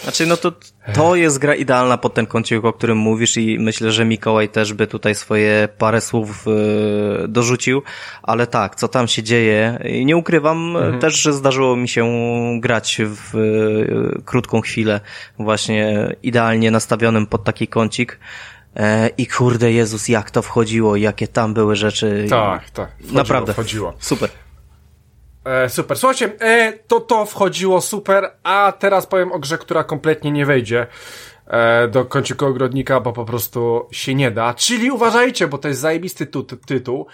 Znaczy, 0.03 0.26
no 0.26 0.36
to, 0.36 0.53
to 0.94 1.16
jest 1.16 1.38
gra 1.38 1.55
idealna 1.55 1.98
pod 1.98 2.14
ten 2.14 2.26
kącik, 2.26 2.64
o 2.64 2.72
którym 2.72 2.98
mówisz 2.98 3.36
i 3.36 3.59
myślę, 3.59 3.92
że 3.92 4.05
Mikołaj 4.05 4.48
też 4.48 4.72
by 4.72 4.86
tutaj 4.86 5.14
swoje 5.14 5.68
parę 5.78 6.01
słów 6.01 6.46
yy, 6.46 7.28
dorzucił, 7.28 7.82
ale 8.22 8.46
tak, 8.46 8.76
co 8.76 8.88
tam 8.88 9.09
się 9.09 9.22
dzieje, 9.22 9.78
nie 10.05 10.16
ukrywam 10.16 10.76
mhm. 10.76 10.98
też, 10.98 11.14
że 11.14 11.32
zdarzyło 11.32 11.76
mi 11.76 11.88
się 11.88 12.07
grać 12.61 12.98
w 13.05 13.34
yy, 13.34 14.22
krótką 14.24 14.61
chwilę 14.61 15.01
właśnie 15.38 16.09
idealnie 16.22 16.70
nastawionym 16.70 17.26
pod 17.26 17.44
taki 17.44 17.68
kącik, 17.68 18.18
e, 18.76 19.09
i 19.09 19.26
kurde 19.26 19.72
Jezus, 19.72 20.09
jak 20.09 20.30
to 20.30 20.42
wchodziło, 20.42 20.96
jakie 20.96 21.28
tam 21.28 21.55
były 21.55 21.76
rzeczy. 21.76 22.26
Tak, 22.30 22.70
tak. 22.70 22.90
Wchodziło, 22.96 23.18
Naprawdę. 23.18 23.53
Wchodziło. 23.53 23.94
Super. 23.98 24.30
E, 25.45 25.68
super. 25.68 25.99
Słuchajcie, 25.99 26.32
e, 26.41 26.72
to 26.72 27.01
to 27.01 27.26
wchodziło 27.26 27.80
super, 27.80 28.36
a 28.43 28.72
teraz 28.78 29.07
powiem 29.07 29.32
o 29.32 29.38
grze, 29.38 29.59
która 29.59 29.84
kompletnie 29.84 30.30
nie 30.30 30.47
wejdzie 30.47 30.86
e, 31.47 31.88
do 31.88 32.05
kąciku 32.05 32.47
ogrodnika, 32.47 33.01
bo 33.01 33.12
po 33.12 33.24
prostu 33.24 33.88
się 33.93 34.14
nie 34.14 34.30
da. 34.30 34.55
Czyli 34.55 34.91
uważajcie, 34.91 35.49
bo 35.49 35.59
to 35.59 35.68
jest 35.68 35.80
zajebisty 35.80 36.26
ty 36.26 36.57
tytuł. 36.66 37.07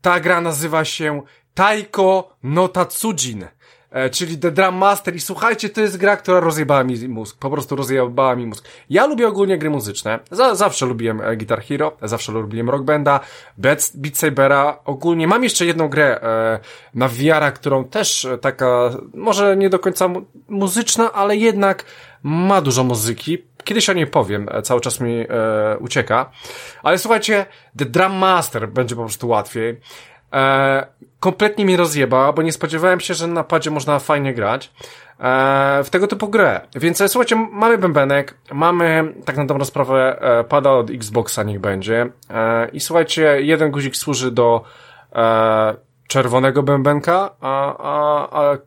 Ta 0.00 0.20
gra 0.20 0.40
nazywa 0.40 0.84
się 0.84 1.22
Taiko 1.54 2.36
no 2.42 2.68
Tatsujin. 2.68 3.46
E, 3.90 4.10
czyli 4.10 4.38
The 4.38 4.50
Drum 4.50 4.74
Master. 4.74 5.16
I 5.16 5.20
słuchajcie, 5.20 5.68
to 5.68 5.80
jest 5.80 5.96
gra, 5.96 6.16
która 6.16 6.40
rozjebała 6.40 6.84
mi 6.84 7.08
mózg, 7.08 7.38
po 7.38 7.50
prostu 7.50 7.76
rozjebała 7.76 8.36
mi 8.36 8.46
mózg. 8.46 8.64
Ja 8.90 9.06
lubię 9.06 9.28
ogólnie 9.28 9.58
gry 9.58 9.70
muzyczne, 9.70 10.18
za, 10.30 10.54
zawsze 10.54 10.86
lubiłem 10.86 11.20
e, 11.20 11.36
Guitar 11.36 11.62
Hero, 11.62 11.96
zawsze 12.02 12.32
lubiłem 12.32 12.70
Rock 12.70 12.82
Banda, 12.82 13.20
Beat, 13.58 13.90
Beat 13.94 14.16
Sabera, 14.16 14.78
ogólnie 14.84 15.26
mam 15.26 15.44
jeszcze 15.44 15.66
jedną 15.66 15.88
grę 15.88 16.20
e, 16.22 16.60
na 16.94 17.08
VR, 17.08 17.54
którą 17.54 17.84
też 17.84 18.24
e, 18.24 18.38
taka, 18.38 18.90
może 19.14 19.56
nie 19.56 19.70
do 19.70 19.78
końca 19.78 20.08
mu 20.08 20.24
muzyczna, 20.48 21.12
ale 21.12 21.36
jednak 21.36 21.84
ma 22.22 22.60
dużo 22.60 22.84
muzyki, 22.84 23.50
Kiedyś 23.64 23.90
o 23.90 23.92
niej 23.92 24.06
powiem, 24.06 24.48
cały 24.62 24.80
czas 24.80 25.00
mi 25.00 25.20
e, 25.20 25.26
ucieka. 25.78 26.30
Ale 26.82 26.98
słuchajcie, 26.98 27.46
The 27.78 27.84
Drum 27.84 28.12
Master 28.12 28.68
będzie 28.68 28.96
po 28.96 29.02
prostu 29.02 29.28
łatwiej. 29.28 29.80
E, 30.32 30.86
kompletnie 31.20 31.64
mi 31.64 31.76
rozjeba, 31.76 32.32
bo 32.32 32.42
nie 32.42 32.52
spodziewałem 32.52 33.00
się, 33.00 33.14
że 33.14 33.26
na 33.26 33.44
padzie 33.44 33.70
można 33.70 33.98
fajnie 33.98 34.34
grać 34.34 34.72
e, 35.20 35.84
w 35.84 35.90
tego 35.90 36.06
typu 36.06 36.28
grę. 36.28 36.60
Więc 36.76 37.00
e, 37.00 37.08
słuchajcie, 37.08 37.36
mamy 37.36 37.78
bębenek, 37.78 38.34
mamy 38.52 39.14
tak 39.24 39.36
na 39.36 39.44
dobrą 39.44 39.64
sprawę 39.64 40.18
e, 40.20 40.44
pada 40.44 40.70
od 40.70 40.90
Xboxa 40.90 41.42
niech 41.42 41.60
będzie 41.60 42.06
e, 42.30 42.68
i 42.68 42.80
słuchajcie, 42.80 43.42
jeden 43.42 43.70
guzik 43.70 43.96
służy 43.96 44.30
do 44.30 44.64
e, 45.12 45.74
czerwonego 46.08 46.62
bębenka, 46.62 47.30
a, 47.40 47.76
a, 47.78 48.28
a 48.42 48.58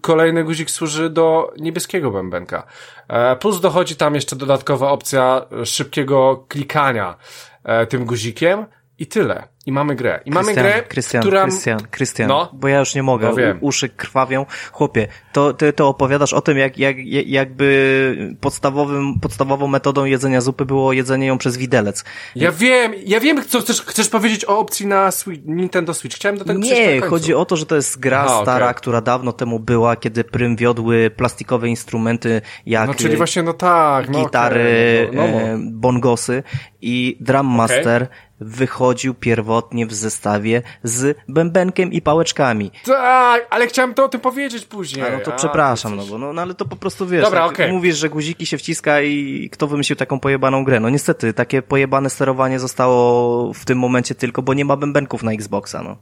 kolejny 0.00 0.44
guzik 0.44 0.70
służy 0.70 1.10
do 1.10 1.52
niebieskiego 1.58 2.10
bębenka. 2.10 2.66
E, 3.08 3.36
plus 3.36 3.60
dochodzi 3.60 3.96
tam 3.96 4.14
jeszcze 4.14 4.36
dodatkowa 4.36 4.90
opcja 4.90 5.46
szybkiego 5.64 6.44
klikania 6.48 7.16
e, 7.64 7.86
tym 7.86 8.04
guzikiem 8.04 8.66
i 8.98 9.06
tyle. 9.06 9.48
I 9.66 9.72
mamy 9.72 9.94
grę. 9.94 10.20
I 10.24 10.30
mamy 10.30 10.54
grę, 10.54 10.82
Krystian, 10.88 11.22
która... 11.22 11.42
Krystian, 11.42 11.78
Krystian, 11.90 12.28
no? 12.28 12.50
bo 12.52 12.68
ja 12.68 12.78
już 12.78 12.94
nie 12.94 13.02
mogę, 13.02 13.28
no 13.28 13.34
wiem. 13.34 13.58
uszy 13.60 13.88
krwawią. 13.88 14.46
Chłopie, 14.72 15.08
to 15.32 15.52
ty 15.52 15.72
to 15.72 15.88
opowiadasz 15.88 16.32
o 16.32 16.40
tym, 16.40 16.58
jak, 16.58 16.78
jak, 16.78 16.96
jakby 17.26 18.36
podstawowym, 18.40 19.20
podstawową 19.20 19.66
metodą 19.66 20.04
jedzenia 20.04 20.40
zupy 20.40 20.64
było 20.64 20.92
jedzenie 20.92 21.26
ją 21.26 21.38
przez 21.38 21.56
widelec. 21.56 22.04
Ja 22.36 22.52
wiem, 22.52 22.92
ja 23.06 23.20
wiem, 23.20 23.44
co 23.48 23.60
chcesz, 23.60 23.82
chcesz 23.82 24.08
powiedzieć 24.08 24.44
o 24.44 24.58
opcji 24.58 24.86
na 24.86 25.10
Switch, 25.10 25.46
Nintendo 25.46 25.94
Switch. 25.94 26.16
Chciałem 26.16 26.38
do 26.38 26.44
tego 26.44 26.58
Nie, 26.58 27.00
chodzi 27.00 27.34
o 27.34 27.44
to, 27.44 27.56
że 27.56 27.66
to 27.66 27.76
jest 27.76 28.00
gra 28.00 28.42
stara, 28.42 28.66
okay. 28.66 28.74
która 28.74 29.00
dawno 29.00 29.32
temu 29.32 29.60
była, 29.60 29.96
kiedy 29.96 30.24
prym 30.24 30.56
wiodły 30.56 31.10
plastikowe 31.10 31.68
instrumenty, 31.68 32.42
jak 32.66 32.88
no, 32.88 32.94
czyli 32.94 33.16
właśnie, 33.16 33.42
no 33.42 33.52
tak, 33.52 34.08
no, 34.08 34.24
gitary, 34.24 35.08
okay, 35.08 35.16
no, 35.16 35.38
no, 35.38 35.56
no. 35.58 35.70
bongosy 35.72 36.42
i 36.80 37.16
Drum 37.20 37.46
Master 37.46 38.02
okay 38.02 38.25
wychodził 38.40 39.14
pierwotnie 39.14 39.86
w 39.86 39.94
zestawie 39.94 40.62
z 40.82 41.18
bębenkiem 41.28 41.92
i 41.92 42.02
pałeczkami. 42.02 42.70
Tak, 42.84 43.46
ale 43.50 43.66
chciałem 43.66 43.94
to 43.94 44.04
o 44.04 44.08
tym 44.08 44.20
powiedzieć 44.20 44.64
później. 44.64 45.06
A 45.06 45.10
no 45.10 45.20
to 45.20 45.32
A, 45.32 45.36
przepraszam, 45.36 45.96
no 45.96 46.06
bo 46.06 46.18
no, 46.18 46.32
no 46.32 46.42
ale 46.42 46.54
to 46.54 46.64
po 46.64 46.76
prostu 46.76 47.06
wiesz, 47.06 47.24
Dobra, 47.24 47.40
tak, 47.40 47.50
okay. 47.50 47.72
mówisz, 47.72 47.96
że 47.96 48.08
guziki 48.08 48.46
się 48.46 48.58
wciska 48.58 49.00
i 49.00 49.48
kto 49.52 49.66
wymyślił 49.66 49.96
taką 49.96 50.20
pojebaną 50.20 50.64
grę. 50.64 50.80
No 50.80 50.90
niestety, 50.90 51.32
takie 51.32 51.62
pojebane 51.62 52.10
sterowanie 52.10 52.58
zostało 52.58 53.52
w 53.52 53.64
tym 53.64 53.78
momencie 53.78 54.14
tylko, 54.14 54.42
bo 54.42 54.54
nie 54.54 54.64
ma 54.64 54.76
bębenków 54.76 55.22
na 55.22 55.32
Xboxa, 55.32 55.82
no. 55.82 55.96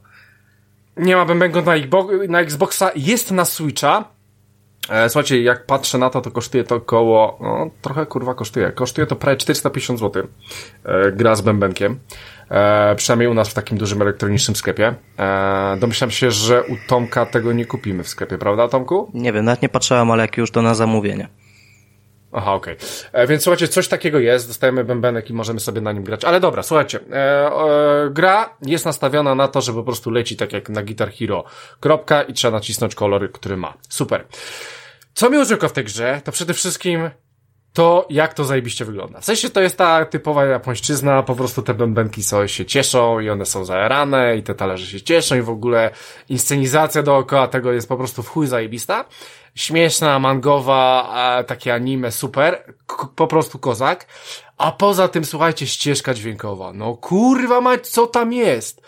Nie 0.97 1.15
ma 1.15 1.25
bębenków 1.25 1.63
na, 2.29 2.39
Xboxa, 2.39 2.91
jest 2.95 3.31
na 3.31 3.45
Switcha, 3.45 4.14
słuchajcie, 5.07 5.41
jak 5.41 5.65
patrzę 5.65 5.97
na 5.97 6.09
to, 6.09 6.21
to 6.21 6.31
kosztuje 6.31 6.63
to 6.63 6.75
około, 6.75 7.37
no 7.41 7.69
trochę 7.81 8.05
kurwa 8.05 8.33
kosztuje. 8.33 8.71
Kosztuje 8.71 9.07
to 9.07 9.15
prawie 9.15 9.37
450 9.37 9.99
zł. 9.99 10.27
E, 10.85 11.11
gra 11.11 11.35
z 11.35 11.41
bębenkiem. 11.41 11.99
E, 12.49 12.95
przynajmniej 12.95 13.29
u 13.29 13.33
nas 13.33 13.49
w 13.49 13.53
takim 13.53 13.77
dużym 13.77 14.01
elektronicznym 14.01 14.55
sklepie. 14.55 14.93
E, 15.19 15.77
domyślam 15.79 16.11
się, 16.11 16.31
że 16.31 16.63
u 16.63 16.75
Tomka 16.87 17.25
tego 17.25 17.53
nie 17.53 17.65
kupimy 17.65 18.03
w 18.03 18.07
sklepie, 18.07 18.37
prawda 18.37 18.67
Tomku? 18.67 19.11
Nie 19.13 19.33
wiem, 19.33 19.45
nawet 19.45 19.61
nie 19.61 19.69
patrzyłem, 19.69 20.11
ale 20.11 20.21
jak 20.21 20.37
już 20.37 20.51
to 20.51 20.61
na 20.61 20.75
zamówienie. 20.75 21.27
Aha, 22.37 22.53
okej. 22.53 22.77
Okay. 22.77 23.21
E, 23.21 23.27
więc 23.27 23.43
słuchajcie, 23.43 23.67
coś 23.67 23.87
takiego 23.87 24.19
jest, 24.19 24.47
dostajemy 24.47 24.83
bębenek 24.83 25.29
i 25.29 25.33
możemy 25.33 25.59
sobie 25.59 25.81
na 25.81 25.91
nim 25.91 26.03
grać. 26.03 26.25
Ale 26.25 26.39
dobra, 26.39 26.63
słuchajcie, 26.63 26.99
e, 27.11 27.15
e, 27.15 28.09
gra 28.11 28.57
jest 28.61 28.85
nastawiona 28.85 29.35
na 29.35 29.47
to, 29.47 29.61
że 29.61 29.73
po 29.73 29.83
prostu 29.83 30.11
leci 30.11 30.37
tak 30.37 30.53
jak 30.53 30.69
na 30.69 30.83
Guitar 30.83 31.11
Hero. 31.11 31.43
Kropka 31.79 32.23
i 32.23 32.33
trzeba 32.33 32.51
nacisnąć 32.57 32.95
kolor, 32.95 33.31
który 33.31 33.57
ma. 33.57 33.73
Super. 33.89 34.25
Co 35.13 35.29
mi 35.29 35.37
urzekło 35.37 35.69
w 35.69 35.73
tej 35.73 35.83
grze, 35.83 36.21
to 36.23 36.31
przede 36.31 36.53
wszystkim 36.53 37.09
to, 37.73 38.07
jak 38.09 38.33
to 38.33 38.43
zajebiście 38.43 38.85
wygląda. 38.85 39.21
W 39.21 39.25
sensie 39.25 39.49
to 39.49 39.61
jest 39.61 39.77
ta 39.77 40.05
typowa 40.05 40.45
japońszczyzna, 40.45 41.23
po 41.23 41.35
prostu 41.35 41.61
te 41.61 41.73
bębenki 41.73 42.23
sobie 42.23 42.47
się 42.47 42.65
cieszą 42.65 43.19
i 43.19 43.29
one 43.29 43.45
są 43.45 43.65
zajarane 43.65 44.37
i 44.37 44.43
te 44.43 44.55
talerze 44.55 44.85
się 44.85 45.01
cieszą 45.01 45.35
i 45.35 45.41
w 45.41 45.49
ogóle 45.49 45.91
inscenizacja 46.29 47.03
dookoła 47.03 47.47
tego 47.47 47.71
jest 47.71 47.89
po 47.89 47.97
prostu 47.97 48.23
w 48.23 48.29
chuj 48.29 48.47
zajebista. 48.47 49.05
Śmieszna, 49.55 50.19
mangowa, 50.19 51.43
takie 51.47 51.73
anime, 51.73 52.11
super, 52.11 52.73
K 52.87 53.07
po 53.15 53.27
prostu 53.27 53.59
kozak. 53.59 54.05
A 54.57 54.71
poza 54.71 55.07
tym, 55.07 55.25
słuchajcie, 55.25 55.67
ścieżka 55.67 56.13
dźwiękowa. 56.13 56.73
No 56.73 56.97
kurwa 56.97 57.61
mać, 57.61 57.87
co 57.87 58.07
tam 58.07 58.33
jest? 58.33 58.81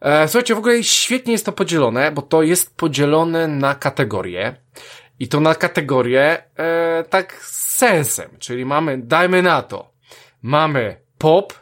E, 0.00 0.28
słuchajcie, 0.28 0.54
w 0.54 0.58
ogóle 0.58 0.84
świetnie 0.84 1.32
jest 1.32 1.46
to 1.46 1.52
podzielone, 1.52 2.12
bo 2.12 2.22
to 2.22 2.42
jest 2.42 2.76
podzielone 2.76 3.48
na 3.48 3.74
kategorie. 3.74 4.56
I 5.18 5.28
to 5.28 5.40
na 5.40 5.54
kategorię 5.54 6.42
e, 6.56 7.04
tak 7.10 7.34
z 7.42 7.76
sensem, 7.76 8.30
czyli 8.38 8.64
mamy, 8.64 8.98
dajmy 8.98 9.42
na 9.42 9.62
to, 9.62 9.90
mamy 10.42 11.00
pop, 11.18 11.54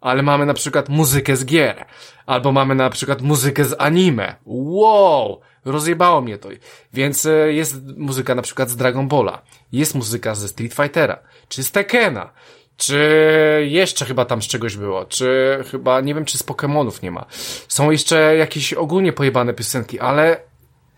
ale 0.00 0.22
mamy 0.22 0.46
na 0.46 0.54
przykład 0.54 0.88
muzykę 0.88 1.36
z 1.36 1.44
gier, 1.44 1.86
albo 2.26 2.52
mamy 2.52 2.74
na 2.74 2.90
przykład 2.90 3.22
muzykę 3.22 3.64
z 3.64 3.76
anime. 3.78 4.36
Wow! 4.46 5.40
Rozjebało 5.64 6.20
mnie 6.20 6.38
to. 6.38 6.48
Więc 6.92 7.26
e, 7.26 7.52
jest 7.52 7.76
muzyka 7.96 8.34
na 8.34 8.42
przykład 8.42 8.70
z 8.70 8.76
Dragon 8.76 9.08
Balla, 9.08 9.42
jest 9.72 9.94
muzyka 9.94 10.34
ze 10.34 10.48
Street 10.48 10.74
Fightera, 10.74 11.18
czy 11.48 11.64
z 11.64 11.70
Tekena, 11.70 12.30
czy 12.76 13.66
jeszcze 13.70 14.04
chyba 14.04 14.24
tam 14.24 14.42
z 14.42 14.46
czegoś 14.46 14.76
było, 14.76 15.04
czy 15.04 15.58
chyba, 15.70 16.00
nie 16.00 16.14
wiem, 16.14 16.24
czy 16.24 16.38
z 16.38 16.44
Pokémonów 16.44 17.02
nie 17.02 17.10
ma. 17.10 17.26
Są 17.68 17.90
jeszcze 17.90 18.36
jakieś 18.36 18.72
ogólnie 18.72 19.12
pojebane 19.12 19.54
piosenki, 19.54 20.00
ale 20.00 20.40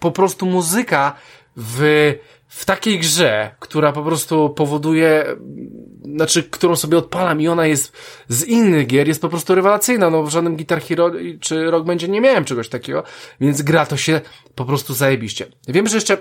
po 0.00 0.10
prostu 0.10 0.46
muzyka 0.46 1.14
w, 1.56 2.12
w 2.52 2.64
takiej 2.64 2.98
grze, 2.98 3.54
która 3.58 3.92
po 3.92 4.02
prostu 4.02 4.50
powoduje, 4.50 5.26
znaczy, 6.14 6.42
którą 6.42 6.76
sobie 6.76 6.98
odpalam 6.98 7.40
i 7.40 7.48
ona 7.48 7.66
jest 7.66 7.92
z 8.28 8.44
innych 8.44 8.86
gier, 8.86 9.08
jest 9.08 9.20
po 9.20 9.28
prostu 9.28 9.54
rewelacyjna. 9.54 10.10
No 10.10 10.22
w 10.22 10.30
żadnym 10.30 10.56
Guitar 10.56 10.82
Hero 10.82 11.10
czy 11.40 11.70
Rock 11.70 11.86
będzie 11.86 12.08
nie 12.08 12.20
miałem 12.20 12.44
czegoś 12.44 12.68
takiego, 12.68 13.02
więc 13.40 13.62
gra 13.62 13.86
to 13.86 13.96
się 13.96 14.20
po 14.54 14.64
prostu 14.64 14.94
zajebiście. 14.94 15.46
Wiem, 15.68 15.88
że 15.88 15.96
jeszcze 15.96 16.16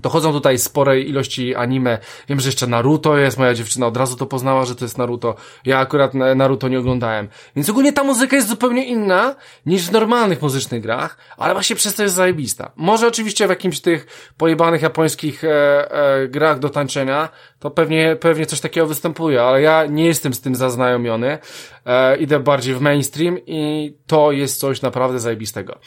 Dochodzą 0.00 0.32
tutaj 0.32 0.58
spore 0.58 1.00
ilości 1.00 1.54
anime. 1.54 1.98
Wiem, 2.28 2.40
że 2.40 2.48
jeszcze 2.48 2.66
Naruto 2.66 3.18
jest. 3.18 3.38
Moja 3.38 3.54
dziewczyna 3.54 3.86
od 3.86 3.96
razu 3.96 4.16
to 4.16 4.26
poznała, 4.26 4.64
że 4.64 4.74
to 4.74 4.84
jest 4.84 4.98
Naruto. 4.98 5.34
Ja 5.64 5.78
akurat 5.78 6.14
Naruto 6.14 6.68
nie 6.68 6.78
oglądałem. 6.78 7.28
Więc 7.56 7.70
ogólnie 7.70 7.92
ta 7.92 8.04
muzyka 8.04 8.36
jest 8.36 8.48
zupełnie 8.48 8.84
inna 8.84 9.34
niż 9.66 9.86
w 9.86 9.92
normalnych 9.92 10.42
muzycznych 10.42 10.82
grach, 10.82 11.16
ale 11.36 11.54
właśnie 11.54 11.76
przez 11.76 11.94
to 11.94 12.02
jest 12.02 12.14
zajebista. 12.14 12.70
Może 12.76 13.08
oczywiście 13.08 13.46
w 13.46 13.50
jakimś 13.50 13.80
tych 13.80 14.30
pojebanych 14.36 14.82
japońskich 14.82 15.44
e, 15.44 15.92
e, 15.92 16.28
grach 16.28 16.58
do 16.58 16.68
tańczenia 16.68 17.28
to 17.58 17.70
pewnie, 17.70 18.16
pewnie 18.16 18.46
coś 18.46 18.60
takiego 18.60 18.86
występuje, 18.86 19.42
ale 19.42 19.62
ja 19.62 19.86
nie 19.86 20.06
jestem 20.06 20.34
z 20.34 20.40
tym 20.40 20.54
zaznajomiony. 20.54 21.38
E, 21.86 22.16
idę 22.16 22.40
bardziej 22.40 22.74
w 22.74 22.80
mainstream 22.80 23.38
i 23.46 23.94
to 24.06 24.32
jest 24.32 24.60
coś 24.60 24.82
naprawdę 24.82 25.20
zajebistego. 25.20 25.78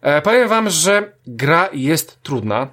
E, 0.00 0.22
powiem 0.22 0.48
wam, 0.48 0.70
że 0.70 1.12
gra 1.26 1.68
jest 1.72 2.22
trudna 2.22 2.68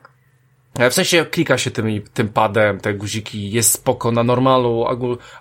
w 0.90 0.94
sensie 0.94 1.26
klika 1.26 1.58
się 1.58 1.72
tym, 1.72 2.02
tym 2.14 2.30
padem, 2.30 2.80
te 2.80 2.94
guziki, 2.94 3.52
jest 3.52 3.72
spoko 3.72 4.12
na 4.12 4.24
normalu, 4.24 4.86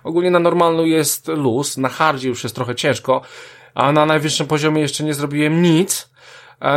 ogólnie 0.03 0.31
na 0.31 0.39
normalu 0.39 0.85
jest 0.85 1.27
luz, 1.27 1.77
na 1.77 1.89
hardzie 1.89 2.29
już 2.29 2.43
jest 2.43 2.55
trochę 2.55 2.75
ciężko, 2.75 3.21
a 3.75 3.91
na 3.91 4.05
najwyższym 4.05 4.47
poziomie 4.47 4.81
jeszcze 4.81 5.03
nie 5.03 5.13
zrobiłem 5.13 5.61
nic, 5.61 6.10
E, 6.10 6.10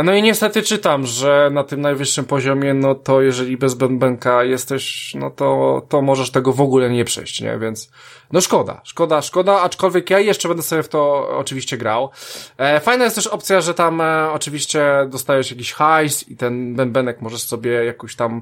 no 0.03 0.13
i 0.13 0.21
niestety 0.21 0.63
czytam, 0.63 1.05
że 1.05 1.49
na 1.53 1.63
tym 1.63 1.81
najwyższym 1.81 2.25
poziomie, 2.25 2.73
no 2.73 2.95
to 2.95 3.21
jeżeli 3.21 3.57
bez 3.57 3.73
bębenka 3.73 4.43
jesteś, 4.43 5.13
no 5.15 5.31
to, 5.31 5.81
to 5.89 6.01
możesz 6.01 6.31
tego 6.31 6.53
w 6.53 6.61
ogóle 6.61 6.89
nie 6.89 7.05
przejść, 7.05 7.41
nie? 7.41 7.57
Więc, 7.57 7.91
no 8.31 8.41
szkoda, 8.41 8.81
szkoda, 8.83 9.21
szkoda, 9.21 9.61
aczkolwiek 9.61 10.09
ja 10.09 10.19
jeszcze 10.19 10.47
będę 10.47 10.63
sobie 10.63 10.83
w 10.83 10.89
to 10.89 11.29
oczywiście 11.37 11.77
grał. 11.77 12.09
E, 12.57 12.79
fajna 12.79 13.03
jest 13.03 13.15
też 13.15 13.27
opcja, 13.27 13.61
że 13.61 13.73
tam 13.73 14.01
e, 14.01 14.31
oczywiście 14.31 14.85
dostajesz 15.09 15.51
jakiś 15.51 15.73
hajs 15.73 16.29
i 16.29 16.37
ten 16.37 16.75
bębenek 16.75 17.21
możesz 17.21 17.41
sobie 17.41 17.71
jakoś 17.71 18.15
tam 18.15 18.41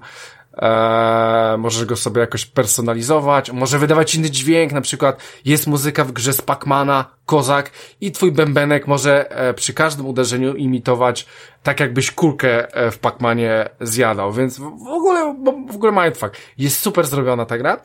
Eee, 0.57 1.57
możesz 1.57 1.85
go 1.85 1.95
sobie 1.95 2.21
jakoś 2.21 2.45
personalizować, 2.45 3.51
może 3.51 3.79
wydawać 3.79 4.15
inny 4.15 4.29
dźwięk, 4.29 4.71
na 4.71 4.81
przykład 4.81 5.19
jest 5.45 5.67
muzyka 5.67 6.03
w 6.05 6.11
grze 6.11 6.33
z 6.33 6.41
Pacmana, 6.41 7.05
Kozak 7.25 7.71
i 8.01 8.11
twój 8.11 8.31
bębenek 8.31 8.87
może 8.87 9.31
e, 9.31 9.53
przy 9.53 9.73
każdym 9.73 10.05
uderzeniu 10.05 10.55
imitować 10.55 11.25
tak 11.63 11.79
jakbyś 11.79 12.11
kulkę 12.11 12.73
e, 12.73 12.91
w 12.91 12.99
Pacmanie 12.99 13.69
zjadał, 13.81 14.33
więc 14.33 14.59
w 14.59 14.87
ogóle, 14.87 15.35
w 15.71 15.75
ogóle 15.75 15.91
mindfuck. 16.03 16.37
Jest 16.57 16.79
super 16.79 17.07
zrobiona 17.07 17.45
ta 17.45 17.57
gra. 17.57 17.77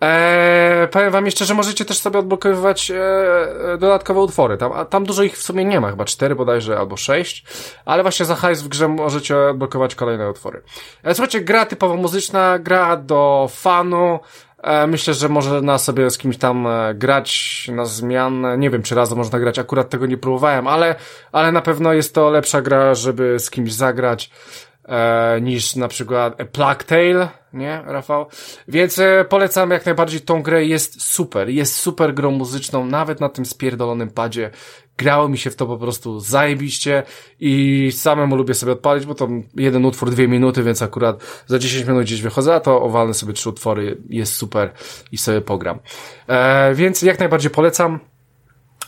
Eee, 0.00 0.88
powiem 0.88 1.10
wam 1.10 1.26
jeszcze, 1.26 1.44
że 1.44 1.54
możecie 1.54 1.84
też 1.84 1.98
sobie 1.98 2.18
odblokowywać 2.18 2.90
e, 2.90 3.78
dodatkowe 3.78 4.20
utwory. 4.20 4.56
Tam, 4.56 4.72
a 4.72 4.84
tam 4.84 5.04
dużo 5.04 5.22
ich 5.22 5.38
w 5.38 5.42
sumie 5.42 5.64
nie 5.64 5.80
ma, 5.80 5.90
chyba 5.90 6.04
cztery 6.04 6.34
bodajże 6.34 6.78
albo 6.78 6.96
sześć, 6.96 7.44
ale 7.84 8.02
właśnie 8.02 8.26
za 8.26 8.34
hajs 8.34 8.62
w 8.62 8.68
grze 8.68 8.88
możecie 8.88 9.38
odblokować 9.38 9.94
kolejne 9.94 10.30
utwory. 10.30 10.62
E, 11.02 11.14
słuchajcie, 11.14 11.40
gra 11.40 11.66
typowo 11.66 11.96
muzyczna, 11.96 12.58
gra 12.58 12.96
do 12.96 13.48
fanu, 13.50 14.20
e, 14.62 14.86
Myślę, 14.86 15.14
że 15.14 15.28
można 15.28 15.78
sobie 15.78 16.10
z 16.10 16.18
kimś 16.18 16.36
tam 16.36 16.66
e, 16.66 16.94
grać 16.94 17.70
na 17.72 17.84
zmianę. 17.84 18.58
Nie 18.58 18.70
wiem, 18.70 18.82
czy 18.82 18.94
razem 18.94 19.18
można 19.18 19.38
grać. 19.38 19.58
Akurat 19.58 19.90
tego 19.90 20.06
nie 20.06 20.18
próbowałem, 20.18 20.66
ale, 20.66 20.94
ale 21.32 21.52
na 21.52 21.60
pewno 21.60 21.92
jest 21.92 22.14
to 22.14 22.30
lepsza 22.30 22.62
gra, 22.62 22.94
żeby 22.94 23.38
z 23.38 23.50
kimś 23.50 23.72
zagrać 23.72 24.30
e, 24.84 25.40
niż 25.40 25.76
na 25.76 25.88
przykład 25.88 26.36
Plague 26.52 26.84
Tale, 26.84 27.28
nie, 27.52 27.82
Rafał? 27.86 28.26
Więc 28.68 28.98
e, 28.98 29.24
polecam 29.28 29.70
jak 29.70 29.86
najbardziej 29.86 30.20
tą 30.20 30.42
grę, 30.42 30.64
jest 30.64 31.02
super, 31.02 31.48
jest 31.48 31.74
super 31.74 32.14
grą 32.14 32.30
muzyczną, 32.30 32.86
nawet 32.86 33.20
na 33.20 33.28
tym 33.28 33.46
spierdolonym 33.46 34.10
padzie. 34.10 34.50
Grało 34.98 35.28
mi 35.28 35.38
się 35.38 35.50
w 35.50 35.56
to 35.56 35.66
po 35.66 35.78
prostu 35.78 36.20
zajebiście 36.20 37.02
i 37.40 37.92
samemu 37.92 38.36
lubię 38.36 38.54
sobie 38.54 38.72
odpalić, 38.72 39.06
bo 39.06 39.14
to 39.14 39.28
jeden 39.56 39.84
utwór, 39.84 40.10
dwie 40.10 40.28
minuty, 40.28 40.62
więc 40.62 40.82
akurat 40.82 41.22
za 41.46 41.58
10 41.58 41.86
minut 41.86 42.02
gdzieś 42.02 42.22
wychodzę, 42.22 42.54
a 42.54 42.60
to 42.60 42.82
owalne 42.82 43.14
sobie 43.14 43.32
trzy 43.32 43.48
utwory, 43.48 44.02
jest 44.08 44.34
super 44.34 44.72
i 45.12 45.18
sobie 45.18 45.40
pogram. 45.40 45.78
E, 46.28 46.74
więc 46.74 47.02
jak 47.02 47.18
najbardziej 47.18 47.50
polecam. 47.50 48.00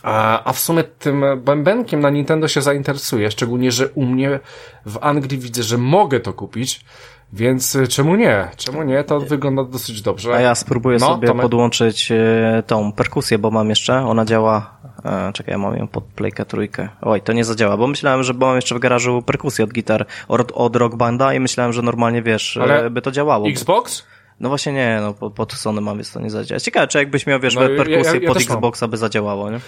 A, 0.03 0.43
a 0.43 0.53
w 0.53 0.59
sumie 0.59 0.83
tym 0.83 1.25
bębenkiem 1.37 1.99
na 1.99 2.09
Nintendo 2.09 2.47
się 2.47 2.61
zainteresuję, 2.61 3.31
szczególnie, 3.31 3.71
że 3.71 3.89
u 3.89 4.05
mnie 4.05 4.39
w 4.85 4.97
Anglii 5.01 5.37
widzę, 5.37 5.63
że 5.63 5.77
mogę 5.77 6.19
to 6.19 6.33
kupić, 6.33 6.85
więc 7.33 7.75
y, 7.75 7.87
czemu 7.87 8.15
nie? 8.15 8.47
Czemu 8.57 8.83
nie? 8.83 9.03
To 9.03 9.19
wygląda 9.19 9.63
dosyć 9.63 10.01
dobrze. 10.01 10.33
A 10.33 10.39
ja 10.39 10.55
spróbuję 10.55 10.97
no, 10.99 11.07
sobie 11.07 11.27
Tomek... 11.27 11.41
podłączyć 11.41 12.11
y, 12.11 12.63
tą 12.67 12.91
perkusję, 12.91 13.37
bo 13.37 13.51
mam 13.51 13.69
jeszcze, 13.69 13.95
ona 14.05 14.25
działa, 14.25 14.77
e, 15.05 15.33
czekaj, 15.33 15.51
ja 15.51 15.57
mam 15.57 15.77
ją 15.77 15.87
pod 15.87 16.03
playkę 16.03 16.45
trójkę. 16.45 16.89
Oj, 17.01 17.21
to 17.21 17.33
nie 17.33 17.45
zadziała, 17.45 17.77
bo 17.77 17.87
myślałem, 17.87 18.23
że 18.23 18.33
mam 18.33 18.55
jeszcze 18.55 18.75
w 18.75 18.79
garażu 18.79 19.21
perkusję 19.21 19.65
od 19.65 19.73
gitar, 19.73 20.05
od, 20.27 20.51
od 20.51 20.75
Rock 20.75 20.95
Banda 20.95 21.33
i 21.33 21.39
myślałem, 21.39 21.73
że 21.73 21.81
normalnie, 21.81 22.21
wiesz, 22.21 22.57
Ale 22.57 22.89
by 22.89 23.01
to 23.01 23.11
działało. 23.11 23.47
Xbox? 23.47 24.05
No 24.39 24.49
właśnie 24.49 24.73
nie, 24.73 24.99
no 25.01 25.13
pod, 25.13 25.33
pod 25.33 25.53
Sony 25.53 25.81
mam, 25.81 25.97
więc 25.97 26.11
to 26.11 26.19
nie 26.19 26.29
zadziała. 26.29 26.59
Ciekawe, 26.59 26.87
czy 26.87 26.97
jakbyś 26.97 27.27
miał, 27.27 27.39
wiesz, 27.39 27.55
no, 27.55 27.61
perkusję 27.61 27.93
ja, 27.93 28.13
ja, 28.13 28.21
ja 28.21 28.27
pod 28.27 28.37
Xboxa 28.37 28.87
by 28.87 28.97
zadziałało, 28.97 29.51
nie? 29.51 29.59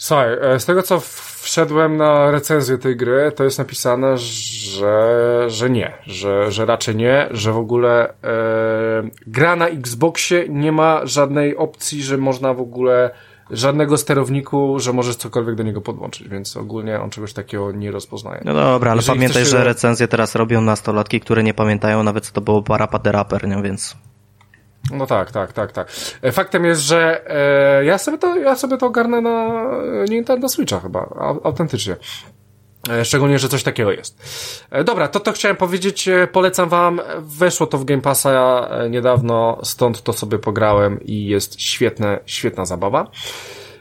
Słuchaj, 0.00 0.28
e, 0.40 0.60
z 0.60 0.64
tego 0.64 0.82
co 0.82 1.00
wszedłem 1.40 1.96
na 1.96 2.30
recenzję 2.30 2.78
tej 2.78 2.96
gry, 2.96 3.32
to 3.36 3.44
jest 3.44 3.58
napisane, 3.58 4.18
że, 4.18 5.44
że 5.48 5.70
nie, 5.70 5.92
że, 6.06 6.52
że 6.52 6.66
raczej 6.66 6.96
nie, 6.96 7.28
że 7.30 7.52
w 7.52 7.56
ogóle 7.56 8.08
e, 8.08 8.12
gra 9.26 9.56
na 9.56 9.68
Xboxie 9.68 10.44
nie 10.48 10.72
ma 10.72 11.06
żadnej 11.06 11.56
opcji, 11.56 12.02
że 12.02 12.18
można 12.18 12.54
w 12.54 12.60
ogóle 12.60 13.10
żadnego 13.50 13.96
sterowniku, 13.96 14.78
że 14.80 14.92
możesz 14.92 15.16
cokolwiek 15.16 15.54
do 15.54 15.62
niego 15.62 15.80
podłączyć, 15.80 16.28
więc 16.28 16.56
ogólnie 16.56 17.00
on 17.00 17.10
czegoś 17.10 17.32
takiego 17.32 17.72
nie 17.72 17.90
rozpoznaje. 17.90 18.42
No 18.44 18.54
dobra, 18.54 18.90
ale 18.90 18.98
Jeżeli 18.98 19.18
pamiętaj, 19.18 19.44
że 19.44 19.64
recenzje 19.64 20.08
teraz 20.08 20.34
robią 20.34 20.60
nastolatki, 20.60 21.20
które 21.20 21.42
nie 21.42 21.54
pamiętają 21.54 22.02
nawet 22.02 22.26
co 22.26 22.32
to 22.32 22.40
było 22.40 22.62
Parappa 22.62 22.98
the 22.98 23.12
Rapper, 23.12 23.48
nie? 23.48 23.62
więc... 23.62 23.96
No 24.92 25.06
tak, 25.06 25.30
tak, 25.30 25.52
tak, 25.52 25.72
tak. 25.72 25.88
E, 26.22 26.32
faktem 26.32 26.64
jest, 26.64 26.80
że 26.80 27.30
e, 27.80 27.84
ja, 27.84 27.98
sobie 27.98 28.18
to, 28.18 28.36
ja 28.36 28.56
sobie 28.56 28.76
to 28.76 28.86
ogarnę 28.86 29.20
na 29.20 29.64
Nintendo 30.08 30.48
Switcha 30.48 30.80
chyba, 30.80 31.08
autentycznie. 31.44 31.96
E, 32.90 33.04
szczególnie, 33.04 33.38
że 33.38 33.48
coś 33.48 33.62
takiego 33.62 33.92
jest. 33.92 34.22
E, 34.70 34.84
dobra, 34.84 35.08
to 35.08 35.20
to 35.20 35.32
chciałem 35.32 35.56
powiedzieć, 35.56 36.08
e, 36.08 36.26
polecam 36.26 36.68
wam, 36.68 37.00
weszło 37.18 37.66
to 37.66 37.78
w 37.78 37.84
Game 37.84 38.02
Passa 38.02 38.68
niedawno, 38.90 39.58
stąd 39.62 40.02
to 40.02 40.12
sobie 40.12 40.38
pograłem 40.38 41.00
i 41.00 41.26
jest 41.26 41.60
świetne, 41.60 42.20
świetna 42.26 42.64
zabawa. 42.64 43.10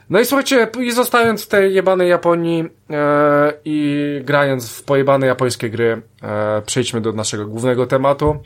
No 0.09 0.19
i 0.19 0.25
słuchajcie, 0.25 0.67
i 0.79 0.91
zostając 0.91 1.45
w 1.45 1.47
tej 1.47 1.73
jebanej 1.73 2.09
Japonii 2.09 2.65
e, 2.89 3.53
i 3.65 4.21
grając 4.23 4.69
w 4.69 4.83
pojebane 4.83 5.27
japońskie 5.27 5.69
gry, 5.69 6.01
e, 6.23 6.61
przejdźmy 6.61 7.01
do 7.01 7.11
naszego 7.11 7.47
głównego 7.47 7.87
tematu. 7.87 8.37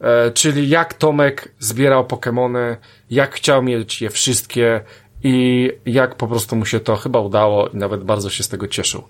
E, 0.00 0.30
czyli 0.30 0.68
jak 0.68 0.94
Tomek 0.94 1.54
zbierał 1.58 2.04
Pokémony, 2.04 2.76
jak 3.10 3.34
chciał 3.34 3.62
mieć 3.62 4.02
je 4.02 4.10
wszystkie 4.10 4.80
i 5.22 5.68
jak 5.86 6.14
po 6.14 6.28
prostu 6.28 6.56
mu 6.56 6.66
się 6.66 6.80
to 6.80 6.96
chyba 6.96 7.20
udało 7.20 7.68
i 7.68 7.76
nawet 7.76 8.04
bardzo 8.04 8.30
się 8.30 8.42
z 8.42 8.48
tego 8.48 8.68
cieszył. 8.68 9.02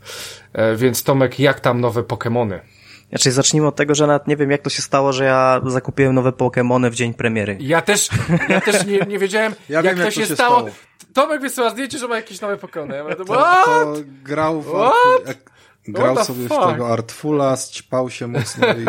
E, 0.52 0.76
więc 0.76 1.02
Tomek, 1.02 1.40
jak 1.40 1.60
tam 1.60 1.80
nowe 1.80 2.02
Pokémony? 2.02 2.58
Znaczy, 3.08 3.32
zacznijmy 3.32 3.68
od 3.68 3.76
tego, 3.76 3.94
że 3.94 4.06
nawet 4.06 4.26
nie 4.26 4.36
wiem, 4.36 4.50
jak 4.50 4.62
to 4.62 4.70
się 4.70 4.82
stało, 4.82 5.12
że 5.12 5.24
ja 5.24 5.60
zakupiłem 5.66 6.14
nowe 6.14 6.30
Pokémony 6.30 6.90
w 6.90 6.94
dzień 6.94 7.14
premiery. 7.14 7.56
Ja 7.60 7.82
też, 7.82 8.08
ja 8.48 8.60
też 8.60 8.86
nie, 8.86 8.98
nie 8.98 9.18
wiedziałem, 9.18 9.54
ja 9.68 9.82
jak, 9.82 9.84
wiem, 9.84 9.96
to, 9.96 10.02
jak 10.02 10.14
to 10.14 10.20
się, 10.20 10.34
stało. 10.34 10.56
stało. 10.56 10.70
Tomek 11.14 11.40
wysyła 11.40 11.70
zdjęcie, 11.70 11.98
że 11.98 12.08
ma 12.08 12.16
jakieś 12.16 12.40
nowe 12.40 12.56
Pokémony. 12.56 12.92
Ja 13.08 13.16
to, 13.16 13.24
to 13.24 13.94
grał 14.22 14.62
w, 14.62 14.72
Grał 15.88 16.24
sobie 16.24 16.48
fuck? 16.48 16.62
w 16.62 16.72
tego 16.72 16.92
Artfula, 16.92 17.56
ćpał 17.56 18.10
się 18.10 18.26
mocno 18.26 18.66
i, 18.66 18.80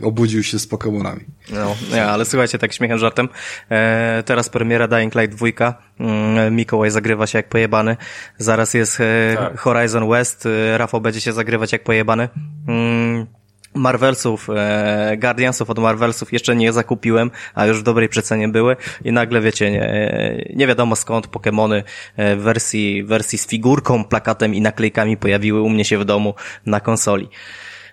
i 0.00 0.04
obudził 0.04 0.42
się 0.42 0.58
z 0.58 0.68
Pokémonami. 0.68 1.20
No, 1.50 1.76
nie, 1.92 2.04
ale 2.04 2.24
słuchajcie, 2.24 2.58
tak 2.58 2.72
śmiechem 2.72 2.98
żartem. 2.98 3.28
E, 3.70 4.22
teraz 4.26 4.48
premiera 4.48 4.88
Dying 4.88 5.14
Light 5.14 5.36
2. 5.36 5.74
Mm, 6.00 6.56
Mikołaj 6.56 6.90
zagrywa 6.90 7.26
się 7.26 7.38
jak 7.38 7.48
pojebany. 7.48 7.96
Zaraz 8.38 8.74
jest 8.74 9.00
e, 9.00 9.36
tak. 9.36 9.58
Horizon 9.58 10.08
West. 10.08 10.46
E, 10.46 10.78
Rafał 10.78 11.00
będzie 11.00 11.20
się 11.20 11.32
zagrywać 11.32 11.72
jak 11.72 11.84
pojebany. 11.84 12.28
Mm, 12.68 13.26
Marvelsów, 13.74 14.48
e, 14.50 15.16
Guardiansów 15.16 15.70
od 15.70 15.78
Marvelsów 15.78 16.32
jeszcze 16.32 16.56
nie 16.56 16.72
zakupiłem, 16.72 17.30
a 17.54 17.66
już 17.66 17.80
w 17.80 17.82
dobrej 17.82 18.08
przecenie 18.08 18.48
były 18.48 18.76
i 19.04 19.12
nagle 19.12 19.40
wiecie, 19.40 19.70
nie, 19.70 20.44
nie 20.56 20.66
wiadomo 20.66 20.96
skąd 20.96 21.26
Pokémony 21.26 21.82
e, 22.16 22.36
w 22.36 22.40
wersji, 22.40 23.04
wersji 23.04 23.38
z 23.38 23.46
figurką, 23.46 24.04
plakatem 24.04 24.54
i 24.54 24.60
naklejkami 24.60 25.16
pojawiły 25.16 25.60
u 25.60 25.68
mnie 25.68 25.84
się 25.84 25.98
w 25.98 26.04
domu 26.04 26.34
na 26.66 26.80
konsoli. 26.80 27.28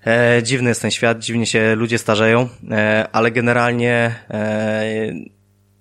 E, 0.08 0.44
dziwny 0.44 0.70
jest 0.70 0.82
ten 0.82 0.92
świat, 0.92 1.20
dziwnie 1.20 1.46
się 1.46 1.76
ludzie 1.76 1.98
starzeją, 1.98 2.50
e, 2.72 3.08
ale 3.12 3.32
generalnie 3.32 4.16
e, 4.30 5.14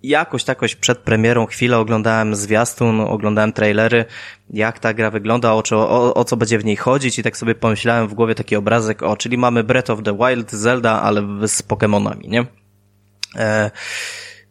jakoś 0.03 0.45
takoś 0.45 0.75
przed 0.75 0.99
premierą 0.99 1.47
chwilę 1.47 1.79
oglądałem 1.79 2.37
zwiastun, 2.37 3.01
oglądałem 3.01 3.53
trailery, 3.53 4.05
jak 4.51 4.79
ta 4.79 4.95
gra 4.95 5.11
wygląda, 5.11 5.53
o, 5.53 5.63
o, 5.73 6.15
o 6.15 6.25
co 6.25 6.37
będzie 6.37 6.59
w 6.59 6.65
niej 6.65 6.77
chodzić 6.77 7.19
i 7.19 7.23
tak 7.23 7.37
sobie 7.37 7.55
pomyślałem 7.55 8.09
w 8.09 8.15
głowie 8.15 8.35
taki 8.35 8.57
obrazek, 8.57 9.03
o, 9.03 9.17
czyli 9.17 9.39
mamy 9.39 9.65
Breath 9.65 9.91
of 9.91 10.03
the 10.03 10.17
Wild, 10.17 10.53
Zelda, 10.53 11.03
ale 11.03 11.49
z 11.49 11.63
Pokémonami, 11.63 12.29
nie? 12.29 12.47
E, 13.37 13.71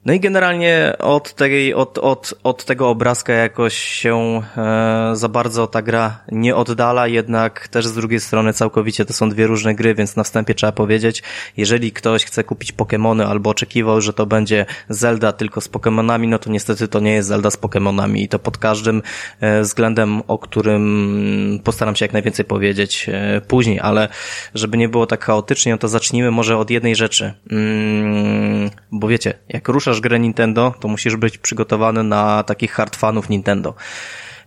no 0.08 0.14
i 0.14 0.20
generalnie 0.20 0.94
od, 1.00 1.34
tej, 1.34 1.74
od, 1.74 1.98
od, 1.98 2.34
od 2.44 2.66
tego 2.66 2.90
obrazka 2.90 3.34
jakoś 3.34 3.78
się 3.78 4.42
e, 4.58 5.12
za 5.14 5.30
bardzo 5.30 5.68
ta 5.68 5.82
gra 5.82 6.20
nie 6.32 6.56
oddala, 6.56 7.08
jednak 7.08 7.68
też 7.68 7.88
z 7.88 7.94
drugiej 7.94 8.20
strony 8.20 8.54
całkowicie 8.54 9.06
to 9.06 9.14
są 9.14 9.30
dwie 9.30 9.48
różne 9.48 9.76
gry, 9.76 9.96
więc 9.96 10.16
na 10.16 10.24
wstępie 10.24 10.54
trzeba 10.56 10.72
powiedzieć, 10.72 11.24
jeżeli 11.58 11.92
ktoś 11.92 12.26
chce 12.26 12.44
kupić 12.44 12.74
Pokémony 12.74 13.24
albo 13.24 13.50
oczekiwał, 13.50 14.02
że 14.02 14.14
to 14.14 14.26
będzie 14.26 14.66
Zelda 14.90 15.32
tylko 15.32 15.62
z 15.62 15.70
Pokémonami, 15.70 16.28
no 16.28 16.40
to 16.40 16.50
niestety 16.50 16.88
to 16.88 17.00
nie 17.00 17.12
jest 17.12 17.28
Zelda 17.28 17.52
z 17.52 17.58
Pokémonami 17.58 18.18
i 18.18 18.28
to 18.28 18.40
pod 18.40 18.58
każdym 18.58 19.02
e, 19.40 19.62
względem, 19.62 20.22
o 20.28 20.38
którym 20.38 21.60
postaram 21.64 21.96
się 21.96 22.06
jak 22.06 22.14
najwięcej 22.14 22.46
powiedzieć 22.46 23.10
e, 23.10 23.42
później, 23.48 23.80
ale 23.80 24.08
żeby 24.54 24.78
nie 24.78 24.90
było 24.90 25.06
tak 25.06 25.26
chaotycznie, 25.26 25.72
no 25.72 25.78
to 25.78 25.88
zacznijmy 25.88 26.32
może 26.32 26.58
od 26.58 26.70
jednej 26.70 26.96
rzeczy. 26.96 27.34
Mm, 27.52 28.70
bo 28.92 29.08
wiecie, 29.08 29.34
jak 29.50 29.68
ruszasz 29.68 29.97
grę 30.02 30.20
Nintendo, 30.20 30.74
to 30.80 30.88
musisz 30.88 31.16
być 31.16 31.38
przygotowany 31.38 32.04
na 32.04 32.44
takich 32.44 32.72
hard 32.72 32.96
fanów 32.96 33.30
Nintendo. 33.30 33.74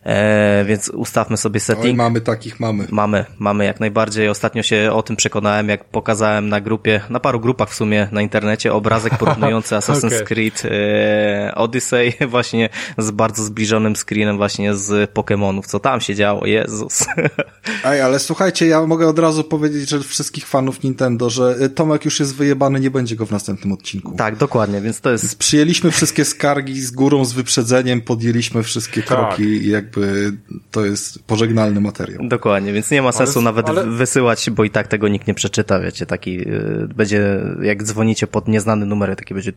E, 0.05 0.65
więc 0.65 0.89
ustawmy 0.89 1.37
sobie 1.37 1.61
setting. 1.61 1.87
Oj, 1.87 1.95
mamy 1.95 2.21
takich, 2.21 2.61
mamy. 2.61 2.87
Mamy, 2.91 3.25
mamy 3.39 3.65
jak 3.65 3.81
najbardziej. 3.81 4.29
Ostatnio 4.29 4.63
się 4.63 4.91
o 4.93 5.03
tym 5.03 5.17
przekonałem, 5.17 5.69
jak 5.69 5.85
pokazałem 5.85 6.49
na 6.49 6.61
grupie, 6.61 7.01
na 7.11 7.21
paru 7.21 7.41
grupach 7.41 7.71
w 7.71 7.75
sumie 7.75 8.09
na 8.13 8.23
internecie, 8.23 8.73
obrazek 8.73 9.19
porównujący 9.19 9.75
Assassin's 9.81 10.07
okay. 10.07 10.25
Creed 10.25 10.63
e, 10.65 11.55
Odyssey 11.55 12.13
właśnie 12.29 12.69
z 12.99 13.11
bardzo 13.11 13.45
zbliżonym 13.45 13.97
screenem 13.97 14.37
właśnie 14.37 14.75
z 14.75 15.13
Pokémonów. 15.15 15.67
Co 15.67 15.81
tam 15.81 16.01
się 16.01 16.15
działo? 16.15 16.47
Jezus. 16.47 17.07
Ej, 17.85 18.01
ale 18.01 18.19
słuchajcie, 18.19 18.67
ja 18.67 18.87
mogę 18.87 19.09
od 19.09 19.19
razu 19.19 19.45
powiedzieć, 19.45 19.89
że 19.89 20.01
wszystkich 20.01 20.47
fanów 20.47 20.83
Nintendo, 20.83 21.31
że 21.31 21.57
y, 21.63 21.69
Tomek 21.69 22.05
już 22.05 22.21
jest 22.21 22.35
wyjebany, 22.35 22.81
nie 22.81 22.91
będzie 22.91 23.17
go 23.17 23.27
w 23.27 23.31
następnym 23.31 23.73
odcinku. 23.73 24.15
Tak, 24.17 24.37
dokładnie, 24.37 24.81
więc 24.81 25.01
to 25.01 25.11
jest... 25.11 25.39
Przyjęliśmy 25.39 25.91
wszystkie 25.91 26.25
skargi 26.25 26.81
z 26.81 26.91
górą, 26.91 27.25
z 27.25 27.33
wyprzedzeniem, 27.33 28.01
podjęliśmy 28.01 28.63
wszystkie 28.63 29.03
tak. 29.03 29.09
kroki 29.09 29.43
i 29.43 29.69
jak 29.69 29.90
jakby 29.97 30.33
to 30.71 30.85
jest 30.85 31.27
pożegnalny 31.27 31.81
materiał. 31.81 32.29
Dokładnie, 32.29 32.73
więc 32.73 32.91
nie 32.91 33.03
ma 33.03 33.12
sensu 33.12 33.39
ale, 33.39 33.45
nawet 33.45 33.69
ale... 33.69 33.87
wysyłać, 33.87 34.51
bo 34.51 34.65
i 34.65 34.71
tak 34.71 34.89
tego 34.89 35.09
nikt 35.09 35.27
nie 35.27 35.35
przeczyta, 35.35 35.81
wiecie, 35.81 36.07
taki 36.07 36.35
yy, 36.35 36.89
będzie, 36.95 37.41
jak 37.62 37.83
dzwonicie 37.83 38.27
pod 38.27 38.49
nieznany 38.49 38.87
numer, 38.87 39.17
taki 39.17 39.35
będzie 39.35 39.53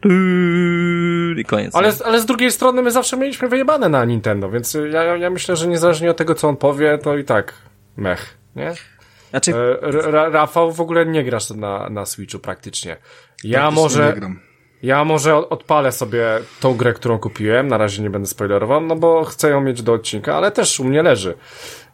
i 1.38 1.45
koniec. 1.45 1.76
Ale, 1.76 1.93
ale 2.05 2.22
z 2.22 2.26
drugiej 2.26 2.51
strony 2.51 2.81
my 2.81 2.91
zawsze 2.91 3.18
mieliśmy 3.18 3.49
wyjebane 3.49 3.89
na 3.89 4.05
Nintendo, 4.05 4.49
więc 4.49 4.77
ja, 4.91 5.03
ja 5.03 5.30
myślę, 5.30 5.55
że 5.55 5.68
niezależnie 5.68 6.11
od 6.11 6.18
tego, 6.18 6.35
co 6.35 6.49
on 6.49 6.57
powie, 6.57 6.97
to 6.97 7.18
i 7.18 7.23
tak 7.23 7.53
mech, 7.97 8.38
nie? 8.55 8.73
Znaczy... 9.30 9.53
E, 9.55 10.30
Rafał 10.30 10.72
w 10.72 10.81
ogóle 10.81 11.05
nie 11.05 11.23
grasz 11.23 11.49
na, 11.49 11.89
na 11.89 12.05
Switchu 12.05 12.39
praktycznie. 12.39 12.97
Ja 13.43 13.60
praktycznie 13.60 13.84
może... 13.84 14.15
Ja 14.84 15.05
może 15.05 15.49
odpalę 15.49 15.91
sobie 15.91 16.26
tą 16.60 16.77
grę, 16.77 16.93
którą 16.93 17.19
kupiłem, 17.19 17.68
na 17.68 17.77
razie 17.77 18.03
nie 18.03 18.10
będę 18.10 18.27
spoilerował, 18.27 18.81
no 18.81 18.95
bo 18.95 19.23
chcę 19.23 19.49
ją 19.49 19.61
mieć 19.61 19.81
do 19.81 19.93
odcinka, 19.93 20.35
ale 20.35 20.51
też 20.51 20.80
u 20.80 20.84
mnie 20.84 21.03
leży. 21.03 21.38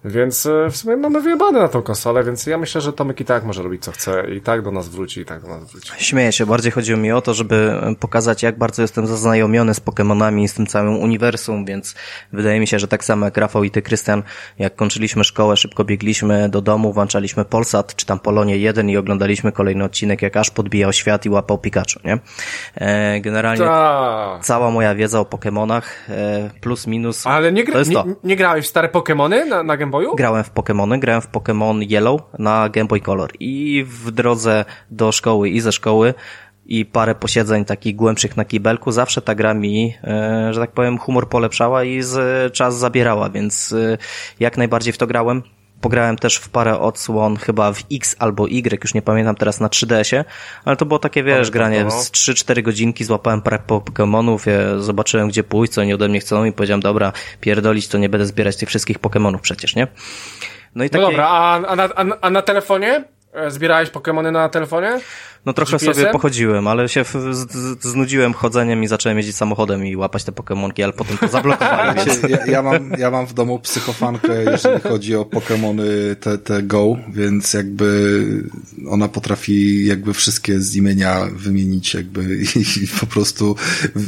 Więc 0.05 0.45
e, 0.45 0.69
w 0.71 0.77
sumie 0.77 0.97
mamy 0.97 1.21
wyjebane 1.21 1.59
na 1.59 1.67
tą 1.67 1.81
konsolę, 1.81 2.23
więc 2.23 2.45
ja 2.45 2.57
myślę, 2.57 2.81
że 2.81 2.93
Tomek 2.93 3.19
i 3.19 3.25
tak 3.25 3.43
może 3.43 3.63
robić 3.63 3.83
co 3.83 3.91
chce 3.91 4.31
i 4.35 4.41
tak 4.41 4.61
do 4.61 4.71
nas 4.71 4.89
wróci, 4.89 5.21
i 5.21 5.25
tak 5.25 5.41
do 5.41 5.47
nas 5.47 5.71
wróci. 5.71 5.91
Śmieję 5.97 6.31
się, 6.31 6.45
bardziej 6.45 6.71
chodziło 6.71 6.99
mi 6.99 7.11
o 7.11 7.21
to, 7.21 7.33
żeby 7.33 7.81
pokazać 7.99 8.43
jak 8.43 8.57
bardzo 8.57 8.81
jestem 8.81 9.07
zaznajomiony 9.07 9.73
z 9.73 9.81
Pokémonami 9.81 10.43
i 10.43 10.47
z 10.47 10.53
tym 10.53 10.67
całym 10.67 10.97
uniwersum, 10.97 11.65
więc 11.65 11.95
wydaje 12.33 12.59
mi 12.59 12.67
się, 12.67 12.79
że 12.79 12.87
tak 12.87 13.03
samo 13.03 13.25
jak 13.25 13.37
Rafał 13.37 13.63
i 13.63 13.71
ty, 13.71 13.81
Krystian, 13.81 14.23
jak 14.59 14.75
kończyliśmy 14.75 15.23
szkołę, 15.23 15.57
szybko 15.57 15.83
biegliśmy 15.83 16.49
do 16.49 16.61
domu, 16.61 16.93
włączaliśmy 16.93 17.45
Polsat, 17.45 17.95
czy 17.95 18.05
tam 18.05 18.19
Polonie 18.19 18.57
1 18.57 18.89
i 18.89 18.97
oglądaliśmy 18.97 19.51
kolejny 19.51 19.83
odcinek, 19.83 20.21
jak 20.21 20.37
aż 20.37 20.49
podbijał 20.49 20.93
świat 20.93 21.25
i 21.25 21.29
łapał 21.29 21.57
Pikachu, 21.57 21.99
nie? 22.05 22.19
E, 22.75 23.19
generalnie 23.19 23.65
Ta. 23.65 24.39
cała 24.41 24.71
moja 24.71 24.95
wiedza 24.95 25.19
o 25.19 25.23
Pokémonach, 25.23 25.83
e, 26.09 26.49
plus 26.61 26.87
minus, 26.87 27.27
Ale 27.27 27.51
nie, 27.51 27.63
gra, 27.63 27.81
nie, 27.81 28.03
nie, 28.23 28.35
grałeś 28.35 28.65
w 28.65 28.69
stare 28.69 28.87
Pokémony 28.87 29.47
na, 29.47 29.63
na 29.63 29.77
Game 29.77 29.88
Boyu? 29.91 30.15
Grałem 30.15 30.43
w 30.43 30.53
Pokémony, 30.53 30.99
grałem 30.99 31.21
w 31.21 31.31
Pokémon 31.31 31.91
Yellow 31.91 32.21
na 32.39 32.69
Game 32.69 32.87
Boy 32.87 32.99
Color 32.99 33.31
i 33.39 33.85
w 33.87 34.11
drodze 34.11 34.65
do 34.91 35.11
szkoły 35.11 35.49
i 35.49 35.59
ze 35.59 35.71
szkoły 35.71 36.13
i 36.65 36.85
parę 36.85 37.15
posiedzeń 37.15 37.65
takich 37.65 37.95
głębszych 37.95 38.37
na 38.37 38.45
kibelku, 38.45 38.91
zawsze 38.91 39.21
ta 39.21 39.35
gra 39.35 39.53
mi, 39.53 39.93
e, 40.03 40.53
że 40.53 40.59
tak 40.59 40.71
powiem, 40.71 40.97
humor 40.97 41.29
polepszała 41.29 41.83
i 41.83 42.01
z, 42.01 42.53
czas 42.53 42.77
zabierała, 42.77 43.29
więc 43.29 43.73
e, 43.73 43.97
jak 44.39 44.57
najbardziej 44.57 44.93
w 44.93 44.97
to 44.97 45.07
grałem. 45.07 45.43
Pograłem 45.81 46.15
też 46.15 46.35
w 46.35 46.49
parę 46.49 46.79
odsłon, 46.79 47.37
chyba 47.37 47.73
w 47.73 47.83
X 47.91 48.15
albo 48.19 48.47
Y, 48.47 48.83
już 48.83 48.93
nie 48.93 49.01
pamiętam 49.01 49.35
teraz 49.35 49.59
na 49.59 49.67
3DS-ie, 49.67 50.25
ale 50.65 50.75
to 50.75 50.85
było 50.85 50.99
takie, 50.99 51.23
wiesz, 51.23 51.51
granie 51.51 51.83
no. 51.83 51.91
z 51.91 52.11
3-4 52.11 52.61
godzinki, 52.61 53.03
złapałem 53.03 53.41
parę 53.41 53.59
Pokémonów, 53.67 54.49
ja 54.49 54.79
zobaczyłem 54.79 55.27
gdzie 55.27 55.43
pójść, 55.43 55.73
co 55.73 55.81
oni 55.81 55.93
ode 55.93 56.07
mnie 56.07 56.19
chcą 56.19 56.45
i 56.45 56.51
powiedziałem, 56.51 56.81
dobra, 56.81 57.13
pierdolić, 57.41 57.87
to 57.87 57.97
nie 57.97 58.09
będę 58.09 58.25
zbierać 58.25 58.57
tych 58.57 58.69
wszystkich 58.69 58.99
Pokémonów 58.99 59.39
przecież, 59.39 59.75
nie? 59.75 59.87
No 60.75 60.83
i 60.83 60.89
takie... 60.89 61.03
No 61.03 61.09
dobra, 61.09 61.27
a, 61.27 61.67
a, 61.67 61.75
na, 61.75 61.89
a, 62.21 62.29
na 62.29 62.41
telefonie? 62.41 63.03
E, 63.33 63.51
zbierałeś 63.51 63.89
Pokémony 63.89 64.31
na 64.31 64.49
telefonie? 64.49 64.99
No 65.49 65.53
trochę 65.53 65.79
sobie 65.79 66.05
pochodziłem, 66.05 66.67
ale 66.67 66.89
się 66.89 67.05
znudziłem 67.81 68.33
chodzeniem 68.33 68.83
i 68.83 68.87
zacząłem 68.87 69.17
jeździć 69.17 69.35
samochodem 69.35 69.85
i 69.85 69.95
łapać 69.95 70.23
te 70.23 70.31
Pokémonki, 70.31 70.83
ale 70.83 70.93
potem 70.93 71.17
to 71.17 71.27
zablokowałem. 71.27 71.95
Więc... 71.95 72.19
Ja, 72.29 72.45
ja, 72.45 72.61
mam, 72.61 72.91
ja 72.97 73.11
mam 73.11 73.25
w 73.25 73.33
domu 73.33 73.59
psychofankę, 73.59 74.43
jeżeli 74.51 74.81
chodzi 74.81 75.15
o 75.15 75.23
Pokémony 75.23 76.15
te, 76.19 76.37
te 76.37 76.63
Go, 76.63 76.97
więc 77.13 77.53
jakby 77.53 78.23
ona 78.89 79.07
potrafi 79.07 79.85
jakby 79.85 80.13
wszystkie 80.13 80.59
z 80.59 80.75
imienia 80.75 81.21
wymienić 81.33 81.93
jakby 81.93 82.37
i, 82.37 82.59
i 82.83 82.87
po 82.99 83.05
prostu 83.05 83.55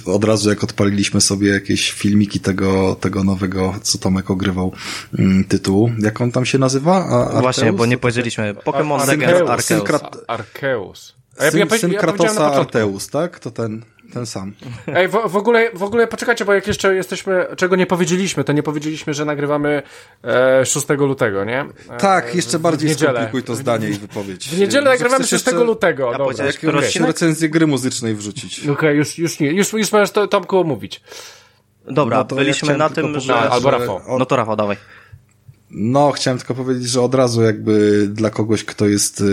od 0.05 0.23
razu 0.23 0.49
jak 0.49 0.63
odpaliliśmy 0.63 1.21
sobie 1.21 1.49
jakieś 1.49 1.91
filmiki 1.91 2.39
tego, 2.39 2.95
tego 2.95 3.23
nowego, 3.23 3.75
co 3.81 3.97
Tomek 3.97 4.31
ogrywał 4.31 4.73
mm, 5.19 5.43
tytułu. 5.43 5.91
Jak 5.99 6.21
on 6.21 6.31
tam 6.31 6.45
się 6.45 6.57
nazywa? 6.57 7.05
A, 7.35 7.41
Właśnie, 7.41 7.73
bo 7.73 7.85
nie 7.85 7.97
powiedzieliśmy. 7.97 8.53
Pokémon 8.53 9.07
Legends 9.07 9.49
Arceus. 9.49 9.89
Arceus. 10.27 11.21
A 11.39 11.45
ja, 11.45 11.51
syn, 11.51 11.59
ja, 11.59 11.77
syn 11.77 11.91
ja 11.91 11.99
Kratosa 11.99 12.53
Arteus, 12.53 13.09
tak? 13.09 13.39
To 13.39 13.51
ten, 13.51 13.81
ten 14.13 14.25
sam. 14.25 14.53
Ej, 14.87 15.07
w, 15.07 15.11
w, 15.11 15.35
ogóle, 15.35 15.71
w 15.73 15.83
ogóle 15.83 16.07
poczekajcie, 16.07 16.45
bo 16.45 16.53
jak 16.53 16.67
jeszcze 16.67 16.95
jesteśmy, 16.95 17.45
czego 17.57 17.75
nie 17.75 17.85
powiedzieliśmy, 17.85 18.43
to 18.43 18.53
nie 18.53 18.63
powiedzieliśmy, 18.63 19.13
że 19.13 19.25
nagrywamy 19.25 19.83
e, 20.23 20.65
6 20.65 20.89
lutego, 20.89 21.45
nie? 21.45 21.65
E, 21.89 21.97
tak, 21.97 22.35
jeszcze 22.35 22.59
bardziej 22.59 22.93
skomplikuj 22.93 23.43
to 23.43 23.55
zdanie 23.55 23.89
i 23.89 23.93
wypowiedź. 23.93 24.49
W 24.49 24.59
niedzielę 24.59 24.91
nagrywamy 24.91 25.23
6 25.23 25.33
jeszcze... 25.33 25.51
lutego. 25.63 26.11
Ja 26.11 26.17
Dobra. 26.17 26.45
Jak 26.45 26.55
okay. 26.57 27.07
recenzję 27.07 27.49
gry 27.49 27.67
muzycznej 27.67 28.15
wrzucić. 28.15 28.59
Okej, 28.59 28.71
okay, 28.73 28.95
już, 28.95 29.17
już 29.17 29.39
nie, 29.39 29.51
już, 29.51 29.73
już 29.73 29.91
możesz 29.91 30.11
to, 30.11 30.27
Tomku 30.27 30.63
mówić. 30.63 31.01
Dobra, 31.85 32.17
no 32.17 32.35
byliśmy 32.35 32.71
ja 32.71 32.77
na 32.77 32.89
tym, 32.89 33.19
że... 33.19 33.35
Albo 33.35 33.71
Rafał. 33.71 34.01
No 34.19 34.25
to 34.25 34.35
Rafał, 34.35 34.55
dawaj. 34.55 34.77
No, 35.73 36.11
chciałem 36.11 36.37
tylko 36.37 36.55
powiedzieć, 36.55 36.89
że 36.89 37.01
od 37.01 37.15
razu 37.15 37.41
jakby 37.41 38.07
dla 38.13 38.29
kogoś, 38.29 38.63
kto 38.63 38.87
jest 38.87 39.21
y, 39.21 39.25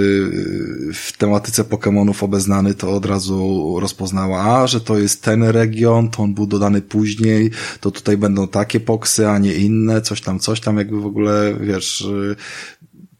w 0.94 1.12
tematyce 1.19 1.65
Pokémonów 1.65 2.24
obeznany, 2.24 2.74
to 2.74 2.90
od 2.90 3.06
razu 3.06 3.77
rozpoznała, 3.81 4.40
a, 4.40 4.66
że 4.66 4.81
to 4.81 4.98
jest 4.98 5.23
ten 5.23 5.43
region, 5.43 6.10
to 6.10 6.23
on 6.23 6.35
był 6.35 6.47
dodany 6.47 6.82
później, 6.82 7.51
to 7.81 7.90
tutaj 7.90 8.16
będą 8.16 8.48
takie 8.48 8.81
poksy, 8.81 9.28
a 9.28 9.39
nie 9.39 9.55
inne, 9.55 10.02
coś 10.02 10.20
tam, 10.20 10.39
coś 10.39 10.60
tam, 10.60 10.78
jakby 10.78 11.01
w 11.01 11.06
ogóle, 11.06 11.55
wiesz, 11.60 12.01
y, 12.01 12.36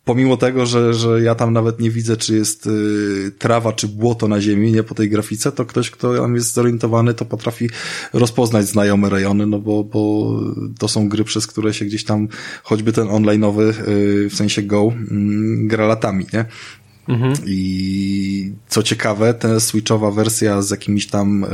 pomimo 0.09 0.36
tego, 0.36 0.66
że, 0.66 0.94
że 0.94 1.22
ja 1.22 1.35
tam 1.35 1.52
nawet 1.52 1.80
nie 1.80 1.90
widzę, 1.90 2.16
czy 2.16 2.36
jest 2.36 2.66
y, 2.66 3.32
trawa, 3.39 3.72
czy 3.72 3.89
błoto 3.89 4.28
na 4.28 4.40
ziemi, 4.40 4.72
nie 4.72 4.82
po 4.82 4.94
tej 4.94 5.10
grafice, 5.10 5.52
to 5.52 5.64
ktoś, 5.64 5.90
kto 5.90 6.16
tam 6.16 6.35
jest 6.35 6.55
zorientowany, 6.55 7.14
to 7.14 7.24
potrafi 7.24 7.70
rozpoznać 8.12 8.66
znajome 8.66 9.09
rejony, 9.09 9.47
no 9.47 9.59
bo, 9.59 9.85
bo 9.85 10.32
to 10.78 10.89
są 10.89 11.09
gry, 11.09 11.24
przez 11.24 11.47
które 11.47 11.74
się 11.74 11.85
gdzieś 11.85 12.05
tam, 12.05 12.28
choćby 12.62 12.93
ten 12.93 13.06
online'owy, 13.06 13.89
y, 13.89 14.28
w 14.30 14.35
sensie 14.35 14.62
Go, 14.62 14.93
y, 14.93 15.14
gra 15.66 15.86
latami, 15.86 16.26
nie? 16.32 16.44
Mhm. 17.09 17.35
I 17.47 18.52
co 18.68 18.82
ciekawe, 18.82 19.35
ta 19.35 19.60
switchowa 19.60 20.10
wersja 20.10 20.62
z 20.62 20.70
jakimiś 20.70 21.06
tam 21.06 21.44
y, 21.44 21.48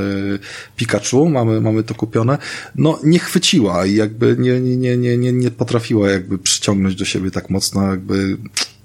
Pikachu, 0.77 1.29
mamy, 1.29 1.61
mamy 1.61 1.83
to 1.83 1.95
kupione, 1.95 2.39
no 2.75 2.99
nie 3.05 3.19
chwyciła 3.19 3.87
i 3.87 3.95
jakby 3.95 4.37
nie, 4.39 4.61
nie, 4.61 4.97
nie, 4.97 5.19
nie, 5.19 5.33
nie 5.33 5.51
potrafiła 5.51 6.11
jakby 6.11 6.39
przyciągnąć 6.39 6.97
do 6.97 7.05
siebie 7.05 7.31
tak 7.31 7.51
mocno, 7.51 7.91
jakby 7.91 8.37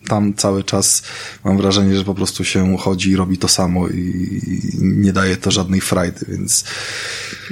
tam 0.08 0.34
cały 0.34 0.64
czas 0.64 1.04
mam 1.44 1.58
wrażenie, 1.58 1.96
że 1.98 2.04
po 2.04 2.16
prostu 2.16 2.44
się 2.44 2.78
chodzi 2.78 3.10
i 3.10 3.16
robi 3.16 3.38
to 3.38 3.48
samo 3.48 3.88
i 3.88 4.30
nie 4.82 5.14
daje 5.14 5.38
to 5.38 5.52
żadnej 5.52 5.82
frajdy, 5.82 6.26
więc... 6.30 6.64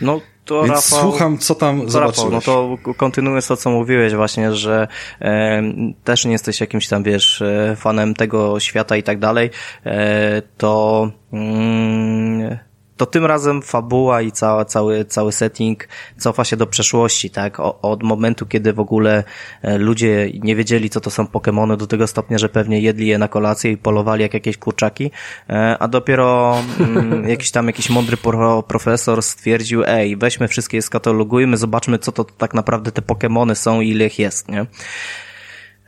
No 0.02 0.22
to 0.48 0.64
Więc 0.64 0.76
Rafał, 0.76 1.02
słucham, 1.02 1.38
co 1.38 1.56
tam 1.56 1.82
to 1.82 1.90
zobaczyłeś. 1.90 2.34
Rafał, 2.34 2.69
no 2.78 2.78
to 2.86 2.94
kontynuując 2.94 3.48
to, 3.48 3.57
co 3.57 3.69
mówiłeś 3.69 4.14
właśnie, 4.14 4.53
że 4.53 4.88
e, 5.22 5.61
też 6.03 6.26
nie 6.26 6.32
jesteś 6.32 6.61
jakimś 6.61 6.88
tam, 6.88 7.03
wiesz, 7.03 7.41
e, 7.41 7.76
fanem 7.76 8.14
tego 8.14 8.60
świata 8.60 8.98
i 8.98 9.03
tak 9.03 9.19
dalej, 9.19 9.49
e, 9.86 10.41
to 10.57 11.11
mm, 11.34 12.57
to 12.98 13.06
tym 13.06 13.26
razem 13.26 13.61
fabuła 13.61 14.22
i 14.22 14.32
cała, 14.32 14.65
cały, 14.65 15.06
cały 15.06 15.32
setting 15.32 15.88
cofa 16.18 16.44
się 16.44 16.57
do 16.57 16.68
przeszłości, 16.68 17.30
tak? 17.30 17.60
O, 17.60 17.82
od 17.82 18.03
momentu, 18.03 18.45
kiedy 18.45 18.74
w 18.74 18.80
ogóle 18.80 19.24
e, 19.61 19.78
ludzie 19.78 20.30
nie 20.40 20.56
wiedzieli, 20.56 20.90
co 20.90 21.02
to 21.02 21.10
są 21.10 21.24
Pokémony, 21.24 21.78
do 21.78 21.88
tego 21.88 22.07
stopnia, 22.07 22.38
że 22.38 22.49
pewnie 22.49 22.80
jedli 22.80 23.07
je 23.07 23.18
na 23.18 23.28
kolację 23.28 23.72
i 23.72 23.78
polowali 23.78 24.22
jak 24.22 24.34
jakieś 24.34 24.57
kurczaki, 24.57 25.11
e, 25.49 25.78
a 25.80 25.88
dopiero 25.88 26.57
mm, 26.80 27.30
jakiś 27.30 27.52
tam 27.52 27.68
jakiś 27.68 27.90
mądry 27.90 28.18
profesor 28.68 29.24
stwierdził, 29.24 29.84
ej, 29.86 30.18
weźmy 30.18 30.48
wszystkie, 30.48 30.82
skatalogujmy, 30.82 31.57
zobaczmy, 31.57 31.99
co 31.99 32.11
to 32.11 32.24
tak 32.24 32.53
naprawdę 32.53 32.91
te 32.91 33.02
Pokémony 33.02 33.56
są 33.56 33.82
i 33.82 33.90
ile 33.90 34.06
ich 34.06 34.19
jest, 34.19 34.49
nie? 34.49 34.65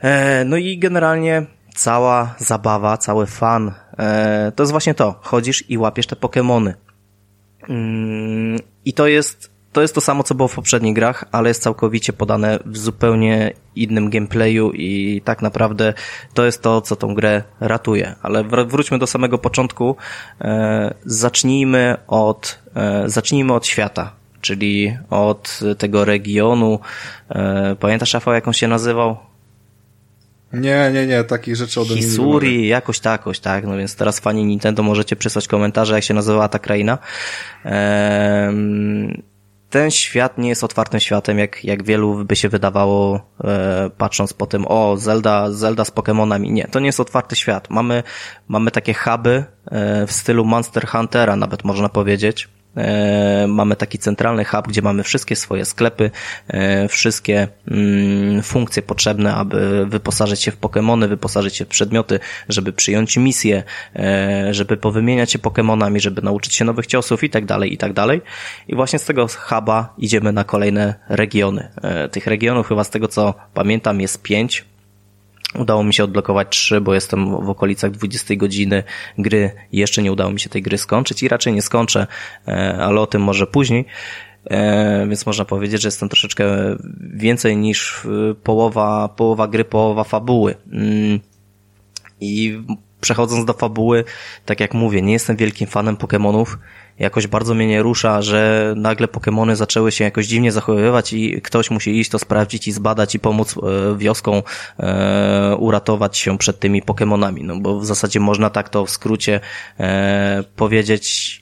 E, 0.01 0.45
no 0.45 0.57
i 0.57 0.79
generalnie 0.79 1.45
cała 1.75 2.35
zabawa, 2.37 2.97
cały 2.97 3.25
fan, 3.25 3.71
to 4.55 4.63
jest 4.63 4.71
właśnie 4.71 4.93
to. 4.93 5.19
Chodzisz 5.21 5.69
i 5.69 5.77
łapiesz 5.77 6.07
te 6.07 6.15
Pokémony. 6.15 6.73
Mm, 7.69 8.59
I 8.85 8.93
to 8.93 9.07
jest, 9.07 9.51
to 9.73 9.81
jest 9.81 9.95
to 9.95 10.01
samo, 10.01 10.23
co 10.23 10.35
było 10.35 10.47
w 10.47 10.55
poprzednich 10.55 10.95
grach, 10.95 11.25
ale 11.31 11.49
jest 11.49 11.61
całkowicie 11.61 12.13
podane 12.13 12.59
w 12.65 12.77
zupełnie 12.77 13.53
innym 13.75 14.09
gameplayu 14.09 14.71
i 14.71 15.21
tak 15.25 15.41
naprawdę 15.41 15.93
to 16.33 16.45
jest 16.45 16.61
to, 16.61 16.81
co 16.81 16.95
tą 16.95 17.15
grę 17.15 17.43
ratuje. 17.59 18.15
Ale 18.21 18.43
wróćmy 18.43 18.99
do 18.99 19.07
samego 19.07 19.37
początku. 19.37 19.95
E, 20.41 20.93
zacznijmy 21.05 21.97
od, 22.07 22.59
e, 22.75 23.09
zacznijmy 23.09 23.53
od 23.53 23.67
świata, 23.67 24.11
czyli 24.41 24.97
od 25.09 25.59
tego 25.77 26.05
regionu. 26.05 26.79
E, 27.29 27.75
pamiętasz, 27.79 28.13
Rafał, 28.13 28.33
jak 28.33 28.47
on 28.47 28.53
się 28.53 28.67
nazywał? 28.67 29.28
Nie, 30.53 30.91
nie, 30.93 31.07
nie, 31.07 31.23
takich 31.23 31.55
rzeczy 31.55 31.81
ode 31.81 31.93
mnie 31.93 32.01
Hisuri, 32.01 32.67
jakoś 32.67 32.99
takoś, 32.99 33.39
tak, 33.39 33.65
no 33.65 33.77
więc 33.77 33.95
teraz 33.95 34.19
fani 34.19 34.45
Nintendo 34.45 34.83
możecie 34.83 35.15
przysłać 35.15 35.47
komentarze, 35.47 35.95
jak 35.95 36.03
się 36.03 36.13
nazywała 36.13 36.47
ta 36.47 36.59
kraina. 36.59 36.97
Ehm, 37.65 39.21
ten 39.69 39.91
świat 39.91 40.37
nie 40.37 40.49
jest 40.49 40.63
otwartym 40.63 40.99
światem, 40.99 41.39
jak, 41.39 41.65
jak 41.65 41.83
wielu 41.83 42.25
by 42.25 42.35
się 42.35 42.49
wydawało, 42.49 43.21
e, 43.43 43.89
patrząc 43.97 44.33
po 44.33 44.45
tym, 44.45 44.65
o, 44.67 44.97
Zelda, 44.97 45.51
Zelda 45.51 45.85
z 45.85 45.91
Pokémonami. 45.91 46.51
Nie, 46.51 46.67
to 46.67 46.79
nie 46.79 46.85
jest 46.85 46.99
otwarty 46.99 47.35
świat. 47.35 47.69
Mamy, 47.69 48.03
mamy 48.47 48.71
takie 48.71 48.93
huby 48.93 49.43
e, 49.71 50.07
w 50.07 50.11
stylu 50.11 50.45
Monster 50.45 50.87
Huntera, 50.87 51.35
nawet 51.35 51.63
można 51.63 51.89
powiedzieć 51.89 52.49
mamy 53.47 53.75
taki 53.75 53.97
centralny 53.97 54.45
hub, 54.45 54.67
gdzie 54.67 54.81
mamy 54.81 55.03
wszystkie 55.03 55.35
swoje 55.35 55.65
sklepy, 55.65 56.11
e, 56.47 56.87
wszystkie 56.87 57.47
mm, 57.67 58.43
funkcje 58.43 58.81
potrzebne, 58.81 59.35
aby 59.35 59.85
wyposażyć 59.85 60.41
się 60.41 60.51
w 60.51 60.59
Pokémony, 60.59 61.07
wyposażyć 61.07 61.55
się 61.55 61.65
w 61.65 61.67
przedmioty, 61.67 62.19
żeby 62.49 62.73
przyjąć 62.73 63.17
misje, 63.17 63.63
e, 63.95 64.53
żeby 64.53 64.77
powymieniać 64.77 65.31
się 65.31 65.39
Pokémonami, 65.39 65.99
żeby 65.99 66.21
nauczyć 66.21 66.55
się 66.55 66.65
nowych 66.65 66.87
ciosów 66.87 67.23
i 67.23 67.29
tak 67.29 67.45
dalej, 67.45 67.73
i 67.73 67.77
tak 67.77 67.93
dalej. 67.93 68.21
I 68.67 68.75
właśnie 68.75 68.99
z 68.99 69.05
tego 69.05 69.27
huba 69.27 69.93
idziemy 69.97 70.31
na 70.31 70.43
kolejne 70.43 70.95
regiony. 71.09 71.69
Tych 72.11 72.27
regionów 72.27 72.67
chyba 72.67 72.83
z 72.83 72.89
tego 72.89 73.07
co 73.07 73.33
pamiętam 73.53 74.01
jest 74.01 74.21
pięć, 74.21 74.65
Udało 75.55 75.83
mi 75.83 75.93
się 75.93 76.03
odblokować 76.03 76.47
trzy, 76.49 76.81
bo 76.81 76.93
jestem 76.93 77.45
w 77.45 77.49
okolicach 77.49 77.91
20 77.91 78.35
godziny 78.35 78.83
gry. 79.17 79.51
Jeszcze 79.71 80.01
nie 80.01 80.11
udało 80.11 80.31
mi 80.31 80.39
się 80.39 80.49
tej 80.49 80.61
gry 80.61 80.77
skończyć 80.77 81.23
i 81.23 81.27
raczej 81.27 81.53
nie 81.53 81.61
skończę, 81.61 82.07
e, 82.47 82.77
ale 82.81 83.01
o 83.01 83.07
tym 83.07 83.21
może 83.21 83.47
później. 83.47 83.85
E, 84.45 85.07
więc 85.07 85.25
można 85.25 85.45
powiedzieć, 85.45 85.81
że 85.81 85.87
jestem 85.87 86.09
troszeczkę 86.09 86.45
więcej 86.99 87.57
niż 87.57 88.05
e, 88.05 88.35
połowa, 88.35 89.07
połowa 89.07 89.47
gry, 89.47 89.65
połowa 89.65 90.03
fabuły. 90.03 90.55
Mm. 90.71 91.19
I 92.21 92.61
przechodząc 93.01 93.45
do 93.45 93.53
fabuły, 93.53 94.03
tak 94.45 94.59
jak 94.59 94.73
mówię, 94.73 95.01
nie 95.01 95.13
jestem 95.13 95.35
wielkim 95.35 95.67
fanem 95.67 95.95
Pokémonów 95.95 96.45
jakoś 96.99 97.27
bardzo 97.27 97.53
mnie 97.53 97.67
nie 97.67 97.81
rusza, 97.81 98.21
że 98.21 98.73
nagle 98.77 99.07
Pokémony 99.07 99.55
zaczęły 99.55 99.91
się 99.91 100.03
jakoś 100.03 100.27
dziwnie 100.27 100.51
zachowywać 100.51 101.13
i 101.13 101.41
ktoś 101.41 101.71
musi 101.71 101.99
iść 101.99 102.11
to 102.11 102.19
sprawdzić 102.19 102.67
i 102.67 102.71
zbadać 102.71 103.15
i 103.15 103.19
pomóc 103.19 103.55
e, 103.57 103.97
wioską 103.97 104.43
e, 104.79 105.55
uratować 105.59 106.17
się 106.17 106.37
przed 106.37 106.59
tymi 106.59 106.83
Pokémonami. 106.83 107.43
No 107.43 107.59
bo 107.59 107.79
w 107.79 107.85
zasadzie 107.85 108.19
można 108.19 108.49
tak 108.49 108.69
to 108.69 108.85
w 108.85 108.89
skrócie 108.89 109.39
e, 109.79 110.43
powiedzieć 110.55 111.39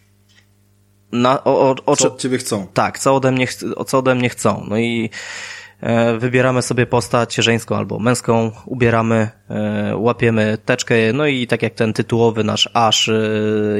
na, 1.12 1.44
o, 1.44 1.70
o, 1.70 1.76
o, 1.86 1.96
co 1.96 2.08
od 2.08 2.22
ciebie 2.22 2.38
chcą. 2.38 2.68
Tak, 2.74 3.00
co 3.00 3.16
ode 3.16 3.32
mnie, 3.32 3.48
co 3.88 3.98
ode 3.98 4.16
mnie 4.16 4.30
chcą. 4.30 4.66
No 4.70 4.78
i 4.78 5.10
wybieramy 6.20 6.62
sobie 6.62 6.86
postać 6.86 7.36
żeńską 7.36 7.76
albo 7.76 8.00
męską, 8.00 8.52
ubieramy, 8.66 9.30
e, 9.50 9.94
łapiemy 9.96 10.58
teczkę, 10.66 10.96
no 11.14 11.28
i 11.28 11.48
tak 11.48 11.64
jak 11.64 11.74
ten 11.74 11.94
tytułowy 11.94 12.44
nasz 12.44 12.70
Ash, 12.74 13.10
e, 13.10 13.14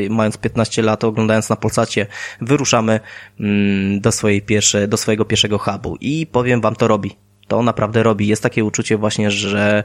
mając 0.10 0.38
15 0.38 0.82
lat, 0.82 1.04
oglądając 1.04 1.50
na 1.50 1.56
Polsacie, 1.56 2.08
wyruszamy 2.42 3.00
mm, 3.40 4.00
do 4.00 4.12
swojej 4.12 4.42
pierwszej, 4.42 4.88
do 4.88 4.98
swojego 4.98 5.26
pierwszego 5.26 5.58
hubu 5.58 5.98
i 6.02 6.28
powiem 6.32 6.62
wam, 6.62 6.76
to 6.76 6.88
robi. 6.88 7.16
To 7.48 7.64
naprawdę 7.64 8.04
robi. 8.04 8.28
Jest 8.28 8.44
takie 8.44 8.64
uczucie 8.66 8.98
właśnie, 8.98 9.32
że 9.32 9.84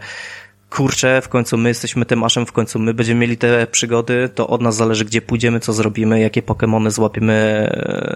kurczę, 0.70 1.20
w 1.20 1.28
końcu 1.28 1.58
my 1.58 1.68
jesteśmy 1.68 2.06
tym 2.06 2.24
aszem, 2.24 2.46
w 2.46 2.52
końcu 2.52 2.78
my 2.78 2.94
będziemy 2.94 3.20
mieli 3.20 3.36
te 3.36 3.66
przygody, 3.66 4.28
to 4.34 4.48
od 4.48 4.60
nas 4.60 4.76
zależy, 4.76 5.04
gdzie 5.04 5.22
pójdziemy, 5.22 5.60
co 5.60 5.72
zrobimy, 5.72 6.20
jakie 6.20 6.42
Pokémony 6.42 6.90
złapiemy 6.90 7.68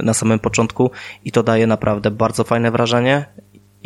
na 0.02 0.14
samym 0.14 0.39
początku 0.39 0.90
i 1.24 1.32
to 1.32 1.43
daje 1.43 1.66
naprawdę 1.66 2.10
bardzo 2.10 2.44
fajne 2.44 2.70
wrażenie 2.70 3.27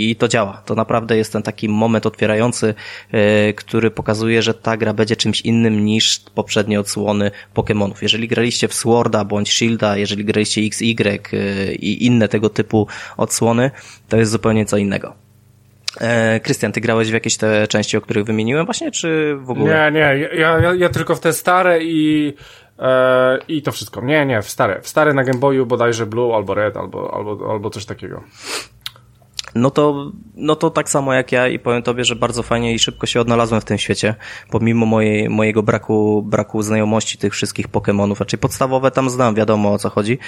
i 0.01 0.17
to 0.17 0.29
działa. 0.29 0.63
To 0.67 0.75
naprawdę 0.75 1.17
jest 1.17 1.33
ten 1.33 1.43
taki 1.43 1.69
moment 1.69 2.07
otwierający, 2.07 2.75
yy, 3.13 3.21
który 3.55 3.91
pokazuje, 3.91 4.43
że 4.43 4.55
ta 4.55 4.77
gra 4.77 4.93
będzie 4.93 5.17
czymś 5.17 5.41
innym 5.41 5.85
niż 5.85 6.21
poprzednie 6.35 6.81
odsłony 6.81 7.31
Pokémonów. 7.55 8.03
Jeżeli 8.03 8.29
graliście 8.29 8.69
w 8.69 8.75
Sworda 8.75 9.25
bądź 9.25 9.53
Shielda, 9.53 9.97
jeżeli 9.97 10.25
graliście 10.25 10.61
XY 10.61 10.85
yy, 11.33 11.75
i 11.75 12.07
inne 12.07 12.29
tego 12.29 12.49
typu 12.49 12.87
odsłony, 13.17 13.71
to 14.09 14.17
jest 14.17 14.33
zupełnie 14.33 14.67
co 14.67 14.77
innego. 14.77 15.15
E, 16.01 16.41
Krystian, 16.41 16.73
ty 16.73 16.81
grałeś 16.81 17.11
w 17.11 17.15
jakieś 17.15 17.37
te 17.37 17.69
części, 17.69 17.97
o 17.97 18.01
których 18.01 18.25
wymieniłem 18.25 18.65
właśnie, 18.65 18.91
czy 18.91 19.37
w 19.37 19.51
ogóle? 19.51 19.93
Nie, 19.93 20.01
nie, 20.01 20.29
ja, 20.39 20.59
ja, 20.59 20.75
ja 20.75 20.89
tylko 20.89 21.15
w 21.15 21.21
te 21.21 21.33
stare 21.33 21.85
i 21.85 22.35
e, 22.79 23.39
i 23.49 23.63
to 23.63 23.73
wszystko. 23.73 24.01
Nie, 24.01 24.27
nie, 24.27 24.43
w 24.43 24.49
stare. 24.49 24.81
W 24.83 24.89
stare 24.89 25.15
na 25.15 25.25
Game 25.25 25.39
Boyu 25.39 25.67
bodajże 25.67 26.07
Blue 26.07 26.35
albo 26.35 26.55
Red 26.55 26.77
albo, 26.77 27.15
albo, 27.15 27.51
albo 27.51 27.71
coś 27.71 27.85
takiego. 27.85 28.23
No 29.55 29.71
to, 29.71 30.13
no 30.37 30.57
to 30.57 30.71
tak 30.71 30.91
samo 30.91 31.15
jak 31.15 31.33
ja 31.33 31.49
i 31.49 31.59
powiem 31.59 31.83
tobie, 31.83 32.05
że 32.05 32.17
bardzo 32.17 32.43
fajnie 32.43 32.75
i 32.75 32.79
szybko 32.79 33.07
się 33.07 33.21
odnalazłem 33.21 33.61
w 33.61 33.65
tym 33.65 33.79
świecie, 33.79 34.15
pomimo 34.51 34.87
mojej, 34.87 35.29
mojego 35.29 35.63
braku, 35.63 36.23
braku 36.23 36.63
znajomości 36.63 37.19
tych 37.19 37.33
wszystkich 37.33 37.69
Pokémonów, 37.69 38.21
raczej 38.21 38.39
podstawowe 38.39 38.91
tam 38.91 39.11
znam, 39.11 39.35
wiadomo 39.35 39.73
o 39.73 39.79
co 39.79 39.91
chodzi, 39.91 40.19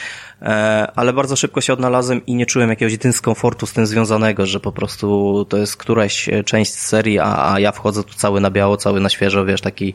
e, 0.42 0.92
ale 0.96 1.12
bardzo 1.12 1.36
szybko 1.36 1.60
się 1.60 1.72
odnalazłem 1.72 2.26
i 2.26 2.34
nie 2.34 2.46
czułem 2.46 2.70
jakiegoś 2.70 2.98
dyskomfortu 2.98 3.66
z 3.66 3.72
tym 3.72 3.86
związanego, 3.86 4.46
że 4.46 4.60
po 4.60 4.72
prostu 4.72 5.46
to 5.48 5.56
jest 5.56 5.76
któraś 5.76 6.30
część 6.44 6.72
serii, 6.72 7.18
a, 7.18 7.52
a 7.52 7.60
ja 7.60 7.72
wchodzę 7.72 8.04
tu 8.04 8.14
cały 8.14 8.40
na 8.40 8.50
biało, 8.50 8.76
cały 8.76 9.00
na 9.00 9.08
świeżo, 9.08 9.44
wiesz, 9.44 9.60
taki, 9.60 9.94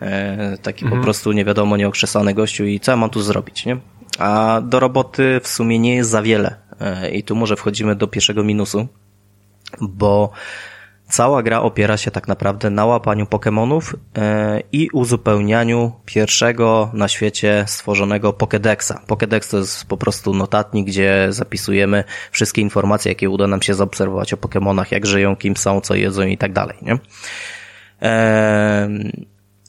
e, 0.00 0.58
taki 0.62 0.84
mhm. 0.84 1.00
po 1.00 1.04
prostu 1.04 1.32
nie 1.32 1.44
wiadomo, 1.44 1.76
nieokrzesany 1.76 2.34
gościu 2.34 2.64
i 2.64 2.80
co 2.80 2.90
ja 2.90 2.96
mam 2.96 3.10
tu 3.10 3.22
zrobić, 3.22 3.66
nie? 3.66 3.76
A 4.18 4.60
do 4.64 4.80
roboty 4.80 5.40
w 5.42 5.48
sumie 5.48 5.78
nie 5.78 5.94
jest 5.94 6.10
za 6.10 6.22
wiele 6.22 6.65
E, 6.65 6.65
I 7.12 7.22
tu 7.22 7.36
może 7.36 7.56
wchodzimy 7.56 7.96
do 7.96 8.06
pierwszego 8.06 8.44
minusu, 8.44 8.88
bo 9.80 10.30
cała 11.08 11.42
gra 11.42 11.60
opiera 11.60 11.96
się 11.96 12.10
tak 12.10 12.28
naprawdę 12.28 12.70
na 12.70 12.86
łapaniu 12.86 13.24
Pokémonów 13.24 13.94
e, 14.18 14.62
i 14.72 14.90
uzupełnianiu 14.90 15.92
pierwszego 16.04 16.90
na 16.92 17.08
świecie 17.08 17.64
stworzonego 17.66 18.30
Pokédexa. 18.30 18.94
Pokédex 19.06 19.50
to 19.50 19.56
jest 19.56 19.84
po 19.84 19.96
prostu 19.96 20.34
notatnik, 20.34 20.86
gdzie 20.86 21.26
zapisujemy 21.30 22.04
wszystkie 22.30 22.62
informacje, 22.62 23.10
jakie 23.10 23.30
uda 23.30 23.46
nam 23.46 23.62
się 23.62 23.74
zaobserwować 23.74 24.32
o 24.32 24.36
Pokémonach, 24.36 24.92
jak 24.92 25.06
żyją, 25.06 25.36
kim 25.36 25.56
są, 25.56 25.80
co 25.80 25.94
jedzą 25.94 26.22
i 26.22 26.38
tak 26.38 26.52
dalej. 26.52 26.76
Nie? 26.82 26.98
E, 28.02 28.88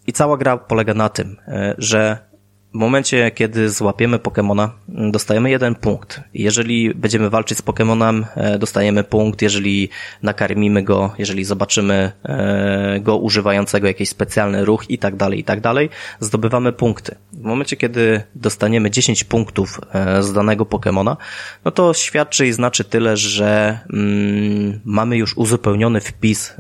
I 0.08 0.14
cała 0.14 0.38
gra 0.38 0.58
polega 0.58 0.94
na 0.94 1.10
tym, 1.10 1.38
że 1.78 2.27
w 2.74 2.78
momencie, 2.78 3.32
kiedy 3.32 3.70
złapiemy 3.70 4.20
Pokemona, 4.20 4.72
dostajemy 4.88 5.50
jeden 5.50 5.76
punkt. 5.76 6.22
Jeżeli 6.34 6.96
będziemy 6.96 7.30
walczyć 7.30 7.58
z 7.58 7.62
Pokemonem, 7.62 8.26
e, 8.36 8.60
dostajemy 8.60 9.04
punkt. 9.04 9.42
Jeżeli 9.42 9.90
nakarmimy 10.24 10.84
go, 10.84 11.14
jeżeli 11.18 11.44
zobaczymy 11.44 12.12
e, 12.24 13.00
go 13.00 13.18
używającego 13.18 13.88
jakiś 13.88 14.10
specjalny 14.10 14.66
ruch 14.66 14.90
i 14.90 14.98
tak 14.98 15.16
dalej, 15.16 15.40
i 15.40 15.44
tak 15.44 15.62
dalej, 15.62 15.90
zdobywamy 16.20 16.74
punkty. 16.74 17.16
W 17.34 17.44
momencie, 17.44 17.78
kiedy 17.78 18.24
dostaniemy 18.36 18.92
10 18.92 19.24
punktów 19.24 19.82
e, 19.94 20.24
z 20.24 20.34
danego 20.34 20.66
Pokemona, 20.66 21.18
no 21.66 21.72
to 21.72 21.94
świadczy 21.94 22.48
i 22.48 22.54
znaczy 22.54 22.84
tyle, 22.84 23.18
że 23.18 23.80
mm, 23.94 24.80
mamy 24.86 25.18
już 25.18 25.38
uzupełniony 25.38 26.02
wpis, 26.02 26.56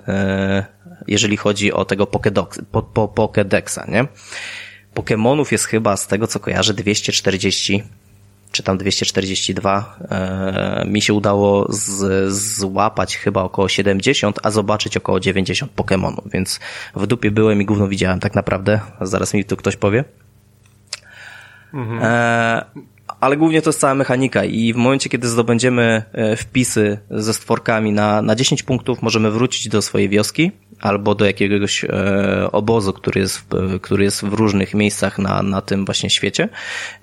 jeżeli 1.07 1.37
chodzi 1.37 1.73
o 1.73 1.85
tego 1.85 2.03
Pokédexa, 2.03 2.61
po, 2.71 2.81
po, 2.83 3.07
Pokédexa 3.07 3.89
nie? 3.91 4.07
Pokémonów 4.97 5.51
jest 5.51 5.65
chyba 5.65 5.97
z 5.97 6.07
tego 6.07 6.27
co 6.27 6.39
kojarzę 6.39 6.73
240 6.73 7.83
czy 8.51 8.63
tam 8.63 8.77
242. 8.77 9.97
E, 10.09 10.85
mi 10.87 11.01
się 11.01 11.13
udało 11.13 11.67
z, 11.69 12.31
złapać 12.33 13.17
chyba 13.17 13.43
około 13.43 13.69
70, 13.69 14.39
a 14.43 14.51
zobaczyć 14.51 14.97
około 14.97 15.19
90 15.19 15.75
Pokémonów, 15.75 16.21
więc 16.33 16.59
w 16.95 17.07
dupie 17.07 17.31
byłem 17.31 17.61
i 17.61 17.65
gówno 17.65 17.87
widziałem 17.87 18.19
tak 18.19 18.35
naprawdę. 18.35 18.79
Zaraz 19.01 19.33
mi 19.33 19.45
tu 19.45 19.57
ktoś 19.57 19.75
powie. 19.75 20.03
Mhm. 21.73 21.99
E, 22.03 22.65
ale 23.19 23.37
głównie 23.37 23.61
to 23.61 23.69
jest 23.69 23.79
cała 23.79 23.95
mechanika 23.95 24.45
i 24.45 24.73
w 24.73 24.75
momencie, 24.75 25.09
kiedy 25.09 25.27
zdobędziemy 25.27 26.03
e, 26.13 26.35
wpisy 26.35 26.97
ze 27.09 27.33
stworkami 27.33 27.91
na, 27.91 28.21
na 28.21 28.35
10 28.35 28.63
punktów, 28.63 29.01
możemy 29.01 29.31
wrócić 29.31 29.69
do 29.69 29.81
swojej 29.81 30.09
wioski 30.09 30.51
albo 30.79 31.15
do 31.15 31.25
jakiegoś 31.25 31.83
e, 31.83 31.89
obozu, 32.51 32.93
który 32.93 33.21
jest, 33.21 33.37
w, 33.37 33.79
który 33.79 34.03
jest 34.03 34.25
w 34.25 34.33
różnych 34.33 34.73
miejscach 34.73 35.19
na, 35.19 35.43
na 35.43 35.61
tym 35.61 35.85
właśnie 35.85 36.09
świecie 36.09 36.49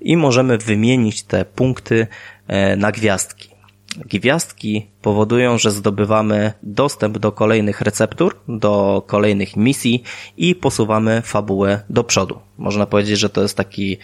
i 0.00 0.16
możemy 0.16 0.58
wymienić 0.58 1.22
te 1.22 1.44
punkty 1.44 2.06
e, 2.46 2.76
na 2.76 2.92
gwiazdki. 2.92 3.54
Gwiazdki 3.96 4.86
powodują, 5.02 5.58
że 5.58 5.70
zdobywamy 5.70 6.52
dostęp 6.62 7.18
do 7.18 7.32
kolejnych 7.32 7.80
receptur, 7.80 8.36
do 8.48 9.02
kolejnych 9.06 9.56
misji 9.56 10.02
i 10.36 10.54
posuwamy 10.54 11.22
fabułę 11.24 11.80
do 11.90 12.04
przodu. 12.04 12.38
Można 12.58 12.86
powiedzieć, 12.86 13.18
że 13.18 13.30
to 13.30 13.42
jest 13.42 13.56
taki 13.56 13.98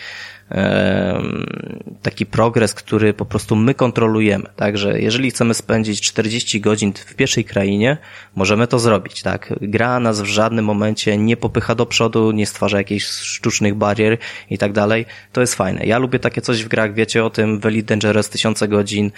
taki 2.03 2.27
progres, 2.27 2.75
który 2.75 3.15
po 3.15 3.25
prostu 3.25 3.57
my 3.57 3.75
kontrolujemy. 3.75 4.45
Także 4.57 5.01
jeżeli 5.01 5.31
chcemy 5.31 5.55
spędzić 5.55 6.01
40 6.01 6.61
godzin 6.61 6.93
w 6.93 7.15
pierwszej 7.15 7.45
krainie, 7.45 7.99
możemy 8.37 8.67
to 8.67 8.79
zrobić, 8.79 9.23
tak? 9.23 9.55
Gra 9.61 10.01
nas 10.01 10.21
w 10.21 10.25
żadnym 10.25 10.65
momencie 10.65 11.19
nie 11.19 11.37
popycha 11.37 11.75
do 11.75 11.87
przodu, 11.87 12.33
nie 12.33 12.47
stwarza 12.47 12.79
jakichś 12.79 13.05
sztucznych 13.07 13.75
barier 13.75 14.19
i 14.51 14.59
tak 14.59 14.73
dalej. 14.73 15.07
To 15.33 15.41
jest 15.41 15.55
fajne. 15.55 15.87
Ja 15.87 15.99
lubię 15.99 16.19
takie 16.19 16.41
coś 16.41 16.65
w 16.65 16.69
grach, 16.69 16.95
wiecie 16.95 17.25
o 17.25 17.31
tym, 17.31 17.61
w 17.61 17.67
Elite 17.67 17.87
Dangerous 17.87 18.29
tysiące 18.29 18.69
godzin, 18.69 19.07
e, 19.07 19.13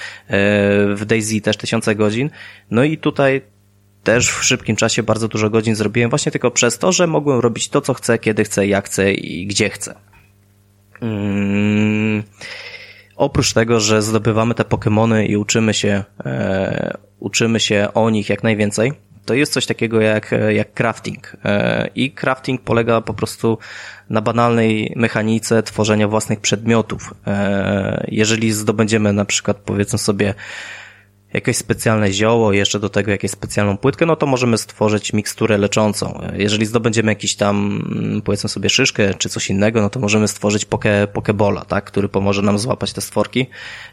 w 0.94 1.04
Daisy 1.04 1.40
też 1.40 1.56
tysiące 1.56 1.94
godzin. 1.94 2.30
No 2.70 2.84
i 2.84 2.98
tutaj 2.98 3.42
też 4.02 4.30
w 4.30 4.44
szybkim 4.44 4.76
czasie 4.76 5.02
bardzo 5.02 5.28
dużo 5.28 5.50
godzin 5.50 5.74
zrobiłem 5.74 6.10
właśnie 6.10 6.32
tylko 6.32 6.50
przez 6.50 6.78
to, 6.78 6.92
że 6.92 7.06
mogłem 7.06 7.40
robić 7.40 7.68
to, 7.68 7.80
co 7.80 7.94
chcę, 7.94 8.18
kiedy 8.18 8.44
chcę, 8.44 8.66
jak 8.66 8.86
chcę 8.86 9.12
i 9.12 9.46
gdzie 9.46 9.70
chcę. 9.70 10.11
Hmm. 11.02 12.22
Oprócz 13.16 13.52
tego, 13.52 13.80
że 13.80 14.02
zdobywamy 14.02 14.54
te 14.54 14.62
Pokémony 14.62 15.26
i 15.26 15.36
uczymy 15.36 15.74
się, 15.74 16.04
e, 16.24 16.96
uczymy 17.18 17.60
się 17.60 17.88
o 17.94 18.10
nich 18.10 18.28
jak 18.28 18.42
najwięcej, 18.42 18.92
to 19.24 19.34
jest 19.34 19.52
coś 19.52 19.66
takiego 19.66 20.00
jak, 20.00 20.34
jak 20.48 20.74
crafting. 20.74 21.36
E, 21.44 21.88
I 21.94 22.12
crafting 22.12 22.60
polega 22.60 23.00
po 23.00 23.14
prostu 23.14 23.58
na 24.10 24.20
banalnej 24.20 24.92
mechanice 24.96 25.62
tworzenia 25.62 26.08
własnych 26.08 26.40
przedmiotów. 26.40 27.14
E, 27.26 28.04
jeżeli 28.08 28.52
zdobędziemy 28.52 29.12
na 29.12 29.24
przykład, 29.24 29.56
powiedzmy 29.56 29.98
sobie, 29.98 30.34
jakieś 31.32 31.56
specjalne 31.56 32.12
zioło, 32.12 32.52
jeszcze 32.52 32.80
do 32.80 32.88
tego 32.88 33.10
jakąś 33.10 33.30
specjalną 33.30 33.76
płytkę, 33.76 34.06
no 34.06 34.16
to 34.16 34.26
możemy 34.26 34.58
stworzyć 34.58 35.12
miksturę 35.12 35.58
leczącą. 35.58 36.20
Jeżeli 36.36 36.66
zdobędziemy 36.66 37.12
jakiś 37.12 37.36
tam, 37.36 37.82
mm, 37.92 38.22
powiedzmy 38.22 38.48
sobie 38.48 38.70
szyszkę 38.70 39.14
czy 39.14 39.28
coś 39.28 39.50
innego, 39.50 39.82
no 39.82 39.90
to 39.90 40.00
możemy 40.00 40.28
stworzyć 40.28 40.64
poke, 40.64 41.06
pokebola, 41.12 41.64
tak, 41.64 41.84
który 41.84 42.08
pomoże 42.08 42.42
nam 42.42 42.58
złapać 42.58 42.92
te 42.92 43.00
stworki. 43.00 43.46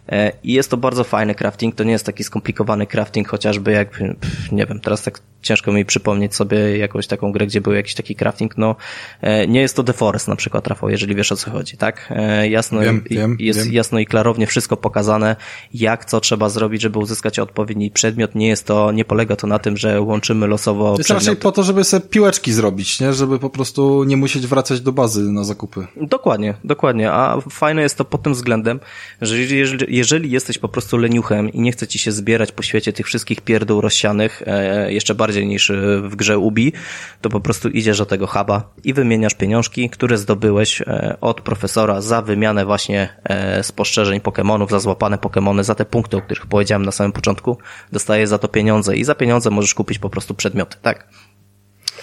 E, 0.10 0.32
I 0.44 0.54
jest 0.54 0.72
to 0.72 0.78
bardzo 0.78 1.04
fajny 1.04 1.36
crafting, 1.36 1.76
to 1.76 1.84
nie 1.84 1.92
jest 1.92 2.06
taki 2.06 2.24
skomplikowany 2.24 2.88
crafting, 2.88 3.28
chociażby 3.28 3.72
jak, 3.72 4.04
nie 4.52 4.66
wiem, 4.66 4.80
teraz 4.80 5.04
tak 5.04 5.22
ciężko 5.42 5.72
mi 5.72 5.86
przypomnieć 5.86 6.36
sobie 6.36 6.78
jakąś 6.78 7.08
taką 7.08 7.32
grę, 7.32 7.48
gdzie 7.48 7.62
był 7.62 7.74
jakiś 7.74 7.96
taki 7.96 8.16
crafting, 8.16 8.58
no 8.58 8.76
e, 9.22 9.48
nie 9.48 9.62
jest 9.62 9.76
to 9.76 9.84
The 9.84 9.94
Forest 9.94 10.28
na 10.28 10.36
przykład, 10.36 10.68
Rafał, 10.68 10.90
jeżeli 10.90 11.16
wiesz 11.16 11.32
o 11.32 11.36
co 11.36 11.52
chodzi, 11.52 11.78
tak? 11.78 12.14
E, 12.16 12.50
jasno, 12.50 12.82
wiem, 12.82 13.04
wiem, 13.10 13.38
jest 13.40 13.64
wiem. 13.64 13.74
jasno 13.74 14.00
i 14.00 14.06
klarownie 14.06 14.48
wszystko 14.48 14.78
pokazane, 14.78 15.36
jak 15.74 16.06
co 16.06 16.20
trzeba 16.20 16.50
zrobić, 16.50 16.82
żeby 16.82 17.00
uzyskać 17.00 17.29
odpowiedni 17.38 17.92
przedmiot. 17.92 18.36
Nie 18.36 18.48
jest 18.48 18.66
to, 18.66 18.92
nie 18.92 19.06
polega 19.06 19.36
to 19.36 19.48
na 19.48 19.60
tym, 19.60 19.78
że 19.78 20.02
łączymy 20.02 20.48
losowo 20.48 20.94
To 20.94 20.98
jest 20.98 21.10
raczej 21.10 21.36
po 21.36 21.52
to, 21.52 21.64
żeby 21.64 21.84
sobie 21.84 22.08
piłeczki 22.08 22.54
zrobić, 22.54 23.00
nie? 23.00 23.14
Żeby 23.14 23.40
po 23.40 23.50
prostu 23.50 24.04
nie 24.04 24.18
musieć 24.18 24.48
wracać 24.48 24.82
do 24.82 24.92
bazy 24.92 25.32
na 25.32 25.44
zakupy. 25.44 25.88
Dokładnie, 26.02 26.54
dokładnie, 26.64 27.12
a 27.12 27.42
fajne 27.50 27.82
jest 27.82 27.98
to 27.98 28.06
pod 28.06 28.24
tym 28.24 28.34
względem, 28.34 28.80
że 29.22 29.38
jeżeli, 29.38 29.98
jeżeli 29.98 30.32
jesteś 30.32 30.58
po 30.58 30.70
prostu 30.70 30.98
leniuchem 30.98 31.50
i 31.54 31.62
nie 31.62 31.72
chce 31.72 31.88
ci 31.88 32.00
się 32.00 32.12
zbierać 32.12 32.52
po 32.52 32.64
świecie 32.64 32.94
tych 32.94 33.06
wszystkich 33.06 33.42
pierdół 33.42 33.82
rozsianych, 33.82 34.44
e, 34.46 34.94
jeszcze 34.94 35.16
bardziej 35.16 35.48
niż 35.48 35.72
w 36.04 36.16
grze 36.16 36.38
Ubi, 36.38 36.74
to 37.22 37.30
po 37.30 37.40
prostu 37.40 37.70
idziesz 37.70 37.98
do 37.98 38.06
tego 38.06 38.28
huba 38.28 38.74
i 38.84 38.94
wymieniasz 38.94 39.36
pieniążki, 39.36 39.90
które 39.90 40.18
zdobyłeś 40.18 40.82
e, 40.82 41.18
od 41.22 41.42
profesora 41.42 42.02
za 42.02 42.22
wymianę 42.22 42.66
właśnie 42.66 43.10
e, 43.24 43.64
spostrzeżeń 43.64 44.20
Pokémonów, 44.20 44.70
za 44.70 44.80
złapane 44.80 45.18
Pokémony, 45.18 45.64
za 45.64 45.76
te 45.76 45.86
punkty, 45.86 46.18
o 46.18 46.22
których 46.22 46.46
powiedziałem 46.46 46.86
na 46.86 46.92
samym 46.92 47.12
początku. 47.20 47.58
Dostajesz 47.92 48.30
za 48.30 48.38
to 48.38 48.48
pieniądze 48.48 48.98
i 48.98 49.04
za 49.04 49.16
pieniądze 49.16 49.50
możesz 49.50 49.74
kupić 49.74 50.00
po 50.00 50.10
prostu 50.10 50.34
przedmioty, 50.34 50.78
tak? 50.82 51.08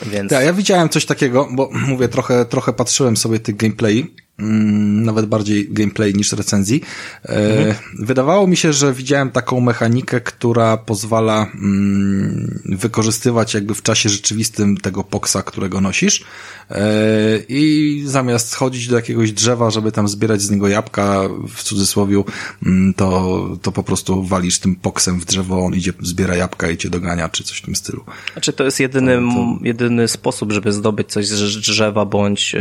Więc... 0.03 0.33
Ja, 0.33 0.43
ja 0.43 0.53
widziałem 0.53 0.89
coś 0.89 1.07
takiego, 1.07 1.49
bo 1.53 1.71
mówię, 1.89 2.09
trochę, 2.09 2.45
trochę 2.45 2.73
patrzyłem 2.73 3.17
sobie 3.17 3.41
tych 3.41 3.57
gameplay 3.57 4.15
nawet 4.39 5.27
bardziej 5.27 5.69
gameplay 5.71 6.15
niż 6.15 6.33
recenzji. 6.33 6.83
Mhm. 7.23 7.75
Wydawało 7.99 8.47
mi 8.47 8.57
się, 8.57 8.73
że 8.73 8.93
widziałem 8.93 9.31
taką 9.31 9.61
mechanikę, 9.61 10.21
która 10.21 10.77
pozwala 10.77 11.47
mm, 11.55 12.61
wykorzystywać 12.65 13.55
jakby 13.55 13.75
w 13.75 13.83
czasie 13.83 14.09
rzeczywistym 14.09 14.77
tego 14.77 15.05
poksa, 15.05 15.43
którego 15.43 15.81
nosisz 15.81 16.25
e, 16.71 16.85
i 17.49 18.03
zamiast 18.07 18.55
chodzić 18.55 18.89
do 18.89 18.97
jakiegoś 18.97 19.33
drzewa, 19.33 19.71
żeby 19.71 19.93
tam 19.93 20.09
zbierać 20.09 20.43
z 20.43 20.51
niego 20.51 20.69
jabłka, 20.69 21.23
w 21.49 21.63
cudzysłowie, 21.63 22.23
mm, 22.67 22.95
to, 22.95 23.49
to 23.63 23.73
po 23.73 23.83
prostu 23.83 24.23
walisz 24.23 24.59
tym 24.59 24.75
poksem 24.75 25.21
w 25.21 25.25
drzewo, 25.25 25.65
on 25.65 25.75
idzie, 25.75 25.93
zbiera 26.03 26.37
jabłka 26.37 26.71
i 26.71 26.77
cię 26.77 26.91
dogania, 26.91 27.29
czy 27.29 27.45
coś 27.45 27.59
w 27.59 27.63
tym 27.63 27.77
stylu. 27.77 28.05
Znaczy 28.33 28.53
to 28.53 28.65
jest 28.65 28.81
jedyny, 28.81 29.17
to, 29.17 29.21
to... 29.21 29.59
jedyny 29.65 30.09
sposób, 30.09 30.53
żeby 30.53 30.73
zdobyć 30.73 31.09
coś 31.09 31.27
z 31.27 31.61
drzewa 31.61 32.05
bądź 32.05 32.55
e, 32.55 32.59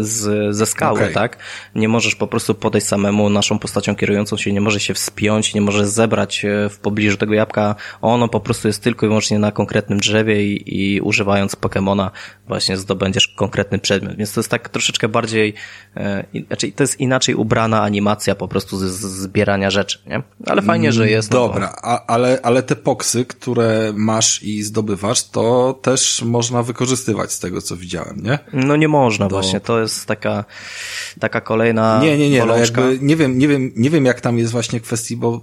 z, 0.00 0.56
ze 0.56 0.66
skały, 0.74 1.00
okay. 1.00 1.12
tak? 1.12 1.38
Nie 1.74 1.88
możesz 1.88 2.14
po 2.14 2.26
prostu 2.26 2.54
podejść 2.54 2.86
samemu 2.86 3.30
naszą 3.30 3.58
postacią 3.58 3.96
kierującą 3.96 4.36
się, 4.36 4.52
nie 4.52 4.60
może 4.60 4.80
się 4.80 4.94
wspiąć, 4.94 5.54
nie 5.54 5.60
może 5.60 5.86
zebrać 5.86 6.44
e, 6.44 6.68
w 6.68 6.78
pobliżu 6.78 7.16
tego 7.16 7.34
jabłka. 7.34 7.74
Ono 8.02 8.28
po 8.28 8.40
prostu 8.40 8.68
jest 8.68 8.82
tylko 8.82 9.06
i 9.06 9.08
wyłącznie 9.08 9.38
na 9.38 9.52
konkretnym 9.52 9.98
drzewie 9.98 10.44
i, 10.44 10.94
i 10.94 11.00
używając 11.00 11.56
Pokemona 11.56 12.10
właśnie 12.46 12.76
zdobędziesz 12.76 13.28
konkretny 13.28 13.78
przedmiot. 13.78 14.16
Więc 14.16 14.32
to 14.32 14.40
jest 14.40 14.50
tak 14.50 14.68
troszeczkę 14.68 15.08
bardziej, 15.08 15.54
znaczy 16.46 16.72
to 16.72 16.82
jest 16.82 17.00
inaczej 17.00 17.34
ubrana 17.34 17.82
animacja 17.82 18.34
po 18.34 18.48
prostu 18.48 18.78
z, 18.78 18.82
z 18.82 19.00
zbierania 19.00 19.70
rzeczy, 19.70 19.98
nie? 20.06 20.22
Ale 20.46 20.62
fajnie, 20.62 20.92
że 20.92 21.10
jest. 21.10 21.30
No 21.30 21.38
Dobra, 21.38 21.76
a, 21.82 22.06
ale, 22.06 22.40
ale 22.42 22.62
te 22.62 22.76
poksy, 22.76 23.24
które 23.24 23.92
masz 23.96 24.42
i 24.42 24.62
zdobywasz, 24.62 25.28
to 25.28 25.78
też 25.82 26.22
można 26.22 26.62
wykorzystywać 26.62 27.32
z 27.32 27.38
tego, 27.38 27.62
co 27.62 27.76
widziałem, 27.76 28.22
nie? 28.22 28.38
No 28.52 28.76
nie 28.76 28.88
można 28.88 29.28
Do... 29.28 29.36
właśnie, 29.36 29.60
to 29.60 29.80
jest 29.80 30.06
taka 30.06 30.44
taka 31.20 31.40
kolejna 31.40 32.00
Nie, 32.02 32.18
nie, 32.18 32.30
nie, 32.30 32.44
no 32.44 32.56
jakby 32.56 32.98
nie 33.00 33.16
wiem, 33.16 33.38
nie 33.38 33.48
wiem, 33.48 33.72
nie 33.76 33.90
wiem 33.90 34.04
jak 34.04 34.20
tam 34.20 34.38
jest 34.38 34.52
właśnie 34.52 34.80
kwestii, 34.80 35.16
bo 35.16 35.40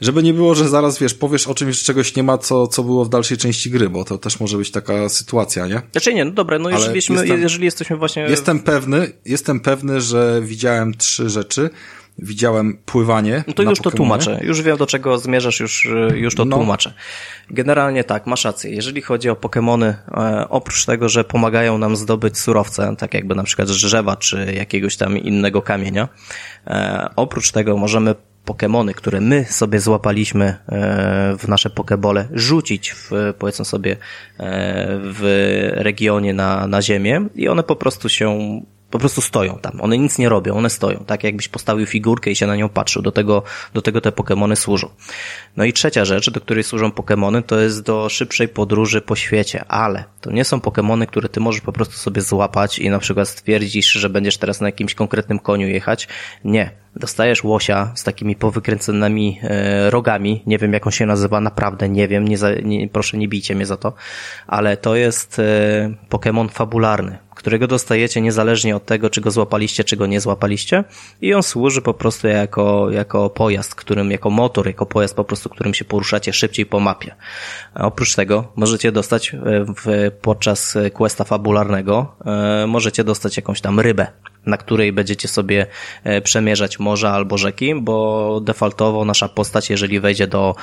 żeby 0.00 0.22
nie 0.22 0.34
było, 0.34 0.54
że 0.54 0.68
zaraz, 0.68 0.98
wiesz, 0.98 1.14
powiesz 1.14 1.46
o 1.46 1.54
czymś, 1.54 1.82
czegoś 1.82 2.16
nie 2.16 2.22
ma, 2.22 2.38
co, 2.38 2.66
co 2.66 2.82
było 2.82 3.04
w 3.04 3.08
dalszej 3.08 3.36
części 3.36 3.70
gry, 3.70 3.88
bo 3.88 4.04
to 4.04 4.18
też 4.18 4.40
może 4.40 4.58
być 4.58 4.70
taka 4.70 5.08
sytuacja, 5.08 5.66
nie? 5.66 5.82
Znaczy 5.92 6.14
nie, 6.14 6.24
no 6.24 6.30
dobra, 6.30 6.58
no 6.58 6.70
jeżeli, 6.70 7.00
jeżeli 7.40 7.64
jesteśmy 7.64 7.96
właśnie... 7.96 8.22
Jestem 8.22 8.60
pewny, 8.60 9.12
jestem 9.24 9.60
pewny, 9.60 10.00
że 10.00 10.40
widziałem 10.44 10.94
trzy 10.94 11.30
rzeczy, 11.30 11.70
widziałem 12.18 12.78
pływanie. 12.86 13.44
No 13.46 13.52
to 13.52 13.62
już 13.62 13.80
to 13.80 13.90
tłumaczę. 13.90 14.40
Już 14.42 14.62
wiem, 14.62 14.76
do 14.76 14.86
czego 14.86 15.18
zmierzasz, 15.18 15.60
już, 15.60 15.88
już 16.14 16.34
to 16.34 16.44
no. 16.44 16.56
tłumaczę. 16.56 16.94
Generalnie 17.50 18.04
tak, 18.04 18.26
masz 18.26 18.44
rację. 18.44 18.70
Jeżeli 18.70 19.02
chodzi 19.02 19.30
o 19.30 19.34
Pokémony, 19.34 19.84
e, 19.84 20.46
oprócz 20.48 20.84
tego, 20.84 21.08
że 21.08 21.24
pomagają 21.24 21.78
nam 21.78 21.96
zdobyć 21.96 22.38
surowce, 22.38 22.96
tak 22.98 23.14
jakby 23.14 23.34
na 23.34 23.42
przykład 23.42 23.68
drzewa, 23.68 24.16
czy 24.16 24.52
jakiegoś 24.54 24.96
tam 24.96 25.18
innego 25.18 25.62
kamienia, 25.62 26.08
e, 26.66 27.10
oprócz 27.16 27.52
tego 27.52 27.76
możemy 27.76 28.14
Pokémony, 28.46 28.94
które 28.94 29.20
my 29.20 29.44
sobie 29.44 29.80
złapaliśmy 29.80 30.44
e, 30.44 30.56
w 31.38 31.48
nasze 31.48 31.70
Pokebole, 31.70 32.28
rzucić 32.32 32.90
w, 32.90 33.10
powiedzmy 33.38 33.64
sobie, 33.64 33.92
e, 33.92 33.96
w 35.02 35.22
regionie 35.72 36.34
na, 36.34 36.66
na 36.66 36.82
ziemię 36.82 37.26
i 37.34 37.48
one 37.48 37.62
po 37.62 37.76
prostu 37.76 38.08
się 38.08 38.60
po 38.90 38.98
prostu 38.98 39.20
stoją 39.20 39.58
tam. 39.58 39.80
One 39.80 39.98
nic 39.98 40.18
nie 40.18 40.28
robią, 40.28 40.56
one 40.56 40.70
stoją. 40.70 41.04
Tak 41.06 41.24
jakbyś 41.24 41.48
postawił 41.48 41.86
figurkę 41.86 42.30
i 42.30 42.36
się 42.36 42.46
na 42.46 42.56
nią 42.56 42.68
patrzył. 42.68 43.02
Do 43.02 43.12
tego, 43.12 43.42
do 43.74 43.82
tego 43.82 44.00
te 44.00 44.10
Pokémony 44.10 44.56
służą. 44.56 44.88
No 45.56 45.64
i 45.64 45.72
trzecia 45.72 46.04
rzecz, 46.04 46.30
do 46.30 46.40
której 46.40 46.64
służą 46.64 46.88
Pokémony, 46.88 47.42
to 47.42 47.60
jest 47.60 47.82
do 47.82 48.08
szybszej 48.08 48.48
podróży 48.48 49.00
po 49.00 49.16
świecie. 49.16 49.64
Ale 49.68 50.04
to 50.20 50.32
nie 50.32 50.44
są 50.44 50.58
Pokémony, 50.58 51.06
które 51.06 51.28
ty 51.28 51.40
możesz 51.40 51.60
po 51.60 51.72
prostu 51.72 51.94
sobie 51.94 52.22
złapać 52.22 52.78
i 52.78 52.90
na 52.90 52.98
przykład 52.98 53.28
stwierdzisz, 53.28 53.92
że 53.92 54.10
będziesz 54.10 54.38
teraz 54.38 54.60
na 54.60 54.68
jakimś 54.68 54.94
konkretnym 54.94 55.38
koniu 55.38 55.68
jechać. 55.68 56.08
Nie. 56.44 56.85
Dostajesz 56.96 57.44
łosia 57.44 57.92
z 57.94 58.04
takimi 58.04 58.36
powykręconymi 58.36 59.40
e, 59.42 59.90
rogami. 59.90 60.42
Nie 60.46 60.58
wiem, 60.58 60.72
jak 60.72 60.86
on 60.86 60.92
się 60.92 61.06
nazywa, 61.06 61.40
naprawdę 61.40 61.88
nie 61.88 62.08
wiem. 62.08 62.28
Nie, 62.28 62.38
za, 62.38 62.54
nie 62.54 62.88
proszę, 62.88 63.18
nie 63.18 63.28
bijcie 63.28 63.54
mnie 63.54 63.66
za 63.66 63.76
to. 63.76 63.92
Ale 64.46 64.76
to 64.76 64.96
jest 64.96 65.38
e, 65.38 65.42
Pokémon 66.10 66.48
fabularny 66.48 67.25
którego 67.36 67.66
dostajecie 67.66 68.20
niezależnie 68.20 68.76
od 68.76 68.84
tego, 68.84 69.10
czy 69.10 69.20
go 69.20 69.30
złapaliście, 69.30 69.84
czy 69.84 69.96
go 69.96 70.06
nie 70.06 70.20
złapaliście 70.20 70.84
i 71.20 71.34
on 71.34 71.42
służy 71.42 71.82
po 71.82 71.94
prostu 71.94 72.28
jako, 72.28 72.90
jako 72.90 73.30
pojazd, 73.30 73.74
którym, 73.74 74.10
jako 74.10 74.30
motor, 74.30 74.66
jako 74.66 74.86
pojazd 74.86 75.14
po 75.16 75.24
prostu, 75.24 75.48
którym 75.48 75.74
się 75.74 75.84
poruszacie 75.84 76.32
szybciej 76.32 76.66
po 76.66 76.80
mapie. 76.80 77.14
A 77.74 77.86
oprócz 77.86 78.14
tego 78.14 78.52
możecie 78.56 78.92
dostać 78.92 79.34
e, 79.34 79.38
w, 79.64 80.10
podczas 80.22 80.78
questa 80.92 81.24
fabularnego, 81.24 82.16
e, 82.24 82.66
możecie 82.66 83.04
dostać 83.04 83.36
jakąś 83.36 83.60
tam 83.60 83.80
rybę, 83.80 84.06
na 84.46 84.56
której 84.56 84.92
będziecie 84.92 85.28
sobie 85.28 85.66
e, 86.04 86.20
przemierzać 86.20 86.78
morza 86.78 87.10
albo 87.10 87.38
rzeki, 87.38 87.74
bo 87.74 88.40
defaultowo 88.40 89.04
nasza 89.04 89.28
postać, 89.28 89.70
jeżeli 89.70 90.00
wejdzie 90.00 90.26
do 90.26 90.54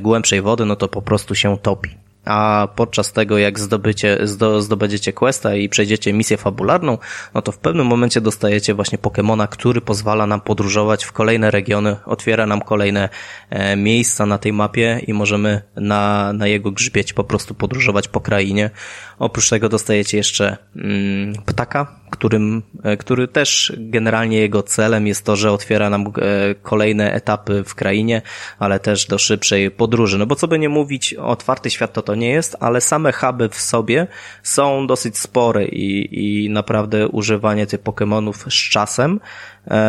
głębszej 0.00 0.42
wody, 0.42 0.64
no 0.64 0.76
to 0.76 0.88
po 0.88 1.02
prostu 1.02 1.34
się 1.34 1.58
topi 1.58 2.01
a 2.24 2.68
podczas 2.76 3.12
tego 3.12 3.38
jak 3.38 3.58
zdobycie, 3.58 4.18
zdobędziecie 4.58 5.12
questa 5.12 5.54
i 5.54 5.68
przejdziecie 5.68 6.12
misję 6.12 6.36
fabularną, 6.36 6.98
no 7.34 7.42
to 7.42 7.52
w 7.52 7.58
pewnym 7.58 7.86
momencie 7.86 8.20
dostajecie 8.20 8.74
właśnie 8.74 8.98
Pokemona, 8.98 9.46
który 9.46 9.80
pozwala 9.80 10.26
nam 10.26 10.40
podróżować 10.40 11.04
w 11.04 11.12
kolejne 11.12 11.50
regiony, 11.50 11.96
otwiera 12.06 12.46
nam 12.46 12.60
kolejne 12.60 13.08
e, 13.50 13.76
miejsca 13.76 14.26
na 14.26 14.38
tej 14.38 14.52
mapie 14.52 15.00
i 15.06 15.12
możemy 15.12 15.62
na, 15.76 16.32
na 16.32 16.46
jego 16.46 16.70
grzbiecie 16.70 17.14
po 17.14 17.24
prostu 17.24 17.54
podróżować 17.54 18.08
po 18.08 18.20
krainie. 18.20 18.70
Oprócz 19.18 19.50
tego 19.50 19.68
dostajecie 19.68 20.16
jeszcze 20.16 20.56
mm, 20.76 21.34
ptaka, 21.46 22.01
którym, 22.12 22.62
e, 22.82 22.96
który 22.96 23.28
też 23.28 23.72
generalnie 23.78 24.38
jego 24.38 24.62
celem 24.62 25.06
jest 25.06 25.24
to, 25.24 25.36
że 25.36 25.52
otwiera 25.52 25.90
nam 25.90 26.06
e, 26.06 26.10
kolejne 26.54 27.12
etapy 27.12 27.64
w 27.66 27.74
krainie, 27.74 28.22
ale 28.58 28.80
też 28.80 29.06
do 29.06 29.18
szybszej 29.18 29.70
podróży. 29.70 30.18
No 30.18 30.26
bo 30.26 30.36
co 30.36 30.48
by 30.48 30.58
nie 30.58 30.68
mówić, 30.68 31.14
otwarty 31.14 31.70
świat 31.70 31.92
to 31.92 32.02
to 32.02 32.14
nie 32.14 32.30
jest, 32.30 32.56
ale 32.60 32.80
same 32.80 33.12
huby 33.12 33.48
w 33.48 33.60
sobie 33.60 34.06
są 34.42 34.86
dosyć 34.86 35.18
spore 35.18 35.64
i, 35.64 36.44
i 36.44 36.50
naprawdę 36.50 37.08
używanie 37.08 37.66
tych 37.66 37.82
Pokémonów 37.82 38.50
z 38.50 38.70
czasem 38.70 39.20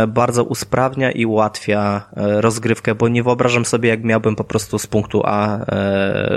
bardzo 0.07 0.43
usprawnia 0.43 1.11
i 1.11 1.25
ułatwia 1.25 2.09
rozgrywkę, 2.15 2.95
bo 2.95 3.07
nie 3.07 3.23
wyobrażam 3.23 3.65
sobie, 3.65 3.89
jak 3.89 4.03
miałbym 4.03 4.35
po 4.35 4.43
prostu 4.43 4.79
z 4.79 4.87
punktu 4.87 5.21
A 5.25 5.65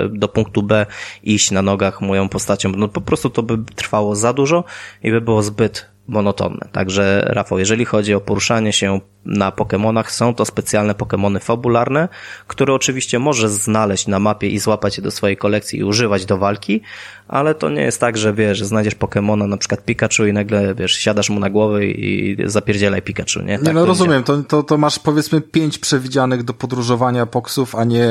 do 0.09 0.27
punktu 0.27 0.63
B 0.63 0.85
iść 1.23 1.51
na 1.51 1.61
nogach 1.61 2.01
moją 2.01 2.29
postacią. 2.29 2.71
No 2.77 2.87
po 2.87 3.01
prostu 3.01 3.29
to 3.29 3.43
by 3.43 3.57
trwało 3.75 4.15
za 4.15 4.33
dużo 4.33 4.63
i 5.03 5.11
by 5.11 5.21
było 5.21 5.43
zbyt 5.43 5.89
monotonne. 6.07 6.67
Także 6.71 7.25
Rafał, 7.27 7.59
jeżeli 7.59 7.85
chodzi 7.85 8.13
o 8.13 8.21
poruszanie 8.21 8.73
się 8.73 8.99
na 9.27 9.51
Pokémonach, 9.51 10.11
są 10.11 10.33
to 10.33 10.45
specjalne 10.45 10.93
Pokémony 10.93 11.39
fabularne, 11.39 12.09
które 12.47 12.73
oczywiście 12.73 13.19
możesz 13.19 13.51
znaleźć 13.51 14.07
na 14.07 14.19
mapie 14.19 14.49
i 14.49 14.59
złapać 14.59 14.97
je 14.97 15.03
do 15.03 15.11
swojej 15.11 15.37
kolekcji 15.37 15.79
i 15.79 15.83
używać 15.83 16.25
do 16.25 16.37
walki, 16.37 16.81
ale 17.27 17.55
to 17.55 17.69
nie 17.69 17.81
jest 17.81 17.99
tak, 17.99 18.17
że 18.17 18.33
wiesz, 18.33 18.57
że 18.57 18.65
znajdziesz 18.65 18.95
Pokémona, 18.95 19.47
na 19.47 19.57
przykład 19.57 19.85
Pikachu 19.85 20.25
i 20.25 20.33
nagle, 20.33 20.75
wiesz, 20.75 20.93
siadasz 20.93 21.29
mu 21.29 21.39
na 21.39 21.49
głowę 21.49 21.85
i 21.85 22.37
zapierdzielaj 22.45 23.01
Pikachu, 23.01 23.39
nie? 23.45 23.57
Tak, 23.57 23.67
nie 23.67 23.73
no 23.73 23.85
rozumiem, 23.85 24.23
to, 24.23 24.43
to, 24.43 24.63
to 24.63 24.77
masz 24.77 24.99
powiedzmy 24.99 25.41
pięć 25.41 25.77
przewidzianych 25.77 26.43
do 26.43 26.53
podróżowania 26.53 27.25
poksów, 27.25 27.75
a 27.75 27.83
nie 27.83 28.07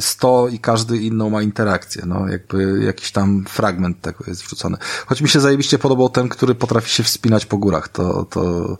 sto 0.00 0.48
i 0.48 0.58
każdy 0.58 0.98
inną 0.98 1.30
ma 1.30 1.42
interakcję, 1.42 2.02
no 2.06 2.28
jakby 2.28 2.84
jakiś 2.84 3.12
tam 3.12 3.44
fragment 3.48 4.00
tego 4.00 4.24
jest 4.26 4.42
wrzucony. 4.42 4.76
Choć 5.06 5.20
mi 5.20 5.28
się 5.28 5.40
zajebiście 5.40 5.78
podobał 5.78 6.08
ten, 6.08 6.28
który 6.28 6.54
potrafi 6.54 6.90
się 6.90 7.02
wspinać 7.02 7.46
po 7.46 7.56
górach, 7.56 7.88
to, 7.88 8.24
to 8.24 8.76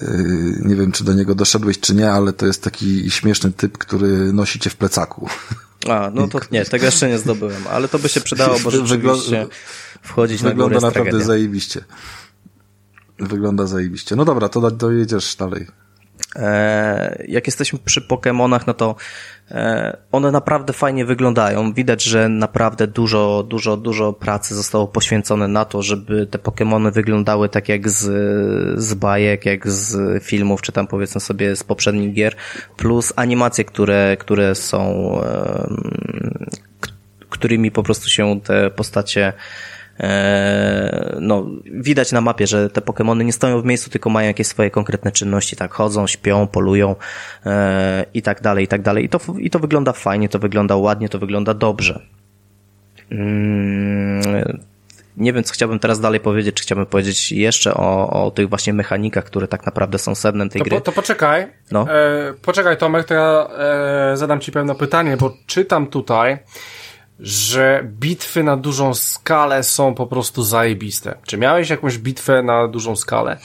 yy, 0.00 0.65
nie 0.66 0.76
wiem, 0.76 0.92
czy 0.92 1.04
do 1.04 1.12
niego 1.12 1.34
doszedłeś, 1.34 1.80
czy 1.80 1.94
nie, 1.94 2.12
ale 2.12 2.32
to 2.32 2.46
jest 2.46 2.62
taki 2.62 3.10
śmieszny 3.10 3.52
typ, 3.52 3.78
który 3.78 4.32
nosi 4.32 4.58
cię 4.58 4.70
w 4.70 4.76
plecaku. 4.76 5.28
A, 5.88 6.10
no 6.14 6.28
to 6.28 6.40
nie, 6.52 6.64
tego 6.64 6.84
jeszcze 6.86 7.08
nie 7.08 7.18
zdobyłem, 7.18 7.66
ale 7.70 7.88
to 7.88 7.98
by 7.98 8.08
się 8.08 8.20
przydało, 8.20 8.58
bo 8.64 8.70
rzeczywiście 8.70 9.46
wchodzić 10.02 10.42
na 10.42 10.48
Wygląda 10.48 10.74
naprawdę 10.80 11.10
tragedia. 11.10 11.26
zajebiście. 11.26 11.84
Wygląda 13.18 13.66
zajebiście. 13.66 14.16
No 14.16 14.24
dobra, 14.24 14.48
to 14.48 14.70
dojedziesz 14.70 15.36
dalej. 15.36 15.66
E, 16.36 17.24
jak 17.28 17.46
jesteśmy 17.46 17.78
przy 17.78 18.00
Pokémonach, 18.00 18.60
no 18.66 18.74
to 18.74 18.96
e, 19.50 19.96
one 20.12 20.30
naprawdę 20.30 20.72
fajnie 20.72 21.04
wyglądają. 21.04 21.72
Widać, 21.72 22.02
że 22.02 22.28
naprawdę 22.28 22.86
dużo, 22.86 23.44
dużo, 23.48 23.76
dużo 23.76 24.12
pracy 24.12 24.54
zostało 24.54 24.88
poświęcone 24.88 25.48
na 25.48 25.64
to, 25.64 25.82
żeby 25.82 26.26
te 26.26 26.38
Pokémony 26.38 26.92
wyglądały 26.92 27.48
tak 27.48 27.68
jak 27.68 27.90
z, 27.90 28.04
z 28.80 28.94
bajek, 28.94 29.46
jak 29.46 29.70
z 29.70 30.22
filmów, 30.24 30.62
czy 30.62 30.72
tam 30.72 30.86
powiedzmy 30.86 31.20
sobie 31.20 31.56
z 31.56 31.64
poprzednich 31.64 32.12
gier, 32.14 32.34
plus 32.76 33.12
animacje, 33.16 33.64
które, 33.64 34.16
które 34.16 34.54
są, 34.54 35.12
którymi 37.30 37.70
po 37.70 37.82
prostu 37.82 38.08
się 38.08 38.40
te 38.40 38.70
postacie 38.70 39.32
no, 41.20 41.46
widać 41.64 42.12
na 42.12 42.20
mapie, 42.20 42.46
że 42.46 42.70
te 42.70 42.80
Pokémony 42.80 43.24
nie 43.24 43.32
stoją 43.32 43.60
w 43.60 43.64
miejscu, 43.64 43.90
tylko 43.90 44.10
mają 44.10 44.26
jakieś 44.28 44.46
swoje 44.46 44.70
konkretne 44.70 45.12
czynności, 45.12 45.56
tak, 45.56 45.72
chodzą, 45.72 46.06
śpią, 46.06 46.46
polują 46.46 46.96
e, 47.46 48.04
i 48.14 48.22
tak 48.22 48.40
dalej, 48.40 48.64
i 48.64 48.68
tak 48.68 48.82
dalej. 48.82 49.04
I 49.04 49.08
to, 49.08 49.20
I 49.38 49.50
to 49.50 49.58
wygląda 49.58 49.92
fajnie, 49.92 50.28
to 50.28 50.38
wygląda 50.38 50.76
ładnie, 50.76 51.08
to 51.08 51.18
wygląda 51.18 51.54
dobrze. 51.54 52.00
Mm, 53.10 54.22
nie 55.16 55.32
wiem, 55.32 55.44
co 55.44 55.54
chciałbym 55.54 55.78
teraz 55.78 56.00
dalej 56.00 56.20
powiedzieć, 56.20 56.56
czy 56.56 56.62
chciałbym 56.62 56.86
powiedzieć 56.86 57.32
jeszcze 57.32 57.74
o, 57.74 58.24
o 58.26 58.30
tych 58.30 58.48
właśnie 58.48 58.72
mechanikach, 58.72 59.24
które 59.24 59.48
tak 59.48 59.66
naprawdę 59.66 59.98
są 59.98 60.14
sednem 60.14 60.48
tej 60.48 60.60
to, 60.60 60.64
gry. 60.64 60.76
Po, 60.76 60.80
to 60.80 60.92
poczekaj. 60.92 61.46
No. 61.70 61.86
E, 61.90 62.34
poczekaj, 62.42 62.76
Tomek, 62.76 63.06
to 63.06 63.14
ja 63.14 63.48
e, 64.12 64.16
zadam 64.16 64.40
ci 64.40 64.52
pewne 64.52 64.74
pytanie, 64.74 65.16
bo 65.16 65.36
czytam 65.46 65.86
tutaj, 65.86 66.38
że 67.20 67.80
bitwy 67.84 68.42
na 68.42 68.56
dużą 68.56 68.94
skalę 68.94 69.62
są 69.62 69.94
po 69.94 70.06
prostu 70.06 70.42
zajebiste. 70.42 71.14
Czy 71.26 71.38
miałeś 71.38 71.70
jakąś 71.70 71.98
bitwę 71.98 72.42
na 72.42 72.68
dużą 72.68 72.96
skalę? 72.96 73.38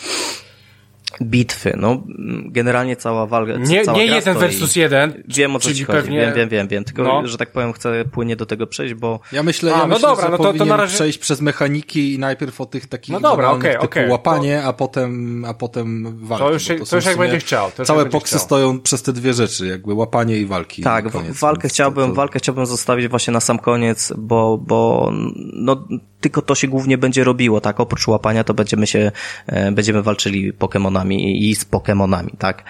Bitwy. 1.22 1.74
No, 1.78 2.04
generalnie 2.46 2.96
cała 2.96 3.26
walka. 3.26 3.54
Nie, 3.58 3.86
cała 3.86 3.98
nie 3.98 4.06
jeden 4.06 4.38
versus 4.38 4.76
jeden. 4.76 5.24
Wiem 5.28 5.56
o 5.56 5.60
co 5.60 5.74
ci 5.74 5.84
chodzi. 5.84 6.00
Pewnie... 6.00 6.20
Wiem, 6.20 6.34
wiem, 6.34 6.50
wiem, 6.50 6.68
wiem. 6.68 6.84
Tylko, 6.84 7.04
no. 7.04 7.28
że 7.28 7.38
tak 7.38 7.52
powiem, 7.52 7.74
chcę 7.74 8.06
płynnie 8.06 8.36
do 8.36 8.46
tego 8.46 8.68
przejść, 8.68 8.94
bo. 8.94 9.20
Ja 9.32 9.44
myślę, 9.44 9.74
a, 9.74 9.78
ja 9.78 9.82
no 9.82 9.88
myślę, 9.88 10.10
dobra, 10.10 10.26
że 10.26 10.32
no 10.32 10.38
to, 10.38 10.54
to 10.54 10.66
na 10.66 10.78
razie... 10.78 10.94
przejść 10.94 11.18
przez 11.18 11.42
mechaniki 11.42 12.14
i 12.14 12.20
najpierw 12.20 12.62
o 12.62 12.66
tych 12.66 12.88
takich 12.88 13.14
no 13.14 13.20
dobra, 13.20 13.52
okay, 13.52 13.72
typu 13.72 13.86
okay. 13.86 14.10
łapanie, 14.10 14.60
to... 14.64 14.68
a 14.68 14.74
potem, 14.74 15.46
a 15.46 15.54
potem 15.54 16.18
walki. 16.26 16.46
To 16.46 16.54
już, 16.54 16.68
to, 16.68 16.86
to 16.90 16.96
już 16.96 17.06
jak 17.06 17.18
będzie 17.18 17.38
chciał. 17.40 17.72
To 17.72 17.86
całe 17.86 18.06
boksy 18.06 18.40
stoją 18.40 18.80
przez 18.80 19.04
te 19.04 19.14
dwie 19.14 19.34
rzeczy, 19.34 19.68
jakby 19.68 19.94
łapanie 19.94 20.38
i 20.38 20.46
walki. 20.46 20.82
Tak, 20.82 21.12
koniec, 21.12 21.40
walkę 21.40 21.70
chciałbym, 21.70 22.10
to... 22.10 22.16
walkę 22.16 22.40
chciałbym 22.40 22.66
zostawić 22.66 23.08
właśnie 23.08 23.34
na 23.34 23.40
sam 23.40 23.60
koniec, 23.60 24.14
bo, 24.18 24.58
bo, 24.58 25.12
no, 25.54 25.88
tylko 26.22 26.42
to 26.42 26.56
się 26.56 26.68
głównie 26.68 26.98
będzie 26.98 27.24
robiło, 27.24 27.62
tak? 27.62 27.80
Oprócz 27.80 28.08
łapania 28.08 28.44
to 28.44 28.54
będziemy 28.54 28.88
się, 28.88 29.12
e, 29.48 29.72
będziemy 29.72 30.04
walczyli 30.04 30.54
Pokémonami 30.54 31.16
i 31.20 31.56
z 31.56 31.66
Pokémonami, 31.66 32.38
tak? 32.38 32.64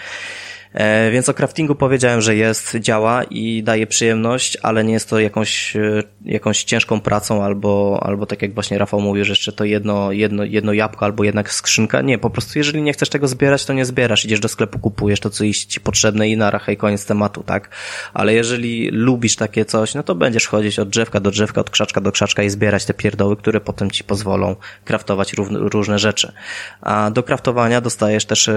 E, 0.74 1.12
więc 1.12 1.30
o 1.30 1.34
craftingu 1.34 1.76
powiedziałem, 1.76 2.22
że 2.22 2.36
jest, 2.36 2.76
działa 2.76 3.24
i 3.24 3.64
daje 3.64 3.88
przyjemność, 3.88 4.58
ale 4.62 4.84
nie 4.84 4.94
jest 4.94 5.10
to 5.10 5.20
jakąś, 5.20 5.76
e, 5.76 6.04
jakąś 6.26 6.64
ciężką 6.64 7.02
pracą 7.02 7.44
albo, 7.44 8.00
albo 8.04 8.26
tak 8.26 8.42
jak 8.42 8.54
właśnie 8.54 8.78
Rafał 8.78 9.02
mówił, 9.02 9.26
że 9.26 9.32
jeszcze 9.32 9.52
to 9.52 9.66
jedno, 9.66 10.12
jedno, 10.12 10.44
jedno 10.44 10.74
jabłko 10.74 11.06
albo 11.06 11.24
jednak 11.24 11.54
skrzynka. 11.54 12.02
Nie, 12.02 12.18
po 12.18 12.30
prostu 12.30 12.60
jeżeli 12.60 12.82
nie 12.82 12.94
chcesz 12.94 13.10
tego 13.10 13.28
zbierać, 13.28 13.66
to 13.66 13.74
nie 13.74 13.86
zbierasz. 13.86 14.26
Idziesz 14.26 14.40
do 14.40 14.48
sklepu, 14.48 14.80
kupujesz 14.80 15.20
to, 15.20 15.30
co 15.30 15.44
jest 15.44 15.66
ci 15.66 15.80
potrzebne 15.80 16.30
i 16.30 16.38
na 16.38 16.52
i 16.68 16.78
koniec 16.78 17.06
tematu, 17.06 17.44
tak? 17.44 17.70
Ale 18.14 18.34
jeżeli 18.34 18.90
lubisz 18.92 19.36
takie 19.36 19.66
coś, 19.66 19.96
no 19.96 20.04
to 20.04 20.16
będziesz 20.16 20.48
chodzić 20.48 20.80
od 20.80 20.90
drzewka 20.90 21.20
do 21.20 21.32
drzewka, 21.32 21.62
od 21.62 21.70
krzaczka 21.70 22.02
do 22.02 22.12
krzaczka 22.12 22.44
i 22.44 22.50
zbierać 22.50 22.86
te 22.86 22.94
pierdoły, 22.94 23.38
które 23.38 23.62
potem 23.62 23.92
ci 23.92 24.04
pozwolą 24.04 24.56
kraftować 24.86 25.34
różne 25.54 26.00
rzeczy. 26.00 26.32
A 26.82 27.12
do 27.12 27.24
kraftowania 27.24 27.82
dostajesz 27.82 28.26
też 28.26 28.50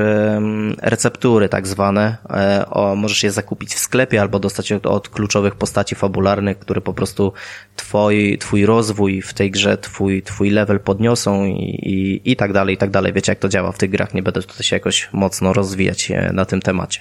receptury 0.82 1.48
tak 1.48 1.66
zwane, 1.66 2.16
E, 2.30 2.66
o, 2.70 2.96
możesz 2.96 3.22
je 3.22 3.30
zakupić 3.30 3.74
w 3.74 3.78
sklepie 3.78 4.20
albo 4.20 4.38
dostać 4.38 4.72
od, 4.72 4.86
od 4.86 5.08
kluczowych 5.08 5.54
postaci 5.54 5.94
fabularnych, 5.94 6.58
które 6.58 6.80
po 6.80 6.94
prostu 6.94 7.32
twoi, 7.76 8.38
twój 8.38 8.66
rozwój 8.66 9.22
w 9.22 9.34
tej 9.34 9.50
grze, 9.50 9.78
twój, 9.78 10.22
twój 10.22 10.50
level 10.50 10.80
podniosą 10.80 11.44
i, 11.44 11.52
i, 11.52 12.30
i 12.30 12.36
tak 12.36 12.52
dalej, 12.52 12.74
i 12.74 12.78
tak 12.78 12.90
dalej. 12.90 13.12
Wiecie, 13.12 13.32
jak 13.32 13.38
to 13.38 13.48
działa 13.48 13.72
w 13.72 13.78
tych 13.78 13.90
grach. 13.90 14.14
Nie 14.14 14.22
będę 14.22 14.42
tutaj 14.42 14.62
się 14.62 14.76
jakoś 14.76 15.08
mocno 15.12 15.52
rozwijać 15.52 16.10
e, 16.10 16.30
na 16.32 16.44
tym 16.44 16.60
temacie. 16.60 17.00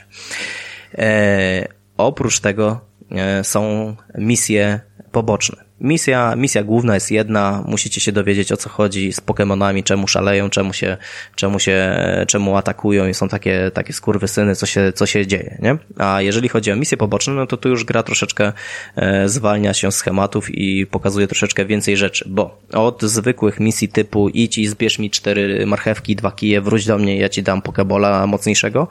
E, 0.98 1.68
oprócz 1.98 2.40
tego 2.40 2.80
e, 3.12 3.44
są 3.44 3.96
misje 4.18 4.80
poboczne. 5.12 5.64
Misja, 5.84 6.36
misja 6.36 6.64
główna 6.64 6.94
jest 6.94 7.12
jedna, 7.12 7.64
musicie 7.68 8.02
się 8.02 8.12
dowiedzieć 8.12 8.52
o 8.52 8.58
co 8.58 8.70
chodzi 8.70 9.14
z 9.14 9.22
Pokémonami, 9.22 9.84
czemu 9.84 10.08
szaleją, 10.08 10.50
czemu 10.50 10.74
się, 10.74 10.98
czemu 11.36 11.60
się, 11.60 11.96
czemu 12.28 12.58
atakują 12.58 13.08
i 13.08 13.14
są 13.14 13.30
takie, 13.30 13.72
takie 13.74 13.94
skurwysyny, 13.94 14.56
co 14.56 14.66
się, 14.66 14.94
co 14.96 15.06
się 15.06 15.28
dzieje, 15.28 15.58
nie? 15.62 15.78
A 15.98 16.22
jeżeli 16.22 16.50
chodzi 16.50 16.72
o 16.72 16.76
misje 16.76 16.98
poboczne, 16.98 17.34
no 17.34 17.48
to 17.48 17.58
tu 17.58 17.70
już 17.70 17.84
gra 17.84 18.04
troszeczkę 18.04 18.54
e, 18.96 19.30
zwalnia 19.30 19.74
się 19.74 19.92
schematów 19.92 20.50
i 20.50 20.86
pokazuje 20.86 21.28
troszeczkę 21.28 21.66
więcej 21.66 21.98
rzeczy, 21.98 22.26
bo 22.30 22.62
od 22.74 23.02
zwykłych 23.02 23.60
misji 23.60 23.90
typu 23.90 24.30
idź 24.30 24.58
i 24.58 24.68
zbierz 24.68 25.00
mi 25.00 25.10
cztery 25.10 25.66
marchewki, 25.66 26.16
dwa 26.16 26.32
kije, 26.32 26.62
wróć 26.62 26.86
do 26.86 26.98
mnie, 26.98 27.18
ja 27.18 27.30
ci 27.30 27.44
dam 27.44 27.62
Pokebola 27.62 28.28
mocniejszego, 28.28 28.88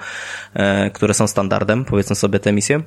e, 0.54 0.90
które 0.90 1.14
są 1.14 1.26
standardem, 1.26 1.84
powiedzmy 1.84 2.16
sobie 2.16 2.38
te 2.38 2.52
misje, 2.52 2.82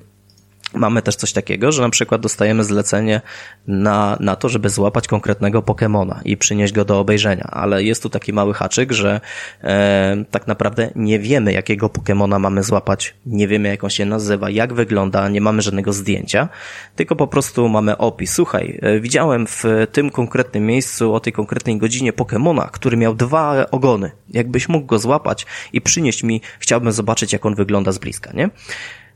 Mamy 0.75 1.01
też 1.01 1.15
coś 1.15 1.33
takiego, 1.33 1.71
że 1.71 1.81
na 1.81 1.89
przykład 1.89 2.21
dostajemy 2.21 2.63
zlecenie 2.63 3.21
na, 3.67 4.17
na 4.19 4.35
to, 4.35 4.49
żeby 4.49 4.69
złapać 4.69 5.07
konkretnego 5.07 5.61
Pokemona 5.61 6.21
i 6.25 6.37
przynieść 6.37 6.73
go 6.73 6.85
do 6.85 6.99
obejrzenia, 6.99 7.47
ale 7.51 7.83
jest 7.83 8.03
tu 8.03 8.09
taki 8.09 8.33
mały 8.33 8.53
haczyk, 8.53 8.91
że 8.91 9.21
e, 9.63 10.23
tak 10.31 10.47
naprawdę 10.47 10.91
nie 10.95 11.19
wiemy, 11.19 11.53
jakiego 11.53 11.89
Pokemona 11.89 12.39
mamy 12.39 12.63
złapać, 12.63 13.13
nie 13.25 13.47
wiemy, 13.47 13.69
jak 13.69 13.83
on 13.83 13.89
się 13.89 14.05
nazywa, 14.05 14.49
jak 14.49 14.73
wygląda, 14.73 15.29
nie 15.29 15.41
mamy 15.41 15.61
żadnego 15.61 15.93
zdjęcia, 15.93 16.49
tylko 16.95 17.15
po 17.15 17.27
prostu 17.27 17.69
mamy 17.69 17.97
opis. 17.97 18.33
Słuchaj, 18.33 18.79
e, 18.81 18.99
widziałem 18.99 19.47
w 19.47 19.63
tym 19.91 20.11
konkretnym 20.11 20.65
miejscu 20.65 21.13
o 21.13 21.19
tej 21.19 21.33
konkretnej 21.33 21.77
godzinie 21.77 22.13
Pokemona, 22.13 22.69
który 22.71 22.97
miał 22.97 23.15
dwa 23.15 23.65
ogony. 23.71 24.11
Jakbyś 24.29 24.69
mógł 24.69 24.85
go 24.85 24.99
złapać 24.99 25.45
i 25.73 25.81
przynieść 25.81 26.23
mi, 26.23 26.41
chciałbym 26.59 26.91
zobaczyć, 26.91 27.33
jak 27.33 27.45
on 27.45 27.55
wygląda 27.55 27.91
z 27.91 27.97
bliska, 27.97 28.31
nie? 28.33 28.49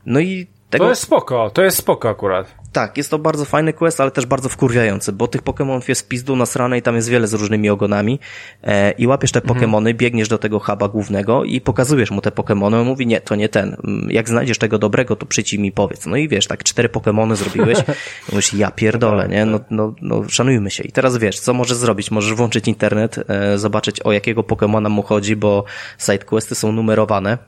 No 0.06 0.20
i 0.20 0.46
tego... 0.70 0.84
To 0.84 0.90
jest 0.90 1.02
spoko, 1.02 1.50
to 1.50 1.62
jest 1.62 1.76
spoko 1.76 2.08
akurat. 2.08 2.60
Tak, 2.72 2.96
jest 2.96 3.10
to 3.10 3.18
bardzo 3.18 3.44
fajny 3.44 3.72
quest, 3.72 4.00
ale 4.00 4.10
też 4.10 4.26
bardzo 4.26 4.48
wkurwiający, 4.48 5.12
bo 5.12 5.28
tych 5.28 5.42
Pokémonów 5.42 5.88
jest 5.88 6.08
pizdu 6.08 6.36
nasrane 6.36 6.78
i 6.78 6.82
tam 6.82 6.96
jest 6.96 7.08
wiele 7.08 7.26
z 7.26 7.34
różnymi 7.34 7.70
ogonami 7.70 8.18
e, 8.62 8.90
i 8.90 9.06
łapiesz 9.06 9.32
te 9.32 9.40
mhm. 9.42 9.58
Pokémony, 9.58 9.94
biegniesz 9.94 10.28
do 10.28 10.38
tego 10.38 10.58
huba 10.58 10.88
głównego 10.88 11.44
i 11.44 11.60
pokazujesz 11.60 12.10
mu 12.10 12.20
te 12.20 12.30
Pokémony, 12.30 12.80
on 12.80 12.86
mówi, 12.86 13.06
nie, 13.06 13.20
to 13.20 13.34
nie 13.34 13.48
ten. 13.48 13.76
Mm, 13.84 14.10
jak 14.10 14.28
znajdziesz 14.28 14.58
tego 14.58 14.78
dobrego, 14.78 15.16
to 15.16 15.26
przyjdź 15.26 15.52
mi 15.52 15.72
powiedz. 15.72 16.06
No 16.06 16.16
i 16.16 16.28
wiesz, 16.28 16.46
tak 16.46 16.64
cztery 16.64 16.88
Pokémony 16.88 17.36
zrobiłeś 17.36 17.78
mówisz, 18.32 18.54
ja 18.54 18.70
pierdolę, 18.70 19.28
nie? 19.28 19.44
No, 19.44 19.60
no, 19.70 19.94
no, 20.02 20.28
szanujmy 20.28 20.70
się. 20.70 20.84
I 20.84 20.92
teraz 20.92 21.16
wiesz, 21.16 21.40
co 21.40 21.54
możesz 21.54 21.76
zrobić? 21.76 22.10
Możesz 22.10 22.34
włączyć 22.34 22.68
internet, 22.68 23.18
e, 23.28 23.58
zobaczyć 23.58 24.00
o 24.00 24.12
jakiego 24.12 24.42
Pokémona 24.42 24.90
mu 24.90 25.02
chodzi, 25.02 25.36
bo 25.36 25.64
sidequesty 25.98 26.54
są 26.54 26.72
numerowane 26.72 27.38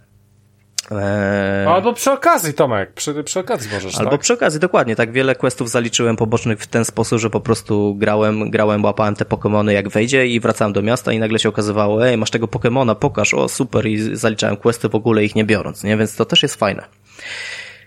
Eee... 0.90 1.68
Albo 1.68 1.92
przy 1.92 2.12
okazji, 2.12 2.54
Tomek, 2.54 2.92
przy, 2.92 3.24
przy 3.24 3.40
okazji 3.40 3.70
możesz, 3.74 3.98
Albo 3.98 4.10
tak? 4.10 4.20
przy 4.20 4.34
okazji, 4.34 4.60
dokładnie. 4.60 4.96
Tak 4.96 5.12
wiele 5.12 5.34
questów 5.34 5.70
zaliczyłem 5.70 6.16
pobocznych 6.16 6.60
w 6.60 6.66
ten 6.66 6.84
sposób, 6.84 7.18
że 7.18 7.30
po 7.30 7.40
prostu 7.40 7.94
grałem, 7.94 8.50
grałem, 8.50 8.84
łapałem 8.84 9.14
te 9.14 9.24
Pokémony 9.24 9.70
jak 9.70 9.88
wejdzie 9.88 10.26
i 10.26 10.40
wracałem 10.40 10.72
do 10.72 10.82
miasta 10.82 11.12
i 11.12 11.18
nagle 11.18 11.38
się 11.38 11.48
okazywało, 11.48 12.08
ej, 12.08 12.18
masz 12.18 12.30
tego 12.30 12.46
Pokémona, 12.46 12.94
pokaż, 12.94 13.34
o 13.34 13.48
super 13.48 13.86
i 13.86 14.16
zaliczałem 14.16 14.56
questy 14.56 14.88
w 14.88 14.94
ogóle 14.94 15.24
ich 15.24 15.34
nie 15.34 15.44
biorąc, 15.44 15.84
nie? 15.84 15.96
Więc 15.96 16.16
to 16.16 16.24
też 16.24 16.42
jest 16.42 16.54
fajne. 16.54 16.84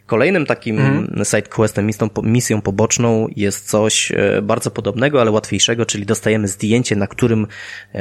Kolejnym 0.05 0.45
takim 0.45 0.79
mm. 0.79 1.21
sidequestem, 1.23 1.85
misją, 1.85 2.09
misją 2.23 2.61
poboczną 2.61 3.27
jest 3.35 3.69
coś 3.69 4.11
e, 4.11 4.41
bardzo 4.41 4.71
podobnego, 4.71 5.21
ale 5.21 5.31
łatwiejszego, 5.31 5.85
czyli 5.85 6.05
dostajemy 6.05 6.47
zdjęcie, 6.47 6.95
na 6.95 7.07
którym 7.07 7.47
e, 7.95 7.97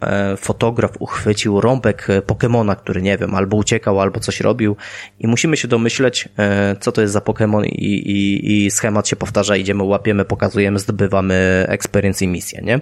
e, 0.00 0.36
fotograf 0.36 0.96
uchwycił 0.98 1.60
rąbek 1.60 2.08
Pokemona, 2.26 2.76
który 2.76 3.02
nie 3.02 3.18
wiem, 3.18 3.34
albo 3.34 3.56
uciekał, 3.56 4.00
albo 4.00 4.20
coś 4.20 4.40
robił 4.40 4.76
i 5.20 5.26
musimy 5.26 5.56
się 5.56 5.68
domyśleć, 5.68 6.28
co 6.80 6.92
to 6.92 7.00
jest 7.00 7.12
za 7.12 7.20
Pokemon 7.20 7.64
i, 7.64 7.68
i, 7.68 8.64
i 8.66 8.70
schemat 8.70 9.08
się 9.08 9.16
powtarza, 9.16 9.56
idziemy, 9.56 9.82
łapiemy, 9.82 10.24
pokazujemy, 10.24 10.78
zdobywamy 10.78 11.66
experience 11.68 12.24
i 12.24 12.28
misję, 12.28 12.60
nie? 12.62 12.80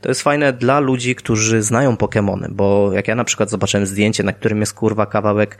To 0.00 0.08
jest 0.08 0.22
fajne 0.22 0.52
dla 0.52 0.80
ludzi, 0.80 1.14
którzy 1.14 1.62
znają 1.62 1.96
Pokemony, 1.96 2.48
bo 2.50 2.92
jak 2.92 3.08
ja 3.08 3.14
na 3.14 3.24
przykład 3.24 3.50
zobaczyłem 3.50 3.86
zdjęcie, 3.86 4.22
na 4.22 4.32
którym 4.32 4.60
jest 4.60 4.74
kurwa 4.74 5.06
kawałek 5.06 5.58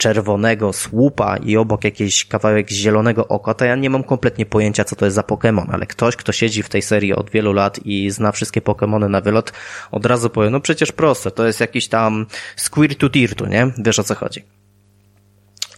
czerwonego 0.00 0.72
słupa 0.72 1.36
i 1.36 1.56
obok 1.56 1.84
jakiś 1.84 2.24
kawałek 2.24 2.70
zielonego 2.70 3.28
oka, 3.28 3.54
to 3.54 3.64
ja 3.64 3.76
nie 3.76 3.90
mam 3.90 4.04
kompletnie 4.04 4.46
pojęcia, 4.46 4.84
co 4.84 4.96
to 4.96 5.04
jest 5.04 5.14
za 5.14 5.22
Pokémon, 5.22 5.66
ale 5.72 5.86
ktoś, 5.86 6.16
kto 6.16 6.32
siedzi 6.32 6.62
w 6.62 6.68
tej 6.68 6.82
serii 6.82 7.12
od 7.12 7.30
wielu 7.30 7.52
lat 7.52 7.80
i 7.84 8.10
zna 8.10 8.32
wszystkie 8.32 8.60
Pokémony 8.60 9.08
na 9.08 9.20
wylot, 9.20 9.52
od 9.90 10.06
razu 10.06 10.30
powie, 10.30 10.50
no 10.50 10.60
przecież 10.60 10.92
proste, 10.92 11.30
to 11.30 11.46
jest 11.46 11.60
jakiś 11.60 11.88
tam 11.88 12.26
Squirtu 12.56 13.10
Tirtu, 13.10 13.46
nie? 13.46 13.70
Wiesz 13.78 13.98
o 13.98 14.04
co 14.04 14.14
chodzi. 14.14 14.44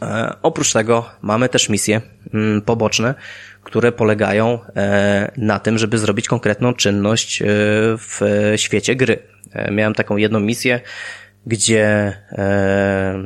E, 0.03 0.37
oprócz 0.43 0.73
tego 0.73 1.11
mamy 1.23 1.49
też 1.49 1.69
misje 1.69 2.01
mm, 2.35 2.63
poboczne, 2.63 3.15
które 3.63 3.93
polegają 3.93 4.59
e, 4.77 5.33
na 5.37 5.59
tym, 5.59 5.79
żeby 5.79 5.99
zrobić 5.99 6.29
konkretną 6.29 6.75
czynność 6.75 7.43
e, 7.43 7.47
w 7.99 8.21
świecie 8.57 8.97
gry. 8.97 9.19
Miałem 9.71 9.95
taką 9.95 10.17
jedną 10.17 10.41
misję, 10.41 10.81
gdzie, 11.47 12.13
e, 12.33 13.23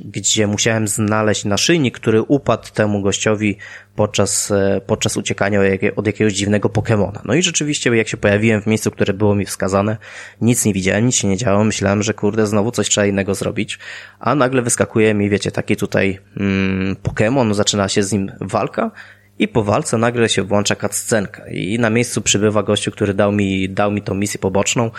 gdzie 0.00 0.46
musiałem 0.46 0.88
znaleźć 0.88 1.44
naszyjnik, 1.44 1.94
który 1.94 2.22
upadł 2.22 2.68
temu 2.74 3.02
gościowi 3.02 3.56
podczas, 3.96 4.50
e, 4.50 4.80
podczas 4.86 5.16
uciekania 5.16 5.60
od 5.96 6.06
jakiegoś 6.06 6.32
dziwnego 6.32 6.68
Pokemona. 6.68 7.22
No 7.24 7.34
i 7.34 7.42
rzeczywiście, 7.42 7.96
jak 7.96 8.08
się 8.08 8.16
pojawiłem 8.16 8.62
w 8.62 8.66
miejscu, 8.66 8.90
które 8.90 9.14
było 9.14 9.34
mi 9.34 9.46
wskazane, 9.46 9.96
nic 10.40 10.64
nie 10.64 10.72
widziałem, 10.72 11.06
nic 11.06 11.14
się 11.14 11.28
nie 11.28 11.36
działo, 11.36 11.64
myślałem, 11.64 12.02
że 12.02 12.14
kurde, 12.14 12.46
znowu 12.46 12.70
coś 12.70 12.88
trzeba 12.88 13.06
innego 13.06 13.34
zrobić, 13.34 13.78
a 14.18 14.34
nagle 14.34 14.62
wyskakuje 14.62 15.14
mi, 15.14 15.30
wiecie, 15.30 15.50
taki 15.50 15.76
tutaj 15.76 16.18
mm, 16.36 16.96
Pokemon, 16.96 17.54
zaczyna 17.54 17.88
się 17.88 18.02
z 18.02 18.12
nim 18.12 18.32
walka, 18.40 18.90
i 19.38 19.48
po 19.48 19.64
walce 19.64 19.98
nagle 19.98 20.28
się 20.28 20.42
włącza 20.42 20.76
cutscenka. 20.76 21.48
I 21.48 21.78
na 21.78 21.90
miejscu 21.90 22.22
przybywa 22.22 22.62
gościu, 22.62 22.90
który 22.90 23.14
dał 23.14 23.32
mi, 23.32 23.68
dał 23.68 23.92
mi 23.92 24.02
tą 24.02 24.14
misję 24.14 24.40
poboczną 24.40 24.90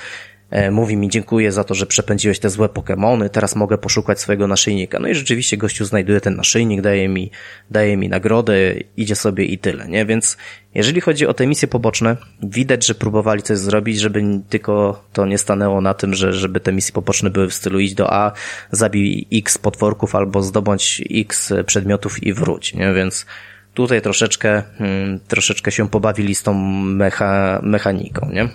mówi 0.71 0.97
mi 0.97 1.09
dziękuję 1.09 1.51
za 1.51 1.63
to, 1.63 1.75
że 1.75 1.85
przepędziłeś 1.85 2.39
te 2.39 2.49
złe 2.49 2.67
Pokémony, 2.67 3.29
teraz 3.29 3.55
mogę 3.55 3.77
poszukać 3.77 4.21
swojego 4.21 4.47
naszyjnika. 4.47 4.99
No 4.99 5.07
i 5.07 5.15
rzeczywiście 5.15 5.57
gościu 5.57 5.85
znajduje 5.85 6.21
ten 6.21 6.35
naszyjnik, 6.35 6.81
daje 6.81 7.09
mi, 7.09 7.31
daje 7.71 7.97
mi 7.97 8.09
nagrodę, 8.09 8.73
idzie 8.97 9.15
sobie 9.15 9.45
i 9.45 9.57
tyle, 9.57 9.87
nie? 9.87 10.05
Więc 10.05 10.37
jeżeli 10.75 11.01
chodzi 11.01 11.27
o 11.27 11.33
te 11.33 11.47
misje 11.47 11.67
poboczne, 11.67 12.17
widać, 12.43 12.85
że 12.85 12.95
próbowali 12.95 13.41
coś 13.41 13.57
zrobić, 13.57 13.99
żeby 13.99 14.23
tylko 14.49 15.03
to 15.13 15.25
nie 15.25 15.37
stanęło 15.37 15.81
na 15.81 15.93
tym, 15.93 16.13
że 16.13 16.33
żeby 16.33 16.59
te 16.59 16.73
misje 16.73 16.93
poboczne 16.93 17.29
były 17.29 17.49
w 17.49 17.53
stylu 17.53 17.79
idź 17.79 17.93
do 17.93 18.13
A, 18.13 18.31
zabij 18.71 19.27
X 19.33 19.57
potworków 19.57 20.15
albo 20.15 20.41
zdobądź 20.41 21.03
X 21.11 21.53
przedmiotów 21.65 22.23
i 22.23 22.33
wróć, 22.33 22.73
nie? 22.73 22.93
Więc 22.93 23.25
tutaj 23.73 24.01
troszeczkę, 24.01 24.63
hmm, 24.77 25.19
troszeczkę 25.27 25.71
się 25.71 25.89
pobawili 25.89 26.35
z 26.35 26.43
tą 26.43 26.53
mecha, 26.83 27.59
mechaniką, 27.63 28.29
nie? 28.33 28.49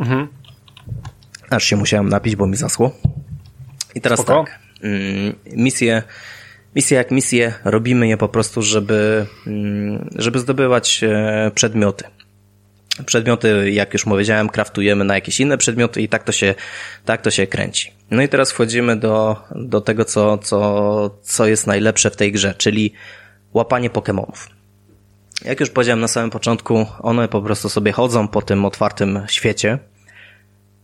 Mhm. 0.00 0.28
Aż 1.50 1.64
się 1.64 1.76
musiałem 1.76 2.08
napić, 2.08 2.36
bo 2.36 2.46
mi 2.46 2.56
zasło. 2.56 2.90
I 3.94 4.00
teraz 4.00 4.20
Spoko. 4.20 4.44
tak. 4.44 4.58
Mm, 4.82 5.34
misje, 5.52 6.02
misje 6.76 6.96
jak 6.96 7.10
misje, 7.10 7.54
robimy 7.64 8.08
je 8.08 8.16
po 8.16 8.28
prostu, 8.28 8.62
żeby, 8.62 9.26
mm, 9.46 10.10
żeby 10.16 10.38
zdobywać 10.38 11.04
e, 11.04 11.50
przedmioty. 11.54 12.04
Przedmioty, 13.06 13.70
jak 13.70 13.92
już 13.92 14.04
powiedziałem, 14.04 14.48
kraftujemy 14.48 15.04
na 15.04 15.14
jakieś 15.14 15.40
inne 15.40 15.58
przedmioty 15.58 16.02
i 16.02 16.08
tak 16.08 16.24
to 16.24 16.32
się, 16.32 16.54
tak 17.04 17.22
to 17.22 17.30
się 17.30 17.46
kręci. 17.46 17.92
No 18.10 18.22
i 18.22 18.28
teraz 18.28 18.52
wchodzimy 18.52 18.96
do, 18.96 19.36
do 19.50 19.80
tego, 19.80 20.04
co, 20.04 20.38
co, 20.38 21.18
co 21.22 21.46
jest 21.46 21.66
najlepsze 21.66 22.10
w 22.10 22.16
tej 22.16 22.32
grze, 22.32 22.54
czyli 22.58 22.92
łapanie 23.54 23.90
Pokémonów. 23.90 24.55
Jak 25.44 25.60
już 25.60 25.70
powiedziałem 25.70 26.00
na 26.00 26.08
samym 26.08 26.30
początku, 26.30 26.86
one 27.00 27.28
po 27.28 27.42
prostu 27.42 27.68
sobie 27.68 27.92
chodzą 27.92 28.28
po 28.28 28.42
tym 28.42 28.64
otwartym 28.64 29.22
świecie. 29.28 29.78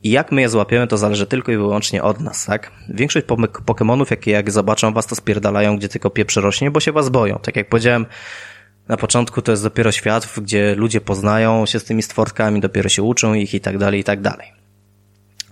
I 0.02 0.10
jak 0.10 0.32
my 0.32 0.40
je 0.40 0.48
złapiemy, 0.48 0.86
to 0.86 0.98
zależy 0.98 1.26
tylko 1.26 1.52
i 1.52 1.56
wyłącznie 1.56 2.02
od 2.02 2.20
nas, 2.20 2.46
tak? 2.46 2.72
Większość 2.88 3.26
Pokémonów, 3.66 4.06
jakie 4.10 4.30
jak 4.30 4.50
zobaczą 4.50 4.92
was, 4.92 5.06
to 5.06 5.14
spierdalają, 5.14 5.76
gdzie 5.76 5.88
tylko 5.88 6.10
pieprz 6.10 6.36
rośnie, 6.36 6.70
bo 6.70 6.80
się 6.80 6.92
was 6.92 7.08
boją. 7.08 7.38
Tak 7.38 7.56
jak 7.56 7.68
powiedziałem 7.68 8.06
na 8.88 8.96
początku, 8.96 9.42
to 9.42 9.50
jest 9.52 9.62
dopiero 9.62 9.92
świat, 9.92 10.28
gdzie 10.42 10.74
ludzie 10.74 11.00
poznają 11.00 11.66
się 11.66 11.78
z 11.78 11.84
tymi 11.84 12.02
stworkami, 12.02 12.60
dopiero 12.60 12.88
się 12.88 13.02
uczą 13.02 13.34
ich 13.34 13.54
i 13.54 13.60
tak 13.60 13.78
dalej, 13.78 14.00
i 14.00 14.04
tak 14.04 14.20
dalej. 14.20 14.52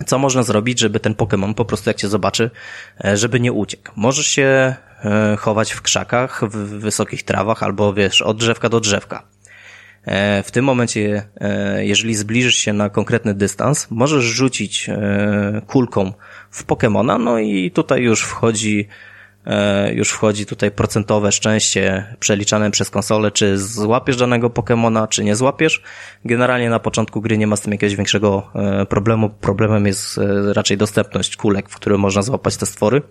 Co 0.06 0.18
można 0.18 0.42
zrobić, 0.42 0.80
żeby 0.80 1.00
ten 1.00 1.14
Pokémon 1.14 1.54
po 1.54 1.64
prostu 1.64 1.90
jak 1.90 1.96
cię 1.96 2.08
zobaczy, 2.08 2.50
e, 3.04 3.16
żeby 3.16 3.40
nie 3.40 3.52
uciekł? 3.52 3.92
Możesz 3.96 4.26
się 4.26 4.74
chować 5.38 5.72
w 5.72 5.82
krzakach, 5.82 6.44
w 6.44 6.56
wysokich 6.56 7.22
trawach 7.22 7.62
albo 7.62 7.94
wiesz, 7.94 8.22
od 8.22 8.36
drzewka 8.36 8.68
do 8.68 8.80
drzewka. 8.80 9.22
E, 10.04 10.42
w 10.42 10.50
tym 10.50 10.64
momencie, 10.64 11.28
jeżeli 11.78 12.14
zbliżysz 12.14 12.54
się 12.54 12.72
na 12.72 12.90
konkretny 12.90 13.34
dystans, 13.34 13.86
możesz 13.90 14.24
rzucić 14.24 14.90
kulką 15.66 16.12
w 16.50 16.64
Pokemona, 16.64 17.18
no 17.18 17.38
i 17.38 17.70
tutaj 17.70 18.02
już 18.02 18.22
wchodzi 18.22 18.88
E, 19.46 19.92
już 19.94 20.10
wchodzi 20.10 20.46
tutaj 20.46 20.70
procentowe 20.70 21.32
szczęście 21.32 22.14
przeliczane 22.18 22.70
przez 22.70 22.90
konsolę, 22.90 23.30
czy 23.30 23.58
złapiesz 23.58 24.16
danego 24.16 24.50
Pokemona, 24.50 25.08
czy 25.08 25.24
nie 25.24 25.36
złapiesz. 25.36 25.82
Generalnie 26.24 26.70
na 26.70 26.78
początku 26.78 27.20
gry 27.20 27.38
nie 27.38 27.46
ma 27.46 27.56
z 27.56 27.60
tym 27.60 27.72
jakiegoś 27.72 27.96
większego 27.96 28.50
e, 28.54 28.86
problemu. 28.86 29.30
Problemem 29.30 29.86
jest 29.86 30.18
e, 30.18 30.52
raczej 30.52 30.76
dostępność 30.76 31.36
kulek, 31.36 31.68
w 31.68 31.76
które 31.76 31.98
można 31.98 32.22
złapać 32.22 32.56
te 32.56 32.66
stwory. 32.66 33.02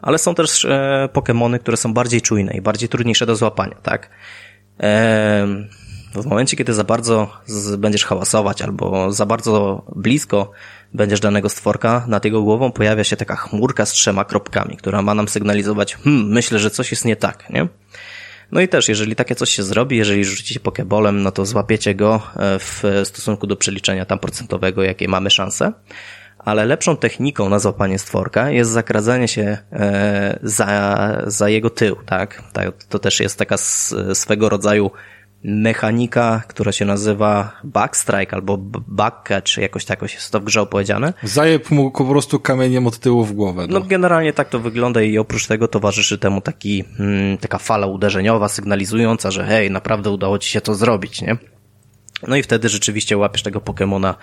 Ale 0.00 0.18
są 0.18 0.34
też 0.34 0.66
Pokemony, 1.12 1.58
które 1.58 1.76
są 1.76 1.94
bardziej 1.94 2.20
czujne 2.20 2.52
i 2.54 2.60
bardziej 2.60 2.88
trudniejsze 2.88 3.26
do 3.26 3.36
złapania, 3.36 3.76
tak? 3.82 4.10
W 6.14 6.26
momencie, 6.26 6.56
kiedy 6.56 6.74
za 6.74 6.84
bardzo 6.84 7.32
będziesz 7.78 8.04
hałasować 8.04 8.62
albo 8.62 9.12
za 9.12 9.26
bardzo 9.26 9.84
blisko 9.96 10.50
będziesz 10.94 11.20
danego 11.20 11.48
stworka, 11.48 12.04
nad 12.08 12.24
jego 12.24 12.42
głową 12.42 12.72
pojawia 12.72 13.04
się 13.04 13.16
taka 13.16 13.36
chmurka 13.36 13.86
z 13.86 13.92
trzema 13.92 14.24
kropkami, 14.24 14.76
która 14.76 15.02
ma 15.02 15.14
nam 15.14 15.28
sygnalizować, 15.28 15.94
hmm, 15.94 16.28
myślę, 16.28 16.58
że 16.58 16.70
coś 16.70 16.90
jest 16.90 17.04
nie 17.04 17.16
tak, 17.16 17.50
nie? 17.50 17.68
No 18.52 18.60
i 18.60 18.68
też, 18.68 18.88
jeżeli 18.88 19.16
takie 19.16 19.34
coś 19.34 19.50
się 19.50 19.62
zrobi, 19.62 19.96
jeżeli 19.96 20.24
rzucicie 20.24 20.60
pokebolem, 20.60 21.22
no 21.22 21.32
to 21.32 21.46
złapiecie 21.46 21.94
go 21.94 22.22
e, 22.36 22.58
w 22.58 22.82
stosunku 23.04 23.46
do 23.46 23.56
przeliczenia 23.56 24.04
tam 24.04 24.18
procentowego, 24.18 24.82
jakie 24.82 25.08
mamy 25.08 25.30
szanse. 25.30 25.72
Ale 26.48 26.66
lepszą 26.66 26.96
techniką 26.96 27.48
na 27.48 27.58
złapanie 27.58 27.98
stworka 27.98 28.50
jest 28.50 28.70
zakradzanie 28.70 29.28
się 29.28 29.58
e, 29.72 30.38
za, 30.42 31.22
za 31.26 31.48
jego 31.48 31.70
tył, 31.70 31.96
tak? 32.06 32.42
To 32.88 32.98
też 32.98 33.20
jest 33.20 33.38
taka 33.38 33.56
swego 34.14 34.48
rodzaju 34.48 34.90
mechanika, 35.44 36.42
która 36.48 36.72
się 36.72 36.84
nazywa 36.84 37.60
backstrike 37.64 38.34
albo 38.34 38.56
backcatch, 38.88 39.56
jakoś 39.56 39.84
tak 39.84 40.02
jest 40.02 40.32
to 40.32 40.40
w 40.40 40.44
grze 40.44 40.60
opowiedziane. 40.60 41.12
Zajeb 41.22 41.70
mu 41.70 41.90
po 41.90 42.04
prostu 42.04 42.40
kamieniem 42.40 42.86
od 42.86 42.98
tyłu 42.98 43.24
w 43.24 43.32
głowę. 43.32 43.66
No, 43.68 43.80
no 43.80 43.86
generalnie 43.86 44.32
tak 44.32 44.48
to 44.48 44.60
wygląda 44.60 45.02
i 45.02 45.18
oprócz 45.18 45.46
tego 45.46 45.68
towarzyszy 45.68 46.18
temu 46.18 46.40
taki, 46.40 46.84
mm, 47.00 47.38
taka 47.38 47.58
fala 47.58 47.86
uderzeniowa 47.86 48.48
sygnalizująca, 48.48 49.30
że 49.30 49.44
hej, 49.44 49.70
naprawdę 49.70 50.10
udało 50.10 50.38
ci 50.38 50.50
się 50.50 50.60
to 50.60 50.74
zrobić, 50.74 51.22
nie? 51.22 51.36
No 52.28 52.36
i 52.36 52.42
wtedy 52.42 52.68
rzeczywiście 52.68 53.16
łapiesz 53.16 53.42
tego 53.42 53.60
Pokemona 53.60 54.14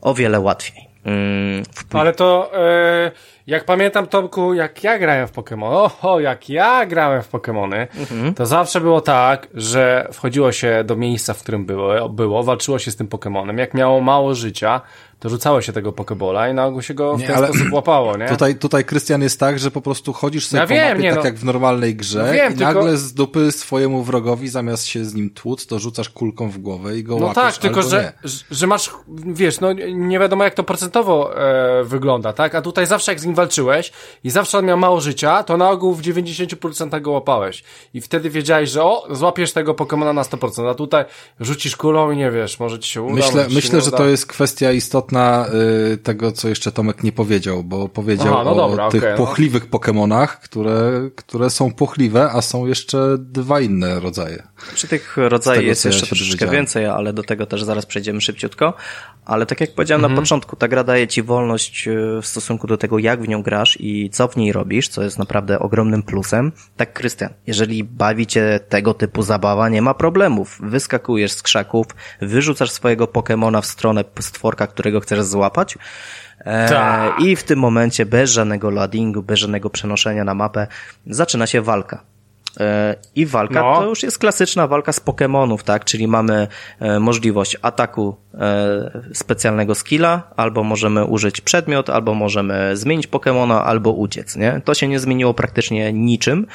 o 0.00 0.14
wiele 0.14 0.40
łatwiej. 0.40 0.93
Mm, 1.04 1.62
Ale 1.92 2.12
to, 2.12 2.50
e, 2.54 3.10
jak 3.46 3.64
pamiętam, 3.64 4.06
Tomku, 4.06 4.54
jak 4.54 4.84
ja 4.84 4.98
grałem 4.98 5.28
w 5.28 5.32
Pokémon, 5.32 5.72
oho, 5.72 6.20
jak 6.20 6.48
ja 6.48 6.86
grałem 6.86 7.22
w 7.22 7.30
Pokémony, 7.30 7.86
mhm. 7.98 8.34
to 8.34 8.46
zawsze 8.46 8.80
było 8.80 9.00
tak, 9.00 9.48
że 9.54 10.08
wchodziło 10.12 10.52
się 10.52 10.84
do 10.84 10.96
miejsca, 10.96 11.34
w 11.34 11.42
którym 11.42 11.66
było, 11.66 12.08
było 12.08 12.42
walczyło 12.42 12.78
się 12.78 12.90
z 12.90 12.96
tym 12.96 13.08
Pokémonem. 13.08 13.58
Jak 13.58 13.74
miało 13.74 14.00
mało 14.00 14.34
życia, 14.34 14.80
to 15.24 15.28
rzucało 15.28 15.62
się 15.62 15.72
tego 15.72 15.92
pokebola 15.92 16.48
i 16.48 16.54
na 16.54 16.66
ogół 16.66 16.82
się 16.82 16.94
go 16.94 17.16
w 17.16 17.20
nie, 17.20 17.26
ten 17.26 17.36
sposób 17.44 17.72
łapało, 17.72 18.16
nie? 18.16 18.28
Tutaj, 18.28 18.56
tutaj 18.56 18.84
Krystian 18.84 19.22
jest 19.22 19.40
tak, 19.40 19.58
że 19.58 19.70
po 19.70 19.80
prostu 19.80 20.12
chodzisz 20.12 20.46
sobie 20.46 20.60
ja 20.60 20.66
po 20.66 20.74
wiem, 20.74 20.88
mapie, 20.88 21.02
nie, 21.02 21.10
tak 21.10 21.18
no. 21.18 21.24
jak 21.24 21.36
w 21.36 21.44
normalnej 21.44 21.96
grze 21.96 22.24
no 22.26 22.32
wiem, 22.32 22.52
i 22.52 22.56
tylko... 22.56 22.74
nagle 22.74 22.96
z 22.96 23.14
dupy 23.14 23.52
swojemu 23.52 24.02
wrogowi 24.02 24.48
zamiast 24.48 24.86
się 24.86 25.04
z 25.04 25.14
nim 25.14 25.30
tłuc, 25.30 25.66
to 25.66 25.78
rzucasz 25.78 26.08
kulką 26.08 26.50
w 26.50 26.58
głowę 26.58 26.98
i 26.98 27.04
go 27.04 27.16
no 27.18 27.26
łapiesz, 27.26 27.42
tak, 27.42 27.56
tylko 27.56 27.82
że, 27.82 28.12
że 28.50 28.66
masz, 28.66 28.90
wiesz, 29.08 29.60
no 29.60 29.72
nie 29.94 30.18
wiadomo 30.18 30.44
jak 30.44 30.54
to 30.54 30.62
procentowo 30.64 31.36
e, 31.36 31.84
wygląda, 31.84 32.32
tak? 32.32 32.54
A 32.54 32.62
tutaj 32.62 32.86
zawsze 32.86 33.12
jak 33.12 33.20
z 33.20 33.24
nim 33.24 33.34
walczyłeś 33.34 33.92
i 34.24 34.30
zawsze 34.30 34.58
on 34.58 34.64
miał 34.64 34.78
mało 34.78 35.00
życia, 35.00 35.42
to 35.42 35.56
na 35.56 35.70
ogół 35.70 35.94
w 35.94 36.02
90% 36.02 37.00
go 37.00 37.10
łapałeś. 37.10 37.64
I 37.94 38.00
wtedy 38.00 38.30
wiedziałeś, 38.30 38.70
że 38.70 38.82
o, 38.82 39.06
złapiesz 39.10 39.52
tego 39.52 39.74
Pokemona 39.74 40.12
na 40.12 40.22
100%, 40.22 40.70
a 40.70 40.74
tutaj 40.74 41.04
rzucisz 41.40 41.76
kulą 41.76 42.10
i 42.10 42.16
nie 42.16 42.30
wiesz, 42.30 42.60
może 42.60 42.78
ci 42.78 42.90
się 42.90 43.02
uda. 43.02 43.14
Myślę, 43.14 43.46
myślę 43.50 43.80
że 43.80 43.90
to 43.90 44.06
jest 44.06 44.26
kwestia 44.26 44.72
istotna 44.72 45.13
na 45.14 45.46
y, 45.92 45.96
tego, 45.96 46.32
co 46.32 46.48
jeszcze 46.48 46.72
Tomek 46.72 47.02
nie 47.02 47.12
powiedział, 47.12 47.64
bo 47.64 47.88
powiedział 47.88 48.34
Aha, 48.34 48.44
no 48.44 48.54
dobra, 48.54 48.86
o 48.86 48.90
tych 48.90 49.02
okay, 49.02 49.16
pochliwych 49.16 49.62
no. 49.62 49.68
Pokemonach, 49.70 50.40
które, 50.40 51.10
które 51.16 51.50
są 51.50 51.72
pochliwe, 51.72 52.30
a 52.30 52.42
są 52.42 52.66
jeszcze 52.66 53.16
dwa 53.18 53.60
inne 53.60 54.00
rodzaje. 54.00 54.42
Przy 54.74 54.88
tych 54.88 55.16
rodzajach 55.16 55.64
jest 55.64 55.84
jeszcze 55.84 56.00
ja 56.00 56.06
troszeczkę 56.06 56.48
więcej, 56.48 56.86
ale 56.86 57.12
do 57.12 57.22
tego 57.22 57.46
też 57.46 57.62
zaraz 57.62 57.86
przejdziemy 57.86 58.20
szybciutko. 58.20 58.74
Ale 59.24 59.46
tak 59.46 59.60
jak 59.60 59.74
powiedziałem 59.74 60.00
mhm. 60.00 60.14
na 60.14 60.22
początku, 60.22 60.56
ta 60.56 60.68
gra 60.68 60.84
daje 60.84 61.08
ci 61.08 61.22
wolność 61.22 61.88
y, 61.88 62.20
w 62.22 62.26
stosunku 62.26 62.66
do 62.66 62.76
tego, 62.76 62.98
jak 62.98 63.22
w 63.22 63.28
nią 63.28 63.42
grasz 63.42 63.76
i 63.80 64.10
co 64.10 64.28
w 64.28 64.36
niej 64.36 64.52
robisz, 64.52 64.88
co 64.88 65.02
jest 65.02 65.18
naprawdę 65.18 65.58
ogromnym 65.58 66.02
plusem. 66.02 66.52
Tak, 66.76 66.92
Krystian, 66.92 67.30
jeżeli 67.46 67.84
bawi 67.84 68.26
cię 68.26 68.60
tego 68.68 68.94
typu 68.94 69.22
zabawa, 69.22 69.68
nie 69.68 69.82
ma 69.82 69.94
problemów. 69.94 70.58
Wyskakujesz 70.60 71.32
z 71.32 71.42
krzaków, 71.42 71.86
wyrzucasz 72.20 72.70
swojego 72.70 73.06
Pokemona 73.06 73.60
w 73.60 73.66
stronę 73.66 74.04
stworka, 74.20 74.66
którego 74.66 75.00
chcesz 75.04 75.22
złapać. 75.22 75.78
E, 76.38 76.68
tak. 76.68 77.20
I 77.20 77.36
w 77.36 77.42
tym 77.42 77.58
momencie 77.58 78.06
bez 78.06 78.30
żadnego 78.30 78.70
loadingu, 78.70 79.22
bez 79.22 79.38
żadnego 79.38 79.70
przenoszenia 79.70 80.24
na 80.24 80.34
mapę 80.34 80.66
zaczyna 81.06 81.46
się 81.46 81.62
walka. 81.62 82.02
E, 82.60 82.94
I 83.14 83.26
walka 83.26 83.62
no. 83.62 83.76
to 83.76 83.88
już 83.88 84.02
jest 84.02 84.18
klasyczna 84.18 84.66
walka 84.66 84.92
z 84.92 85.00
Pokémonów, 85.00 85.62
tak? 85.62 85.84
Czyli 85.84 86.08
mamy 86.08 86.48
e, 86.80 87.00
możliwość 87.00 87.56
ataku 87.62 88.16
specjalnego 89.12 89.74
skilla, 89.74 90.22
albo 90.36 90.64
możemy 90.64 91.04
użyć 91.04 91.40
przedmiot, 91.40 91.90
albo 91.90 92.14
możemy 92.14 92.76
zmienić 92.76 93.08
Pokémona, 93.08 93.62
albo 93.64 93.90
uciec, 93.92 94.36
nie? 94.36 94.60
To 94.64 94.74
się 94.74 94.88
nie 94.88 95.00
zmieniło 95.00 95.34
praktycznie 95.34 95.92
niczym. 95.92 96.46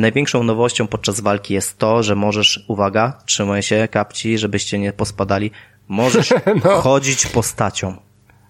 Największą 0.00 0.42
nowością 0.42 0.86
podczas 0.86 1.20
walki 1.20 1.54
jest 1.54 1.78
to, 1.78 2.02
że 2.02 2.14
możesz, 2.14 2.64
uwaga, 2.68 3.18
trzymaj 3.26 3.62
się 3.62 3.88
kapci, 3.90 4.38
żebyście 4.38 4.78
nie 4.78 4.92
pospadali, 4.92 5.50
Możesz 5.88 6.34
no. 6.64 6.70
chodzić 6.70 7.26
postacią 7.26 7.96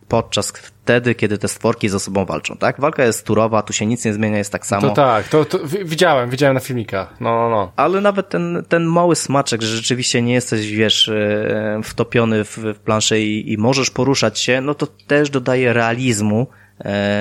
podczas 0.08 0.50
wtedy, 0.50 1.14
kiedy 1.14 1.38
te 1.38 1.48
stworki 1.48 1.88
ze 1.88 2.00
sobą 2.00 2.24
walczą, 2.24 2.56
tak? 2.56 2.80
Walka 2.80 3.04
jest 3.04 3.26
turowa, 3.26 3.62
tu 3.62 3.72
się 3.72 3.86
nic 3.86 4.04
nie 4.04 4.12
zmienia, 4.12 4.38
jest 4.38 4.52
tak 4.52 4.66
samo. 4.66 4.88
To 4.88 4.94
tak, 4.94 5.28
to, 5.28 5.44
to 5.44 5.58
widziałem, 5.84 6.30
widziałem 6.30 6.54
na 6.54 6.60
filmikach, 6.60 7.20
no, 7.20 7.30
no, 7.30 7.50
no. 7.50 7.72
Ale 7.76 8.00
nawet 8.00 8.28
ten, 8.28 8.64
ten 8.68 8.84
mały 8.84 9.16
smaczek, 9.16 9.62
że 9.62 9.76
rzeczywiście 9.76 10.22
nie 10.22 10.34
jesteś, 10.34 10.70
wiesz, 10.70 11.08
e, 11.08 11.80
wtopiony 11.84 12.44
w, 12.44 12.58
w 12.58 12.78
planszę 12.78 13.20
i, 13.20 13.52
i 13.52 13.58
możesz 13.58 13.90
poruszać 13.90 14.38
się, 14.38 14.60
no 14.60 14.74
to 14.74 14.86
też 14.86 15.30
dodaje 15.30 15.72
realizmu 15.72 16.46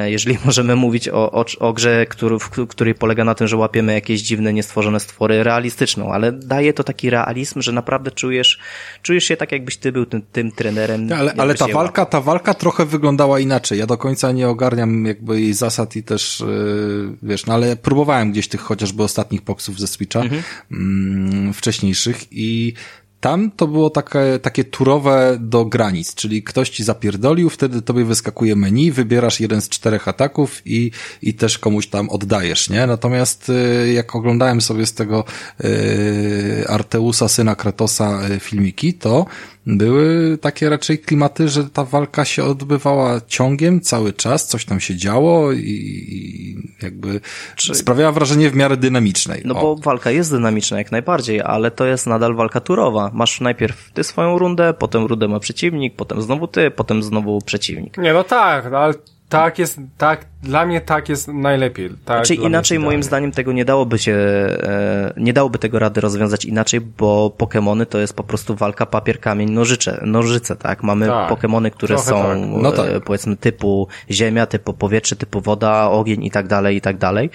jeżeli 0.06 0.38
możemy 0.46 0.76
mówić 0.76 1.10
o, 1.10 1.32
o, 1.32 1.46
o 1.60 1.74
grze, 1.74 2.06
który, 2.06 2.40
w 2.40 2.50
której 2.68 2.96
polega 2.96 3.24
na 3.24 3.36
tym, 3.36 3.48
że 3.48 3.58
łapiemy 3.58 3.94
jakieś 3.94 4.22
dziwne, 4.22 4.54
niestworzone 4.54 5.00
stwory 5.00 5.44
realistyczną, 5.44 6.14
ale 6.14 6.32
daje 6.32 6.74
to 6.74 6.84
taki 6.84 7.10
realizm, 7.10 7.62
że 7.62 7.72
naprawdę 7.72 8.12
czujesz, 8.12 8.60
czujesz 9.02 9.24
się 9.24 9.38
tak, 9.38 9.52
jakbyś 9.52 9.78
ty 9.78 9.92
był 9.92 10.06
tym, 10.06 10.22
tym 10.32 10.52
trenerem. 10.52 11.10
Ale, 11.18 11.34
ale 11.38 11.56
ta 11.56 11.68
walka, 11.68 12.06
ta 12.06 12.22
walka 12.22 12.54
trochę 12.54 12.86
wyglądała 12.86 13.40
inaczej. 13.40 13.80
Ja 13.80 13.86
do 13.86 13.98
końca 13.98 14.32
nie 14.32 14.50
ogarniam 14.50 15.06
jakby 15.06 15.42
jej 15.42 15.54
zasad 15.54 15.96
i 15.96 16.04
też, 16.04 16.40
yy, 16.40 17.18
wiesz, 17.24 17.46
no 17.46 17.54
ale 17.54 17.76
próbowałem 17.76 18.32
gdzieś 18.32 18.48
tych 18.48 18.62
chociażby 18.62 19.04
ostatnich 19.04 19.42
boksów 19.42 19.80
ze 19.80 19.88
Switcha, 19.88 20.22
mhm. 20.22 20.44
mm, 20.72 21.54
wcześniejszych 21.54 22.26
i 22.32 22.74
tam 23.20 23.52
to 23.52 23.68
było 23.68 23.90
takie, 23.90 24.40
takie 24.42 24.64
turowe 24.64 25.38
do 25.40 25.66
granic, 25.66 26.16
czyli 26.16 26.44
ktoś 26.44 26.70
ci 26.70 26.84
zapierdolił, 26.84 27.50
wtedy 27.50 27.82
tobie 27.82 28.06
wyskakuje 28.06 28.56
menu, 28.56 28.92
wybierasz 28.92 29.40
jeden 29.40 29.62
z 29.62 29.70
czterech 29.70 30.08
ataków 30.08 30.62
i, 30.66 30.92
i 31.22 31.34
też 31.34 31.58
komuś 31.58 31.88
tam 31.88 32.10
oddajesz, 32.10 32.70
nie? 32.70 32.88
Natomiast 32.88 33.50
y, 33.50 33.94
jak 33.94 34.16
oglądałem 34.16 34.62
sobie 34.62 34.86
z 34.86 34.94
tego 34.94 35.24
y, 35.64 36.66
Arteusa, 36.68 37.28
syna 37.28 37.56
Kratosa 37.56 38.28
y, 38.30 38.40
filmiki, 38.40 38.94
to 38.94 39.26
były 39.68 40.38
takie 40.38 40.70
raczej 40.70 41.00
klimaty, 41.00 41.50
że 41.50 41.70
ta 41.70 41.84
walka 41.84 42.26
się 42.26 42.44
odbywała 42.44 43.22
ciągiem 43.28 43.82
cały 43.82 44.14
czas, 44.14 44.48
coś 44.48 44.66
tam 44.66 44.80
się 44.80 44.96
działo 44.96 45.52
i, 45.52 45.60
i 45.60 46.56
jakby 46.82 47.22
Czy... 47.56 47.76
sprawiała 47.76 48.12
wrażenie 48.12 48.50
w 48.50 48.56
miarę 48.56 48.78
dynamicznej. 48.78 49.42
No 49.46 49.56
o. 49.56 49.62
bo 49.62 49.76
walka 49.76 50.12
jest 50.12 50.32
dynamiczna 50.32 50.78
jak 50.78 50.92
najbardziej, 50.92 51.42
ale 51.42 51.72
to 51.72 51.86
jest 51.86 52.08
nadal 52.08 52.36
walka 52.36 52.60
turowa. 52.60 53.12
Masz 53.14 53.42
najpierw 53.42 53.92
ty 53.92 54.04
swoją 54.04 54.38
rundę, 54.38 54.74
potem 54.74 55.06
rundę 55.06 55.28
ma 55.28 55.40
przeciwnik, 55.40 55.96
potem 55.96 56.22
znowu 56.22 56.48
ty, 56.48 56.72
potem 56.72 57.04
znowu 57.04 57.42
przeciwnik. 57.42 57.98
Nie, 57.98 58.14
no 58.14 58.24
tak, 58.24 58.72
no 58.72 58.78
ale 58.78 58.94
tak 59.30 59.60
jest, 59.60 59.80
tak, 59.98 60.26
dla 60.44 60.66
mnie 60.66 60.82
tak 60.82 61.10
jest 61.10 61.28
najlepiej. 61.28 61.90
Tak, 61.90 62.26
znaczy 62.26 62.36
inaczej 62.36 62.80
moim 62.80 63.04
zdaniem 63.04 63.32
tego 63.32 63.54
nie 63.54 63.66
dałoby 63.66 64.00
się, 64.00 64.14
e, 64.14 65.14
nie 65.18 65.34
dałoby 65.34 65.60
tego 65.60 65.80
rady 65.80 66.02
rozwiązać 66.02 66.46
inaczej, 66.46 66.82
bo 66.82 67.34
Pokémony 67.38 67.86
to 67.86 68.00
jest 68.00 68.14
po 68.14 68.24
prostu 68.24 68.56
walka 68.56 68.86
papier, 68.86 69.20
kamień, 69.20 69.52
nożyce, 69.52 70.02
nożyce, 70.06 70.56
tak? 70.56 70.84
Mamy 70.84 71.08
tak, 71.08 71.32
Pokémony, 71.32 71.72
które 71.72 71.98
są 71.98 72.24
tak. 72.24 72.38
No 72.62 72.72
tak. 72.72 72.90
E, 72.90 73.02
powiedzmy 73.02 73.38
typu 73.38 73.88
ziemia, 74.12 74.46
typu 74.46 74.74
powietrze, 74.74 75.16
typu 75.16 75.42
woda, 75.42 75.90
ogień 75.90 76.26
i 76.26 76.32
tak 76.32 76.48
dalej, 76.48 76.78
i 76.78 76.82
tak 76.82 76.98
dalej. 76.98 77.30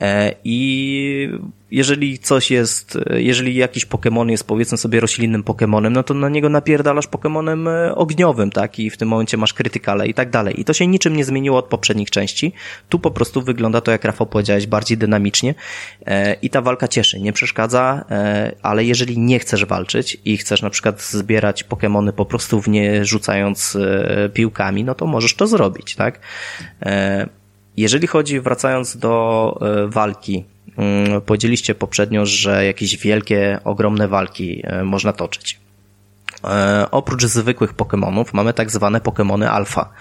E, 0.00 0.34
I 0.44 1.38
jeżeli 1.74 2.18
coś 2.18 2.50
jest, 2.50 2.98
jeżeli 3.14 3.54
jakiś 3.54 3.86
Pokémon 3.86 4.30
jest 4.30 4.46
powiedzmy 4.46 4.78
sobie 4.78 5.00
roślinnym 5.00 5.42
Pokémonem, 5.42 5.90
no 5.90 6.02
to 6.02 6.14
na 6.14 6.28
niego 6.28 6.48
napierdalasz 6.48 7.08
Pokémonem 7.08 7.68
e, 7.68 7.94
ogniowym, 7.94 8.50
tak? 8.50 8.78
I 8.78 8.90
w 8.90 8.96
tym 8.96 9.08
momencie 9.08 9.36
masz 9.36 9.52
krytykale 9.52 10.08
i 10.08 10.14
tak 10.14 10.30
dalej. 10.30 10.60
I 10.60 10.64
to 10.64 10.72
się 10.72 10.86
niczym 10.86 11.16
nie 11.16 11.24
zmieniło 11.24 11.58
od 11.58 11.64
poprzednich 11.64 12.10
części. 12.10 12.52
Tu 12.88 12.98
po 12.98 13.10
prostu 13.10 13.42
wygląda 13.42 13.80
to, 13.80 13.90
jak 13.90 14.04
Rafał 14.04 14.26
powiedziałeś, 14.26 14.66
bardziej 14.66 14.98
dynamicznie 14.98 15.54
e, 16.06 16.34
i 16.34 16.50
ta 16.50 16.62
walka 16.62 16.88
cieszy, 16.88 17.20
nie 17.20 17.32
przeszkadza, 17.32 18.04
e, 18.10 18.52
ale 18.62 18.84
jeżeli 18.84 19.18
nie 19.18 19.38
chcesz 19.38 19.64
walczyć 19.64 20.18
i 20.24 20.36
chcesz 20.36 20.62
na 20.62 20.70
przykład 20.70 21.02
zbierać 21.02 21.64
Pokémony 21.64 22.12
po 22.12 22.24
prostu 22.24 22.60
w 22.60 22.68
nie 22.68 23.04
rzucając 23.04 23.78
piłkami, 24.34 24.84
no 24.84 24.94
to 24.94 25.06
możesz 25.06 25.34
to 25.34 25.46
zrobić, 25.46 25.94
tak? 25.94 26.20
Jeżeli 27.76 28.06
chodzi, 28.06 28.40
wracając 28.40 28.96
do 28.96 29.58
walki 29.88 30.44
powiedzieliście 31.26 31.74
poprzednio, 31.74 32.26
że 32.26 32.64
jakieś 32.66 32.96
wielkie, 32.96 33.58
ogromne 33.64 34.08
walki 34.08 34.62
e, 34.64 34.84
można 34.84 35.12
toczyć. 35.12 35.60
E, 36.44 36.86
oprócz 36.90 37.24
zwykłych 37.24 37.74
Pokémonów 37.74 38.24
mamy 38.32 38.52
tak 38.52 38.70
zwane 38.70 39.00
Pokémony 39.00 39.44
alfa. 39.44 39.92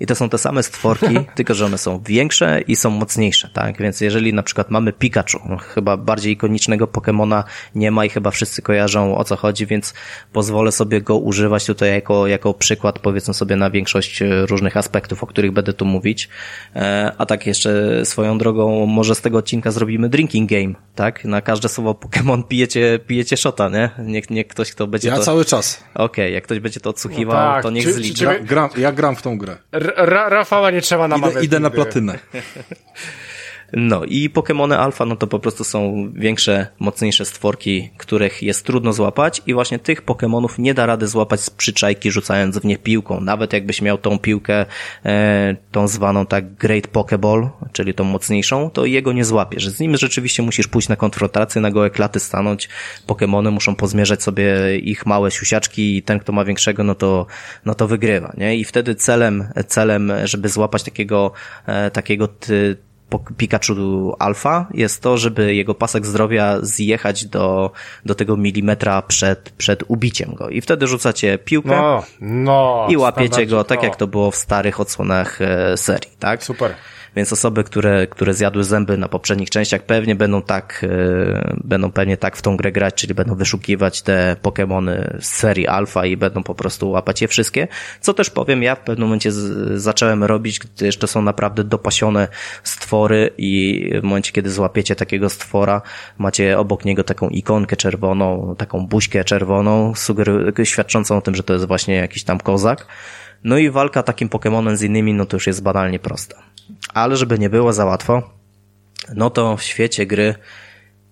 I 0.00 0.06
to 0.06 0.14
są 0.14 0.28
te 0.28 0.38
same 0.38 0.62
stworki, 0.62 1.14
tylko 1.36 1.54
że 1.54 1.66
one 1.66 1.78
są 1.78 2.02
większe 2.06 2.60
i 2.60 2.76
są 2.76 2.90
mocniejsze, 2.90 3.50
tak? 3.52 3.78
Więc 3.78 4.00
jeżeli 4.00 4.34
na 4.34 4.42
przykład 4.42 4.70
mamy 4.70 4.92
Pikachu, 4.92 5.56
chyba 5.74 5.96
bardziej 5.96 6.32
ikonicznego 6.32 6.86
Pokemona 6.86 7.44
nie 7.74 7.90
ma 7.90 8.04
i 8.04 8.08
chyba 8.08 8.30
wszyscy 8.30 8.62
kojarzą 8.62 9.16
o 9.16 9.24
co 9.24 9.36
chodzi, 9.36 9.66
więc 9.66 9.94
pozwolę 10.32 10.72
sobie 10.72 11.00
go 11.00 11.18
używać 11.18 11.66
tutaj 11.66 11.90
jako, 11.90 12.26
jako 12.26 12.54
przykład, 12.54 12.98
powiedzmy 12.98 13.34
sobie, 13.34 13.56
na 13.56 13.70
większość 13.70 14.22
e, 14.22 14.46
różnych 14.46 14.76
aspektów, 14.76 15.22
o 15.24 15.26
których 15.26 15.52
będę 15.52 15.72
tu 15.72 15.84
mówić. 15.84 16.28
E, 16.76 17.12
a 17.18 17.26
tak 17.26 17.46
jeszcze 17.46 18.00
swoją 18.06 18.38
drogą, 18.38 18.86
może 18.86 19.14
z 19.14 19.20
tego 19.20 19.38
odcinka 19.38 19.70
zrobimy 19.70 20.08
drinking 20.08 20.50
game, 20.50 20.74
tak? 20.94 21.24
Na 21.24 21.40
każde 21.40 21.68
słowo 21.68 21.92
Pokémon 21.92 22.42
pijecie, 22.42 22.98
pijecie 23.06 23.36
shota, 23.36 23.68
nie? 23.68 23.90
Niech, 23.98 24.30
niech 24.30 24.48
ktoś, 24.48 24.72
kto 24.72 24.86
będzie 24.86 25.08
ja 25.08 25.16
to... 25.16 25.22
cały 25.22 25.44
czas. 25.44 25.84
Okej, 25.94 26.04
okay, 26.04 26.30
jak 26.30 26.44
ktoś 26.44 26.60
będzie 26.60 26.80
to 26.80 26.90
odsłuchiwał, 26.90 27.36
no 27.36 27.52
tak. 27.52 27.62
to 27.62 27.70
niech 27.70 27.84
czy, 27.84 27.92
zlicza. 27.92 28.32
Ja 28.32 28.38
gram, 28.38 28.70
ja 28.76 28.92
gram 28.92 29.16
w 29.16 29.22
tą 29.22 29.38
grę 29.38 29.56
Ra 29.96 30.28
Rafała 30.28 30.70
nie 30.70 30.80
trzeba 30.80 31.08
namawiać. 31.08 31.36
Idę, 31.36 31.44
idę 31.44 31.60
na 31.60 31.70
platynę. 31.70 32.18
No 33.72 34.04
i 34.04 34.30
Pokémony 34.30 34.74
Alpha, 34.74 35.04
no 35.04 35.16
to 35.16 35.26
po 35.26 35.38
prostu 35.38 35.64
są 35.64 36.12
większe, 36.14 36.66
mocniejsze 36.78 37.24
stworki, 37.24 37.90
których 37.96 38.42
jest 38.42 38.66
trudno 38.66 38.92
złapać 38.92 39.42
i 39.46 39.54
właśnie 39.54 39.78
tych 39.78 40.04
Pokémonów 40.04 40.58
nie 40.58 40.74
da 40.74 40.86
rady 40.86 41.06
złapać 41.06 41.40
z 41.40 41.50
przyczajki 41.50 42.10
rzucając 42.10 42.58
w 42.58 42.64
nie 42.64 42.78
piłką. 42.78 43.20
Nawet 43.20 43.52
jakbyś 43.52 43.82
miał 43.82 43.98
tą 43.98 44.18
piłkę, 44.18 44.66
e, 45.04 45.56
tą 45.72 45.88
zwaną 45.88 46.26
tak 46.26 46.54
Great 46.54 46.86
Pokeball, 46.86 47.50
czyli 47.72 47.94
tą 47.94 48.04
mocniejszą, 48.04 48.70
to 48.70 48.84
jego 48.84 49.12
nie 49.12 49.24
złapiesz. 49.24 49.68
Z 49.68 49.80
nim 49.80 49.96
rzeczywiście 49.96 50.42
musisz 50.42 50.68
pójść 50.68 50.88
na 50.88 50.96
konfrontację, 50.96 51.60
na 51.60 51.70
gołe 51.70 51.90
klaty 51.90 52.20
stanąć. 52.20 52.68
Pokémony 53.06 53.50
muszą 53.50 53.74
pozmierzać 53.74 54.22
sobie 54.22 54.78
ich 54.78 55.06
małe 55.06 55.30
siusiaczki 55.30 55.96
i 55.96 56.02
ten, 56.02 56.20
kto 56.20 56.32
ma 56.32 56.44
większego, 56.44 56.84
no 56.84 56.94
to, 56.94 57.26
no 57.64 57.74
to 57.74 57.88
wygrywa, 57.88 58.32
nie? 58.36 58.56
I 58.56 58.64
wtedy 58.64 58.94
celem, 58.94 59.48
celem, 59.66 60.12
żeby 60.24 60.48
złapać 60.48 60.82
takiego, 60.82 61.32
e, 61.66 61.90
takiego 61.90 62.28
ty, 62.28 62.76
Pikachu 63.18 64.14
Alpha 64.18 64.66
jest 64.74 65.02
to, 65.02 65.18
żeby 65.18 65.54
jego 65.54 65.74
pasek 65.74 66.06
zdrowia 66.06 66.58
zjechać 66.62 67.24
do, 67.24 67.70
do 68.06 68.14
tego 68.14 68.36
milimetra 68.36 69.02
przed, 69.02 69.50
przed 69.50 69.84
ubiciem 69.88 70.34
go. 70.34 70.48
I 70.48 70.60
wtedy 70.60 70.86
rzucacie 70.86 71.38
piłkę 71.38 71.68
no, 71.68 72.02
no, 72.20 72.86
i 72.90 72.96
łapiecie 72.96 73.46
go 73.46 73.64
tak, 73.64 73.82
jak 73.82 73.96
to 73.96 74.06
było 74.06 74.30
w 74.30 74.36
starych 74.36 74.80
odsłonach 74.80 75.42
e, 75.42 75.76
serii, 75.76 76.12
tak? 76.18 76.44
Super. 76.44 76.74
Więc 77.16 77.32
osoby, 77.32 77.64
które, 77.64 78.06
które 78.06 78.34
zjadły 78.34 78.64
zęby 78.64 78.96
na 78.96 79.08
poprzednich 79.08 79.50
częściach 79.50 79.82
pewnie 79.82 80.14
będą 80.14 80.42
tak, 80.42 80.80
yy, 80.82 81.56
będą 81.64 81.92
pewnie 81.92 82.16
tak 82.16 82.36
w 82.36 82.42
tą 82.42 82.56
grę 82.56 82.72
grać, 82.72 82.94
czyli 82.94 83.14
będą 83.14 83.34
wyszukiwać 83.34 84.02
te 84.02 84.36
Pokémony 84.42 85.16
z 85.20 85.26
serii 85.26 85.66
Alpha 85.66 86.06
i 86.06 86.16
będą 86.16 86.42
po 86.42 86.54
prostu 86.54 86.90
łapać 86.90 87.22
je 87.22 87.28
wszystkie. 87.28 87.68
Co 88.00 88.14
też 88.14 88.30
powiem, 88.30 88.62
ja 88.62 88.74
w 88.74 88.80
pewnym 88.80 89.08
momencie 89.08 89.32
z, 89.32 89.82
zacząłem 89.82 90.24
robić, 90.24 90.58
gdyż 90.58 90.96
to 90.96 91.06
są 91.06 91.22
naprawdę 91.22 91.64
dopasione 91.64 92.28
stwory 92.64 93.30
i 93.38 93.84
w 94.00 94.02
momencie, 94.02 94.32
kiedy 94.32 94.50
złapiecie 94.50 94.96
takiego 94.96 95.30
stwora, 95.30 95.82
macie 96.18 96.58
obok 96.58 96.84
niego 96.84 97.04
taką 97.04 97.28
ikonkę 97.28 97.76
czerwoną, 97.76 98.54
taką 98.58 98.86
buźkę 98.86 99.24
czerwoną, 99.24 99.92
sugeru- 99.92 100.64
świadczącą 100.64 101.16
o 101.16 101.20
tym, 101.20 101.34
że 101.34 101.42
to 101.42 101.52
jest 101.52 101.66
właśnie 101.66 101.94
jakiś 101.94 102.24
tam 102.24 102.40
kozak. 102.40 102.86
No 103.44 103.58
i 103.58 103.70
walka 103.70 104.02
takim 104.02 104.28
Pokémonem 104.28 104.76
z 104.76 104.82
innymi, 104.82 105.14
no 105.14 105.26
to 105.26 105.36
już 105.36 105.46
jest 105.46 105.62
banalnie 105.62 105.98
prosta. 105.98 106.42
Ale 106.94 107.16
żeby 107.16 107.38
nie 107.38 107.50
było 107.50 107.72
za 107.72 107.84
łatwo, 107.84 108.22
no 109.14 109.30
to 109.30 109.56
w 109.56 109.62
świecie 109.62 110.06
gry 110.06 110.34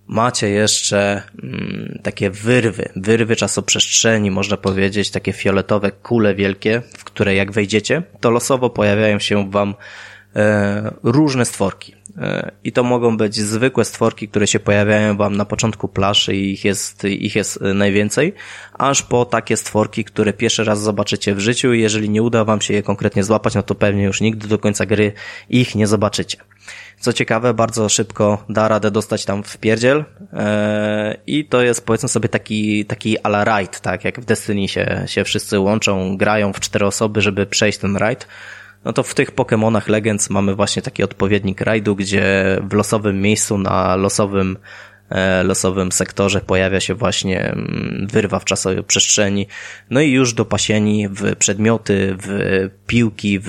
macie 0.06 0.48
jeszcze 0.48 1.22
mm, 1.42 2.00
takie 2.02 2.30
wyrwy, 2.30 2.88
wyrwy 2.96 3.36
czasoprzestrzeni, 3.36 4.30
można 4.30 4.56
powiedzieć, 4.56 5.10
takie 5.10 5.32
fioletowe 5.32 5.90
kule 5.90 6.34
wielkie, 6.34 6.82
w 6.98 7.04
które 7.04 7.34
jak 7.34 7.52
wejdziecie, 7.52 8.02
to 8.20 8.30
losowo 8.30 8.70
pojawiają 8.70 9.18
się 9.18 9.50
wam 9.50 9.74
e, 10.36 10.90
różne 11.02 11.44
stworki. 11.44 11.97
E, 12.16 12.50
I 12.64 12.72
to 12.72 12.82
mogą 12.82 13.16
być 13.16 13.36
zwykłe 13.36 13.84
stworki, 13.84 14.28
które 14.28 14.46
się 14.46 14.60
pojawiają 14.60 15.16
wam 15.16 15.36
na 15.36 15.44
początku 15.44 15.88
plaży 15.88 16.36
i 16.36 16.52
ich 16.52 16.64
jest, 16.64 17.04
ich 17.04 17.36
jest 17.36 17.60
najwięcej, 17.60 18.34
aż 18.74 19.02
po 19.02 19.24
takie 19.24 19.56
stworki, 19.56 20.04
które 20.04 20.32
pierwszy 20.32 20.64
raz 20.64 20.80
zobaczycie 20.80 21.34
w 21.34 21.40
życiu. 21.40 21.72
I 21.72 21.80
jeżeli 21.80 22.10
nie 22.10 22.22
uda 22.22 22.44
wam 22.44 22.60
się 22.60 22.74
je 22.74 22.82
konkretnie 22.82 23.24
złapać, 23.24 23.54
no 23.54 23.62
to 23.62 23.74
pewnie 23.74 24.04
już 24.04 24.20
nigdy 24.20 24.48
do 24.48 24.58
końca 24.58 24.86
gry 24.86 25.12
ich 25.48 25.74
nie 25.74 25.86
zobaczycie. 25.86 26.38
Co 27.00 27.12
ciekawe, 27.12 27.54
bardzo 27.54 27.88
szybko 27.88 28.44
da 28.48 28.68
radę 28.68 28.90
dostać 28.90 29.24
tam 29.24 29.42
w 29.42 29.58
pierdziel. 29.58 30.04
E, 30.32 31.16
i 31.26 31.44
to 31.44 31.62
jest 31.62 31.86
powiedzmy 31.86 32.08
sobie 32.08 32.28
taki, 32.28 32.84
taki 32.84 33.18
ala 33.18 33.44
raid, 33.44 33.80
tak? 33.80 34.04
Jak 34.04 34.20
w 34.20 34.24
Destiny 34.24 34.68
się, 34.68 35.04
się 35.06 35.24
wszyscy 35.24 35.58
łączą, 35.58 36.16
grają 36.16 36.52
w 36.52 36.60
cztery 36.60 36.86
osoby, 36.86 37.20
żeby 37.20 37.46
przejść 37.46 37.78
ten 37.78 37.96
raid 37.96 38.26
no 38.84 38.92
to 38.92 39.02
w 39.02 39.14
tych 39.14 39.34
Pokémonach 39.34 39.88
Legends 39.88 40.30
mamy 40.30 40.54
właśnie 40.54 40.82
taki 40.82 41.02
odpowiednik 41.02 41.60
rajdu, 41.60 41.96
gdzie 41.96 42.58
w 42.62 42.72
losowym 42.72 43.20
miejscu 43.20 43.58
na 43.58 43.96
losowym 43.96 44.56
e, 45.10 45.42
losowym 45.42 45.92
sektorze 45.92 46.40
pojawia 46.40 46.80
się 46.80 46.94
właśnie 46.94 47.44
mm, 47.44 48.06
wyrwa 48.12 48.38
w 48.38 48.44
czasowej 48.44 48.84
przestrzeni, 48.84 49.46
no 49.90 50.00
i 50.00 50.10
już 50.10 50.34
dopasieni 50.34 51.08
w 51.08 51.36
przedmioty, 51.36 52.16
w 52.18 52.68
piłki, 52.86 53.38
w 53.42 53.48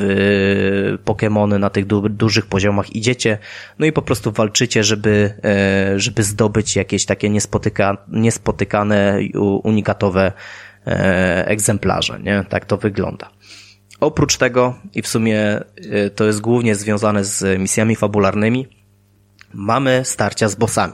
Pokémony 1.05 1.59
na 1.59 1.69
tych 1.69 1.85
du 1.85 2.09
dużych 2.09 2.45
poziomach 2.45 2.95
idziecie, 2.95 3.37
no 3.79 3.85
i 3.85 3.91
po 3.91 4.01
prostu 4.01 4.31
walczycie, 4.31 4.83
żeby, 4.83 5.33
e, 5.43 5.99
żeby 5.99 6.23
zdobyć 6.23 6.75
jakieś 6.75 7.05
takie 7.05 7.29
niespotyka 7.29 7.97
niespotykane, 8.07 9.19
unikatowe 9.63 10.31
e, 10.87 11.47
egzemplarze, 11.47 12.19
nie? 12.19 12.45
Tak 12.49 12.65
to 12.65 12.77
wygląda. 12.77 13.29
Oprócz 13.99 14.37
tego, 14.37 14.75
i 14.93 15.01
w 15.01 15.07
sumie 15.07 15.59
y, 15.77 16.09
to 16.15 16.25
jest 16.25 16.41
głównie 16.41 16.75
związane 16.75 17.23
z 17.23 17.59
misjami 17.59 17.95
fabularnymi, 17.95 18.67
mamy 19.53 20.01
starcia 20.05 20.49
z 20.49 20.55
bossami. 20.55 20.93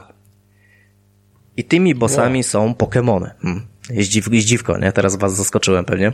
I 1.56 1.64
tymi 1.64 1.94
bossami 1.94 2.38
wow. 2.38 2.42
są 2.42 2.72
Pokémony. 2.72 3.30
Hmm. 3.42 3.66
Zdziw, 3.90 4.24
zdziwko, 4.24 4.78
nie? 4.78 4.92
Teraz 4.92 5.16
was 5.16 5.36
zaskoczyłem 5.36 5.84
pewnie. 5.84 6.12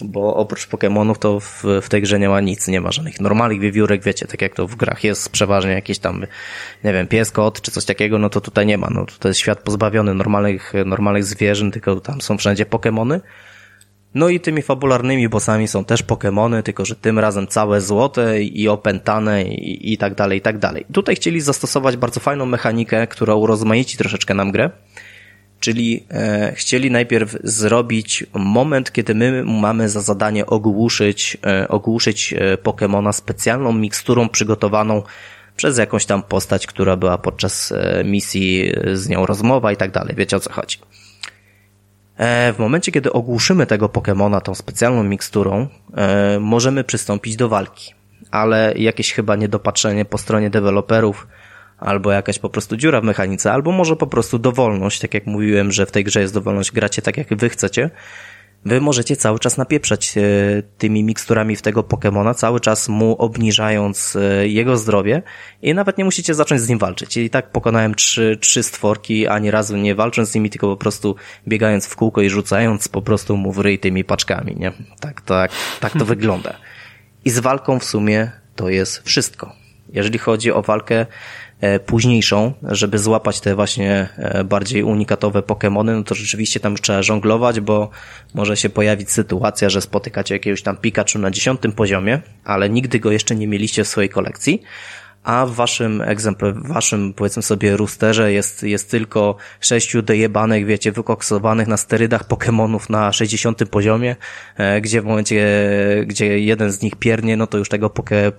Bo 0.00 0.36
oprócz 0.36 0.68
Pokémonów 0.68 1.18
to 1.18 1.40
w, 1.40 1.64
w 1.82 1.88
tej 1.88 2.02
grze 2.02 2.18
nie 2.18 2.28
ma 2.28 2.40
nic, 2.40 2.68
nie 2.68 2.80
ma 2.80 2.92
żadnych 2.92 3.20
normalnych 3.20 3.60
wiewiórek, 3.60 4.02
wiecie, 4.02 4.26
tak 4.26 4.42
jak 4.42 4.54
to 4.54 4.66
w 4.66 4.76
grach 4.76 5.04
jest 5.04 5.28
przeważnie 5.28 5.72
jakieś 5.72 5.98
tam, 5.98 6.26
nie 6.84 6.92
wiem, 6.92 7.06
pies, 7.06 7.30
kot 7.30 7.60
czy 7.60 7.70
coś 7.70 7.84
takiego, 7.84 8.18
no 8.18 8.30
to 8.30 8.40
tutaj 8.40 8.66
nie 8.66 8.78
ma. 8.78 8.88
No 8.90 9.06
to 9.18 9.28
jest 9.28 9.40
świat 9.40 9.62
pozbawiony 9.62 10.14
normalnych, 10.14 10.72
normalnych 10.86 11.24
zwierząt, 11.24 11.72
tylko 11.72 12.00
tam 12.00 12.20
są 12.20 12.38
wszędzie 12.38 12.66
Pokémony. 12.66 13.20
No 14.14 14.28
i 14.28 14.40
tymi 14.40 14.62
fabularnymi 14.62 15.28
bossami 15.28 15.68
są 15.68 15.84
też 15.84 16.04
Pokémony, 16.04 16.62
tylko 16.62 16.84
że 16.84 16.96
tym 16.96 17.18
razem 17.18 17.46
całe 17.46 17.80
złote 17.80 18.42
i 18.42 18.68
opętane 18.68 19.44
i, 19.44 19.92
i 19.92 19.98
tak 19.98 20.14
dalej, 20.14 20.38
i 20.38 20.42
tak 20.42 20.58
dalej. 20.58 20.86
Tutaj 20.92 21.16
chcieli 21.16 21.40
zastosować 21.40 21.96
bardzo 21.96 22.20
fajną 22.20 22.46
mechanikę, 22.46 23.06
która 23.06 23.34
urozmaici 23.34 23.98
troszeczkę 23.98 24.34
nam 24.34 24.52
grę, 24.52 24.70
czyli 25.60 26.06
e, 26.10 26.52
chcieli 26.56 26.90
najpierw 26.90 27.36
zrobić 27.44 28.24
moment, 28.34 28.92
kiedy 28.92 29.14
my 29.14 29.44
mamy 29.44 29.88
za 29.88 30.00
zadanie 30.00 30.46
ogłuszyć, 30.46 31.36
e, 31.46 31.68
ogłuszyć 31.68 32.32
e, 32.32 32.56
Pokémona 32.56 33.12
specjalną 33.12 33.72
miksturą 33.72 34.28
przygotowaną 34.28 35.02
przez 35.56 35.78
jakąś 35.78 36.06
tam 36.06 36.22
postać, 36.22 36.66
która 36.66 36.96
była 36.96 37.18
podczas 37.18 37.72
e, 37.72 38.04
misji 38.04 38.72
z 38.92 39.08
nią 39.08 39.26
rozmowa 39.26 39.72
i 39.72 39.76
tak 39.76 39.90
dalej. 39.90 40.14
Wiecie 40.16 40.36
o 40.36 40.40
co 40.40 40.52
chodzi. 40.52 40.78
E, 42.16 42.52
w 42.52 42.58
momencie, 42.58 42.92
kiedy 42.92 43.12
ogłuszymy 43.12 43.66
tego 43.66 43.88
Pokemona 43.88 44.40
tą 44.40 44.54
specjalną 44.54 45.02
miksturą, 45.04 45.66
e, 45.96 46.38
możemy 46.40 46.84
przystąpić 46.84 47.36
do 47.36 47.48
walki. 47.48 47.94
Ale 48.30 48.74
jakieś 48.76 49.12
chyba 49.12 49.36
niedopatrzenie 49.36 50.04
po 50.04 50.18
stronie 50.18 50.50
deweloperów, 50.50 51.26
albo 51.78 52.12
jakaś 52.12 52.38
po 52.38 52.50
prostu 52.50 52.76
dziura 52.76 53.00
w 53.00 53.04
mechanice, 53.04 53.52
albo 53.52 53.72
może 53.72 53.96
po 53.96 54.06
prostu 54.06 54.38
dowolność, 54.38 55.00
tak 55.00 55.14
jak 55.14 55.26
mówiłem, 55.26 55.72
że 55.72 55.86
w 55.86 55.90
tej 55.90 56.04
grze 56.04 56.20
jest 56.20 56.34
dowolność, 56.34 56.72
gracie 56.72 57.02
tak 57.02 57.16
jak 57.16 57.36
wy 57.36 57.48
chcecie, 57.48 57.90
wy 58.64 58.80
możecie 58.80 59.16
cały 59.16 59.38
czas 59.38 59.56
napieprzać 59.56 60.14
e, 60.18 60.22
tymi 60.78 61.04
miksturami 61.04 61.56
w 61.56 61.62
tego 61.62 61.82
Pokemona, 61.82 62.34
cały 62.34 62.60
czas 62.60 62.88
mu 62.88 63.16
obniżając 63.16 64.16
e, 64.16 64.48
jego 64.48 64.76
zdrowie 64.76 65.22
i 65.62 65.74
nawet 65.74 65.98
nie 65.98 66.04
musicie 66.04 66.34
zacząć 66.34 66.60
z 66.60 66.68
nim 66.68 66.78
walczyć. 66.78 67.16
I 67.16 67.30
tak 67.30 67.50
pokonałem 67.50 67.94
trzy, 67.94 68.38
trzy 68.40 68.62
stworki, 68.62 69.26
ani 69.26 69.50
razu 69.50 69.76
nie 69.76 69.94
walcząc 69.94 70.30
z 70.30 70.34
nimi, 70.34 70.50
tylko 70.50 70.68
po 70.68 70.76
prostu 70.76 71.16
biegając 71.48 71.86
w 71.86 71.96
kółko 71.96 72.22
i 72.22 72.30
rzucając 72.30 72.88
po 72.88 73.02
prostu 73.02 73.36
mu 73.36 73.52
w 73.52 73.58
ryj 73.58 73.78
tymi 73.78 74.04
paczkami, 74.04 74.56
nie? 74.56 74.72
Tak, 75.00 75.20
tak, 75.20 75.50
tak 75.80 75.92
to 75.92 76.04
wygląda. 76.14 76.54
I 77.24 77.30
z 77.30 77.38
walką 77.38 77.78
w 77.78 77.84
sumie 77.84 78.30
to 78.56 78.68
jest 78.68 79.02
wszystko. 79.02 79.52
Jeżeli 79.92 80.18
chodzi 80.18 80.52
o 80.52 80.62
walkę, 80.62 81.06
późniejszą, 81.86 82.52
żeby 82.62 82.98
złapać 82.98 83.40
te 83.40 83.54
właśnie 83.54 84.08
e, 84.16 84.44
bardziej 84.44 84.82
unikatowe 84.82 85.40
Pokémony, 85.40 85.96
no 85.96 86.02
to 86.02 86.14
rzeczywiście 86.14 86.60
tam 86.60 86.76
trzeba 86.76 87.02
żonglować, 87.02 87.60
bo 87.60 87.90
może 88.34 88.56
się 88.56 88.70
pojawić 88.70 89.10
sytuacja, 89.10 89.70
że 89.70 89.80
spotykacie 89.80 90.34
jakiegoś 90.34 90.62
tam 90.62 90.76
Pikachu 90.76 91.18
na 91.18 91.30
dziesiątym 91.30 91.72
poziomie, 91.72 92.20
ale 92.44 92.70
nigdy 92.70 93.00
go 93.00 93.10
jeszcze 93.10 93.36
nie 93.36 93.46
mieliście 93.46 93.84
w 93.84 93.88
swojej 93.88 94.10
kolekcji, 94.10 94.62
a 95.24 95.46
w 95.46 95.52
waszym 95.52 96.00
egzempl, 96.00 96.52
w 96.52 96.68
waszym 96.68 97.14
powiedzmy 97.14 97.42
sobie 97.42 97.76
rusterze 97.76 98.32
jest, 98.32 98.62
jest 98.62 98.90
tylko 98.90 99.36
sześciu 99.60 100.02
dojebanych, 100.02 100.66
wiecie, 100.66 100.92
wykoksowanych 100.92 101.68
na 101.68 101.76
sterydach 101.76 102.28
Pokémonów 102.28 102.90
na 102.90 103.12
60 103.12 103.68
poziomie, 103.68 104.16
e, 104.56 104.80
gdzie 104.80 105.02
w 105.02 105.04
momencie, 105.04 105.46
gdzie 106.06 106.38
jeden 106.38 106.72
z 106.72 106.82
nich 106.82 106.96
piernie, 106.96 107.36
no 107.36 107.46
to 107.46 107.58
już 107.58 107.68
tego 107.68 107.90
poke, 107.90 108.32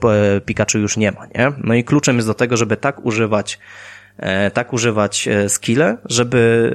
Pikachu 0.45 0.77
już 0.77 0.97
nie 0.97 1.11
ma, 1.11 1.25
nie? 1.25 1.51
No 1.63 1.73
i 1.73 1.83
kluczem 1.83 2.15
jest 2.15 2.27
do 2.27 2.33
tego, 2.33 2.57
żeby 2.57 2.77
tak 2.77 3.05
używać 3.05 3.59
e, 4.17 4.51
tak 4.51 4.73
używać 4.73 5.27
e, 5.27 5.49
skille, 5.49 5.97
żeby 6.05 6.71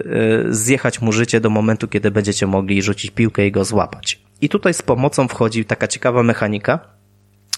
zjechać 0.51 1.01
mu 1.01 1.13
życie 1.13 1.41
do 1.41 1.51
momentu, 1.51 1.89
kiedy 1.89 2.11
będziecie 2.11 2.47
mogli 2.47 2.83
rzucić 2.83 3.11
piłkę 3.11 3.47
i 3.47 3.53
go 3.53 3.65
złapać. 3.65 4.21
I 4.41 4.49
tutaj 4.49 4.75
z 4.75 4.83
pomocą 4.83 5.29
wchodzi 5.29 5.65
taka 5.65 5.89
ciekawa 5.89 6.23
mechanika, 6.23 6.79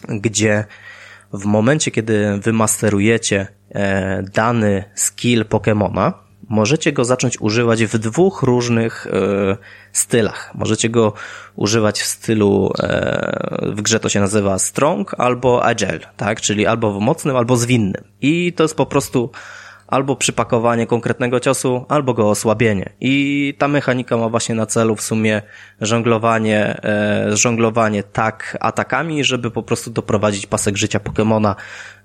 gdzie 0.09 0.65
w 1.33 1.45
momencie, 1.45 1.91
kiedy 1.91 2.39
wymasterujecie 2.39 3.47
e, 3.71 4.23
dany 4.23 4.85
skill 4.95 5.45
Pokemona, 5.45 6.13
możecie 6.49 6.93
go 6.93 7.05
zacząć 7.05 7.41
używać 7.41 7.85
w 7.85 7.99
dwóch 7.99 8.43
różnych 8.43 9.07
e, 9.07 9.57
stylach. 9.93 10.51
Możecie 10.55 10.91
go 10.91 11.13
używać 11.57 12.01
w 12.01 12.07
stylu, 12.07 12.73
e, 12.79 13.73
w 13.77 13.83
grze 13.83 14.01
to 14.01 14.09
się 14.09 14.21
nazywa 14.21 14.59
strong 14.59 15.15
albo 15.19 15.65
agile, 15.65 16.01
tak? 16.17 16.41
Czyli 16.41 16.67
albo 16.67 16.93
w 16.93 17.01
mocnym, 17.01 17.37
albo 17.37 17.57
zwinnym. 17.57 18.05
I 18.21 18.53
to 18.53 18.65
jest 18.65 18.75
po 18.75 18.87
prostu 18.87 19.31
albo 19.93 20.16
przypakowanie 20.16 20.86
konkretnego 20.86 21.40
ciosu, 21.40 21.85
albo 21.89 22.14
go 22.14 22.31
osłabienie. 22.31 22.93
I 23.01 23.55
ta 23.59 23.69
mechanika 23.69 24.16
ma 24.16 24.28
właśnie 24.28 24.55
na 24.55 24.66
celu 24.66 24.97
w 24.97 25.02
sumie 25.02 25.43
żonglowanie, 25.81 26.85
e, 26.85 27.36
żonglowanie 27.36 28.02
tak 28.02 28.56
atakami, 28.60 29.24
żeby 29.24 29.51
po 29.51 29.62
prostu 29.62 29.90
doprowadzić 29.90 30.47
pasek 30.47 30.77
życia 30.77 31.01
Pokemona 31.01 31.56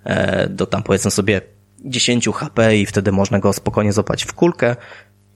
e, 0.03 0.47
do 0.49 0.65
tam 0.65 0.83
powiedzmy 0.83 1.11
sobie 1.11 1.41
10 1.85 2.29
HP 2.33 2.77
i 2.77 2.85
wtedy 2.85 3.11
można 3.11 3.39
go 3.39 3.53
spokojnie 3.53 3.93
złapać 3.93 4.25
w 4.25 4.33
kulkę. 4.33 4.75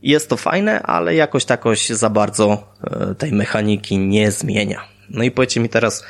Jest 0.01 0.29
to 0.29 0.37
fajne, 0.37 0.81
ale 0.81 1.15
jakoś 1.15 1.45
takoś 1.45 1.89
za 1.89 2.09
bardzo 2.09 2.73
e, 2.83 3.15
tej 3.15 3.31
mechaniki 3.31 3.97
nie 3.99 4.31
zmienia. 4.31 4.81
No 5.09 5.23
i 5.23 5.31
powiedzcie 5.31 5.59
mi 5.59 5.69
teraz, 5.69 6.05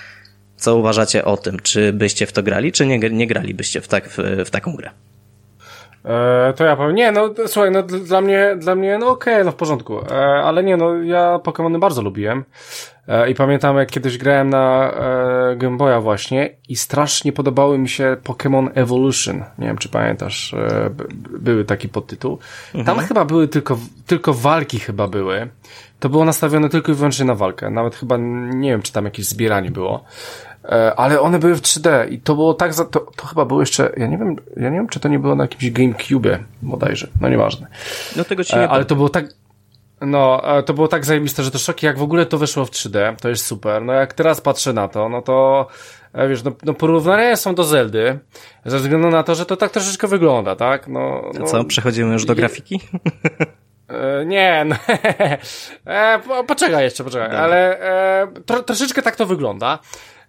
co 0.58 0.78
uważacie 0.78 1.26
o 1.26 1.38
tym? 1.38 1.60
Czy 1.60 1.94
byście 1.94 2.26
w 2.26 2.32
to 2.32 2.44
grali, 2.44 2.72
czy 2.72 2.86
nie, 2.86 3.00
nie 3.00 3.28
gralibyście 3.28 3.82
w, 3.82 3.88
tak, 3.88 4.10
w, 4.10 4.18
w 4.46 4.50
taką 4.50 4.76
grę? 4.76 4.90
E, 6.06 6.54
to 6.54 6.64
ja 6.64 6.76
powiem, 6.76 6.96
nie, 6.96 7.12
no 7.12 7.30
słuchaj, 7.48 7.72
no 7.72 7.84
dla 7.84 8.22
mnie, 8.22 8.56
dla 8.58 8.76
mnie, 8.76 8.98
no 8.98 9.10
okej, 9.10 9.34
okay, 9.34 9.46
no 9.46 9.52
w 9.52 9.56
porządku, 9.56 10.00
e, 10.00 10.16
ale 10.44 10.64
nie, 10.64 10.78
no 10.78 10.96
ja 10.96 11.40
Pokémony 11.44 11.80
bardzo 11.80 12.02
lubiłem. 12.02 12.44
E, 13.08 13.30
i 13.30 13.36
pamiętam 13.36 13.78
jak 13.78 13.92
kiedyś 13.92 14.18
grałem 14.18 14.50
na 14.50 14.92
e, 14.92 15.56
Game 15.56 15.78
Boya 15.78 16.02
właśnie 16.02 16.50
i 16.70 16.76
strasznie 16.76 17.32
podobały 17.34 17.78
mi 17.78 17.90
się 17.90 18.18
Pokémon 18.24 18.70
Evolution, 18.74 19.44
nie 19.58 19.68
wiem 19.68 19.78
czy 19.78 19.90
pamiętasz, 19.90 20.54
e, 20.54 20.90
były 21.40 21.66
taki 21.66 21.90
podtytuł, 21.90 22.40
mhm. 22.76 22.86
tam 22.86 23.08
chyba 23.08 23.26
były 23.26 23.48
tylko, 23.48 23.78
tylko 24.08 24.34
walki 24.34 24.80
chyba 24.80 25.08
były, 25.08 25.50
to 26.00 26.10
było 26.10 26.26
nastawione 26.26 26.70
tylko 26.70 26.92
i 26.92 26.96
wyłącznie 26.96 27.26
na 27.26 27.36
walkę, 27.36 27.70
nawet 27.70 27.96
chyba 27.96 28.18
nie 28.50 28.70
wiem 28.70 28.82
czy 28.82 28.94
tam 28.94 29.06
jakieś 29.06 29.26
zbieranie 29.26 29.72
było, 29.72 30.04
ale 30.96 31.22
one 31.22 31.40
były 31.40 31.56
w 31.56 31.62
3D 31.62 32.12
i 32.12 32.20
to 32.20 32.36
było 32.36 32.54
tak, 32.54 32.74
za, 32.74 32.86
to, 32.86 33.00
to 33.00 33.28
chyba 33.28 33.46
było 33.46 33.60
jeszcze, 33.60 33.94
ja 33.98 34.08
nie 34.08 34.18
wiem, 34.18 34.36
ja 34.58 34.70
nie 34.70 34.78
wiem, 34.78 34.88
czy 34.88 35.00
to 35.00 35.10
nie 35.10 35.20
było 35.20 35.36
na 35.36 35.44
jakimś 35.44 35.72
GameCube 35.72 36.40
bodajże, 36.62 37.08
no 37.22 37.30
nieważne. 37.30 37.68
No 38.16 38.24
tego 38.24 38.44
ci 38.44 38.56
nie 38.56 38.62
e, 38.62 38.70
Ale 38.70 38.86
to 38.86 38.96
było 38.96 39.10
tak, 39.10 39.26
no, 40.02 40.58
e, 40.58 40.64
to 40.64 40.74
było 40.74 40.88
tak 40.88 41.06
zajebiste, 41.06 41.44
że 41.44 41.52
to 41.52 41.58
szoki, 41.58 41.86
jak 41.86 41.98
w 41.98 42.04
ogóle 42.04 42.26
to 42.26 42.38
wyszło 42.38 42.66
w 42.66 42.72
3D, 42.72 43.16
to 43.16 43.30
jest 43.30 43.46
super. 43.46 43.82
No 43.82 43.94
jak 43.94 44.14
teraz 44.14 44.42
patrzę 44.42 44.74
na 44.74 44.88
to, 44.88 45.10
no 45.10 45.22
to 45.22 45.68
wiesz, 46.30 46.44
no, 46.44 46.52
no 46.64 46.74
porównania 46.74 47.36
są 47.36 47.56
do 47.56 47.64
Zeldy, 47.64 48.20
ze 48.66 48.78
względu 48.78 49.10
na 49.10 49.24
to, 49.24 49.36
że 49.36 49.46
to 49.46 49.58
tak 49.58 49.72
troszeczkę 49.72 50.08
wygląda, 50.08 50.56
tak? 50.56 50.88
No, 50.88 51.32
no 51.40 51.46
co, 51.46 51.64
przechodzimy 51.64 52.14
już 52.14 52.26
do 52.26 52.36
grafiki? 52.36 52.80
Nie, 54.26 54.66
no, 54.66 54.76
e, 55.86 56.20
poczekaj 56.48 56.84
jeszcze, 56.84 57.04
poczekaj, 57.04 57.30
Dobra. 57.30 57.44
ale 57.44 57.80
e, 57.80 58.28
tro, 58.46 58.64
troszeczkę 58.64 59.02
tak 59.02 59.16
to 59.16 59.26
wygląda. 59.26 59.80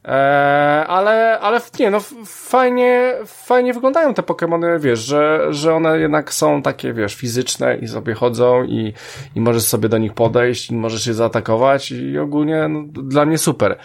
Eee, 0.04 0.86
ale, 0.86 1.40
ale 1.40 1.60
nie, 1.78 1.90
no 1.90 2.00
fajnie, 2.26 3.14
fajnie 3.26 3.72
wyglądają 3.72 4.14
te 4.14 4.22
Pokémony, 4.22 4.80
wiesz, 4.80 4.98
że, 4.98 5.46
że 5.50 5.74
one 5.74 5.98
jednak 5.98 6.34
są 6.34 6.62
takie, 6.62 6.92
wiesz, 6.92 7.14
fizyczne 7.14 7.76
i 7.76 7.88
sobie 7.88 8.14
chodzą 8.14 8.64
i, 8.64 8.92
i 9.36 9.40
możesz 9.40 9.62
sobie 9.62 9.88
do 9.88 9.98
nich 9.98 10.14
podejść 10.14 10.70
i 10.70 10.74
możesz 10.74 11.06
je 11.06 11.14
zaatakować 11.14 11.90
i 11.90 12.18
ogólnie 12.18 12.68
no, 12.68 12.84
dla 12.86 13.26
mnie 13.26 13.38
super. 13.38 13.78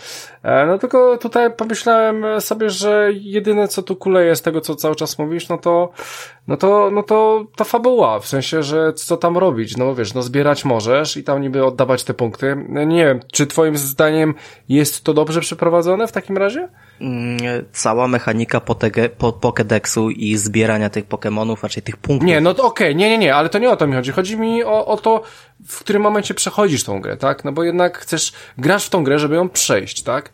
Eee, 0.44 0.68
no 0.68 0.78
tylko 0.78 1.18
tutaj 1.18 1.54
pomyślałem 1.54 2.42
sobie, 2.42 2.70
że 2.70 3.10
jedyne 3.14 3.68
co 3.68 3.84
tu 3.84 3.96
kuleje 3.96 4.36
z 4.36 4.42
tego, 4.42 4.62
co 4.62 4.76
cały 4.76 4.96
czas 4.96 5.20
mówisz, 5.20 5.50
no 5.50 5.58
to, 5.58 5.90
no 6.48 6.58
to, 6.58 6.92
no 6.92 7.04
to 7.04 7.46
ta 7.56 7.64
fabuła, 7.64 8.20
w 8.20 8.28
sensie, 8.28 8.64
że 8.64 8.94
co 8.94 9.18
tam 9.18 9.38
robić, 9.38 9.78
no 9.78 9.96
wiesz, 9.96 10.14
no 10.14 10.22
zbierać 10.22 10.66
możesz 10.66 11.18
i 11.18 11.24
tam 11.24 11.42
niby 11.42 11.66
oddawać 11.66 12.04
te 12.04 12.14
punkty. 12.14 12.66
Nie 12.70 13.06
wiem, 13.06 13.20
czy 13.32 13.48
twoim 13.48 13.78
zdaniem 13.78 14.34
jest 14.70 15.04
to 15.04 15.14
dobrze 15.14 15.42
przeprowadzone? 15.42 16.08
w 16.08 16.12
takim 16.12 16.38
razie? 16.38 16.70
Mm, 17.02 17.38
cała 17.72 18.08
mechanika 18.08 18.60
po 19.18 19.32
Pokédexu 19.32 20.12
i 20.12 20.38
zbierania 20.38 20.90
tych 20.90 21.08
Pokémonów, 21.08 21.64
raczej 21.64 21.84
tych 21.84 21.98
punktów. 21.98 22.28
Nie, 22.28 22.42
no 22.42 22.54
to 22.54 22.64
okej, 22.64 22.88
okay. 22.88 22.96
nie, 22.96 23.10
nie, 23.10 23.18
nie, 23.18 23.36
ale 23.36 23.50
to 23.50 23.60
nie 23.60 23.70
o 23.70 23.78
to 23.78 23.88
mi 23.88 23.94
chodzi. 23.94 24.12
Chodzi 24.12 24.38
mi 24.38 24.64
o, 24.64 24.86
o 24.86 24.98
to, 24.98 25.24
w 25.68 25.80
którym 25.80 26.02
momencie 26.02 26.34
przechodzisz 26.34 26.84
tą 26.84 27.02
grę, 27.02 27.18
tak? 27.18 27.46
No 27.46 27.52
bo 27.52 27.64
jednak 27.64 27.98
chcesz, 27.98 28.34
grasz 28.58 28.86
w 28.86 28.90
tą 28.90 29.04
grę, 29.04 29.20
żeby 29.20 29.36
ją 29.36 29.50
przejść, 29.50 30.04
tak? 30.04 30.32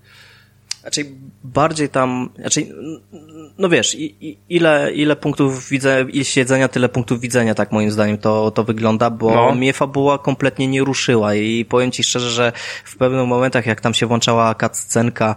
Raczej 0.83 1.05
bardziej 1.43 1.89
tam, 1.89 2.29
raczej, 2.37 2.73
no 3.57 3.69
wiesz, 3.69 3.97
ile, 4.49 4.91
ile 4.93 5.15
punktów 5.15 5.69
widzę, 5.69 6.05
ile 6.09 6.25
siedzenia, 6.25 6.67
tyle 6.67 6.89
punktów 6.89 7.19
widzenia, 7.19 7.55
tak 7.55 7.71
moim 7.71 7.91
zdaniem 7.91 8.17
to, 8.17 8.51
to 8.51 8.63
wygląda, 8.63 9.09
bo 9.09 9.35
no. 9.35 9.55
mnie 9.55 9.73
fabuła 9.73 10.17
kompletnie 10.17 10.67
nie 10.67 10.83
ruszyła 10.83 11.35
i 11.35 11.65
powiem 11.65 11.91
ci 11.91 12.03
szczerze, 12.03 12.29
że 12.29 12.51
w 12.85 12.97
pewnych 12.97 13.27
momentach, 13.27 13.65
jak 13.65 13.81
tam 13.81 13.93
się 13.93 14.05
włączała 14.05 14.55
cutscenka 14.55 15.35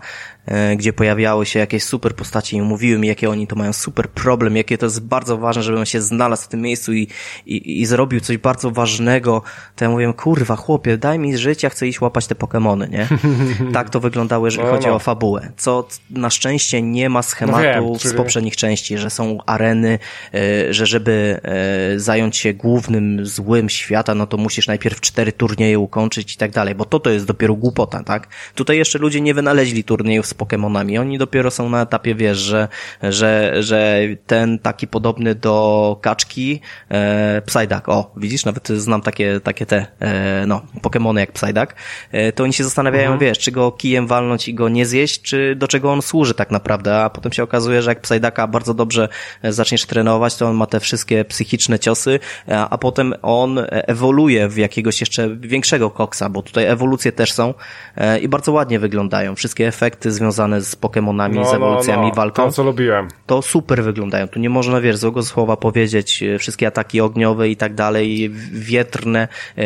gdzie 0.76 0.92
pojawiały 0.92 1.46
się 1.46 1.58
jakieś 1.58 1.84
super 1.84 2.14
postacie 2.14 2.56
i 2.56 2.62
mówiły 2.62 2.98
mi, 2.98 3.08
jakie 3.08 3.30
oni 3.30 3.46
to 3.46 3.56
mają 3.56 3.72
super 3.72 4.08
problem, 4.08 4.56
jakie 4.56 4.78
to 4.78 4.86
jest 4.86 5.02
bardzo 5.04 5.38
ważne, 5.38 5.62
żebym 5.62 5.86
się 5.86 6.02
znalazł 6.02 6.44
w 6.44 6.48
tym 6.48 6.60
miejscu 6.60 6.92
i, 6.92 7.08
i, 7.46 7.80
i 7.80 7.86
zrobił 7.86 8.20
coś 8.20 8.38
bardzo 8.38 8.70
ważnego, 8.70 9.42
to 9.76 9.84
ja 9.84 9.90
mówię, 9.90 10.12
kurwa, 10.16 10.56
chłopie, 10.56 10.98
daj 10.98 11.18
mi 11.18 11.38
życie, 11.38 11.70
chcę 11.70 11.88
iść 11.88 12.00
łapać 12.00 12.26
te 12.26 12.34
Pokemony, 12.34 12.88
nie? 12.88 13.08
tak 13.72 13.90
to 13.90 14.00
wyglądało, 14.00 14.46
jeżeli 14.46 14.64
no, 14.64 14.70
chodzi 14.70 14.86
no. 14.86 14.94
o 14.94 14.98
fabułę. 14.98 15.52
Co 15.56 15.88
na 16.10 16.30
szczęście 16.30 16.82
nie 16.82 17.08
ma 17.08 17.22
schematu 17.22 17.58
no 17.58 17.62
wiem, 17.62 17.98
z 17.98 18.14
poprzednich 18.14 18.56
części, 18.56 18.98
że 18.98 19.10
są 19.10 19.38
areny, 19.46 19.98
e, 20.34 20.74
że 20.74 20.86
żeby 20.86 21.40
e, 21.42 21.98
zająć 21.98 22.36
się 22.36 22.54
głównym 22.54 23.26
złym 23.26 23.68
świata, 23.68 24.14
no 24.14 24.26
to 24.26 24.36
musisz 24.36 24.66
najpierw 24.66 25.00
cztery 25.00 25.32
turnieje 25.32 25.78
ukończyć 25.78 26.34
i 26.34 26.36
tak 26.36 26.50
dalej, 26.50 26.74
bo 26.74 26.84
to 26.84 27.00
to 27.00 27.10
jest 27.10 27.26
dopiero 27.26 27.54
głupota, 27.54 28.02
tak? 28.02 28.28
Tutaj 28.54 28.78
jeszcze 28.78 28.98
ludzie 28.98 29.20
nie 29.20 29.34
wynaleźli 29.34 29.84
turniejów 29.84 30.26
Pokémonami. 30.36 31.00
Oni 31.00 31.18
dopiero 31.18 31.50
są 31.50 31.68
na 31.68 31.82
etapie, 31.82 32.14
wiesz, 32.14 32.38
że, 32.38 32.68
że, 33.02 33.62
że 33.62 34.00
ten 34.26 34.58
taki 34.58 34.86
podobny 34.86 35.34
do 35.34 35.98
kaczki, 36.02 36.60
e, 36.90 37.42
Psyduck, 37.46 37.88
o, 37.88 38.12
widzisz, 38.16 38.44
nawet 38.44 38.68
znam 38.68 39.02
takie, 39.02 39.40
takie 39.40 39.66
te, 39.66 39.86
e, 40.00 40.44
no, 40.46 40.62
Pokémony 40.82 41.18
jak 41.18 41.32
Psyduck, 41.32 41.74
e, 42.12 42.32
to 42.32 42.44
oni 42.44 42.52
się 42.52 42.64
zastanawiają, 42.64 43.12
mhm. 43.12 43.20
wiesz, 43.20 43.38
czy 43.38 43.52
go 43.52 43.72
kijem 43.72 44.06
walnąć 44.06 44.48
i 44.48 44.54
go 44.54 44.68
nie 44.68 44.86
zjeść, 44.86 45.22
czy 45.22 45.56
do 45.56 45.68
czego 45.68 45.92
on 45.92 46.02
służy 46.02 46.34
tak 46.34 46.50
naprawdę, 46.50 46.96
a 46.96 47.10
potem 47.10 47.32
się 47.32 47.42
okazuje, 47.42 47.82
że 47.82 47.90
jak 47.90 48.00
Psyducka 48.00 48.46
bardzo 48.46 48.74
dobrze 48.74 49.08
e, 49.42 49.52
zaczniesz 49.52 49.86
trenować, 49.86 50.36
to 50.36 50.48
on 50.48 50.56
ma 50.56 50.66
te 50.66 50.80
wszystkie 50.80 51.24
psychiczne 51.24 51.78
ciosy, 51.78 52.20
a, 52.48 52.68
a 52.68 52.78
potem 52.78 53.14
on 53.22 53.60
ewoluuje 53.70 54.48
w 54.48 54.56
jakiegoś 54.56 55.00
jeszcze 55.00 55.36
większego 55.36 55.90
koksa, 55.90 56.28
bo 56.28 56.42
tutaj 56.42 56.64
ewolucje 56.64 57.12
też 57.12 57.32
są 57.32 57.54
e, 57.96 58.18
i 58.18 58.28
bardzo 58.28 58.52
ładnie 58.52 58.78
wyglądają. 58.78 59.34
Wszystkie 59.34 59.68
efekty 59.68 60.12
związane 60.12 60.25
związane 60.32 60.60
z 60.60 60.76
Pokémonami, 60.76 61.34
no, 61.34 61.44
z 61.44 61.54
ewolucjami, 61.54 62.02
no, 62.02 62.08
no. 62.08 62.14
walką. 62.14 62.44
To, 62.44 62.52
co 62.52 62.62
lubiłem. 62.62 63.08
To 63.26 63.42
super 63.42 63.84
wyglądają. 63.84 64.28
Tu 64.28 64.38
nie 64.38 64.50
można, 64.50 64.80
wiesz, 64.80 64.96
złego 64.96 65.22
słowa 65.22 65.56
powiedzieć. 65.56 66.22
E, 66.22 66.38
wszystkie 66.38 66.66
ataki 66.66 67.00
ogniowe 67.00 67.48
i 67.48 67.56
tak 67.56 67.74
dalej, 67.74 68.30
wietrne, 68.52 69.28
e, 69.58 69.62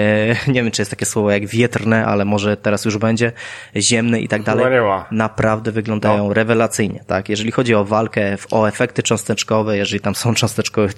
nie 0.53 0.63
wiem, 0.63 0.71
czy 0.71 0.83
jest 0.83 0.91
takie 0.91 1.07
słowo 1.07 1.31
jak 1.31 1.47
wietrne, 1.47 2.07
ale 2.07 2.25
może 2.25 2.57
teraz 2.57 2.85
już 2.85 2.99
będzie, 2.99 3.33
ziemne 3.77 4.21
i 4.21 4.29
tak 4.29 4.43
dalej. 4.43 4.73
nie 4.73 4.81
ma. 4.81 5.07
Naprawdę 5.11 5.73
wyglądają 5.73 6.29
no. 6.29 6.35
rewelacyjnie, 6.35 7.05
tak? 7.07 7.29
Jeżeli 7.29 7.51
chodzi 7.51 7.75
o 7.75 7.85
walkę, 7.85 8.37
o 8.51 8.67
efekty 8.69 9.03
cząsteczkowe, 9.03 9.77
jeżeli 9.77 10.01
tam 10.01 10.15
są 10.15 10.35
cząsteczkowe, 10.35 10.89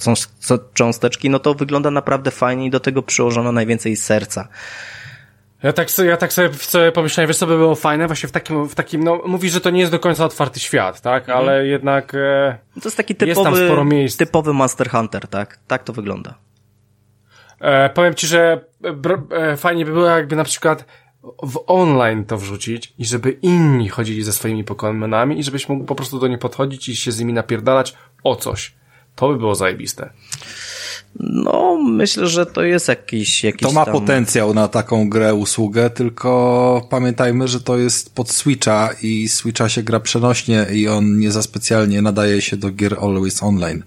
cząsteczki, 0.75 1.31
no 1.31 1.39
to 1.39 1.55
wygląda 1.55 1.91
naprawdę 1.91 2.31
fajnie 2.31 2.67
i 2.67 2.71
do 2.71 2.81
tego 2.81 3.03
przyłożono 3.03 3.53
najwięcej 3.53 3.97
serca. 3.97 4.49
Ja 5.63 5.73
tak, 5.73 5.91
sobie, 5.91 6.09
ja 6.09 6.17
tak 6.17 6.33
sobie, 6.33 6.55
sobie 6.55 6.93
pomyślałem, 6.93 7.29
wiesz 7.29 7.37
co 7.37 7.47
by 7.47 7.57
było 7.57 7.75
fajne 7.75 8.07
właśnie 8.07 8.29
w 8.29 8.33
takim, 8.33 8.69
w 8.69 8.75
takim, 8.75 9.05
no 9.05 9.23
mówisz, 9.27 9.53
że 9.53 9.61
to 9.61 9.71
nie 9.71 9.81
jest 9.81 9.93
do 9.93 9.99
końca 9.99 10.25
otwarty 10.25 10.61
świat, 10.61 11.01
tak, 11.01 11.23
mhm. 11.23 11.39
ale 11.39 11.67
jednak 11.67 12.15
e, 12.15 12.59
To 12.75 12.81
jest 12.85 12.97
taki 12.97 13.15
typowy, 13.15 13.69
jest 14.03 14.19
typowy 14.19 14.53
Monster 14.53 14.91
Hunter, 14.91 15.29
tak, 15.29 15.59
tak 15.67 15.85
to 15.85 15.93
wygląda. 15.93 16.35
E, 17.61 17.91
powiem 17.91 18.15
ci, 18.15 18.27
że 18.27 18.65
e, 19.31 19.57
fajnie 19.57 19.85
by 19.85 19.93
było 19.93 20.07
jakby 20.07 20.37
na 20.37 20.45
przykład 20.45 20.85
w 21.43 21.65
online 21.67 22.25
to 22.25 22.39
wrzucić 22.39 22.95
i 22.99 23.05
żeby 23.05 23.31
inni 23.31 23.89
chodzili 23.89 24.23
ze 24.23 24.33
swoimi 24.33 24.65
Pokémonami 24.65 25.39
i 25.39 25.43
żebyś 25.43 25.69
mógł 25.69 25.85
po 25.85 25.95
prostu 25.95 26.19
do 26.19 26.29
nich 26.29 26.39
podchodzić 26.39 26.89
i 26.89 26.97
się 26.97 27.13
z 27.13 27.19
nimi 27.19 27.33
napierdalać 27.33 27.95
o 28.25 28.37
coś. 28.37 28.75
To 29.17 29.29
by 29.29 29.37
było 29.37 29.55
zajebiste. 29.55 30.11
No, 31.21 31.79
myślę, 31.85 32.27
że 32.27 32.47
to 32.47 32.63
jest 32.63 32.89
jakiś, 32.89 33.45
jakiś 33.45 33.63
To 33.63 33.73
ma 33.73 33.85
tam... 33.85 33.95
potencjał 33.95 34.55
na 34.55 34.69
taką 34.69 35.09
grę, 35.09 35.35
usługę, 35.35 35.91
tylko 35.91 36.87
pamiętajmy, 36.91 37.49
że 37.49 37.61
to 37.61 37.79
jest 37.79 38.15
pod 38.15 38.31
Switcha 38.31 38.91
i 39.03 39.29
Switcha 39.29 39.69
się 39.69 39.83
gra 39.83 40.01
przenośnie 40.01 40.67
i 40.73 40.89
on 40.89 41.19
nie 41.19 41.33
za 41.33 41.43
specjalnie 41.43 42.03
nadaje 42.03 42.43
się 42.43 42.57
do 42.57 42.71
gier 42.71 42.97
Always 43.01 43.43
Online. 43.43 43.83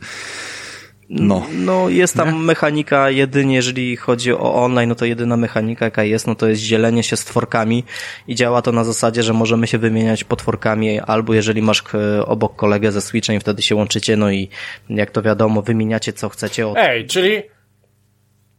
No. 1.10 1.48
no 1.52 1.90
jest 1.90 2.16
tam 2.16 2.34
nie? 2.34 2.40
mechanika 2.40 3.10
jedynie, 3.10 3.56
jeżeli 3.56 3.96
chodzi 3.96 4.34
o 4.34 4.64
online, 4.64 4.90
no 4.90 4.96
to 4.96 5.06
jedyna 5.06 5.38
mechanika 5.38 5.86
jaka 5.86 6.04
jest, 6.04 6.28
no 6.28 6.36
to 6.36 6.48
jest 6.48 6.62
dzielenie 6.62 7.04
się 7.04 7.18
stworkami 7.18 7.84
i 8.28 8.36
działa 8.36 8.62
to 8.62 8.72
na 8.72 8.84
zasadzie, 8.84 9.24
że 9.24 9.34
możemy 9.34 9.68
się 9.68 9.78
wymieniać 9.78 10.24
potworkami 10.24 11.00
albo 11.00 11.34
jeżeli 11.34 11.62
masz 11.62 11.84
e, 11.94 12.26
obok 12.26 12.56
kolegę 12.56 12.92
ze 12.92 13.02
Switchem, 13.02 13.40
wtedy 13.40 13.62
się 13.62 13.76
łączycie, 13.76 14.18
no 14.18 14.32
i 14.32 14.50
jak 14.90 15.12
to 15.12 15.22
wiadomo, 15.22 15.62
wymieniacie 15.62 16.14
co 16.14 16.30
chcecie. 16.30 16.68
Od... 16.68 16.78
Ej, 16.78 17.08
czyli 17.08 17.44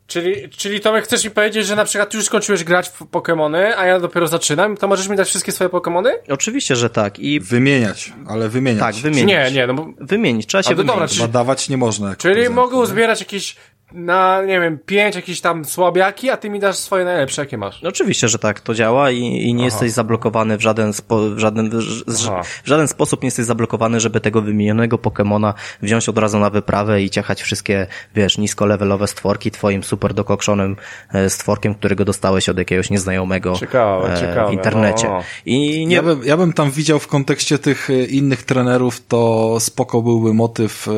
Czyli, 0.07 0.49
czyli 0.49 0.81
Tomek, 0.81 1.05
chcesz 1.05 1.24
mi 1.24 1.31
powiedzieć, 1.31 1.66
że 1.66 1.77
na 1.77 1.85
przykład 1.85 2.15
już 2.15 2.24
skończyłeś 2.24 2.65
grać 2.65 2.89
w 2.89 3.03
Pokémony, 3.03 3.73
a 3.77 3.87
ja 3.87 4.01
dopiero 4.01 4.27
zaczynam, 4.28 4.77
to 4.77 4.89
możesz 4.89 5.09
mi 5.09 5.16
dać 5.16 5.28
wszystkie 5.28 5.53
swoje 5.53 5.70
Pokémony? 5.70 6.09
Oczywiście, 6.28 6.77
że 6.77 6.91
tak. 6.91 7.19
I 7.19 7.41
Wymieniać, 7.41 8.12
ale 8.28 8.49
wymieniać. 8.49 8.81
tak, 8.81 8.95
wymienić. 9.03 9.27
Nie, 9.27 9.51
nie, 9.53 9.66
no 9.66 9.74
bo... 9.74 9.87
Wymienić, 10.01 10.47
trzeba 10.47 10.62
się 10.62 10.70
A, 10.70 10.74
dobra, 10.74 10.95
wymienić. 10.95 11.12
czy- 11.12 11.20
Chyba 11.20 11.33
dawać 11.33 11.69
nie 11.69 11.77
można. 11.77 12.16
Czyli 12.16 12.35
prezent, 12.35 12.55
mogę 12.55 12.77
nie? 12.78 12.87
zbierać 12.87 13.20
jakieś 13.20 13.57
na, 13.93 14.43
nie 14.43 14.61
wiem, 14.61 14.79
pięć 14.87 15.17
jakieś 15.17 15.41
tam 15.41 15.65
słabiaki, 15.65 16.31
a 16.31 16.37
ty 16.37 16.51
mi 16.51 16.61
dasz 16.61 16.77
swoje 16.77 17.05
najlepsze, 17.05 17.43
jakie 17.43 17.59
masz. 17.59 17.83
No 17.83 17.89
Oczywiście, 17.89 18.29
że 18.29 18.39
tak 18.39 18.61
to 18.61 18.75
działa 18.75 19.11
i, 19.11 19.19
i 19.21 19.55
nie 19.55 19.65
jesteś 19.65 19.93
zablokowany 19.93 20.57
w 20.57 20.61
żaden, 20.61 20.93
spo, 20.93 21.19
w, 21.31 21.39
żaden, 21.39 21.71
w, 21.71 21.81
ż- 21.81 22.29
Aha. 22.29 22.43
w 22.65 22.69
żaden 22.69 22.89
sposób 22.89 23.23
nie 23.23 23.27
jesteś 23.27 23.45
zablokowany, 23.47 24.01
żeby 24.01 24.21
tego 24.21 24.43
wymienionego 24.43 24.99
Pokemona 24.99 25.55
wziąć 25.83 26.09
od 26.09 26.19
razu 26.19 26.39
na 26.39 26.51
wyprawę 26.51 27.03
i 27.03 27.11
ciachać 27.11 27.43
wszystkie, 27.43 27.87
wiesz, 28.15 28.39
niskolevelowe 28.39 29.07
stworki 29.07 29.51
twoim 29.51 29.83
super 29.83 30.15
dokokszonym 30.15 30.77
e, 31.13 31.31
stworkiem, 31.31 31.75
którego 31.75 32.05
dostałeś 32.05 32.49
od 32.49 32.59
jakiegoś 32.59 32.91
nieznajomego 32.91 33.53
Ciekawe, 33.59 34.13
e, 34.15 34.21
ciekawe, 34.21 34.51
w 34.51 34.53
internecie. 34.53 35.09
no. 35.09 35.23
I 35.47 35.87
nie, 35.87 35.97
Ja 35.97 36.03
bym, 36.03 36.21
ja 36.25 36.37
bym 36.37 36.53
tam 36.53 36.71
widział 36.71 36.99
w 36.99 37.07
kontekście 37.07 37.59
tych 37.59 37.91
e, 37.91 38.05
innych 38.05 38.43
trenerów, 38.43 39.07
to 39.07 39.57
spoko 39.61 40.03
byłby 40.03 40.35
motyw, 40.35 40.89
e, 40.89 40.93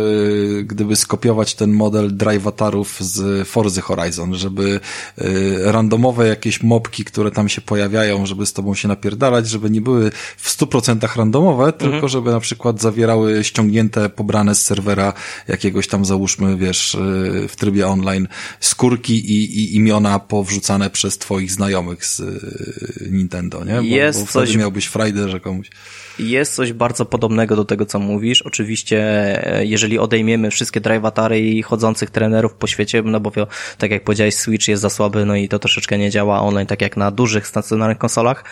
gdyby 0.63 0.97
skopiować 0.97 1.55
ten 1.55 1.73
model 1.73 2.17
drivatarów 2.79 2.97
z 3.01 3.49
Forzy 3.49 3.81
Horizon, 3.81 4.35
żeby 4.35 4.81
e, 5.19 5.73
randomowe 5.73 6.29
jakieś 6.29 6.63
mopki, 6.63 7.05
które 7.05 7.31
tam 7.31 7.49
się 7.49 7.61
pojawiają, 7.61 8.27
żeby 8.27 8.47
z 8.47 8.53
tobą 8.53 8.75
się 8.75 8.89
napierdalać, 8.89 9.49
żeby 9.49 9.71
nie 9.71 9.81
były 9.81 10.11
w 10.37 10.59
100% 10.59 11.17
randomowe, 11.17 11.73
tylko 11.73 12.09
żeby 12.09 12.31
na 12.31 12.41
przykład 12.41 12.81
zawierały 12.81 13.45
ściągnięte, 13.45 14.09
pobrane 14.09 14.55
z 14.55 14.63
serwera 14.63 15.13
jakiegoś 15.49 15.89
tam 15.89 16.05
załóżmy, 16.05 16.57
wiesz, 16.57 16.95
e, 16.95 16.99
w 17.49 17.57
trybie 17.57 17.87
online 17.87 18.29
skórki 18.61 19.15
i, 19.15 19.61
i 19.61 19.77
imiona 19.77 20.19
powrzucane 20.19 20.91
przez 20.91 21.19
twoich 21.19 21.53
znajomych 21.53 22.07
z 22.07 22.21
e, 22.21 22.25
Nintendo, 23.11 23.65
nie? 23.65 23.75
Bo, 23.75 23.83
Jest 23.83 24.21
bo 24.21 24.27
wtedy 24.27 24.47
coś- 24.47 24.57
miałbyś 24.57 24.87
frajdę, 24.87 25.29
że 25.29 25.41
komuś... 25.41 25.71
Jest 26.19 26.55
coś 26.55 26.73
bardzo 26.73 27.05
podobnego 27.05 27.57
do 27.57 27.65
tego, 27.65 27.87
co 27.87 27.99
mówisz. 27.99 28.43
Oczywiście, 28.43 28.99
e, 29.57 29.65
jeżeli 29.65 29.99
odejmiemy 29.99 30.51
wszystkie 30.51 30.81
drivatary 30.81 31.41
i 31.41 31.63
chodzących 31.63 32.11
trenerów 32.11 32.55
po 32.55 32.67
świecie, 32.67 33.03
no 33.03 33.21
bo 33.21 33.33
tak 33.79 33.91
jak 33.91 34.05
powiedziałeś, 34.05 34.35
Switch 34.35 34.69
jest 34.69 34.83
za 34.83 34.91
słaby, 34.91 35.25
no 35.25 35.37
i 35.37 35.49
to 35.49 35.59
troszeczkę 35.59 35.99
nie 35.99 36.11
działa 36.11 36.41
online, 36.41 36.67
tak 36.67 36.83
jak 36.83 36.97
na 36.97 37.11
dużych 37.11 37.47
stacjonarnych 37.47 37.99
konsolach, 37.99 38.45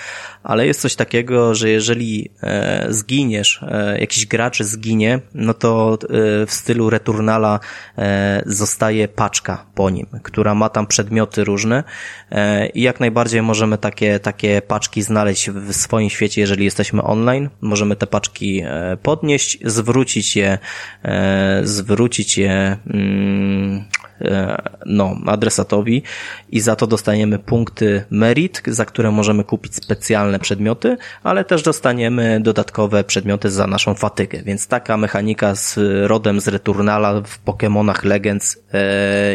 ale 0.42 0.66
jest 0.66 0.80
coś 0.80 0.94
takiego, 0.94 1.54
że 1.54 1.70
jeżeli 1.70 2.30
e, 2.42 2.86
zginiesz, 2.88 3.60
e, 3.62 4.00
jakiś 4.00 4.26
gracz 4.26 4.62
zginie, 4.62 5.20
no 5.34 5.54
to 5.54 5.98
e, 6.02 6.06
w 6.46 6.52
stylu 6.52 6.90
Returnala 6.90 7.60
e, 7.98 8.42
zostaje 8.46 9.08
paczka 9.08 9.66
po 9.74 9.90
nim, 9.90 10.06
która 10.22 10.54
ma 10.54 10.68
tam 10.68 10.86
przedmioty 10.86 11.44
różne 11.44 11.84
e, 12.30 12.66
i 12.66 12.82
jak 12.82 13.00
najbardziej 13.00 13.42
możemy 13.42 13.78
takie, 13.78 14.20
takie 14.20 14.62
paczki 14.62 15.02
znaleźć 15.02 15.50
w 15.50 15.72
swoim 15.72 16.10
świecie, 16.10 16.40
jeżeli 16.40 16.64
jesteśmy 16.64 17.02
online. 17.02 17.50
Możemy 17.60 17.96
te 17.96 18.06
paczki 18.06 18.62
e, 18.64 18.96
podnieść, 19.02 19.58
zwrócić 19.64 20.36
je, 20.36 20.58
e, 21.04 21.60
zwrócić 21.64 22.38
je 22.38 22.76
mm, 22.86 23.84
e, 24.20 24.62
no, 24.86 25.16
adresatowi 25.26 26.02
i 26.48 26.60
za 26.60 26.76
to 26.76 26.86
dostaniemy 26.86 27.38
punkty 27.38 28.04
merit, 28.10 28.62
za 28.66 28.84
które 28.84 29.10
możemy 29.10 29.44
kupić 29.44 29.74
specjalne 29.74 30.38
przedmioty, 30.38 30.96
ale 31.22 31.44
też 31.44 31.62
dostaniemy 31.62 32.40
dodatkowe 32.40 33.04
przedmioty 33.04 33.50
za 33.50 33.66
naszą 33.66 33.94
fatygę, 33.94 34.42
więc 34.42 34.66
taka 34.66 34.96
mechanika 34.96 35.54
z 35.54 35.78
rodem 36.06 36.40
z 36.40 36.48
Returnala 36.48 37.20
w 37.20 37.44
Pokémonach 37.44 38.04
Legends 38.04 38.58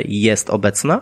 jest 0.05 0.49
obecna 0.49 1.01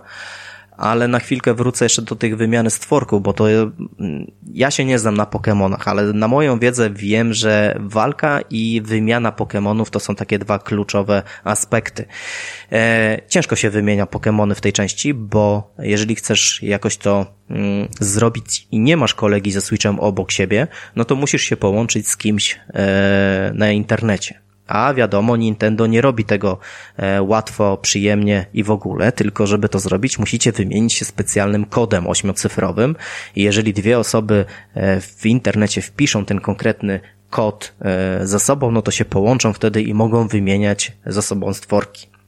ale 0.79 1.07
na 1.07 1.19
chwilkę 1.19 1.53
wrócę 1.53 1.85
jeszcze 1.85 2.01
do 2.01 2.15
tych 2.15 2.37
wymiany 2.37 2.69
stworków, 2.69 3.23
bo 3.23 3.33
to 3.33 3.49
mm, 3.49 4.31
ja 4.53 4.71
się 4.71 4.85
nie 4.85 4.99
znam 4.99 5.17
na 5.17 5.25
Pokemonach, 5.25 5.87
ale 5.87 6.13
na 6.13 6.27
moją 6.27 6.59
wiedzę 6.59 6.89
wiem, 6.89 7.33
że 7.33 7.77
walka 7.79 8.39
i 8.49 8.81
wymiana 8.85 9.31
Pokemonów 9.31 9.89
to 9.89 9.99
są 9.99 10.15
takie 10.15 10.39
dwa 10.39 10.59
kluczowe 10.59 11.23
aspekty. 11.43 12.05
E, 12.71 13.21
ciężko 13.27 13.55
się 13.55 13.69
wymienia 13.69 14.05
Pokemony 14.05 14.55
w 14.55 14.61
tej 14.61 14.73
części, 14.73 15.13
bo 15.13 15.73
jeżeli 15.79 16.15
chcesz 16.15 16.63
jakoś 16.63 16.97
to 16.97 17.25
mm, 17.49 17.87
zrobić 17.99 18.67
i 18.71 18.79
nie 18.79 18.97
masz 18.97 19.13
kolegi 19.13 19.51
ze 19.51 19.61
Switchem 19.61 19.99
obok 19.99 20.31
siebie, 20.31 20.67
no 20.95 21.05
to 21.05 21.15
musisz 21.15 21.41
się 21.41 21.57
połączyć 21.57 22.07
z 22.07 22.17
kimś 22.17 22.59
e, 22.73 23.51
na 23.53 23.71
internecie. 23.71 24.48
A 24.69 24.93
wiadomo, 24.93 25.37
Nintendo 25.37 25.87
nie 25.87 26.01
robi 26.01 26.25
tego 26.25 26.57
e, 26.97 27.21
łatwo, 27.21 27.77
przyjemnie 27.77 28.45
i 28.53 28.63
w 28.63 28.71
ogóle, 28.71 29.11
tylko 29.11 29.47
żeby 29.47 29.69
to 29.69 29.79
zrobić, 29.79 30.19
musicie 30.19 30.51
wymienić 30.51 30.93
się 30.93 31.05
specjalnym 31.05 31.65
kodem 31.65 32.07
ośmiocyfrowym 32.07 32.95
i 33.35 33.43
jeżeli 33.43 33.73
dwie 33.73 33.99
osoby 33.99 34.45
e, 34.73 35.01
w 35.01 35.25
internecie 35.25 35.81
wpiszą 35.81 36.25
ten 36.25 36.39
konkretny 36.39 36.99
kod 37.29 37.73
e, 37.81 38.27
ze 38.27 38.39
sobą, 38.39 38.71
no 38.71 38.81
to 38.81 38.91
się 38.91 39.05
połączą 39.05 39.53
wtedy 39.53 39.81
i 39.81 39.93
mogą 39.93 40.27
wymieniać 40.27 40.91
ze 41.05 41.21
sobą 41.21 41.53
stworki. 41.53 42.18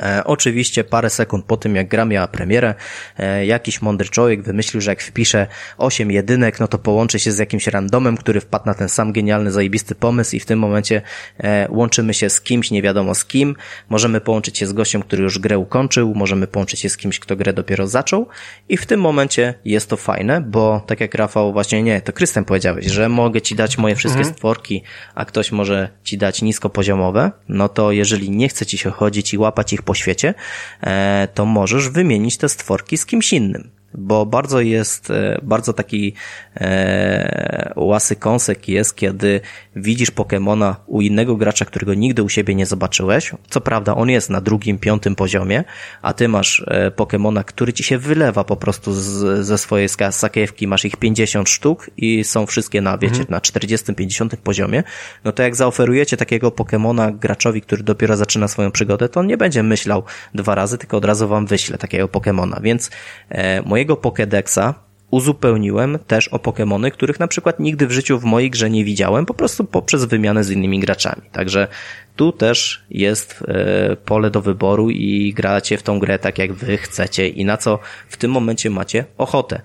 E, 0.00 0.24
oczywiście 0.24 0.84
parę 0.84 1.10
sekund 1.10 1.44
po 1.44 1.56
tym, 1.56 1.76
jak 1.76 1.88
gra 1.88 2.04
miała 2.04 2.28
premierę, 2.28 2.74
e, 3.18 3.46
jakiś 3.46 3.82
mądry 3.82 4.08
człowiek 4.08 4.42
wymyślił, 4.42 4.80
że 4.80 4.90
jak 4.90 5.02
wpisze 5.02 5.46
8 5.78 6.10
jedynek, 6.10 6.60
no 6.60 6.68
to 6.68 6.78
połączy 6.78 7.18
się 7.18 7.32
z 7.32 7.38
jakimś 7.38 7.66
randomem, 7.66 8.16
który 8.16 8.40
wpadł 8.40 8.66
na 8.66 8.74
ten 8.74 8.88
sam 8.88 9.12
genialny, 9.12 9.52
zajebisty 9.52 9.94
pomysł 9.94 10.36
i 10.36 10.40
w 10.40 10.46
tym 10.46 10.58
momencie 10.58 11.02
e, 11.38 11.68
łączymy 11.70 12.14
się 12.14 12.30
z 12.30 12.40
kimś, 12.40 12.70
nie 12.70 12.82
wiadomo 12.82 13.14
z 13.14 13.24
kim. 13.24 13.56
Możemy 13.88 14.20
połączyć 14.20 14.58
się 14.58 14.66
z 14.66 14.72
gościem, 14.72 15.02
który 15.02 15.22
już 15.22 15.38
grę 15.38 15.58
ukończył, 15.58 16.14
możemy 16.14 16.46
połączyć 16.46 16.80
się 16.80 16.88
z 16.88 16.96
kimś, 16.96 17.18
kto 17.18 17.36
grę 17.36 17.52
dopiero 17.52 17.86
zaczął 17.86 18.28
i 18.68 18.76
w 18.76 18.86
tym 18.86 19.00
momencie 19.00 19.54
jest 19.64 19.90
to 19.90 19.96
fajne, 19.96 20.40
bo 20.40 20.84
tak 20.86 21.00
jak 21.00 21.14
Rafał 21.14 21.52
właśnie, 21.52 21.82
nie, 21.82 22.00
to 22.00 22.12
Krystem 22.12 22.44
powiedziałeś, 22.44 22.86
że 22.86 23.08
mogę 23.08 23.42
ci 23.42 23.54
dać 23.54 23.78
moje 23.78 23.96
wszystkie 23.96 24.24
stworki, 24.24 24.82
a 25.14 25.24
ktoś 25.24 25.52
może 25.52 25.88
ci 26.04 26.18
dać 26.18 26.42
niskopoziomowe, 26.42 27.32
no 27.48 27.68
to 27.68 27.92
jeżeli 27.92 28.30
nie 28.30 28.48
chce 28.48 28.66
ci 28.66 28.78
się 28.78 28.90
chodzić 28.90 29.34
i 29.34 29.38
łapać 29.38 29.72
ich 29.72 29.82
po 29.86 29.94
świecie, 29.94 30.34
e, 30.80 31.28
to 31.34 31.46
możesz 31.46 31.88
wymienić 31.88 32.36
te 32.36 32.48
stworki 32.48 32.96
z 32.96 33.06
kimś 33.06 33.32
innym. 33.32 33.70
Bo 33.94 34.26
bardzo 34.26 34.60
jest, 34.60 35.10
e, 35.10 35.40
bardzo 35.42 35.72
taki 35.72 36.14
e, 36.56 37.72
łasy 37.76 38.16
kąsek 38.16 38.68
jest, 38.68 38.96
kiedy 38.96 39.40
widzisz 39.76 40.10
Pokemona 40.10 40.76
u 40.86 41.00
innego 41.00 41.36
gracza, 41.36 41.64
którego 41.64 41.94
nigdy 41.94 42.22
u 42.22 42.28
siebie 42.28 42.54
nie 42.54 42.66
zobaczyłeś. 42.66 43.32
Co 43.50 43.60
prawda 43.60 43.94
on 43.94 44.10
jest 44.10 44.30
na 44.30 44.40
drugim, 44.40 44.78
piątym 44.78 45.14
poziomie, 45.14 45.64
a 46.02 46.12
ty 46.12 46.28
masz 46.28 46.64
e, 46.66 46.90
Pokemona, 46.90 47.44
który 47.44 47.72
ci 47.72 47.84
się 47.84 47.98
wylewa 47.98 48.44
po 48.44 48.56
prostu 48.56 48.92
z, 48.92 49.46
ze 49.46 49.58
swojej 49.58 49.88
sakiewki, 50.10 50.66
masz 50.66 50.84
ich 50.84 50.96
50 50.96 51.48
sztuk 51.48 51.90
i 51.96 52.24
są 52.24 52.46
wszystkie 52.46 52.80
na, 52.80 52.98
wiecie, 52.98 53.24
na 53.28 53.38
40-50 53.38 54.36
poziomie, 54.36 54.82
no 55.24 55.32
to 55.32 55.42
jak 55.42 55.56
zaoferujecie 55.56 56.16
takiego 56.16 56.50
Pokemona 56.50 57.12
graczowi, 57.12 57.62
który 57.62 57.82
dopiero 57.82 58.16
zaczyna 58.16 58.48
swoją 58.48 58.70
przygodę, 58.70 59.08
to 59.08 59.20
on 59.20 59.26
nie 59.26 59.36
będzie 59.36 59.62
myślał 59.62 60.02
dwa 60.34 60.54
razy, 60.54 60.78
tylko 60.78 60.96
od 60.96 61.04
razu 61.04 61.28
wam 61.28 61.46
wyśle 61.46 61.78
takiego 61.78 62.08
Pokemona, 62.08 62.60
więc 62.62 62.90
e, 63.28 63.62
mojego 63.62 63.94
Pokédexa 63.94 64.74
uzupełniłem 65.16 65.98
też 66.06 66.28
o 66.28 66.38
Pokemony, 66.38 66.90
których 66.90 67.20
na 67.20 67.28
przykład 67.28 67.60
nigdy 67.60 67.86
w 67.86 67.92
życiu 67.92 68.18
w 68.18 68.24
mojej 68.24 68.50
grze 68.50 68.70
nie 68.70 68.84
widziałem, 68.84 69.26
po 69.26 69.34
prostu 69.34 69.64
poprzez 69.64 70.04
wymianę 70.04 70.44
z 70.44 70.50
innymi 70.50 70.80
graczami. 70.80 71.22
Także 71.32 71.68
tu 72.16 72.32
też 72.32 72.84
jest 72.90 73.44
e, 73.48 73.96
pole 73.96 74.30
do 74.30 74.40
wyboru 74.40 74.90
i 74.90 75.32
gracie 75.36 75.78
w 75.78 75.82
tą 75.82 75.98
grę 75.98 76.18
tak 76.18 76.38
jak 76.38 76.52
wy 76.52 76.76
chcecie 76.76 77.28
i 77.28 77.44
na 77.44 77.56
co 77.56 77.78
w 78.08 78.16
tym 78.16 78.30
momencie 78.30 78.70
macie 78.70 79.04
ochotę. 79.18 79.60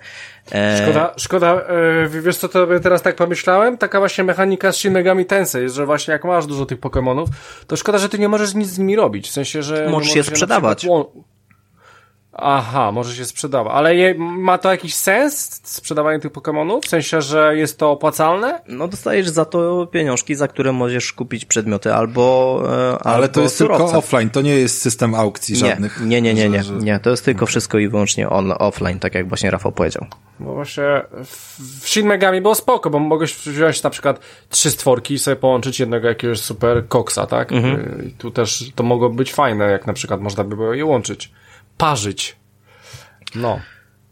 E, 0.52 0.82
Szkoda, 0.82 1.14
szkoda, 1.16 1.62
yy, 2.12 2.22
wiesz 2.22 2.36
co, 2.36 2.48
to 2.48 2.66
teraz 2.82 3.02
tak 3.02 3.16
pomyślałem? 3.16 3.78
Taka 3.78 3.98
właśnie 3.98 4.24
mechanika 4.24 4.72
z 4.72 4.76
Shin 4.76 4.92
Megami 4.92 5.26
Tensei 5.26 5.62
jest, 5.62 5.74
że 5.74 5.86
właśnie 5.86 6.12
jak 6.12 6.24
masz 6.24 6.46
dużo 6.46 6.66
tych 6.66 6.80
Pokémonów, 6.80 7.26
to 7.66 7.76
szkoda, 7.76 7.98
że 7.98 8.08
ty 8.08 8.18
nie 8.18 8.28
możesz 8.28 8.54
nic 8.54 8.68
z 8.68 8.78
nimi 8.78 8.96
robić, 8.96 9.28
w 9.28 9.32
sensie, 9.32 9.62
że... 9.62 9.74
Możesz 9.74 10.10
je 10.10 10.16
możesz 10.16 10.16
na 10.16 10.36
sprzedawać. 10.36 10.78
przykład 10.78 11.06
Aha, 12.34 12.92
może 12.92 13.14
się 13.14 13.24
sprzedawać. 13.24 13.72
Ale 13.76 13.94
je, 13.96 14.14
ma 14.18 14.58
to 14.58 14.70
jakiś 14.70 14.94
sens, 14.94 15.60
sprzedawanie 15.64 16.18
tych 16.20 16.32
Pokémonów? 16.32 16.80
W 16.82 16.88
sensie, 16.88 17.22
że 17.22 17.56
jest 17.56 17.78
to 17.78 17.90
opłacalne? 17.90 18.60
No 18.68 18.88
dostajesz 18.88 19.28
za 19.28 19.44
to 19.44 19.86
pieniążki, 19.86 20.34
za 20.34 20.48
które 20.48 20.72
możesz 20.72 21.12
kupić 21.12 21.44
przedmioty 21.44 21.94
albo 21.94 22.62
e, 22.64 22.98
Ale 23.06 23.14
albo 23.14 23.28
to 23.28 23.40
jest 23.40 23.56
surowce. 23.56 23.84
tylko 23.84 23.98
offline, 23.98 24.30
to 24.30 24.40
nie 24.40 24.54
jest 24.56 24.82
system 24.82 25.14
aukcji 25.14 25.56
żadnych. 25.56 26.00
Nie, 26.00 26.20
nie, 26.22 26.34
nie, 26.34 26.48
nie, 26.48 26.62
że- 26.62 26.74
że- 26.74 26.84
nie. 26.84 27.00
To 27.00 27.10
jest 27.10 27.24
tylko 27.24 27.46
wszystko 27.46 27.78
i 27.78 27.88
wyłącznie 27.88 28.28
on, 28.30 28.52
offline, 28.58 28.98
tak 28.98 29.14
jak 29.14 29.28
właśnie 29.28 29.50
Rafał 29.50 29.72
powiedział. 29.72 30.06
Bo 30.40 30.54
właśnie 30.54 30.84
w, 31.24 31.58
w 31.82 31.88
Shin 31.88 32.06
Megami 32.06 32.40
było 32.40 32.54
spoko, 32.54 32.90
bo 32.90 32.98
mogłeś 32.98 33.34
wziąć 33.34 33.82
na 33.82 33.90
przykład 33.90 34.20
trzy 34.48 34.70
stworki 34.70 35.14
i 35.14 35.18
sobie 35.18 35.36
połączyć 35.36 35.80
jednego 35.80 36.08
jakiegoś 36.08 36.40
super 36.40 36.88
koksa, 36.88 37.26
tak? 37.26 37.52
Mhm. 37.52 38.06
I 38.08 38.10
tu 38.10 38.30
też 38.30 38.72
to 38.74 38.82
mogło 38.84 39.08
być 39.10 39.32
fajne, 39.34 39.64
jak 39.70 39.86
na 39.86 39.92
przykład 39.92 40.20
można 40.20 40.44
by 40.44 40.56
było 40.56 40.74
je 40.74 40.84
łączyć. 40.84 41.32
Parzyć. 41.76 42.36
No. 43.34 43.60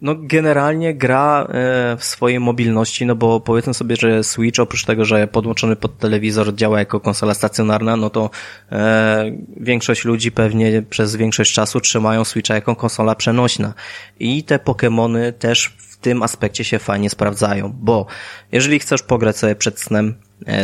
No 0.03 0.15
generalnie 0.19 0.95
gra 0.95 1.47
e, 1.49 1.97
w 1.97 2.05
swojej 2.05 2.41
mobilności, 2.41 3.07
no 3.07 3.15
bo 3.15 3.41
powiedzmy 3.41 3.75
sobie, 3.75 3.97
że 3.97 4.25
Switch 4.25 4.61
oprócz 4.61 4.85
tego, 4.85 5.05
że 5.05 5.27
podłączony 5.27 5.77
pod 5.77 5.99
telewizor 5.99 6.55
działa 6.55 6.79
jako 6.79 7.01
konsola 7.01 7.35
stacjonarna, 7.35 7.97
no 7.97 8.11
to 8.11 8.31
e, 8.73 9.31
większość 9.57 10.05
ludzi 10.05 10.33
pewnie 10.33 10.83
przez 10.83 11.17
większość 11.17 11.55
czasu 11.55 11.81
trzymają 11.81 12.25
Switcha 12.25 12.55
jako 12.55 12.77
konsola 12.77 13.15
przenośna. 13.15 13.75
I 14.21 14.45
te 14.45 14.59
Pokémony 14.59 15.33
też 15.33 15.73
w 15.79 15.97
tym 15.97 16.23
aspekcie 16.23 16.65
się 16.65 16.79
fajnie 16.79 17.11
sprawdzają, 17.11 17.75
bo 17.81 18.07
jeżeli 18.53 18.79
chcesz 18.79 19.03
pograć 19.03 19.39
sobie 19.39 19.55
przed 19.55 19.81
snem, 19.81 20.15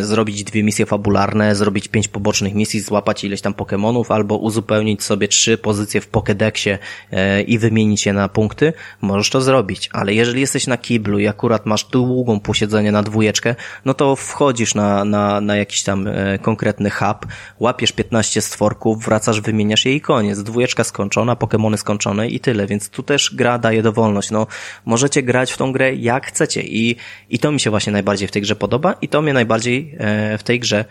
zrobić 0.02 0.44
dwie 0.44 0.62
misje 0.62 0.86
fabularne, 0.86 1.54
zrobić 1.54 1.88
pięć 1.88 2.08
pobocznych 2.08 2.54
misji, 2.54 2.80
złapać 2.80 3.24
ileś 3.24 3.40
tam 3.40 3.52
Pokémonów, 3.52 4.14
albo 4.14 4.36
uzupełnić 4.36 5.02
sobie 5.02 5.28
trzy 5.28 5.58
pozycje 5.58 6.00
w 6.00 6.10
Pokédexie 6.10 6.78
e, 7.12 7.42
i 7.42 7.58
wymienić 7.58 8.06
je 8.06 8.12
na 8.12 8.28
punkty, 8.28 8.72
możesz 9.00 9.30
to 9.30 9.40
zrobić. 9.40 9.88
Ale 9.92 10.14
jeżeli 10.14 10.40
jesteś 10.40 10.66
na 10.66 10.76
kiblu 10.76 11.18
i 11.18 11.26
akurat 11.26 11.66
masz 11.66 11.84
długą 11.84 12.40
posiedzenie 12.40 12.92
na 12.92 13.02
dwójeczkę, 13.02 13.54
no 13.84 13.94
to 13.94 14.16
wchodzisz 14.16 14.74
na, 14.74 15.04
na, 15.04 15.40
na 15.40 15.56
jakiś 15.56 15.82
tam 15.82 16.06
e, 16.06 16.38
konkretny 16.38 16.90
hub, 16.90 17.26
łapiesz 17.60 17.92
15 17.92 18.40
stworków, 18.40 19.04
wracasz, 19.04 19.40
wymieniasz 19.40 19.84
je 19.84 19.94
i 19.94 20.00
koniec. 20.00 20.42
Dwójeczka 20.42 20.84
skończona, 20.84 21.34
Pokémony 21.34 21.76
skończone 21.76 22.28
i 22.28 22.40
tyle, 22.40 22.66
więc 22.66 22.88
tu 22.88 23.02
też 23.02 23.34
gra 23.34 23.58
daje 23.58 23.82
dowolność. 23.82 24.30
No, 24.30 24.46
możecie 24.84 25.22
grać 25.22 25.52
w 25.52 25.56
tą 25.56 25.72
grę 25.72 25.94
jak 25.94 26.26
chcecie 26.26 26.62
i, 26.62 26.96
i 27.30 27.38
to 27.38 27.52
mi 27.52 27.60
się 27.60 27.70
właśnie 27.70 27.92
najbardziej 27.92 28.28
w 28.28 28.30
tej 28.30 28.42
grze 28.42 28.56
podoba 28.56 28.94
i 29.02 29.08
to 29.08 29.22
mnie 29.22 29.32
najbardziej 29.32 29.65
e, 29.72 30.38
w 30.38 30.42
tej 30.42 30.60
grze 30.60 30.84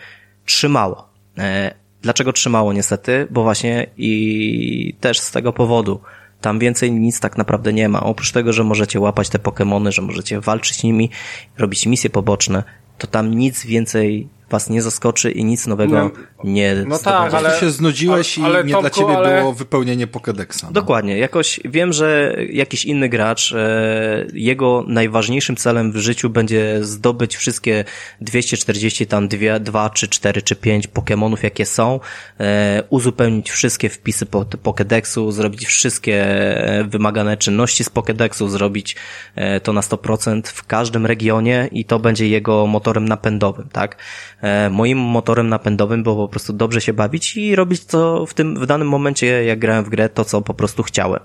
trzymało. 0.44 1.08
E, 1.38 1.74
dlaczego 2.02 2.32
trzymało 2.32 2.72
niestety? 2.72 3.26
Bo 3.30 3.42
właśnie 3.42 3.86
i 3.96 4.94
też 5.00 5.20
z 5.20 5.30
tego 5.30 5.52
powodu. 5.52 6.00
Tam 6.40 6.58
więcej 6.58 6.92
nic 6.92 7.20
tak 7.20 7.38
naprawdę 7.38 7.72
nie 7.72 7.88
ma. 7.88 8.00
Oprócz 8.00 8.32
tego, 8.32 8.52
że 8.52 8.64
możecie 8.64 9.00
łapać 9.00 9.28
te 9.28 9.38
Pokémony, 9.38 9.90
że 9.90 10.02
możecie 10.02 10.40
walczyć 10.40 10.76
z 10.76 10.82
nimi, 10.82 11.10
robić 11.58 11.86
misje 11.86 12.10
poboczne, 12.10 12.62
to 12.98 13.06
tam 13.06 13.34
nic 13.34 13.66
więcej 13.66 14.28
was 14.50 14.70
nie 14.70 14.82
zaskoczy 14.82 15.30
i 15.30 15.44
nic 15.44 15.66
nowego 15.66 15.94
no, 15.94 16.10
nie 16.44 16.74
No 16.86 16.98
tak, 16.98 17.34
ale 17.34 17.50
ty 17.50 17.60
się 17.60 17.70
znudziłeś 17.70 18.38
ale, 18.38 18.46
ale 18.46 18.62
i 18.62 18.66
nie 18.66 18.72
Tomku, 18.72 18.80
dla 18.80 18.90
ciebie 18.90 19.16
ale... 19.16 19.40
było 19.40 19.52
wypełnienie 19.52 20.06
Pokédexa. 20.06 20.64
No. 20.64 20.72
Dokładnie. 20.72 21.18
Jakoś 21.18 21.60
wiem, 21.64 21.92
że 21.92 22.36
jakiś 22.50 22.84
inny 22.84 23.08
gracz, 23.08 23.52
e, 23.52 24.26
jego 24.32 24.84
najważniejszym 24.88 25.56
celem 25.56 25.92
w 25.92 25.96
życiu 25.96 26.30
będzie 26.30 26.78
zdobyć 26.84 27.36
wszystkie 27.36 27.84
240 28.20 29.06
tam 29.06 29.28
dwie, 29.28 29.60
2 29.60 29.90
czy 29.90 30.08
4 30.08 30.42
czy 30.42 30.56
5 30.56 30.88
Pokémonów 30.88 31.44
jakie 31.44 31.66
są, 31.66 32.00
e, 32.40 32.82
uzupełnić 32.90 33.50
wszystkie 33.50 33.88
wpisy 33.88 34.26
po 34.26 34.42
Pokédexu, 34.42 35.32
zrobić 35.32 35.66
wszystkie 35.66 36.24
e, 36.24 36.84
wymagane 36.84 37.36
czynności 37.36 37.84
z 37.84 37.90
Pokédexu, 37.90 38.48
zrobić 38.48 38.96
e, 39.34 39.60
to 39.60 39.72
na 39.72 39.80
100% 39.80 40.42
w 40.46 40.66
każdym 40.66 41.06
regionie 41.06 41.68
i 41.72 41.84
to 41.84 41.98
będzie 41.98 42.28
jego 42.28 42.66
motorem 42.66 43.08
napędowym, 43.08 43.68
tak? 43.72 43.96
E, 44.42 44.70
moim 44.70 44.98
motorem 44.98 45.48
napędowym 45.48 46.02
było 46.02 46.16
po 46.16 46.28
prostu 46.28 46.52
dobrze 46.52 46.80
się 46.80 46.92
bawić 46.92 47.36
i 47.36 47.56
robić 47.56 47.84
to 47.84 48.26
w 48.26 48.34
tym, 48.34 48.60
w 48.60 48.66
danym 48.66 48.88
momencie, 48.88 49.44
jak 49.44 49.58
grałem 49.58 49.84
w 49.84 49.88
grę, 49.88 50.08
to 50.08 50.24
co 50.24 50.42
po 50.42 50.54
prostu 50.54 50.82
chciałem. 50.82 51.20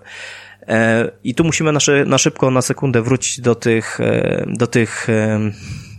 E, 0.67 1.11
I 1.23 1.35
tu 1.35 1.43
musimy 1.43 1.71
na, 2.05 2.17
szybko, 2.17 2.51
na 2.51 2.61
sekundę 2.61 3.01
wrócić 3.01 3.41
do 3.41 3.55
tych, 3.55 3.99
e, 3.99 4.45
do 4.47 4.67
tych 4.67 5.07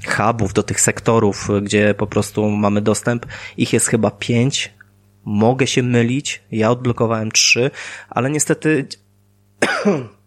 hubów, 0.09 0.53
do 0.53 0.63
tych 0.63 0.81
sektorów, 0.81 1.49
gdzie 1.63 1.95
po 1.95 2.07
prostu 2.07 2.51
mamy 2.51 2.81
dostęp. 2.81 3.27
Ich 3.57 3.73
jest 3.73 3.87
chyba 3.87 4.11
pięć. 4.11 4.75
Mogę 5.25 5.67
się 5.67 5.83
mylić. 5.83 6.43
Ja 6.53 6.71
odblokowałem 6.71 7.33
trzy, 7.33 7.71
ale 8.11 8.31
niestety 8.31 8.87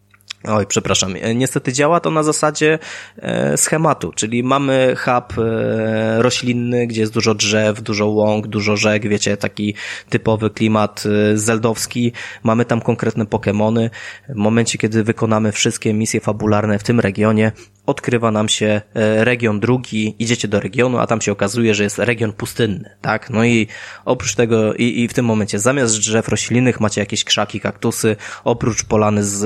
Oj, 0.48 0.66
przepraszam. 0.66 1.16
E, 1.22 1.36
niestety 1.36 1.74
działa 1.74 2.00
to 2.00 2.12
na 2.12 2.24
zasadzie 2.24 2.80
e, 3.18 3.58
schematu, 3.58 4.12
czyli 4.12 4.44
mamy 4.44 4.96
hub 4.98 5.40
e, 5.40 6.22
roślinny, 6.22 6.88
gdzie 6.88 7.02
jest 7.02 7.14
dużo 7.14 7.36
drzew, 7.36 7.82
dużo 7.82 8.08
łąk, 8.08 8.48
dużo 8.48 8.78
rzek, 8.78 9.08
wiecie, 9.08 9.38
taki 9.38 9.76
typowy 10.10 10.50
klimat 10.50 11.04
zeldowski. 11.34 12.12
Mamy 12.44 12.66
tam 12.66 12.82
konkretne 12.82 13.26
Pokémony. 13.26 13.90
W 14.30 14.36
momencie, 14.36 14.78
kiedy 14.78 15.04
wykonamy 15.04 15.52
wszystkie 15.52 15.94
misje 15.94 16.20
fabularne 16.20 16.80
w 16.80 16.84
tym 16.84 17.00
regionie, 17.00 17.52
odkrywa 17.86 18.32
nam 18.32 18.50
się 18.50 18.82
e, 18.96 19.26
region 19.26 19.60
drugi, 19.60 20.16
idziecie 20.20 20.48
do 20.48 20.60
regionu, 20.60 20.98
a 20.98 21.08
tam 21.08 21.22
się 21.22 21.32
okazuje, 21.32 21.76
że 21.76 21.84
jest 21.84 22.00
region 22.00 22.34
pustynny, 22.34 22.90
tak? 23.02 23.30
No 23.30 23.46
i 23.46 23.68
oprócz 24.06 24.36
tego, 24.36 24.74
i, 24.74 25.02
i 25.04 25.08
w 25.08 25.14
tym 25.14 25.26
momencie 25.26 25.60
zamiast 25.60 26.00
drzew 26.00 26.28
roślinnych 26.28 26.80
macie 26.80 27.02
jakieś 27.02 27.24
krzaki, 27.24 27.60
kaktusy, 27.60 28.16
oprócz 28.44 28.84
polany 28.84 29.24
z, 29.24 29.46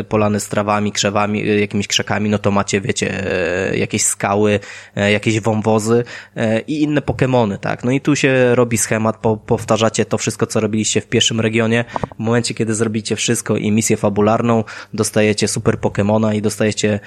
e, 0.00 0.04
polany 0.04 0.40
z 0.40 0.48
trawami, 0.48 0.92
krzewami, 0.92 1.42
e, 1.42 1.60
jakimiś 1.60 1.86
krzakami, 1.86 2.30
no 2.30 2.38
to 2.38 2.50
macie, 2.50 2.80
wiecie, 2.80 3.24
jakieś 3.74 4.04
skały, 4.04 4.60
jakieś 4.96 5.40
wąwozy 5.40 6.04
i 6.66 6.82
inne 6.82 7.02
Pokemony, 7.02 7.58
tak? 7.58 7.84
No 7.84 7.90
i 7.90 8.00
tu 8.00 8.16
się 8.16 8.54
robi 8.54 8.78
schemat, 8.78 9.16
po, 9.16 9.36
powtarzacie 9.36 10.04
to 10.04 10.18
wszystko, 10.18 10.46
co 10.46 10.60
robiliście 10.60 11.00
w 11.00 11.06
pierwszym 11.06 11.40
regionie. 11.40 11.84
W 12.16 12.18
momencie, 12.18 12.54
kiedy 12.54 12.74
zrobicie 12.74 13.16
wszystko 13.16 13.56
i 13.56 13.72
misję 13.72 13.96
fabularną, 13.96 14.64
dostajecie 14.94 15.48
super 15.48 15.80
Pokemona 15.80 16.34
i 16.34 16.42
dostajecie 16.42 17.00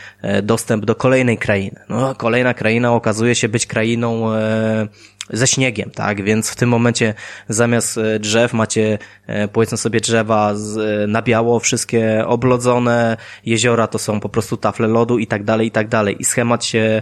dostęp 0.43 0.60
dostęp 0.61 0.85
do 0.85 0.95
kolejnej 0.95 1.37
krainy. 1.37 1.79
No, 1.89 2.15
kolejna 2.15 2.53
kraina 2.53 2.93
okazuje 2.93 3.35
się 3.35 3.49
być 3.49 3.65
krainą 3.65 4.33
e, 4.33 4.87
ze 5.29 5.47
śniegiem, 5.47 5.91
tak? 5.91 6.23
Więc 6.23 6.49
w 6.49 6.55
tym 6.55 6.69
momencie 6.69 7.13
zamiast 7.49 7.97
e, 7.97 8.19
drzew 8.19 8.53
macie, 8.53 8.97
e, 9.27 9.47
powiedzmy 9.47 9.77
sobie, 9.77 9.99
drzewa 9.99 10.55
z, 10.55 10.77
e, 10.77 11.07
na 11.07 11.21
biało, 11.21 11.59
wszystkie 11.59 12.23
oblodzone, 12.27 13.17
jeziora 13.45 13.87
to 13.87 13.99
są 13.99 14.19
po 14.19 14.29
prostu 14.29 14.57
tafle 14.57 14.87
lodu 14.87 15.19
i 15.19 15.27
tak 15.27 15.43
dalej, 15.43 15.67
i 15.67 15.71
tak 15.71 15.87
dalej. 15.87 16.15
I 16.19 16.25
schemat 16.25 16.65
się, 16.65 17.01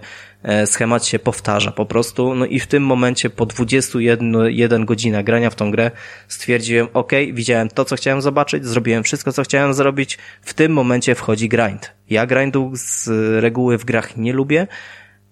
schemat 0.66 1.06
się 1.06 1.20
powtarza 1.20 1.72
po 1.72 1.86
prostu. 1.86 2.36
No 2.36 2.46
i 2.46 2.60
w 2.60 2.68
tym 2.68 2.84
momencie 2.84 3.30
po 3.30 3.46
21 3.46 4.86
godzinach 4.86 5.24
grania 5.24 5.50
w 5.50 5.56
tą 5.56 5.72
grę 5.72 5.92
stwierdziłem, 6.28 6.88
ok, 6.94 7.12
widziałem 7.34 7.70
to, 7.70 7.86
co 7.86 7.96
chciałem 7.96 8.22
zobaczyć, 8.22 8.66
zrobiłem 8.66 9.04
wszystko, 9.04 9.34
co 9.34 9.44
chciałem 9.44 9.74
zrobić. 9.74 10.18
W 10.42 10.54
tym 10.54 10.72
momencie 10.72 11.16
wchodzi 11.16 11.50
grind. 11.50 11.92
Ja 12.10 12.26
grindu 12.26 12.72
z 12.74 13.10
reguły 13.42 13.78
w 13.78 13.86
grach 13.86 14.18
nie 14.18 14.34
lubię. 14.34 14.68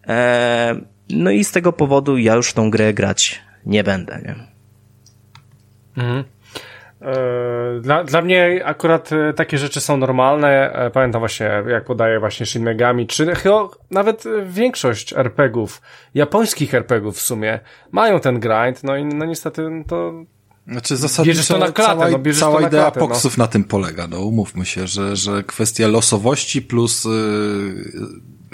Eee, 0.07 0.81
no 1.09 1.31
i 1.31 1.43
z 1.43 1.51
tego 1.51 1.73
powodu 1.73 2.17
ja 2.17 2.35
już 2.35 2.53
tą 2.53 2.69
grę 2.69 2.93
grać 2.93 3.41
nie 3.65 3.83
będę, 3.83 4.21
nie? 4.25 4.35
Mhm. 6.03 6.23
E, 7.01 7.81
dla, 7.81 8.03
dla 8.03 8.21
mnie 8.21 8.61
akurat 8.65 9.09
e, 9.11 9.33
takie 9.33 9.57
rzeczy 9.57 9.81
są 9.81 9.97
normalne. 9.97 10.73
E, 10.73 10.89
pamiętam 10.89 11.19
właśnie, 11.19 11.63
jak 11.67 11.85
podaję 11.85 12.19
właśnie 12.19 12.45
Shin 12.45 12.63
Megami, 12.63 13.07
czy 13.07 13.35
chyba 13.35 13.67
nawet 13.91 14.23
większość 14.45 15.13
RPGów, 15.13 15.81
japońskich 16.13 16.73
RPGów 16.73 17.17
w 17.17 17.21
sumie, 17.21 17.59
mają 17.91 18.19
ten 18.19 18.39
grind, 18.39 18.83
no 18.83 18.97
i 18.97 19.05
no 19.05 19.25
niestety 19.25 19.83
to 19.87 20.13
znaczy 20.67 20.97
zasadniczo 20.97 21.35
bierzesz 21.35 21.47
to 21.47 21.57
na 21.57 21.71
klatę, 21.71 21.91
cała, 21.91 22.09
no 22.09 22.19
bierzesz 22.19 22.39
cała 22.39 22.55
to 22.55 22.61
na 22.61 22.67
idea 22.67 22.81
klatę, 22.81 22.99
poksów 22.99 23.37
no. 23.37 23.43
na 23.43 23.47
tym 23.47 23.63
polega, 23.63 24.07
no 24.07 24.19
umówmy 24.19 24.65
się, 24.65 24.87
że, 24.87 25.15
że 25.15 25.43
kwestia 25.43 25.87
losowości 25.87 26.61
plus 26.61 27.05
yy, 27.05 27.11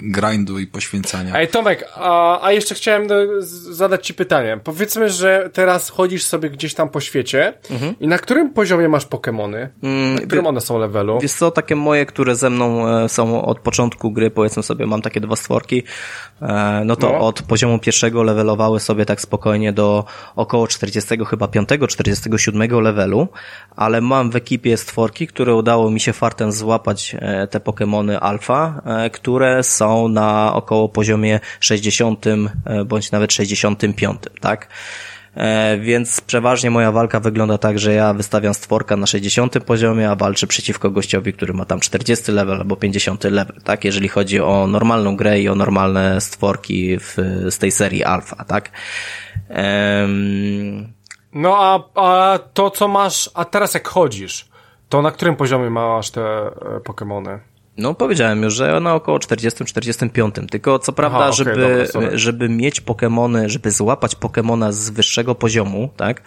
grindu 0.04 0.58
i 0.58 0.66
poświęcania. 0.66 1.36
Ej, 1.36 1.48
Tomek, 1.48 1.88
a, 1.94 2.44
a 2.46 2.52
jeszcze 2.52 2.74
chciałem 2.74 3.06
do, 3.06 3.42
zadać 3.72 4.06
ci 4.06 4.14
pytanie. 4.14 4.58
Powiedzmy, 4.64 5.10
że 5.10 5.50
teraz 5.52 5.88
chodzisz 5.88 6.24
sobie 6.24 6.50
gdzieś 6.50 6.74
tam 6.74 6.88
po 6.88 7.00
świecie 7.00 7.54
mhm. 7.70 7.94
i 8.00 8.08
na 8.08 8.18
którym 8.18 8.50
poziomie 8.50 8.88
masz 8.88 9.06
Pokémony? 9.06 9.68
Mm, 9.82 10.14
na 10.14 10.20
którym 10.20 10.46
one 10.46 10.60
są 10.60 10.78
levelu? 10.78 11.18
Wiesz 11.22 11.32
co, 11.32 11.50
takie 11.50 11.76
moje, 11.76 12.06
które 12.06 12.36
ze 12.36 12.50
mną 12.50 12.88
e, 12.88 13.08
są 13.08 13.44
od 13.44 13.58
początku 13.58 14.10
gry, 14.10 14.30
powiedzmy 14.30 14.62
sobie, 14.62 14.86
mam 14.86 15.02
takie 15.02 15.20
dwa 15.20 15.36
stworki, 15.36 15.82
e, 16.42 16.82
no 16.84 16.96
to 16.96 17.12
no. 17.12 17.18
od 17.18 17.42
poziomu 17.42 17.78
pierwszego 17.78 18.22
levelowały 18.22 18.80
sobie 18.80 19.06
tak 19.06 19.20
spokojnie 19.20 19.72
do 19.72 20.04
około 20.36 20.68
40 20.68 21.18
chyba 21.30 21.48
5, 21.48 21.68
47 21.88 22.80
levelu, 22.80 23.28
ale 23.76 24.00
mam 24.00 24.30
w 24.30 24.36
ekipie 24.36 24.76
stworki, 24.76 25.26
które 25.26 25.54
udało 25.54 25.90
mi 25.90 26.00
się 26.00 26.12
fartem 26.12 26.52
złapać 26.52 27.16
e, 27.18 27.46
te 27.46 27.58
Pokémony 27.58 28.18
alfa, 28.20 28.82
które 29.12 29.62
są 29.62 29.93
na 30.08 30.54
około 30.54 30.88
poziomie 30.88 31.40
60 31.60 32.26
e, 32.26 32.84
bądź 32.84 33.10
nawet 33.10 33.32
65, 33.32 34.20
tak? 34.40 34.68
E, 35.36 35.78
więc 35.78 36.20
przeważnie 36.20 36.70
moja 36.70 36.92
walka 36.92 37.20
wygląda 37.20 37.58
tak, 37.58 37.78
że 37.78 37.94
ja 37.94 38.14
wystawiam 38.14 38.54
stworka 38.54 38.96
na 38.96 39.06
60 39.06 39.64
poziomie, 39.64 40.10
a 40.10 40.16
walczę 40.16 40.46
przeciwko 40.46 40.90
gościowi, 40.90 41.32
który 41.32 41.54
ma 41.54 41.64
tam 41.64 41.80
40 41.80 42.32
level 42.32 42.58
albo 42.58 42.76
50 42.76 43.24
level, 43.24 43.60
tak? 43.64 43.84
Jeżeli 43.84 44.08
chodzi 44.08 44.40
o 44.40 44.66
normalną 44.66 45.16
grę 45.16 45.40
i 45.40 45.48
o 45.48 45.54
normalne 45.54 46.20
stworki 46.20 46.98
w, 46.98 47.16
z 47.50 47.58
tej 47.58 47.70
serii 47.70 48.04
alfa, 48.04 48.44
tak? 48.44 48.70
Um... 49.48 50.92
No 51.32 51.56
a, 51.58 52.00
a 52.00 52.38
to 52.38 52.70
co 52.70 52.88
masz, 52.88 53.30
a 53.34 53.44
teraz 53.44 53.74
jak 53.74 53.88
chodzisz, 53.88 54.48
to 54.88 55.02
na 55.02 55.10
którym 55.10 55.36
poziomie 55.36 55.70
masz 55.70 56.10
te 56.10 56.20
e, 56.20 56.50
Pokémony? 56.84 57.38
No 57.76 57.94
powiedziałem 57.94 58.42
już, 58.42 58.54
że 58.54 58.80
na 58.80 58.94
około 58.94 59.18
40-45. 59.18 60.46
Tylko 60.46 60.78
co 60.78 60.92
prawda, 60.92 61.18
Aha, 61.18 61.26
okay, 61.26 61.36
żeby, 61.36 61.88
dobra, 61.92 62.10
żeby 62.14 62.48
mieć 62.48 62.82
Pokémony, 62.82 63.48
żeby 63.48 63.70
złapać 63.70 64.16
Pokémona 64.16 64.72
z 64.72 64.90
wyższego 64.90 65.34
poziomu, 65.34 65.88
tak, 65.96 66.22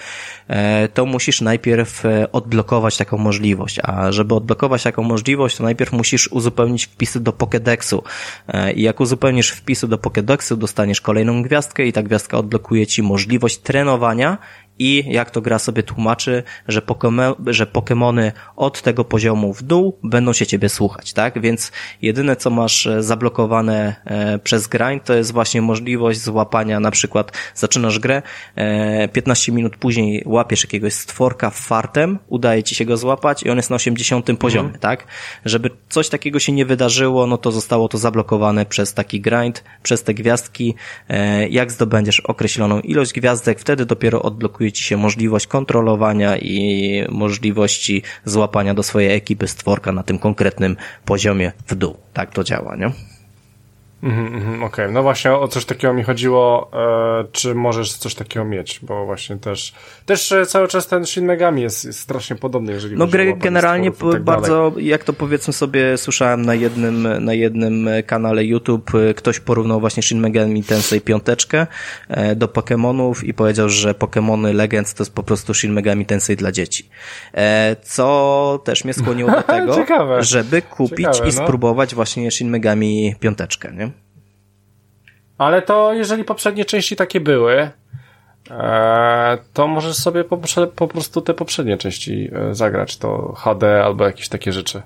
e, 0.48 0.88
to 0.88 1.06
musisz 1.06 1.42
najpierw 1.42 2.06
e, 2.06 2.32
odblokować 2.32 2.98
taką 2.98 3.18
możliwość. 3.18 3.80
A 3.84 4.12
żeby 4.12 4.36
odblokować 4.36 4.84
taką 4.84 5.04
możliwość, 5.04 5.58
to 5.58 5.64
najpierw 5.64 5.92
musisz 5.92 6.28
uzupełnić 6.28 6.86
wpisy 6.86 7.20
do 7.20 7.32
Pokédexu. 7.32 8.02
E, 8.48 8.74
I 8.74 8.82
jak 8.82 9.00
uzupełnisz 9.00 9.50
wpisy 9.50 9.88
do 9.88 9.98
Pokédexu, 9.98 10.58
dostaniesz 10.58 11.02
kolejną 11.02 11.44
gwiazdkę 11.44 11.86
i 11.86 11.94
ta 11.94 12.04
gwiazdka 12.04 12.38
odblokuje 12.38 12.88
ci 12.88 13.04
możliwość 13.04 13.58
trenowania 13.58 14.38
i 14.80 15.04
jak 15.08 15.32
to 15.32 15.42
gra 15.42 15.60
sobie 15.60 15.84
tłumaczy, 15.84 16.44
że, 16.68 16.82
pokeme, 16.82 17.34
że 17.46 17.66
Pokemony 17.66 18.32
od 18.56 18.82
tego 18.82 19.04
poziomu 19.04 19.54
w 19.54 19.64
dół 19.64 19.98
będą 20.04 20.34
się 20.34 20.46
ciebie 20.46 20.70
słuchać, 20.70 21.14
tak? 21.14 21.42
Więc 21.42 21.72
jedyne 22.02 22.36
co 22.36 22.50
masz 22.50 22.88
e, 22.88 23.04
zablokowane 23.04 23.96
e, 24.06 24.40
przez 24.40 24.68
grind 24.68 25.04
to 25.04 25.14
jest 25.14 25.34
właśnie 25.34 25.62
możliwość 25.62 26.20
złapania, 26.20 26.80
na 26.80 26.92
przykład 26.92 27.32
zaczynasz 27.56 28.00
grę, 28.00 28.22
15 29.14 29.52
e, 29.52 29.56
minut 29.56 29.78
później 29.78 30.24
łapiesz 30.26 30.64
jakiegoś 30.64 30.94
stworka 30.94 31.50
fartem, 31.50 32.20
udaje 32.28 32.64
ci 32.64 32.76
się 32.76 32.86
go 32.86 32.98
złapać 32.98 33.44
i 33.44 33.50
on 33.50 33.58
jest 33.58 33.70
na 33.70 33.76
80 33.76 34.40
poziomie, 34.40 34.66
mhm. 34.66 34.80
tak? 34.80 35.08
Żeby 35.46 35.70
coś 35.90 36.10
takiego 36.10 36.40
się 36.40 36.52
nie 36.52 36.66
wydarzyło, 36.66 37.28
no 37.28 37.38
to 37.38 37.52
zostało 37.52 37.88
to 37.88 37.98
zablokowane 37.98 38.66
przez 38.66 38.94
taki 38.94 39.22
grind, 39.22 39.64
przez 39.84 40.04
te 40.04 40.14
gwiazdki. 40.14 40.76
Jak 41.50 41.72
zdobędziesz 41.72 42.20
określoną 42.20 42.80
ilość 42.80 43.14
gwiazdek, 43.14 43.60
wtedy 43.60 43.86
dopiero 43.86 44.22
odblokujesz 44.22 44.67
ci 44.72 44.84
się 44.84 44.98
możliwość 44.98 45.48
kontrolowania 45.48 46.38
i 46.38 47.04
możliwości 47.10 48.04
złapania 48.26 48.74
do 48.74 48.84
swojej 48.84 49.16
ekipy 49.16 49.48
stworka 49.48 49.92
na 49.92 50.04
tym 50.04 50.20
konkretnym 50.20 50.78
poziomie 51.06 51.52
w 51.68 51.76
dół. 51.76 51.98
Tak 52.14 52.32
to 52.32 52.44
działa, 52.44 52.76
nie? 52.76 52.92
Mm, 54.04 54.28
mm, 54.28 54.64
Okej, 54.64 54.66
okay. 54.66 54.92
no 54.92 55.04
właśnie 55.04 55.32
o 55.32 55.48
coś 55.48 55.66
takiego 55.66 55.94
mi 55.94 56.04
chodziło, 56.04 56.72
e, 56.74 57.26
czy 57.32 57.56
możesz 57.56 57.94
coś 57.94 58.16
takiego 58.16 58.46
mieć, 58.46 58.80
bo 58.84 59.06
właśnie 59.06 59.38
też 59.38 59.74
też 60.06 60.32
e, 60.32 60.46
cały 60.46 60.68
czas 60.68 60.88
ten 60.88 61.06
Shin 61.06 61.26
Megami 61.26 61.62
jest, 61.62 61.86
jest 61.86 62.00
strasznie 62.00 62.36
podobny, 62.36 62.74
jeżeli 62.74 62.98
No 62.98 63.08
gry 63.08 63.36
generalnie 63.38 63.92
tak 63.92 64.24
bardzo, 64.24 64.70
dalej. 64.72 64.88
jak 64.88 65.04
to 65.04 65.14
powiedzmy 65.14 65.54
sobie 65.54 65.98
słyszałem 65.98 66.42
na 66.42 66.56
jednym, 66.56 67.26
na 67.26 67.34
jednym 67.34 67.90
kanale 68.06 68.46
YouTube, 68.46 68.92
e, 68.96 69.14
ktoś 69.14 69.40
porównał 69.40 69.80
właśnie 69.80 70.04
Shin 70.04 70.20
Megami 70.20 70.64
Tensei 70.64 71.02
piąteczkę 71.02 71.68
e, 72.08 72.36
do 72.36 72.48
Pokémonów 72.48 73.26
i 73.26 73.34
powiedział, 73.34 73.70
że 73.70 73.94
Pokémony 73.94 74.54
Legends 74.54 74.94
to 74.94 75.04
jest 75.04 75.14
po 75.14 75.24
prostu 75.24 75.54
Shin 75.54 75.74
Megami 75.74 76.06
Tensei 76.06 76.36
dla 76.36 76.52
dzieci. 76.52 76.90
E, 77.34 77.76
co 77.84 78.60
też 78.64 78.84
mnie 78.84 78.94
skłoniło 78.94 79.32
do 79.32 79.44
tego, 79.54 79.86
żeby 80.20 80.62
kupić 80.62 81.08
Ciekawe, 81.08 81.30
i 81.30 81.36
no. 81.36 81.44
spróbować 81.44 81.96
właśnie 81.96 82.32
Shin 82.32 82.50
Megami 82.50 83.16
piąteczkę, 83.20 83.74
nie? 83.74 83.88
Ale 85.38 85.62
to 85.62 85.94
jeżeli 85.94 86.24
poprzednie 86.24 86.66
części 86.66 86.96
takie 86.96 87.20
były, 87.20 87.72
e, 88.52 89.38
to 89.54 89.68
możesz 89.68 89.96
sobie 89.96 90.24
po, 90.24 90.40
po 90.76 90.88
prostu 90.88 91.22
te 91.22 91.34
poprzednie 91.34 91.78
części 91.78 92.30
e, 92.34 92.56
zagrać, 92.56 92.98
to 92.98 93.34
HD 93.38 93.84
albo 93.84 94.06
jakieś 94.06 94.30
takie 94.30 94.52
rzeczy. 94.52 94.82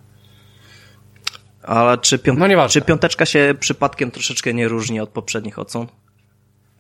Ale 1.64 1.98
czy, 1.98 2.20
piąt... 2.20 2.40
no 2.40 2.70
czy 2.70 2.82
piąteczka 2.82 3.26
się 3.26 3.54
przypadkiem 3.60 4.12
troszeczkę 4.12 4.54
nie 4.54 4.68
różni 4.68 5.00
od 5.00 5.10
poprzednich 5.10 5.60
ocen? 5.60 5.88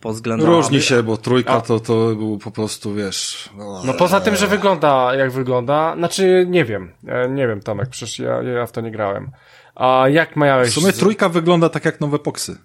Pod 0.02 0.14
względem... 0.14 0.48
Różni 0.48 0.82
się, 0.82 1.04
bo 1.04 1.18
trójka 1.18 1.62
to, 1.62 1.80
to 1.80 1.94
był 2.16 2.38
po 2.38 2.52
prostu, 2.52 2.94
wiesz... 2.94 3.50
No, 3.58 3.82
no 3.86 3.94
poza 3.94 4.22
tym, 4.22 4.36
że 4.36 4.48
wygląda 4.48 5.16
jak 5.16 5.32
wygląda, 5.32 5.96
znaczy 5.98 6.46
nie 6.50 6.66
wiem, 6.66 6.94
e, 7.08 7.30
nie 7.30 7.48
wiem 7.48 7.62
Tomek, 7.62 7.90
przecież 7.90 8.20
ja, 8.20 8.44
ja 8.44 8.66
w 8.66 8.72
to 8.72 8.82
nie 8.82 8.92
grałem. 8.92 9.32
A 9.76 10.06
jak 10.10 10.36
miałeś... 10.36 10.70
W 10.70 10.74
sumie 10.74 10.94
trójka 10.94 11.30
wygląda 11.30 11.70
tak 11.70 11.86
jak 11.86 12.02
nowe 12.02 12.20
poksy. 12.20 12.58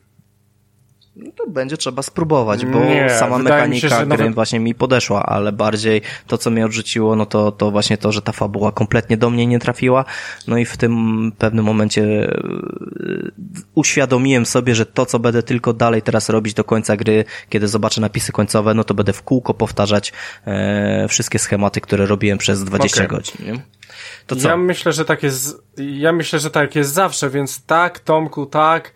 No 1.17 1.31
to 1.37 1.47
będzie 1.51 1.77
trzeba 1.77 2.03
spróbować, 2.03 2.67
bo 2.67 2.85
nie, 2.85 3.11
sama 3.11 3.39
mechanika 3.39 3.89
się, 3.89 3.97
gry 3.97 4.07
nawet... 4.07 4.35
właśnie 4.35 4.61
mi 4.61 4.75
podeszła, 4.75 5.23
ale 5.23 5.53
bardziej 5.53 6.03
to, 6.27 6.39
co 6.39 6.51
mnie 6.51 6.67
odrzuciło, 6.67 7.17
no 7.17 7.27
to, 7.27 7.53
to 7.53 7.71
właśnie 7.71 7.99
to, 7.99 8.13
że 8.13 8.23
ta 8.23 8.33
fabuła 8.33 8.73
kompletnie 8.73 9.17
do 9.17 9.31
mnie 9.31 9.47
nie 9.47 9.59
trafiła, 9.59 10.05
no 10.47 10.59
i 10.59 10.65
w 10.65 10.77
tym 10.77 11.33
pewnym 11.39 11.65
momencie 11.65 12.03
e, 12.03 12.41
uświadomiłem 13.75 14.47
sobie, 14.47 14.75
że 14.75 14.87
to, 14.87 15.07
co 15.07 15.19
będę 15.19 15.43
tylko 15.43 15.73
dalej 15.73 16.03
teraz 16.03 16.29
robić 16.29 16.55
do 16.55 16.65
końca 16.65 16.97
gry, 16.97 17.25
kiedy 17.49 17.69
zobaczę 17.69 18.01
napisy 18.01 18.33
końcowe, 18.33 18.75
no 18.75 18.85
to 18.85 18.95
będę 18.95 19.13
w 19.13 19.23
kółko 19.23 19.55
powtarzać 19.55 20.13
e, 20.47 21.07
wszystkie 21.09 21.39
schematy, 21.39 21.81
które 21.81 22.07
robiłem 22.07 22.39
przez 22.39 22.65
20 22.65 23.05
okay. 23.05 23.17
godzin, 23.17 23.47
nie? 23.47 23.61
To 24.27 24.37
co? 24.37 24.49
Ja 24.49 24.57
myślę, 24.57 24.93
że 24.93 25.05
tak 25.05 25.23
jest, 25.23 25.63
ja 25.77 26.13
myślę, 26.13 26.39
że 26.39 26.51
tak 26.51 26.77
jest 26.77 26.93
zawsze, 26.93 27.31
więc 27.31 27.65
tak, 27.65 27.99
Tomku, 27.99 28.47
tak, 28.47 28.93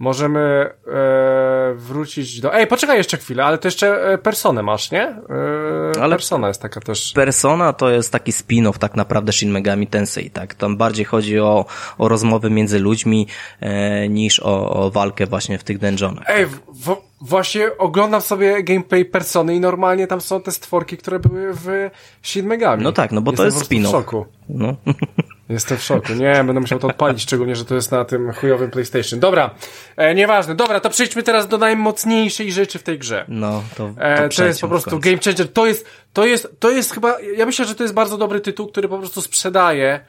możemy 0.00 0.40
e, 0.40 1.74
wrócić 1.74 2.40
do... 2.40 2.54
Ej, 2.54 2.66
poczekaj 2.66 2.96
jeszcze 2.98 3.16
chwilę, 3.16 3.44
ale 3.44 3.58
to 3.58 3.68
jeszcze 3.68 4.12
e, 4.12 4.18
Personę 4.18 4.62
masz, 4.62 4.90
nie? 4.90 5.02
E, 5.02 6.02
ale 6.02 6.16
Persona 6.16 6.48
jest 6.48 6.62
taka 6.62 6.80
też... 6.80 7.12
Persona 7.12 7.72
to 7.72 7.90
jest 7.90 8.12
taki 8.12 8.32
spin-off 8.32 8.78
tak 8.78 8.94
naprawdę 8.96 9.32
Shin 9.32 9.50
Megami 9.50 9.86
Tensei, 9.86 10.30
tak? 10.30 10.54
Tam 10.54 10.76
bardziej 10.76 11.04
chodzi 11.04 11.40
o, 11.40 11.64
o 11.98 12.08
rozmowy 12.08 12.50
między 12.50 12.78
ludźmi 12.78 13.26
e, 13.60 14.08
niż 14.08 14.40
o, 14.40 14.70
o 14.70 14.90
walkę 14.90 15.26
właśnie 15.26 15.58
w 15.58 15.64
tych 15.64 15.78
dungeonach. 15.78 16.24
Ej, 16.26 16.46
w, 16.46 16.96
właśnie 17.20 17.78
oglądam 17.78 18.20
sobie 18.20 18.62
gameplay 18.62 19.04
Persony 19.04 19.54
i 19.54 19.60
normalnie 19.60 20.06
tam 20.06 20.20
są 20.20 20.40
te 20.42 20.52
stworki, 20.52 20.96
które 20.96 21.18
były 21.18 21.54
w 21.54 21.90
Shin 22.22 22.46
Megami. 22.46 22.82
No 22.82 22.92
tak, 22.92 23.12
no 23.12 23.20
bo 23.20 23.30
Jestem 23.30 23.50
to 23.50 23.56
jest 23.56 23.70
spin-off. 23.70 24.24
No. 24.48 24.76
Jestem 25.50 25.78
w 25.78 25.82
szoku. 25.82 26.12
Nie, 26.12 26.44
będę 26.44 26.60
musiał 26.60 26.78
to 26.78 26.88
odpalić, 26.88 27.22
szczególnie, 27.22 27.56
że 27.56 27.64
to 27.64 27.74
jest 27.74 27.92
na 27.92 28.04
tym 28.04 28.32
chujowym 28.32 28.70
PlayStation. 28.70 29.20
Dobra, 29.20 29.54
e, 29.96 30.14
nieważne. 30.14 30.54
Dobra, 30.54 30.80
to 30.80 30.90
przejdźmy 30.90 31.22
teraz 31.22 31.48
do 31.48 31.58
najmocniejszej 31.58 32.52
rzeczy 32.52 32.78
w 32.78 32.82
tej 32.82 32.98
grze. 32.98 33.24
No, 33.28 33.62
to, 33.76 33.90
to, 33.96 34.02
e, 34.02 34.28
to 34.28 34.44
jest 34.44 34.60
po 34.60 34.68
prostu 34.68 34.98
game 34.98 35.18
changer. 35.24 35.52
To 35.52 35.66
jest, 35.66 35.86
to 36.12 36.26
jest, 36.26 36.48
to 36.58 36.70
jest 36.70 36.94
chyba, 36.94 37.20
ja 37.36 37.46
myślę, 37.46 37.64
że 37.64 37.74
to 37.74 37.82
jest 37.82 37.94
bardzo 37.94 38.18
dobry 38.18 38.40
tytuł, 38.40 38.66
który 38.66 38.88
po 38.88 38.98
prostu 38.98 39.22
sprzedaje 39.22 40.00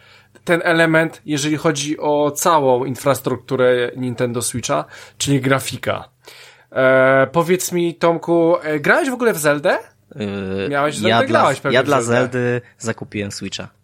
ten 0.44 0.62
element, 0.64 1.22
jeżeli 1.26 1.58
chodzi 1.58 2.00
o 2.00 2.32
całą 2.32 2.86
infrastrukturę 2.86 3.92
Nintendo 3.96 4.42
Switcha, 4.42 4.86
czyli 5.18 5.42
grafika. 5.42 6.10
E, 6.72 7.28
powiedz 7.32 7.72
mi, 7.72 7.96
Tomku, 7.96 8.56
e, 8.64 8.80
grałeś 8.80 9.10
w 9.10 9.14
ogóle 9.14 9.34
w 9.34 9.38
Zeldę? 9.38 9.78
Yy, 10.16 10.70
Miałeś 10.70 10.96
Zeldę? 10.96 11.10
Ja 11.10 11.26
grałeś 11.26 11.60
pewnie 11.60 11.76
Ja 11.76 11.84
dla 11.84 12.02
Zeldy 12.02 12.62
zakupiłem 12.78 13.32
Switcha. 13.32 13.81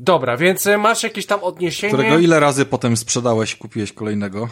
Dobra, 0.00 0.36
więc 0.36 0.66
e, 0.66 0.78
masz 0.78 1.02
jakieś 1.02 1.26
tam 1.26 1.40
odniesienie. 1.40 1.92
Którego 1.92 2.18
ile 2.18 2.40
razy 2.40 2.66
potem 2.66 2.96
sprzedałeś 2.96 3.54
i 3.54 3.56
kupiłeś 3.56 3.92
kolejnego? 3.92 4.48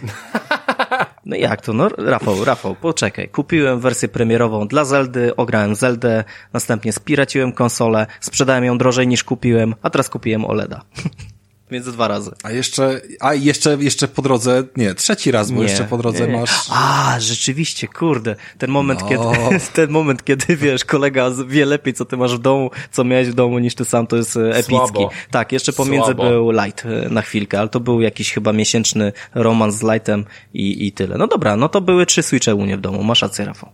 No 1.27 1.37
jak 1.37 1.63
to? 1.63 1.73
No 1.73 1.89
Rafał, 1.89 2.45
Rafał, 2.45 2.75
poczekaj. 2.75 3.29
Kupiłem 3.29 3.81
wersję 3.81 4.09
premierową 4.09 4.69
dla 4.69 4.85
Zeldy, 4.85 5.37
ograłem 5.37 5.75
Zeldę, 5.75 6.25
następnie 6.53 6.93
spiraciłem 6.93 7.53
konsolę, 7.53 8.07
sprzedałem 8.21 8.65
ją 8.65 8.79
drożej 8.79 9.09
niż 9.09 9.25
kupiłem, 9.25 9.75
a 9.83 9.91
teraz 9.91 10.09
kupiłem 10.09 10.45
OLEDa. 10.45 10.81
Więc 11.71 11.87
dwa 11.87 12.09
razy. 12.09 12.31
A 12.43 12.51
jeszcze, 12.51 13.01
a 13.21 13.35
jeszcze, 13.35 13.77
jeszcze 13.81 14.09
po 14.09 14.23
drodze, 14.23 14.65
nie, 14.77 14.95
trzeci 14.95 15.31
raz, 15.31 15.51
bo 15.51 15.57
nie, 15.57 15.63
jeszcze 15.63 15.85
po 15.85 15.99
drodze 15.99 16.27
nie, 16.27 16.33
nie. 16.33 16.41
masz... 16.41 16.67
A, 16.71 17.17
rzeczywiście, 17.21 17.89
kurde. 17.89 18.37
Ten 18.59 18.71
moment, 18.71 19.01
no. 19.01 19.09
kiedy, 19.09 19.25
ten 19.75 19.91
moment, 19.91 20.25
kiedy 20.25 20.57
wiesz, 20.57 20.85
kolega 20.85 21.31
wie 21.49 21.67
lepiej, 21.67 21.95
co 21.95 22.05
ty 22.05 22.17
masz 22.17 22.37
w 22.37 22.39
domu, 22.39 22.71
co 22.91 23.05
miałeś 23.05 23.29
w 23.29 23.35
domu, 23.35 23.59
niż 23.59 23.75
ty 23.75 23.85
sam, 23.85 24.07
to 24.07 24.17
jest 24.17 24.37
e, 24.37 24.51
epicki. 24.51 24.75
Słabo. 24.75 25.11
Tak, 25.31 25.53
jeszcze 25.53 25.73
pomiędzy 25.73 26.05
Słabo. 26.05 26.23
był 26.23 26.51
Light 26.51 26.87
e, 26.87 27.09
na 27.11 27.23
chwilkę, 27.23 27.61
ale 27.61 27.69
to 27.69 27.81
był 27.81 28.01
jakiś 28.01 28.33
chyba 28.33 28.53
miesięczny 28.53 29.13
romans 29.35 29.75
z 29.75 29.83
Lightem 29.83 30.25
i, 30.55 30.87
i 30.87 30.93
tyle. 30.93 31.19
No 31.19 31.27
dobra, 31.27 31.57
no 31.57 31.69
to 31.69 31.81
były 31.81 32.07
trzy 32.07 32.23
switche 32.23 32.55
u 32.55 32.63
mnie 32.63 32.77
w 32.77 32.81
domu. 32.81 33.03
Masz 33.03 33.23
rację, 33.23 33.45
Rafał. 33.45 33.71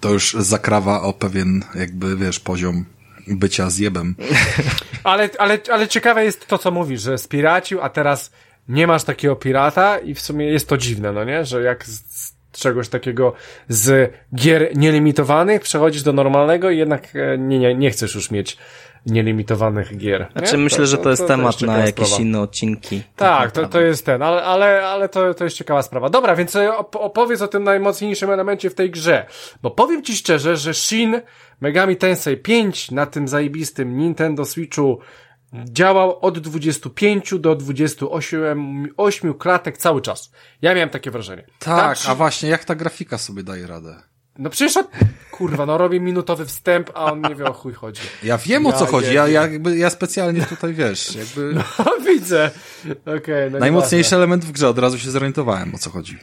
To 0.00 0.10
już 0.10 0.36
zakrawa 0.38 1.02
o 1.02 1.12
pewien, 1.12 1.64
jakby, 1.74 2.16
wiesz, 2.16 2.40
poziom 2.40 2.84
bycia 3.26 3.70
zjebem. 3.70 4.14
ale, 5.04 5.30
ale, 5.38 5.58
ale 5.72 5.88
ciekawe 5.88 6.24
jest 6.24 6.46
to, 6.46 6.58
co 6.58 6.70
mówisz, 6.70 7.02
że 7.02 7.18
spiracił, 7.18 7.80
a 7.82 7.88
teraz 7.88 8.30
nie 8.68 8.86
masz 8.86 9.04
takiego 9.04 9.36
pirata 9.36 9.98
i 9.98 10.14
w 10.14 10.20
sumie 10.20 10.46
jest 10.46 10.68
to 10.68 10.76
dziwne, 10.76 11.12
no 11.12 11.24
nie? 11.24 11.44
Że 11.44 11.62
jak 11.62 11.86
z 11.86 12.34
czegoś 12.52 12.88
takiego 12.88 13.32
z 13.68 14.12
gier 14.34 14.76
nielimitowanych 14.76 15.62
przechodzisz 15.62 16.02
do 16.02 16.12
normalnego 16.12 16.70
i 16.70 16.78
jednak 16.78 17.16
e, 17.16 17.38
nie, 17.38 17.58
nie, 17.58 17.74
nie 17.74 17.90
chcesz 17.90 18.14
już 18.14 18.30
mieć 18.30 18.58
nielimitowanych 19.06 19.96
gier. 19.96 20.26
Znaczy 20.32 20.58
myślę, 20.58 20.78
to, 20.78 20.86
że 20.86 20.98
to 20.98 21.10
jest 21.10 21.22
to, 21.22 21.28
temat 21.28 21.56
to 21.56 21.66
jest 21.66 21.78
na 21.78 21.86
jakieś 21.86 22.06
sprawa. 22.06 22.22
inne 22.22 22.40
odcinki. 22.40 23.02
Tak, 23.16 23.52
to, 23.52 23.68
to 23.68 23.80
jest 23.80 24.06
ten, 24.06 24.22
ale, 24.22 24.42
ale, 24.42 24.86
ale 24.86 25.08
to, 25.08 25.34
to 25.34 25.44
jest 25.44 25.56
ciekawa 25.56 25.82
sprawa. 25.82 26.10
Dobra, 26.10 26.36
więc 26.36 26.56
e, 26.56 26.76
opowiedz 26.78 27.42
o 27.42 27.48
tym 27.48 27.64
najmocniejszym 27.64 28.30
elemencie 28.30 28.70
w 28.70 28.74
tej 28.74 28.90
grze. 28.90 29.26
Bo 29.62 29.70
powiem 29.70 30.02
ci 30.02 30.16
szczerze, 30.16 30.56
że 30.56 30.74
Shin 30.74 31.20
Megami 31.64 31.96
Tensei 31.96 32.36
5 32.36 32.90
na 32.90 33.06
tym 33.06 33.28
zajebistym 33.28 33.96
Nintendo 33.96 34.44
Switchu 34.44 34.98
działał 35.52 36.18
od 36.20 36.38
25 36.38 37.34
do 37.38 37.54
28 37.54 38.88
8 38.96 39.34
klatek 39.34 39.78
cały 39.78 40.02
czas. 40.02 40.32
Ja 40.62 40.74
miałem 40.74 40.90
takie 40.90 41.10
wrażenie. 41.10 41.46
Tak, 41.58 41.98
a 42.08 42.14
właśnie, 42.14 42.48
jak 42.48 42.64
ta 42.64 42.74
grafika 42.74 43.18
sobie 43.18 43.42
daje 43.42 43.66
radę? 43.66 44.02
No 44.38 44.50
przecież 44.50 44.76
on, 44.76 44.84
kurwa, 45.30 45.66
no 45.66 45.78
robi 45.78 46.00
minutowy 46.00 46.46
wstęp, 46.46 46.90
a 46.94 47.12
on 47.12 47.20
nie 47.28 47.34
wie 47.34 47.44
o 47.44 47.52
chuj 47.52 47.72
chodzi. 47.72 48.02
Ja 48.22 48.38
wiem 48.38 48.66
o 48.66 48.72
co 48.72 48.86
chodzi, 48.86 49.14
ja, 49.14 49.28
ja, 49.28 49.42
jakby, 49.42 49.76
ja 49.76 49.90
specjalnie 49.90 50.42
tutaj, 50.42 50.74
wiesz, 50.74 51.14
jakby... 51.14 51.54
No 51.86 52.04
widzę. 52.06 52.50
Okej, 53.02 53.16
okay, 53.18 53.50
no 53.50 53.58
Najmocniejszy 53.58 54.16
element 54.16 54.44
w 54.44 54.52
grze, 54.52 54.68
od 54.68 54.78
razu 54.78 54.98
się 54.98 55.10
zorientowałem 55.10 55.74
o 55.74 55.78
co 55.78 55.90
chodzi. 55.90 56.18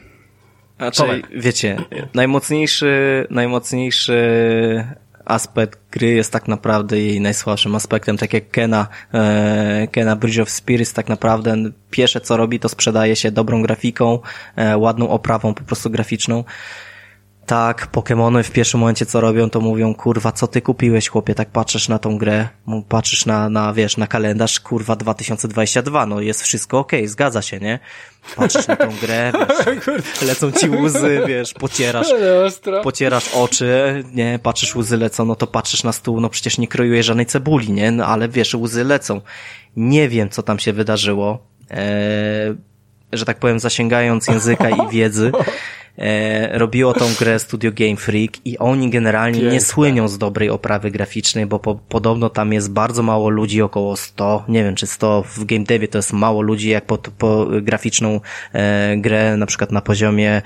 Znaczy, 0.76 1.22
wiecie, 1.36 1.84
najmocniejszy, 2.14 3.26
najmocniejszy 3.30 4.22
aspekt 5.24 5.80
gry 5.90 6.06
jest 6.06 6.32
tak 6.32 6.48
naprawdę 6.48 7.00
jej 7.00 7.20
najsłabszym 7.20 7.74
aspektem, 7.74 8.16
tak 8.16 8.32
jak 8.32 8.50
Kena, 8.50 8.86
e, 9.14 9.88
Kena 9.92 10.16
Bridge 10.16 10.38
of 10.38 10.50
Spirits 10.50 10.92
tak 10.92 11.08
naprawdę 11.08 11.56
pierwsze 11.90 12.20
co 12.20 12.36
robi 12.36 12.60
to 12.60 12.68
sprzedaje 12.68 13.16
się 13.16 13.30
dobrą 13.30 13.62
grafiką, 13.62 14.18
e, 14.56 14.78
ładną 14.78 15.08
oprawą 15.08 15.54
po 15.54 15.64
prostu 15.64 15.90
graficzną 15.90 16.44
tak, 17.46 17.88
Pokémony 17.92 18.42
w 18.42 18.50
pierwszym 18.50 18.80
momencie 18.80 19.06
co 19.06 19.20
robią, 19.20 19.50
to 19.50 19.60
mówią, 19.60 19.94
kurwa, 19.94 20.32
co 20.32 20.46
ty 20.46 20.62
kupiłeś, 20.62 21.08
chłopie, 21.08 21.34
tak 21.34 21.50
patrzysz 21.50 21.88
na 21.88 21.98
tą 21.98 22.18
grę, 22.18 22.48
patrzysz 22.88 23.26
na, 23.26 23.48
na 23.48 23.72
wiesz, 23.72 23.96
na 23.96 24.06
kalendarz, 24.06 24.60
kurwa, 24.60 24.96
2022, 24.96 26.06
no 26.06 26.20
jest 26.20 26.42
wszystko 26.42 26.78
okej, 26.78 27.00
okay, 27.00 27.08
zgadza 27.08 27.42
się, 27.42 27.60
nie? 27.60 27.78
Patrzysz 28.36 28.66
na 28.66 28.76
tą 28.76 28.88
grę, 29.00 29.32
wiesz, 29.86 30.22
lecą 30.22 30.52
ci 30.52 30.70
łzy, 30.70 31.22
wiesz, 31.26 31.54
pocierasz, 31.54 32.08
pocierasz 32.82 33.34
oczy, 33.34 34.04
nie, 34.14 34.38
patrzysz, 34.42 34.76
łzy 34.76 34.96
lecą, 34.96 35.24
no 35.24 35.34
to 35.34 35.46
patrzysz 35.46 35.84
na 35.84 35.92
stół, 35.92 36.20
no 36.20 36.28
przecież 36.28 36.58
nie 36.58 36.68
krojuję 36.68 37.02
żadnej 37.02 37.26
cebuli, 37.26 37.72
nie, 37.72 37.90
no 37.90 38.06
ale 38.06 38.28
wiesz, 38.28 38.54
łzy 38.54 38.84
lecą. 38.84 39.20
Nie 39.76 40.08
wiem, 40.08 40.28
co 40.28 40.42
tam 40.42 40.58
się 40.58 40.72
wydarzyło, 40.72 41.46
eee, 41.70 42.56
że 43.12 43.24
tak 43.24 43.38
powiem, 43.38 43.60
zasięgając 43.60 44.26
języka 44.26 44.70
i 44.70 44.88
wiedzy, 44.92 45.32
e, 45.98 46.58
robiło 46.58 46.94
tą 46.94 47.06
grę 47.18 47.38
Studio 47.38 47.70
Game 47.74 47.96
Freak 47.96 48.46
i 48.46 48.58
oni 48.58 48.90
generalnie 48.90 49.38
Piękne. 49.38 49.54
nie 49.54 49.60
słynią 49.60 50.08
z 50.08 50.18
dobrej 50.18 50.50
oprawy 50.50 50.90
graficznej, 50.90 51.46
bo 51.46 51.58
po, 51.58 51.74
podobno 51.74 52.30
tam 52.30 52.52
jest 52.52 52.72
bardzo 52.72 53.02
mało 53.02 53.28
ludzi, 53.28 53.62
około 53.62 53.96
100, 53.96 54.44
nie 54.48 54.64
wiem 54.64 54.74
czy 54.74 54.86
100 54.86 55.22
w 55.22 55.44
game 55.44 55.64
devie 55.64 55.88
to 55.88 55.98
jest 55.98 56.12
mało 56.12 56.42
ludzi 56.42 56.68
jak 56.68 56.86
po, 56.86 56.98
po 56.98 57.46
graficzną 57.62 58.20
e, 58.52 58.96
grę 58.96 59.36
na 59.36 59.46
przykład 59.46 59.72
na 59.72 59.80
poziomie 59.80 60.42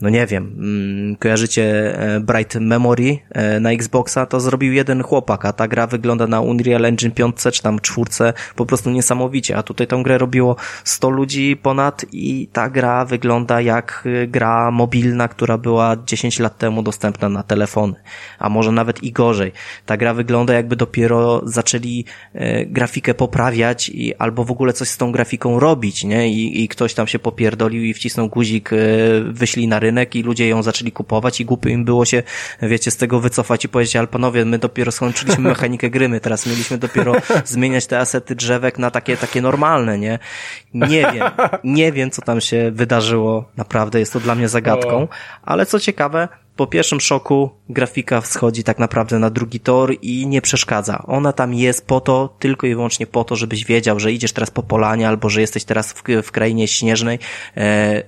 no 0.00 0.08
nie 0.08 0.26
wiem, 0.26 0.54
mm, 0.58 1.16
kojarzycie 1.16 1.94
e, 1.98 2.20
Bright 2.20 2.54
Memory 2.54 3.18
e, 3.30 3.60
na 3.60 3.72
Xboxa, 3.72 4.26
to 4.26 4.40
zrobił 4.40 4.72
jeden 4.72 5.02
chłopak, 5.02 5.44
a 5.44 5.52
ta 5.52 5.68
gra 5.68 5.86
wygląda 5.86 6.26
na 6.26 6.40
Unreal 6.40 6.84
Engine 6.84 7.12
5 7.12 7.36
czy 7.52 7.62
tam 7.62 7.78
4 7.80 8.32
po 8.56 8.66
prostu 8.66 8.90
niesamowicie, 8.90 9.56
a 9.56 9.62
tutaj 9.62 9.86
tą 9.86 10.02
grę 10.02 10.18
robiło 10.18 10.56
100 10.84 11.10
ludzi 11.10 11.56
ponad 11.62 12.06
i 12.12 12.48
ta 12.52 12.70
gra 12.70 13.04
wygląda 13.04 13.60
jak 13.60 14.04
e, 14.22 14.26
gra 14.26 14.70
mobilna, 14.70 15.28
która 15.28 15.58
była 15.58 15.96
10 16.06 16.38
lat 16.38 16.58
temu 16.58 16.82
dostępna 16.82 17.28
na 17.28 17.42
telefony, 17.42 17.94
a 18.38 18.48
może 18.48 18.72
nawet 18.72 19.02
i 19.02 19.12
gorzej. 19.12 19.52
Ta 19.86 19.96
gra 19.96 20.14
wygląda 20.14 20.54
jakby 20.54 20.76
dopiero 20.76 21.42
zaczęli 21.44 22.04
grafikę 22.66 23.14
poprawiać 23.14 23.88
i 23.88 24.14
albo 24.14 24.44
w 24.44 24.50
ogóle 24.50 24.72
coś 24.72 24.88
z 24.88 24.96
tą 24.96 25.12
grafiką 25.12 25.60
robić, 25.60 26.04
nie? 26.04 26.28
I, 26.28 26.64
i 26.64 26.68
ktoś 26.68 26.94
tam 26.94 27.06
się 27.06 27.18
popierdolił 27.18 27.84
i 27.84 27.94
wcisnął 27.94 28.28
guzik 28.28 28.70
wyszli 29.32 29.68
na 29.68 29.78
rynek 29.78 30.16
i 30.16 30.22
ludzie 30.22 30.48
ją 30.48 30.62
zaczęli 30.62 30.92
kupować 30.92 31.40
i 31.40 31.44
głupio 31.44 31.68
im 31.68 31.84
było 31.84 32.04
się, 32.04 32.22
wiecie, 32.62 32.90
z 32.90 32.96
tego 32.96 33.20
wycofać 33.20 33.64
i 33.64 33.68
powiedzieć, 33.68 33.96
ale 33.96 34.06
panowie, 34.06 34.44
my 34.44 34.58
dopiero 34.58 34.92
skończyliśmy 34.92 35.48
mechanikę 35.48 35.90
gry, 35.90 36.08
my 36.08 36.20
teraz 36.20 36.46
mieliśmy 36.46 36.78
dopiero 36.78 37.14
zmieniać 37.44 37.86
te 37.86 37.98
asety 37.98 38.34
drzewek 38.34 38.78
na 38.78 38.90
takie, 38.90 39.16
takie 39.16 39.42
normalne, 39.42 39.98
nie? 39.98 40.18
Nie 40.74 41.12
wiem, 41.12 41.24
nie 41.64 41.92
wiem, 41.92 42.10
co 42.10 42.22
tam 42.22 42.40
się 42.40 42.70
wydarzyło, 42.70 43.50
naprawdę 43.56 44.00
jest 44.00 44.12
to 44.12 44.20
dla 44.20 44.34
mnie 44.34 44.48
zagadką, 44.48 45.08
ale 45.42 45.66
co 45.66 45.80
ciekawe, 45.80 46.28
po 46.56 46.66
pierwszym 46.66 47.00
szoku 47.00 47.50
grafika 47.68 48.20
wschodzi 48.20 48.64
tak 48.64 48.78
naprawdę 48.78 49.18
na 49.18 49.30
drugi 49.30 49.60
tor 49.60 49.94
i 50.02 50.26
nie 50.26 50.42
przeszkadza. 50.42 51.02
Ona 51.06 51.32
tam 51.32 51.54
jest 51.54 51.86
po 51.86 52.00
to, 52.00 52.36
tylko 52.38 52.66
i 52.66 52.74
wyłącznie 52.74 53.06
po 53.06 53.24
to, 53.24 53.36
żebyś 53.36 53.64
wiedział, 53.64 54.00
że 54.00 54.12
idziesz 54.12 54.32
teraz 54.32 54.50
po 54.50 54.62
polanie 54.62 55.08
albo 55.08 55.28
że 55.28 55.40
jesteś 55.40 55.64
teraz 55.64 55.92
w, 55.92 56.02
w 56.22 56.32
krainie 56.32 56.68
śnieżnej. 56.68 57.18
E, 57.56 58.02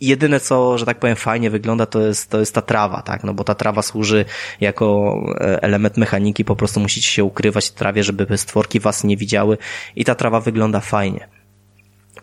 jedyne 0.00 0.40
co, 0.40 0.78
że 0.78 0.86
tak 0.86 0.98
powiem, 0.98 1.16
fajnie 1.16 1.50
wygląda, 1.50 1.86
to 1.86 2.00
jest, 2.00 2.30
to 2.30 2.40
jest 2.40 2.54
ta 2.54 2.62
trawa, 2.62 3.02
tak? 3.02 3.24
No 3.24 3.34
bo 3.34 3.44
ta 3.44 3.54
trawa 3.54 3.82
służy 3.82 4.24
jako 4.60 5.16
e, 5.40 5.62
element 5.62 5.96
mechaniki, 5.96 6.44
po 6.44 6.56
prostu 6.56 6.80
musicie 6.80 7.08
się 7.10 7.24
ukrywać 7.24 7.68
w 7.68 7.72
trawie, 7.72 8.02
żeby 8.02 8.38
stworki 8.38 8.80
was 8.80 9.04
nie 9.04 9.16
widziały 9.16 9.58
i 9.96 10.04
ta 10.04 10.14
trawa 10.14 10.40
wygląda 10.40 10.80
fajnie. 10.80 11.28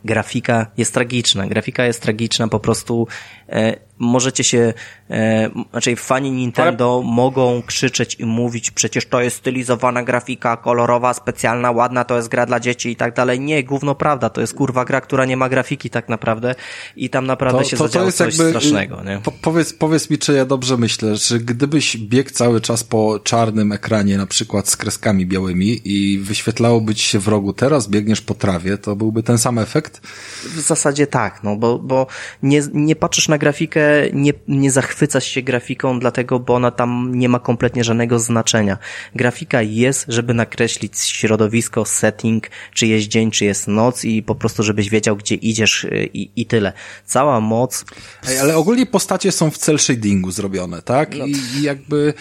Grafika 0.05 0.67
jest 0.77 0.93
tragiczna. 0.93 1.47
Grafika 1.47 1.85
jest 1.85 2.01
tragiczna, 2.01 2.47
po 2.47 2.59
prostu 2.59 3.07
e, 3.49 3.75
możecie 4.03 4.43
się, 4.43 4.73
e, 5.09 5.49
znaczy 5.71 5.95
fani 5.95 6.31
Nintendo 6.31 7.01
Ale... 7.03 7.13
mogą 7.13 7.61
krzyczeć 7.61 8.15
i 8.19 8.25
mówić, 8.25 8.71
przecież 8.71 9.05
to 9.05 9.21
jest 9.21 9.37
stylizowana 9.37 10.03
grafika, 10.03 10.57
kolorowa, 10.57 11.13
specjalna, 11.13 11.71
ładna, 11.71 12.03
to 12.03 12.15
jest 12.15 12.27
gra 12.27 12.45
dla 12.45 12.59
dzieci 12.59 12.89
i 12.89 12.95
tak 12.95 13.15
dalej. 13.15 13.39
Nie, 13.39 13.63
gówno 13.63 13.95
prawda, 13.95 14.29
to 14.29 14.41
jest 14.41 14.53
kurwa 14.53 14.85
gra, 14.85 15.01
która 15.01 15.25
nie 15.25 15.37
ma 15.37 15.49
grafiki 15.49 15.89
tak 15.89 16.09
naprawdę 16.09 16.55
i 16.95 17.09
tam 17.09 17.25
naprawdę 17.25 17.61
to, 17.61 17.69
się 17.69 17.77
to, 17.77 17.89
to 17.89 18.11
coś 18.11 18.37
jakby, 18.37 18.49
strasznego, 18.49 19.03
nie? 19.03 19.19
Po, 19.23 19.31
powiedz, 19.31 19.73
powiedz 19.73 20.09
mi, 20.09 20.17
czy 20.17 20.33
ja 20.33 20.45
dobrze 20.45 20.77
myślę, 20.77 21.15
że 21.15 21.39
gdybyś 21.39 21.97
biegł 21.97 22.29
cały 22.29 22.61
czas 22.61 22.83
po 22.83 23.19
czarnym 23.19 23.71
ekranie, 23.71 24.17
na 24.17 24.25
przykład 24.27 24.69
z 24.69 24.77
kreskami 24.77 25.25
białymi 25.25 25.81
i 25.85 26.19
wyświetlałoby 26.19 26.95
ci 26.95 27.05
się 27.05 27.19
w 27.19 27.27
rogu, 27.27 27.53
teraz 27.53 27.87
biegniesz 27.87 28.21
po 28.21 28.33
trawie, 28.33 28.77
to 28.77 28.95
byłby 28.95 29.23
ten 29.23 29.37
sam 29.37 29.59
efekt? 29.59 30.07
W 30.43 30.59
zasadzie 30.59 31.07
tak, 31.07 31.43
no 31.43 31.55
bo, 31.55 31.79
bo 31.79 32.07
nie, 32.43 32.61
nie 32.73 32.95
patrzysz 32.95 33.27
na 33.27 33.37
grafikę 33.37 33.81
nie, 34.13 34.33
nie 34.47 34.71
zachwycasz 34.71 35.25
się 35.25 35.41
grafiką, 35.41 35.99
dlatego, 35.99 36.39
bo 36.39 36.55
ona 36.55 36.71
tam 36.71 37.11
nie 37.15 37.29
ma 37.29 37.39
kompletnie 37.39 37.83
żadnego 37.83 38.19
znaczenia. 38.19 38.77
Grafika 39.15 39.61
jest, 39.61 40.05
żeby 40.07 40.33
nakreślić 40.33 40.99
środowisko, 40.99 41.85
setting, 41.85 42.47
czy 42.73 42.87
jest 42.87 43.07
dzień, 43.07 43.31
czy 43.31 43.45
jest 43.45 43.67
noc 43.67 44.05
i 44.05 44.23
po 44.23 44.35
prostu, 44.35 44.63
żebyś 44.63 44.89
wiedział, 44.89 45.15
gdzie 45.15 45.35
idziesz 45.35 45.83
y, 45.83 46.09
i, 46.13 46.31
i 46.35 46.45
tyle. 46.45 46.73
Cała 47.05 47.39
moc... 47.39 47.85
Ej, 48.27 48.39
ale 48.39 48.57
ogólnie 48.57 48.85
postacie 48.85 49.31
są 49.31 49.51
w 49.51 49.57
cel 49.57 49.79
shadingu 49.79 50.31
zrobione, 50.31 50.81
tak? 50.81 51.15
No. 51.15 51.25
I, 51.25 51.35
I 51.57 51.61
jakby 51.61 52.13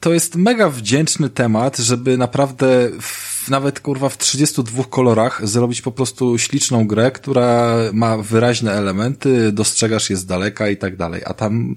to 0.00 0.12
jest 0.12 0.36
mega 0.36 0.68
wdzięczny 0.68 1.30
temat, 1.30 1.78
żeby 1.78 2.18
naprawdę 2.18 2.90
w, 3.00 3.29
nawet 3.48 3.80
kurwa 3.80 4.08
w 4.08 4.18
32 4.18 4.84
kolorach 4.84 5.48
zrobić 5.48 5.82
po 5.82 5.92
prostu 5.92 6.38
śliczną 6.38 6.86
grę, 6.86 7.10
która 7.10 7.76
ma 7.92 8.16
wyraźne 8.16 8.72
elementy, 8.72 9.52
dostrzegasz 9.52 10.10
je 10.10 10.16
z 10.16 10.26
daleka 10.26 10.68
i 10.68 10.76
tak 10.76 10.96
dalej, 10.96 11.22
a 11.24 11.34
tam 11.34 11.74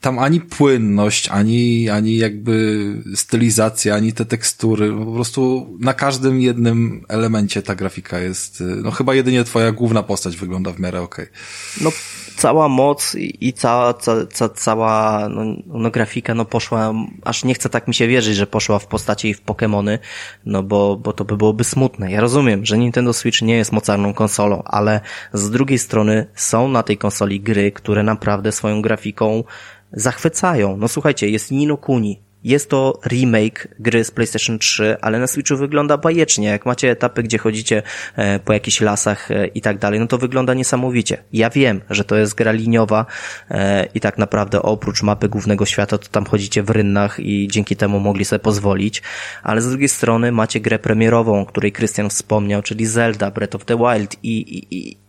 tam 0.00 0.18
ani 0.18 0.40
płynność, 0.40 1.28
ani, 1.28 1.90
ani 1.90 2.16
jakby 2.16 2.94
stylizacja, 3.14 3.94
ani 3.94 4.12
te 4.12 4.24
tekstury, 4.24 4.92
po 4.92 5.12
prostu 5.12 5.66
na 5.80 5.94
każdym 5.94 6.40
jednym 6.40 7.04
elemencie 7.08 7.62
ta 7.62 7.74
grafika 7.74 8.18
jest, 8.18 8.62
no 8.82 8.90
chyba 8.90 9.14
jedynie 9.14 9.44
twoja 9.44 9.72
główna 9.72 10.02
postać 10.02 10.36
wygląda 10.36 10.72
w 10.72 10.80
miarę 10.80 11.02
okej. 11.02 11.24
Okay. 11.24 11.84
No 11.84 11.92
cała 12.38 12.68
moc 12.68 13.14
i 13.18 13.52
cała, 13.52 13.94
ca, 13.94 14.26
ca, 14.26 14.48
cała 14.48 15.28
no, 15.28 15.42
no, 15.66 15.90
grafika 15.90 16.34
no 16.34 16.44
poszła, 16.44 16.94
aż 17.24 17.44
nie 17.44 17.54
chcę 17.54 17.68
tak 17.68 17.88
mi 17.88 17.94
się 17.94 18.06
wierzyć, 18.06 18.36
że 18.36 18.46
poszła 18.46 18.78
w 18.78 18.86
postaci 18.86 19.28
i 19.28 19.34
w 19.34 19.44
Pokémony, 19.44 19.98
no 20.46 20.62
bo, 20.62 20.96
bo 20.96 21.12
to 21.12 21.24
by 21.24 21.36
byłoby 21.36 21.64
smutne. 21.64 22.10
Ja 22.12 22.20
rozumiem, 22.20 22.66
że 22.66 22.78
Nintendo 22.78 23.12
Switch 23.12 23.42
nie 23.42 23.56
jest 23.56 23.72
mocarną 23.72 24.14
konsolą, 24.14 24.62
ale 24.64 25.00
z 25.32 25.50
drugiej 25.50 25.78
strony 25.78 26.26
są 26.34 26.68
na 26.68 26.82
tej 26.82 26.98
konsoli 26.98 27.40
gry, 27.40 27.72
które 27.72 28.02
naprawdę 28.02 28.52
swoją 28.52 28.82
grafiką 28.82 29.44
zachwycają. 29.92 30.76
No 30.76 30.88
słuchajcie, 30.88 31.28
jest 31.28 31.50
Nino 31.50 31.76
Kuni, 31.76 32.27
jest 32.44 32.70
to 32.70 33.00
remake 33.06 33.68
gry 33.78 34.04
z 34.04 34.10
PlayStation 34.10 34.58
3, 34.58 34.96
ale 35.00 35.18
na 35.18 35.26
Switchu 35.26 35.56
wygląda 35.56 35.96
bajecznie. 35.96 36.48
Jak 36.48 36.66
macie 36.66 36.90
etapy, 36.90 37.22
gdzie 37.22 37.38
chodzicie 37.38 37.82
e, 38.16 38.38
po 38.38 38.52
jakichś 38.52 38.80
lasach 38.80 39.30
e, 39.30 39.46
i 39.46 39.60
tak 39.60 39.78
dalej, 39.78 40.00
no 40.00 40.06
to 40.06 40.18
wygląda 40.18 40.54
niesamowicie. 40.54 41.22
Ja 41.32 41.50
wiem, 41.50 41.80
że 41.90 42.04
to 42.04 42.16
jest 42.16 42.34
gra 42.34 42.52
liniowa 42.52 43.06
e, 43.50 43.86
i 43.94 44.00
tak 44.00 44.18
naprawdę 44.18 44.62
oprócz 44.62 45.02
mapy 45.02 45.28
głównego 45.28 45.66
świata, 45.66 45.98
to 45.98 46.08
tam 46.08 46.24
chodzicie 46.24 46.62
w 46.62 46.70
rynnach 46.70 47.20
i 47.20 47.48
dzięki 47.48 47.76
temu 47.76 48.00
mogli 48.00 48.24
sobie 48.24 48.40
pozwolić, 48.40 49.02
ale 49.42 49.60
z 49.60 49.68
drugiej 49.68 49.88
strony 49.88 50.32
macie 50.32 50.60
grę 50.60 50.78
premierową, 50.78 51.40
o 51.40 51.46
której 51.46 51.72
Krystian 51.72 52.10
wspomniał, 52.10 52.62
czyli 52.62 52.86
Zelda 52.86 53.30
Breath 53.30 53.54
of 53.54 53.64
the 53.64 53.76
Wild 53.76 54.16
i, 54.22 54.38
i, 54.38 54.76
i 54.76 55.08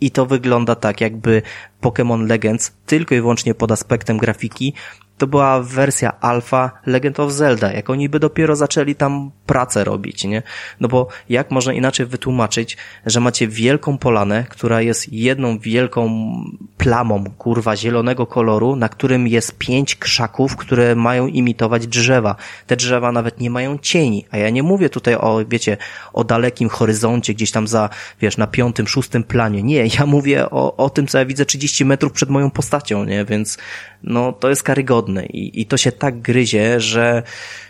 i 0.00 0.10
to 0.10 0.26
wygląda 0.26 0.74
tak, 0.74 1.00
jakby 1.00 1.42
Pokémon 1.82 2.26
Legends 2.28 2.72
tylko 2.86 3.14
i 3.14 3.20
wyłącznie 3.20 3.54
pod 3.54 3.72
aspektem 3.72 4.18
grafiki 4.18 4.74
to 5.20 5.26
była 5.26 5.62
wersja 5.62 6.20
alfa 6.20 6.70
Legend 6.86 7.20
of 7.20 7.32
Zelda. 7.32 7.72
Jak 7.72 7.90
oni 7.90 8.08
by 8.08 8.20
dopiero 8.20 8.56
zaczęli 8.56 8.94
tam 8.94 9.30
pracę 9.50 9.84
robić, 9.84 10.24
nie? 10.24 10.42
No 10.80 10.88
bo 10.88 11.08
jak 11.28 11.50
można 11.50 11.72
inaczej 11.72 12.06
wytłumaczyć, 12.06 12.76
że 13.06 13.20
macie 13.20 13.48
wielką 13.48 13.98
polanę, 13.98 14.46
która 14.48 14.82
jest 14.82 15.12
jedną 15.12 15.58
wielką 15.58 16.10
plamą, 16.78 17.24
kurwa, 17.38 17.76
zielonego 17.76 18.26
koloru, 18.26 18.76
na 18.76 18.88
którym 18.88 19.28
jest 19.28 19.58
pięć 19.58 19.96
krzaków, 19.96 20.56
które 20.56 20.94
mają 20.94 21.26
imitować 21.26 21.86
drzewa. 21.86 22.36
Te 22.66 22.76
drzewa 22.76 23.12
nawet 23.12 23.40
nie 23.40 23.50
mają 23.50 23.78
cieni, 23.78 24.26
a 24.30 24.38
ja 24.38 24.50
nie 24.50 24.62
mówię 24.62 24.88
tutaj 24.88 25.14
o, 25.14 25.40
wiecie, 25.48 25.76
o 26.12 26.24
dalekim 26.24 26.68
horyzoncie, 26.68 27.34
gdzieś 27.34 27.50
tam 27.50 27.68
za, 27.68 27.88
wiesz, 28.20 28.36
na 28.36 28.46
piątym, 28.46 28.86
szóstym 28.88 29.24
planie. 29.24 29.62
Nie, 29.62 29.86
ja 29.98 30.06
mówię 30.06 30.50
o, 30.50 30.76
o 30.76 30.90
tym, 30.90 31.06
co 31.06 31.18
ja 31.18 31.24
widzę 31.24 31.46
30 31.46 31.84
metrów 31.84 32.12
przed 32.12 32.30
moją 32.30 32.50
postacią, 32.50 33.04
nie? 33.04 33.24
Więc 33.24 33.58
no 34.02 34.32
to 34.32 34.48
jest 34.48 34.62
karygodne 34.62 35.26
i, 35.26 35.60
i 35.60 35.66
to 35.66 35.76
się 35.76 35.92
tak 35.92 36.20
gryzie, 36.20 36.80
że, 36.80 37.22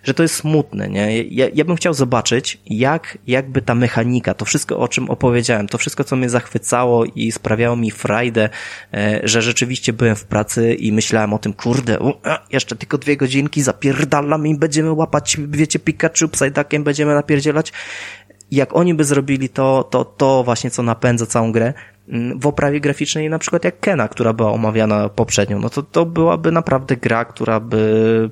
że 0.03 0.15
to 0.15 0.23
jest 0.23 0.35
smutne, 0.35 0.89
nie? 0.89 1.23
Ja, 1.23 1.47
ja 1.55 1.65
bym 1.71 1.77
chciał 1.77 1.95
zobaczyć, 1.95 2.59
jak, 2.67 3.19
jakby 3.27 3.63
ta 3.63 3.75
mechanika, 3.75 4.35
to 4.35 4.45
wszystko, 4.45 4.79
o 4.79 4.89
czym 4.89 5.11
opowiedziałem, 5.11 5.69
to 5.69 5.79
wszystko, 5.79 6.05
co 6.05 6.17
mnie 6.17 6.29
zachwycało 6.29 7.05
i 7.05 7.33
sprawiało 7.33 7.77
mi 7.77 7.91
frajdę, 7.91 8.49
e, 8.95 9.21
że 9.25 9.43
rzeczywiście 9.43 9.93
byłem 9.93 10.17
w 10.17 10.25
pracy 10.25 10.75
i 10.75 10.93
myślałem 10.93 11.33
o 11.33 11.39
tym, 11.39 11.53
kurde, 11.53 11.99
u, 11.99 12.13
jeszcze 12.53 12.77
tylko 12.77 12.99
dwie 12.99 13.17
godzinki, 13.17 13.63
zapierdalam 13.63 14.47
i 14.47 14.59
będziemy 14.59 14.93
łapać, 14.93 15.37
wiecie, 15.49 15.79
Pikachu, 15.79 16.29
Psyduckiem 16.29 16.85
będziemy 16.85 17.15
napierdzielać. 17.15 17.73
Jak 18.51 18.77
oni 18.77 18.95
by 18.95 19.05
zrobili 19.05 19.49
to, 19.49 19.89
to, 19.91 20.05
to 20.05 20.43
właśnie, 20.45 20.71
co 20.71 20.83
napędza 20.83 21.27
całą 21.27 21.53
grę, 21.53 21.75
w 22.37 22.47
oprawie 22.47 22.81
graficznej, 22.81 23.31
na 23.31 23.39
przykład 23.39 23.65
jak 23.65 23.81
Kena, 23.81 24.09
która 24.09 24.33
była 24.33 24.53
omawiana 24.53 25.09
poprzednio, 25.09 25.59
no 25.59 25.71
to 25.71 25.83
to 25.83 26.07
byłaby 26.07 26.53
naprawdę 26.53 26.97
gra, 26.97 27.25
która 27.25 27.61
by, 27.61 28.31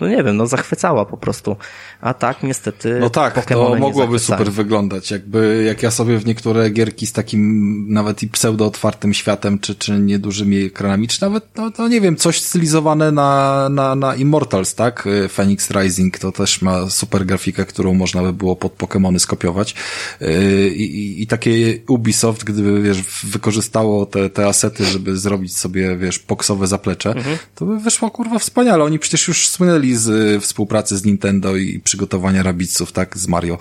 no 0.00 0.08
nie 0.08 0.22
wiem, 0.22 0.36
no 0.36 0.46
zachwycała 0.46 1.04
po 1.04 1.16
prostu. 1.16 1.56
A 2.00 2.14
tak, 2.14 2.42
niestety. 2.42 2.98
No 3.00 3.10
tak, 3.10 3.46
to 3.46 3.76
mogłoby 3.76 4.18
super 4.18 4.52
wyglądać. 4.52 5.10
Jakby, 5.10 5.64
jak 5.66 5.82
ja 5.82 5.90
sobie 5.90 6.18
w 6.18 6.26
niektóre 6.26 6.70
gierki 6.70 7.06
z 7.06 7.12
takim 7.12 7.84
nawet 7.92 8.22
i 8.22 8.28
pseudo 8.28 8.66
otwartym 8.66 9.14
światem, 9.14 9.58
czy, 9.58 9.74
czy 9.74 9.92
niedużymi 9.92 10.56
ekranami, 10.56 11.08
czy 11.08 11.22
nawet, 11.22 11.44
no, 11.56 11.70
no 11.78 11.88
nie 11.88 12.00
wiem, 12.00 12.16
coś 12.16 12.40
stylizowane 12.40 13.12
na, 13.12 13.68
na, 13.68 13.94
na 13.94 14.14
Immortals, 14.14 14.74
tak? 14.74 15.08
Phoenix 15.28 15.70
Rising 15.70 16.18
to 16.18 16.32
też 16.32 16.62
ma 16.62 16.90
super 16.90 17.26
grafikę, 17.26 17.64
którą 17.64 17.94
można 17.94 18.22
by 18.22 18.32
było 18.32 18.56
pod 18.56 18.76
Pokémony 18.76 19.18
skopiować. 19.18 19.74
Yy, 20.20 20.68
I, 20.68 20.82
i, 20.82 21.22
i 21.22 21.26
takie 21.26 21.78
Ubisoft, 21.88 22.44
gdyby, 22.44 22.82
wiesz, 22.82 23.02
wykorzystało 23.24 24.06
te, 24.06 24.30
te 24.30 24.46
asety, 24.46 24.84
żeby 24.84 25.16
zrobić 25.16 25.56
sobie, 25.56 25.96
wiesz, 25.96 26.18
poksowe 26.18 26.66
zaplecze, 26.66 27.10
mhm. 27.10 27.38
to 27.54 27.66
by 27.66 27.78
wyszło 27.78 28.10
kurwa 28.10 28.38
wspaniale. 28.38 28.84
Oni 28.84 28.98
przecież 28.98 29.28
już 29.28 29.48
słynęli 29.48 29.85
z 29.94 30.08
y, 30.36 30.40
współpracy 30.40 30.96
z 30.96 31.04
Nintendo 31.04 31.56
i 31.56 31.80
przygotowania 31.80 32.42
rabiców, 32.42 32.92
tak, 32.92 33.18
z 33.18 33.28
Mario. 33.28 33.58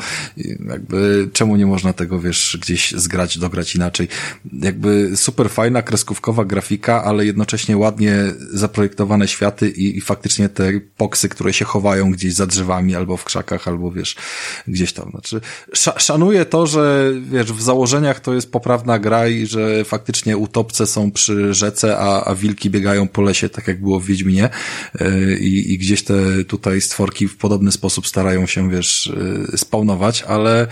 Jakby 0.70 1.30
czemu 1.34 1.56
nie 1.56 1.66
można 1.66 1.94
tego, 1.94 2.20
wiesz, 2.20 2.58
gdzieś 2.62 2.92
zgrać, 2.92 3.38
dograć 3.38 3.76
inaczej. 3.76 4.08
Jakby 4.62 5.12
super 5.16 5.50
fajna, 5.50 5.82
kreskówkowa 5.82 6.46
grafika, 6.46 7.04
ale 7.04 7.26
jednocześnie 7.26 7.78
ładnie 7.78 8.16
zaprojektowane 8.54 9.28
światy 9.28 9.70
i, 9.70 9.98
i 9.98 10.02
faktycznie 10.02 10.50
te 10.50 10.72
poksy, 10.98 11.30
które 11.30 11.54
się 11.54 11.66
chowają 11.66 12.12
gdzieś 12.12 12.34
za 12.34 12.48
drzewami 12.48 12.96
albo 12.96 13.18
w 13.18 13.26
krzakach, 13.26 13.68
albo 13.68 13.92
wiesz, 13.92 14.16
gdzieś 14.68 14.94
tam. 14.94 15.10
Znaczy, 15.12 15.42
szanuję 15.98 16.46
to, 16.46 16.68
że 16.68 17.14
wiesz, 17.32 17.54
w 17.54 17.62
założeniach 17.62 18.20
to 18.20 18.34
jest 18.34 18.52
poprawna 18.52 19.00
gra 19.00 19.28
i 19.28 19.46
że 19.46 19.86
faktycznie 19.86 20.38
utopce 20.38 20.88
są 20.88 21.12
przy 21.12 21.54
rzece, 21.54 21.98
a, 21.98 22.24
a 22.24 22.36
wilki 22.36 22.70
biegają 22.70 23.08
po 23.08 23.22
lesie, 23.22 23.50
tak 23.50 23.68
jak 23.68 23.82
było 23.82 24.00
w 24.00 24.06
Wiedźminie 24.06 24.50
yy, 25.00 25.38
i, 25.40 25.74
i 25.74 25.78
gdzieś 25.78 26.04
te 26.04 26.15
tutaj 26.48 26.82
stworki 26.82 27.28
w 27.28 27.38
podobny 27.38 27.72
sposób 27.72 28.08
starają 28.08 28.46
się, 28.46 28.70
wiesz, 28.70 29.14
yy, 29.52 29.58
spawnować, 29.58 30.22
ale 30.22 30.68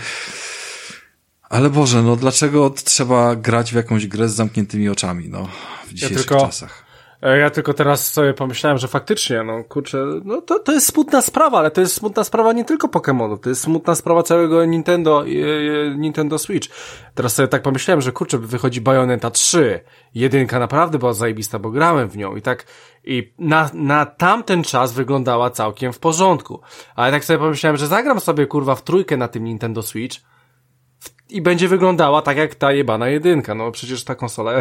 ale 1.48 1.70
Boże, 1.70 2.02
no 2.02 2.16
dlaczego 2.16 2.70
trzeba 2.70 3.36
grać 3.36 3.72
w 3.72 3.74
jakąś 3.74 4.06
grę 4.06 4.28
z 4.28 4.34
zamkniętymi 4.34 4.88
oczami, 4.88 5.28
no, 5.28 5.48
w 5.86 5.92
dzisiejszych 5.94 6.16
ja 6.16 6.22
tylko, 6.22 6.46
czasach? 6.46 6.83
E, 7.24 7.38
ja 7.38 7.50
tylko 7.50 7.74
teraz 7.74 8.12
sobie 8.12 8.34
pomyślałem, 8.34 8.78
że 8.78 8.88
faktycznie, 8.88 9.42
no 9.42 9.64
kurczę, 9.64 10.06
no 10.24 10.40
to, 10.40 10.58
to 10.58 10.72
jest 10.72 10.86
smutna 10.86 11.22
sprawa, 11.22 11.58
ale 11.58 11.70
to 11.70 11.80
jest 11.80 11.94
smutna 11.94 12.24
sprawa 12.24 12.52
nie 12.52 12.64
tylko 12.64 12.88
Pokémonów, 12.88 13.38
to 13.40 13.48
jest 13.48 13.62
smutna 13.62 13.94
sprawa 13.94 14.22
całego 14.22 14.64
Nintendo, 14.64 15.24
Nintendo 15.96 16.38
Switch. 16.38 16.68
Teraz 17.14 17.34
sobie 17.34 17.48
tak 17.48 17.62
pomyślałem, 17.62 18.00
że 18.00 18.12
kurczę, 18.12 18.38
wychodzi 18.38 18.80
Bayonetta 18.80 19.30
3. 19.30 19.80
Jedynka 20.14 20.58
naprawdę 20.58 20.98
była 20.98 21.12
zajebista, 21.12 21.58
bo 21.58 21.70
grałem 21.70 22.08
w 22.08 22.16
nią 22.16 22.36
i 22.36 22.42
tak, 22.42 22.66
i 23.04 23.32
na, 23.38 23.70
na 23.74 24.06
tamten 24.06 24.62
czas 24.62 24.92
wyglądała 24.92 25.50
całkiem 25.50 25.92
w 25.92 25.98
porządku. 25.98 26.60
Ale 26.96 27.12
tak 27.12 27.24
sobie 27.24 27.38
pomyślałem, 27.38 27.76
że 27.76 27.86
zagram 27.86 28.20
sobie 28.20 28.46
kurwa 28.46 28.74
w 28.74 28.82
trójkę 28.82 29.16
na 29.16 29.28
tym 29.28 29.44
Nintendo 29.44 29.82
Switch 29.82 30.16
i 31.28 31.42
będzie 31.42 31.68
wyglądała 31.68 32.22
tak 32.22 32.36
jak 32.36 32.54
ta 32.54 32.72
jebana 32.72 33.08
jedynka. 33.08 33.54
No 33.54 33.70
przecież 33.70 34.04
ta 34.04 34.14
konsola 34.14 34.52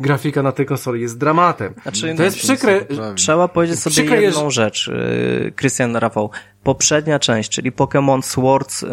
grafika 0.00 0.42
na 0.42 0.52
tej 0.52 0.66
konsoli 0.66 1.02
jest 1.02 1.18
dramatem. 1.18 1.74
Znaczy, 1.82 2.14
to 2.16 2.22
jest 2.22 2.38
przykre. 2.38 2.86
Trzeba 3.14 3.48
powiedzieć 3.48 3.78
sobie 3.78 3.92
przykre 3.94 4.22
jedną 4.22 4.44
jest... 4.44 4.54
rzecz, 4.54 4.88
y, 4.88 5.52
Krystian 5.56 5.96
Rafał. 5.96 6.30
Poprzednia 6.62 7.18
część, 7.18 7.50
czyli 7.50 7.72
Pokémon 7.72 8.22
Swords 8.22 8.82
y, 8.82 8.86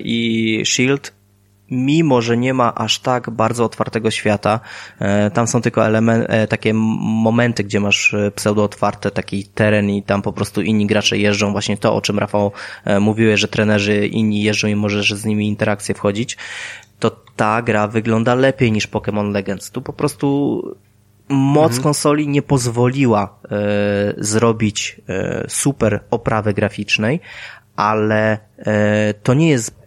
i 0.00 0.62
Shield 0.66 1.16
mimo 1.70 2.22
że 2.22 2.36
nie 2.36 2.54
ma 2.54 2.74
aż 2.74 2.98
tak 2.98 3.30
bardzo 3.30 3.64
otwartego 3.64 4.10
świata, 4.10 4.60
y, 5.26 5.30
tam 5.30 5.46
są 5.46 5.62
tylko 5.62 5.86
elementy, 5.86 6.46
takie 6.48 6.74
momenty, 6.74 7.64
gdzie 7.64 7.80
masz 7.80 8.14
pseudo 8.34 8.64
otwarte 8.64 9.10
taki 9.10 9.44
teren 9.44 9.90
i 9.90 10.02
tam 10.02 10.22
po 10.22 10.32
prostu 10.32 10.62
inni 10.62 10.86
gracze 10.86 11.18
jeżdżą, 11.18 11.52
właśnie 11.52 11.76
to, 11.76 11.94
o 11.94 12.00
czym 12.00 12.18
Rafał 12.18 12.52
mówiłeś, 13.00 13.40
że 13.40 13.48
trenerzy 13.48 14.06
inni 14.06 14.42
jeżdżą 14.42 14.68
i 14.68 14.74
możesz 14.74 15.14
z 15.14 15.24
nimi 15.24 15.48
interakcję 15.48 15.94
wchodzić 15.94 16.36
to 16.98 17.10
ta 17.36 17.62
gra 17.62 17.88
wygląda 17.88 18.34
lepiej 18.34 18.72
niż 18.72 18.88
Pokémon 18.88 19.32
Legends. 19.32 19.70
Tu 19.70 19.82
po 19.82 19.92
prostu 19.92 20.62
moc 21.28 21.66
mhm. 21.66 21.82
konsoli 21.82 22.28
nie 22.28 22.42
pozwoliła 22.42 23.38
e, 23.44 23.58
zrobić 24.18 25.00
e, 25.08 25.44
super 25.48 26.00
oprawy 26.10 26.54
graficznej, 26.54 27.20
ale 27.76 28.38
e, 28.58 29.14
to 29.14 29.34
nie 29.34 29.48
jest 29.48 29.85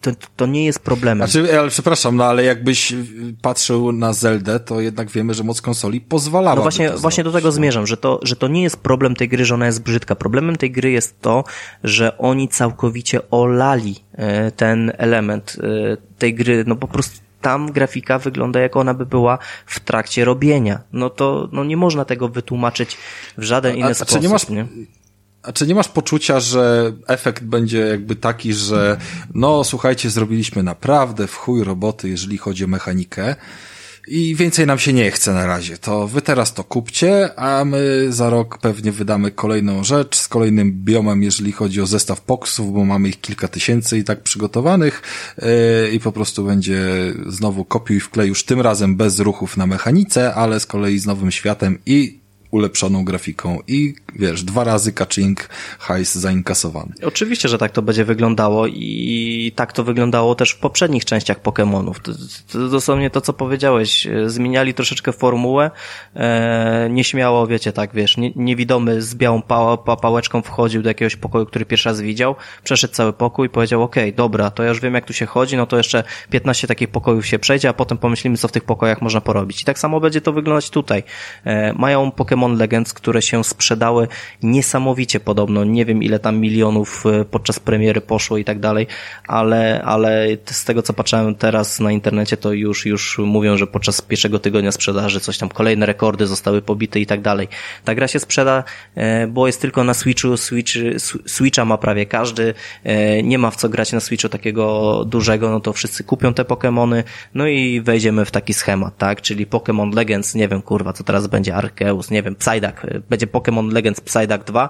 to, 0.00 0.10
to 0.36 0.46
nie 0.46 0.64
jest 0.64 0.78
problemem. 0.78 1.28
Znaczy, 1.28 1.58
ale 1.58 1.68
przepraszam, 1.68 2.16
no 2.16 2.24
ale 2.24 2.44
jakbyś 2.44 2.94
patrzył 3.42 3.92
na 3.92 4.12
Zeldę, 4.12 4.60
to 4.60 4.80
jednak 4.80 5.10
wiemy, 5.10 5.34
że 5.34 5.44
moc 5.44 5.60
konsoli 5.60 6.00
pozwalała. 6.00 6.56
No 6.56 6.62
właśnie, 6.62 6.90
właśnie 6.90 7.24
do 7.24 7.32
tego 7.32 7.52
zmierzam, 7.52 7.86
że 7.86 7.96
to, 7.96 8.20
że 8.22 8.36
to 8.36 8.48
nie 8.48 8.62
jest 8.62 8.76
problem 8.76 9.16
tej 9.16 9.28
gry, 9.28 9.44
że 9.44 9.54
ona 9.54 9.66
jest 9.66 9.82
brzydka. 9.82 10.14
Problemem 10.14 10.56
tej 10.56 10.70
gry 10.70 10.90
jest 10.90 11.20
to, 11.20 11.44
że 11.84 12.18
oni 12.18 12.48
całkowicie 12.48 13.30
olali 13.30 13.96
e, 14.12 14.50
ten 14.50 14.92
element 14.98 15.56
e, 15.62 15.96
tej 16.18 16.34
gry, 16.34 16.64
no 16.66 16.76
po 16.76 16.88
prostu 16.88 17.28
tam 17.40 17.72
grafika 17.72 18.18
wygląda 18.18 18.60
jak 18.60 18.76
ona 18.76 18.94
by 18.94 19.06
była 19.06 19.38
w 19.66 19.80
trakcie 19.80 20.24
robienia. 20.24 20.80
No 20.92 21.10
to 21.10 21.48
no 21.52 21.64
nie 21.64 21.76
można 21.76 22.04
tego 22.04 22.28
wytłumaczyć 22.28 22.96
w 23.38 23.42
żaden 23.42 23.76
inny 23.76 23.90
a 23.90 23.94
sposób. 23.94 24.16
Czy 24.16 24.22
nie 24.22 24.28
masz, 24.28 24.48
nie? 24.48 24.66
A 25.48 25.52
czy 25.52 25.66
nie 25.66 25.74
masz 25.74 25.88
poczucia, 25.88 26.40
że 26.40 26.92
efekt 27.06 27.44
będzie 27.44 27.78
jakby 27.78 28.16
taki, 28.16 28.52
że 28.52 28.96
no 29.34 29.64
słuchajcie, 29.64 30.10
zrobiliśmy 30.10 30.62
naprawdę 30.62 31.26
w 31.26 31.34
chuj 31.34 31.64
roboty, 31.64 32.08
jeżeli 32.08 32.38
chodzi 32.38 32.64
o 32.64 32.68
mechanikę 32.68 33.36
i 34.08 34.34
więcej 34.34 34.66
nam 34.66 34.78
się 34.78 34.92
nie 34.92 35.10
chce 35.10 35.32
na 35.32 35.46
razie, 35.46 35.78
to 35.78 36.08
wy 36.08 36.22
teraz 36.22 36.54
to 36.54 36.64
kupcie, 36.64 37.38
a 37.38 37.64
my 37.64 38.06
za 38.08 38.30
rok 38.30 38.58
pewnie 38.58 38.92
wydamy 38.92 39.30
kolejną 39.30 39.84
rzecz 39.84 40.16
z 40.16 40.28
kolejnym 40.28 40.84
biomem, 40.84 41.22
jeżeli 41.22 41.52
chodzi 41.52 41.80
o 41.80 41.86
zestaw 41.86 42.20
poksów, 42.20 42.72
bo 42.72 42.84
mamy 42.84 43.08
ich 43.08 43.20
kilka 43.20 43.48
tysięcy 43.48 43.98
i 43.98 44.04
tak 44.04 44.22
przygotowanych 44.22 45.02
yy, 45.38 45.90
i 45.92 46.00
po 46.00 46.12
prostu 46.12 46.44
będzie 46.44 46.80
znowu 47.26 47.64
kopiuj 47.64 48.00
wklej 48.00 48.28
już 48.28 48.44
tym 48.44 48.60
razem 48.60 48.96
bez 48.96 49.20
ruchów 49.20 49.56
na 49.56 49.66
mechanice, 49.66 50.34
ale 50.34 50.60
z 50.60 50.66
kolei 50.66 50.98
z 50.98 51.06
nowym 51.06 51.30
światem 51.30 51.78
i 51.86 52.27
ulepszoną 52.50 53.04
grafiką 53.04 53.58
i 53.66 53.94
wiesz, 54.16 54.42
dwa 54.42 54.64
razy 54.64 54.92
kaczyng 54.92 55.48
hajs 55.78 56.14
zainkasowany. 56.14 56.92
Oczywiście, 57.02 57.48
że 57.48 57.58
tak 57.58 57.72
to 57.72 57.82
będzie 57.82 58.04
wyglądało 58.04 58.66
i 58.66 59.52
tak 59.56 59.72
to 59.72 59.84
wyglądało 59.84 60.34
też 60.34 60.50
w 60.50 60.58
poprzednich 60.58 61.04
częściach 61.04 61.42
Pokémonów. 61.42 61.94
To, 62.02 62.12
to 62.52 62.68
dosłownie 62.68 63.10
to, 63.10 63.20
co 63.20 63.32
powiedziałeś. 63.32 64.08
Zmieniali 64.26 64.74
troszeczkę 64.74 65.12
formułę, 65.12 65.70
e, 66.14 66.88
nieśmiało, 66.90 67.46
wiecie, 67.46 67.72
tak, 67.72 67.94
wiesz, 67.94 68.16
nie, 68.16 68.32
niewidomy 68.36 69.02
z 69.02 69.14
białą 69.14 69.42
pa, 69.42 69.76
pa, 69.76 69.96
pałeczką 69.96 70.42
wchodził 70.42 70.82
do 70.82 70.90
jakiegoś 70.90 71.16
pokoju, 71.16 71.46
który 71.46 71.64
pierwszy 71.64 71.88
raz 71.88 72.00
widział, 72.00 72.34
przeszedł 72.64 72.94
cały 72.94 73.12
pokój 73.12 73.46
i 73.46 73.50
powiedział, 73.50 73.82
okej, 73.82 74.04
okay, 74.04 74.16
dobra, 74.16 74.50
to 74.50 74.62
ja 74.62 74.68
już 74.68 74.80
wiem, 74.80 74.94
jak 74.94 75.04
tu 75.04 75.12
się 75.12 75.26
chodzi, 75.26 75.56
no 75.56 75.66
to 75.66 75.76
jeszcze 75.76 76.04
15 76.30 76.66
takich 76.66 76.88
pokojów 76.88 77.26
się 77.26 77.38
przejdzie, 77.38 77.68
a 77.68 77.72
potem 77.72 77.98
pomyślimy, 77.98 78.36
co 78.36 78.48
w 78.48 78.52
tych 78.52 78.64
pokojach 78.64 79.02
można 79.02 79.20
porobić. 79.20 79.62
I 79.62 79.64
tak 79.64 79.78
samo 79.78 80.00
będzie 80.00 80.20
to 80.20 80.32
wyglądać 80.32 80.70
tutaj. 80.70 81.02
E, 81.44 81.72
mają 81.72 82.08
Pokémon 82.10 82.37
Pokémon 82.38 82.58
Legends, 82.58 82.92
które 82.92 83.22
się 83.22 83.44
sprzedały 83.44 84.08
niesamowicie 84.42 85.20
podobno. 85.20 85.64
Nie 85.64 85.84
wiem 85.84 86.02
ile 86.02 86.18
tam 86.18 86.38
milionów 86.38 87.04
e, 87.06 87.24
podczas 87.24 87.60
premiery 87.60 88.00
poszło 88.00 88.38
i 88.38 88.44
tak 88.44 88.60
dalej, 88.60 88.86
ale, 89.26 89.82
ale 89.84 90.26
z 90.44 90.64
tego 90.64 90.82
co 90.82 90.92
patrzyłem 90.92 91.34
teraz 91.34 91.80
na 91.80 91.92
internecie, 91.92 92.36
to 92.36 92.52
już, 92.52 92.86
już 92.86 93.18
mówią, 93.18 93.56
że 93.56 93.66
podczas 93.66 94.00
pierwszego 94.00 94.38
tygodnia 94.38 94.72
sprzedaży 94.72 95.20
coś 95.20 95.38
tam, 95.38 95.48
kolejne 95.48 95.86
rekordy 95.86 96.26
zostały 96.26 96.62
pobite 96.62 97.00
i 97.00 97.06
tak 97.06 97.20
dalej. 97.20 97.48
Ta 97.84 97.94
gra 97.94 98.08
się 98.08 98.18
sprzeda, 98.18 98.64
e, 98.94 99.26
bo 99.26 99.46
jest 99.46 99.60
tylko 99.60 99.84
na 99.84 99.94
Switchu, 99.94 100.36
Switch, 100.36 100.72
Switcha 101.26 101.64
ma 101.64 101.78
prawie 101.78 102.06
każdy, 102.06 102.54
e, 102.84 103.22
nie 103.22 103.38
ma 103.38 103.50
w 103.50 103.56
co 103.56 103.68
grać 103.68 103.92
na 103.92 104.00
Switchu 104.00 104.28
takiego 104.28 105.04
dużego, 105.04 105.50
no 105.50 105.60
to 105.60 105.72
wszyscy 105.72 106.04
kupią 106.04 106.34
te 106.34 106.42
Pokémony, 106.42 107.02
no 107.34 107.46
i 107.46 107.80
wejdziemy 107.80 108.24
w 108.24 108.30
taki 108.30 108.54
schemat, 108.54 108.98
tak, 108.98 109.22
czyli 109.22 109.46
Pokémon 109.46 109.94
Legends, 109.94 110.34
nie 110.34 110.48
wiem 110.48 110.62
kurwa, 110.62 110.92
co 110.92 111.04
teraz 111.04 111.26
będzie 111.26 111.54
Arceus, 111.54 112.10
nie 112.10 112.22
wiem, 112.22 112.27
Psyduck, 112.34 112.84
e, 112.84 113.00
będzie 113.10 113.26
Pokémon 113.26 113.72
Legends 113.72 114.00
Psyduck 114.00 114.44
2 114.44 114.68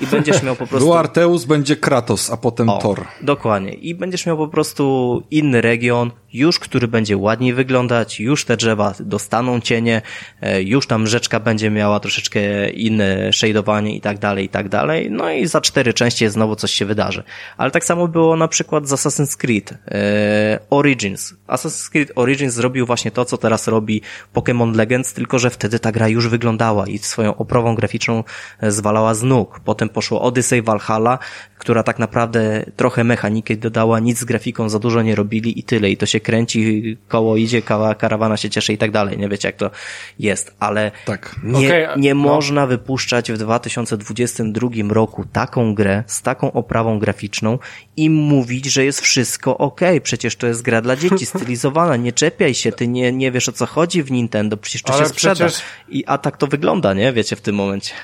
i 0.00 0.06
będziesz 0.06 0.42
miał 0.42 0.56
po 0.56 0.66
prostu... 0.68 0.86
Był 0.86 0.94
Arceus, 0.94 1.44
będzie 1.44 1.76
Kratos, 1.76 2.30
a 2.30 2.36
potem 2.36 2.68
o, 2.68 2.78
Thor. 2.78 3.04
Dokładnie. 3.22 3.72
I 3.72 3.94
będziesz 3.94 4.26
miał 4.26 4.36
po 4.36 4.48
prostu 4.48 5.22
inny 5.30 5.60
region, 5.60 6.10
już 6.36 6.58
który 6.58 6.88
będzie 6.88 7.16
ładniej 7.16 7.54
wyglądać, 7.54 8.20
już 8.20 8.44
te 8.44 8.56
drzewa 8.56 8.94
dostaną 9.00 9.60
cienie, 9.60 10.02
e, 10.40 10.62
już 10.62 10.86
tam 10.86 11.06
rzeczka 11.06 11.40
będzie 11.40 11.70
miała 11.70 12.00
troszeczkę 12.00 12.70
inne 12.70 13.32
shadowanie 13.32 13.96
i 13.96 14.00
tak 14.00 14.18
dalej, 14.18 14.44
i 14.44 14.48
tak 14.48 14.68
dalej. 14.68 15.10
No 15.10 15.30
i 15.30 15.46
za 15.46 15.60
cztery 15.60 15.94
części 15.94 16.28
znowu 16.28 16.56
coś 16.56 16.70
się 16.72 16.84
wydarzy. 16.84 17.22
Ale 17.56 17.70
tak 17.70 17.84
samo 17.84 18.08
było 18.08 18.36
na 18.36 18.48
przykład 18.48 18.88
z 18.88 18.92
Assassin's 18.92 19.36
Creed 19.36 19.72
e, 19.72 20.58
Origins. 20.70 21.34
Assassin's 21.48 21.90
Creed 21.90 22.12
Origins 22.14 22.54
zrobił 22.54 22.86
właśnie 22.86 23.10
to, 23.10 23.24
co 23.24 23.38
teraz 23.38 23.68
robi 23.68 24.02
Pokémon 24.34 24.76
Legends, 24.76 25.12
tylko 25.12 25.38
że 25.38 25.50
wtedy 25.50 25.78
ta 25.78 25.92
gra 25.92 26.08
już 26.08 26.28
wyglądała 26.28 26.86
i 26.86 26.98
swoją 26.98 27.36
oprawą 27.36 27.74
graficzną 27.74 28.24
e, 28.60 28.70
zwalała 28.70 29.14
z 29.14 29.22
nóg. 29.22 29.60
Potem 29.64 29.88
poszło 29.88 30.22
Odyssey 30.22 30.62
Valhalla, 30.62 31.18
która 31.58 31.82
tak 31.82 31.98
naprawdę 31.98 32.64
trochę 32.76 33.04
mechaniki 33.04 33.56
dodała, 33.58 34.00
nic 34.00 34.18
z 34.18 34.24
grafiką 34.24 34.68
za 34.68 34.78
dużo 34.78 35.02
nie 35.02 35.14
robili 35.14 35.58
i 35.58 35.62
tyle. 35.62 35.90
I 35.90 35.96
to 35.96 36.06
się 36.06 36.20
kręci, 36.26 36.96
koło 37.08 37.36
idzie, 37.36 37.62
karawana 37.98 38.36
się 38.36 38.50
cieszy 38.50 38.72
i 38.72 38.78
tak 38.78 38.90
dalej. 38.90 39.18
Nie 39.18 39.28
wiecie 39.28 39.48
jak 39.48 39.56
to 39.56 39.70
jest, 40.18 40.56
ale 40.60 40.90
tak. 41.04 41.36
nie, 41.42 41.68
okay, 41.68 42.00
nie 42.00 42.14
no. 42.14 42.20
można 42.20 42.66
wypuszczać 42.66 43.32
w 43.32 43.38
2022 43.38 44.68
roku 44.88 45.24
taką 45.32 45.74
grę 45.74 46.04
z 46.06 46.22
taką 46.22 46.52
oprawą 46.52 46.98
graficzną 46.98 47.58
i 47.96 48.10
mówić, 48.10 48.66
że 48.66 48.84
jest 48.84 49.00
wszystko 49.00 49.58
ok. 49.58 49.80
Przecież 50.02 50.36
to 50.36 50.46
jest 50.46 50.62
gra 50.62 50.80
dla 50.80 50.96
dzieci, 50.96 51.26
stylizowana, 51.36 51.96
nie 51.96 52.12
czepiaj 52.12 52.54
się, 52.54 52.72
ty 52.72 52.88
nie, 52.88 53.12
nie 53.12 53.32
wiesz 53.32 53.48
o 53.48 53.52
co 53.52 53.66
chodzi 53.66 54.02
w 54.02 54.10
Nintendo, 54.10 54.56
przecież 54.56 54.82
to 54.82 54.94
ale 54.94 55.02
się 55.02 55.08
sprzeda. 55.08 55.34
Przecież... 55.34 55.62
I, 55.88 56.04
a 56.06 56.18
tak 56.18 56.36
to 56.36 56.46
wygląda, 56.46 56.94
nie? 56.94 57.12
Wiecie, 57.12 57.36
w 57.36 57.40
tym 57.40 57.54
momencie. 57.54 57.94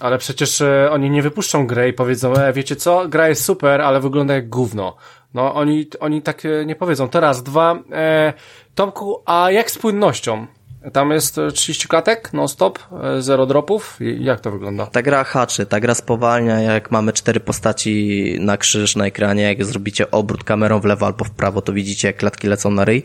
Ale 0.00 0.18
przecież 0.18 0.60
e, 0.60 0.90
oni 0.90 1.10
nie 1.10 1.22
wypuszczą 1.22 1.66
grę 1.66 1.88
i 1.88 1.92
powiedzą, 1.92 2.34
e, 2.34 2.52
wiecie 2.52 2.76
co, 2.76 3.08
gra 3.08 3.28
jest 3.28 3.44
super, 3.44 3.80
ale 3.80 4.00
wygląda 4.00 4.34
jak 4.34 4.48
gówno. 4.48 4.96
No, 5.34 5.54
oni, 5.54 5.86
oni 6.00 6.22
tak 6.22 6.44
e, 6.44 6.66
nie 6.66 6.76
powiedzą. 6.76 7.08
Teraz 7.08 7.42
dwa, 7.42 7.78
e, 7.92 8.32
Tomku, 8.74 9.22
a 9.26 9.50
jak 9.50 9.70
z 9.70 9.78
płynnością? 9.78 10.46
Tam 10.92 11.10
jest 11.10 11.40
30 11.54 11.88
klatek, 11.88 12.32
non-stop, 12.32 12.78
e, 13.02 13.22
zero 13.22 13.46
dropów. 13.46 13.98
Jak 14.00 14.40
to 14.40 14.50
wygląda? 14.50 14.86
Ta 14.86 15.02
gra 15.02 15.24
haczy, 15.24 15.66
ta 15.66 15.80
gra 15.80 15.94
spowalnia, 15.94 16.60
jak 16.60 16.90
mamy 16.90 17.12
cztery 17.12 17.40
postaci 17.40 18.36
na 18.40 18.56
krzyż 18.56 18.96
na 18.96 19.06
ekranie, 19.06 19.42
jak 19.42 19.64
zrobicie 19.64 20.10
obrót 20.10 20.44
kamerą 20.44 20.80
w 20.80 20.84
lewo 20.84 21.06
albo 21.06 21.24
w 21.24 21.30
prawo, 21.30 21.62
to 21.62 21.72
widzicie, 21.72 22.08
jak 22.08 22.16
klatki 22.16 22.48
lecą 22.48 22.70
na 22.70 22.84
ryj. 22.84 23.02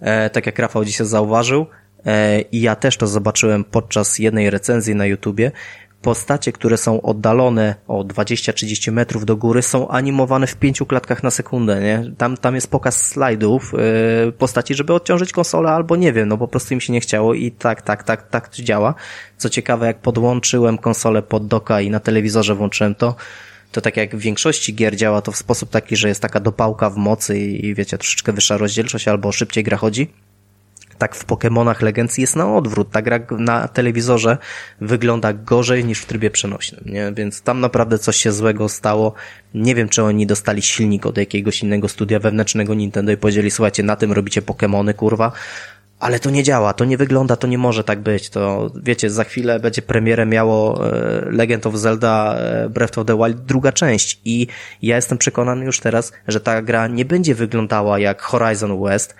E, 0.00 0.30
tak 0.30 0.46
jak 0.46 0.58
Rafał 0.58 0.84
dzisiaj 0.84 1.06
zauważył. 1.06 1.66
E, 2.06 2.40
I 2.40 2.60
ja 2.60 2.76
też 2.76 2.96
to 2.96 3.06
zobaczyłem 3.06 3.64
podczas 3.64 4.18
jednej 4.18 4.50
recenzji 4.50 4.94
na 4.94 5.06
YouTubie 5.06 5.52
postacie, 6.02 6.52
które 6.52 6.76
są 6.76 7.02
oddalone 7.02 7.74
o 7.88 8.04
20-30 8.04 8.92
metrów 8.92 9.24
do 9.24 9.36
góry, 9.36 9.62
są 9.62 9.88
animowane 9.88 10.46
w 10.46 10.56
pięciu 10.56 10.86
klatkach 10.86 11.22
na 11.22 11.30
sekundę, 11.30 11.80
nie? 11.80 12.12
Tam, 12.18 12.36
tam 12.36 12.54
jest 12.54 12.70
pokaz 12.70 13.06
slajdów 13.06 13.72
yy, 14.24 14.32
postaci, 14.32 14.74
żeby 14.74 14.94
odciążyć 14.94 15.32
konsolę, 15.32 15.70
albo 15.70 15.96
nie 15.96 16.12
wiem, 16.12 16.28
no 16.28 16.38
po 16.38 16.48
prostu 16.48 16.74
im 16.74 16.80
się 16.80 16.92
nie 16.92 17.00
chciało 17.00 17.34
i 17.34 17.50
tak, 17.50 17.82
tak, 17.82 18.02
tak, 18.02 18.28
tak 18.28 18.48
to 18.48 18.62
działa. 18.62 18.94
Co 19.36 19.48
ciekawe, 19.48 19.86
jak 19.86 19.98
podłączyłem 19.98 20.78
konsolę 20.78 21.22
pod 21.22 21.46
doka 21.46 21.80
i 21.80 21.90
na 21.90 22.00
telewizorze 22.00 22.54
włączyłem 22.54 22.94
to, 22.94 23.14
to 23.72 23.80
tak 23.80 23.96
jak 23.96 24.16
w 24.16 24.20
większości 24.20 24.74
gier 24.74 24.96
działa 24.96 25.22
to 25.22 25.32
w 25.32 25.36
sposób 25.36 25.70
taki, 25.70 25.96
że 25.96 26.08
jest 26.08 26.22
taka 26.22 26.40
dopałka 26.40 26.90
w 26.90 26.96
mocy 26.96 27.38
i, 27.38 27.66
i 27.66 27.74
wiecie, 27.74 27.98
troszeczkę 27.98 28.32
wyższa 28.32 28.56
rozdzielczość 28.56 29.08
albo 29.08 29.32
szybciej 29.32 29.64
gra 29.64 29.76
chodzi 29.76 30.08
tak 30.98 31.14
w 31.14 31.26
Pokémonach 31.26 31.82
Legends 31.82 32.18
jest 32.18 32.36
na 32.36 32.56
odwrót. 32.56 32.90
Ta 32.90 33.02
gra 33.02 33.20
na 33.30 33.68
telewizorze 33.68 34.38
wygląda 34.80 35.32
gorzej 35.32 35.84
niż 35.84 36.00
w 36.00 36.06
trybie 36.06 36.30
przenośnym, 36.30 36.84
nie? 36.86 37.12
Więc 37.12 37.42
tam 37.42 37.60
naprawdę 37.60 37.98
coś 37.98 38.16
się 38.16 38.32
złego 38.32 38.68
stało. 38.68 39.12
Nie 39.54 39.74
wiem, 39.74 39.88
czy 39.88 40.02
oni 40.02 40.26
dostali 40.26 40.62
silnik 40.62 41.06
od 41.06 41.18
jakiegoś 41.18 41.62
innego 41.62 41.88
studia 41.88 42.18
wewnętrznego 42.18 42.74
Nintendo 42.74 43.12
i 43.12 43.16
powiedzieli, 43.16 43.50
słuchajcie, 43.50 43.82
na 43.82 43.96
tym 43.96 44.12
robicie 44.12 44.42
Pokémony, 44.42 44.94
kurwa. 44.94 45.32
Ale 46.00 46.20
to 46.20 46.30
nie 46.30 46.42
działa, 46.42 46.72
to 46.72 46.84
nie 46.84 46.96
wygląda, 46.96 47.36
to 47.36 47.46
nie 47.46 47.58
może 47.58 47.84
tak 47.84 48.00
być. 48.00 48.30
To 48.30 48.70
wiecie, 48.82 49.10
za 49.10 49.24
chwilę 49.24 49.60
będzie 49.60 49.82
premierę 49.82 50.26
miało 50.26 50.86
e, 50.86 51.30
Legend 51.30 51.66
of 51.66 51.74
Zelda 51.74 52.34
e, 52.34 52.68
Breath 52.68 52.98
of 52.98 53.06
the 53.06 53.16
Wild 53.16 53.44
druga 53.44 53.72
część 53.72 54.20
i 54.24 54.46
ja 54.82 54.96
jestem 54.96 55.18
przekonany 55.18 55.64
już 55.64 55.80
teraz, 55.80 56.12
że 56.28 56.40
ta 56.40 56.62
gra 56.62 56.86
nie 56.86 57.04
będzie 57.04 57.34
wyglądała 57.34 57.98
jak 57.98 58.22
Horizon 58.22 58.82
West, 58.84 59.14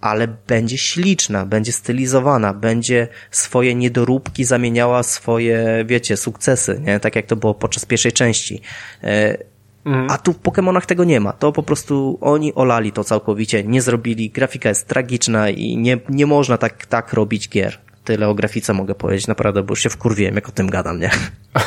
ale 0.00 0.28
będzie 0.28 0.78
śliczna, 0.78 1.46
będzie 1.46 1.72
stylizowana, 1.72 2.54
będzie 2.54 3.08
swoje 3.30 3.74
niedoróbki 3.74 4.44
zamieniała 4.44 5.02
swoje, 5.02 5.84
wiecie, 5.86 6.16
sukcesy, 6.16 6.80
nie? 6.84 7.00
Tak 7.00 7.16
jak 7.16 7.26
to 7.26 7.36
było 7.36 7.54
podczas 7.54 7.84
pierwszej 7.84 8.12
części. 8.12 8.60
E, 9.02 9.38
mhm. 9.84 10.10
A 10.10 10.18
tu 10.18 10.32
w 10.32 10.42
Pokémonach 10.42 10.86
tego 10.86 11.04
nie 11.04 11.20
ma. 11.20 11.32
To 11.32 11.52
po 11.52 11.62
prostu 11.62 12.18
oni 12.20 12.54
olali 12.54 12.92
to 12.92 13.04
całkowicie, 13.04 13.64
nie 13.64 13.82
zrobili. 13.82 14.30
Grafika 14.30 14.68
jest 14.68 14.88
tragiczna 14.88 15.50
i 15.50 15.76
nie, 15.76 15.98
nie 16.08 16.26
można 16.26 16.58
tak, 16.58 16.86
tak 16.86 17.12
robić 17.12 17.48
gier. 17.48 17.78
Tyle 18.04 18.28
o 18.28 18.34
grafice 18.34 18.72
mogę 18.72 18.94
powiedzieć, 18.94 19.26
naprawdę, 19.26 19.62
bo 19.62 19.72
już 19.72 19.80
się 19.80 19.88
wkurwiłem, 19.88 20.34
jak 20.34 20.48
o 20.48 20.52
tym 20.52 20.70
gadam, 20.70 21.00
nie? 21.00 21.10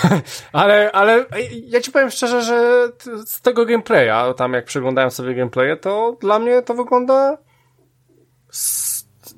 ale, 0.51 0.91
ale 0.91 1.25
ja 1.67 1.81
ci 1.81 1.91
powiem 1.91 2.09
szczerze, 2.09 2.41
że 2.41 2.87
z 3.25 3.41
tego 3.41 3.65
gameplaya, 3.65 4.33
tam 4.37 4.53
jak 4.53 4.65
przeglądałem 4.65 5.11
sobie 5.11 5.35
gameplaye, 5.35 5.77
to 5.77 6.17
dla 6.21 6.39
mnie 6.39 6.61
to 6.61 6.73
wygląda 6.73 7.37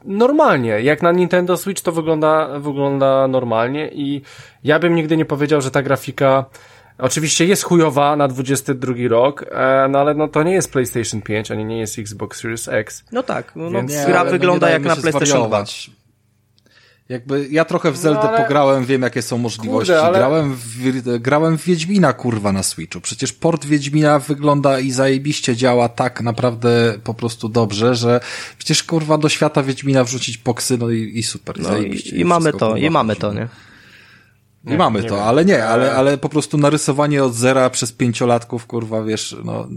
normalnie. 0.05 0.81
Jak 0.81 1.01
na 1.01 1.11
Nintendo 1.11 1.57
Switch 1.57 1.81
to 1.81 1.91
wygląda, 1.91 2.59
wygląda 2.59 3.27
normalnie 3.27 3.89
i 3.93 4.21
ja 4.63 4.79
bym 4.79 4.95
nigdy 4.95 5.17
nie 5.17 5.25
powiedział, 5.25 5.61
że 5.61 5.71
ta 5.71 5.81
grafika 5.81 6.45
oczywiście 6.97 7.45
jest 7.45 7.63
chujowa 7.63 8.15
na 8.15 8.27
22 8.27 8.93
rok, 9.09 9.45
e, 9.51 9.87
no 9.89 9.99
ale 9.99 10.13
no 10.13 10.27
to 10.27 10.43
nie 10.43 10.53
jest 10.53 10.71
PlayStation 10.71 11.21
5, 11.21 11.51
ani 11.51 11.65
nie 11.65 11.79
jest 11.79 11.99
Xbox 11.99 12.39
Series 12.39 12.67
X. 12.67 13.03
No 13.11 13.23
tak, 13.23 13.51
no, 13.55 13.71
Więc... 13.71 13.91
nie, 13.91 14.05
gra 14.05 14.25
wygląda 14.25 14.67
no 14.67 14.73
jak 14.73 14.83
na 14.83 14.95
PlayStation 14.95 15.47
2. 15.47 15.65
Jakby 17.11 17.47
ja 17.51 17.65
trochę 17.65 17.91
w 17.91 17.97
Zeldę 17.97 18.19
no, 18.23 18.29
ale... 18.29 18.43
pograłem, 18.43 18.85
wiem 18.85 19.01
jakie 19.01 19.21
są 19.21 19.37
możliwości. 19.37 19.93
Kurde, 19.93 20.07
ale... 20.07 20.17
grałem, 20.17 20.55
w, 20.55 21.19
grałem 21.19 21.57
w 21.57 21.63
Wiedźmina 21.63 22.13
kurwa 22.13 22.51
na 22.51 22.63
Switchu. 22.63 23.01
Przecież 23.01 23.33
port 23.33 23.65
Wiedźmina 23.65 24.19
wygląda 24.19 24.79
i 24.79 24.91
zajebiście 24.91 25.55
działa 25.55 25.89
tak 25.89 26.21
naprawdę 26.21 26.93
po 27.03 27.13
prostu 27.13 27.49
dobrze, 27.49 27.95
że 27.95 28.19
przecież 28.57 28.83
kurwa 28.83 29.17
do 29.17 29.29
świata 29.29 29.63
Wiedźmina 29.63 30.03
wrzucić 30.03 30.37
poksy, 30.37 30.77
no 30.77 30.89
i, 30.89 31.11
i 31.19 31.23
super. 31.23 31.59
No 31.59 31.77
i, 31.77 32.19
i 32.19 32.25
mamy 32.25 32.53
to, 32.53 32.75
i 32.75 32.89
mamy 32.89 33.15
to, 33.15 33.33
nie? 33.33 33.47
I 34.65 34.77
mamy 34.77 35.01
nie 35.01 35.09
to, 35.09 35.15
wiem. 35.15 35.23
ale 35.23 35.45
nie, 35.45 35.65
ale, 35.65 35.93
ale 35.93 36.17
po 36.17 36.29
prostu 36.29 36.57
narysowanie 36.57 37.23
od 37.23 37.33
zera 37.33 37.69
przez 37.69 37.91
pięciolatków, 37.91 38.67
kurwa, 38.67 39.03
wiesz, 39.03 39.35
no, 39.43 39.67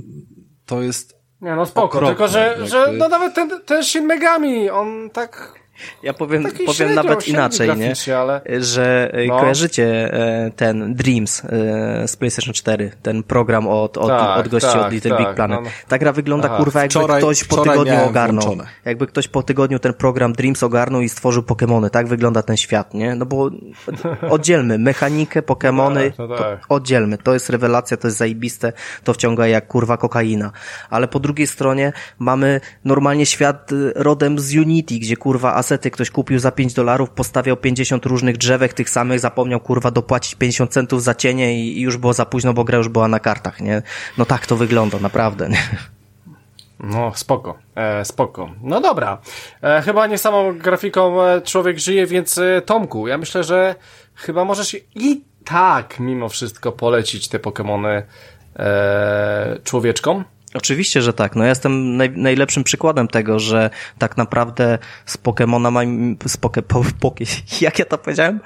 to 0.66 0.82
jest... 0.82 1.16
Nie, 1.40 1.56
no 1.56 1.66
spoko, 1.66 1.84
okropne, 1.86 2.08
tylko 2.08 2.28
że, 2.28 2.46
jakby... 2.46 2.66
że 2.66 2.92
no 2.92 3.08
nawet 3.08 3.34
ten, 3.34 3.50
ten 3.66 3.84
Shin 3.84 4.06
Megami, 4.06 4.70
on 4.70 5.10
tak 5.10 5.63
ja 6.02 6.12
powiem, 6.12 6.42
powiem 6.42 6.74
średnio, 6.74 6.94
nawet 6.94 7.28
inaczej, 7.28 7.70
nie? 7.76 8.16
Ale... 8.16 8.42
Że 8.60 9.10
e, 9.12 9.26
no. 9.26 9.40
kojarzycie 9.40 10.14
e, 10.14 10.50
ten 10.56 10.94
Dreams 10.94 11.44
e, 11.44 12.08
z 12.08 12.16
PlayStation 12.16 12.54
4, 12.54 12.92
ten 13.02 13.22
program 13.22 13.68
od, 13.68 13.98
od, 13.98 14.08
tak, 14.08 14.38
od 14.38 14.48
gości 14.48 14.72
tak, 14.72 14.86
od 14.86 14.92
Little 14.92 15.10
tak, 15.10 15.26
Big 15.26 15.34
Planet. 15.34 15.58
No, 15.58 15.64
no. 15.64 15.70
Ta 15.88 15.98
gra 15.98 16.12
wygląda 16.12 16.48
Aha, 16.48 16.56
kurwa 16.56 16.80
jakby 16.80 16.90
wczoraj, 16.90 17.22
ktoś 17.22 17.44
po 17.44 17.56
tygodniu 17.56 18.04
ogarnął. 18.04 18.44
Włączone. 18.44 18.70
Jakby 18.84 19.06
ktoś 19.06 19.28
po 19.28 19.42
tygodniu 19.42 19.78
ten 19.78 19.94
program 19.94 20.32
Dreams 20.32 20.62
ogarnął 20.62 21.00
i 21.00 21.08
stworzył 21.08 21.42
Pokémony. 21.42 21.90
Tak 21.90 22.06
wygląda 22.06 22.42
ten 22.42 22.56
świat, 22.56 22.94
nie? 22.94 23.14
No 23.14 23.26
bo 23.26 23.50
oddzielmy 24.30 24.78
mechanikę, 24.78 25.42
Pokémony, 25.42 26.12
no 26.18 26.28
tak, 26.28 26.38
tak. 26.38 26.60
oddzielmy. 26.68 27.18
To 27.18 27.34
jest 27.34 27.50
rewelacja, 27.50 27.96
to 27.96 28.08
jest 28.08 28.16
zajebiste, 28.16 28.72
to 29.04 29.14
wciąga 29.14 29.46
jak 29.46 29.66
kurwa 29.66 29.96
kokaina. 29.96 30.52
Ale 30.90 31.08
po 31.08 31.20
drugiej 31.20 31.46
stronie 31.46 31.92
mamy 32.18 32.60
normalnie 32.84 33.26
świat 33.26 33.70
rodem 33.94 34.38
z 34.38 34.56
Unity, 34.56 34.94
gdzie 34.94 35.16
kurwa 35.16 35.54
asety 35.64 35.90
ktoś 35.90 36.10
kupił 36.10 36.38
za 36.38 36.52
5 36.52 36.74
dolarów, 36.74 37.10
postawiał 37.10 37.56
50 37.56 38.06
różnych 38.06 38.36
drzewek 38.36 38.72
tych 38.72 38.90
samych, 38.90 39.20
zapomniał 39.20 39.60
kurwa 39.60 39.90
dopłacić 39.90 40.34
50 40.34 40.72
centów 40.72 41.02
za 41.02 41.14
cienie 41.14 41.54
i 41.58 41.80
już 41.80 41.96
było 41.96 42.12
za 42.12 42.26
późno, 42.26 42.54
bo 42.54 42.64
gra 42.64 42.78
już 42.78 42.88
była 42.88 43.08
na 43.08 43.20
kartach, 43.20 43.60
nie? 43.60 43.82
No 44.18 44.24
tak 44.24 44.46
to 44.46 44.56
wygląda, 44.56 44.98
naprawdę, 44.98 45.48
nie? 45.48 45.58
No, 46.80 47.12
spoko, 47.14 47.58
e, 47.74 48.04
spoko. 48.04 48.50
No 48.62 48.80
dobra, 48.80 49.18
e, 49.62 49.82
chyba 49.82 50.06
nie 50.06 50.18
samą 50.18 50.58
grafiką 50.58 51.22
e, 51.22 51.40
człowiek 51.40 51.78
żyje, 51.78 52.06
więc 52.06 52.38
e, 52.38 52.62
Tomku, 52.66 53.08
ja 53.08 53.18
myślę, 53.18 53.44
że 53.44 53.74
chyba 54.14 54.44
możesz 54.44 54.76
i 54.94 55.24
tak 55.44 56.00
mimo 56.00 56.28
wszystko 56.28 56.72
polecić 56.72 57.28
te 57.28 57.38
Pokémony 57.38 58.02
e, 58.56 59.58
człowieczkom. 59.64 60.24
Oczywiście, 60.54 61.02
że 61.02 61.12
tak. 61.12 61.36
No 61.36 61.42
ja 61.42 61.48
jestem 61.48 61.96
naj, 61.96 62.10
najlepszym 62.10 62.64
przykładem 62.64 63.08
tego, 63.08 63.38
że 63.38 63.70
tak 63.98 64.16
naprawdę 64.16 64.78
z 65.06 65.18
Pokémonami, 65.18 66.16
z 66.28 66.36
poke, 66.36 66.62
po, 66.62 66.84
poke, 67.00 67.24
jak 67.60 67.78
ja 67.78 67.84
to 67.84 67.98
powiedziałem? 67.98 68.40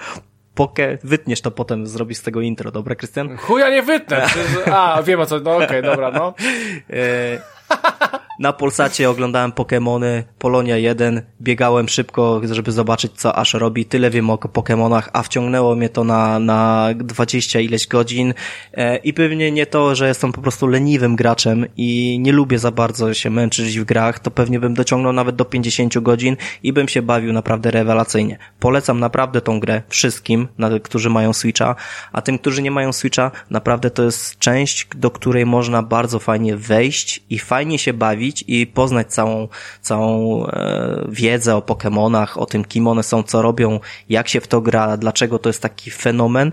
Poke, 0.54 0.98
wytniesz 1.04 1.40
to 1.40 1.50
potem, 1.50 1.86
zrobisz 1.86 2.18
z 2.18 2.22
tego 2.22 2.40
intro, 2.40 2.70
dobra, 2.70 2.94
Krystian? 2.94 3.36
Chuja 3.36 3.70
nie 3.70 3.82
wytnę! 3.82 4.26
A, 4.72 5.02
wiem 5.02 5.20
o 5.20 5.26
co, 5.26 5.40
no 5.40 5.54
okej, 5.54 5.66
okay, 5.66 5.82
dobra, 5.82 6.10
no. 6.10 6.34
Na 8.38 8.52
Polsacie 8.52 9.10
oglądałem 9.10 9.52
Pokémony, 9.52 10.22
Polonia 10.38 10.76
1, 10.76 11.22
biegałem 11.40 11.88
szybko, 11.88 12.40
żeby 12.52 12.72
zobaczyć, 12.72 13.12
co 13.12 13.38
Ash 13.38 13.54
robi. 13.54 13.84
Tyle 13.84 14.10
wiem 14.10 14.30
o 14.30 14.36
Pokémonach, 14.36 15.08
a 15.12 15.22
wciągnęło 15.22 15.74
mnie 15.74 15.88
to 15.88 16.04
na, 16.04 16.38
na 16.38 16.88
20 16.94 17.60
ileś 17.60 17.86
godzin. 17.86 18.34
E, 18.74 18.96
I 18.96 19.12
pewnie 19.12 19.52
nie 19.52 19.66
to, 19.66 19.94
że 19.94 20.08
jestem 20.08 20.32
po 20.32 20.40
prostu 20.40 20.66
leniwym 20.66 21.16
graczem 21.16 21.66
i 21.76 22.18
nie 22.20 22.32
lubię 22.32 22.58
za 22.58 22.70
bardzo 22.70 23.14
się 23.14 23.30
męczyć 23.30 23.78
w 23.78 23.84
grach, 23.84 24.18
to 24.18 24.30
pewnie 24.30 24.60
bym 24.60 24.74
dociągnął 24.74 25.12
nawet 25.12 25.36
do 25.36 25.44
50 25.44 25.98
godzin 25.98 26.36
i 26.62 26.72
bym 26.72 26.88
się 26.88 27.02
bawił 27.02 27.32
naprawdę 27.32 27.70
rewelacyjnie. 27.70 28.38
Polecam 28.60 29.00
naprawdę 29.00 29.40
tą 29.40 29.60
grę 29.60 29.82
wszystkim, 29.88 30.48
którzy 30.82 31.10
mają 31.10 31.32
Switcha, 31.32 31.74
a 32.12 32.22
tym, 32.22 32.38
którzy 32.38 32.62
nie 32.62 32.70
mają 32.70 32.92
Switcha, 32.92 33.30
naprawdę 33.50 33.90
to 33.90 34.02
jest 34.02 34.38
część, 34.38 34.86
do 34.96 35.10
której 35.10 35.46
można 35.46 35.82
bardzo 35.82 36.18
fajnie 36.18 36.56
wejść 36.56 37.22
i 37.30 37.38
fajnie 37.38 37.57
się 37.76 37.92
bawić 37.92 38.44
i 38.46 38.66
poznać 38.66 39.06
całą, 39.06 39.48
całą 39.80 40.46
e, 40.46 41.04
wiedzę 41.08 41.56
o 41.56 41.60
Pokémonach, 41.60 42.38
o 42.38 42.46
tym, 42.46 42.64
kim 42.64 42.86
one 42.86 43.02
są, 43.02 43.22
co 43.22 43.42
robią, 43.42 43.80
jak 44.08 44.28
się 44.28 44.40
w 44.40 44.48
to 44.48 44.60
gra, 44.60 44.96
dlaczego 44.96 45.38
to 45.38 45.48
jest 45.48 45.62
taki 45.62 45.90
fenomen, 45.90 46.52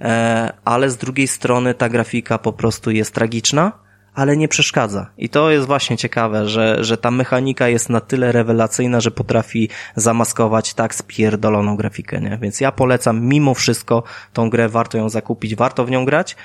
e, 0.00 0.52
ale 0.64 0.90
z 0.90 0.96
drugiej 0.96 1.28
strony 1.28 1.74
ta 1.74 1.88
grafika 1.88 2.38
po 2.38 2.52
prostu 2.52 2.90
jest 2.90 3.14
tragiczna, 3.14 3.72
ale 4.14 4.36
nie 4.36 4.48
przeszkadza. 4.48 5.10
I 5.18 5.28
to 5.28 5.50
jest 5.50 5.66
właśnie 5.66 5.96
ciekawe, 5.96 6.48
że, 6.48 6.84
że 6.84 6.96
ta 6.96 7.10
mechanika 7.10 7.68
jest 7.68 7.88
na 7.88 8.00
tyle 8.00 8.32
rewelacyjna, 8.32 9.00
że 9.00 9.10
potrafi 9.10 9.68
zamaskować 9.96 10.74
tak 10.74 10.94
spierdoloną 10.94 11.76
grafikę, 11.76 12.20
nie? 12.20 12.38
Więc 12.42 12.60
ja 12.60 12.72
polecam 12.72 13.20
mimo 13.20 13.54
wszystko 13.54 14.02
tą 14.32 14.50
grę, 14.50 14.68
warto 14.68 14.98
ją 14.98 15.08
zakupić, 15.08 15.54
warto 15.54 15.84
w 15.84 15.90
nią 15.90 16.04
grać, 16.04 16.36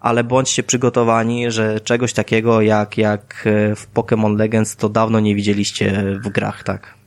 ale 0.00 0.24
bądźcie 0.24 0.62
przygotowani, 0.62 1.50
że 1.50 1.80
czegoś 1.80 2.12
takiego 2.12 2.60
jak, 2.60 2.98
jak 2.98 3.42
e, 3.46 3.76
w 3.76 3.92
Pokémon 3.94 4.36
Legends 4.36 4.76
to 4.76 4.88
dawno 4.88 5.20
nie 5.20 5.34
widzieliście 5.34 6.18
w 6.24 6.28
grach, 6.28 6.64
tak? 6.64 7.00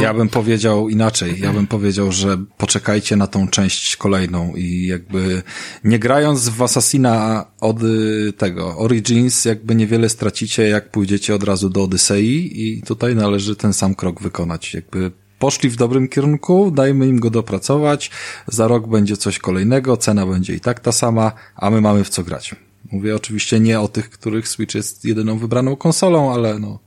Ja 0.00 0.14
bym 0.14 0.28
powiedział 0.28 0.88
inaczej. 0.88 1.40
Ja 1.40 1.52
bym 1.52 1.66
powiedział, 1.66 2.12
że 2.12 2.38
poczekajcie 2.56 3.16
na 3.16 3.26
tą 3.26 3.48
część 3.48 3.96
kolejną 3.96 4.54
i 4.56 4.86
jakby 4.86 5.42
nie 5.84 5.98
grając 5.98 6.48
w 6.48 6.62
Assassina 6.62 7.44
od 7.60 7.82
y, 7.82 8.32
tego 8.36 8.78
Origins, 8.78 9.44
jakby 9.44 9.74
niewiele 9.74 10.08
stracicie, 10.08 10.68
jak 10.68 10.90
pójdziecie 10.90 11.34
od 11.34 11.42
razu 11.42 11.70
do 11.70 11.82
Odyssei 11.82 12.62
i 12.62 12.82
tutaj 12.82 13.14
należy 13.14 13.56
ten 13.56 13.72
sam 13.72 13.94
krok 13.94 14.22
wykonać. 14.22 14.74
Jakby 14.74 15.10
poszli 15.38 15.70
w 15.70 15.76
dobrym 15.76 16.08
kierunku, 16.08 16.70
dajmy 16.70 17.06
im 17.06 17.20
go 17.20 17.30
dopracować, 17.30 18.10
za 18.46 18.68
rok 18.68 18.86
będzie 18.86 19.16
coś 19.16 19.38
kolejnego, 19.38 19.96
cena 19.96 20.26
będzie 20.26 20.54
i 20.54 20.60
tak 20.60 20.80
ta 20.80 20.92
sama, 20.92 21.32
a 21.56 21.70
my 21.70 21.80
mamy 21.80 22.04
w 22.04 22.08
co 22.08 22.22
grać. 22.24 22.54
Mówię 22.92 23.16
oczywiście 23.16 23.60
nie 23.60 23.80
o 23.80 23.88
tych, 23.88 24.10
których 24.10 24.48
Switch 24.48 24.74
jest 24.74 25.04
jedyną 25.04 25.38
wybraną 25.38 25.76
konsolą, 25.76 26.34
ale 26.34 26.58
no, 26.58 26.78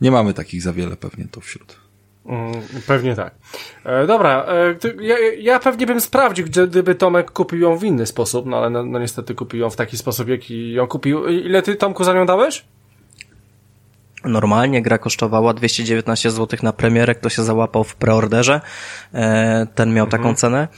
nie 0.00 0.10
mamy 0.10 0.34
takich 0.34 0.62
za 0.62 0.72
wiele 0.72 0.96
pewnie 0.96 1.24
tu 1.24 1.40
wśród. 1.40 1.76
Mm, 2.26 2.52
pewnie 2.86 3.14
tak. 3.14 3.34
E, 3.84 4.06
dobra, 4.06 4.46
e, 4.48 4.74
ja, 5.02 5.16
ja, 5.38 5.58
pewnie 5.58 5.86
bym 5.86 6.00
sprawdził, 6.00 6.46
gdyby 6.46 6.94
Tomek 6.94 7.30
kupił 7.30 7.60
ją 7.60 7.76
w 7.76 7.84
inny 7.84 8.06
sposób, 8.06 8.46
no 8.46 8.56
ale 8.56 8.70
no, 8.70 8.84
no 8.84 8.98
niestety 8.98 9.34
kupił 9.34 9.60
ją 9.60 9.70
w 9.70 9.76
taki 9.76 9.98
sposób, 9.98 10.28
jaki 10.28 10.72
ją 10.72 10.86
kupił. 10.86 11.28
Ile 11.28 11.62
ty, 11.62 11.76
Tomku, 11.76 12.04
za 12.04 12.14
nią 12.14 12.26
dałeś? 12.26 12.64
Normalnie 14.26 14.82
gra 14.82 14.98
kosztowała 14.98 15.54
219 15.54 16.30
zł 16.30 16.58
na 16.62 16.72
premierę, 16.72 17.14
kto 17.14 17.28
się 17.28 17.42
załapał 17.42 17.84
w 17.84 17.96
preorderze, 17.96 18.60
e, 19.14 19.66
ten 19.74 19.94
miał 19.94 20.06
taką 20.06 20.28
mhm. 20.28 20.36
cenę. 20.36 20.68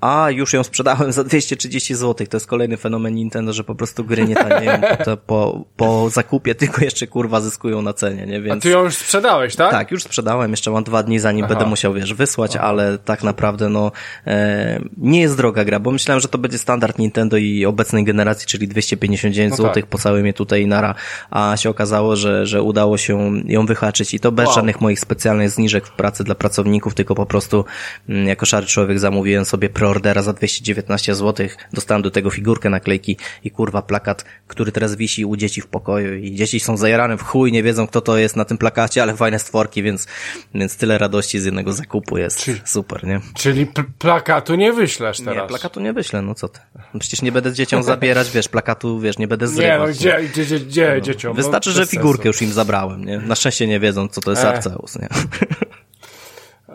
A 0.00 0.30
już 0.30 0.52
ją 0.52 0.62
sprzedałem 0.62 1.12
za 1.12 1.24
230 1.24 1.94
zł. 1.94 2.26
To 2.26 2.36
jest 2.36 2.46
kolejny 2.46 2.76
fenomen 2.76 3.14
Nintendo, 3.14 3.52
że 3.52 3.64
po 3.64 3.74
prostu 3.74 4.04
gry 4.04 4.24
nie 4.24 4.34
tanieją 4.34 4.80
po, 5.04 5.16
po, 5.16 5.64
po 5.76 6.10
zakupie, 6.10 6.54
tylko 6.54 6.84
jeszcze 6.84 7.06
kurwa 7.06 7.40
zyskują 7.40 7.82
na 7.82 7.92
cenie, 7.92 8.26
nie? 8.26 8.40
Więc... 8.40 8.58
A 8.58 8.60
ty 8.60 8.70
ją 8.70 8.84
już 8.84 8.94
sprzedałeś, 8.94 9.56
tak? 9.56 9.70
Tak, 9.70 9.90
już 9.90 10.02
sprzedałem, 10.02 10.50
jeszcze 10.50 10.70
mam 10.70 10.84
dwa 10.84 11.02
dni 11.02 11.18
zanim 11.18 11.44
Aha. 11.44 11.54
będę 11.54 11.70
musiał, 11.70 11.94
wiesz, 11.94 12.14
wysłać, 12.14 12.56
Aha. 12.56 12.66
ale 12.66 12.98
tak 12.98 13.22
naprawdę 13.22 13.68
no 13.68 13.92
e, 14.26 14.80
nie 14.96 15.20
jest 15.20 15.36
droga 15.36 15.64
gra, 15.64 15.78
bo 15.80 15.90
myślałem, 15.90 16.20
że 16.20 16.28
to 16.28 16.38
będzie 16.38 16.58
standard 16.58 16.98
Nintendo 16.98 17.36
i 17.36 17.66
obecnej 17.66 18.04
generacji, 18.04 18.46
czyli 18.46 18.68
259 18.68 19.50
no 19.50 19.56
zł 19.56 19.74
tak. 19.74 19.86
po 19.86 19.98
całym 19.98 20.26
je 20.26 20.32
tutaj 20.32 20.66
nara, 20.66 20.94
a 21.30 21.56
się 21.56 21.70
okazało, 21.70 22.16
że, 22.16 22.46
że 22.46 22.62
udało 22.62 22.98
się 22.98 23.42
ją 23.46 23.66
wyhaczyć 23.66 24.14
i 24.14 24.20
to 24.20 24.32
bez 24.32 24.46
wow. 24.46 24.54
żadnych 24.54 24.80
moich 24.80 25.00
specjalnych 25.00 25.50
zniżek 25.50 25.86
w 25.86 25.90
pracy 25.90 26.24
dla 26.24 26.34
pracowników, 26.34 26.94
tylko 26.94 27.14
po 27.14 27.26
prostu 27.26 27.64
m, 28.08 28.14
mm, 28.16 28.28
jako 28.28 28.46
szary 28.46 28.66
człowiek 28.66 28.98
zamówiłem 28.98 29.44
sobie 29.44 29.68
pro 29.68 29.89
preordera 29.90 30.22
za 30.22 30.32
219 30.32 31.14
zł. 31.14 31.48
Dostałem 31.72 32.02
do 32.02 32.10
tego 32.10 32.30
figurkę 32.30 32.70
naklejki 32.70 33.16
i 33.44 33.50
kurwa 33.50 33.82
plakat, 33.82 34.24
który 34.46 34.72
teraz 34.72 34.96
wisi 34.96 35.24
u 35.24 35.36
dzieci 35.36 35.60
w 35.60 35.66
pokoju 35.66 36.14
i 36.14 36.34
dzieci 36.34 36.60
są 36.60 36.76
zajarane 36.76 37.16
w 37.16 37.22
chuj, 37.22 37.52
nie 37.52 37.62
wiedzą 37.62 37.86
kto 37.86 38.00
to 38.00 38.18
jest 38.18 38.36
na 38.36 38.44
tym 38.44 38.58
plakacie, 38.58 39.02
ale 39.02 39.16
fajne 39.16 39.38
stworki, 39.38 39.82
więc, 39.82 40.06
więc 40.54 40.76
tyle 40.76 40.98
radości 40.98 41.40
z 41.40 41.44
jednego 41.44 41.72
zakupu 41.72 42.18
jest. 42.18 42.38
Czyli, 42.38 42.60
Super, 42.64 43.04
nie? 43.04 43.20
Czyli 43.34 43.66
plakatu 43.98 44.54
nie 44.54 44.72
wyślesz 44.72 45.18
teraz? 45.20 45.42
Nie, 45.42 45.48
plakatu 45.48 45.80
nie 45.80 45.92
wyślę, 45.92 46.22
no 46.22 46.34
co 46.34 46.48
ty. 46.48 46.60
No 46.94 47.00
przecież 47.00 47.22
nie 47.22 47.32
będę 47.32 47.52
dzieciom 47.52 47.82
zabierać, 47.82 48.30
wiesz, 48.30 48.48
plakatu, 48.48 49.00
wiesz, 49.00 49.18
nie 49.18 49.28
będę 49.28 49.48
zrywać. 49.48 49.70
Nie, 49.70 49.78
no 49.78 49.86
gdzie, 49.86 50.28
gdzie, 50.28 50.44
gdzie, 50.44 50.60
gdzie 50.60 50.92
no. 50.94 51.00
dzieciom? 51.00 51.36
Wystarczy, 51.36 51.70
no, 51.70 51.76
że 51.76 51.86
figurkę 51.86 52.22
sensu. 52.22 52.28
już 52.28 52.42
im 52.42 52.52
zabrałem, 52.52 53.04
nie? 53.04 53.18
Na 53.18 53.34
szczęście 53.34 53.66
nie 53.66 53.80
wiedzą, 53.80 54.08
co 54.08 54.20
to 54.20 54.30
jest 54.30 54.44
e. 54.44 54.48
Arceus, 54.48 54.98
nie? 54.98 55.08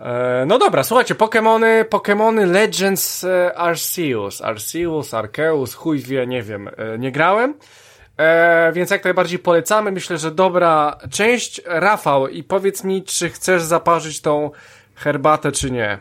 E, 0.06 0.46
no 0.48 0.58
dobra, 0.58 0.84
słuchajcie, 0.84 1.16
Pokémony, 1.16 1.86
Pokémony 1.86 2.52
Legends 2.52 3.24
e, 3.24 3.58
Arceus, 3.58 4.42
Arceus, 4.42 5.14
Arceus, 5.14 5.74
chuj 5.74 6.00
wie, 6.00 6.28
nie 6.28 6.44
wiem, 6.44 6.68
e, 6.68 7.00
nie 7.00 7.12
grałem, 7.12 7.54
e, 8.18 8.72
więc 8.74 8.90
jak 8.90 9.04
najbardziej 9.04 9.40
polecamy, 9.40 9.92
myślę, 9.92 10.18
że 10.18 10.32
dobra 10.32 10.98
część. 11.12 11.62
Rafał, 11.66 12.28
i 12.28 12.44
powiedz 12.44 12.84
mi, 12.84 13.04
czy 13.04 13.30
chcesz 13.30 13.64
zaparzyć 13.64 14.22
tą 14.22 14.52
herbatę, 14.96 15.52
czy 15.52 15.72
nie? 15.72 16.00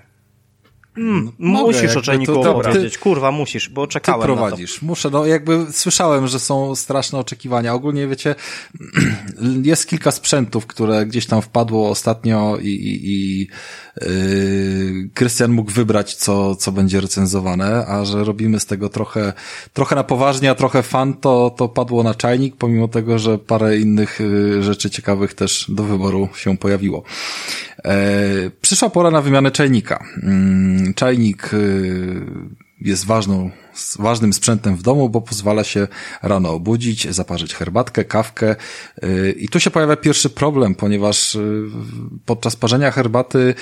Mm, 0.97 1.33
musisz 1.39 1.97
o 1.97 2.03
czajniku 2.03 2.41
opowiedzieć, 2.41 2.99
kurwa, 2.99 3.31
musisz, 3.31 3.69
bo 3.69 3.87
czekałem 3.87 4.21
ty 4.21 4.27
prowadzisz. 4.27 4.83
Muszę, 4.83 5.11
no 5.11 5.27
jakby 5.27 5.67
słyszałem, 5.73 6.27
że 6.27 6.41
są 6.41 6.75
straszne 6.75 7.19
oczekiwania. 7.19 7.75
Ogólnie 7.75 8.09
wiecie, 8.09 8.35
jest 9.63 9.89
kilka 9.89 10.11
sprzętów, 10.11 10.67
które 10.67 11.07
gdzieś 11.07 11.27
tam 11.27 11.43
wpadło 11.43 11.91
ostatnio 11.91 12.59
i, 12.63 12.69
i, 12.69 13.13
i 13.13 13.49
Krystian 15.15 15.53
mógł 15.53 15.71
wybrać, 15.71 16.15
co, 16.15 16.57
co 16.57 16.73
będzie 16.73 17.01
recenzowane, 17.01 17.87
a 17.87 18.05
że 18.05 18.25
robimy 18.25 18.61
z 18.61 18.67
tego 18.67 18.89
trochę, 18.89 19.33
trochę 19.73 19.97
na 19.97 20.05
poważnie, 20.05 20.51
a 20.51 20.55
trochę 20.55 20.83
fan, 20.83 21.15
to, 21.15 21.55
to 21.57 21.69
padło 21.69 22.03
na 22.03 22.15
czajnik, 22.15 22.57
pomimo 22.57 22.89
tego, 22.89 23.19
że 23.19 23.39
parę 23.39 23.79
innych 23.79 24.21
yy, 24.21 24.63
rzeczy 24.63 24.91
ciekawych 24.91 25.35
też 25.35 25.67
do 25.69 25.83
wyboru 25.83 26.29
się 26.37 26.57
pojawiło. 26.57 27.03
E, 27.85 27.95
przyszła 28.61 28.91
pora 28.91 29.11
na 29.11 29.23
wymianę 29.23 29.51
czajnika. 29.51 30.05
Czajnik 30.95 31.51
jest 32.85 33.07
ważną, 33.07 33.51
ważnym 33.99 34.33
sprzętem 34.33 34.77
w 34.77 34.83
domu, 34.83 35.09
bo 35.09 35.21
pozwala 35.21 35.65
się 35.65 35.89
rano 36.23 36.51
obudzić, 36.51 37.15
zaparzyć 37.15 37.55
herbatkę, 37.55 38.05
kawkę. 38.05 38.57
Y, 39.05 39.35
I 39.39 39.49
tu 39.49 39.61
się 39.61 39.71
pojawia 39.71 39.97
pierwszy 39.97 40.31
problem, 40.31 40.75
ponieważ 40.75 41.35
y, 41.35 41.65
podczas 42.25 42.57
parzenia 42.57 42.91
herbaty 42.91 43.55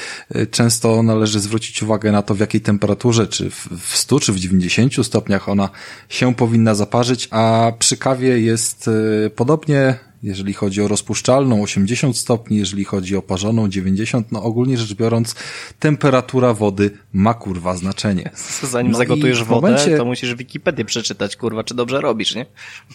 często 0.51 1.03
należy 1.03 1.41
zwrócić 1.41 1.83
uwagę 1.83 2.13
na 2.13 2.23
to, 2.23 2.35
w 2.35 2.41
jakiej 2.41 2.61
temperaturze, 2.61 3.27
czy 3.27 3.51
w 3.51 3.97
100 3.97 4.21
czy 4.21 4.33
w 4.33 4.39
90 4.39 5.07
stopniach 5.07 5.49
ona 5.49 5.69
się 6.09 6.35
powinna 6.35 6.75
zaparzyć, 6.75 7.29
a 7.31 7.73
przy 7.79 7.97
kawie 7.97 8.41
jest 8.41 8.91
podobnie 9.37 10.12
jeżeli 10.23 10.53
chodzi 10.53 10.83
o 10.83 10.89
rozpuszczalną 10.89 11.63
80 11.63 12.17
stopni, 12.17 12.57
jeżeli 12.57 12.85
chodzi 12.85 13.17
o 13.17 13.23
parzoną 13.23 13.69
90, 13.69 14.33
no 14.33 14.43
ogólnie 14.43 14.79
rzecz 14.79 14.95
biorąc 14.95 15.35
temperatura 15.79 16.55
wody 16.55 16.91
ma 17.13 17.35
kurwa 17.35 17.77
znaczenie. 17.77 18.31
Zanim 18.71 18.93
no 18.93 18.99
zagotujesz 18.99 19.45
wodę, 19.45 19.61
momencie... 19.61 19.97
to 19.97 20.05
musisz 20.05 20.35
Wikipedię 20.35 20.85
przeczytać, 20.85 21.37
kurwa, 21.37 21.65
czy 21.65 21.75
dobrze 21.75 22.01
robisz, 22.01 22.35
nie? 22.35 22.47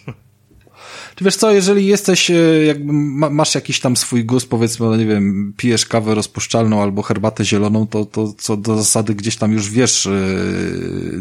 Czy 1.18 1.24
wiesz 1.24 1.36
co, 1.36 1.52
jeżeli 1.52 1.86
jesteś, 1.86 2.32
e, 2.32 2.66
jakby 2.66 2.94
masz 3.32 3.56
jakiś 3.56 3.80
tam 3.80 3.98
swój 3.98 4.26
gust, 4.26 4.50
powiedzmy, 4.50 4.86
no 4.86 4.96
nie 4.96 5.06
wiem, 5.06 5.54
pijesz 5.58 5.86
kawę 5.86 6.16
rozpuszczalną 6.16 6.82
albo 6.82 7.02
herbatę 7.02 7.46
zieloną, 7.46 7.88
to, 7.88 8.06
to 8.06 8.34
co 8.38 8.58
do 8.58 8.78
zasady 8.78 9.16
gdzieś 9.16 9.36
tam 9.38 9.52
już 9.52 9.70
wiesz, 9.70 10.08
e, 10.08 10.12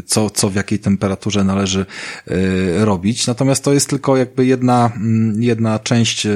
co, 0.07 0.31
co 0.31 0.51
w 0.51 0.55
jakiej 0.55 0.79
temperaturze 0.79 1.45
należy 1.45 1.87
e, 2.27 2.85
robić. 2.85 3.27
Natomiast 3.27 3.65
to 3.65 3.73
jest 3.73 3.91
tylko 3.91 4.17
jakby 4.17 4.47
jedna, 4.47 4.93
mm, 4.97 5.43
jedna 5.43 5.79
część 5.79 6.27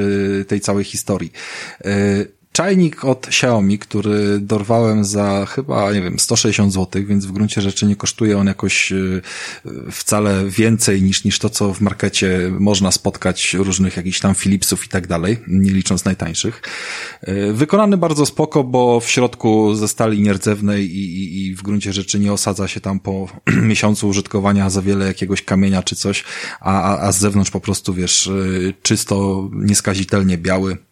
tej 0.49 0.61
całej 0.61 0.85
historii 0.85 1.33
czajnik 2.53 3.05
od 3.05 3.27
Xiaomi, 3.27 3.79
który 3.79 4.41
dorwałem 4.41 5.05
za 5.05 5.47
chyba, 5.47 5.93
nie 5.93 6.03
wiem, 6.03 6.19
160 6.19 6.73
zł, 6.73 7.03
więc 7.07 7.27
w 7.27 7.33
gruncie 7.33 7.61
rzeczy 7.61 7.87
nie 7.87 7.97
kosztuje 7.97 8.39
on 8.39 8.47
jakoś 8.47 8.93
e, 8.93 8.97
wcale 9.91 10.45
więcej 10.49 11.03
niż, 11.03 11.25
niż 11.25 11.39
to, 11.39 11.51
co 11.51 11.75
w 11.75 11.81
markecie 11.81 12.51
można 12.59 12.93
spotkać 12.93 13.55
różnych 13.55 13.97
jakichś 13.97 14.21
tam 14.21 14.35
Philipsów 14.35 14.85
i 14.85 14.89
tak 14.89 15.07
dalej, 15.07 15.39
nie 15.49 15.71
licząc 15.71 16.05
najtańszych. 16.05 16.63
E, 17.23 17.53
wykonany 17.53 17.97
bardzo 17.97 18.27
spoko, 18.27 18.65
bo 18.65 19.01
w 19.01 19.11
środku 19.11 19.75
ze 19.75 19.89
stali 19.89 20.23
nierdzewnej 20.23 20.97
i, 20.97 21.23
i, 21.23 21.47
i 21.47 21.55
w 21.55 21.63
gruncie 21.63 21.93
rzeczy 21.93 22.19
nie 22.19 22.33
osadza 22.33 22.69
się 22.69 22.81
tam 22.81 23.01
po 23.01 23.29
miesiącu 23.71 24.09
użytkowania 24.09 24.71
za 24.71 24.83
wiele 24.83 25.07
jakiegoś 25.07 25.43
kamienia 25.43 25.83
czy 25.83 25.97
coś, 25.97 26.25
a, 26.61 26.83
a, 26.83 27.09
a 27.09 27.13
z 27.13 27.19
zewnątrz 27.19 27.51
po 27.51 27.61
prostu, 27.61 27.95
wiesz, 27.95 28.31
czysto, 28.83 29.49
nieskazitelnie 29.53 30.39
biały 30.39 30.90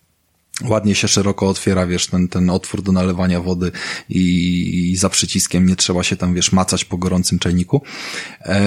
ładnie 0.64 0.94
się 0.94 1.08
szeroko 1.08 1.48
otwiera, 1.48 1.86
wiesz, 1.86 2.06
ten, 2.06 2.28
ten 2.28 2.50
otwór 2.50 2.82
do 2.82 2.92
nalewania 2.92 3.40
wody 3.40 3.72
i, 4.08 4.90
i 4.90 4.96
za 4.96 5.08
przyciskiem 5.08 5.66
nie 5.66 5.76
trzeba 5.76 6.02
się 6.02 6.16
tam, 6.16 6.34
wiesz, 6.34 6.52
macać 6.52 6.84
po 6.84 6.98
gorącym 6.98 7.38
czajniku. 7.38 7.82
E, 8.40 8.60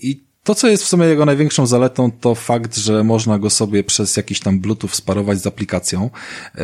I 0.00 0.24
to, 0.44 0.54
co 0.54 0.68
jest 0.68 0.84
w 0.84 0.88
sumie 0.88 1.06
jego 1.06 1.24
największą 1.24 1.66
zaletą, 1.66 2.10
to 2.20 2.34
fakt, 2.34 2.76
że 2.76 3.04
można 3.04 3.38
go 3.38 3.50
sobie 3.50 3.84
przez 3.84 4.16
jakiś 4.16 4.40
tam 4.40 4.60
Bluetooth 4.60 4.88
sparować 4.92 5.40
z 5.40 5.46
aplikacją. 5.46 6.04
E, 6.04 6.60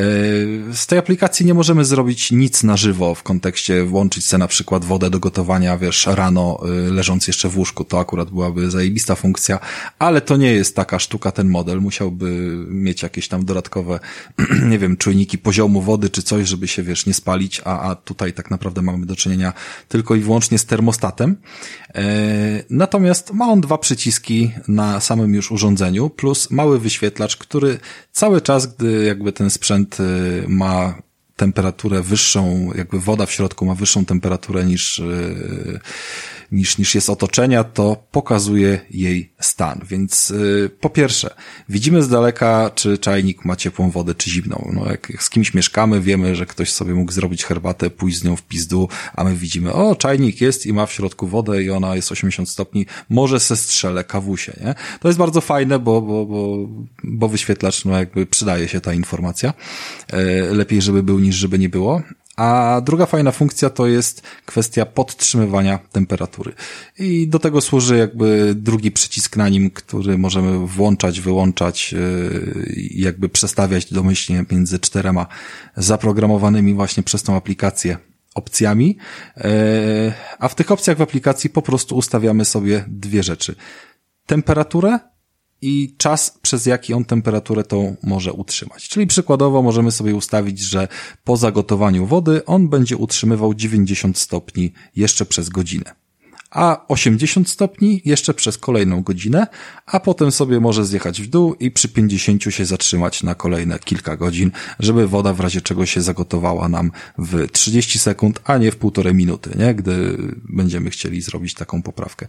z 0.75 0.87
tej 0.87 0.99
aplikacji 0.99 1.47
nie 1.47 1.55
możemy 1.55 1.85
zrobić 1.85 2.33
nic 2.33 2.63
na 2.63 2.77
żywo 2.77 3.15
w 3.15 3.23
kontekście 3.23 3.85
włączyć 3.85 4.27
sobie 4.27 4.39
na 4.39 4.49
przykład 4.49 4.85
wodę 4.85 5.11
do 5.11 5.21
gotowania, 5.21 5.79
wiesz, 5.79 6.07
rano, 6.07 6.61
e, 6.65 6.91
leżąc 6.91 7.27
jeszcze 7.27 7.49
w 7.49 7.59
łóżku. 7.59 7.85
To 7.85 8.01
akurat 8.01 8.31
byłaby 8.31 8.71
zajebista 8.71 9.15
funkcja, 9.15 9.59
ale 9.99 10.21
to 10.21 10.37
nie 10.37 10.53
jest 10.53 10.77
taka 10.77 10.99
sztuka 10.99 11.33
ten 11.33 11.49
model. 11.49 11.81
Musiałby 11.81 12.57
mieć 12.69 13.03
jakieś 13.03 13.29
tam 13.29 13.45
dodatkowe, 13.45 14.01
nie 14.71 14.79
wiem, 14.79 14.97
czujniki 14.97 15.39
poziomu 15.39 15.81
wody 15.81 16.11
czy 16.11 16.23
coś, 16.23 16.49
żeby 16.49 16.69
się, 16.69 16.83
wiesz, 16.83 17.07
nie 17.07 17.15
spalić, 17.15 17.61
a, 17.65 17.91
a 17.91 17.95
tutaj 17.95 18.33
tak 18.33 18.51
naprawdę 18.51 18.83
mamy 18.83 19.07
do 19.07 19.17
czynienia 19.17 19.53
tylko 19.89 20.15
i 20.15 20.21
wyłącznie 20.21 20.59
z 20.59 20.65
termostatem. 20.65 21.37
E, 21.95 22.03
natomiast 22.71 23.33
ma 23.33 23.49
on 23.49 23.61
dwa 23.71 23.79
przyciski 23.79 24.53
na 24.69 25.01
samym 25.01 25.35
już 25.35 25.53
urządzeniu, 25.53 26.11
plus 26.11 26.51
mały 26.51 26.79
wyświetlacz, 26.79 27.37
który 27.37 27.79
cały 28.13 28.41
czas, 28.41 28.67
gdy 28.67 29.05
jakby 29.05 29.33
ten 29.33 29.51
sprzęt 29.51 30.01
y, 30.01 30.45
ma 30.49 31.03
temperaturę 31.41 32.03
wyższą, 32.03 32.71
jakby 32.75 33.01
woda 33.01 33.27
w 33.27 33.33
środku 33.33 33.67
ma 33.67 33.75
wyższą 33.75 34.05
temperaturę 34.05 34.65
niż 34.65 34.99
y, 34.99 35.81
niż, 36.53 36.79
niż 36.79 36.95
jest 36.95 37.11
otoczenia, 37.11 37.65
to 37.65 38.05
pokazuje 38.11 38.81
jej 38.91 39.33
stan. 39.41 39.81
Więc 39.89 40.31
yy, 40.31 40.71
po 40.81 40.91
pierwsze, 40.91 41.35
widzimy 41.69 42.03
z 42.03 42.09
daleka, 42.09 42.71
czy 42.75 42.99
czajnik 42.99 43.45
ma 43.45 43.57
ciepłą 43.57 43.91
wodę, 43.91 44.15
czy 44.15 44.31
zimną. 44.31 44.71
No, 44.73 44.87
jak, 44.87 45.13
z 45.19 45.31
kimś 45.31 45.55
mieszkamy, 45.55 46.01
wiemy, 46.01 46.37
że 46.37 46.47
ktoś 46.47 46.73
sobie 46.73 46.95
mógł 46.95 47.13
zrobić 47.13 47.45
herbatę, 47.45 47.91
pójść 47.91 48.19
z 48.19 48.25
nią 48.25 48.37
w 48.37 48.43
pizdu, 48.43 48.89
a 49.15 49.25
my 49.25 49.35
widzimy, 49.35 49.73
o, 49.73 49.97
czajnik 49.97 50.41
jest 50.41 50.67
i 50.67 50.73
ma 50.73 50.87
w 50.87 50.93
środku 50.93 51.27
wodę 51.27 51.63
i 51.63 51.71
ona 51.71 51.97
jest 51.97 52.13
80 52.13 52.49
stopni, 52.49 52.87
może 53.09 53.41
se 53.41 53.57
strzelę 53.57 54.05
kawusie, 54.05 54.53
nie? 54.65 54.75
To 55.01 55.09
jest 55.09 55.19
bardzo 55.19 55.41
fajne, 55.41 55.79
bo, 55.79 56.03
bo, 56.03 56.27
bo, 56.27 56.69
bo 57.05 57.29
wyświetlacz, 57.29 57.85
no 57.85 57.99
jakby 57.99 58.27
przydaje 58.27 58.69
się 58.69 58.81
ta 58.81 58.95
informacja. 58.95 59.53
Yy, 60.13 60.55
lepiej, 60.55 60.83
żeby 60.83 61.03
był, 61.03 61.19
niż 61.19 61.30
żeby 61.37 61.59
nie 61.59 61.69
było. 61.69 62.03
A 62.37 62.81
druga 62.85 63.07
fajna 63.07 63.33
funkcja 63.33 63.71
to 63.71 63.87
jest 63.87 64.23
kwestia 64.47 64.87
podtrzymywania 64.87 65.79
temperatury. 65.93 66.53
I 66.99 67.29
do 67.29 67.39
tego 67.39 67.61
służy 67.61 67.97
jakby 67.97 68.55
drugi 68.57 68.91
przycisk 68.91 69.37
na 69.37 69.49
nim, 69.49 69.71
który 69.71 70.19
możemy 70.19 70.67
włączać, 70.67 71.21
wyłączać, 71.21 71.93
yy, 71.93 72.75
jakby 72.91 73.29
przestawiać 73.29 73.93
domyślnie 73.93 74.45
między 74.51 74.79
czterema 74.79 75.27
zaprogramowanymi 75.77 76.75
właśnie 76.75 77.03
przez 77.03 77.23
tą 77.23 77.37
aplikację 77.37 77.97
opcjami. 78.35 78.97
Yy, 79.37 79.43
a 80.39 80.49
w 80.49 80.55
tych 80.55 80.71
opcjach 80.71 80.97
w 80.97 81.03
aplikacji 81.03 81.51
po 81.51 81.63
prostu 81.63 81.97
ustawiamy 81.97 82.45
sobie 82.45 82.85
dwie 82.89 83.23
rzeczy. 83.23 83.55
Temperaturę 84.27 84.99
i 85.63 85.95
czas, 85.99 86.39
przez 86.43 86.67
jaki 86.67 86.95
on 86.95 87.05
temperaturę 87.05 87.65
tą 87.65 87.97
może 88.03 88.33
utrzymać. 88.33 88.89
Czyli 88.89 89.07
przykładowo 89.07 89.63
możemy 89.63 89.91
sobie 89.91 90.15
ustawić, 90.15 90.61
że 90.61 90.89
po 91.25 91.37
zagotowaniu 91.37 92.07
wody 92.07 92.45
on 92.45 92.69
będzie 92.69 92.97
utrzymywał 92.97 93.55
90 93.55 94.19
stopni 94.19 94.73
jeszcze 94.97 95.27
przez 95.27 95.49
godzinę 95.49 96.00
a 96.51 96.85
80 96.89 97.49
stopni 97.49 98.03
jeszcze 98.05 98.35
przez 98.35 98.59
kolejną 98.59 99.03
godzinę, 99.03 99.47
a 99.87 100.01
potem 100.01 100.33
sobie 100.33 100.61
może 100.61 100.85
zjechać 100.85 101.23
w 101.23 101.27
dół 101.27 101.55
i 101.55 101.71
przy 101.71 101.89
50 101.89 102.43
się 102.51 102.65
zatrzymać 102.65 103.23
na 103.23 103.35
kolejne 103.35 103.79
kilka 103.79 104.17
godzin, 104.17 104.51
żeby 104.79 105.09
woda 105.09 105.33
w 105.33 105.41
razie 105.41 105.61
czego 105.61 105.87
się 105.87 106.03
zagotowała 106.03 106.69
nam 106.69 106.91
w 107.19 107.51
30 107.53 107.99
sekund, 107.99 108.41
a 108.45 108.59
nie 108.59 108.73
w 108.73 108.77
półtorej 108.77 109.15
minuty, 109.15 109.51
nie? 109.59 109.75
Gdy 109.75 110.17
będziemy 110.49 110.91
chcieli 110.91 111.23
zrobić 111.23 111.55
taką 111.55 111.83
poprawkę. 111.83 112.27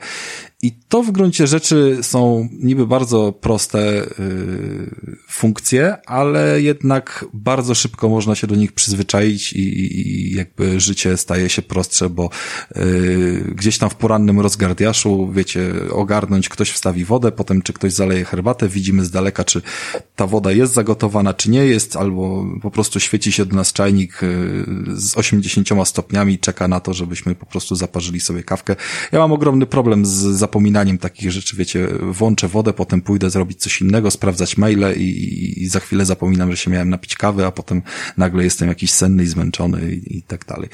I 0.62 0.72
to 0.90 1.04
w 1.04 1.12
gruncie 1.12 1.48
rzeczy 1.48 1.98
są 2.02 2.50
niby 2.52 2.88
bardzo 2.88 3.32
proste 3.32 3.80
yy, 4.20 5.16
funkcje, 5.30 5.98
ale 6.06 6.62
jednak 6.62 7.26
bardzo 7.34 7.76
szybko 7.76 8.10
można 8.10 8.36
się 8.36 8.48
do 8.48 8.56
nich 8.56 8.72
przyzwyczaić 8.72 9.54
i, 9.54 9.60
i 9.62 10.36
jakby 10.36 10.80
życie 10.80 11.18
staje 11.18 11.50
się 11.50 11.62
prostsze, 11.62 12.10
bo 12.10 12.30
yy, 12.76 13.54
gdzieś 13.56 13.78
tam 13.78 13.90
w 13.90 13.96
porannym 14.12 14.40
rozgardiaszu, 14.40 15.32
wiecie, 15.32 15.74
ogarnąć, 15.92 16.50
ktoś 16.50 16.72
wstawi 16.72 17.06
wodę, 17.06 17.32
potem 17.32 17.62
czy 17.62 17.74
ktoś 17.74 17.94
zaleje 17.94 18.26
herbatę, 18.26 18.68
widzimy 18.68 19.06
z 19.06 19.12
daleka, 19.12 19.44
czy 19.44 19.62
ta 20.16 20.28
woda 20.28 20.52
jest 20.52 20.74
zagotowana, 20.74 21.34
czy 21.34 21.50
nie 21.50 21.66
jest, 21.66 21.96
albo 21.96 22.46
po 22.62 22.72
prostu 22.72 23.00
świeci 23.00 23.32
się 23.32 23.46
do 23.46 23.56
nas 23.56 23.74
czajnik 23.74 24.24
y, 24.24 24.66
z 24.94 25.18
80 25.18 25.68
stopniami, 25.86 26.40
czeka 26.40 26.68
na 26.68 26.80
to, 26.80 26.94
żebyśmy 26.94 27.36
po 27.36 27.46
prostu 27.46 27.76
zaparzyli 27.76 28.20
sobie 28.20 28.44
kawkę. 28.44 28.76
Ja 29.12 29.20
mam 29.20 29.32
ogromny 29.32 29.66
problem 29.66 30.06
z 30.06 30.12
zapominaniem 30.12 30.98
takich 30.98 31.32
rzeczy, 31.32 31.56
wiecie, 31.56 31.88
włączę 32.02 32.48
wodę, 32.48 32.74
potem 32.74 33.02
pójdę 33.02 33.30
zrobić 33.30 33.60
coś 33.60 33.82
innego, 33.82 34.12
sprawdzać 34.12 34.58
maile 34.58 34.94
i, 34.98 35.54
i 35.58 35.68
za 35.68 35.80
chwilę 35.80 36.06
zapominam, 36.06 36.52
że 36.52 36.58
się 36.58 36.72
miałem 36.72 36.90
napić 36.90 37.16
kawy, 37.16 37.46
a 37.46 37.52
potem 37.52 37.82
nagle 38.18 38.44
jestem 38.44 38.70
jakiś 38.70 38.92
senny 38.92 39.24
i 39.24 39.28
zmęczony 39.28 39.92
i, 39.92 40.18
i 40.18 40.22
tak 40.22 40.46
dalej. 40.46 40.70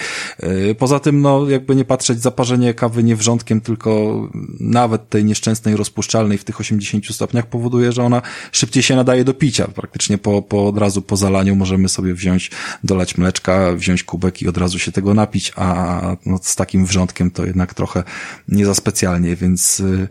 Y, 0.71 0.75
poza 0.75 0.99
tym, 0.99 1.21
no, 1.21 1.49
jakby 1.49 1.75
nie 1.75 1.85
patrzeć, 1.85 2.21
zaparzenie 2.21 2.73
kawy 2.73 3.03
nie 3.03 3.15
wrzątkiem, 3.27 3.61
tylko 3.61 4.21
nawet 4.59 5.09
tej 5.09 5.25
nieszczęsnej 5.25 5.75
rozpuszczalnej 5.75 6.37
w 6.37 6.43
tych 6.43 6.59
80 6.59 7.05
stopniach 7.15 7.45
powoduje, 7.45 7.91
że 7.91 8.03
ona 8.03 8.21
szybciej 8.51 8.83
się 8.83 8.95
nadaje 8.95 9.23
do 9.23 9.33
picia. 9.33 9.67
Praktycznie 9.67 10.17
po, 10.17 10.41
po 10.41 10.67
od 10.67 10.77
razu 10.77 11.01
po 11.01 11.17
zalaniu 11.17 11.55
możemy 11.55 11.89
sobie 11.89 12.13
wziąć, 12.13 12.51
dolać 12.83 13.17
mleczka, 13.17 13.73
wziąć 13.73 14.03
kubek 14.03 14.41
i 14.41 14.47
od 14.47 14.57
razu 14.57 14.79
się 14.79 14.91
tego 14.91 15.13
napić, 15.13 15.51
a 15.55 16.01
no, 16.25 16.39
z 16.41 16.55
takim 16.55 16.85
wrzątkiem 16.85 17.31
to 17.31 17.45
jednak 17.45 17.73
trochę 17.73 18.03
nie 18.47 18.65
za 18.65 18.73
specjalnie, 18.73 19.35
więc 19.35 19.79
y, 19.79 20.07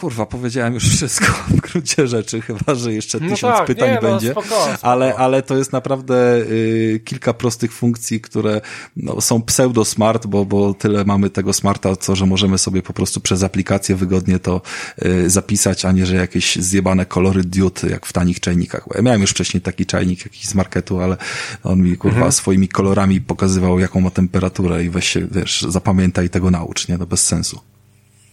Kurwa, 0.00 0.26
powiedziałem 0.26 0.74
już 0.74 0.88
wszystko 0.88 1.26
w 1.48 1.60
gruncie 1.60 2.06
rzeczy, 2.06 2.40
chyba, 2.40 2.74
że 2.74 2.92
jeszcze 2.92 3.20
no 3.20 3.28
tysiąc 3.28 3.56
tak, 3.56 3.66
pytań 3.66 3.88
nie, 3.88 3.94
no, 3.94 4.00
będzie. 4.00 4.26
No, 4.26 4.42
spoko, 4.42 4.62
spoko. 4.62 4.78
Ale, 4.82 5.16
ale 5.16 5.42
to 5.42 5.56
jest 5.56 5.72
naprawdę 5.72 6.36
y, 6.36 7.00
kilka 7.04 7.34
prostych 7.34 7.72
funkcji, 7.72 8.20
które 8.20 8.60
no, 8.96 9.20
są 9.20 9.42
pseudo-smart, 9.42 10.26
bo, 10.26 10.44
bo 10.44 10.74
tyle 10.74 11.04
mamy 11.04 11.30
tego 11.30 11.52
smarta, 11.52 11.96
co, 11.96 12.16
że 12.16 12.26
możemy 12.26 12.58
sobie 12.58 12.82
po 12.82 12.92
prostu 12.92 13.20
przez 13.20 13.42
aplikację 13.42 13.96
wygodnie 13.96 14.38
to 14.38 14.60
y, 15.04 15.30
zapisać, 15.30 15.84
a 15.84 15.92
nie, 15.92 16.06
że 16.06 16.16
jakieś 16.16 16.56
zjebane 16.56 17.06
kolory 17.06 17.44
diod, 17.44 17.82
jak 17.82 18.06
w 18.06 18.12
tanich 18.12 18.40
czajnikach. 18.40 18.84
Bo 18.88 18.94
ja 18.96 19.02
miałem 19.02 19.20
już 19.20 19.30
wcześniej 19.30 19.60
taki 19.60 19.86
czajnik 19.86 20.24
jakiś 20.24 20.46
z 20.46 20.54
marketu, 20.54 21.00
ale 21.00 21.16
on 21.62 21.82
mi, 21.82 21.96
kurwa, 21.96 22.16
mhm. 22.16 22.32
swoimi 22.32 22.68
kolorami 22.68 23.20
pokazywał, 23.20 23.78
jaką 23.78 24.00
ma 24.00 24.10
temperaturę 24.10 24.84
i 24.84 24.90
weź 24.90 25.08
się, 25.08 25.26
wiesz, 25.30 25.66
zapamiętaj 25.68 26.30
tego 26.30 26.50
naucz, 26.50 26.88
nie? 26.88 26.98
To 26.98 27.06
bez 27.06 27.24
sensu. 27.26 27.60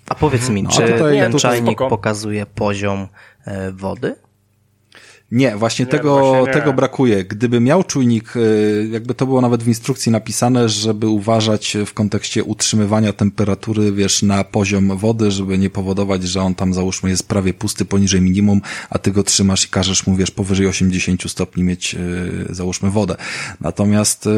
A 0.10 0.16
powiedz 0.16 0.50
mi, 0.50 0.64
no, 0.64 0.70
czy 0.70 0.82
tutaj, 0.82 1.20
ten 1.20 1.34
czajnik 1.34 1.78
pokazuje 1.78 2.46
poziom 2.46 3.08
e, 3.46 3.72
wody? 3.72 4.16
Nie, 5.32 5.56
właśnie 5.56 5.86
nie, 5.86 5.92
tego, 5.92 6.16
właśnie 6.16 6.54
tego 6.54 6.74
brakuje. 6.74 7.24
Gdyby 7.24 7.60
miał 7.60 7.84
czujnik, 7.84 8.34
e, 8.38 8.40
jakby 8.88 9.14
to 9.14 9.26
było 9.26 9.42
nawet 9.42 9.64
w 9.64 9.68
instrukcji 9.68 10.12
napisane, 10.12 10.70
żeby 10.70 11.08
uważać 11.08 11.78
w 11.86 11.94
kontekście 11.94 12.44
utrzymywania 12.44 13.14
temperatury, 13.14 13.92
wiesz, 13.92 14.24
na 14.24 14.44
poziom 14.44 14.98
wody, 14.98 15.32
żeby 15.32 15.58
nie 15.58 15.70
powodować, 15.70 16.24
że 16.24 16.42
on 16.42 16.56
tam 16.56 16.74
załóżmy 16.74 17.10
jest 17.10 17.28
prawie 17.28 17.54
pusty 17.54 17.86
poniżej 17.86 18.22
minimum, 18.22 18.62
a 18.90 19.00
ty 19.00 19.12
go 19.12 19.24
trzymasz 19.24 19.66
i 19.66 19.70
każesz 19.70 20.08
mu, 20.08 20.16
wiesz, 20.16 20.32
powyżej 20.32 20.68
80 20.68 21.32
stopni 21.32 21.64
mieć, 21.64 21.96
e, 21.96 22.00
załóżmy, 22.50 22.92
wodę. 22.92 23.16
Natomiast 23.62 24.30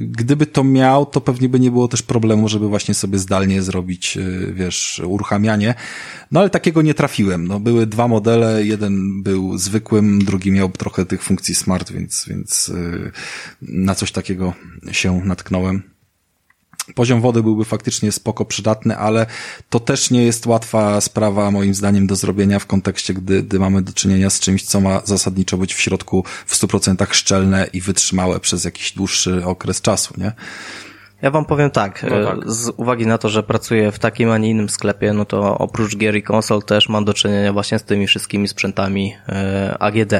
gdyby 0.00 0.46
to 0.46 0.64
miał, 0.64 1.06
to 1.06 1.20
pewnie 1.20 1.48
by 1.48 1.60
nie 1.60 1.70
było 1.70 1.88
też 1.88 2.02
problemu, 2.02 2.48
żeby 2.48 2.68
właśnie 2.68 2.94
sobie 2.94 3.18
zdalnie 3.18 3.62
zrobić, 3.62 4.18
wiesz, 4.52 5.02
uruchamianie. 5.06 5.74
No 6.34 6.40
ale 6.40 6.50
takiego 6.50 6.82
nie 6.82 6.94
trafiłem. 6.94 7.48
No, 7.48 7.60
były 7.60 7.86
dwa 7.86 8.08
modele, 8.08 8.64
jeden 8.64 9.22
był 9.22 9.58
zwykłym, 9.58 10.24
drugi 10.24 10.52
miał 10.52 10.68
trochę 10.68 11.06
tych 11.06 11.22
funkcji 11.22 11.54
smart, 11.54 11.92
więc, 11.92 12.24
więc 12.28 12.68
yy, 12.68 13.12
na 13.62 13.94
coś 13.94 14.12
takiego 14.12 14.54
się 14.92 15.20
natknąłem. 15.24 15.82
Poziom 16.94 17.20
wody 17.20 17.42
byłby 17.42 17.64
faktycznie 17.64 18.12
spoko 18.12 18.44
przydatny, 18.44 18.96
ale 18.96 19.26
to 19.70 19.80
też 19.80 20.10
nie 20.10 20.24
jest 20.24 20.46
łatwa 20.46 21.00
sprawa 21.00 21.50
moim 21.50 21.74
zdaniem 21.74 22.06
do 22.06 22.16
zrobienia 22.16 22.58
w 22.58 22.66
kontekście, 22.66 23.14
gdy, 23.14 23.42
gdy 23.42 23.58
mamy 23.58 23.82
do 23.82 23.92
czynienia 23.92 24.30
z 24.30 24.40
czymś, 24.40 24.62
co 24.62 24.80
ma 24.80 25.02
zasadniczo 25.04 25.58
być 25.58 25.74
w 25.74 25.80
środku 25.80 26.24
w 26.46 26.56
100% 26.56 27.06
szczelne 27.12 27.66
i 27.72 27.80
wytrzymałe 27.80 28.40
przez 28.40 28.64
jakiś 28.64 28.92
dłuższy 28.92 29.44
okres 29.44 29.80
czasu, 29.80 30.14
nie? 30.18 30.32
Ja 31.22 31.30
wam 31.30 31.44
powiem 31.44 31.70
tak, 31.70 32.02
no 32.02 32.24
tak, 32.24 32.50
z 32.50 32.72
uwagi 32.76 33.06
na 33.06 33.18
to, 33.18 33.28
że 33.28 33.42
pracuję 33.42 33.92
w 33.92 33.98
takim, 33.98 34.30
a 34.30 34.38
nie 34.38 34.50
innym 34.50 34.68
sklepie, 34.68 35.12
no 35.12 35.24
to 35.24 35.58
oprócz 35.58 35.96
gier 35.96 36.16
i 36.16 36.22
konsol 36.22 36.62
też 36.62 36.88
mam 36.88 37.04
do 37.04 37.14
czynienia 37.14 37.52
właśnie 37.52 37.78
z 37.78 37.84
tymi 37.84 38.06
wszystkimi 38.06 38.48
sprzętami 38.48 39.14
e, 39.28 39.76
AGD. 39.78 40.14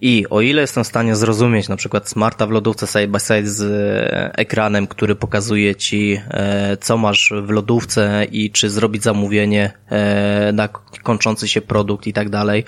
I 0.00 0.26
o 0.30 0.40
ile 0.40 0.60
jestem 0.60 0.84
w 0.84 0.86
stanie 0.86 1.16
zrozumieć 1.16 1.68
na 1.68 1.76
przykład 1.76 2.08
smarta 2.08 2.46
w 2.46 2.50
lodówce 2.50 2.86
side 2.86 3.08
by 3.08 3.20
side 3.20 3.46
z 3.46 3.62
e, 3.62 4.38
ekranem, 4.38 4.86
który 4.86 5.14
pokazuje 5.14 5.74
ci, 5.74 6.20
e, 6.30 6.76
co 6.76 6.96
masz 6.96 7.32
w 7.42 7.50
lodówce 7.50 8.26
i 8.30 8.50
czy 8.50 8.70
zrobić 8.70 9.02
zamówienie 9.02 9.72
e, 9.90 10.52
na 10.52 10.68
kończący 11.02 11.48
się 11.48 11.60
produkt 11.60 12.06
i 12.06 12.12
tak 12.12 12.28
dalej, 12.28 12.64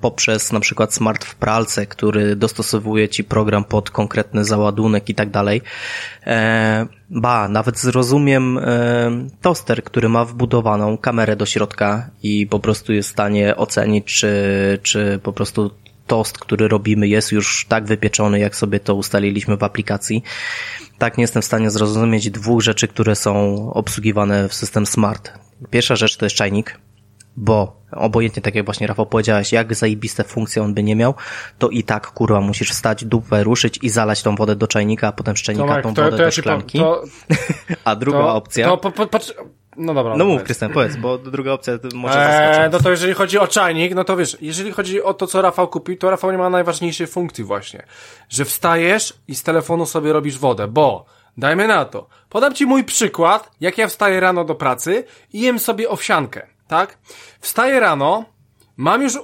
poprzez 0.00 0.52
na 0.52 0.60
przykład 0.60 0.94
smart 0.94 1.24
w 1.24 1.34
pralce, 1.34 1.86
który 1.86 2.36
dostosowuje 2.36 3.08
ci 3.08 3.24
program 3.24 3.64
pod 3.64 3.90
konkretny 3.90 4.44
załadunek 4.44 5.08
i 5.08 5.14
tak 5.14 5.30
dalej. 5.30 5.62
Ba, 7.10 7.48
nawet 7.48 7.78
zrozumiem 7.78 8.60
toster, 9.40 9.84
który 9.84 10.08
ma 10.08 10.24
wbudowaną 10.24 10.98
kamerę 10.98 11.36
do 11.36 11.46
środka 11.46 12.10
i 12.22 12.46
po 12.46 12.60
prostu 12.60 12.92
jest 12.92 13.08
w 13.08 13.12
stanie 13.12 13.56
ocenić, 13.56 14.04
czy, 14.04 14.78
czy 14.82 15.20
po 15.22 15.32
prostu 15.32 15.70
tost, 16.10 16.38
który 16.38 16.68
robimy 16.68 17.08
jest 17.08 17.32
już 17.32 17.66
tak 17.68 17.84
wypieczony, 17.84 18.38
jak 18.38 18.56
sobie 18.56 18.80
to 18.80 18.94
ustaliliśmy 18.94 19.56
w 19.56 19.62
aplikacji. 19.62 20.22
Tak 20.98 21.18
nie 21.18 21.22
jestem 21.22 21.42
w 21.42 21.44
stanie 21.44 21.70
zrozumieć 21.70 22.30
dwóch 22.30 22.62
rzeczy, 22.62 22.88
które 22.88 23.16
są 23.16 23.32
obsługiwane 23.72 24.48
w 24.48 24.54
system 24.54 24.86
smart. 24.86 25.32
Pierwsza 25.70 25.96
rzecz 25.96 26.16
to 26.16 26.26
jest 26.26 26.36
czajnik, 26.36 26.78
bo 27.36 27.82
obojętnie 27.92 28.42
tak 28.42 28.54
jak 28.54 28.64
właśnie 28.64 28.86
Rafał 28.86 29.06
powiedziałeś, 29.06 29.52
jak 29.52 29.74
zajebiste 29.74 30.24
funkcje 30.24 30.62
on 30.62 30.74
by 30.74 30.82
nie 30.82 30.96
miał, 30.96 31.14
to 31.58 31.68
i 31.68 31.82
tak 31.82 32.06
kurwa 32.06 32.40
musisz 32.40 32.70
wstać, 32.70 33.04
dupę 33.04 33.44
ruszyć 33.44 33.78
i 33.82 33.88
zalać 33.88 34.22
tą 34.22 34.36
wodę 34.36 34.56
do 34.56 34.66
czajnika, 34.66 35.08
a 35.08 35.12
potem 35.12 35.36
z 35.36 35.42
czajnika 35.42 35.68
Tomek, 35.68 35.82
tą 35.82 35.94
wodę 35.94 36.10
to, 36.10 36.16
to 36.16 36.24
do 36.24 36.30
szklanki. 36.30 36.78
To, 36.78 37.04
a 37.84 37.96
druga 37.96 38.18
to, 38.18 38.34
opcja... 38.34 38.68
To, 38.68 38.76
po, 38.76 38.90
po, 38.90 39.06
patrz, 39.06 39.34
no 39.76 39.94
dobra. 39.94 40.16
No 40.16 40.24
mów, 40.24 40.42
Krystian, 40.42 40.72
powiedz, 40.72 40.96
bo 40.96 41.18
druga 41.18 41.52
opcja 41.52 41.78
może 41.94 42.64
eee, 42.64 42.70
No 42.72 42.80
to 42.80 42.90
jeżeli 42.90 43.14
chodzi 43.14 43.38
o 43.38 43.46
czajnik, 43.46 43.94
no 43.94 44.04
to 44.04 44.16
wiesz, 44.16 44.36
jeżeli 44.40 44.72
chodzi 44.72 45.02
o 45.02 45.14
to, 45.14 45.26
co 45.26 45.42
Rafał 45.42 45.68
kupił, 45.68 45.96
to 45.96 46.10
Rafał 46.10 46.32
nie 46.32 46.38
ma 46.38 46.50
najważniejszej 46.50 47.06
funkcji 47.06 47.44
właśnie. 47.44 47.82
Że 48.28 48.44
wstajesz 48.44 49.14
i 49.28 49.34
z 49.34 49.42
telefonu 49.42 49.86
sobie 49.86 50.12
robisz 50.12 50.38
wodę, 50.38 50.68
bo 50.68 51.04
dajmy 51.36 51.68
na 51.68 51.84
to. 51.84 52.06
Podam 52.28 52.54
ci 52.54 52.66
mój 52.66 52.84
przykład, 52.84 53.50
jak 53.60 53.78
ja 53.78 53.88
wstaję 53.88 54.20
rano 54.20 54.44
do 54.44 54.54
pracy 54.54 55.04
i 55.32 55.40
jem 55.40 55.58
sobie 55.58 55.88
owsiankę, 55.88 56.46
tak? 56.68 56.98
Wstaję 57.40 57.80
rano, 57.80 58.24
mam 58.76 59.02
już 59.02 59.16
e, 59.16 59.20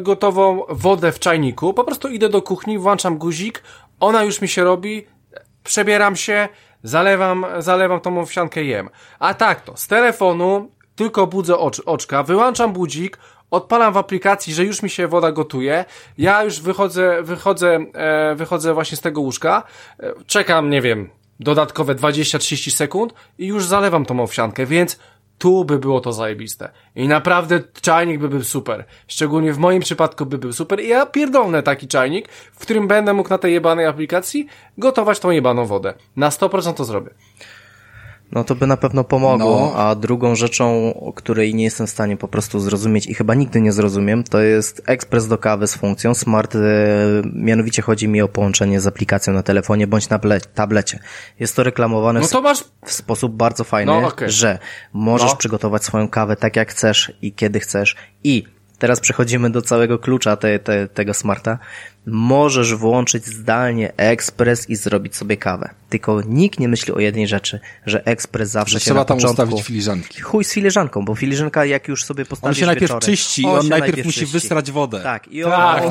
gotową 0.00 0.62
wodę 0.68 1.12
w 1.12 1.18
czajniku, 1.18 1.74
po 1.74 1.84
prostu 1.84 2.08
idę 2.08 2.28
do 2.28 2.42
kuchni, 2.42 2.78
włączam 2.78 3.18
guzik, 3.18 3.62
ona 4.00 4.24
już 4.24 4.40
mi 4.40 4.48
się 4.48 4.64
robi, 4.64 5.06
przebieram 5.64 6.16
się, 6.16 6.48
Zalewam, 6.82 7.46
zalewam 7.58 8.00
tą 8.00 8.20
owsiankę 8.20 8.64
jem. 8.64 8.88
A 9.18 9.34
tak 9.34 9.60
to, 9.60 9.76
z 9.76 9.86
telefonu 9.86 10.70
tylko 10.96 11.26
budzę 11.26 11.58
ocz, 11.58 11.82
oczka, 11.86 12.22
wyłączam 12.22 12.72
budzik, 12.72 13.18
odpalam 13.50 13.92
w 13.92 13.96
aplikacji, 13.96 14.54
że 14.54 14.64
już 14.64 14.82
mi 14.82 14.90
się 14.90 15.08
woda 15.08 15.32
gotuje, 15.32 15.84
ja 16.18 16.44
już 16.44 16.60
wychodzę, 16.60 17.22
wychodzę, 17.22 17.78
e, 17.94 18.34
wychodzę 18.34 18.74
właśnie 18.74 18.96
z 18.96 19.00
tego 19.00 19.20
łóżka, 19.20 19.62
e, 20.00 20.12
czekam, 20.26 20.70
nie 20.70 20.82
wiem, 20.82 21.10
dodatkowe 21.40 21.94
20-30 21.94 22.70
sekund 22.70 23.14
i 23.38 23.46
już 23.46 23.64
zalewam 23.64 24.04
tą 24.04 24.20
owsiankę, 24.20 24.66
więc 24.66 24.98
tu 25.38 25.64
by 25.64 25.78
było 25.78 26.00
to 26.00 26.12
zajebiste. 26.12 26.70
I 26.96 27.08
naprawdę 27.08 27.60
czajnik 27.80 28.20
by 28.20 28.28
był 28.28 28.44
super. 28.44 28.84
Szczególnie 29.08 29.52
w 29.52 29.58
moim 29.58 29.82
przypadku 29.82 30.26
by 30.26 30.38
był 30.38 30.52
super. 30.52 30.80
I 30.80 30.88
ja 30.88 31.06
pierdolnę 31.06 31.62
taki 31.62 31.88
czajnik, 31.88 32.28
w 32.28 32.58
którym 32.58 32.88
będę 32.88 33.12
mógł 33.14 33.30
na 33.30 33.38
tej 33.38 33.52
jebanej 33.52 33.86
aplikacji 33.86 34.46
gotować 34.78 35.20
tą 35.20 35.30
jebaną 35.30 35.66
wodę. 35.66 35.94
Na 36.16 36.28
100% 36.28 36.74
to 36.74 36.84
zrobię. 36.84 37.10
No 38.32 38.44
to 38.44 38.54
by 38.54 38.66
na 38.66 38.76
pewno 38.76 39.04
pomogło, 39.04 39.72
no. 39.74 39.80
a 39.82 39.94
drugą 39.94 40.34
rzeczą, 40.34 40.94
której 41.14 41.54
nie 41.54 41.64
jestem 41.64 41.86
w 41.86 41.90
stanie 41.90 42.16
po 42.16 42.28
prostu 42.28 42.60
zrozumieć 42.60 43.06
i 43.06 43.14
chyba 43.14 43.34
nigdy 43.34 43.60
nie 43.60 43.72
zrozumiem, 43.72 44.24
to 44.24 44.40
jest 44.40 44.82
ekspres 44.86 45.28
do 45.28 45.38
kawy 45.38 45.66
z 45.66 45.74
funkcją 45.74 46.14
smart, 46.14 46.54
e, 46.54 46.58
mianowicie 47.34 47.82
chodzi 47.82 48.08
mi 48.08 48.22
o 48.22 48.28
połączenie 48.28 48.80
z 48.80 48.86
aplikacją 48.86 49.32
na 49.32 49.42
telefonie 49.42 49.86
bądź 49.86 50.08
na 50.08 50.20
tablecie. 50.54 50.98
Jest 51.40 51.56
to 51.56 51.62
reklamowane 51.62 52.20
no 52.20 52.28
to 52.28 52.40
masz... 52.42 52.64
w 52.84 52.92
sposób 52.92 53.36
bardzo 53.36 53.64
fajny, 53.64 53.92
no, 53.92 54.08
okay. 54.08 54.30
że 54.30 54.58
możesz 54.92 55.30
no. 55.30 55.36
przygotować 55.36 55.84
swoją 55.84 56.08
kawę 56.08 56.36
tak 56.36 56.56
jak 56.56 56.70
chcesz 56.70 57.12
i 57.22 57.32
kiedy 57.32 57.60
chcesz 57.60 57.96
i 58.24 58.44
teraz 58.78 59.00
przechodzimy 59.00 59.50
do 59.50 59.62
całego 59.62 59.98
klucza 59.98 60.36
te, 60.36 60.58
te, 60.58 60.88
tego 60.88 61.14
smarta 61.14 61.58
możesz 62.10 62.74
włączyć 62.74 63.26
zdalnie 63.26 63.92
ekspres 63.96 64.70
i 64.70 64.76
zrobić 64.76 65.16
sobie 65.16 65.36
kawę. 65.36 65.70
Tylko 65.88 66.22
nikt 66.26 66.60
nie 66.60 66.68
myśli 66.68 66.94
o 66.94 66.98
jednej 66.98 67.28
rzeczy, 67.28 67.60
że 67.86 68.06
ekspres 68.06 68.50
zawsze 68.50 68.72
że 68.72 68.80
się 68.80 68.84
trzeba 68.84 69.00
na 69.00 69.04
tam 69.04 69.16
początku... 69.16 69.42
ustawić 69.42 69.66
filiżanki. 69.66 70.20
Chuj 70.20 70.44
z 70.44 70.52
filiżanką, 70.52 71.04
bo 71.04 71.14
filiżanka 71.14 71.64
jak 71.64 71.88
już 71.88 72.04
sobie 72.04 72.24
postawisz 72.24 72.56
On 72.56 72.60
się 72.60 72.66
najpierw 72.66 72.82
wieczorem, 72.82 73.00
czyści, 73.00 73.44
on, 73.44 73.50
on 73.50 73.56
najpierw, 73.56 73.80
najpierw 73.80 74.06
musi 74.06 74.20
czyści. 74.20 74.32
wysrać 74.32 74.70
wodę. 74.70 75.00
Tak, 75.00 75.28
i 75.28 75.44
on, 75.44 75.50
tak. 75.50 75.82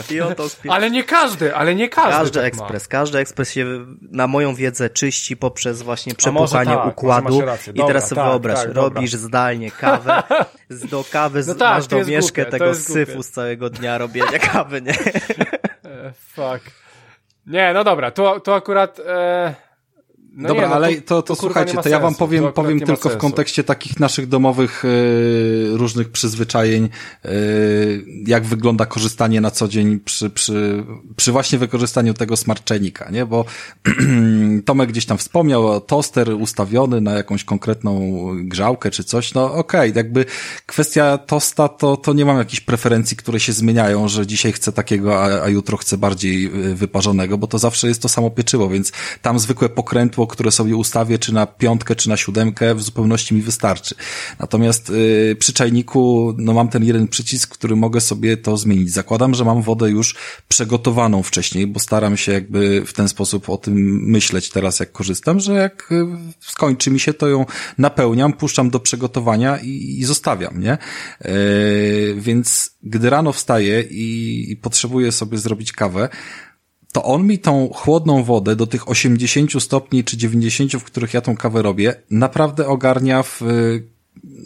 I 0.10 0.20
on 0.20 0.34
to 0.34 0.48
spie... 0.48 0.72
Ale 0.72 0.90
nie 0.90 1.04
każdy, 1.04 1.54
ale 1.54 1.74
nie 1.74 1.88
każdy. 1.88 2.12
Każdy 2.12 2.38
tak 2.38 2.44
ekspres, 2.44 2.82
ma. 2.82 2.88
każdy 2.88 3.18
ekspres 3.18 3.52
się 3.52 3.86
na 4.00 4.26
moją 4.26 4.54
wiedzę 4.54 4.90
czyści 4.90 5.36
poprzez 5.36 5.82
właśnie 5.82 6.14
przepłukanie 6.14 6.74
tak, 6.74 6.86
układu. 6.86 7.42
I 7.74 7.80
teraz 7.86 8.08
sobie 8.08 8.22
tak, 8.22 8.30
wyobraź, 8.30 8.58
tak, 8.58 8.74
robisz 8.74 9.12
dobra. 9.12 9.26
zdalnie 9.26 9.70
kawę, 9.70 10.22
do 10.90 11.04
kawy 11.10 11.44
no 11.46 11.54
tak, 11.54 11.76
masz 11.76 11.86
domieszkę 11.86 12.46
tego 12.46 12.74
syfu 12.74 13.22
z 13.22 13.30
całego 13.30 13.70
dnia 13.70 13.98
robienia 13.98 14.38
kawy, 14.52 14.77
nie? 14.80 14.94
fuck. 16.34 16.70
Nie, 17.46 17.72
no 17.74 17.84
dobra, 17.84 18.10
to, 18.10 18.40
to 18.40 18.54
akurat... 18.54 19.00
E 19.00 19.68
no 20.38 20.48
Dobra, 20.48 20.62
nie, 20.62 20.68
no 20.68 20.74
ale 20.74 20.94
to, 20.94 21.00
to, 21.00 21.22
to 21.22 21.36
słuchajcie, 21.36 21.78
to 21.82 21.88
ja 21.88 22.00
wam 22.00 22.14
powiem, 22.14 22.52
powiem 22.52 22.80
tylko 22.80 23.08
w 23.08 23.16
kontekście 23.16 23.64
takich 23.64 24.00
naszych 24.00 24.28
domowych 24.28 24.84
y, 24.84 25.70
różnych 25.72 26.08
przyzwyczajeń, 26.08 26.88
y, 27.24 28.04
jak 28.26 28.44
wygląda 28.44 28.86
korzystanie 28.86 29.40
na 29.40 29.50
co 29.50 29.68
dzień 29.68 30.00
przy, 30.00 30.30
przy, 30.30 30.84
przy 31.16 31.32
właśnie 31.32 31.58
wykorzystaniu 31.58 32.14
tego 32.14 32.36
smartczenika, 32.36 33.10
nie? 33.10 33.26
Bo 33.26 33.44
Tomek 34.62 34.88
gdzieś 34.88 35.06
tam 35.06 35.18
wspomniał 35.18 35.80
toster 35.80 36.30
ustawiony 36.30 37.00
na 37.00 37.12
jakąś 37.12 37.44
konkretną 37.44 38.20
grzałkę 38.34 38.90
czy 38.90 39.04
coś, 39.04 39.34
no 39.34 39.44
okej, 39.54 39.90
okay, 39.90 39.92
jakby 39.96 40.24
kwestia 40.66 41.18
tosta 41.18 41.68
to, 41.68 41.96
to 41.96 42.12
nie 42.12 42.24
mam 42.24 42.38
jakichś 42.38 42.60
preferencji, 42.60 43.16
które 43.16 43.40
się 43.40 43.52
zmieniają, 43.52 44.08
że 44.08 44.26
dzisiaj 44.26 44.52
chcę 44.52 44.72
takiego, 44.72 45.22
a, 45.22 45.42
a 45.42 45.48
jutro 45.48 45.76
chcę 45.76 45.98
bardziej 45.98 46.50
wyparzonego, 46.74 47.38
bo 47.38 47.46
to 47.46 47.58
zawsze 47.58 47.88
jest 47.88 48.02
to 48.02 48.08
samo 48.08 48.30
pieczywo, 48.30 48.68
więc 48.68 48.92
tam 49.22 49.38
zwykłe 49.38 49.68
pokrętło 49.68 50.28
które 50.28 50.50
sobie 50.50 50.76
ustawię, 50.76 51.18
czy 51.18 51.34
na 51.34 51.46
piątkę, 51.46 51.96
czy 51.96 52.08
na 52.08 52.16
siódemkę, 52.16 52.74
w 52.74 52.82
zupełności 52.82 53.34
mi 53.34 53.42
wystarczy. 53.42 53.94
Natomiast 54.38 54.90
yy, 54.90 55.36
przy 55.38 55.52
czajniku, 55.52 56.34
no 56.38 56.52
mam 56.52 56.68
ten 56.68 56.84
jeden 56.84 57.08
przycisk, 57.08 57.50
który 57.50 57.76
mogę 57.76 58.00
sobie 58.00 58.36
to 58.36 58.56
zmienić. 58.56 58.90
Zakładam, 58.90 59.34
że 59.34 59.44
mam 59.44 59.62
wodę 59.62 59.90
już 59.90 60.16
przygotowaną 60.48 61.22
wcześniej, 61.22 61.66
bo 61.66 61.80
staram 61.80 62.16
się 62.16 62.32
jakby 62.32 62.84
w 62.86 62.92
ten 62.92 63.08
sposób 63.08 63.50
o 63.50 63.56
tym 63.56 63.74
myśleć 64.02 64.47
teraz, 64.50 64.80
jak 64.80 64.92
korzystam, 64.92 65.40
że 65.40 65.52
jak 65.52 65.92
y, 65.92 66.06
skończy 66.40 66.90
mi 66.90 67.00
się, 67.00 67.14
to 67.14 67.28
ją 67.28 67.46
napełniam, 67.78 68.32
puszczam 68.32 68.70
do 68.70 68.80
przygotowania 68.80 69.58
i, 69.58 69.96
i 69.98 70.04
zostawiam, 70.04 70.60
nie? 70.60 70.78
Yy, 71.24 72.14
więc 72.18 72.70
gdy 72.82 73.10
rano 73.10 73.32
wstaję 73.32 73.82
i, 73.82 74.46
i 74.52 74.56
potrzebuję 74.56 75.12
sobie 75.12 75.38
zrobić 75.38 75.72
kawę, 75.72 76.08
to 76.92 77.04
on 77.04 77.26
mi 77.26 77.38
tą 77.38 77.68
chłodną 77.68 78.24
wodę 78.24 78.56
do 78.56 78.66
tych 78.66 78.88
80 78.88 79.62
stopni 79.62 80.04
czy 80.04 80.16
90, 80.16 80.72
w 80.72 80.84
których 80.84 81.14
ja 81.14 81.20
tą 81.20 81.36
kawę 81.36 81.62
robię, 81.62 81.94
naprawdę 82.10 82.66
ogarnia 82.66 83.22
w 83.22 83.42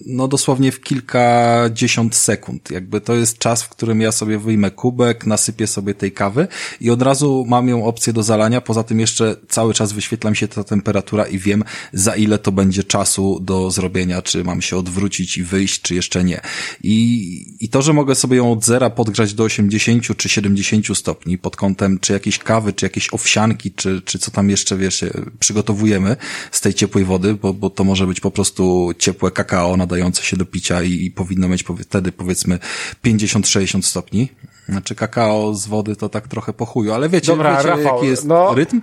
no 0.06 0.28
dosłownie 0.28 0.72
w 0.72 0.80
kilkadziesiąt 0.80 2.14
sekund. 2.14 2.70
Jakby 2.70 3.00
to 3.00 3.14
jest 3.14 3.38
czas, 3.38 3.62
w 3.62 3.68
którym 3.68 4.00
ja 4.00 4.12
sobie 4.12 4.38
wyjmę 4.38 4.70
kubek, 4.70 5.26
nasypię 5.26 5.66
sobie 5.66 5.94
tej 5.94 6.12
kawy 6.12 6.48
i 6.80 6.90
od 6.90 7.02
razu 7.02 7.44
mam 7.48 7.68
ją 7.68 7.84
opcję 7.84 8.12
do 8.12 8.22
zalania. 8.22 8.60
Poza 8.60 8.82
tym 8.82 9.00
jeszcze 9.00 9.36
cały 9.48 9.74
czas 9.74 9.92
wyświetla 9.92 10.30
mi 10.30 10.36
się 10.36 10.48
ta 10.48 10.64
temperatura 10.64 11.24
i 11.24 11.38
wiem 11.38 11.64
za 11.92 12.16
ile 12.16 12.38
to 12.38 12.52
będzie 12.52 12.84
czasu 12.84 13.40
do 13.40 13.70
zrobienia, 13.70 14.22
czy 14.22 14.44
mam 14.44 14.62
się 14.62 14.76
odwrócić 14.76 15.38
i 15.38 15.42
wyjść, 15.42 15.82
czy 15.82 15.94
jeszcze 15.94 16.24
nie. 16.24 16.40
I, 16.82 17.56
i 17.60 17.68
to, 17.68 17.82
że 17.82 17.92
mogę 17.92 18.14
sobie 18.14 18.36
ją 18.36 18.52
od 18.52 18.64
zera 18.64 18.90
podgrzać 18.90 19.34
do 19.34 19.44
80 19.44 20.16
czy 20.16 20.28
70 20.28 20.98
stopni 20.98 21.38
pod 21.38 21.56
kątem 21.56 21.98
czy 21.98 22.12
jakiejś 22.12 22.38
kawy, 22.38 22.72
czy 22.72 22.86
jakieś 22.86 23.14
owsianki, 23.14 23.72
czy, 23.72 24.02
czy 24.04 24.18
co 24.18 24.30
tam 24.30 24.50
jeszcze, 24.50 24.76
wiesz, 24.76 25.04
przygotowujemy 25.38 26.16
z 26.52 26.60
tej 26.60 26.74
ciepłej 26.74 27.04
wody, 27.04 27.34
bo, 27.34 27.54
bo 27.54 27.70
to 27.70 27.84
może 27.84 28.06
być 28.06 28.20
po 28.20 28.30
prostu 28.30 28.90
ciepłe 28.98 29.30
kakao 29.30 29.61
nadające 29.76 30.22
się 30.22 30.36
do 30.36 30.46
picia 30.46 30.82
i, 30.82 31.04
i 31.04 31.10
powinno 31.10 31.48
mieć 31.48 31.62
powie, 31.62 31.84
wtedy 31.84 32.12
powiedzmy 32.12 32.58
50-60 33.04 33.82
stopni. 33.82 34.28
Znaczy 34.68 34.94
kakao 34.94 35.54
z 35.54 35.66
wody 35.66 35.96
to 35.96 36.08
tak 36.08 36.28
trochę 36.28 36.52
po 36.52 36.66
chuju, 36.66 36.92
ale 36.92 37.08
wiecie, 37.08 37.32
Dobra, 37.32 37.56
wiecie 37.56 37.68
Rafał, 37.68 37.96
jaki 37.96 38.06
jest 38.06 38.24
no... 38.24 38.54
rytm. 38.54 38.80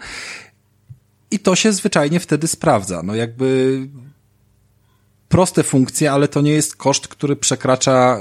I 1.32 1.40
to 1.40 1.56
się 1.56 1.74
zwyczajnie 1.74 2.20
wtedy 2.20 2.48
sprawdza. 2.48 3.04
No 3.04 3.16
jakby 3.16 3.80
proste 5.30 5.64
funkcje, 5.64 6.12
ale 6.12 6.28
to 6.28 6.42
nie 6.42 6.52
jest 6.52 6.76
koszt, 6.76 7.08
który 7.08 7.36
przekracza 7.36 8.20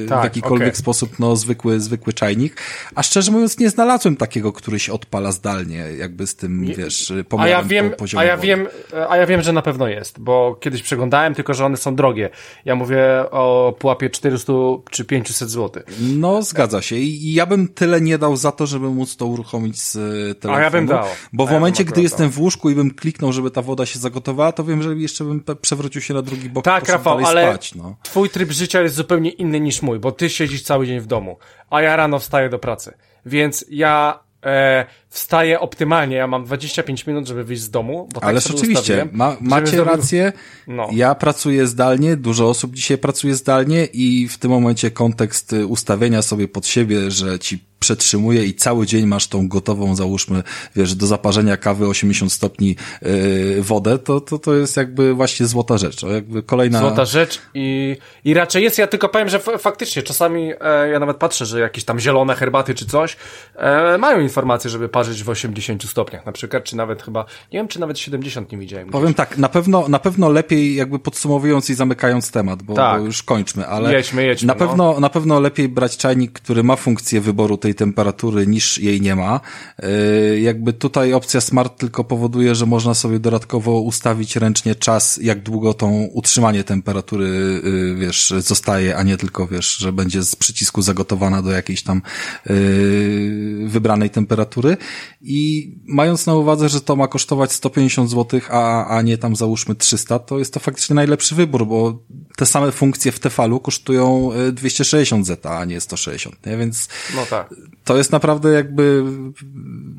yy, 0.00 0.06
tak, 0.08 0.20
w 0.20 0.24
jakikolwiek 0.24 0.68
okay. 0.68 0.76
sposób 0.76 1.18
no, 1.18 1.36
zwykły, 1.36 1.80
zwykły 1.80 2.12
czajnik. 2.12 2.60
A 2.94 3.02
szczerze 3.02 3.32
mówiąc, 3.32 3.58
nie 3.58 3.70
znalazłem 3.70 4.16
takiego, 4.16 4.52
który 4.52 4.78
się 4.78 4.92
odpala 4.92 5.32
zdalnie, 5.32 5.76
jakby 5.76 6.26
z 6.26 6.36
tym, 6.36 6.64
nie, 6.64 6.74
wiesz, 6.74 7.12
pomiarem 7.28 7.54
a 7.54 7.58
ja 7.58 7.62
wiem, 7.62 7.90
po, 7.90 8.04
a 8.16 8.24
ja 8.24 8.36
wiem, 8.36 8.66
A 9.08 9.16
ja 9.16 9.26
wiem, 9.26 9.42
że 9.42 9.52
na 9.52 9.62
pewno 9.62 9.88
jest, 9.88 10.20
bo 10.20 10.56
kiedyś 10.60 10.82
przeglądałem, 10.82 11.34
tylko 11.34 11.54
że 11.54 11.64
one 11.64 11.76
są 11.76 11.96
drogie. 11.96 12.30
Ja 12.64 12.74
mówię 12.74 13.30
o 13.30 13.74
pułapie 13.78 14.10
400 14.10 14.52
czy 14.90 15.04
500 15.04 15.50
zł. 15.50 15.82
No, 16.00 16.42
zgadza 16.42 16.82
się. 16.82 16.96
I 16.96 17.32
ja 17.32 17.46
bym 17.46 17.68
tyle 17.68 18.00
nie 18.00 18.18
dał 18.18 18.36
za 18.36 18.52
to, 18.52 18.66
żeby 18.66 18.90
móc 18.90 19.16
to 19.16 19.26
uruchomić 19.26 19.80
z 19.80 19.92
telefonu. 20.40 20.54
A 20.54 20.60
ja 20.60 20.70
bym 20.70 20.86
dał. 20.86 21.04
Bo 21.32 21.46
w 21.46 21.50
momencie, 21.50 21.84
gdy 21.84 22.02
jestem 22.02 22.30
w 22.30 22.40
łóżku 22.40 22.70
i 22.70 22.74
bym 22.74 22.90
kliknął, 22.90 23.32
żeby 23.32 23.50
ta 23.50 23.62
woda 23.62 23.86
się 23.86 23.98
zagotowała, 23.98 24.52
to 24.52 24.64
wiem, 24.64 24.82
że 24.82 24.94
jeszcze 24.94 25.24
bym 25.24 25.42
przewrócił 25.60 26.02
się 26.02 26.14
na 26.14 26.22
drugi 26.22 26.47
bo 26.48 26.62
tak, 26.62 26.88
Rafał, 26.88 27.26
ale 27.26 27.48
spać, 27.48 27.74
no. 27.74 27.96
twój 28.02 28.30
tryb 28.30 28.50
życia 28.50 28.82
jest 28.82 28.94
zupełnie 28.94 29.30
inny 29.30 29.60
niż 29.60 29.82
mój, 29.82 29.98
bo 29.98 30.12
ty 30.12 30.30
siedzisz 30.30 30.62
cały 30.62 30.86
dzień 30.86 31.00
w 31.00 31.06
domu, 31.06 31.38
a 31.70 31.82
ja 31.82 31.96
rano 31.96 32.18
wstaję 32.18 32.48
do 32.48 32.58
pracy. 32.58 32.94
Więc 33.26 33.64
ja 33.70 34.20
e, 34.44 34.86
wstaję 35.08 35.60
optymalnie, 35.60 36.16
ja 36.16 36.26
mam 36.26 36.44
25 36.44 37.06
minut, 37.06 37.26
żeby 37.26 37.44
wyjść 37.44 37.62
z 37.62 37.70
domu. 37.70 38.08
Bo 38.14 38.20
tak 38.20 38.30
Ale 38.30 38.40
rzeczywiście, 38.40 39.08
ma, 39.12 39.36
macie 39.40 39.84
rację, 39.84 40.32
no. 40.66 40.88
ja 40.92 41.14
pracuję 41.14 41.66
zdalnie, 41.66 42.16
dużo 42.16 42.48
osób 42.48 42.74
dzisiaj 42.74 42.98
pracuje 42.98 43.34
zdalnie 43.34 43.84
i 43.84 44.28
w 44.28 44.38
tym 44.38 44.50
momencie 44.50 44.90
kontekst 44.90 45.54
ustawienia 45.68 46.22
sobie 46.22 46.48
pod 46.48 46.66
siebie, 46.66 47.10
że 47.10 47.38
ci 47.38 47.67
przetrzymuje 47.78 48.44
i 48.44 48.54
cały 48.54 48.86
dzień 48.86 49.06
masz 49.06 49.26
tą 49.26 49.48
gotową, 49.48 49.94
załóżmy, 49.96 50.42
wiesz, 50.76 50.94
do 50.94 51.06
zaparzenia 51.06 51.56
kawy 51.56 51.86
80 51.86 52.32
stopni 52.32 52.76
yy, 53.02 53.62
wodę, 53.62 53.98
to, 53.98 54.20
to, 54.20 54.38
to 54.38 54.54
jest 54.54 54.76
jakby 54.76 55.14
właśnie 55.14 55.46
złota 55.46 55.78
rzecz. 55.78 56.02
Jakby 56.02 56.42
kolejna... 56.42 56.80
Złota 56.80 57.04
rzecz 57.04 57.40
i, 57.54 57.96
i 58.24 58.34
raczej 58.34 58.64
jest, 58.64 58.78
ja 58.78 58.86
tylko 58.86 59.08
powiem, 59.08 59.28
że 59.28 59.40
faktycznie 59.58 60.02
czasami 60.02 60.52
e, 60.60 60.88
ja 60.88 61.00
nawet 61.00 61.16
patrzę, 61.16 61.46
że 61.46 61.60
jakieś 61.60 61.84
tam 61.84 62.00
zielone 62.00 62.34
herbaty 62.34 62.74
czy 62.74 62.86
coś 62.86 63.16
e, 63.56 63.98
mają 63.98 64.20
informacje, 64.20 64.70
żeby 64.70 64.88
parzyć 64.88 65.22
w 65.22 65.28
80 65.28 65.84
stopniach 65.84 66.26
na 66.26 66.32
przykład, 66.32 66.64
czy 66.64 66.76
nawet 66.76 67.02
chyba, 67.02 67.24
nie 67.52 67.58
wiem, 67.58 67.68
czy 67.68 67.80
nawet 67.80 67.98
70 67.98 68.52
nie 68.52 68.58
widziałem. 68.58 68.90
Powiem 68.90 69.14
tak, 69.14 69.38
na 69.38 69.48
pewno, 69.48 69.88
na 69.88 69.98
pewno 69.98 70.28
lepiej 70.28 70.74
jakby 70.74 70.98
podsumowując 70.98 71.70
i 71.70 71.74
zamykając 71.74 72.30
temat, 72.30 72.62
bo, 72.62 72.74
tak. 72.74 73.00
bo 73.00 73.06
już 73.06 73.22
kończmy, 73.22 73.66
ale 73.66 73.92
jedźmy, 73.92 74.26
jedźmy, 74.26 74.46
na, 74.46 74.54
pewno, 74.54 74.92
no. 74.92 75.00
na 75.00 75.10
pewno 75.10 75.40
lepiej 75.40 75.68
brać 75.68 75.96
czajnik, 75.96 76.32
który 76.32 76.62
ma 76.62 76.76
funkcję 76.76 77.20
wyboru 77.20 77.56
tej 77.56 77.67
temperatury 77.74 78.46
niż 78.46 78.78
jej 78.78 79.00
nie 79.00 79.16
ma. 79.16 79.40
Yy, 79.82 80.40
jakby 80.40 80.72
tutaj 80.72 81.12
opcja 81.12 81.40
smart 81.40 81.78
tylko 81.78 82.04
powoduje, 82.04 82.54
że 82.54 82.66
można 82.66 82.94
sobie 82.94 83.18
dodatkowo 83.18 83.80
ustawić 83.80 84.36
ręcznie 84.36 84.74
czas, 84.74 85.18
jak 85.22 85.42
długo 85.42 85.74
tą 85.74 86.08
utrzymanie 86.12 86.64
temperatury, 86.64 87.28
yy, 87.64 87.94
wiesz, 87.94 88.34
zostaje, 88.38 88.96
a 88.96 89.02
nie 89.02 89.16
tylko, 89.16 89.46
wiesz, 89.46 89.76
że 89.76 89.92
będzie 89.92 90.22
z 90.22 90.36
przycisku 90.36 90.82
zagotowana 90.82 91.42
do 91.42 91.50
jakiejś 91.50 91.82
tam 91.82 92.02
yy, 92.46 93.68
wybranej 93.68 94.10
temperatury 94.10 94.76
i 95.20 95.72
mając 95.86 96.26
na 96.26 96.34
uwadze, 96.34 96.68
że 96.68 96.80
to 96.80 96.96
ma 96.96 97.08
kosztować 97.08 97.52
150 97.52 98.10
zł, 98.10 98.40
a, 98.50 98.86
a 98.86 99.02
nie 99.02 99.18
tam 99.18 99.36
załóżmy 99.36 99.74
300, 99.74 100.18
to 100.18 100.38
jest 100.38 100.54
to 100.54 100.60
faktycznie 100.60 100.94
najlepszy 100.94 101.34
wybór, 101.34 101.66
bo 101.66 102.02
te 102.36 102.46
same 102.46 102.72
funkcje 102.72 103.12
w 103.12 103.18
Tefalu 103.20 103.60
kosztują 103.60 104.30
260 104.52 105.26
zeta, 105.26 105.58
a 105.58 105.64
nie 105.64 105.80
160, 105.80 106.46
nie? 106.46 106.56
Więc 106.56 106.88
no 107.16 107.26
tak. 107.26 107.54
To 107.84 107.96
jest 107.96 108.12
naprawdę 108.12 108.52
jakby 108.52 109.04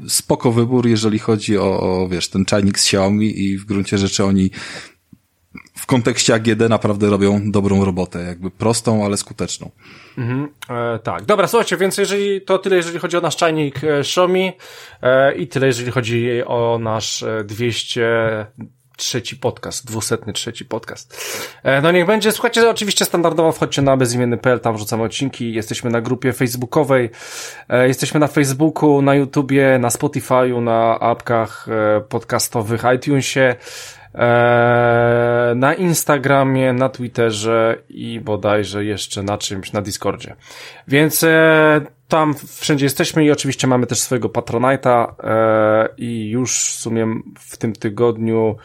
spoko 0.08 0.52
wybór, 0.52 0.88
jeżeli 0.88 1.20
chodzi 1.20 1.58
o, 1.58 1.80
o 1.80 2.08
wiesz, 2.08 2.30
ten 2.30 2.46
czajnik 2.46 2.80
z 2.80 2.86
Xiaomi 2.86 3.40
i 3.40 3.58
w 3.58 3.66
gruncie 3.66 3.98
rzeczy 3.98 4.24
oni 4.24 4.52
w 5.76 5.86
kontekście 5.86 6.34
AGD 6.34 6.70
naprawdę 6.70 7.10
robią 7.10 7.52
dobrą 7.52 7.86
robotę, 7.86 8.20
jakby 8.20 8.52
prostą, 8.52 9.06
ale 9.06 9.18
skuteczną. 9.18 9.72
Mhm, 10.18 10.50
e, 10.70 11.00
tak. 11.00 11.26
Dobra, 11.26 11.48
słuchajcie, 11.48 11.78
więc 11.78 11.98
jeżeli 11.98 12.42
to 12.42 12.58
tyle, 12.58 12.76
jeżeli 12.76 13.00
chodzi 13.00 13.18
o 13.18 13.22
nasz 13.22 13.36
czajnik 13.36 13.84
e, 13.84 14.00
Xiaomi 14.00 14.52
e, 15.02 15.36
i 15.36 15.48
tyle, 15.48 15.68
jeżeli 15.68 15.92
chodzi 15.92 16.44
o 16.46 16.80
nasz 16.82 17.26
200 17.46 18.06
e, 18.06 18.46
trzeci 19.00 19.36
podcast, 19.36 19.86
dwusetny 19.86 20.34
trzeci 20.34 20.66
podcast. 20.66 21.36
E, 21.64 21.82
no 21.82 21.92
niech 21.92 22.06
będzie, 22.06 22.32
słuchajcie, 22.32 22.70
oczywiście 22.70 23.06
standardowo 23.06 23.52
wchodźcie 23.52 23.82
na 23.82 23.98
bezimienny.pl, 23.98 24.60
tam 24.60 24.76
wrzucamy 24.76 25.04
odcinki, 25.04 25.54
jesteśmy 25.54 25.90
na 25.90 26.02
grupie 26.02 26.34
facebookowej, 26.34 27.10
e, 27.70 27.88
jesteśmy 27.88 28.20
na 28.20 28.28
Facebooku, 28.28 29.02
na 29.02 29.16
YouTubie, 29.16 29.80
na 29.80 29.90
Spotify'u, 29.90 30.62
na 30.62 31.00
apkach 31.00 31.68
e, 31.70 32.02
podcastowych, 32.02 32.82
iTunesie, 32.96 33.56
na 35.56 35.74
Instagramie, 35.74 36.74
na 36.74 36.90
Twitterze 36.90 37.78
i 37.90 38.20
bodajże 38.20 38.86
jeszcze 38.86 39.24
na 39.24 39.38
czymś, 39.38 39.74
na 39.74 39.82
Discordzie. 39.82 40.36
Więc 40.88 41.26
tam 42.08 42.34
wszędzie 42.60 42.86
jesteśmy 42.86 43.26
i 43.26 43.32
oczywiście 43.32 43.68
mamy 43.68 43.88
też 43.88 44.00
swojego 44.00 44.30
Patronite'a 44.30 45.08
i 45.98 46.30
już 46.30 46.52
w 46.60 46.80
sumie 46.80 47.08
w 47.40 47.58
tym 47.58 47.74
tygodniu 47.74 48.56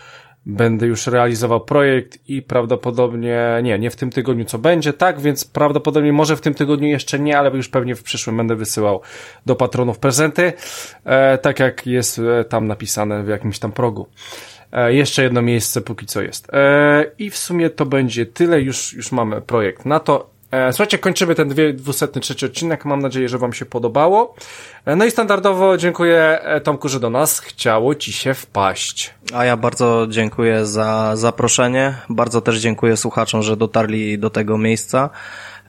będę 0.46 0.86
już 0.86 1.06
realizował 1.06 1.60
projekt 1.60 2.18
i 2.28 2.42
prawdopodobnie, 2.42 3.60
nie, 3.62 3.78
nie 3.78 3.90
w 3.90 3.96
tym 3.96 4.10
tygodniu 4.10 4.44
co 4.44 4.58
będzie, 4.58 4.92
tak, 4.92 5.20
więc 5.20 5.44
prawdopodobnie 5.44 6.12
może 6.12 6.36
w 6.36 6.40
tym 6.40 6.54
tygodniu 6.54 6.88
jeszcze 6.88 7.18
nie, 7.18 7.38
ale 7.38 7.50
już 7.50 7.68
pewnie 7.68 7.94
w 7.94 8.02
przyszłym 8.02 8.36
będę 8.36 8.56
wysyłał 8.56 9.00
do 9.46 9.56
patronów 9.56 9.98
prezenty, 9.98 10.52
e, 11.04 11.38
tak 11.38 11.60
jak 11.60 11.86
jest 11.86 12.18
e, 12.18 12.44
tam 12.44 12.66
napisane 12.66 13.22
w 13.22 13.28
jakimś 13.28 13.58
tam 13.58 13.72
progu. 13.72 14.06
E, 14.72 14.94
jeszcze 14.94 15.22
jedno 15.22 15.42
miejsce 15.42 15.80
póki 15.80 16.06
co 16.06 16.22
jest. 16.22 16.54
E, 16.54 17.04
I 17.18 17.30
w 17.30 17.36
sumie 17.36 17.70
to 17.70 17.86
będzie 17.86 18.26
tyle, 18.26 18.60
już, 18.60 18.92
już 18.92 19.12
mamy 19.12 19.40
projekt 19.40 19.86
na 19.86 20.00
to 20.00 20.33
słuchajcie, 20.72 20.98
kończymy 20.98 21.34
ten 21.34 21.54
dwusetny 21.74 22.20
trzeci 22.20 22.46
odcinek. 22.46 22.84
Mam 22.84 23.02
nadzieję, 23.02 23.28
że 23.28 23.38
Wam 23.38 23.52
się 23.52 23.64
podobało. 23.64 24.34
E, 24.84 24.96
no 24.96 25.04
i 25.04 25.10
standardowo 25.10 25.76
dziękuję 25.76 26.40
e, 26.42 26.60
Tomku, 26.60 26.88
że 26.88 27.00
do 27.00 27.10
nas 27.10 27.40
chciało 27.40 27.94
Ci 27.94 28.12
się 28.12 28.34
wpaść. 28.34 29.14
A 29.34 29.44
ja 29.44 29.56
bardzo 29.56 30.06
dziękuję 30.10 30.66
za 30.66 31.16
zaproszenie. 31.16 31.94
Bardzo 32.08 32.40
też 32.40 32.58
dziękuję 32.58 32.96
słuchaczom, 32.96 33.42
że 33.42 33.56
dotarli 33.56 34.18
do 34.18 34.30
tego 34.30 34.58
miejsca. 34.58 35.10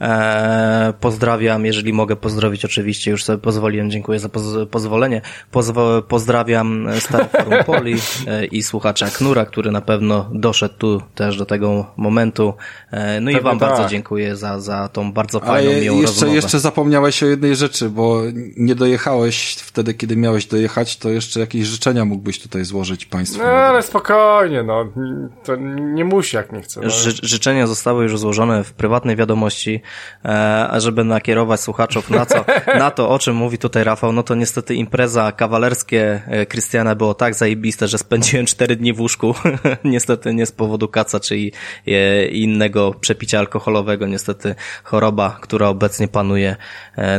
E, 0.01 0.93
pozdrawiam, 0.99 1.65
jeżeli 1.65 1.93
mogę 1.93 2.15
pozdrowić, 2.15 2.65
oczywiście 2.65 3.11
już 3.11 3.23
sobie 3.23 3.37
pozwoliłem, 3.37 3.91
dziękuję 3.91 4.19
za 4.19 4.29
poz 4.29 4.43
pozwolenie. 4.71 5.21
Pozwo 5.51 6.01
pozdrawiam 6.01 6.87
Stary 6.99 7.25
Forum 7.25 7.63
Poli 7.65 7.95
e, 8.27 8.45
i 8.45 8.63
słuchacza 8.63 9.07
Knura, 9.07 9.45
który 9.45 9.71
na 9.71 9.81
pewno 9.81 10.29
doszedł 10.33 10.75
tu 10.77 11.01
też 11.15 11.37
do 11.37 11.45
tego 11.45 11.85
momentu. 11.97 12.53
E, 12.91 13.21
no 13.21 13.25
Pewnie 13.25 13.39
i 13.39 13.43
wam 13.43 13.59
tak. 13.59 13.69
bardzo 13.69 13.89
dziękuję 13.89 14.35
za, 14.35 14.59
za 14.59 14.87
tą 14.87 15.11
bardzo 15.13 15.39
fajną, 15.39 15.71
Ale 15.71 15.81
miłą 15.81 15.95
jeszcze, 15.95 16.13
rozmowę. 16.15 16.35
jeszcze 16.35 16.59
zapomniałeś 16.59 17.23
o 17.23 17.25
jednej 17.25 17.55
rzeczy, 17.55 17.89
bo 17.89 18.21
nie 18.57 18.75
dojechałeś 18.75 19.55
wtedy, 19.55 19.93
kiedy 19.93 20.15
miałeś 20.17 20.45
dojechać, 20.45 20.97
to 20.97 21.09
jeszcze 21.09 21.39
jakieś 21.39 21.67
życzenia 21.67 22.05
mógłbyś 22.05 22.41
tutaj 22.41 22.65
złożyć 22.65 23.05
Państwu. 23.05 23.43
No 23.43 23.49
ale 23.49 23.81
spokojnie, 23.81 24.63
no. 24.63 24.85
To 25.43 25.55
nie 25.93 26.05
musi, 26.05 26.35
jak 26.35 26.51
nie 26.51 26.61
chce. 26.61 26.81
No. 26.81 26.89
Ży 26.89 27.11
życzenia 27.23 27.67
zostały 27.67 28.03
już 28.03 28.19
złożone 28.19 28.63
w 28.63 28.73
prywatnej 28.73 29.15
wiadomości 29.15 29.81
żeby 30.77 31.03
nakierować 31.03 31.61
słuchaczów 31.61 32.09
na, 32.09 32.25
co, 32.25 32.45
na 32.79 32.91
to, 32.91 33.09
o 33.09 33.19
czym 33.19 33.35
mówi 33.35 33.57
tutaj 33.57 33.83
Rafał, 33.83 34.11
no 34.11 34.23
to 34.23 34.35
niestety 34.35 34.75
impreza 34.75 35.31
kawalerskie 35.31 36.21
Krystiana 36.49 36.95
było 36.95 37.13
tak 37.13 37.35
zajebiste, 37.35 37.87
że 37.87 37.97
spędziłem 37.97 38.45
cztery 38.45 38.75
dni 38.75 38.93
w 38.93 38.99
łóżku, 38.99 39.35
niestety 39.83 40.33
nie 40.33 40.45
z 40.45 40.51
powodu 40.51 40.87
kaca, 40.87 41.19
czy 41.19 41.37
innego 42.31 42.93
przepicia 42.93 43.39
alkoholowego, 43.39 44.07
niestety 44.07 44.55
choroba, 44.83 45.37
która 45.41 45.67
obecnie 45.67 46.07
panuje 46.07 46.55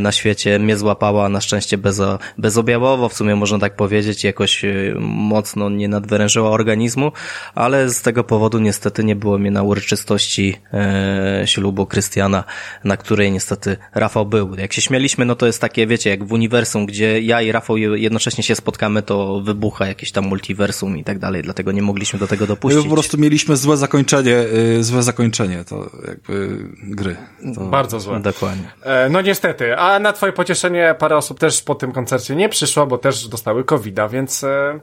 na 0.00 0.12
świecie, 0.12 0.58
mnie 0.58 0.76
złapała 0.76 1.28
na 1.28 1.40
szczęście 1.40 1.78
bez, 1.78 2.02
bezobjawowo, 2.38 3.08
w 3.08 3.14
sumie 3.14 3.36
można 3.36 3.58
tak 3.58 3.76
powiedzieć, 3.76 4.24
jakoś 4.24 4.62
mocno 5.00 5.70
nie 5.70 5.88
nadwyrężyła 5.88 6.50
organizmu, 6.50 7.12
ale 7.54 7.90
z 7.90 8.02
tego 8.02 8.24
powodu 8.24 8.58
niestety 8.58 9.04
nie 9.04 9.16
było 9.16 9.38
mnie 9.38 9.50
na 9.50 9.62
uroczystości 9.62 10.56
e, 10.72 11.42
ślubu 11.46 11.86
Krystiana, 11.86 12.44
na 12.84 12.96
której 12.96 13.32
niestety 13.32 13.76
Rafał 13.94 14.26
był. 14.26 14.54
Jak 14.54 14.72
się 14.72 14.82
śmialiśmy, 14.82 15.24
no 15.24 15.34
to 15.34 15.46
jest 15.46 15.60
takie, 15.60 15.86
wiecie, 15.86 16.10
jak 16.10 16.24
w 16.24 16.32
uniwersum, 16.32 16.86
gdzie 16.86 17.20
ja 17.20 17.42
i 17.42 17.52
Rafał 17.52 17.76
jednocześnie 17.76 18.44
się 18.44 18.54
spotkamy, 18.54 19.02
to 19.02 19.40
wybucha 19.40 19.86
jakieś 19.86 20.12
tam 20.12 20.24
multiversum 20.24 20.98
i 20.98 21.04
tak 21.04 21.18
dalej, 21.18 21.42
dlatego 21.42 21.72
nie 21.72 21.82
mogliśmy 21.82 22.18
do 22.18 22.26
tego 22.26 22.46
dopuścić. 22.46 22.82
My 22.82 22.88
po 22.88 22.94
prostu 22.94 23.18
mieliśmy 23.18 23.56
złe 23.56 23.76
zakończenie, 23.76 24.36
y, 24.78 24.84
złe 24.84 25.02
zakończenie 25.02 25.64
to 25.64 25.90
jakby 26.08 26.58
gry. 26.82 27.16
To... 27.54 27.60
Bardzo 27.60 28.00
złe. 28.00 28.20
Dokładnie. 28.20 28.70
E, 28.82 29.08
no 29.08 29.20
niestety, 29.20 29.76
a 29.76 29.98
na 29.98 30.12
twoje 30.12 30.32
pocieszenie 30.32 30.94
parę 30.98 31.16
osób 31.16 31.38
też 31.38 31.62
po 31.62 31.74
tym 31.74 31.92
koncercie 31.92 32.36
nie 32.36 32.48
przyszło, 32.48 32.86
bo 32.86 32.98
też 32.98 33.28
dostały 33.28 33.64
covid 33.64 33.96
więc 34.10 34.44
e, 34.44 34.80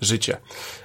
życie. 0.00 0.36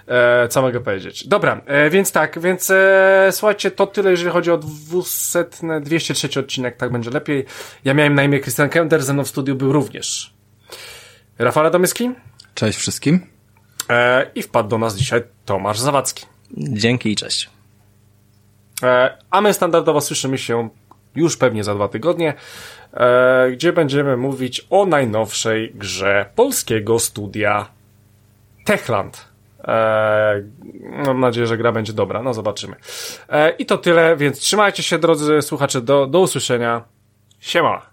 E, 0.09 0.47
co 0.47 0.61
mogę 0.61 0.79
powiedzieć? 0.79 1.27
Dobra, 1.27 1.61
e, 1.65 1.89
więc 1.89 2.11
tak, 2.11 2.39
więc 2.39 2.69
e, 2.71 3.29
słuchajcie, 3.31 3.71
to 3.71 3.88
tyle, 3.88 4.11
jeżeli 4.11 4.31
chodzi 4.31 4.51
o 4.51 4.57
200, 4.57 5.45
203 5.81 6.39
odcinek, 6.39 6.77
tak 6.77 6.91
będzie 6.91 7.09
lepiej. 7.09 7.45
Ja 7.85 7.93
miałem 7.93 8.15
na 8.15 8.23
imię 8.23 8.39
Christian 8.39 8.69
Kender, 8.69 9.03
ze 9.03 9.13
mną 9.13 9.23
w 9.23 9.27
studiu 9.27 9.55
był 9.55 9.71
również 9.71 10.33
Rafał 11.39 11.63
Radomyski. 11.63 12.11
Cześć 12.53 12.79
wszystkim. 12.79 13.27
E, 13.89 14.31
I 14.35 14.43
wpadł 14.43 14.69
do 14.69 14.77
nas 14.77 14.95
dzisiaj 14.95 15.23
Tomasz 15.45 15.79
Zawadzki. 15.79 16.25
Dzięki 16.57 17.11
i 17.11 17.15
cześć. 17.15 17.49
E, 18.83 19.17
a 19.29 19.41
my 19.41 19.53
standardowo 19.53 20.01
słyszymy 20.01 20.38
się 20.38 20.69
już 21.15 21.38
pewnie 21.38 21.63
za 21.63 21.75
dwa 21.75 21.88
tygodnie, 21.88 22.33
e, 22.93 23.51
gdzie 23.51 23.73
będziemy 23.73 24.17
mówić 24.17 24.67
o 24.69 24.85
najnowszej 24.85 25.71
grze 25.75 26.29
polskiego 26.35 26.99
studia 26.99 27.69
Techland. 28.65 29.28
Eee, 29.63 30.43
mam 31.05 31.19
nadzieję, 31.19 31.47
że 31.47 31.57
gra 31.57 31.71
będzie 31.71 31.93
dobra. 31.93 32.23
No, 32.23 32.33
zobaczymy. 32.33 32.75
Eee, 33.29 33.53
I 33.59 33.65
to 33.65 33.77
tyle, 33.77 34.17
więc 34.17 34.39
trzymajcie 34.39 34.83
się, 34.83 34.99
drodzy 34.99 35.41
słuchacze. 35.41 35.81
Do, 35.81 36.07
do 36.07 36.19
usłyszenia. 36.19 36.83
Siema. 37.39 37.88